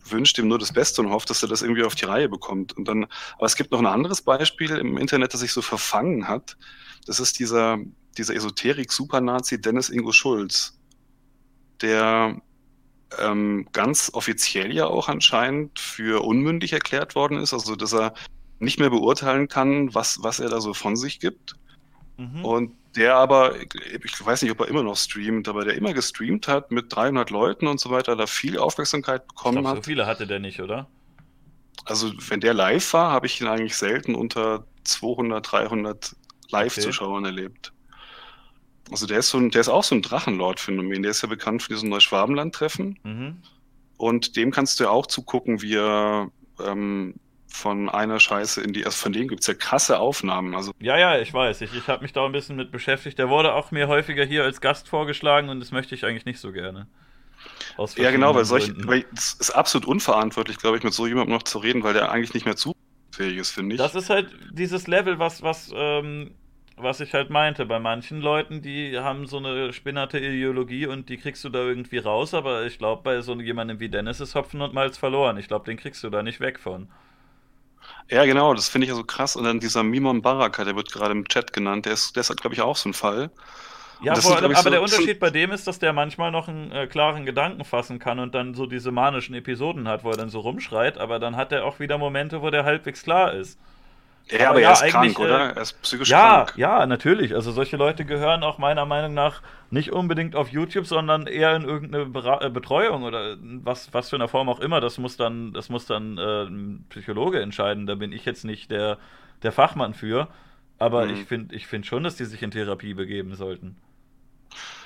wünscht 0.06 0.38
ihm 0.38 0.48
nur 0.48 0.60
das 0.60 0.74
Beste 0.74 1.02
und 1.02 1.11
hofft, 1.11 1.30
dass 1.30 1.43
er 1.43 1.50
das 1.50 1.61
irgendwie 1.61 1.84
auf 1.84 1.95
die 1.95 2.06
Reihe 2.06 2.30
bekommt. 2.30 2.74
Und 2.74 2.88
dann, 2.88 3.06
aber 3.38 3.45
es 3.45 3.56
gibt 3.56 3.72
noch 3.72 3.80
ein 3.80 3.85
anderes 3.85 4.22
Beispiel 4.22 4.72
im 4.72 4.98
Internet, 4.98 5.34
das 5.34 5.42
sich 5.42 5.53
so 5.53 5.61
verfangen 5.61 6.27
hat. 6.27 6.58
Das 7.06 7.19
ist 7.19 7.40
dieser, 7.40 7.80
dieser 8.18 8.35
Esoterik-Supernazi 8.35 9.61
Dennis 9.61 9.90
Ingo 9.90 10.11
Schulz, 10.11 10.77
der 11.82 12.42
ähm, 13.19 13.68
ganz 13.72 14.11
offiziell 14.14 14.74
ja 14.74 14.88
auch 14.88 15.08
anscheinend 15.08 15.80
für 15.80 16.24
unmündig 16.24 16.74
erklärt 16.74 17.16
worden 17.16 17.38
ist, 17.38 17.53
also 17.53 17.76
dass 17.76 17.93
er 17.93 18.14
nicht 18.64 18.80
mehr 18.80 18.90
beurteilen 18.90 19.48
kann, 19.48 19.93
was, 19.93 20.24
was 20.24 20.40
er 20.40 20.50
da 20.50 20.61
so 20.61 20.74
von 20.74 20.95
sich 20.95 21.19
gibt. 21.19 21.56
Mhm. 22.17 22.45
Und 22.45 22.72
der 22.95 23.16
aber, 23.16 23.56
ich 23.59 24.25
weiß 24.25 24.43
nicht, 24.43 24.51
ob 24.51 24.59
er 24.59 24.67
immer 24.67 24.83
noch 24.83 24.98
streamt, 24.98 25.48
aber 25.48 25.66
der 25.66 25.75
immer 25.75 25.93
gestreamt 25.93 26.48
hat 26.48 26.72
mit 26.72 26.95
300 26.95 27.30
Leuten 27.32 27.67
und 27.67 27.80
so 27.80 27.90
weiter, 27.90 28.16
da 28.16 28.27
viel 28.27 28.59
Aufmerksamkeit 28.59 29.27
bekommen 29.27 29.61
glaub, 29.61 29.77
hat. 29.77 29.83
So 29.83 29.90
viele 29.90 30.06
hatte 30.06 30.27
der 30.27 30.40
nicht, 30.40 30.61
oder? 30.61 30.88
Also, 31.85 32.11
wenn 32.30 32.40
der 32.40 32.53
live 32.53 32.93
war, 32.93 33.11
habe 33.11 33.25
ich 33.25 33.42
ihn 33.42 33.48
eigentlich 33.48 33.75
selten 33.75 34.16
unter 34.16 34.66
200, 34.83 35.51
300 35.51 36.16
Live-Zuschauern 36.51 37.24
okay. 37.24 37.35
erlebt. 37.35 37.74
Also 38.92 39.08
der 39.08 39.19
ist, 39.19 39.30
so 39.30 39.38
ein, 39.38 39.50
der 39.50 39.61
ist 39.61 39.69
auch 39.69 39.83
so 39.83 39.95
ein 39.95 40.01
Drachenlord-Phänomen. 40.01 41.01
Der 41.01 41.11
ist 41.11 41.24
ja 41.24 41.30
bekannt 41.30 41.64
für 41.64 41.74
diesen 41.74 41.90
Neuschwabenland-Treffen. 41.90 43.00
Mhm. 43.03 43.38
Und 43.98 44.35
dem 44.35 44.51
kannst 44.51 44.80
du 44.80 44.85
ja 44.85 44.90
auch 44.90 45.08
zugucken, 45.08 45.61
wie 45.61 45.75
er 45.75 46.30
ähm, 46.59 47.16
von 47.53 47.88
einer 47.88 48.19
Scheiße 48.19 48.61
in 48.61 48.73
die, 48.73 48.83
also 48.83 48.98
von 48.98 49.14
denen 49.14 49.27
gibt 49.27 49.41
es 49.41 49.48
ja 49.48 49.53
krasse 49.53 49.99
Aufnahmen. 49.99 50.56
Also 50.56 50.72
ja, 50.82 50.98
ja, 50.98 51.19
ich 51.19 51.32
weiß. 51.32 51.61
Ich, 51.61 51.73
ich 51.75 51.88
habe 51.88 52.01
mich 52.01 52.11
da 52.11 52.25
ein 52.25 52.32
bisschen 52.32 52.56
mit 52.56 52.72
beschäftigt. 52.72 53.19
Der 53.19 53.30
wurde 53.30 53.53
auch 53.53 53.69
mir 53.69 53.88
häufiger 53.88 54.25
hier 54.25 54.43
als 54.43 54.59
Gast 54.59 54.90
vorgeschlagen 54.90 55.49
und 55.49 55.59
das 55.59 55.72
möchte 55.72 55.93
ich 55.93 56.03
eigentlich 56.03 56.25
nicht 56.25 56.40
so 56.40 56.51
gerne. 56.51 56.88
ja, 57.95 58.09
genau, 58.09 58.33
weil, 58.33 58.45
solch, 58.45 58.73
weil 58.88 59.06
es 59.15 59.33
ist 59.33 59.51
absolut 59.51 59.88
unverantwortlich, 59.88 60.57
glaube 60.57 60.77
ich, 60.77 60.83
mit 60.83 60.93
so 60.93 61.06
jemandem 61.06 61.35
noch 61.35 61.43
zu 61.43 61.59
reden, 61.59 61.83
weil 61.83 61.93
der 61.93 62.11
eigentlich 62.11 62.33
nicht 62.33 62.45
mehr 62.48 62.56
zufähig 62.56 63.38
ist, 63.38 63.51
finde 63.51 63.75
ich. 63.75 63.82
Das 63.82 63.93
ist 63.93 64.09
halt 64.09 64.32
dieses 64.51 64.88
Level, 64.88 65.19
was, 65.19 65.43
was, 65.43 65.72
ähm, 65.75 66.32
was 66.75 67.01
ich 67.01 67.14
halt 67.14 67.30
meinte. 67.30 67.67
Bei 67.67 67.80
manchen 67.80 68.19
Leuten, 68.19 68.64
die 68.64 68.98
haben 68.98 69.27
so 69.27 69.38
eine 69.38 69.73
spinnerte 69.73 70.17
Ideologie 70.17 70.88
und 70.88 71.07
die 71.07 71.17
kriegst 71.17 71.43
du 71.43 71.49
da 71.49 71.59
irgendwie 71.59 71.99
raus, 71.99 72.33
aber 72.33 72.65
ich 72.65 72.80
glaube, 72.80 73.03
bei 73.03 73.22
so 73.22 73.40
jemandem 73.40 73.80
wie 73.80 73.90
Dennis 73.90 74.22
ist 74.22 74.33
Hopfen 74.33 74.59
und 74.61 74.73
Malz 74.73 74.98
verloren. 74.98 75.38
Ich 75.38 75.48
glaube, 75.48 75.65
den 75.65 75.77
kriegst 75.77 76.03
du 76.03 76.09
da 76.09 76.23
nicht 76.23 76.40
weg 76.40 76.59
von. 76.59 76.90
Ja, 78.09 78.25
genau, 78.25 78.53
das 78.53 78.69
finde 78.69 78.85
ich 78.85 78.90
ja 78.90 78.95
so 78.95 79.03
krass. 79.03 79.35
Und 79.35 79.45
dann 79.45 79.59
dieser 79.59 79.83
Mimon 79.83 80.22
Baraka, 80.22 80.64
der 80.64 80.75
wird 80.75 80.91
gerade 80.91 81.14
im 81.14 81.27
Chat 81.27 81.53
genannt, 81.53 81.85
der 81.85 81.93
ist, 81.93 82.15
der 82.15 82.22
ist 82.22 82.35
glaube 82.38 82.53
ich, 82.53 82.61
auch 82.61 82.75
so 82.75 82.90
ein 82.90 82.93
Fall. 82.93 83.32
Ja, 84.03 84.15
vor, 84.15 84.38
aber 84.38 84.56
so, 84.56 84.69
der 84.69 84.82
Unterschied 84.82 85.19
bei 85.19 85.30
dem 85.30 85.51
ist, 85.51 85.65
dass 85.65 85.80
der 85.80 85.93
manchmal 85.93 86.30
noch 86.30 86.49
einen 86.49 86.72
äh, 86.73 86.88
klaren 86.88 87.25
Gedanken 87.25 87.64
fassen 87.64 87.99
kann 87.99 88.19
und 88.19 88.35
dann 88.35 88.53
so 88.53 88.65
diese 88.65 88.91
manischen 88.91 89.33
Episoden 89.33 89.88
hat, 89.88 90.03
wo 90.03 90.11
er 90.11 90.17
dann 90.17 90.30
so 90.30 90.41
rumschreit, 90.41 90.98
aber 90.98 91.19
dann 91.19 91.38
hat 91.38 91.53
er 91.53 91.64
auch 91.64 91.80
wieder 91.80 91.98
Momente, 91.98 92.41
wo 92.41 92.49
der 92.49 92.65
halbwegs 92.65 93.03
klar 93.03 93.33
ist. 93.33 93.57
Ja, 94.30 94.40
aber, 94.40 94.50
aber 94.50 94.61
ja, 94.61 94.69
er 94.69 94.74
ist 94.74 94.92
krank, 94.92 95.19
oder? 95.19 95.50
Äh, 95.50 95.56
er 95.56 95.61
ist 95.61 95.82
psychisch 95.82 96.10
ja, 96.10 96.45
krank. 96.45 96.58
Ja, 96.58 96.85
natürlich. 96.85 97.35
Also 97.35 97.52
solche 97.52 97.77
Leute 97.77 98.06
gehören 98.06 98.43
auch 98.43 98.58
meiner 98.58 98.85
Meinung 98.85 99.14
nach 99.14 99.42
nicht 99.69 99.92
unbedingt 99.92 100.35
auf 100.35 100.50
YouTube, 100.50 100.85
sondern 100.85 101.27
eher 101.27 101.56
in 101.56 101.64
irgendeine 101.64 102.06
Bera 102.06 102.42
äh, 102.42 102.50
Betreuung 102.50 103.03
oder 103.03 103.38
was, 103.42 103.93
was 103.93 104.10
für 104.10 104.16
eine 104.16 104.27
Form 104.27 104.48
auch 104.48 104.60
immer. 104.60 104.80
Das 104.80 104.98
muss 104.98 105.18
dann, 105.18 105.52
das 105.53 105.69
muss 105.69 105.85
dann 105.85 106.18
äh, 106.18 106.43
ein 106.43 106.85
Psychologe 106.90 107.42
entscheiden. 107.42 107.85
Da 107.85 107.95
bin 107.95 108.11
ich 108.11 108.24
jetzt 108.24 108.45
nicht 108.45 108.72
der, 108.72 108.98
der 109.42 109.52
Fachmann 109.52 109.93
für. 109.93 110.30
Aber 110.80 111.06
mhm. 111.06 111.14
ich 111.14 111.26
finde 111.26 111.56
ich 111.56 111.68
find 111.68 111.85
schon, 111.85 112.03
dass 112.03 112.16
die 112.16 112.26
sich 112.26 112.42
in 112.43 112.52
Therapie 112.52 112.93
begeben 112.93 113.35
sollten. 113.35 113.77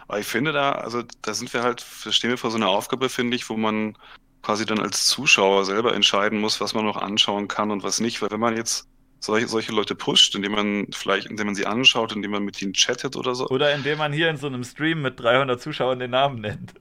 Aber 0.08 0.20
ich 0.20 0.28
finde 0.28 0.52
da, 0.52 0.72
also 0.72 1.04
da 1.22 1.34
sind 1.34 1.54
wir 1.54 1.64
halt, 1.64 1.86
da 2.06 2.12
stehen 2.12 2.30
wir 2.30 2.38
vor 2.38 2.52
so 2.52 2.58
einer 2.58 2.70
Aufgabe, 2.70 3.10
finde 3.10 3.36
ich, 3.36 3.50
wo 3.50 3.58
man 3.58 3.98
quasi 4.42 4.66
dann 4.66 4.80
als 4.80 5.08
Zuschauer 5.08 5.66
selber 5.66 5.94
entscheiden 5.94 6.40
muss, 6.40 6.62
was 6.62 6.74
man 6.74 6.86
noch 6.86 6.98
anschauen 6.98 7.48
kann 7.48 7.72
und 7.72 7.84
was 7.84 8.00
nicht. 8.00 8.22
Weil 8.22 8.32
wenn 8.32 8.40
man 8.40 8.56
jetzt 8.56 8.88
solche, 9.20 9.48
solche 9.48 9.72
Leute 9.72 9.96
pusht, 9.96 10.36
indem 10.36 10.54
man 10.54 10.88
vielleicht, 10.92 11.28
indem 11.28 11.48
man 11.48 11.56
sie 11.56 11.66
anschaut, 11.66 12.12
indem 12.12 12.32
man 12.32 12.44
mit 12.44 12.62
ihnen 12.62 12.74
chattet 12.74 13.16
oder 13.16 13.36
so. 13.36 13.48
Oder 13.50 13.74
indem 13.74 13.98
man 13.98 14.14
hier 14.14 14.30
in 14.30 14.38
so 14.38 14.48
einem 14.48 14.64
Stream 14.64 15.02
mit 15.02 15.20
300 15.20 15.62
Zuschauern 15.62 16.00
den 16.00 16.12
Namen 16.12 16.42
nennt. 16.42 16.74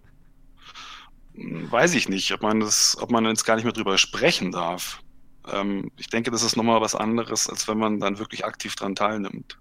Hm, 1.34 1.70
weiß 1.70 1.94
ich 1.94 2.08
nicht, 2.08 2.32
ob 2.32 2.42
man 2.42 2.60
das, 2.60 2.96
ob 3.00 3.10
man 3.10 3.24
jetzt 3.26 3.44
gar 3.44 3.56
nicht 3.56 3.64
mehr 3.64 3.72
drüber 3.72 3.98
sprechen 3.98 4.52
darf. 4.52 5.00
Ähm, 5.50 5.90
ich 5.96 6.08
denke, 6.08 6.30
das 6.30 6.42
ist 6.42 6.56
nochmal 6.56 6.80
was 6.80 6.94
anderes, 6.94 7.48
als 7.48 7.68
wenn 7.68 7.78
man 7.78 8.00
dann 8.00 8.18
wirklich 8.18 8.44
aktiv 8.44 8.74
dran 8.74 8.94
teilnimmt. 8.94 9.58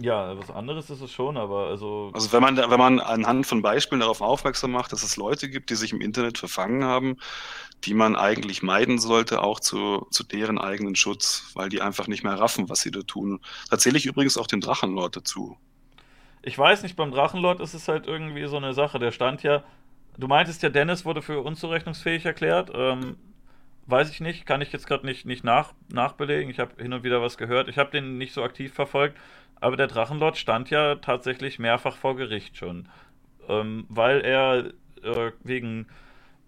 Ja, 0.00 0.38
was 0.38 0.50
anderes 0.50 0.90
ist 0.90 1.00
es 1.00 1.10
schon, 1.10 1.36
aber 1.36 1.66
also. 1.66 2.10
Also 2.14 2.32
wenn 2.32 2.40
man, 2.40 2.56
wenn 2.56 2.78
man 2.78 3.00
anhand 3.00 3.46
von 3.46 3.62
Beispielen 3.62 4.00
darauf 4.00 4.20
aufmerksam 4.20 4.70
macht, 4.70 4.92
dass 4.92 5.02
es 5.02 5.16
Leute 5.16 5.50
gibt, 5.50 5.70
die 5.70 5.74
sich 5.74 5.92
im 5.92 6.00
Internet 6.00 6.38
verfangen 6.38 6.84
haben, 6.84 7.16
die 7.84 7.94
man 7.94 8.14
eigentlich 8.14 8.62
meiden 8.62 9.00
sollte, 9.00 9.42
auch 9.42 9.58
zu, 9.58 10.06
zu 10.10 10.22
deren 10.22 10.58
eigenen 10.58 10.94
Schutz, 10.94 11.50
weil 11.54 11.68
die 11.68 11.80
einfach 11.80 12.06
nicht 12.06 12.22
mehr 12.22 12.38
raffen, 12.38 12.68
was 12.68 12.80
sie 12.80 12.92
da 12.92 13.02
tun. 13.02 13.40
Da 13.70 13.78
zähle 13.78 13.98
ich 13.98 14.06
übrigens 14.06 14.38
auch 14.38 14.46
den 14.46 14.60
Drachenlord 14.60 15.16
dazu. 15.16 15.56
Ich 16.42 16.56
weiß 16.56 16.84
nicht, 16.84 16.94
beim 16.94 17.10
Drachenlord 17.10 17.60
ist 17.60 17.74
es 17.74 17.88
halt 17.88 18.06
irgendwie 18.06 18.46
so 18.46 18.56
eine 18.56 18.74
Sache. 18.74 19.00
Der 19.00 19.10
stand 19.10 19.42
ja. 19.42 19.64
Du 20.16 20.28
meintest 20.28 20.62
ja, 20.62 20.68
Dennis 20.68 21.04
wurde 21.04 21.22
für 21.22 21.40
unzurechnungsfähig 21.40 22.24
erklärt. 22.24 22.70
Ähm, 22.72 23.16
weiß 23.88 24.10
ich 24.10 24.20
nicht, 24.20 24.46
kann 24.46 24.60
ich 24.60 24.72
jetzt 24.72 24.86
gerade 24.86 25.06
nicht, 25.06 25.26
nicht 25.26 25.44
nach, 25.44 25.72
nachbelegen. 25.92 26.50
Ich 26.50 26.60
habe 26.60 26.80
hin 26.80 26.92
und 26.92 27.02
wieder 27.02 27.22
was 27.22 27.38
gehört. 27.38 27.68
Ich 27.68 27.78
habe 27.78 27.90
den 27.90 28.18
nicht 28.18 28.34
so 28.34 28.42
aktiv 28.42 28.72
verfolgt. 28.72 29.16
Aber 29.60 29.76
der 29.76 29.88
Drachenlord 29.88 30.36
stand 30.36 30.70
ja 30.70 30.96
tatsächlich 30.96 31.58
mehrfach 31.58 31.96
vor 31.96 32.14
Gericht 32.14 32.56
schon. 32.56 32.88
Ähm, 33.48 33.86
weil 33.88 34.20
er 34.20 34.72
äh, 35.02 35.32
wegen. 35.42 35.86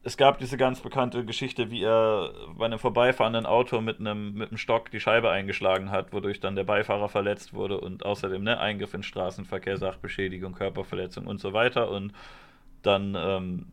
Es 0.02 0.16
gab 0.16 0.38
diese 0.38 0.56
ganz 0.56 0.80
bekannte 0.80 1.26
Geschichte, 1.26 1.70
wie 1.70 1.82
er 1.82 2.32
bei 2.56 2.64
einem 2.64 2.78
vorbeifahrenden 2.78 3.44
Auto 3.44 3.82
mit 3.82 4.00
einem, 4.00 4.32
mit 4.32 4.48
einem 4.48 4.56
Stock 4.56 4.90
die 4.90 4.98
Scheibe 4.98 5.30
eingeschlagen 5.30 5.90
hat, 5.90 6.14
wodurch 6.14 6.40
dann 6.40 6.56
der 6.56 6.64
Beifahrer 6.64 7.10
verletzt 7.10 7.52
wurde 7.52 7.78
und 7.78 8.06
außerdem 8.06 8.42
ne, 8.42 8.58
Eingriff 8.58 8.94
in 8.94 9.02
Straßenverkehr, 9.02 9.76
Sachbeschädigung, 9.76 10.54
Körperverletzung 10.54 11.26
und 11.26 11.38
so 11.38 11.52
weiter. 11.52 11.90
Und 11.90 12.14
dann 12.80 13.14
ähm, 13.14 13.66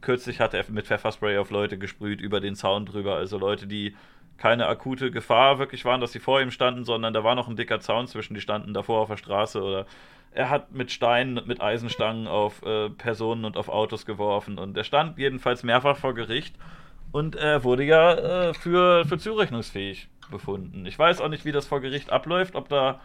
kürzlich 0.00 0.40
hat 0.40 0.54
er 0.54 0.64
mit 0.68 0.86
Pfefferspray 0.86 1.38
auf 1.38 1.50
Leute 1.50 1.78
gesprüht 1.78 2.20
über 2.20 2.40
den 2.40 2.54
Zaun 2.54 2.86
drüber. 2.86 3.16
Also 3.16 3.38
Leute, 3.38 3.66
die 3.66 3.94
keine 4.36 4.66
akute 4.66 5.10
Gefahr 5.10 5.58
wirklich 5.58 5.84
waren, 5.84 6.00
dass 6.00 6.12
sie 6.12 6.18
vor 6.18 6.40
ihm 6.40 6.50
standen, 6.50 6.84
sondern 6.84 7.14
da 7.14 7.24
war 7.24 7.34
noch 7.34 7.48
ein 7.48 7.56
dicker 7.56 7.80
Zaun 7.80 8.06
zwischen, 8.06 8.34
die 8.34 8.40
standen 8.40 8.74
davor 8.74 9.02
auf 9.02 9.08
der 9.08 9.16
Straße 9.16 9.62
oder 9.62 9.86
er 10.32 10.50
hat 10.50 10.72
mit 10.72 10.90
Steinen, 10.90 11.46
mit 11.46 11.60
Eisenstangen 11.60 12.26
auf 12.26 12.62
äh, 12.64 12.90
Personen 12.90 13.44
und 13.44 13.56
auf 13.56 13.68
Autos 13.68 14.04
geworfen 14.04 14.58
und 14.58 14.76
er 14.76 14.82
stand 14.82 15.18
jedenfalls 15.18 15.62
mehrfach 15.62 15.96
vor 15.96 16.14
Gericht 16.14 16.56
und 17.12 17.36
er 17.36 17.62
wurde 17.62 17.84
ja 17.84 18.48
äh, 18.48 18.54
für, 18.54 19.04
für 19.04 19.18
zurechnungsfähig 19.18 20.08
befunden. 20.30 20.84
Ich 20.86 20.98
weiß 20.98 21.20
auch 21.20 21.28
nicht, 21.28 21.44
wie 21.44 21.52
das 21.52 21.66
vor 21.66 21.80
Gericht 21.80 22.10
abläuft, 22.10 22.56
ob 22.56 22.68
da 22.68 23.00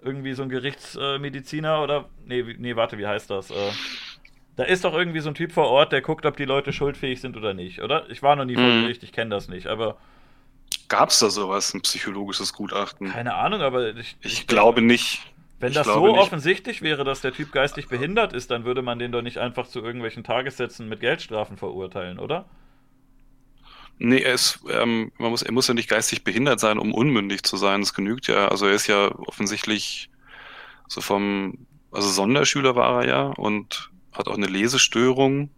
irgendwie 0.00 0.34
so 0.34 0.42
ein 0.42 0.48
Gerichtsmediziner 0.50 1.82
oder. 1.82 2.04
Nee, 2.26 2.44
nee, 2.58 2.76
warte, 2.76 2.98
wie 2.98 3.06
heißt 3.06 3.30
das? 3.30 3.50
Da 4.56 4.64
ist 4.64 4.84
doch 4.84 4.94
irgendwie 4.94 5.20
so 5.20 5.28
ein 5.28 5.34
Typ 5.34 5.52
vor 5.52 5.68
Ort, 5.68 5.92
der 5.92 6.00
guckt, 6.00 6.26
ob 6.26 6.36
die 6.36 6.44
Leute 6.44 6.72
schuldfähig 6.72 7.20
sind 7.20 7.36
oder 7.36 7.54
nicht, 7.54 7.82
oder? 7.82 8.08
Ich 8.10 8.22
war 8.22 8.36
noch 8.36 8.44
nie 8.44 8.54
vor 8.54 8.64
mhm. 8.64 8.82
Gericht, 8.82 9.02
ich 9.02 9.12
kenne 9.12 9.30
das 9.30 9.48
nicht, 9.48 9.66
aber 9.66 9.96
Gab 10.88 11.08
es 11.08 11.18
da 11.18 11.30
sowas, 11.30 11.74
ein 11.74 11.82
psychologisches 11.82 12.52
Gutachten? 12.52 13.10
Keine 13.10 13.34
Ahnung, 13.34 13.62
aber 13.62 13.96
ich, 13.96 14.16
ich, 14.20 14.32
ich 14.32 14.46
glaube 14.46 14.82
nicht. 14.82 15.22
Wenn 15.60 15.70
ich 15.70 15.76
das 15.76 15.86
so 15.86 16.06
nicht. 16.06 16.18
offensichtlich 16.18 16.82
wäre, 16.82 17.04
dass 17.04 17.20
der 17.20 17.32
Typ 17.32 17.52
geistig 17.52 17.88
behindert 17.88 18.32
ist, 18.32 18.50
dann 18.50 18.64
würde 18.64 18.82
man 18.82 18.98
den 18.98 19.12
doch 19.12 19.22
nicht 19.22 19.38
einfach 19.38 19.66
zu 19.66 19.80
irgendwelchen 19.80 20.24
Tagessätzen 20.24 20.88
mit 20.88 21.00
Geldstrafen 21.00 21.56
verurteilen, 21.56 22.18
oder? 22.18 22.44
Nee, 23.98 24.18
er 24.18 24.34
ist, 24.34 24.60
ähm, 24.68 25.12
man 25.18 25.30
muss, 25.30 25.42
er 25.42 25.52
muss 25.52 25.68
ja 25.68 25.74
nicht 25.74 25.88
geistig 25.88 26.24
behindert 26.24 26.60
sein, 26.60 26.78
um 26.78 26.92
unmündig 26.92 27.44
zu 27.44 27.56
sein. 27.56 27.80
Das 27.80 27.94
genügt 27.94 28.26
ja. 28.26 28.48
Also 28.48 28.66
er 28.66 28.74
ist 28.74 28.88
ja 28.88 29.10
offensichtlich 29.18 30.10
so 30.88 31.00
vom, 31.00 31.66
also 31.92 32.08
Sonderschüler 32.08 32.74
war 32.74 33.02
er 33.02 33.08
ja 33.08 33.22
und 33.28 33.90
hat 34.14 34.28
auch 34.28 34.36
eine 34.36 34.46
Lesestörung. 34.46 35.50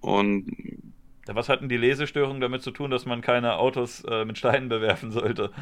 Und 0.00 0.82
was 1.26 1.48
hatten 1.48 1.68
die 1.68 1.76
Lesestörungen 1.76 2.40
damit 2.40 2.62
zu 2.62 2.72
tun, 2.72 2.90
dass 2.90 3.06
man 3.06 3.20
keine 3.20 3.56
Autos 3.56 4.02
äh, 4.04 4.24
mit 4.24 4.38
Steinen 4.38 4.68
bewerfen 4.68 5.12
sollte? 5.12 5.52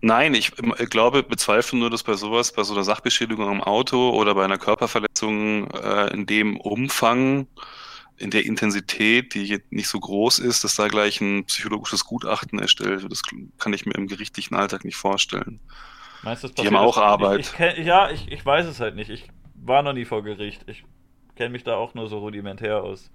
Nein, 0.00 0.34
ich, 0.34 0.52
ich, 0.78 0.90
glaube, 0.90 1.22
bezweifle 1.22 1.78
nur, 1.78 1.88
dass 1.88 2.02
bei 2.02 2.14
sowas, 2.14 2.52
bei 2.52 2.62
so 2.62 2.74
einer 2.74 2.84
Sachbeschädigung 2.84 3.48
am 3.48 3.62
Auto 3.62 4.10
oder 4.10 4.34
bei 4.34 4.44
einer 4.44 4.58
Körperverletzung 4.58 5.70
äh, 5.70 6.12
in 6.12 6.26
dem 6.26 6.58
Umfang, 6.58 7.46
in 8.18 8.30
der 8.30 8.44
Intensität, 8.44 9.34
die 9.34 9.62
nicht 9.70 9.88
so 9.88 9.98
groß 9.98 10.40
ist, 10.40 10.64
dass 10.64 10.74
da 10.74 10.88
gleich 10.88 11.20
ein 11.20 11.44
psychologisches 11.44 12.04
Gutachten 12.04 12.58
erstellt 12.58 13.02
wird. 13.02 13.12
Das 13.12 13.22
kann 13.58 13.72
ich 13.72 13.86
mir 13.86 13.94
im 13.94 14.08
gerichtlichen 14.08 14.56
Alltag 14.56 14.84
nicht 14.84 14.96
vorstellen. 14.96 15.60
Meinst 16.22 16.42
du, 16.42 16.48
das 16.48 16.56
die 16.56 16.66
haben 16.66 16.76
auch 16.76 16.98
Arbeit. 16.98 17.40
Ich, 17.40 17.78
ich 17.78 17.86
ja, 17.86 18.10
ich, 18.10 18.30
ich 18.30 18.44
weiß 18.44 18.66
es 18.66 18.80
halt 18.80 18.96
nicht. 18.96 19.08
Ich 19.08 19.28
war 19.54 19.82
noch 19.82 19.92
nie 19.92 20.04
vor 20.04 20.22
Gericht. 20.22 20.64
Ich 20.66 20.84
kenne 21.38 21.50
mich 21.50 21.64
da 21.64 21.76
auch 21.76 21.94
nur 21.94 22.08
so 22.08 22.18
rudimentär 22.18 22.82
aus 22.82 23.10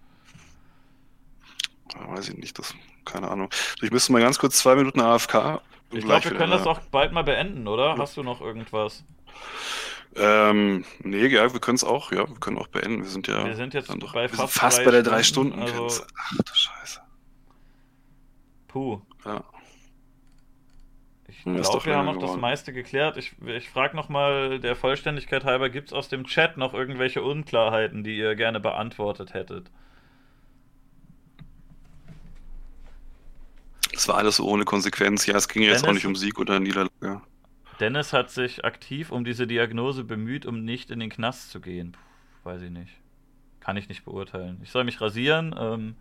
weiß 1.95 2.29
ich 2.29 2.37
nicht, 2.37 2.57
das, 2.59 2.73
keine 3.05 3.29
Ahnung. 3.29 3.49
Ich 3.81 3.91
müsste 3.91 4.11
mal 4.11 4.21
ganz 4.21 4.39
kurz 4.39 4.57
zwei 4.57 4.75
Minuten 4.75 4.99
AFK. 4.99 5.61
Ich 5.91 6.03
glaube, 6.03 6.23
wir 6.23 6.37
können 6.37 6.51
das 6.51 6.65
auch 6.65 6.79
bald 6.79 7.11
mal 7.11 7.23
beenden, 7.23 7.67
oder? 7.67 7.97
Hast 7.97 8.17
du 8.17 8.23
noch 8.23 8.41
irgendwas? 8.41 9.03
Ähm, 10.15 10.85
nee, 10.99 11.25
ja, 11.27 11.51
wir 11.53 11.59
können 11.59 11.75
es 11.75 11.83
auch, 11.83 12.11
ja, 12.11 12.27
wir 12.27 12.39
können 12.39 12.57
auch 12.57 12.67
beenden. 12.67 13.03
Wir 13.03 13.09
sind 13.09 13.27
ja 13.27 13.45
wir 13.45 13.55
sind 13.55 13.73
jetzt 13.73 13.89
doch, 13.89 14.13
bei 14.13 14.27
fast, 14.27 14.53
fast 14.53 14.85
bei 14.85 14.91
der 14.91 15.03
drei 15.03 15.23
Stunden. 15.23 15.59
Also... 15.59 16.03
Ach 16.17 16.37
du 16.37 16.53
Scheiße. 16.53 17.01
Puh. 18.67 19.01
Ja. 19.25 19.43
Ich 21.45 21.61
glaube, 21.61 21.85
wir 21.85 21.95
haben 21.97 22.07
auch 22.07 22.19
das 22.19 22.37
meiste 22.37 22.71
geklärt. 22.71 23.17
Ich, 23.17 23.33
ich 23.45 23.69
frage 23.69 23.95
nochmal 23.95 24.59
der 24.59 24.75
Vollständigkeit 24.75 25.43
halber, 25.43 25.69
gibt 25.69 25.89
es 25.89 25.93
aus 25.93 26.07
dem 26.07 26.25
Chat 26.25 26.57
noch 26.57 26.73
irgendwelche 26.73 27.21
Unklarheiten, 27.21 28.03
die 28.03 28.17
ihr 28.17 28.35
gerne 28.35 28.59
beantwortet 28.59 29.33
hättet? 29.33 29.69
Es 33.93 34.07
war 34.07 34.15
alles 34.17 34.37
so 34.37 34.47
ohne 34.47 34.63
Konsequenz. 34.63 35.25
Ja, 35.25 35.35
es 35.35 35.47
ging 35.49 35.63
Dennis, 35.63 35.81
jetzt 35.81 35.87
auch 35.87 35.93
nicht 35.93 36.05
um 36.05 36.15
Sieg 36.15 36.39
oder 36.39 36.59
Niederlage. 36.59 37.21
Dennis 37.79 38.13
hat 38.13 38.29
sich 38.29 38.63
aktiv 38.63 39.11
um 39.11 39.25
diese 39.25 39.45
Diagnose 39.45 40.03
bemüht, 40.03 40.45
um 40.45 40.63
nicht 40.63 40.91
in 40.91 40.99
den 40.99 41.09
Knast 41.09 41.51
zu 41.51 41.59
gehen. 41.59 41.91
Puh, 41.91 42.49
weiß 42.49 42.61
ich 42.61 42.71
nicht. 42.71 42.93
Kann 43.59 43.75
ich 43.75 43.89
nicht 43.89 44.05
beurteilen. 44.05 44.59
Ich 44.63 44.71
soll 44.71 44.83
mich 44.85 45.01
rasieren. 45.01 45.53
Ähm, 45.57 45.95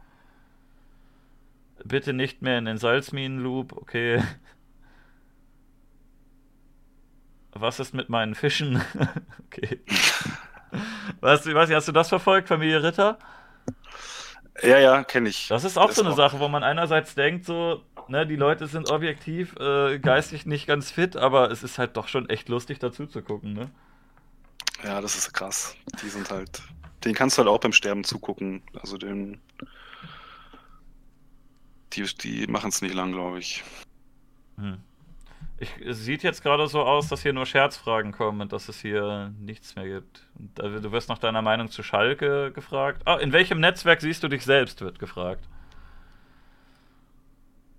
Bitte 1.84 2.12
nicht 2.12 2.42
mehr 2.42 2.58
in 2.58 2.64
den 2.64 2.78
Salzminenloop, 2.78 3.72
okay. 3.72 4.22
Was 7.52 7.80
ist 7.80 7.94
mit 7.94 8.08
meinen 8.08 8.34
Fischen? 8.34 8.82
okay. 9.46 9.80
Was, 11.20 11.46
was, 11.46 11.70
hast 11.70 11.88
du 11.88 11.92
das 11.92 12.08
verfolgt, 12.08 12.48
Familie 12.48 12.82
Ritter? 12.82 13.18
Ja, 14.62 14.78
ja, 14.78 15.04
kenne 15.04 15.28
ich. 15.28 15.48
Das 15.48 15.64
ist 15.64 15.78
auch 15.78 15.88
das 15.88 15.96
so 15.96 16.02
eine 16.02 16.12
auch. 16.12 16.16
Sache, 16.16 16.40
wo 16.40 16.48
man 16.48 16.62
einerseits 16.62 17.14
denkt, 17.14 17.44
so, 17.44 17.82
ne, 18.08 18.26
die 18.26 18.36
Leute 18.36 18.66
sind 18.66 18.90
objektiv, 18.90 19.56
äh, 19.56 19.98
geistig 19.98 20.46
nicht 20.46 20.66
ganz 20.66 20.90
fit, 20.90 21.16
aber 21.16 21.50
es 21.50 21.62
ist 21.62 21.78
halt 21.78 21.96
doch 21.96 22.08
schon 22.08 22.28
echt 22.28 22.48
lustig 22.48 22.78
dazu 22.78 23.06
zu 23.06 23.22
gucken, 23.22 23.52
ne? 23.52 23.70
Ja, 24.84 25.00
das 25.00 25.16
ist 25.16 25.32
krass. 25.32 25.76
Die 26.02 26.08
sind 26.08 26.30
halt. 26.30 26.62
Den 27.04 27.14
kannst 27.14 27.36
du 27.36 27.40
halt 27.40 27.48
auch 27.48 27.60
beim 27.60 27.72
Sterben 27.72 28.04
zugucken. 28.04 28.62
Also 28.80 28.98
den. 28.98 29.40
Die, 31.92 32.02
die 32.02 32.46
machen 32.46 32.70
es 32.70 32.82
nicht 32.82 32.94
lang, 32.94 33.12
glaube 33.12 33.38
ich. 33.38 33.62
Hm. 34.56 34.78
Ich, 35.58 35.70
es 35.84 36.04
sieht 36.04 36.22
jetzt 36.22 36.42
gerade 36.42 36.66
so 36.66 36.82
aus, 36.82 37.08
dass 37.08 37.22
hier 37.22 37.32
nur 37.32 37.46
Scherzfragen 37.46 38.12
kommen 38.12 38.40
und 38.40 38.52
dass 38.52 38.68
es 38.68 38.80
hier 38.80 39.32
nichts 39.38 39.76
mehr 39.76 39.86
gibt. 39.86 40.26
Und, 40.38 40.60
also, 40.60 40.80
du 40.80 40.92
wirst 40.92 41.08
nach 41.08 41.18
deiner 41.18 41.42
Meinung 41.42 41.70
zu 41.70 41.82
Schalke 41.82 42.50
gefragt. 42.52 43.02
Ah, 43.04 43.16
in 43.16 43.32
welchem 43.32 43.60
Netzwerk 43.60 44.00
siehst 44.00 44.22
du 44.22 44.28
dich 44.28 44.44
selbst, 44.44 44.80
wird 44.80 44.98
gefragt. 44.98 45.44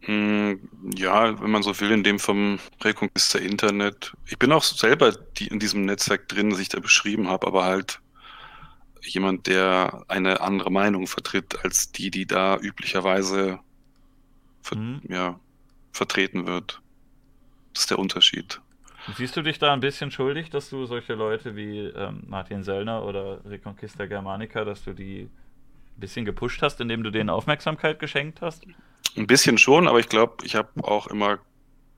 Hm, 0.06 0.60
ja, 0.96 1.42
wenn 1.42 1.52
man 1.52 1.64
so 1.64 1.80
will, 1.80 1.92
in 1.92 2.04
dem 2.04 2.20
vom 2.20 2.60
Reconquista 2.82 3.40
Internet. 3.40 4.14
Ich 4.28 4.38
bin 4.38 4.52
auch 4.52 4.64
selber 4.64 5.14
die 5.38 5.48
in 5.48 5.60
diesem 5.60 5.86
Netzwerk 5.86 6.28
drin, 6.28 6.50
das 6.50 6.60
ich 6.60 6.70
da 6.70 6.80
beschrieben 6.80 7.30
habe, 7.30 7.48
aber 7.48 7.64
halt 7.64 8.02
jemand, 9.02 9.48
der 9.48 10.04
eine 10.08 10.42
andere 10.42 10.72
Meinung 10.72 11.08
vertritt 11.08 11.64
als 11.64 11.92
die, 11.92 12.12
die 12.12 12.26
da 12.26 12.58
üblicherweise 12.58 13.60
ver 14.62 14.78
mhm. 14.78 15.02
ja, 15.08 15.40
vertreten 15.92 16.46
wird. 16.48 16.82
Das 17.74 17.84
ist 17.84 17.92
der 17.92 18.00
Unterschied. 18.00 18.62
Siehst 19.18 19.36
du 19.36 19.42
dich 19.42 19.60
da 19.60 19.74
ein 19.74 19.82
bisschen 19.82 20.12
schuldig, 20.12 20.50
dass 20.50 20.70
du 20.70 20.86
solche 20.86 21.14
Leute 21.14 21.56
wie 21.56 21.80
ähm, 21.80 22.24
Martin 22.28 22.64
Sellner 22.64 23.04
oder 23.04 23.44
Reconquista 23.46 24.06
Germanica, 24.06 24.64
dass 24.64 24.84
du 24.84 24.94
die 24.94 25.24
ein 25.24 26.00
bisschen 26.00 26.24
gepusht 26.24 26.62
hast, 26.62 26.80
indem 26.80 27.04
du 27.04 27.12
denen 27.12 27.30
Aufmerksamkeit 27.30 28.00
geschenkt 28.00 28.42
hast? 28.42 28.66
Ein 29.18 29.28
bisschen 29.28 29.58
schon, 29.58 29.88
aber 29.88 30.00
ich 30.00 30.08
glaube, 30.08 30.46
ich 30.46 30.56
habe 30.56 30.70
auch 30.84 31.08
immer 31.08 31.40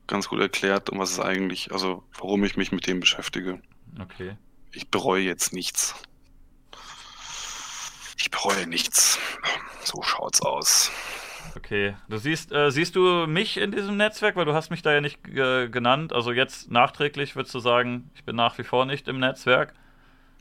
ganz 0.06 0.28
gut 0.28 0.40
erklärt, 0.40 0.90
um 0.90 0.98
was 0.98 1.12
es 1.12 1.20
eigentlich, 1.20 1.72
also 1.72 2.02
warum 2.18 2.44
ich 2.44 2.56
mich 2.56 2.72
mit 2.72 2.86
dem 2.86 3.00
beschäftige. 3.00 3.60
Okay. 4.00 4.36
Ich 4.72 4.88
bereue 4.90 5.22
jetzt 5.22 5.52
nichts. 5.52 5.94
Ich 8.18 8.30
bereue 8.30 8.66
nichts. 8.66 9.18
So 9.84 10.02
schaut's 10.02 10.42
aus. 10.42 10.90
Okay. 11.56 11.96
Du 12.08 12.18
siehst, 12.18 12.52
äh, 12.52 12.70
siehst 12.70 12.96
du 12.96 13.26
mich 13.26 13.56
in 13.56 13.72
diesem 13.72 13.96
Netzwerk, 13.96 14.36
weil 14.36 14.44
du 14.44 14.52
hast 14.52 14.70
mich 14.70 14.82
da 14.82 14.92
ja 14.92 15.00
nicht 15.00 15.26
äh, 15.28 15.68
genannt. 15.68 16.12
Also 16.12 16.30
jetzt 16.30 16.70
nachträglich 16.70 17.34
würdest 17.34 17.54
du 17.54 17.60
sagen, 17.60 18.10
ich 18.14 18.24
bin 18.24 18.36
nach 18.36 18.58
wie 18.58 18.62
vor 18.62 18.84
nicht 18.84 19.08
im 19.08 19.18
Netzwerk. 19.18 19.72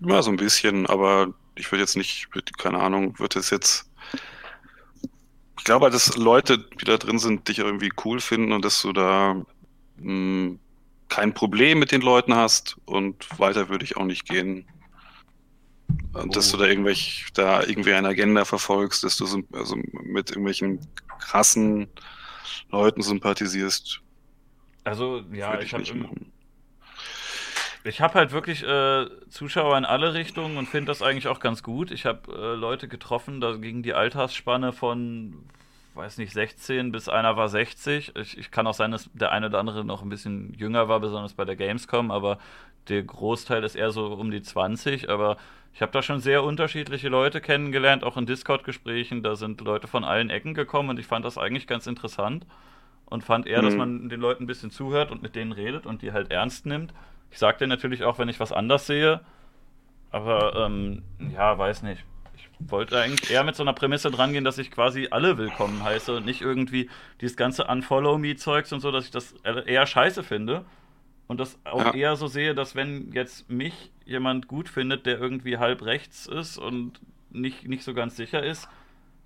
Ja, 0.02 0.22
so 0.22 0.30
ein 0.30 0.36
bisschen, 0.36 0.86
aber 0.88 1.34
ich 1.56 1.72
würde 1.72 1.82
jetzt 1.82 1.96
nicht, 1.96 2.28
keine 2.58 2.80
Ahnung, 2.80 3.18
würde 3.18 3.40
es 3.40 3.50
jetzt. 3.50 3.90
Ich 5.58 5.64
glaube, 5.64 5.90
dass 5.90 6.18
Leute, 6.18 6.58
die 6.58 6.86
da 6.86 6.98
drin 6.98 7.18
sind, 7.18 7.48
dich 7.48 7.60
irgendwie 7.60 7.92
cool 8.04 8.20
finden 8.20 8.52
und 8.52 8.66
dass 8.66 8.82
du 8.82 8.92
da 8.92 9.36
mh, 9.98 10.02
hm, 10.02 10.60
kein 11.08 11.34
Problem 11.34 11.80
mit 11.80 11.94
den 11.94 12.02
Leuten 12.02 12.36
hast 12.36 12.76
und 12.86 13.40
weiter 13.40 13.70
würde 13.70 13.86
ich 13.86 13.96
auch 13.96 14.04
nicht 14.04 14.28
gehen. 14.28 14.66
Oh. 16.14 16.26
Dass 16.26 16.52
du 16.52 16.58
da 16.58 16.66
irgendwelch, 16.66 17.28
da 17.34 17.64
irgendwie 17.64 17.94
eine 17.94 18.10
Agenda 18.10 18.44
verfolgst, 18.44 19.04
dass 19.04 19.18
du 19.18 19.26
so, 19.26 19.44
also 19.54 19.76
mit 20.04 20.30
irgendwelchen 20.30 20.80
krassen 21.20 21.88
Leuten 22.70 23.02
sympathisierst. 23.02 24.02
Also, 24.84 25.24
ja, 25.32 25.60
ich, 25.60 25.74
ich 25.74 25.74
habe 25.74 25.84
ich 27.88 28.02
habe 28.02 28.16
halt 28.16 28.32
wirklich 28.32 28.64
äh, 28.64 29.06
Zuschauer 29.30 29.78
in 29.78 29.86
alle 29.86 30.16
Richtungen 30.16 30.58
und 30.58 30.68
finde 30.68 30.88
das 30.88 31.04
eigentlich 31.04 31.28
auch 31.28 31.40
ganz 31.40 31.62
gut. 31.62 31.92
Ich 31.92 32.06
habe 32.06 32.32
äh, 32.32 32.56
Leute 32.56 32.88
getroffen, 32.88 33.42
da 33.42 33.56
ging 33.58 33.84
die 33.84 33.94
Altersspanne 33.94 34.74
von, 34.74 35.44
weiß 35.94 36.18
nicht, 36.18 36.34
16 36.34 36.92
bis 36.92 37.10
einer 37.10 37.38
war 37.38 37.48
60. 37.48 38.16
Ich, 38.16 38.38
ich 38.40 38.50
kann 38.50 38.66
auch 38.66 38.74
sein, 38.74 38.92
dass 38.92 39.10
der 39.14 39.32
eine 39.32 39.48
oder 39.48 39.60
andere 39.60 39.86
noch 39.86 40.02
ein 40.02 40.10
bisschen 40.10 40.56
jünger 40.56 40.88
war, 40.88 41.00
besonders 41.00 41.34
bei 41.34 41.46
der 41.46 41.56
Gamescom, 41.56 42.10
aber 42.10 42.40
der 42.90 43.04
Großteil 43.04 43.64
ist 43.64 43.76
eher 43.76 43.92
so 43.92 44.08
um 44.08 44.32
die 44.32 44.42
20. 44.42 45.10
Aber 45.10 45.38
ich 45.76 45.82
habe 45.82 45.92
da 45.92 46.02
schon 46.02 46.22
sehr 46.22 46.42
unterschiedliche 46.42 47.10
Leute 47.10 47.42
kennengelernt, 47.42 48.06
auch 48.06 48.16
in 48.16 48.26
Discord-Gesprächen. 48.26 49.24
Da 49.24 49.36
sind 49.36 49.60
Leute 49.60 49.88
von 49.88 50.06
allen 50.06 50.30
Ecken 50.30 50.54
gekommen 50.54 50.90
und 50.90 51.00
ich 51.00 51.06
fand 51.06 51.26
das 51.26 51.38
eigentlich 51.38 51.68
ganz 51.68 51.86
interessant. 51.86 52.46
Und 53.08 53.26
fand 53.26 53.46
eher, 53.46 53.62
mhm. 53.62 53.66
dass 53.66 53.76
man 53.76 54.10
den 54.10 54.22
Leuten 54.22 54.46
ein 54.46 54.48
bisschen 54.48 54.72
zuhört 54.72 55.12
und 55.12 55.22
mit 55.22 55.36
denen 55.36 55.52
redet 55.52 55.86
und 55.86 56.02
die 56.02 56.14
halt 56.14 56.32
ernst 56.32 56.66
nimmt. 56.66 56.94
Ich 57.30 57.40
sag 57.40 57.58
dir 57.58 57.68
natürlich 57.68 58.06
auch, 58.06 58.18
wenn 58.20 58.30
ich 58.30 58.40
was 58.40 58.54
anders 58.54 58.88
sehe. 58.88 59.20
Aber 60.12 60.66
ähm, 60.66 61.04
ja, 61.34 61.58
weiß 61.58 61.84
nicht. 61.84 62.06
Ich 62.38 62.48
wollte 62.60 62.98
eigentlich 62.98 63.30
eher 63.30 63.44
mit 63.44 63.58
so 63.58 63.64
einer 63.64 63.74
Prämisse 63.74 64.10
drangehen, 64.10 64.46
dass 64.46 64.58
ich 64.58 64.72
quasi 64.72 65.10
alle 65.12 65.38
willkommen 65.38 65.84
heiße 65.84 66.16
und 66.16 66.26
nicht 66.26 66.40
irgendwie 66.40 66.90
dieses 67.20 67.36
ganze 67.36 67.66
Unfollow-Me-Zeugs 67.66 68.72
und 68.72 68.80
so, 68.80 68.92
dass 68.92 69.04
ich 69.04 69.12
das 69.12 69.36
eher 69.44 69.86
scheiße 69.86 70.24
finde. 70.24 70.64
Und 71.28 71.40
das 71.40 71.60
auch 71.66 71.86
ja. 71.86 71.94
eher 71.94 72.16
so 72.16 72.28
sehe, 72.28 72.54
dass 72.54 72.76
wenn 72.76 73.12
jetzt 73.12 73.50
mich 73.50 73.92
jemand 74.06 74.48
gut 74.48 74.70
findet, 74.70 75.06
der 75.06 75.20
irgendwie 75.20 75.58
halb 75.58 75.84
rechts 75.84 76.28
ist 76.28 76.58
und 76.58 77.00
nicht, 77.32 77.68
nicht 77.68 77.84
so 77.84 77.94
ganz 77.94 78.16
sicher 78.16 78.44
ist, 78.44 78.70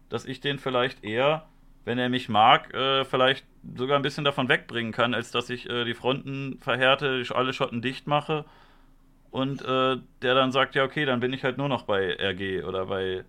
dass 0.08 0.26
ich 0.26 0.40
den 0.40 0.60
vielleicht 0.60 1.04
eher, 1.04 1.46
wenn 1.86 2.00
er 2.00 2.10
mich 2.10 2.30
mag, 2.30 2.74
äh, 2.74 3.04
vielleicht 3.04 3.46
sogar 3.76 3.98
ein 3.98 4.02
bisschen 4.02 4.24
davon 4.24 4.48
wegbringen 4.48 4.94
kann, 4.94 5.14
als 5.14 5.32
dass 5.32 5.50
ich 5.50 5.70
äh, 5.70 5.84
die 5.84 5.94
Fronten 5.94 6.58
verhärte, 6.62 7.24
alle 7.36 7.54
Schotten 7.54 7.82
dicht 7.82 8.08
mache 8.08 8.46
und 9.30 9.62
äh, 9.62 9.98
der 10.22 10.36
dann 10.36 10.52
sagt, 10.52 10.76
ja 10.76 10.84
okay, 10.86 11.06
dann 11.06 11.20
bin 11.20 11.34
ich 11.34 11.44
halt 11.44 11.58
nur 11.58 11.68
noch 11.68 11.84
bei 11.84 12.16
RG 12.18 12.64
oder 12.64 12.86
bei, 12.86 13.26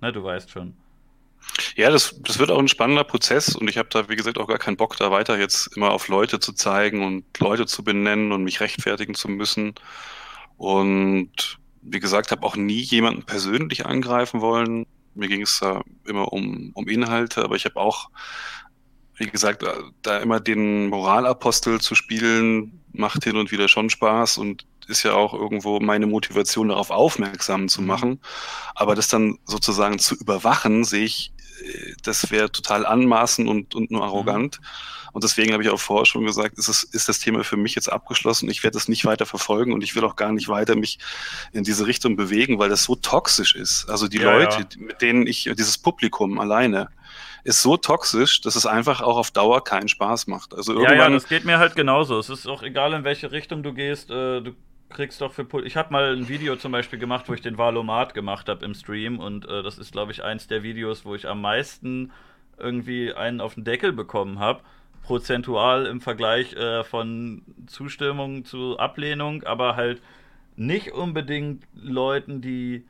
na 0.00 0.10
du 0.10 0.24
weißt 0.24 0.50
schon. 0.50 0.74
Ja, 1.76 1.90
das, 1.90 2.14
das 2.22 2.38
wird 2.38 2.50
auch 2.50 2.58
ein 2.58 2.68
spannender 2.68 3.04
Prozess 3.04 3.56
und 3.56 3.68
ich 3.68 3.78
habe 3.78 3.88
da, 3.90 4.08
wie 4.08 4.16
gesagt, 4.16 4.38
auch 4.38 4.46
gar 4.46 4.58
keinen 4.58 4.76
Bock, 4.76 4.96
da 4.96 5.10
weiter 5.10 5.38
jetzt 5.38 5.76
immer 5.76 5.90
auf 5.90 6.08
Leute 6.08 6.40
zu 6.40 6.52
zeigen 6.52 7.04
und 7.04 7.24
Leute 7.38 7.66
zu 7.66 7.82
benennen 7.82 8.32
und 8.32 8.44
mich 8.44 8.60
rechtfertigen 8.60 9.14
zu 9.14 9.28
müssen. 9.28 9.74
Und 10.56 11.58
wie 11.82 12.00
gesagt, 12.00 12.32
habe 12.32 12.46
auch 12.46 12.56
nie 12.56 12.80
jemanden 12.80 13.24
persönlich 13.24 13.86
angreifen 13.86 14.40
wollen. 14.40 14.86
Mir 15.14 15.28
ging 15.28 15.42
es 15.42 15.58
da 15.60 15.82
immer 16.04 16.32
um, 16.32 16.70
um 16.74 16.88
Inhalte, 16.88 17.42
aber 17.42 17.56
ich 17.56 17.64
habe 17.64 17.76
auch, 17.76 18.10
wie 19.16 19.26
gesagt, 19.26 19.64
da 20.02 20.18
immer 20.18 20.40
den 20.40 20.88
Moralapostel 20.88 21.80
zu 21.80 21.94
spielen, 21.94 22.80
macht 22.92 23.24
hin 23.24 23.36
und 23.36 23.50
wieder 23.50 23.68
schon 23.68 23.90
Spaß 23.90 24.38
und 24.38 24.66
ist 24.88 25.02
ja 25.02 25.14
auch 25.14 25.34
irgendwo 25.34 25.80
meine 25.80 26.06
Motivation, 26.06 26.68
darauf 26.68 26.90
aufmerksam 26.90 27.68
zu 27.68 27.80
mhm. 27.80 27.86
machen. 27.86 28.20
Aber 28.74 28.94
das 28.94 29.08
dann 29.08 29.38
sozusagen 29.44 29.98
zu 29.98 30.14
überwachen, 30.14 30.84
sehe 30.84 31.04
ich, 31.04 31.32
äh, 31.62 31.92
das 32.02 32.30
wäre 32.30 32.50
total 32.50 32.86
anmaßend 32.86 33.48
und, 33.48 33.74
und 33.74 33.90
nur 33.90 34.04
arrogant. 34.04 34.60
Mhm. 34.60 34.66
Und 35.12 35.24
deswegen 35.24 35.52
habe 35.52 35.62
ich 35.62 35.68
auch 35.70 35.80
vorher 35.80 36.06
schon 36.06 36.24
gesagt, 36.24 36.58
ist, 36.58 36.68
es, 36.68 36.82
ist 36.84 37.08
das 37.08 37.18
Thema 37.18 37.42
für 37.42 37.56
mich 37.56 37.74
jetzt 37.74 37.90
abgeschlossen. 37.90 38.48
Ich 38.50 38.62
werde 38.62 38.74
das 38.74 38.88
nicht 38.88 39.04
weiter 39.04 39.26
verfolgen 39.26 39.72
und 39.72 39.82
ich 39.82 39.96
will 39.96 40.04
auch 40.04 40.16
gar 40.16 40.32
nicht 40.32 40.48
weiter 40.48 40.76
mich 40.76 40.98
in 41.52 41.64
diese 41.64 41.86
Richtung 41.86 42.16
bewegen, 42.16 42.58
weil 42.58 42.68
das 42.68 42.84
so 42.84 42.94
toxisch 42.94 43.54
ist. 43.54 43.88
Also 43.88 44.08
die 44.08 44.18
ja, 44.18 44.32
Leute, 44.32 44.60
ja. 44.60 44.66
mit 44.78 45.00
denen 45.00 45.26
ich, 45.26 45.50
dieses 45.56 45.78
Publikum 45.78 46.38
alleine, 46.38 46.88
ist 47.44 47.62
so 47.62 47.76
toxisch, 47.76 48.42
dass 48.42 48.56
es 48.56 48.66
einfach 48.66 49.00
auch 49.00 49.16
auf 49.16 49.30
Dauer 49.30 49.64
keinen 49.64 49.88
Spaß 49.88 50.26
macht. 50.26 50.54
Also 50.54 50.72
irgendwann 50.72 50.98
ja, 50.98 51.04
ja, 51.04 51.10
das 51.10 51.28
geht 51.28 51.44
mir 51.44 51.58
halt 51.58 51.74
genauso. 51.74 52.18
Es 52.18 52.28
ist 52.28 52.46
auch 52.46 52.62
egal, 52.62 52.92
in 52.92 53.04
welche 53.04 53.32
Richtung 53.32 53.62
du 53.62 53.72
gehst. 53.72 54.10
Äh, 54.10 54.42
du 54.42 54.54
kriegst 54.88 55.20
doch 55.20 55.32
für 55.32 55.44
Pol 55.44 55.66
Ich 55.66 55.76
habe 55.76 55.92
mal 55.92 56.16
ein 56.16 56.28
Video 56.28 56.56
zum 56.56 56.72
Beispiel 56.72 56.98
gemacht, 56.98 57.28
wo 57.28 57.34
ich 57.34 57.42
den 57.42 57.58
Valomat 57.58 58.14
gemacht 58.14 58.48
habe 58.48 58.64
im 58.64 58.74
Stream 58.74 59.18
und 59.18 59.46
äh, 59.46 59.62
das 59.62 59.78
ist, 59.78 59.92
glaube 59.92 60.12
ich, 60.12 60.22
eins 60.22 60.46
der 60.46 60.62
Videos, 60.62 61.04
wo 61.04 61.14
ich 61.14 61.28
am 61.28 61.40
meisten 61.40 62.12
irgendwie 62.58 63.12
einen 63.12 63.40
auf 63.40 63.54
den 63.54 63.64
Deckel 63.64 63.92
bekommen 63.92 64.38
habe. 64.38 64.62
Prozentual 65.02 65.86
im 65.86 66.00
Vergleich 66.00 66.54
äh, 66.54 66.84
von 66.84 67.42
Zustimmung 67.66 68.44
zu 68.44 68.78
Ablehnung, 68.78 69.42
aber 69.44 69.76
halt 69.76 70.02
nicht 70.56 70.92
unbedingt 70.92 71.64
Leuten, 71.74 72.40
die 72.40 72.84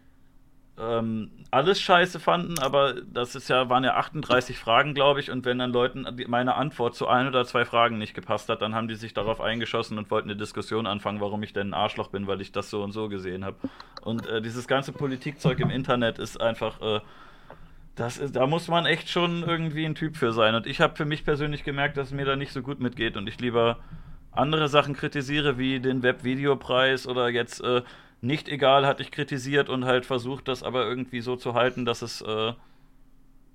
ähm, 0.80 1.30
alles 1.50 1.80
scheiße 1.80 2.20
fanden, 2.20 2.58
aber 2.58 2.94
das 3.12 3.34
ist 3.34 3.48
ja, 3.48 3.68
waren 3.68 3.84
ja 3.84 3.94
38 3.94 4.58
Fragen, 4.58 4.94
glaube 4.94 5.20
ich, 5.20 5.30
und 5.30 5.44
wenn 5.44 5.58
dann 5.58 5.72
Leuten 5.72 6.06
meine 6.28 6.54
Antwort 6.54 6.94
zu 6.94 7.08
ein 7.08 7.26
oder 7.26 7.44
zwei 7.44 7.64
Fragen 7.64 7.98
nicht 7.98 8.14
gepasst 8.14 8.48
hat, 8.48 8.62
dann 8.62 8.74
haben 8.74 8.86
die 8.86 8.94
sich 8.94 9.14
darauf 9.14 9.40
eingeschossen 9.40 9.98
und 9.98 10.10
wollten 10.10 10.30
eine 10.30 10.38
Diskussion 10.38 10.86
anfangen, 10.86 11.20
warum 11.20 11.42
ich 11.42 11.52
denn 11.52 11.70
ein 11.70 11.74
Arschloch 11.74 12.08
bin, 12.08 12.26
weil 12.26 12.40
ich 12.40 12.52
das 12.52 12.70
so 12.70 12.82
und 12.82 12.92
so 12.92 13.08
gesehen 13.08 13.44
habe. 13.44 13.56
Und 14.02 14.26
äh, 14.26 14.40
dieses 14.42 14.68
ganze 14.68 14.92
Politikzeug 14.92 15.58
im 15.60 15.70
Internet 15.70 16.18
ist 16.18 16.40
einfach, 16.40 16.80
äh, 16.80 17.00
ist, 17.96 18.36
da 18.36 18.46
muss 18.46 18.68
man 18.68 18.86
echt 18.86 19.08
schon 19.08 19.42
irgendwie 19.42 19.84
ein 19.84 19.94
Typ 19.94 20.16
für 20.16 20.32
sein. 20.32 20.54
Und 20.54 20.66
ich 20.66 20.80
habe 20.80 20.96
für 20.96 21.04
mich 21.04 21.24
persönlich 21.24 21.64
gemerkt, 21.64 21.96
dass 21.96 22.08
es 22.08 22.14
mir 22.14 22.24
da 22.24 22.36
nicht 22.36 22.52
so 22.52 22.62
gut 22.62 22.78
mitgeht 22.78 23.16
und 23.16 23.26
ich 23.28 23.40
lieber 23.40 23.78
andere 24.30 24.68
Sachen 24.68 24.94
kritisiere, 24.94 25.58
wie 25.58 25.80
den 25.80 26.02
Webvideopreis 26.02 27.08
oder 27.08 27.28
jetzt 27.28 27.60
äh, 27.62 27.82
nicht 28.20 28.48
egal 28.48 28.86
hatte 28.86 29.02
ich 29.02 29.10
kritisiert 29.10 29.68
und 29.68 29.84
halt 29.84 30.04
versucht, 30.04 30.48
das 30.48 30.62
aber 30.62 30.84
irgendwie 30.86 31.20
so 31.20 31.36
zu 31.36 31.54
halten, 31.54 31.84
dass 31.84 32.02
es 32.02 32.20
äh, 32.22 32.52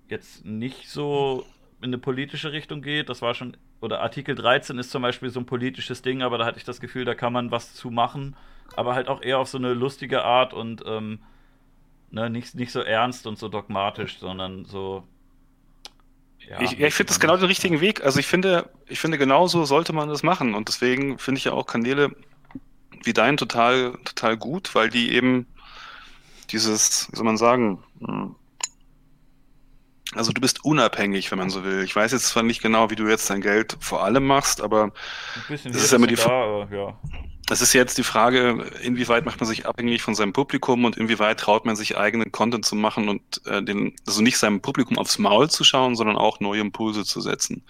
jetzt 0.08 0.46
nicht 0.46 0.90
so 0.90 1.46
in 1.82 1.90
eine 1.90 1.98
politische 1.98 2.52
Richtung 2.54 2.82
geht. 2.82 3.10
Das 3.10 3.22
war 3.22 3.34
schon, 3.34 3.58
oder 3.82 4.02
Artikel 4.02 4.36
13 4.36 4.78
ist 4.78 4.92
zum 4.92 5.02
Beispiel 5.02 5.30
so 5.30 5.42
ein 5.42 5.46
politisches 5.46 6.02
Ding, 6.02 6.22
aber 6.22 6.38
da 6.38 6.46
hatte 6.46 6.58
ich 6.58 6.64
das 6.64 6.80
Gefühl, 6.80 7.04
da 7.04 7.14
kann 7.16 7.34
man 7.34 7.52
was 7.52 7.74
zu 7.74 7.92
machen, 7.92 8.36
aber 8.76 8.96
halt 8.96 9.10
auch 9.10 9.22
eher 9.22 9.40
auf 9.40 9.50
so 9.50 9.58
eine 9.58 9.74
lustige 9.74 10.24
Art 10.24 10.54
und 10.54 10.84
ähm, 10.86 11.20
ne, 12.12 12.30
nicht, 12.30 12.56
nicht 12.56 12.72
so 12.72 12.80
ernst 12.80 13.28
und 13.28 13.38
so 13.38 13.50
dogmatisch, 13.50 14.20
sondern 14.20 14.66
so. 14.66 15.04
Ja, 16.40 16.62
ich, 16.62 16.74
ja, 16.74 16.88
ich 16.88 16.94
finde 16.94 17.10
das 17.10 17.20
genau 17.20 17.36
den 17.38 17.46
richtigen 17.46 17.82
Weg. 17.82 18.04
Also 18.04 18.20
ich 18.20 18.28
finde, 18.28 18.70
ich 18.88 19.00
finde, 19.00 19.18
genauso 19.18 19.66
sollte 19.66 19.94
man 19.94 20.10
das 20.10 20.24
machen. 20.24 20.56
Und 20.56 20.68
deswegen 20.68 21.18
finde 21.18 21.40
ich 21.40 21.46
ja 21.46 21.54
auch 21.54 21.66
Kanäle 21.66 22.16
wie 23.06 23.14
dein 23.14 23.38
total, 23.38 23.94
total 24.06 24.38
gut, 24.38 24.76
weil 24.76 24.90
die 24.90 25.14
eben 25.14 25.48
dieses, 26.52 27.10
wie 27.12 27.16
soll 27.16 27.26
man 27.26 27.38
sagen, 27.38 27.84
hm, 28.00 28.36
also 30.16 30.32
du 30.32 30.42
bist 30.42 30.64
unabhängig, 30.64 31.32
wenn 31.32 31.40
man 31.40 31.50
so 31.50 31.64
will. 31.64 31.84
Ich 31.84 31.96
weiß 31.96 32.12
jetzt 32.12 32.28
zwar 32.28 32.44
nicht 32.44 32.62
genau, 32.62 32.90
wie 32.90 32.96
du 32.96 33.08
jetzt 33.08 33.30
dein 33.30 33.42
Geld 33.42 33.78
vor 33.80 34.04
allem 34.04 34.26
machst, 34.26 34.62
aber 34.62 34.92
es 35.50 35.66
ist 35.66 35.92
ja 35.92 35.98
immer 35.98 36.08
die 36.08 36.16
da, 36.16 36.68
ja. 36.72 37.00
Das 37.48 37.62
ist 37.62 37.74
jetzt 37.74 37.98
die 37.98 38.04
Frage, 38.04 38.72
inwieweit 38.84 39.26
macht 39.26 39.42
man 39.42 39.50
sich 39.50 39.66
abhängig 39.66 40.02
von 40.02 40.16
seinem 40.16 40.32
Publikum 40.32 40.86
und 40.86 40.96
inwieweit 40.96 41.42
traut 41.42 41.66
man 41.66 41.76
sich 41.76 41.98
eigenen 41.98 42.32
Content 42.32 42.64
zu 42.64 42.76
machen 42.76 43.10
und 43.10 43.46
äh, 43.46 43.62
den, 43.62 43.96
also 44.08 44.22
nicht 44.22 44.38
seinem 44.38 44.62
Publikum 44.62 44.98
aufs 44.98 45.20
Maul 45.20 45.50
zu 45.50 45.66
schauen, 45.66 45.96
sondern 45.96 46.16
auch 46.16 46.40
neue 46.40 46.62
Impulse 46.62 47.04
zu 47.04 47.20
setzen. 47.20 47.64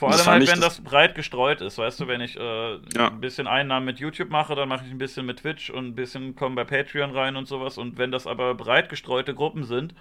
Vor 0.00 0.10
allem 0.10 0.24
halt, 0.24 0.48
wenn 0.48 0.60
das, 0.60 0.76
das, 0.76 0.80
breit 0.80 1.14
gestreut 1.14 1.60
ist, 1.60 1.76
weißt 1.76 2.00
du, 2.00 2.08
wenn 2.08 2.22
ich 2.22 2.34
äh, 2.38 2.78
ja. 2.94 3.08
ein 3.08 3.20
bisschen 3.20 3.46
Einnahmen 3.46 3.84
mit 3.84 3.98
YouTube 3.98 4.30
mache, 4.30 4.54
dann 4.54 4.68
mache 4.68 4.86
ich 4.86 4.90
ein 4.90 4.96
bisschen 4.96 5.26
mit 5.26 5.40
Twitch 5.40 5.68
und 5.68 5.88
ein 5.88 5.94
bisschen 5.94 6.34
kommen 6.34 6.54
bei 6.54 6.64
Patreon 6.64 7.10
rein 7.10 7.36
und 7.36 7.46
sowas. 7.46 7.76
Und 7.76 7.98
wenn 7.98 8.10
das 8.10 8.26
aber 8.26 8.54
breit 8.54 8.88
gestreute 8.88 9.34
Gruppen 9.34 9.64
sind, 9.64 9.94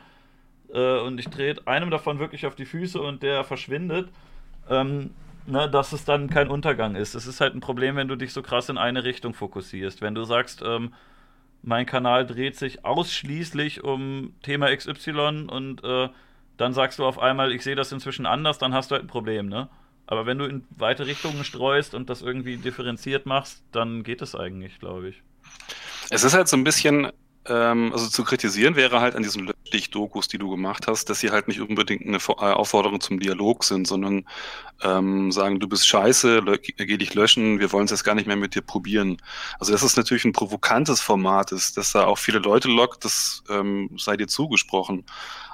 äh, 0.74 1.00
und 1.00 1.20
ich 1.20 1.28
drehe 1.28 1.56
einem 1.66 1.92
davon 1.92 2.20
wirklich 2.20 2.46
auf 2.46 2.56
die 2.56 2.64
Füße 2.64 3.02
und 3.02 3.24
der 3.24 3.44
verschwindet, 3.44 4.10
ähm, 4.70 5.10
ne, 5.48 5.70
dass 5.70 5.92
es 5.92 6.06
dann 6.06 6.30
kein 6.30 6.48
Untergang 6.48 6.96
ist. 6.96 7.14
Es 7.14 7.28
ist 7.28 7.42
halt 7.42 7.54
ein 7.54 7.60
Problem, 7.60 7.98
wenn 7.98 8.08
du 8.08 8.16
dich 8.16 8.32
so 8.32 8.42
krass 8.42 8.70
in 8.70 8.78
eine 8.78 9.04
Richtung 9.04 9.34
fokussierst. 9.34 10.02
Wenn 10.02 10.16
du 10.16 10.24
sagst, 10.24 10.64
ähm, 10.66 10.94
mein 11.62 11.86
Kanal 11.86 12.26
dreht 12.26 12.56
sich 12.56 12.86
ausschließlich 12.86 13.84
um 13.84 14.34
Thema 14.44 14.74
XY 14.74 15.48
und 15.50 15.84
äh, 15.84 16.08
dann 16.58 16.74
sagst 16.74 17.00
du 17.00 17.06
auf 17.06 17.20
einmal, 17.20 17.52
ich 17.52 17.64
sehe 17.64 17.76
das 17.76 17.92
inzwischen 17.92 18.26
anders, 18.26 18.58
dann 18.60 18.74
hast 18.74 18.92
du 18.92 18.96
halt 18.96 19.06
ein 19.06 19.08
Problem, 19.08 19.48
ne? 19.48 19.70
Aber 20.10 20.26
wenn 20.26 20.40
du 20.40 20.46
in 20.46 20.66
weite 20.72 21.06
Richtungen 21.06 21.44
streust 21.44 21.94
und 21.94 22.10
das 22.10 22.24
irgendwie 22.24 22.58
differenziert 22.58 23.28
machst, 23.28 23.62
dann 23.72 24.02
geht 24.02 24.24
es 24.24 24.34
eigentlich, 24.34 24.80
glaube 24.80 25.10
ich. 25.10 25.22
Es 26.10 26.24
ist 26.24 26.34
halt 26.34 26.48
so 26.48 26.58
ein 26.58 26.64
bisschen 26.64 27.12
ähm, 27.46 27.92
also 27.94 28.08
zu 28.08 28.24
kritisieren 28.24 28.76
wäre 28.76 29.02
halt 29.02 29.16
an 29.16 29.22
diesen 29.22 29.46
Löschdich-Dokus, 29.46 30.28
die 30.28 30.40
du 30.40 30.50
gemacht 30.50 30.88
hast, 30.88 31.12
dass 31.12 31.20
sie 31.20 31.30
halt 31.30 31.48
nicht 31.48 31.62
unbedingt 31.62 32.08
eine 32.08 32.18
äh, 32.18 32.54
Aufforderung 32.54 33.00
zum 33.02 33.20
Dialog 33.20 33.64
sind, 33.64 33.88
sondern 33.88 34.26
ähm, 34.82 35.32
sagen, 35.32 35.60
du 35.60 35.68
bist 35.68 35.88
scheiße, 35.88 36.42
geh 36.78 36.98
dich 36.98 37.14
löschen, 37.14 37.60
wir 37.60 37.72
wollen 37.72 37.86
es 37.86 37.92
jetzt 37.92 38.04
gar 38.04 38.16
nicht 38.16 38.28
mehr 38.28 38.36
mit 38.36 38.56
dir 38.56 38.62
probieren. 38.62 39.18
Also 39.60 39.72
das 39.72 39.84
ist 39.84 39.96
natürlich 39.96 40.26
ein 40.26 40.34
provokantes 40.34 41.02
Format, 41.02 41.52
ist, 41.52 41.78
dass 41.78 41.92
da 41.92 42.06
auch 42.06 42.18
viele 42.18 42.40
Leute 42.40 42.68
lockt, 42.68 43.06
das 43.06 43.44
ähm, 43.48 43.92
sei 43.96 44.18
dir 44.18 44.28
zugesprochen. 44.28 45.06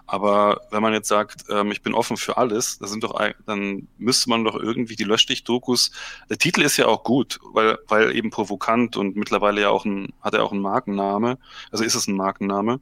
Aber 0.07 0.61
wenn 0.69 0.83
man 0.83 0.93
jetzt 0.93 1.07
sagt, 1.07 1.45
ähm, 1.49 1.71
ich 1.71 1.81
bin 1.81 1.93
offen 1.93 2.17
für 2.17 2.37
alles, 2.37 2.77
das 2.77 2.91
sind 2.91 3.03
doch, 3.03 3.19
dann 3.45 3.87
müsste 3.97 4.29
man 4.29 4.43
doch 4.43 4.55
irgendwie 4.55 4.95
die 4.95 5.03
Löschdich-Dokus, 5.03 5.91
der 6.29 6.37
Titel 6.37 6.61
ist 6.61 6.77
ja 6.77 6.87
auch 6.87 7.03
gut, 7.03 7.39
weil, 7.53 7.77
weil 7.87 8.15
eben 8.15 8.29
provokant 8.29 8.97
und 8.97 9.15
mittlerweile 9.15 9.61
ja 9.61 9.69
auch 9.69 9.85
ein, 9.85 10.13
hat 10.21 10.35
er 10.35 10.43
auch 10.43 10.51
einen 10.51 10.61
Markenname, 10.61 11.39
also 11.71 11.83
ist 11.83 11.95
es 11.95 12.07
ein 12.07 12.15
Markenname. 12.15 12.79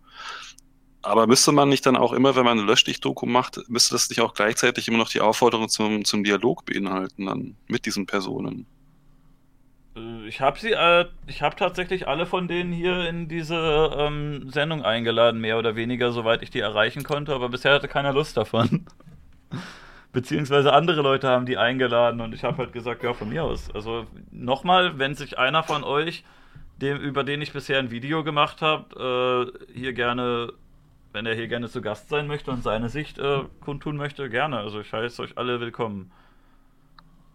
Aber 1.02 1.27
müsste 1.27 1.52
man 1.52 1.68
nicht 1.68 1.85
dann 1.85 1.98
auch 1.98 2.14
immer, 2.14 2.35
wenn 2.35 2.45
man 2.45 2.58
eine 2.58 2.68
Löschdich-Doku 2.68 3.26
macht, 3.26 3.60
müsste 3.69 3.93
das 3.93 4.10
nicht 4.10 4.22
auch 4.22 4.34
gleichzeitig 4.34 4.88
immer 4.88 4.98
noch 4.98 5.10
die 5.10 5.19
Aufforderung 5.19 5.68
zum, 5.68 6.06
zum 6.06 6.24
Dialog 6.24 6.66
beinhalten 6.66 7.26
dann 7.26 7.58
mit 7.68 7.85
diesen 7.85 8.06
Personen? 8.06 8.66
Äh, 9.95 10.27
ich 10.27 10.41
habe 10.41 10.59
sie, 10.59 10.72
äh, 10.72 11.05
ich 11.27 11.41
habe 11.41 11.55
tatsächlich 11.55 12.07
alle 12.07 12.25
von 12.25 12.47
denen 12.47 12.72
hier 12.72 13.07
in 13.07 13.27
diese 13.27 13.91
ähm, 13.97 14.49
Sendung 14.49 14.83
eingeladen, 14.83 15.41
mehr 15.41 15.57
oder 15.57 15.75
weniger, 15.75 16.11
soweit 16.11 16.43
ich 16.43 16.49
die 16.49 16.59
erreichen 16.59 17.03
konnte, 17.03 17.33
aber 17.33 17.49
bisher 17.49 17.73
hatte 17.73 17.88
keiner 17.88 18.13
Lust 18.13 18.38
davon. 18.38 18.85
Beziehungsweise 20.11 20.73
andere 20.73 21.01
Leute 21.01 21.27
haben 21.27 21.47
die 21.47 21.57
eingeladen 21.57 22.22
und 22.22 22.35
ich 22.35 22.43
habe 22.43 22.57
halt 22.57 22.73
gesagt, 22.73 23.03
ja, 23.03 23.13
von 23.13 23.30
mir 23.30 23.43
aus. 23.43 23.73
Also 23.73 24.05
nochmal, 24.31 24.99
wenn 24.99 25.15
sich 25.15 25.39
einer 25.39 25.63
von 25.63 25.83
euch, 25.83 26.23
dem, 26.77 26.97
über 26.97 27.23
den 27.23 27.41
ich 27.41 27.51
bisher 27.53 27.80
ein 27.80 27.89
Video 27.89 28.23
gemacht 28.23 28.61
habe, 28.61 29.53
äh, 29.73 29.73
hier 29.73 29.93
gerne, 29.93 30.53
wenn 31.13 31.25
er 31.25 31.33
hier 31.33 31.47
gerne 31.47 31.67
zu 31.67 31.81
Gast 31.81 32.09
sein 32.09 32.27
möchte 32.27 32.51
und 32.51 32.61
seine 32.61 32.89
Sicht 32.89 33.17
äh, 33.17 33.39
kundtun 33.61 33.97
möchte, 33.97 34.30
gerne. 34.30 34.57
Also 34.57 34.81
ich 34.81 34.93
heiße 34.93 35.22
euch 35.22 35.38
alle 35.38 35.59
willkommen. 35.59 36.11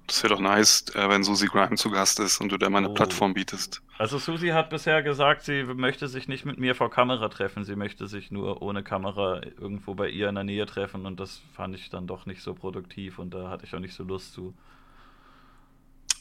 Das 0.09 0.23
wäre 0.23 0.35
doch 0.35 0.41
nice, 0.41 0.87
äh, 0.95 1.09
wenn 1.09 1.23
Susi 1.23 1.47
Grime 1.47 1.77
zu 1.77 1.91
Gast 1.91 2.19
ist 2.19 2.41
und 2.41 2.51
du 2.51 2.57
da 2.57 2.71
mal 2.71 2.79
eine 2.79 2.89
oh. 2.89 2.95
Plattform 2.95 3.35
bietest. 3.35 3.83
Also 3.99 4.17
Susi 4.17 4.49
hat 4.49 4.71
bisher 4.71 5.03
gesagt, 5.03 5.43
sie 5.43 5.65
möchte 5.65 6.09
sich 6.09 6.29
nicht 6.29 6.47
mit 6.47 6.59
mir 6.59 6.75
vor 6.75 6.91
Kamera 6.91 7.29
treffen, 7.29 7.65
sie 7.65 7.77
möchte 7.77 8.07
sich 8.07 8.31
nur 8.31 8.63
ohne 8.63 8.83
Kamera 8.83 9.43
irgendwo 9.61 9.95
bei 9.95 10.09
ihr 10.09 10.31
in 10.31 10.35
der 10.35 10.45
Nähe 10.45 10.65
treffen 10.65 11.05
und 11.05 11.21
das 11.21 11.43
fand 11.53 11.75
ich 11.75 11.91
dann 11.91 12.07
doch 12.07 12.25
nicht 12.25 12.43
so 12.43 12.55
produktiv 12.55 13.19
und 13.19 13.35
da 13.35 13.51
hatte 13.51 13.67
ich 13.67 13.75
auch 13.75 13.81
nicht 13.81 13.93
so 13.95 14.03
Lust 14.03 14.33
zu. 14.33 14.55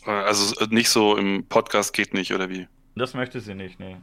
Äh, 0.06 0.12
also 0.12 0.60
äh, 0.60 0.68
nicht 0.70 0.90
so 0.90 1.16
im 1.16 1.46
Podcast 1.48 1.94
geht 1.94 2.14
nicht, 2.14 2.34
oder 2.34 2.50
wie? 2.50 2.68
Das 2.96 3.14
möchte 3.14 3.40
sie 3.40 3.56
nicht, 3.56 3.80
nee. 3.80 3.96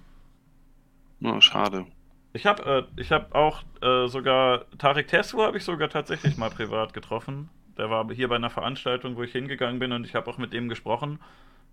Oh, 1.22 1.42
schade. 1.42 1.86
Ich 2.32 2.46
habe 2.46 2.88
äh, 2.96 3.04
hab 3.04 3.34
auch 3.34 3.62
äh, 3.82 4.08
sogar 4.08 4.64
Tarek 4.78 5.08
Tesfu 5.08 5.42
habe 5.42 5.58
ich 5.58 5.64
sogar 5.64 5.90
tatsächlich 5.90 6.38
mal 6.38 6.48
privat 6.50 6.94
getroffen. 6.94 7.50
Der 7.76 7.90
war 7.90 8.08
hier 8.12 8.28
bei 8.28 8.36
einer 8.36 8.50
Veranstaltung, 8.50 9.16
wo 9.16 9.22
ich 9.22 9.32
hingegangen 9.32 9.78
bin 9.78 9.92
und 9.92 10.06
ich 10.06 10.14
habe 10.14 10.30
auch 10.30 10.38
mit 10.38 10.52
dem 10.52 10.68
gesprochen. 10.68 11.18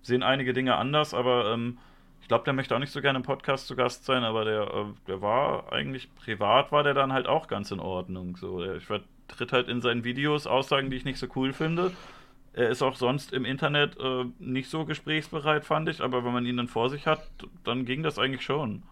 Sehen 0.01 0.23
einige 0.23 0.53
Dinge 0.53 0.75
anders, 0.75 1.13
aber 1.13 1.53
ähm, 1.53 1.77
ich 2.21 2.27
glaube, 2.27 2.43
der 2.43 2.53
möchte 2.53 2.75
auch 2.75 2.79
nicht 2.79 2.91
so 2.91 3.01
gerne 3.01 3.17
im 3.17 3.23
Podcast 3.23 3.67
zu 3.67 3.75
Gast 3.75 4.05
sein, 4.05 4.23
aber 4.23 4.45
der, 4.45 4.61
äh, 4.61 4.85
der 5.07 5.21
war 5.21 5.71
eigentlich 5.71 6.13
privat, 6.15 6.71
war 6.71 6.83
der 6.83 6.93
dann 6.93 7.13
halt 7.13 7.27
auch 7.27 7.47
ganz 7.47 7.71
in 7.71 7.79
Ordnung. 7.79 8.37
So, 8.37 8.63
der, 8.63 8.75
ich 8.75 8.85
vertritt 8.85 9.53
halt 9.53 9.67
in 9.67 9.81
seinen 9.81 10.03
Videos 10.03 10.47
Aussagen, 10.47 10.89
die 10.89 10.97
ich 10.97 11.05
nicht 11.05 11.19
so 11.19 11.27
cool 11.35 11.53
finde. 11.53 11.91
Er 12.53 12.69
ist 12.69 12.81
auch 12.81 12.95
sonst 12.95 13.31
im 13.31 13.45
Internet 13.45 13.97
äh, 13.99 14.25
nicht 14.39 14.69
so 14.69 14.85
gesprächsbereit, 14.85 15.65
fand 15.65 15.87
ich, 15.87 16.01
aber 16.01 16.25
wenn 16.25 16.33
man 16.33 16.45
ihn 16.45 16.57
dann 16.57 16.67
vor 16.67 16.89
sich 16.89 17.07
hat, 17.07 17.27
dann 17.63 17.85
ging 17.85 18.03
das 18.03 18.19
eigentlich 18.19 18.43
schon. 18.43 18.83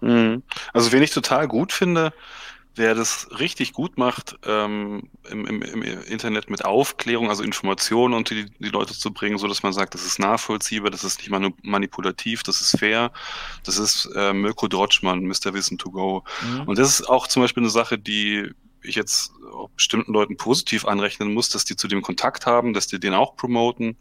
Mhm. 0.00 0.42
Also, 0.72 0.92
wen 0.92 1.02
ich 1.02 1.10
total 1.10 1.48
gut 1.48 1.72
finde, 1.72 2.12
wer 2.76 2.94
das 2.94 3.28
richtig 3.38 3.72
gut 3.72 3.98
macht, 3.98 4.36
ähm, 4.44 5.10
im, 5.28 5.46
im, 5.46 5.62
im, 5.62 5.82
Internet 5.82 6.50
mit 6.50 6.64
Aufklärung, 6.64 7.28
also 7.28 7.42
Informationen 7.42 8.14
unter 8.14 8.34
die, 8.34 8.46
die 8.58 8.68
Leute 8.68 8.94
zu 8.94 9.12
bringen, 9.12 9.38
so 9.38 9.48
dass 9.48 9.62
man 9.62 9.72
sagt, 9.72 9.94
das 9.94 10.04
ist 10.06 10.18
nachvollziehbar, 10.18 10.90
das 10.90 11.04
ist 11.04 11.18
nicht 11.18 11.30
manipulativ, 11.62 12.42
das 12.42 12.60
ist 12.60 12.78
fair, 12.78 13.12
das 13.64 13.78
ist 13.78 14.08
äh, 14.14 14.32
Mirko 14.32 14.68
Drotschmann, 14.68 15.24
Mr. 15.24 15.52
Wissen 15.52 15.78
to 15.78 15.90
go. 15.90 16.24
Mhm. 16.42 16.62
Und 16.62 16.78
das 16.78 17.00
ist 17.00 17.08
auch 17.08 17.26
zum 17.26 17.42
Beispiel 17.42 17.62
eine 17.62 17.70
Sache, 17.70 17.98
die 17.98 18.50
ich 18.82 18.94
jetzt 18.94 19.32
bestimmten 19.76 20.12
Leuten 20.12 20.36
positiv 20.36 20.86
anrechnen 20.86 21.34
muss, 21.34 21.50
dass 21.50 21.64
die 21.64 21.76
zu 21.76 21.88
dem 21.88 22.02
Kontakt 22.02 22.46
haben, 22.46 22.72
dass 22.72 22.86
die 22.86 23.00
den 23.00 23.14
auch 23.14 23.36
promoten. 23.36 23.96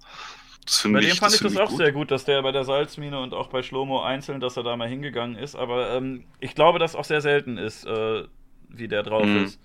bei 0.86 1.02
dem 1.02 1.16
fand 1.16 1.34
ich 1.34 1.42
das 1.42 1.58
auch 1.58 1.70
gut. 1.70 1.78
sehr 1.78 1.92
gut, 1.92 2.12
dass 2.12 2.24
der 2.24 2.42
bei 2.42 2.52
der 2.52 2.64
Salzmine 2.64 3.20
und 3.20 3.34
auch 3.34 3.48
bei 3.48 3.62
Schlomo 3.62 4.02
einzeln, 4.02 4.40
dass 4.40 4.56
er 4.58 4.64
da 4.64 4.78
mal 4.78 4.88
hingegangen 4.88 5.38
ist. 5.38 5.56
Aber 5.56 5.90
ähm, 5.92 6.26
ich 6.40 6.56
glaube, 6.56 6.80
dass 6.80 6.96
auch 6.96 7.04
sehr 7.04 7.22
selten 7.22 7.58
ist, 7.58 7.86
äh, 7.86 8.24
wie 8.70 8.88
der 8.88 9.04
drauf 9.04 9.26
mhm. 9.26 9.46
ist. 9.46 9.60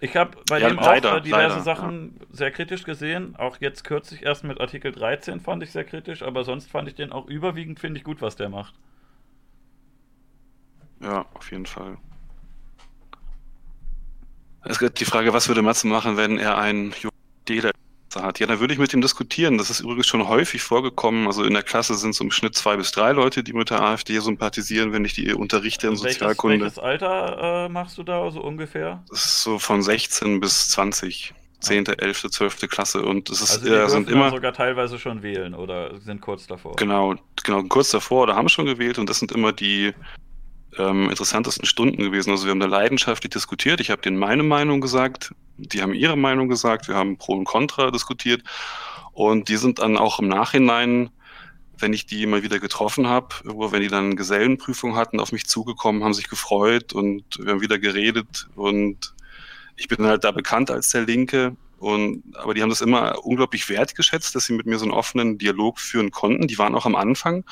Ich 0.00 0.16
habe 0.16 0.38
bei 0.48 0.60
ja, 0.60 0.68
dem 0.68 0.76
leider, 0.76 1.16
auch 1.16 1.20
diverse 1.20 1.48
leider, 1.48 1.60
Sachen 1.62 2.16
ja. 2.20 2.26
sehr 2.30 2.50
kritisch 2.52 2.84
gesehen. 2.84 3.34
Auch 3.36 3.56
jetzt 3.60 3.82
kürzlich 3.82 4.22
erst 4.22 4.44
mit 4.44 4.60
Artikel 4.60 4.92
13 4.92 5.40
fand 5.40 5.62
ich 5.62 5.72
sehr 5.72 5.84
kritisch, 5.84 6.22
aber 6.22 6.44
sonst 6.44 6.70
fand 6.70 6.88
ich 6.88 6.94
den 6.94 7.10
auch 7.10 7.26
überwiegend, 7.26 7.80
finde 7.80 7.98
ich 7.98 8.04
gut, 8.04 8.22
was 8.22 8.36
der 8.36 8.48
macht. 8.48 8.74
Ja, 11.00 11.26
auf 11.34 11.50
jeden 11.50 11.66
Fall. 11.66 11.96
Es 14.64 14.78
gibt 14.78 15.00
die 15.00 15.04
Frage, 15.04 15.32
was 15.32 15.48
würde 15.48 15.62
Matze 15.62 15.86
machen, 15.86 16.16
wenn 16.16 16.38
er 16.38 16.58
einen 16.58 16.92
Judela 18.18 18.26
hat. 18.26 18.38
Ja, 18.40 18.46
dann 18.46 18.60
würde 18.60 18.72
ich 18.74 18.80
mit 18.80 18.92
ihm 18.92 19.00
diskutieren. 19.00 19.58
Das 19.58 19.70
ist 19.70 19.80
übrigens 19.80 20.06
schon 20.06 20.26
häufig 20.28 20.62
vorgekommen. 20.62 21.26
Also 21.26 21.44
in 21.44 21.54
der 21.54 21.62
Klasse 21.62 21.94
sind 21.94 22.10
es 22.10 22.20
im 22.20 22.30
Schnitt 22.30 22.54
zwei 22.54 22.76
bis 22.76 22.92
drei 22.92 23.12
Leute, 23.12 23.42
die 23.42 23.52
mit 23.52 23.70
der 23.70 23.80
AfD 23.82 24.18
sympathisieren, 24.18 24.92
wenn 24.92 25.04
ich 25.04 25.14
die 25.14 25.32
unterrichte 25.32 25.86
in 25.86 25.92
welches, 25.94 26.18
Sozialkunde. 26.18 26.60
Welches 26.60 26.78
Alter 26.78 27.66
äh, 27.66 27.68
machst 27.68 27.98
du 27.98 28.02
da 28.02 28.18
so 28.18 28.24
also 28.24 28.42
ungefähr? 28.42 29.02
Das 29.08 29.24
ist 29.24 29.42
so 29.42 29.58
von 29.58 29.82
16 29.82 30.40
bis 30.40 30.70
20. 30.70 31.34
10., 31.60 31.86
11., 31.86 32.30
12. 32.30 32.68
Klasse 32.68 33.02
und 33.02 33.30
es 33.30 33.40
ist 33.40 33.50
also 33.50 33.66
die 33.66 33.72
äh, 33.72 33.88
sind 33.88 34.08
immer 34.08 34.30
sogar 34.30 34.52
teilweise 34.52 34.96
schon 34.96 35.24
wählen 35.24 35.54
oder 35.54 35.98
sind 35.98 36.20
kurz 36.20 36.46
davor. 36.46 36.76
Genau, 36.76 37.16
genau 37.42 37.64
kurz 37.64 37.90
davor 37.90 38.22
oder 38.22 38.36
haben 38.36 38.48
schon 38.48 38.66
gewählt 38.66 38.96
und 38.96 39.10
das 39.10 39.18
sind 39.18 39.32
immer 39.32 39.52
die 39.52 39.92
ähm, 40.76 41.08
interessantesten 41.08 41.66
Stunden 41.66 42.02
gewesen. 42.02 42.30
Also 42.30 42.44
wir 42.44 42.50
haben 42.50 42.60
da 42.60 42.66
leidenschaftlich 42.66 43.30
diskutiert. 43.30 43.80
Ich 43.80 43.90
habe 43.90 44.02
denen 44.02 44.18
meine 44.18 44.42
Meinung 44.42 44.80
gesagt, 44.80 45.34
die 45.56 45.82
haben 45.82 45.94
ihre 45.94 46.16
Meinung 46.16 46.48
gesagt, 46.48 46.88
wir 46.88 46.94
haben 46.94 47.16
Pro 47.16 47.32
und 47.34 47.44
Contra 47.44 47.90
diskutiert 47.90 48.42
und 49.12 49.48
die 49.48 49.56
sind 49.56 49.78
dann 49.78 49.96
auch 49.96 50.20
im 50.20 50.28
Nachhinein, 50.28 51.10
wenn 51.78 51.92
ich 51.92 52.06
die 52.06 52.26
mal 52.26 52.42
wieder 52.42 52.58
getroffen 52.58 53.06
habe, 53.08 53.34
wenn 53.44 53.82
die 53.82 53.88
dann 53.88 54.16
Gesellenprüfung 54.16 54.96
hatten, 54.96 55.20
auf 55.20 55.32
mich 55.32 55.46
zugekommen, 55.46 56.04
haben 56.04 56.14
sich 56.14 56.28
gefreut 56.28 56.92
und 56.92 57.24
wir 57.38 57.52
haben 57.52 57.60
wieder 57.60 57.78
geredet 57.78 58.48
und 58.54 59.14
ich 59.76 59.88
bin 59.88 60.04
halt 60.04 60.24
da 60.24 60.32
bekannt 60.32 60.70
als 60.70 60.90
der 60.90 61.02
Linke 61.02 61.56
Und, 61.78 62.24
aber 62.34 62.54
die 62.54 62.62
haben 62.62 62.70
das 62.70 62.80
immer 62.80 63.24
unglaublich 63.24 63.68
wertgeschätzt, 63.68 64.34
dass 64.34 64.46
sie 64.46 64.52
mit 64.52 64.66
mir 64.66 64.78
so 64.78 64.84
einen 64.84 64.92
offenen 64.92 65.38
Dialog 65.38 65.78
führen 65.78 66.10
konnten. 66.10 66.48
Die 66.48 66.58
waren 66.58 66.74
auch 66.74 66.86
am 66.86 66.96
Anfang 66.96 67.44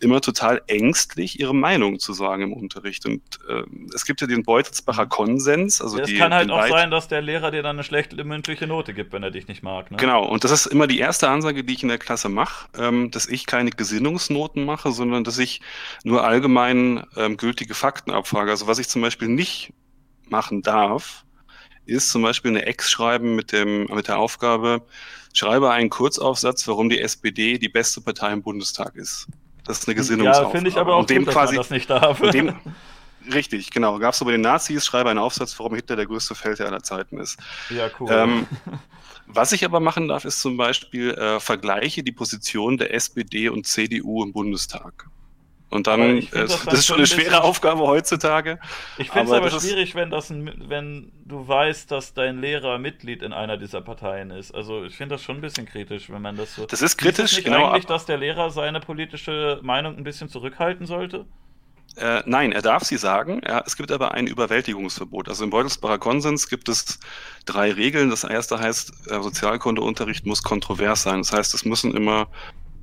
immer 0.00 0.20
total 0.20 0.62
ängstlich, 0.66 1.40
ihre 1.40 1.54
Meinung 1.54 1.98
zu 1.98 2.12
sagen 2.12 2.42
im 2.42 2.52
Unterricht. 2.52 3.06
Und 3.06 3.22
äh, 3.48 3.62
es 3.94 4.04
gibt 4.04 4.20
ja 4.20 4.26
den 4.26 4.42
Beutelsbacher 4.42 5.06
Konsens. 5.06 5.80
Also 5.80 5.98
es 5.98 6.14
kann 6.14 6.34
halt 6.34 6.50
auch 6.50 6.66
sein, 6.68 6.90
dass 6.90 7.08
der 7.08 7.22
Lehrer 7.22 7.50
dir 7.50 7.62
dann 7.62 7.76
eine 7.76 7.84
schlechte 7.84 8.22
mündliche 8.22 8.66
Note 8.66 8.92
gibt, 8.92 9.12
wenn 9.12 9.22
er 9.22 9.30
dich 9.30 9.48
nicht 9.48 9.62
mag. 9.62 9.90
Ne? 9.90 9.96
Genau, 9.96 10.24
und 10.24 10.44
das 10.44 10.50
ist 10.50 10.66
immer 10.66 10.86
die 10.86 10.98
erste 10.98 11.28
Ansage, 11.28 11.64
die 11.64 11.74
ich 11.74 11.82
in 11.82 11.88
der 11.88 11.98
Klasse 11.98 12.28
mache, 12.28 12.68
ähm, 12.78 13.10
dass 13.10 13.26
ich 13.26 13.46
keine 13.46 13.70
Gesinnungsnoten 13.70 14.64
mache, 14.64 14.92
sondern 14.92 15.24
dass 15.24 15.38
ich 15.38 15.60
nur 16.04 16.24
allgemein 16.24 17.06
ähm, 17.16 17.36
gültige 17.36 17.74
Fakten 17.74 18.10
abfrage. 18.10 18.50
Also 18.50 18.66
was 18.66 18.78
ich 18.78 18.88
zum 18.88 19.00
Beispiel 19.00 19.28
nicht 19.28 19.72
machen 20.28 20.60
darf, 20.62 21.24
ist 21.86 22.10
zum 22.10 22.22
Beispiel 22.22 22.50
eine 22.50 22.66
Ex 22.66 22.90
schreiben 22.90 23.34
mit, 23.34 23.52
dem, 23.52 23.84
mit 23.86 24.08
der 24.08 24.18
Aufgabe, 24.18 24.82
schreibe 25.32 25.70
einen 25.70 25.88
Kurzaufsatz, 25.88 26.66
warum 26.68 26.90
die 26.90 27.00
SPD 27.00 27.58
die 27.58 27.68
beste 27.68 28.00
Partei 28.00 28.32
im 28.32 28.42
Bundestag 28.42 28.96
ist. 28.96 29.28
Das 29.66 29.80
ist 29.80 29.88
eine 29.88 29.94
Gesinnungsaufgabe. 29.94 30.46
Ja, 30.46 30.50
finde 30.50 30.70
ich 30.70 30.76
aber 30.76 30.94
auch 30.94 31.00
und 31.00 31.10
dem 31.10 31.24
gut, 31.24 31.34
quasi, 31.34 31.56
das 31.56 31.70
nicht 31.70 31.90
darf. 31.90 32.20
Dem, 32.20 32.54
richtig, 33.32 33.70
genau. 33.70 33.98
Gab 33.98 34.14
es 34.14 34.20
über 34.20 34.32
den 34.32 34.40
Nazis, 34.40 34.84
schreibe 34.84 35.10
einen 35.10 35.18
Aufsatz, 35.18 35.58
warum 35.58 35.74
Hitler 35.74 35.96
der 35.96 36.06
größte 36.06 36.34
Feldherr 36.34 36.66
aller 36.66 36.82
Zeiten 36.82 37.18
ist. 37.18 37.38
Ja, 37.70 37.88
cool. 37.98 38.08
Ähm, 38.10 38.46
was 39.26 39.52
ich 39.52 39.64
aber 39.64 39.80
machen 39.80 40.08
darf, 40.08 40.24
ist 40.24 40.40
zum 40.40 40.56
Beispiel 40.56 41.10
äh, 41.12 41.40
vergleiche 41.40 42.02
die 42.02 42.12
Position 42.12 42.78
der 42.78 42.94
SPD 42.94 43.48
und 43.48 43.66
CDU 43.66 44.22
im 44.22 44.32
Bundestag. 44.32 45.08
Und 45.68 45.88
dann, 45.88 46.18
äh, 46.18 46.26
das, 46.32 46.64
das, 46.64 46.74
ist 46.74 46.86
schon 46.86 46.98
eine 46.98 47.06
schwere 47.06 47.42
Aufgabe 47.42 47.80
heutzutage. 47.80 48.60
Ich 48.98 49.10
finde 49.10 49.26
es 49.26 49.32
aber, 49.32 49.46
aber 49.46 49.60
schwierig, 49.60 49.94
wenn, 49.96 50.10
das 50.10 50.30
ein, 50.30 50.68
wenn 50.68 51.10
du 51.24 51.46
weißt, 51.46 51.90
dass 51.90 52.14
dein 52.14 52.40
Lehrer 52.40 52.78
Mitglied 52.78 53.22
in 53.22 53.32
einer 53.32 53.56
dieser 53.56 53.80
Parteien 53.80 54.30
ist. 54.30 54.54
Also 54.54 54.84
ich 54.84 54.96
finde 54.96 55.16
das 55.16 55.22
schon 55.22 55.36
ein 55.36 55.40
bisschen 55.40 55.66
kritisch, 55.66 56.08
wenn 56.08 56.22
man 56.22 56.36
das 56.36 56.54
so. 56.54 56.66
Das 56.66 56.82
ist 56.82 56.96
kritisch, 56.96 57.32
ist 57.32 57.36
nicht 57.38 57.44
genau. 57.46 57.70
eigentlich, 57.70 57.86
dass 57.86 58.06
der 58.06 58.16
Lehrer 58.16 58.50
seine 58.50 58.78
politische 58.80 59.58
Meinung 59.62 59.96
ein 59.96 60.04
bisschen 60.04 60.28
zurückhalten 60.28 60.86
sollte? 60.86 61.26
Äh, 61.96 62.22
nein, 62.26 62.52
er 62.52 62.62
darf 62.62 62.84
sie 62.84 62.98
sagen. 62.98 63.40
Ja, 63.46 63.62
es 63.66 63.76
gibt 63.76 63.90
aber 63.90 64.12
ein 64.12 64.26
Überwältigungsverbot. 64.26 65.28
Also 65.28 65.44
im 65.44 65.50
Beutelsbacher 65.50 65.98
Konsens 65.98 66.48
gibt 66.48 66.68
es 66.68 67.00
drei 67.46 67.72
Regeln. 67.72 68.10
Das 68.10 68.22
erste 68.22 68.58
heißt, 68.58 69.10
äh, 69.10 69.22
Sozialkundeunterricht 69.22 70.26
muss 70.26 70.42
kontrovers 70.42 71.02
sein. 71.02 71.18
Das 71.18 71.32
heißt, 71.32 71.54
es 71.54 71.64
müssen 71.64 71.96
immer 71.96 72.28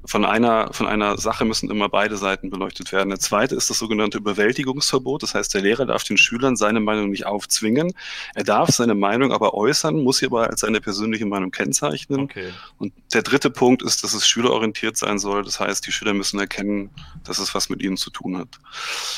von 0.06 0.26
einer, 0.26 0.74
von 0.74 0.86
einer 0.86 1.18
Sache 1.18 1.46
müssen 1.46 1.72
immer 1.72 1.88
beide 1.88 2.18
Seiten 2.18 2.50
beleuchtet 2.50 2.92
werden. 2.92 3.10
Der 3.10 3.20
zweite 3.20 3.56
ist 3.56 3.70
das 3.70 3.80
sogenannte 3.80 4.18
Überwältigungsverbot. 4.18 5.24
Das 5.24 5.34
heißt, 5.34 5.54
der 5.54 5.62
Lehrer 5.62 5.86
darf 5.86 6.04
den 6.04 6.18
Schülern 6.18 6.58
seine 6.58 6.82
Meinung 6.82 7.10
nicht 7.10 7.26
aufzwingen. 7.26 7.94
Er 8.36 8.44
darf 8.44 8.70
seine 8.70 8.96
Meinung 8.96 9.32
aber 9.32 9.54
äußern, 9.54 10.04
muss 10.04 10.18
sie 10.18 10.26
aber 10.26 10.50
als 10.50 10.62
seine 10.62 10.82
persönliche 10.82 11.26
Meinung 11.26 11.52
kennzeichnen. 11.52 12.22
Okay. 12.22 12.50
Und 12.78 12.94
der 13.14 13.22
dritte 13.22 13.50
Punkt 13.50 13.82
ist, 13.82 14.04
dass 14.04 14.14
es 14.14 14.28
schülerorientiert 14.28 14.98
sein 14.98 15.20
soll. 15.20 15.44
Das 15.44 15.60
heißt, 15.60 15.88
die 15.88 15.92
Schüler 15.92 16.14
müssen 16.14 16.38
erkennen, 16.40 16.90
dass 17.24 17.40
es 17.40 17.56
was 17.56 17.70
mit 17.70 17.82
ihnen 17.82 17.96
zu 17.96 18.10
tun 18.10 18.38
hat. 18.38 18.60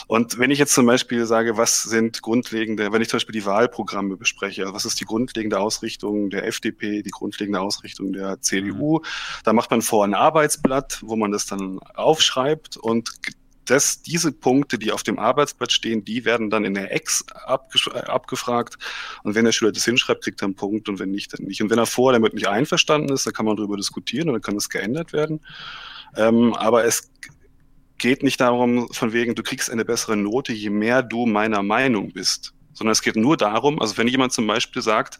Und 0.05 0.38
wenn 0.38 0.51
ich 0.51 0.59
jetzt 0.59 0.73
zum 0.73 0.85
Beispiel 0.85 1.25
sage, 1.25 1.57
was 1.57 1.81
sind 1.81 2.22
grundlegende, 2.22 2.91
wenn 2.91 3.01
ich 3.01 3.09
zum 3.09 3.17
Beispiel 3.17 3.33
die 3.33 3.45
Wahlprogramme 3.45 4.17
bespreche, 4.17 4.61
also 4.61 4.75
was 4.75 4.85
ist 4.85 4.99
die 4.99 5.05
grundlegende 5.05 5.59
Ausrichtung 5.59 6.30
der 6.30 6.45
FDP, 6.45 7.01
die 7.01 7.09
grundlegende 7.09 7.59
Ausrichtung 7.59 8.14
der 8.14 8.39
CDU, 8.41 8.99
mhm. 8.99 9.05
da 9.43 9.53
macht 9.53 9.72
man 9.72 9.81
vor 9.81 10.05
ein 10.05 10.14
Arbeitsblatt 10.14 10.75
Arbeitsblatt, 10.76 11.00
wo 11.02 11.16
man 11.16 11.32
das 11.32 11.45
dann 11.45 11.80
aufschreibt 11.95 12.78
und 12.78 13.12
das, 13.66 14.04
diese 14.04 14.32
Punkte, 14.32 14.78
die 14.78 14.92
auf 14.92 15.02
dem 15.02 15.18
Arbeitsblatt 15.18 15.72
stehen, 15.72 16.06
die 16.06 16.24
werden 16.24 16.52
dann 16.52 16.66
in 16.66 16.76
der 16.76 16.94
Ex 16.94 17.26
abgefragt. 17.28 18.78
Und 19.24 19.34
wenn 19.34 19.45
der 19.45 19.54
Schüler 19.54 19.72
das 19.72 19.86
hinschreibt, 19.86 20.24
kriegt 20.24 20.42
er 20.44 20.45
einen 20.45 20.56
Punkt 20.56 20.88
und 20.88 21.00
wenn 21.00 21.10
nicht, 21.10 21.34
dann 21.34 21.48
nicht. 21.48 21.64
Und 21.64 21.72
wenn 21.72 21.80
er 21.80 21.88
vorher 21.88 22.20
damit 22.20 22.36
nicht 22.36 22.48
einverstanden 22.48 23.12
ist, 23.12 23.26
dann 23.26 23.34
kann 23.34 23.48
man 23.48 23.56
darüber 23.56 23.76
diskutieren 23.76 24.30
und 24.30 24.34
dann 24.34 24.42
kann 24.44 24.54
das 24.54 24.70
geändert 24.70 25.14
werden. 25.14 25.40
Ähm, 26.16 26.54
aber 26.54 26.86
es 26.86 27.10
geht 27.98 28.22
nicht 28.22 28.40
darum, 28.40 28.88
von 28.94 29.14
wegen, 29.14 29.34
du 29.34 29.42
kriegst 29.42 29.72
eine 29.72 29.84
bessere 29.84 30.16
Note, 30.16 30.54
je 30.54 30.70
mehr 30.70 31.02
du 31.02 31.26
meiner 31.26 31.64
Meinung 31.64 32.12
bist. 32.12 32.54
Sondern 32.74 32.92
es 32.92 33.02
geht 33.02 33.16
nur 33.16 33.36
darum, 33.36 33.82
also 33.82 33.98
wenn 33.98 34.08
jemand 34.08 34.32
zum 34.32 34.45
Beispiel 34.45 34.84
sagt, 34.84 35.18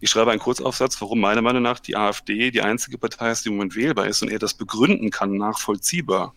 ich 0.00 0.10
schreibe 0.10 0.30
einen 0.30 0.40
Kurzaufsatz, 0.40 1.00
warum 1.00 1.20
meiner 1.20 1.42
Meinung 1.42 1.62
nach 1.62 1.80
die 1.80 1.96
AfD 1.96 2.50
die 2.50 2.62
einzige 2.62 2.98
Partei 2.98 3.30
ist, 3.30 3.44
die 3.44 3.48
im 3.48 3.56
Moment 3.56 3.76
wählbar 3.76 4.06
ist 4.06 4.22
und 4.22 4.30
er 4.30 4.38
das 4.38 4.54
begründen 4.54 5.10
kann, 5.10 5.36
nachvollziehbar. 5.36 6.34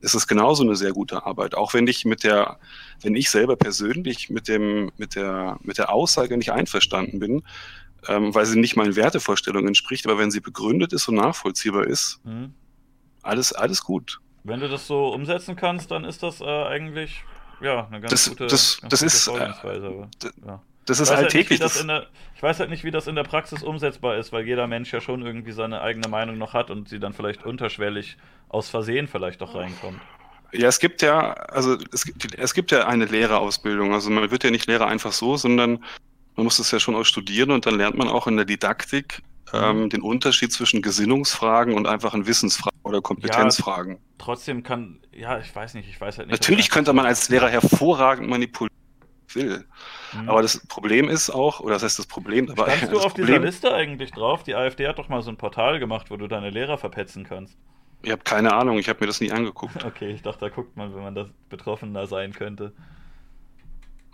ist 0.00 0.14
Es 0.14 0.26
genauso 0.26 0.62
eine 0.62 0.76
sehr 0.76 0.92
gute 0.92 1.24
Arbeit. 1.24 1.54
Auch 1.54 1.74
wenn 1.74 1.86
ich 1.86 2.04
mit 2.04 2.24
der, 2.24 2.58
wenn 3.00 3.14
ich 3.14 3.30
selber 3.30 3.56
persönlich 3.56 4.30
mit 4.30 4.48
dem, 4.48 4.90
mit 4.96 5.14
der, 5.14 5.58
mit 5.62 5.78
der 5.78 5.92
Aussage 5.92 6.36
nicht 6.36 6.52
einverstanden 6.52 7.18
bin, 7.18 7.42
ähm, 8.06 8.34
weil 8.34 8.46
sie 8.46 8.58
nicht 8.58 8.76
meinen 8.76 8.96
Wertevorstellungen 8.96 9.68
entspricht, 9.68 10.06
aber 10.06 10.18
wenn 10.18 10.30
sie 10.30 10.40
begründet 10.40 10.92
ist 10.92 11.08
und 11.08 11.16
nachvollziehbar 11.16 11.86
ist, 11.86 12.20
mhm. 12.24 12.54
alles, 13.22 13.52
alles 13.52 13.82
gut. 13.82 14.20
Wenn 14.44 14.60
du 14.60 14.68
das 14.68 14.86
so 14.86 15.08
umsetzen 15.08 15.56
kannst, 15.56 15.90
dann 15.90 16.04
ist 16.04 16.22
das 16.22 16.40
äh, 16.40 16.44
eigentlich 16.44 17.24
ja 17.60 17.86
eine 17.86 18.00
ganz 18.00 18.12
das, 18.12 18.28
gute, 18.28 18.46
das, 18.46 18.80
ganz 18.80 18.90
das 18.90 19.00
gute 19.00 19.06
ist, 19.06 19.24
Vorgehensweise. 19.24 19.86
Aber, 19.86 20.08
ja. 20.46 20.62
Das 20.88 21.00
ist 21.00 21.10
alltäglich. 21.10 21.60
Halt 21.60 21.74
nicht, 21.74 21.88
der, 21.88 22.06
ich 22.34 22.42
weiß 22.42 22.60
halt 22.60 22.70
nicht, 22.70 22.82
wie 22.82 22.90
das 22.90 23.06
in 23.06 23.14
der 23.14 23.22
Praxis 23.22 23.62
umsetzbar 23.62 24.16
ist, 24.16 24.32
weil 24.32 24.46
jeder 24.46 24.66
Mensch 24.66 24.92
ja 24.92 25.00
schon 25.02 25.20
irgendwie 25.24 25.52
seine 25.52 25.82
eigene 25.82 26.08
Meinung 26.08 26.38
noch 26.38 26.54
hat 26.54 26.70
und 26.70 26.88
sie 26.88 26.98
dann 26.98 27.12
vielleicht 27.12 27.44
unterschwellig 27.44 28.16
aus 28.48 28.70
Versehen 28.70 29.06
vielleicht 29.06 29.42
auch 29.42 29.54
reinkommt. 29.54 30.00
Ja, 30.52 30.68
es 30.68 30.78
gibt 30.78 31.02
ja, 31.02 31.32
also 31.34 31.76
es 31.92 32.06
gibt, 32.06 32.38
es 32.38 32.54
gibt 32.54 32.70
ja 32.70 32.86
eine 32.86 33.04
Lehrerausbildung. 33.04 33.92
Also 33.92 34.08
man 34.08 34.30
wird 34.30 34.44
ja 34.44 34.50
nicht 34.50 34.66
Lehrer 34.66 34.86
einfach 34.86 35.12
so, 35.12 35.36
sondern 35.36 35.84
man 36.36 36.44
muss 36.44 36.56
das 36.56 36.70
ja 36.70 36.80
schon 36.80 36.94
auch 36.94 37.04
studieren 37.04 37.50
und 37.50 37.66
dann 37.66 37.76
lernt 37.76 37.98
man 37.98 38.08
auch 38.08 38.26
in 38.26 38.36
der 38.36 38.46
Didaktik 38.46 39.22
mhm. 39.52 39.58
ähm, 39.58 39.90
den 39.90 40.00
Unterschied 40.00 40.52
zwischen 40.54 40.80
Gesinnungsfragen 40.80 41.74
und 41.74 41.86
einfachen 41.86 42.26
Wissensfragen 42.26 42.78
oder 42.82 43.02
Kompetenzfragen. 43.02 43.94
Ja, 43.94 44.00
trotzdem 44.16 44.62
kann, 44.62 45.00
ja, 45.12 45.38
ich 45.38 45.54
weiß 45.54 45.74
nicht, 45.74 45.86
ich 45.90 46.00
weiß 46.00 46.16
halt 46.16 46.28
nicht. 46.28 46.40
Natürlich 46.40 46.70
könnte 46.70 46.94
man 46.94 47.04
als 47.04 47.28
Lehrer 47.28 47.50
hervorragend 47.50 48.30
manipulieren 48.30 48.77
will. 49.34 49.64
Mhm. 50.12 50.28
Aber 50.28 50.42
das 50.42 50.66
Problem 50.66 51.08
ist 51.08 51.30
auch, 51.30 51.60
oder 51.60 51.74
das 51.74 51.82
heißt 51.82 51.98
das 51.98 52.06
Problem 52.06 52.46
dabei. 52.46 52.76
Standst 52.76 52.92
du 52.92 52.98
auf 52.98 53.14
Problem, 53.14 53.26
dieser 53.26 53.38
Liste 53.40 53.74
eigentlich 53.74 54.10
drauf? 54.12 54.42
Die 54.42 54.54
AfD 54.54 54.86
hat 54.86 54.98
doch 54.98 55.08
mal 55.08 55.22
so 55.22 55.30
ein 55.30 55.36
Portal 55.36 55.78
gemacht, 55.78 56.10
wo 56.10 56.16
du 56.16 56.28
deine 56.28 56.50
Lehrer 56.50 56.78
verpetzen 56.78 57.24
kannst. 57.24 57.56
Ich 58.02 58.12
habe 58.12 58.22
keine 58.22 58.54
Ahnung, 58.54 58.78
ich 58.78 58.88
habe 58.88 59.00
mir 59.00 59.06
das 59.06 59.20
nie 59.20 59.32
angeguckt. 59.32 59.84
Okay, 59.84 60.10
ich 60.10 60.22
dachte, 60.22 60.40
da 60.40 60.48
guckt 60.48 60.76
man, 60.76 60.94
wenn 60.94 61.02
man 61.02 61.14
das 61.14 61.30
Betroffener 61.48 62.06
sein 62.06 62.32
könnte. 62.32 62.72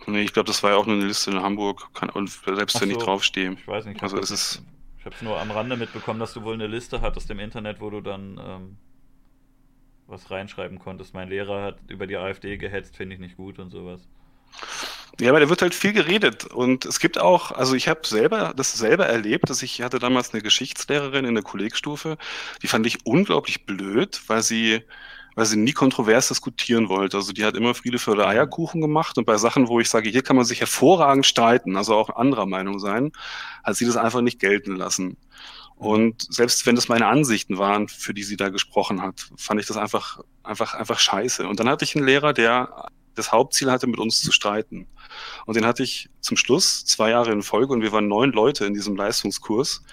Nee, 0.07 0.21
ich 0.21 0.33
glaube, 0.33 0.47
das 0.47 0.61
war 0.63 0.71
ja 0.71 0.77
auch 0.77 0.85
nur 0.85 0.95
eine 0.95 1.05
Liste 1.05 1.31
in 1.31 1.41
Hamburg. 1.41 1.87
Kann, 1.93 2.09
und 2.09 2.29
selbst 2.29 2.75
Ach 2.75 2.81
wenn 2.81 2.89
so, 2.89 2.97
ich 2.97 3.03
draufstehe. 3.03 3.53
Ich 3.53 3.67
weiß 3.67 3.85
nicht. 3.85 4.01
Also 4.03 4.17
es 4.17 4.31
ist. 4.31 4.63
Ich 4.99 5.05
habe 5.05 5.15
es 5.15 5.21
nur 5.21 5.39
am 5.39 5.51
Rande 5.51 5.77
mitbekommen, 5.77 6.19
dass 6.19 6.33
du 6.33 6.43
wohl 6.43 6.53
eine 6.53 6.67
Liste 6.67 7.01
hattest 7.01 7.29
im 7.29 7.39
Internet, 7.39 7.79
wo 7.79 7.89
du 7.89 8.01
dann 8.01 8.39
ähm, 8.43 8.77
was 10.07 10.31
reinschreiben 10.31 10.79
konntest. 10.79 11.13
Mein 11.13 11.29
Lehrer 11.29 11.63
hat 11.63 11.77
über 11.87 12.07
die 12.07 12.17
AfD 12.17 12.57
gehetzt, 12.57 12.95
finde 12.97 13.15
ich 13.15 13.21
nicht 13.21 13.37
gut 13.37 13.59
und 13.59 13.69
sowas. 13.69 14.07
Ja, 15.19 15.29
aber 15.29 15.39
da 15.39 15.49
wird 15.49 15.61
halt 15.61 15.73
viel 15.73 15.93
geredet. 15.93 16.45
Und 16.45 16.85
es 16.85 16.99
gibt 16.99 17.17
auch, 17.19 17.51
also 17.51 17.73
ich 17.73 17.87
habe 17.87 18.01
selber 18.05 18.53
das 18.55 18.73
selber 18.73 19.05
erlebt, 19.05 19.49
dass 19.49 19.63
ich 19.63 19.81
hatte 19.81 19.99
damals 19.99 20.33
eine 20.33 20.43
Geschichtslehrerin 20.43 21.23
in 21.25 21.35
der 21.35 21.43
Kollegstufe, 21.43 22.17
die 22.61 22.67
fand 22.67 22.85
ich 22.85 23.05
unglaublich 23.05 23.65
blöd, 23.65 24.21
weil 24.27 24.43
sie, 24.43 24.81
weil 25.35 25.45
sie 25.45 25.55
nie 25.57 25.71
kontrovers 25.71 26.27
diskutieren 26.27 26.89
wollte. 26.89 27.15
Also 27.15 27.31
die 27.31 27.45
hat 27.45 27.55
immer 27.55 27.73
Friede 27.75 27.97
für 27.97 28.27
Eierkuchen 28.27 28.81
gemacht 28.81 29.17
und 29.17 29.25
bei 29.25 29.37
Sachen, 29.37 29.69
wo 29.69 29.79
ich 29.79 29.89
sage, 29.89 30.09
hier 30.09 30.21
kann 30.21 30.35
man 30.35 30.45
sich 30.45 30.59
hervorragend 30.59 31.25
streiten, 31.25 31.77
also 31.77 31.95
auch 31.95 32.09
anderer 32.09 32.45
Meinung 32.45 32.79
sein, 32.79 33.13
hat 33.63 33.77
sie 33.77 33.85
das 33.85 33.95
einfach 33.97 34.21
nicht 34.21 34.39
gelten 34.39 34.75
lassen. 34.75 35.15
Und 35.77 36.25
selbst 36.29 36.65
wenn 36.65 36.75
das 36.75 36.89
meine 36.89 37.07
Ansichten 37.07 37.57
waren, 37.57 37.87
für 37.87 38.13
die 38.13 38.23
sie 38.23 38.37
da 38.37 38.49
gesprochen 38.49 39.01
hat, 39.01 39.29
fand 39.37 39.61
ich 39.61 39.67
das 39.67 39.77
einfach, 39.77 40.19
einfach, 40.43 40.73
einfach 40.73 40.99
scheiße. 40.99 41.47
Und 41.47 41.59
dann 41.59 41.69
hatte 41.69 41.85
ich 41.85 41.95
einen 41.95 42.05
Lehrer, 42.05 42.33
der 42.33 42.87
das 43.15 43.31
Hauptziel 43.31 43.71
hatte, 43.71 43.87
mit 43.87 43.99
uns 43.99 44.21
zu 44.21 44.31
streiten. 44.31 44.87
Und 45.45 45.55
den 45.55 45.65
hatte 45.65 45.83
ich 45.83 46.09
zum 46.21 46.37
Schluss 46.37 46.85
zwei 46.85 47.11
Jahre 47.11 47.31
in 47.31 47.41
Folge 47.41 47.73
und 47.73 47.81
wir 47.81 47.91
waren 47.91 48.07
neun 48.07 48.31
Leute 48.31 48.65
in 48.65 48.73
diesem 48.73 48.95
Leistungskurs. 48.95 49.83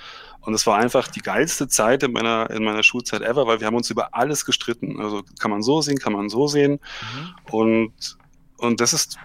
Und 0.41 0.55
es 0.55 0.67
war 0.67 0.79
einfach 0.79 1.07
die 1.09 1.21
geilste 1.21 1.69
Zeit 1.69 2.03
in 2.03 2.13
meiner, 2.13 2.51
in 2.51 2.65
meiner 2.65 2.83
Schulzeit 2.83 3.23
ever, 3.23 3.47
weil 3.47 3.61
wir 3.61 3.67
haben 3.67 3.77
uns 3.77 3.91
über 3.91 4.15
alles 4.15 4.45
gestritten. 4.45 5.01
Also 5.01 5.23
kann 5.39 5.51
man 5.51 5.63
so 5.63 5.81
sehen, 5.83 5.99
kann 5.99 6.13
man 6.13 6.29
so 6.29 6.49
sehen. 6.49 6.73
Mhm. 6.73 7.53
Und, 7.53 8.19
und 8.57 8.81
das 8.81 8.93
ist 8.93 9.19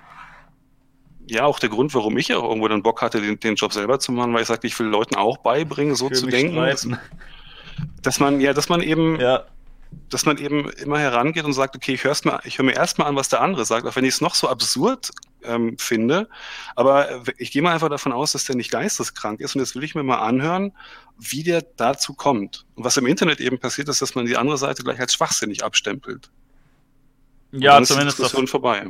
ja 1.28 1.44
auch 1.44 1.60
der 1.60 1.70
Grund, 1.70 1.94
warum 1.96 2.18
ich 2.18 2.34
auch 2.34 2.44
irgendwo 2.44 2.68
dann 2.68 2.84
Bock 2.84 3.02
hatte, 3.02 3.20
den, 3.20 3.40
den 3.40 3.56
Job 3.56 3.74
selber 3.74 4.00
zu 4.00 4.12
machen, 4.12 4.34
weil 4.34 4.44
ich 4.44 4.48
sagte, 4.48 4.68
ich 4.68 4.78
will 4.80 4.88
Leuten 4.88 5.16
auch 5.16 5.38
beibringen, 5.38 5.96
so 5.96 6.10
zu 6.10 6.28
denken. 6.28 6.56
Dass, 6.56 6.88
dass, 8.04 8.20
man, 8.20 8.40
ja, 8.40 8.54
dass 8.54 8.70
man 8.70 8.82
eben 8.82 9.20
ja 9.20 9.44
dass 10.10 10.26
man 10.26 10.38
eben 10.38 10.70
immer 10.72 11.00
herangeht 11.00 11.46
und 11.46 11.54
sagt, 11.54 11.76
okay, 11.76 11.94
ich, 11.94 12.04
hör's 12.04 12.26
mal, 12.26 12.40
ich 12.44 12.58
höre 12.58 12.66
mir 12.66 12.76
erstmal 12.76 13.08
an, 13.08 13.16
was 13.16 13.30
der 13.30 13.42
andere 13.42 13.66
sagt, 13.66 13.86
auch 13.86 13.96
wenn 13.96 14.06
ich 14.06 14.16
es 14.16 14.22
noch 14.22 14.36
so 14.36 14.48
absurd 14.48 15.12
ähm, 15.44 15.78
finde. 15.78 16.30
Aber 16.76 17.24
ich 17.38 17.52
gehe 17.52 17.62
mal 17.62 17.74
einfach 17.74 17.90
davon 17.90 18.12
aus, 18.12 18.32
dass 18.32 18.46
der 18.46 18.56
nicht 18.56 18.72
geisteskrank 18.72 19.40
ist 19.40 19.56
und 19.56 19.62
jetzt 19.62 19.76
will 19.76 19.84
ich 19.84 19.96
mir 19.96 20.04
mal 20.04 20.20
anhören, 20.20 20.74
wie 21.18 21.44
der 21.44 21.64
dazu 21.78 22.14
kommt. 22.14 22.66
Und 22.76 22.84
was 22.84 22.98
im 22.98 23.06
Internet 23.06 23.40
eben 23.40 23.60
passiert 23.60 23.90
ist, 23.90 24.02
dass 24.02 24.16
man 24.16 24.26
die 24.26 24.38
andere 24.38 24.58
Seite 24.58 24.84
gleich 24.84 25.00
als 25.00 25.14
schwachsinnig 25.14 25.64
abstempelt. 25.64 26.30
Ja, 27.52 27.82
zumindest 27.82 28.20
ist 28.20 28.20
die 28.20 28.24
Diskussion 28.24 28.46
das, 28.46 28.52
vorbei. 28.52 28.86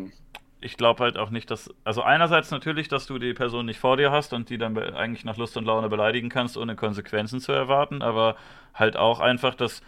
ich 0.62 0.78
glaube 0.78 1.04
halt 1.04 1.18
auch 1.18 1.30
nicht, 1.30 1.52
dass. 1.52 1.70
Also, 1.84 2.02
einerseits 2.02 2.52
natürlich, 2.52 2.88
dass 2.88 3.06
du 3.06 3.20
die 3.20 3.34
Person 3.34 3.66
nicht 3.66 3.80
vor 3.80 3.98
dir 3.98 4.12
hast 4.12 4.34
und 4.34 4.50
die 4.50 4.58
dann 4.58 4.78
eigentlich 4.78 5.26
nach 5.26 5.38
Lust 5.38 5.58
und 5.58 5.66
Laune 5.66 5.90
beleidigen 5.90 6.30
kannst, 6.30 6.58
ohne 6.58 6.76
Konsequenzen 6.76 7.40
zu 7.40 7.52
erwarten, 7.52 8.02
aber 8.02 8.36
halt 8.74 8.98
auch 8.98 9.20
einfach, 9.20 9.56
dass. 9.56 9.82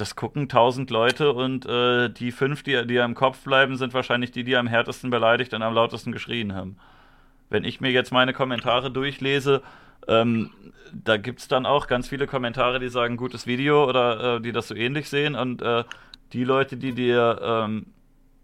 Das 0.00 0.16
gucken 0.16 0.48
tausend 0.48 0.88
Leute 0.88 1.34
und 1.34 1.66
äh, 1.66 2.08
die 2.08 2.32
fünf, 2.32 2.62
die, 2.62 2.86
die 2.86 2.96
im 2.96 3.14
Kopf 3.14 3.44
bleiben, 3.44 3.76
sind 3.76 3.92
wahrscheinlich 3.92 4.30
die, 4.30 4.44
die 4.44 4.56
am 4.56 4.66
härtesten 4.66 5.10
beleidigt 5.10 5.52
und 5.52 5.62
am 5.62 5.74
lautesten 5.74 6.10
geschrien 6.10 6.54
haben. 6.54 6.78
Wenn 7.50 7.64
ich 7.64 7.82
mir 7.82 7.90
jetzt 7.90 8.10
meine 8.10 8.32
Kommentare 8.32 8.90
durchlese, 8.90 9.60
ähm, 10.08 10.52
da 10.92 11.18
gibt 11.18 11.40
es 11.40 11.48
dann 11.48 11.66
auch 11.66 11.86
ganz 11.86 12.08
viele 12.08 12.26
Kommentare, 12.26 12.80
die 12.80 12.88
sagen, 12.88 13.18
gutes 13.18 13.46
Video 13.46 13.86
oder 13.86 14.36
äh, 14.36 14.40
die 14.40 14.52
das 14.52 14.68
so 14.68 14.74
ähnlich 14.74 15.06
sehen. 15.10 15.34
Und 15.34 15.60
äh, 15.60 15.84
die 16.32 16.44
Leute, 16.44 16.78
die 16.78 16.94
dir, 16.94 17.38
ähm, 17.42 17.86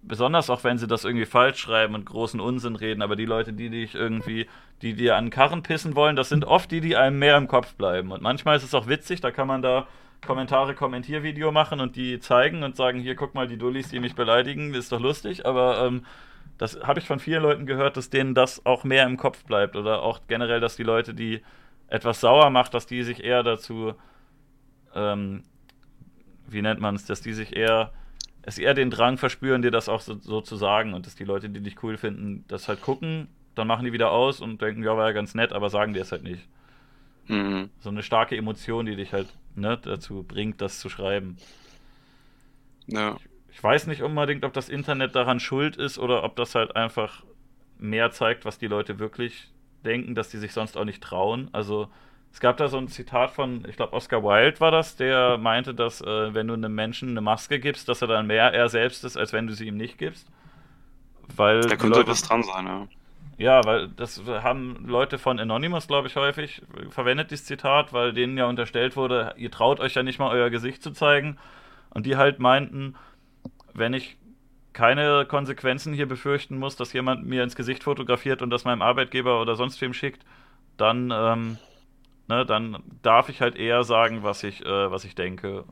besonders 0.03 0.51
auch 0.51 0.63
wenn 0.63 0.77
sie 0.77 0.87
das 0.87 1.07
irgendwie 1.07 1.25
falsch 1.25 1.59
schreiben 1.59 1.95
und 1.95 2.05
großen 2.05 2.39
Unsinn 2.39 2.77
reden, 2.77 3.01
aber 3.01 3.17
die 3.17 3.25
Leute, 3.25 3.55
die 3.55 3.71
dich 3.71 3.95
irgendwie, 3.95 4.47
die 4.83 4.93
dir 4.93 5.17
an 5.17 5.27
den 5.27 5.31
Karren 5.31 5.63
pissen 5.63 5.97
wollen, 5.97 6.17
das 6.17 6.29
sind 6.29 6.45
oft 6.45 6.71
die, 6.71 6.83
die 6.83 6.97
einem 6.97 7.19
mehr 7.19 7.39
im 7.39 7.49
Kopf 7.49 7.77
bleiben. 7.77 8.13
Und 8.13 8.21
manchmal 8.21 8.59
ist 8.59 8.63
es 8.63 8.75
auch 8.75 8.89
witzig, 8.89 9.23
da 9.23 9.31
kann 9.31 9.49
man 9.49 9.63
da 9.63 9.87
Kommentare, 10.25 10.75
Kommentiervideo 10.75 11.53
machen 11.53 11.81
und 11.81 11.97
die 11.97 12.21
zeigen 12.21 12.63
und 12.63 12.77
sagen, 12.77 13.01
hier, 13.01 13.15
guck 13.15 13.35
mal, 13.35 13.47
die 13.47 13.59
Dullis, 13.59 13.89
die 13.89 14.01
mich 14.01 14.15
beleidigen, 14.15 14.75
ist 14.75 14.93
doch 14.93 15.01
lustig, 15.01 15.47
aber 15.47 15.85
ähm, 15.87 16.05
das 16.59 16.81
habe 16.83 17.01
ich 17.01 17.07
von 17.07 17.21
vielen 17.21 17.43
Leuten 17.43 17.67
gehört, 17.67 17.97
dass 17.97 18.11
denen 18.11 18.35
das 18.35 18.65
auch 18.65 18.85
mehr 18.85 19.05
im 19.05 19.17
Kopf 19.17 19.45
bleibt. 19.45 19.77
Oder 19.77 20.03
auch 20.03 20.21
generell, 20.27 20.61
dass 20.61 20.77
die 20.77 20.83
Leute, 20.83 21.15
die 21.15 21.43
etwas 21.89 22.21
sauer 22.21 22.51
macht, 22.51 22.75
dass 22.75 22.87
die 22.87 23.03
sich 23.03 23.23
eher 23.23 23.43
dazu, 23.43 23.95
ähm, 24.95 25.45
wie 26.49 26.63
nennt 26.63 26.81
man 26.81 26.95
es, 26.95 27.05
dass 27.05 27.21
die 27.21 27.35
sich 27.35 27.55
eher, 27.55 27.93
es 28.43 28.59
eher 28.59 28.75
den 28.75 28.91
Drang 28.91 29.19
verspüren, 29.19 29.63
dir 29.63 29.71
das 29.71 29.89
auch 29.89 30.01
so, 30.01 30.15
so, 30.15 30.41
zu 30.41 30.57
sagen. 30.57 30.95
Und 30.95 31.07
dass 31.07 31.15
die 31.15 31.25
Leute, 31.25 31.51
die 31.51 31.61
dich 31.61 31.83
cool 31.83 31.99
finden, 31.99 32.45
das 32.49 32.69
halt 32.69 32.81
gucken, 32.81 33.29
dann 33.55 33.67
machen 33.67 33.85
die 33.85 33.93
wieder 33.93 34.11
aus 34.11 34.41
und 34.41 34.61
denken, 34.63 34.83
ja, 34.83 34.97
war 34.97 35.09
ja 35.09 35.13
ganz 35.13 35.35
nett, 35.35 35.53
aber 35.53 35.69
sagen 35.71 35.93
dir 35.93 36.03
es 36.03 36.13
halt 36.13 36.23
nicht. 36.23 36.47
Mhm. 37.27 37.71
So 37.81 37.91
eine 37.91 38.03
starke 38.03 38.37
Emotion, 38.37 38.87
die 38.87 38.97
dich 38.97 39.13
halt 39.13 39.29
ne, 39.57 39.79
dazu 39.81 40.23
bringt, 40.23 40.61
das 40.61 40.81
zu 40.81 40.89
schreiben. 40.89 41.37
Ja. 42.87 43.17
Ich, 43.51 43.63
weiß 43.63 43.87
nicht 43.87 44.03
unbedingt, 44.03 44.45
ob 44.45 44.53
das 44.53 44.69
Internet 44.69 45.17
daran 45.17 45.41
schuld 45.41 45.77
ist 45.77 45.99
oder 45.99 46.25
ob 46.25 46.37
das 46.37 46.55
halt 46.55 46.77
einfach 46.77 47.25
mehr 47.79 48.11
zeigt, 48.11 48.45
was 48.45 48.59
die 48.59 48.69
Leute 48.69 48.99
wirklich 48.99 49.51
denken, 49.85 50.15
dass 50.15 50.29
die 50.29 50.39
sich 50.39 50.53
sonst 50.53 50.77
auch 50.77 50.85
nicht 50.85 51.03
trauen. 51.03 51.49
Also 51.53 51.89
es 52.33 52.41
gab 52.41 52.59
da 52.59 52.69
so 52.69 52.77
ein 52.77 52.89
Zitat 52.89 53.31
von, 53.31 53.65
ich 53.69 53.77
glaube, 53.77 53.95
Oscar 53.95 54.23
Wilde 54.23 54.61
war 54.61 54.71
das, 54.71 54.97
der 54.97 55.39
meinte, 55.39 55.75
dass 55.75 56.01
äh, 56.03 56.35
wenn 56.35 56.49
du 56.49 56.55
einem 56.55 56.75
Menschen 56.75 57.11
eine 57.11 57.23
Maske 57.23 57.59
gibst, 57.59 57.89
dass 57.89 58.03
er 58.03 58.09
dann 58.09 58.27
mehr 58.27 58.53
er 58.53 58.69
selbst 58.69 59.05
ist, 59.05 59.17
als 59.17 59.33
wenn 59.33 59.47
du 59.47 59.55
sie 59.55 59.67
ihm 59.67 59.77
nicht 59.77 59.97
gibst. 59.97 60.29
Weil 61.35 61.63
da 61.63 61.77
könnte 61.77 61.99
Leute, 61.99 62.11
was 62.11 62.23
dran 62.23 62.43
sein, 62.43 62.67
ja. 62.67 62.89
Ja, 63.39 63.63
weil 63.65 63.89
das 63.89 64.23
haben 64.27 64.87
Leute 64.87 65.19
von 65.19 65.39
Anonymous, 65.39 65.87
glaube 65.87 66.09
ich, 66.09 66.17
häufig 66.17 66.63
verwendet, 66.89 67.31
dieses 67.31 67.45
Zitat, 67.45 67.93
weil 67.93 68.15
denen 68.15 68.39
ja 68.39 68.47
unterstellt 68.47 68.97
wurde, 68.97 69.35
ihr 69.37 69.51
traut 69.51 69.79
euch 69.79 69.95
ja 69.95 70.03
nicht 70.03 70.19
mal 70.19 70.31
euer 70.31 70.49
Gesicht 70.49 70.83
zu 70.83 70.93
zeigen. 70.93 71.39
Und 71.91 72.07
die 72.07 72.17
halt 72.17 72.39
meinten, 72.39 72.95
wenn 73.75 73.93
ich 73.93 74.17
keine 74.73 75.27
Konsequenzen 75.27 75.93
hier 75.93 76.07
befürchten 76.07 76.59
muss, 76.59 76.77
dass 76.77 76.93
jemand 76.93 77.27
mir 77.27 77.43
ins 77.43 77.57
Gesicht 77.57 77.85
fotografiert 77.85 78.43
und 78.43 78.51
das 78.51 78.65
meinem 78.65 78.83
Arbeitgeber 78.83 79.41
oder 79.41 79.57
sonst 79.57 79.81
wem 79.81 79.95
schickt, 79.95 80.25
dann, 80.77 81.11
ähm, 81.15 81.59
ne, 82.29 82.45
dann 82.45 82.83
darf 83.03 83.29
ich 83.29 83.41
halt 83.41 83.57
eher 83.57 83.85
sagen, 83.85 84.23
was 84.23 84.45
ich, 84.45 84.65
äh, 84.65 84.91
was 84.91 85.05
ich 85.05 85.15
denke. 85.15 85.65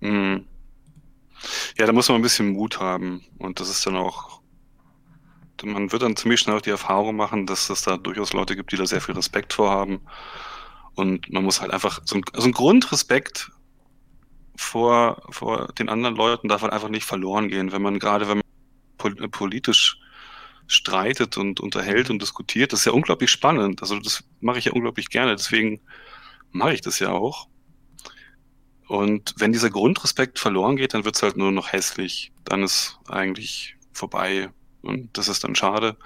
Mhm. 0.00 0.44
Ja, 1.76 1.86
da 1.86 1.92
muss 1.92 2.08
man 2.08 2.18
ein 2.18 2.22
bisschen 2.22 2.52
Mut 2.52 2.80
haben. 2.80 3.24
Und 3.38 3.60
das 3.60 3.70
ist 3.70 3.86
dann 3.86 3.96
auch, 3.96 4.40
man 5.64 5.92
wird 5.92 6.02
dann 6.02 6.16
ziemlich 6.16 6.40
schnell 6.40 6.56
auch 6.56 6.62
die 6.62 6.70
Erfahrung 6.70 7.16
machen, 7.16 7.46
dass 7.46 7.70
es 7.70 7.82
da 7.82 7.96
durchaus 7.96 8.32
Leute 8.32 8.56
gibt, 8.56 8.72
die 8.72 8.76
da 8.76 8.86
sehr 8.86 9.00
viel 9.00 9.14
Respekt 9.14 9.52
vorhaben. 9.52 10.00
Und 10.94 11.30
man 11.32 11.44
muss 11.44 11.60
halt 11.60 11.72
einfach 11.72 12.00
so 12.04 12.16
ein, 12.16 12.22
so 12.34 12.46
ein 12.46 12.52
Grundrespekt 12.52 13.50
vor, 14.56 15.22
vor 15.30 15.68
den 15.78 15.88
anderen 15.88 16.16
Leuten 16.16 16.48
darf 16.48 16.62
halt 16.62 16.72
einfach 16.72 16.88
nicht 16.88 17.04
verloren 17.04 17.48
gehen, 17.48 17.72
wenn 17.72 17.82
man 17.82 17.98
gerade, 17.98 18.28
wenn 18.28 18.38
man 18.38 19.30
politisch 19.30 20.00
streitet 20.66 21.36
und 21.36 21.60
unterhält 21.60 22.10
und 22.10 22.20
diskutiert, 22.20 22.72
das 22.72 22.80
ist 22.80 22.86
ja 22.86 22.92
unglaublich 22.92 23.30
spannend. 23.30 23.80
Also 23.80 23.98
das 23.98 24.24
mache 24.40 24.58
ich 24.58 24.66
ja 24.66 24.72
unglaublich 24.72 25.08
gerne, 25.08 25.36
deswegen 25.36 25.80
mache 26.50 26.74
ich 26.74 26.80
das 26.80 26.98
ja 26.98 27.10
auch. 27.10 27.48
Und 28.88 29.34
wenn 29.36 29.52
dieser 29.52 29.70
Grundrespekt 29.70 30.38
verloren 30.38 30.76
geht, 30.76 30.94
dann 30.94 31.04
wird 31.04 31.14
es 31.14 31.22
halt 31.22 31.36
nur 31.36 31.52
noch 31.52 31.72
hässlich. 31.72 32.32
Dann 32.44 32.62
ist 32.62 32.98
eigentlich 33.06 33.76
vorbei. 33.92 34.50
Und 34.88 35.16
das 35.16 35.28
ist 35.28 35.44
dann 35.44 35.54
schade. 35.54 35.96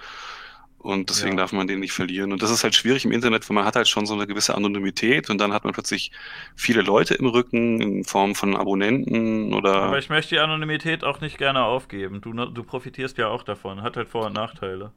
Und 0.83 1.11
deswegen 1.11 1.37
ja. 1.37 1.45
darf 1.45 1.53
man 1.53 1.69
den 1.69 1.79
nicht 1.79 1.93
verlieren. 1.93 2.33
Und 2.33 2.43
das 2.43 2.51
ist 2.51 2.65
halt 2.65 2.75
schwierig 2.75 3.05
im 3.05 3.13
Internet, 3.13 3.49
weil 3.49 3.55
man 3.55 3.65
hat 3.65 3.77
halt 3.77 3.87
schon 3.87 4.05
so 4.05 4.15
eine 4.15 4.27
gewisse 4.27 4.57
Anonymität 4.57 5.31
und 5.31 5.39
dann 5.39 5.53
hat 5.53 5.63
man 5.63 5.73
plötzlich 5.73 6.11
viele 6.57 6.83
Leute 6.83 7.15
im 7.15 7.27
Rücken 7.27 7.81
in 7.81 8.05
Form 8.05 8.35
von 8.35 8.57
Abonnenten 8.57 9.55
oder. 9.55 9.75
Aber 9.75 9.99
ich 9.99 10.09
möchte 10.09 10.35
die 10.35 10.41
Anonymität 10.41 11.05
auch 11.05 11.21
nicht 11.21 11.39
gerne 11.39 11.63
aufgeben. 11.63 12.21
Du, 12.21 12.33
ne, 12.33 12.51
du 12.53 12.65
profitierst 12.65 13.17
ja 13.17 13.29
auch 13.29 13.45
davon. 13.45 13.83
Hat 13.83 13.97
halt 13.97 14.09
Vor- 14.09 14.27
und 14.27 14.33
Nachteile. 14.33 14.91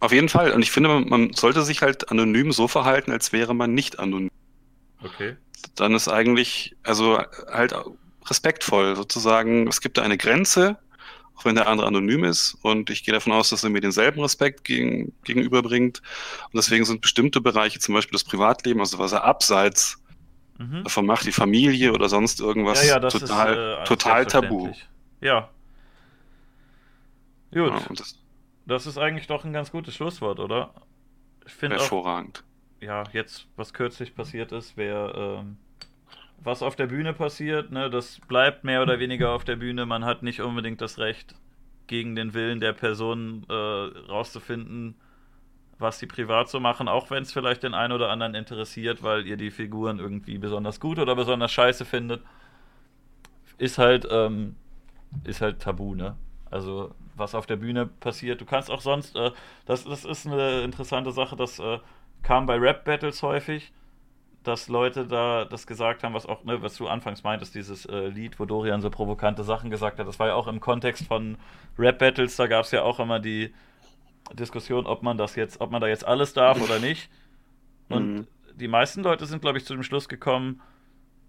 Auf 0.00 0.12
jeden 0.12 0.30
Fall. 0.30 0.52
Und 0.52 0.62
ich 0.62 0.70
finde, 0.70 0.88
man, 0.88 1.08
man 1.08 1.32
sollte 1.34 1.62
sich 1.62 1.82
halt 1.82 2.10
anonym 2.10 2.50
so 2.50 2.66
verhalten, 2.66 3.12
als 3.12 3.34
wäre 3.34 3.54
man 3.54 3.74
nicht 3.74 3.98
anonym. 3.98 4.30
Okay. 5.04 5.36
Dann 5.74 5.94
ist 5.94 6.08
eigentlich, 6.08 6.74
also 6.82 7.18
halt 7.52 7.74
respektvoll 8.26 8.96
sozusagen. 8.96 9.68
Es 9.68 9.82
gibt 9.82 9.98
da 9.98 10.02
eine 10.02 10.16
Grenze, 10.16 10.78
auch 11.40 11.44
wenn 11.44 11.54
der 11.54 11.68
andere 11.68 11.86
anonym 11.86 12.24
ist. 12.24 12.58
Und 12.62 12.90
ich 12.90 13.02
gehe 13.04 13.14
davon 13.14 13.32
aus, 13.32 13.50
dass 13.50 13.64
er 13.64 13.70
mir 13.70 13.80
denselben 13.80 14.20
Respekt 14.20 14.64
gegen, 14.64 15.12
gegenüberbringt. 15.24 16.02
Und 16.46 16.54
deswegen 16.54 16.84
sind 16.84 17.00
bestimmte 17.00 17.40
Bereiche, 17.40 17.78
zum 17.78 17.94
Beispiel 17.94 18.12
das 18.12 18.24
Privatleben, 18.24 18.80
also 18.80 18.98
was 18.98 19.12
er 19.12 19.24
abseits 19.24 20.02
mhm. 20.58 20.84
davon 20.84 21.06
macht, 21.06 21.26
die 21.26 21.32
Familie 21.32 21.92
oder 21.92 22.08
sonst 22.08 22.40
irgendwas, 22.40 22.86
ja, 22.86 23.00
ja, 23.00 23.08
total, 23.08 23.52
ist, 23.52 23.80
äh, 23.80 23.84
total 23.84 24.26
tabu. 24.26 24.72
Ja. 25.20 25.48
Gut. 27.52 27.72
Ja, 27.72 27.82
das, 27.94 28.18
das, 28.66 28.86
ist 28.86 28.98
eigentlich 28.98 29.26
doch 29.26 29.44
ein 29.44 29.52
ganz 29.52 29.72
gutes 29.72 29.94
Schlusswort, 29.94 30.38
oder? 30.38 30.74
Ich 31.46 31.52
finde 31.52 31.76
Hervorragend. 31.76 32.44
Auch, 32.78 32.82
ja, 32.82 33.04
jetzt, 33.12 33.46
was 33.56 33.72
kürzlich 33.72 34.14
passiert 34.14 34.52
ist, 34.52 34.76
wäre. 34.76 35.40
Ähm 35.40 35.56
was 36.42 36.62
auf 36.62 36.76
der 36.76 36.86
Bühne 36.86 37.12
passiert, 37.12 37.70
ne, 37.70 37.90
das 37.90 38.20
bleibt 38.28 38.64
mehr 38.64 38.82
oder 38.82 38.98
weniger 38.98 39.32
auf 39.32 39.44
der 39.44 39.56
Bühne. 39.56 39.86
Man 39.86 40.04
hat 40.04 40.22
nicht 40.22 40.40
unbedingt 40.40 40.80
das 40.80 40.98
Recht, 40.98 41.34
gegen 41.90 42.14
den 42.14 42.34
Willen 42.34 42.60
der 42.60 42.72
Person 42.72 43.44
äh, 43.48 43.52
rauszufinden, 43.52 44.94
was 45.80 45.98
sie 45.98 46.06
privat 46.06 46.48
so 46.48 46.60
machen, 46.60 46.86
auch 46.86 47.10
wenn 47.10 47.24
es 47.24 47.32
vielleicht 47.32 47.64
den 47.64 47.74
einen 47.74 47.92
oder 47.92 48.10
anderen 48.10 48.36
interessiert, 48.36 49.02
weil 49.02 49.26
ihr 49.26 49.36
die 49.36 49.50
Figuren 49.50 49.98
irgendwie 49.98 50.38
besonders 50.38 50.78
gut 50.78 51.00
oder 51.00 51.16
besonders 51.16 51.50
scheiße 51.50 51.84
findet. 51.84 52.22
Ist 53.58 53.78
halt, 53.78 54.06
ähm, 54.08 54.54
ist 55.24 55.40
halt 55.40 55.60
tabu, 55.60 55.96
ne? 55.96 56.16
Also, 56.48 56.94
was 57.16 57.34
auf 57.34 57.46
der 57.46 57.56
Bühne 57.56 57.86
passiert. 57.86 58.40
Du 58.40 58.44
kannst 58.44 58.70
auch 58.70 58.80
sonst, 58.80 59.16
äh, 59.16 59.32
das, 59.66 59.84
das 59.84 60.04
ist 60.04 60.28
eine 60.28 60.62
interessante 60.62 61.10
Sache, 61.10 61.34
das 61.34 61.58
äh, 61.58 61.80
kam 62.22 62.46
bei 62.46 62.56
Rap-Battles 62.56 63.20
häufig 63.24 63.72
dass 64.42 64.68
Leute 64.68 65.06
da 65.06 65.44
das 65.44 65.66
gesagt 65.66 66.02
haben, 66.02 66.14
was 66.14 66.26
auch, 66.26 66.44
ne, 66.44 66.62
was 66.62 66.76
du 66.76 66.88
anfangs 66.88 67.22
meintest, 67.22 67.54
dieses 67.54 67.84
äh, 67.86 68.08
Lied, 68.08 68.40
wo 68.40 68.46
Dorian 68.46 68.80
so 68.80 68.90
provokante 68.90 69.44
Sachen 69.44 69.70
gesagt 69.70 69.98
hat, 69.98 70.08
das 70.08 70.18
war 70.18 70.28
ja 70.28 70.34
auch 70.34 70.48
im 70.48 70.60
Kontext 70.60 71.06
von 71.06 71.36
Rap-Battles, 71.78 72.36
da 72.36 72.46
gab 72.46 72.64
es 72.64 72.70
ja 72.70 72.82
auch 72.82 73.00
immer 73.00 73.20
die 73.20 73.52
Diskussion, 74.32 74.86
ob 74.86 75.02
man 75.02 75.18
das 75.18 75.36
jetzt, 75.36 75.60
ob 75.60 75.70
man 75.70 75.80
da 75.80 75.88
jetzt 75.88 76.06
alles 76.06 76.32
darf 76.32 76.60
oder 76.60 76.78
nicht. 76.78 77.10
Und 77.88 78.14
mhm. 78.14 78.26
die 78.54 78.68
meisten 78.68 79.02
Leute 79.02 79.26
sind, 79.26 79.42
glaube 79.42 79.58
ich, 79.58 79.66
zu 79.66 79.74
dem 79.74 79.82
Schluss 79.82 80.08
gekommen, 80.08 80.62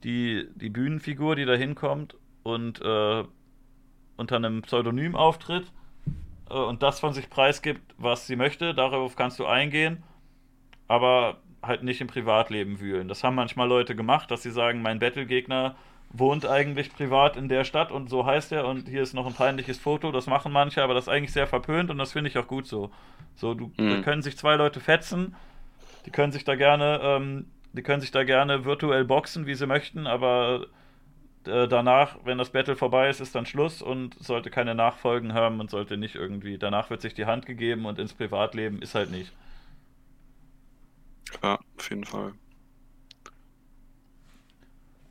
die, 0.04 0.48
die 0.56 0.70
Bühnenfigur, 0.70 1.36
die 1.36 1.46
da 1.46 1.54
hinkommt 1.54 2.16
und 2.44 2.82
äh, 2.82 3.24
unter 4.18 4.36
einem 4.36 4.62
Pseudonym 4.62 5.16
auftritt 5.16 5.72
äh, 6.50 6.54
und 6.54 6.82
das 6.82 7.00
von 7.00 7.14
sich 7.14 7.30
preisgibt, 7.30 7.94
was 7.98 8.28
sie 8.28 8.36
möchte, 8.36 8.74
darauf 8.74 9.16
kannst 9.16 9.40
du 9.40 9.46
eingehen. 9.46 10.04
Aber 10.88 11.42
halt 11.64 11.84
nicht 11.84 12.02
im 12.02 12.08
Privatleben 12.08 12.80
wühlen. 12.80 13.08
Das 13.08 13.24
haben 13.24 13.36
manchmal 13.36 13.68
Leute 13.68 13.96
gemacht, 13.96 14.32
dass 14.32 14.44
sie 14.44 14.52
sagen, 14.52 14.82
mein 14.82 15.00
Battlegegner 15.00 15.76
wohnt 16.14 16.46
eigentlich 16.46 16.94
privat 16.94 17.38
in 17.38 17.48
der 17.48 17.64
Stadt 17.64 17.92
und 17.92 18.10
so 18.10 18.26
heißt 18.26 18.52
er 18.52 18.68
und 18.68 18.90
hier 18.90 19.02
ist 19.02 19.14
noch 19.14 19.28
ein 19.28 19.34
peinliches 19.34 19.78
Foto. 19.78 20.12
Das 20.12 20.28
machen 20.28 20.52
manche, 20.52 20.84
aber 20.84 20.94
das 20.94 21.06
ist 21.06 21.10
eigentlich 21.10 21.32
sehr 21.32 21.48
verpönt 21.48 21.90
und 21.90 21.98
das 21.98 22.12
finde 22.12 22.30
ich 22.30 22.38
auch 22.38 22.48
gut 22.48 22.68
so. 22.68 22.92
So, 23.36 23.54
du 23.54 23.72
mhm. 23.78 23.90
da 23.90 24.02
können 24.02 24.22
sich 24.22 24.38
zwei 24.38 24.56
Leute 24.56 24.80
fetzen, 24.80 25.36
die 26.06 26.12
können 26.12 26.32
sich 26.34 26.44
da 26.44 26.56
gerne, 26.56 27.00
ähm, 27.02 27.46
die 27.74 27.82
können 27.82 28.02
sich 28.02 28.12
da 28.12 28.24
gerne 28.24 28.66
virtuell 28.66 29.06
boxen, 29.06 29.46
wie 29.46 29.56
sie 29.56 29.68
möchten, 29.68 30.06
aber 30.06 30.68
äh, 31.46 31.68
danach, 31.68 32.18
wenn 32.26 32.38
das 32.38 32.50
Battle 32.50 32.76
vorbei 32.76 33.10
ist, 33.10 33.22
ist 33.22 33.34
dann 33.34 33.46
Schluss 33.46 33.82
und 33.82 34.16
sollte 34.22 34.50
keine 34.50 34.76
Nachfolgen 34.76 35.34
haben 35.34 35.60
und 35.60 35.70
sollte 35.72 35.98
nicht 35.98 36.16
irgendwie. 36.16 36.58
Danach 36.58 36.90
wird 36.90 37.02
sich 37.02 37.14
die 37.14 37.26
Hand 37.26 37.46
gegeben 37.46 37.86
und 37.86 38.00
ins 38.00 38.14
Privatleben 38.14 38.82
ist 38.82 38.96
halt 38.96 39.12
nicht. 39.12 39.32
Ja, 41.44 41.60
auf 41.78 41.90
jeden 41.90 42.06
Fall. 42.06 42.34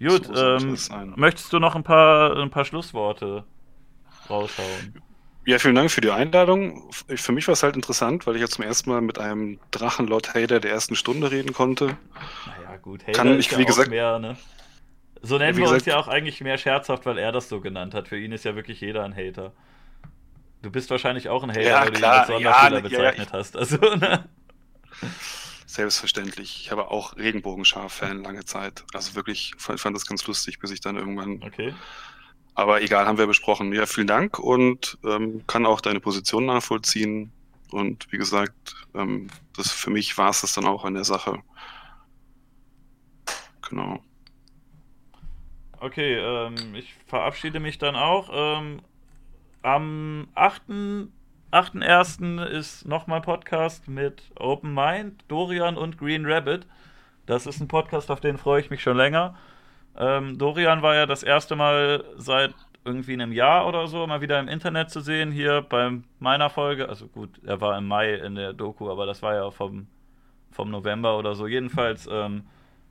Gut, 0.00 0.26
so 0.26 0.56
ähm, 0.56 1.14
möchtest 1.16 1.52
du 1.52 1.58
noch 1.58 1.74
ein 1.74 1.82
paar, 1.82 2.36
ein 2.36 2.50
paar 2.50 2.64
Schlussworte 2.64 3.44
raushauen? 4.30 5.02
Ja, 5.44 5.58
vielen 5.58 5.74
Dank 5.74 5.90
für 5.90 6.00
die 6.00 6.10
Einladung. 6.10 6.90
Für 6.92 7.32
mich 7.32 7.46
war 7.48 7.52
es 7.52 7.62
halt 7.62 7.74
interessant, 7.74 8.26
weil 8.26 8.36
ich 8.36 8.40
jetzt 8.40 8.54
zum 8.54 8.64
ersten 8.64 8.90
Mal 8.90 9.00
mit 9.00 9.18
einem 9.18 9.58
Drachenlord-Hater 9.70 10.60
der 10.60 10.70
ersten 10.70 10.96
Stunde 10.96 11.30
reden 11.30 11.52
konnte. 11.52 11.96
Naja, 12.46 12.76
gut, 12.80 13.02
Hater 13.02 13.12
Kann 13.12 13.38
ich, 13.38 13.50
ja 13.50 13.58
wie 13.58 13.64
gesagt, 13.64 13.90
mehr, 13.90 14.18
ne? 14.18 14.36
So 15.22 15.36
nennen 15.36 15.54
ja, 15.54 15.56
wir 15.56 15.62
gesagt, 15.64 15.82
uns 15.82 15.86
ja 15.86 15.98
auch 15.98 16.08
eigentlich 16.08 16.40
mehr 16.40 16.56
scherzhaft, 16.56 17.04
weil 17.04 17.18
er 17.18 17.32
das 17.32 17.48
so 17.48 17.60
genannt 17.60 17.94
hat. 17.94 18.08
Für 18.08 18.18
ihn 18.18 18.32
ist 18.32 18.44
ja 18.44 18.54
wirklich 18.54 18.80
jeder 18.80 19.04
ein 19.04 19.14
Hater. 19.14 19.52
Du 20.62 20.70
bist 20.70 20.90
wahrscheinlich 20.90 21.28
auch 21.28 21.42
ein 21.42 21.50
Hater, 21.50 21.62
ja, 21.62 21.82
weil 21.82 21.90
du 21.90 21.98
ihn 21.98 22.04
als 22.04 22.26
Sonderschüler 22.26 22.80
bezeichnet 22.80 23.32
hast. 23.32 23.56
Also, 23.56 23.76
ne? 23.96 24.24
Selbstverständlich. 25.70 26.62
Ich 26.62 26.72
habe 26.72 26.90
auch 26.90 27.16
Regenbogenschar-Fan 27.16 28.24
lange 28.24 28.44
Zeit. 28.44 28.84
Also 28.92 29.14
wirklich, 29.14 29.52
ich 29.56 29.80
fand 29.80 29.94
das 29.94 30.04
ganz 30.04 30.26
lustig, 30.26 30.58
bis 30.58 30.72
ich 30.72 30.80
dann 30.80 30.96
irgendwann. 30.96 31.40
Okay. 31.44 31.72
Aber 32.56 32.82
egal, 32.82 33.06
haben 33.06 33.18
wir 33.18 33.28
besprochen. 33.28 33.72
Ja, 33.72 33.86
vielen 33.86 34.08
Dank 34.08 34.40
und 34.40 34.98
ähm, 35.04 35.46
kann 35.46 35.66
auch 35.66 35.80
deine 35.80 36.00
Position 36.00 36.46
nachvollziehen. 36.46 37.30
Und 37.70 38.10
wie 38.10 38.18
gesagt, 38.18 38.84
ähm, 38.94 39.28
das 39.56 39.70
für 39.70 39.90
mich 39.90 40.18
war 40.18 40.30
es 40.30 40.40
das 40.40 40.54
dann 40.54 40.66
auch 40.66 40.84
an 40.84 40.94
der 40.94 41.04
Sache. 41.04 41.40
Genau. 43.68 44.02
Okay, 45.78 46.16
ähm, 46.16 46.74
ich 46.74 46.96
verabschiede 47.06 47.60
mich 47.60 47.78
dann 47.78 47.94
auch. 47.94 48.28
Ähm, 48.32 48.82
am 49.62 50.26
8.1. 51.52 52.44
ist 52.44 52.86
nochmal 52.86 53.20
Podcast 53.22 53.88
mit 53.88 54.22
Open 54.38 54.72
Mind, 54.72 55.24
Dorian 55.26 55.76
und 55.76 55.98
Green 55.98 56.24
Rabbit. 56.24 56.64
Das 57.26 57.44
ist 57.44 57.60
ein 57.60 57.66
Podcast, 57.66 58.08
auf 58.12 58.20
den 58.20 58.38
freue 58.38 58.60
ich 58.60 58.70
mich 58.70 58.82
schon 58.82 58.96
länger. 58.96 59.34
Ähm, 59.98 60.38
Dorian 60.38 60.82
war 60.82 60.94
ja 60.94 61.06
das 61.06 61.24
erste 61.24 61.56
Mal 61.56 62.04
seit 62.16 62.54
irgendwie 62.84 63.14
einem 63.14 63.32
Jahr 63.32 63.66
oder 63.66 63.88
so 63.88 64.06
mal 64.06 64.20
wieder 64.20 64.38
im 64.38 64.46
Internet 64.46 64.90
zu 64.90 65.00
sehen, 65.00 65.32
hier 65.32 65.62
bei 65.62 65.90
meiner 66.20 66.50
Folge. 66.50 66.88
Also 66.88 67.08
gut, 67.08 67.30
er 67.44 67.60
war 67.60 67.76
im 67.76 67.88
Mai 67.88 68.14
in 68.14 68.36
der 68.36 68.52
Doku, 68.52 68.88
aber 68.88 69.04
das 69.04 69.20
war 69.20 69.34
ja 69.34 69.50
vom, 69.50 69.88
vom 70.52 70.70
November 70.70 71.18
oder 71.18 71.34
so. 71.34 71.48
Jedenfalls, 71.48 72.08
ähm, 72.12 72.44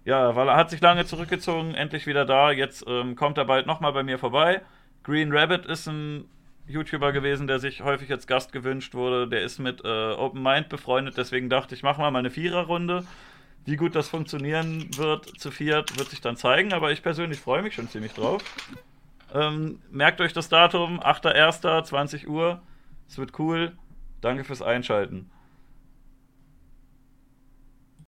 ja, 0.04 0.36
weil 0.36 0.50
er 0.50 0.58
hat 0.58 0.70
sich 0.70 0.82
lange 0.82 1.06
zurückgezogen, 1.06 1.76
endlich 1.76 2.08
wieder 2.08 2.26
da. 2.26 2.52
Jetzt 2.52 2.84
ähm, 2.90 3.16
kommt 3.16 3.38
er 3.38 3.46
bald 3.46 3.68
nochmal 3.68 3.94
bei 3.94 4.04
mir 4.04 4.20
vorbei. 4.20 4.62
Green 5.04 5.32
Rabbit 5.32 5.66
ist 5.66 5.88
ein 5.88 6.26
YouTuber 6.70 7.12
gewesen, 7.12 7.48
der 7.48 7.60
sich 7.60 7.82
häufig 7.82 8.12
als 8.12 8.28
Gast 8.28 8.52
gewünscht 8.52 8.94
wurde. 8.94 9.28
Der 9.28 9.42
ist 9.42 9.60
mit 9.60 9.84
äh, 9.84 10.12
Open 10.14 10.42
Mind 10.42 10.70
befreundet, 10.70 11.18
deswegen 11.18 11.50
dachte 11.50 11.76
ich, 11.76 11.84
wir 11.84 11.94
mal 11.94 12.16
eine 12.16 12.30
Viererrunde. 12.30 13.06
Wie 13.66 13.76
gut 13.76 13.96
das 13.96 14.08
funktionieren 14.08 14.90
wird 14.98 15.26
zu 15.40 15.52
viert, 15.52 15.98
wird 15.98 16.10
sich 16.10 16.22
dann 16.22 16.38
zeigen, 16.38 16.74
aber 16.74 16.92
ich 16.92 17.04
persönlich 17.04 17.40
freue 17.40 17.62
mich 17.62 17.76
schon 17.76 17.90
ziemlich 17.90 18.14
drauf. 18.14 18.42
Ähm, 19.34 19.80
merkt 19.92 20.22
euch 20.22 20.34
das 20.34 20.50
Datum, 20.50 21.00
8.1., 21.00 21.84
20 21.84 22.28
Uhr. 22.28 22.62
Es 23.08 23.18
wird 23.18 23.38
cool. 23.40 23.74
Danke 24.22 24.44
fürs 24.44 24.62
Einschalten. 24.62 25.30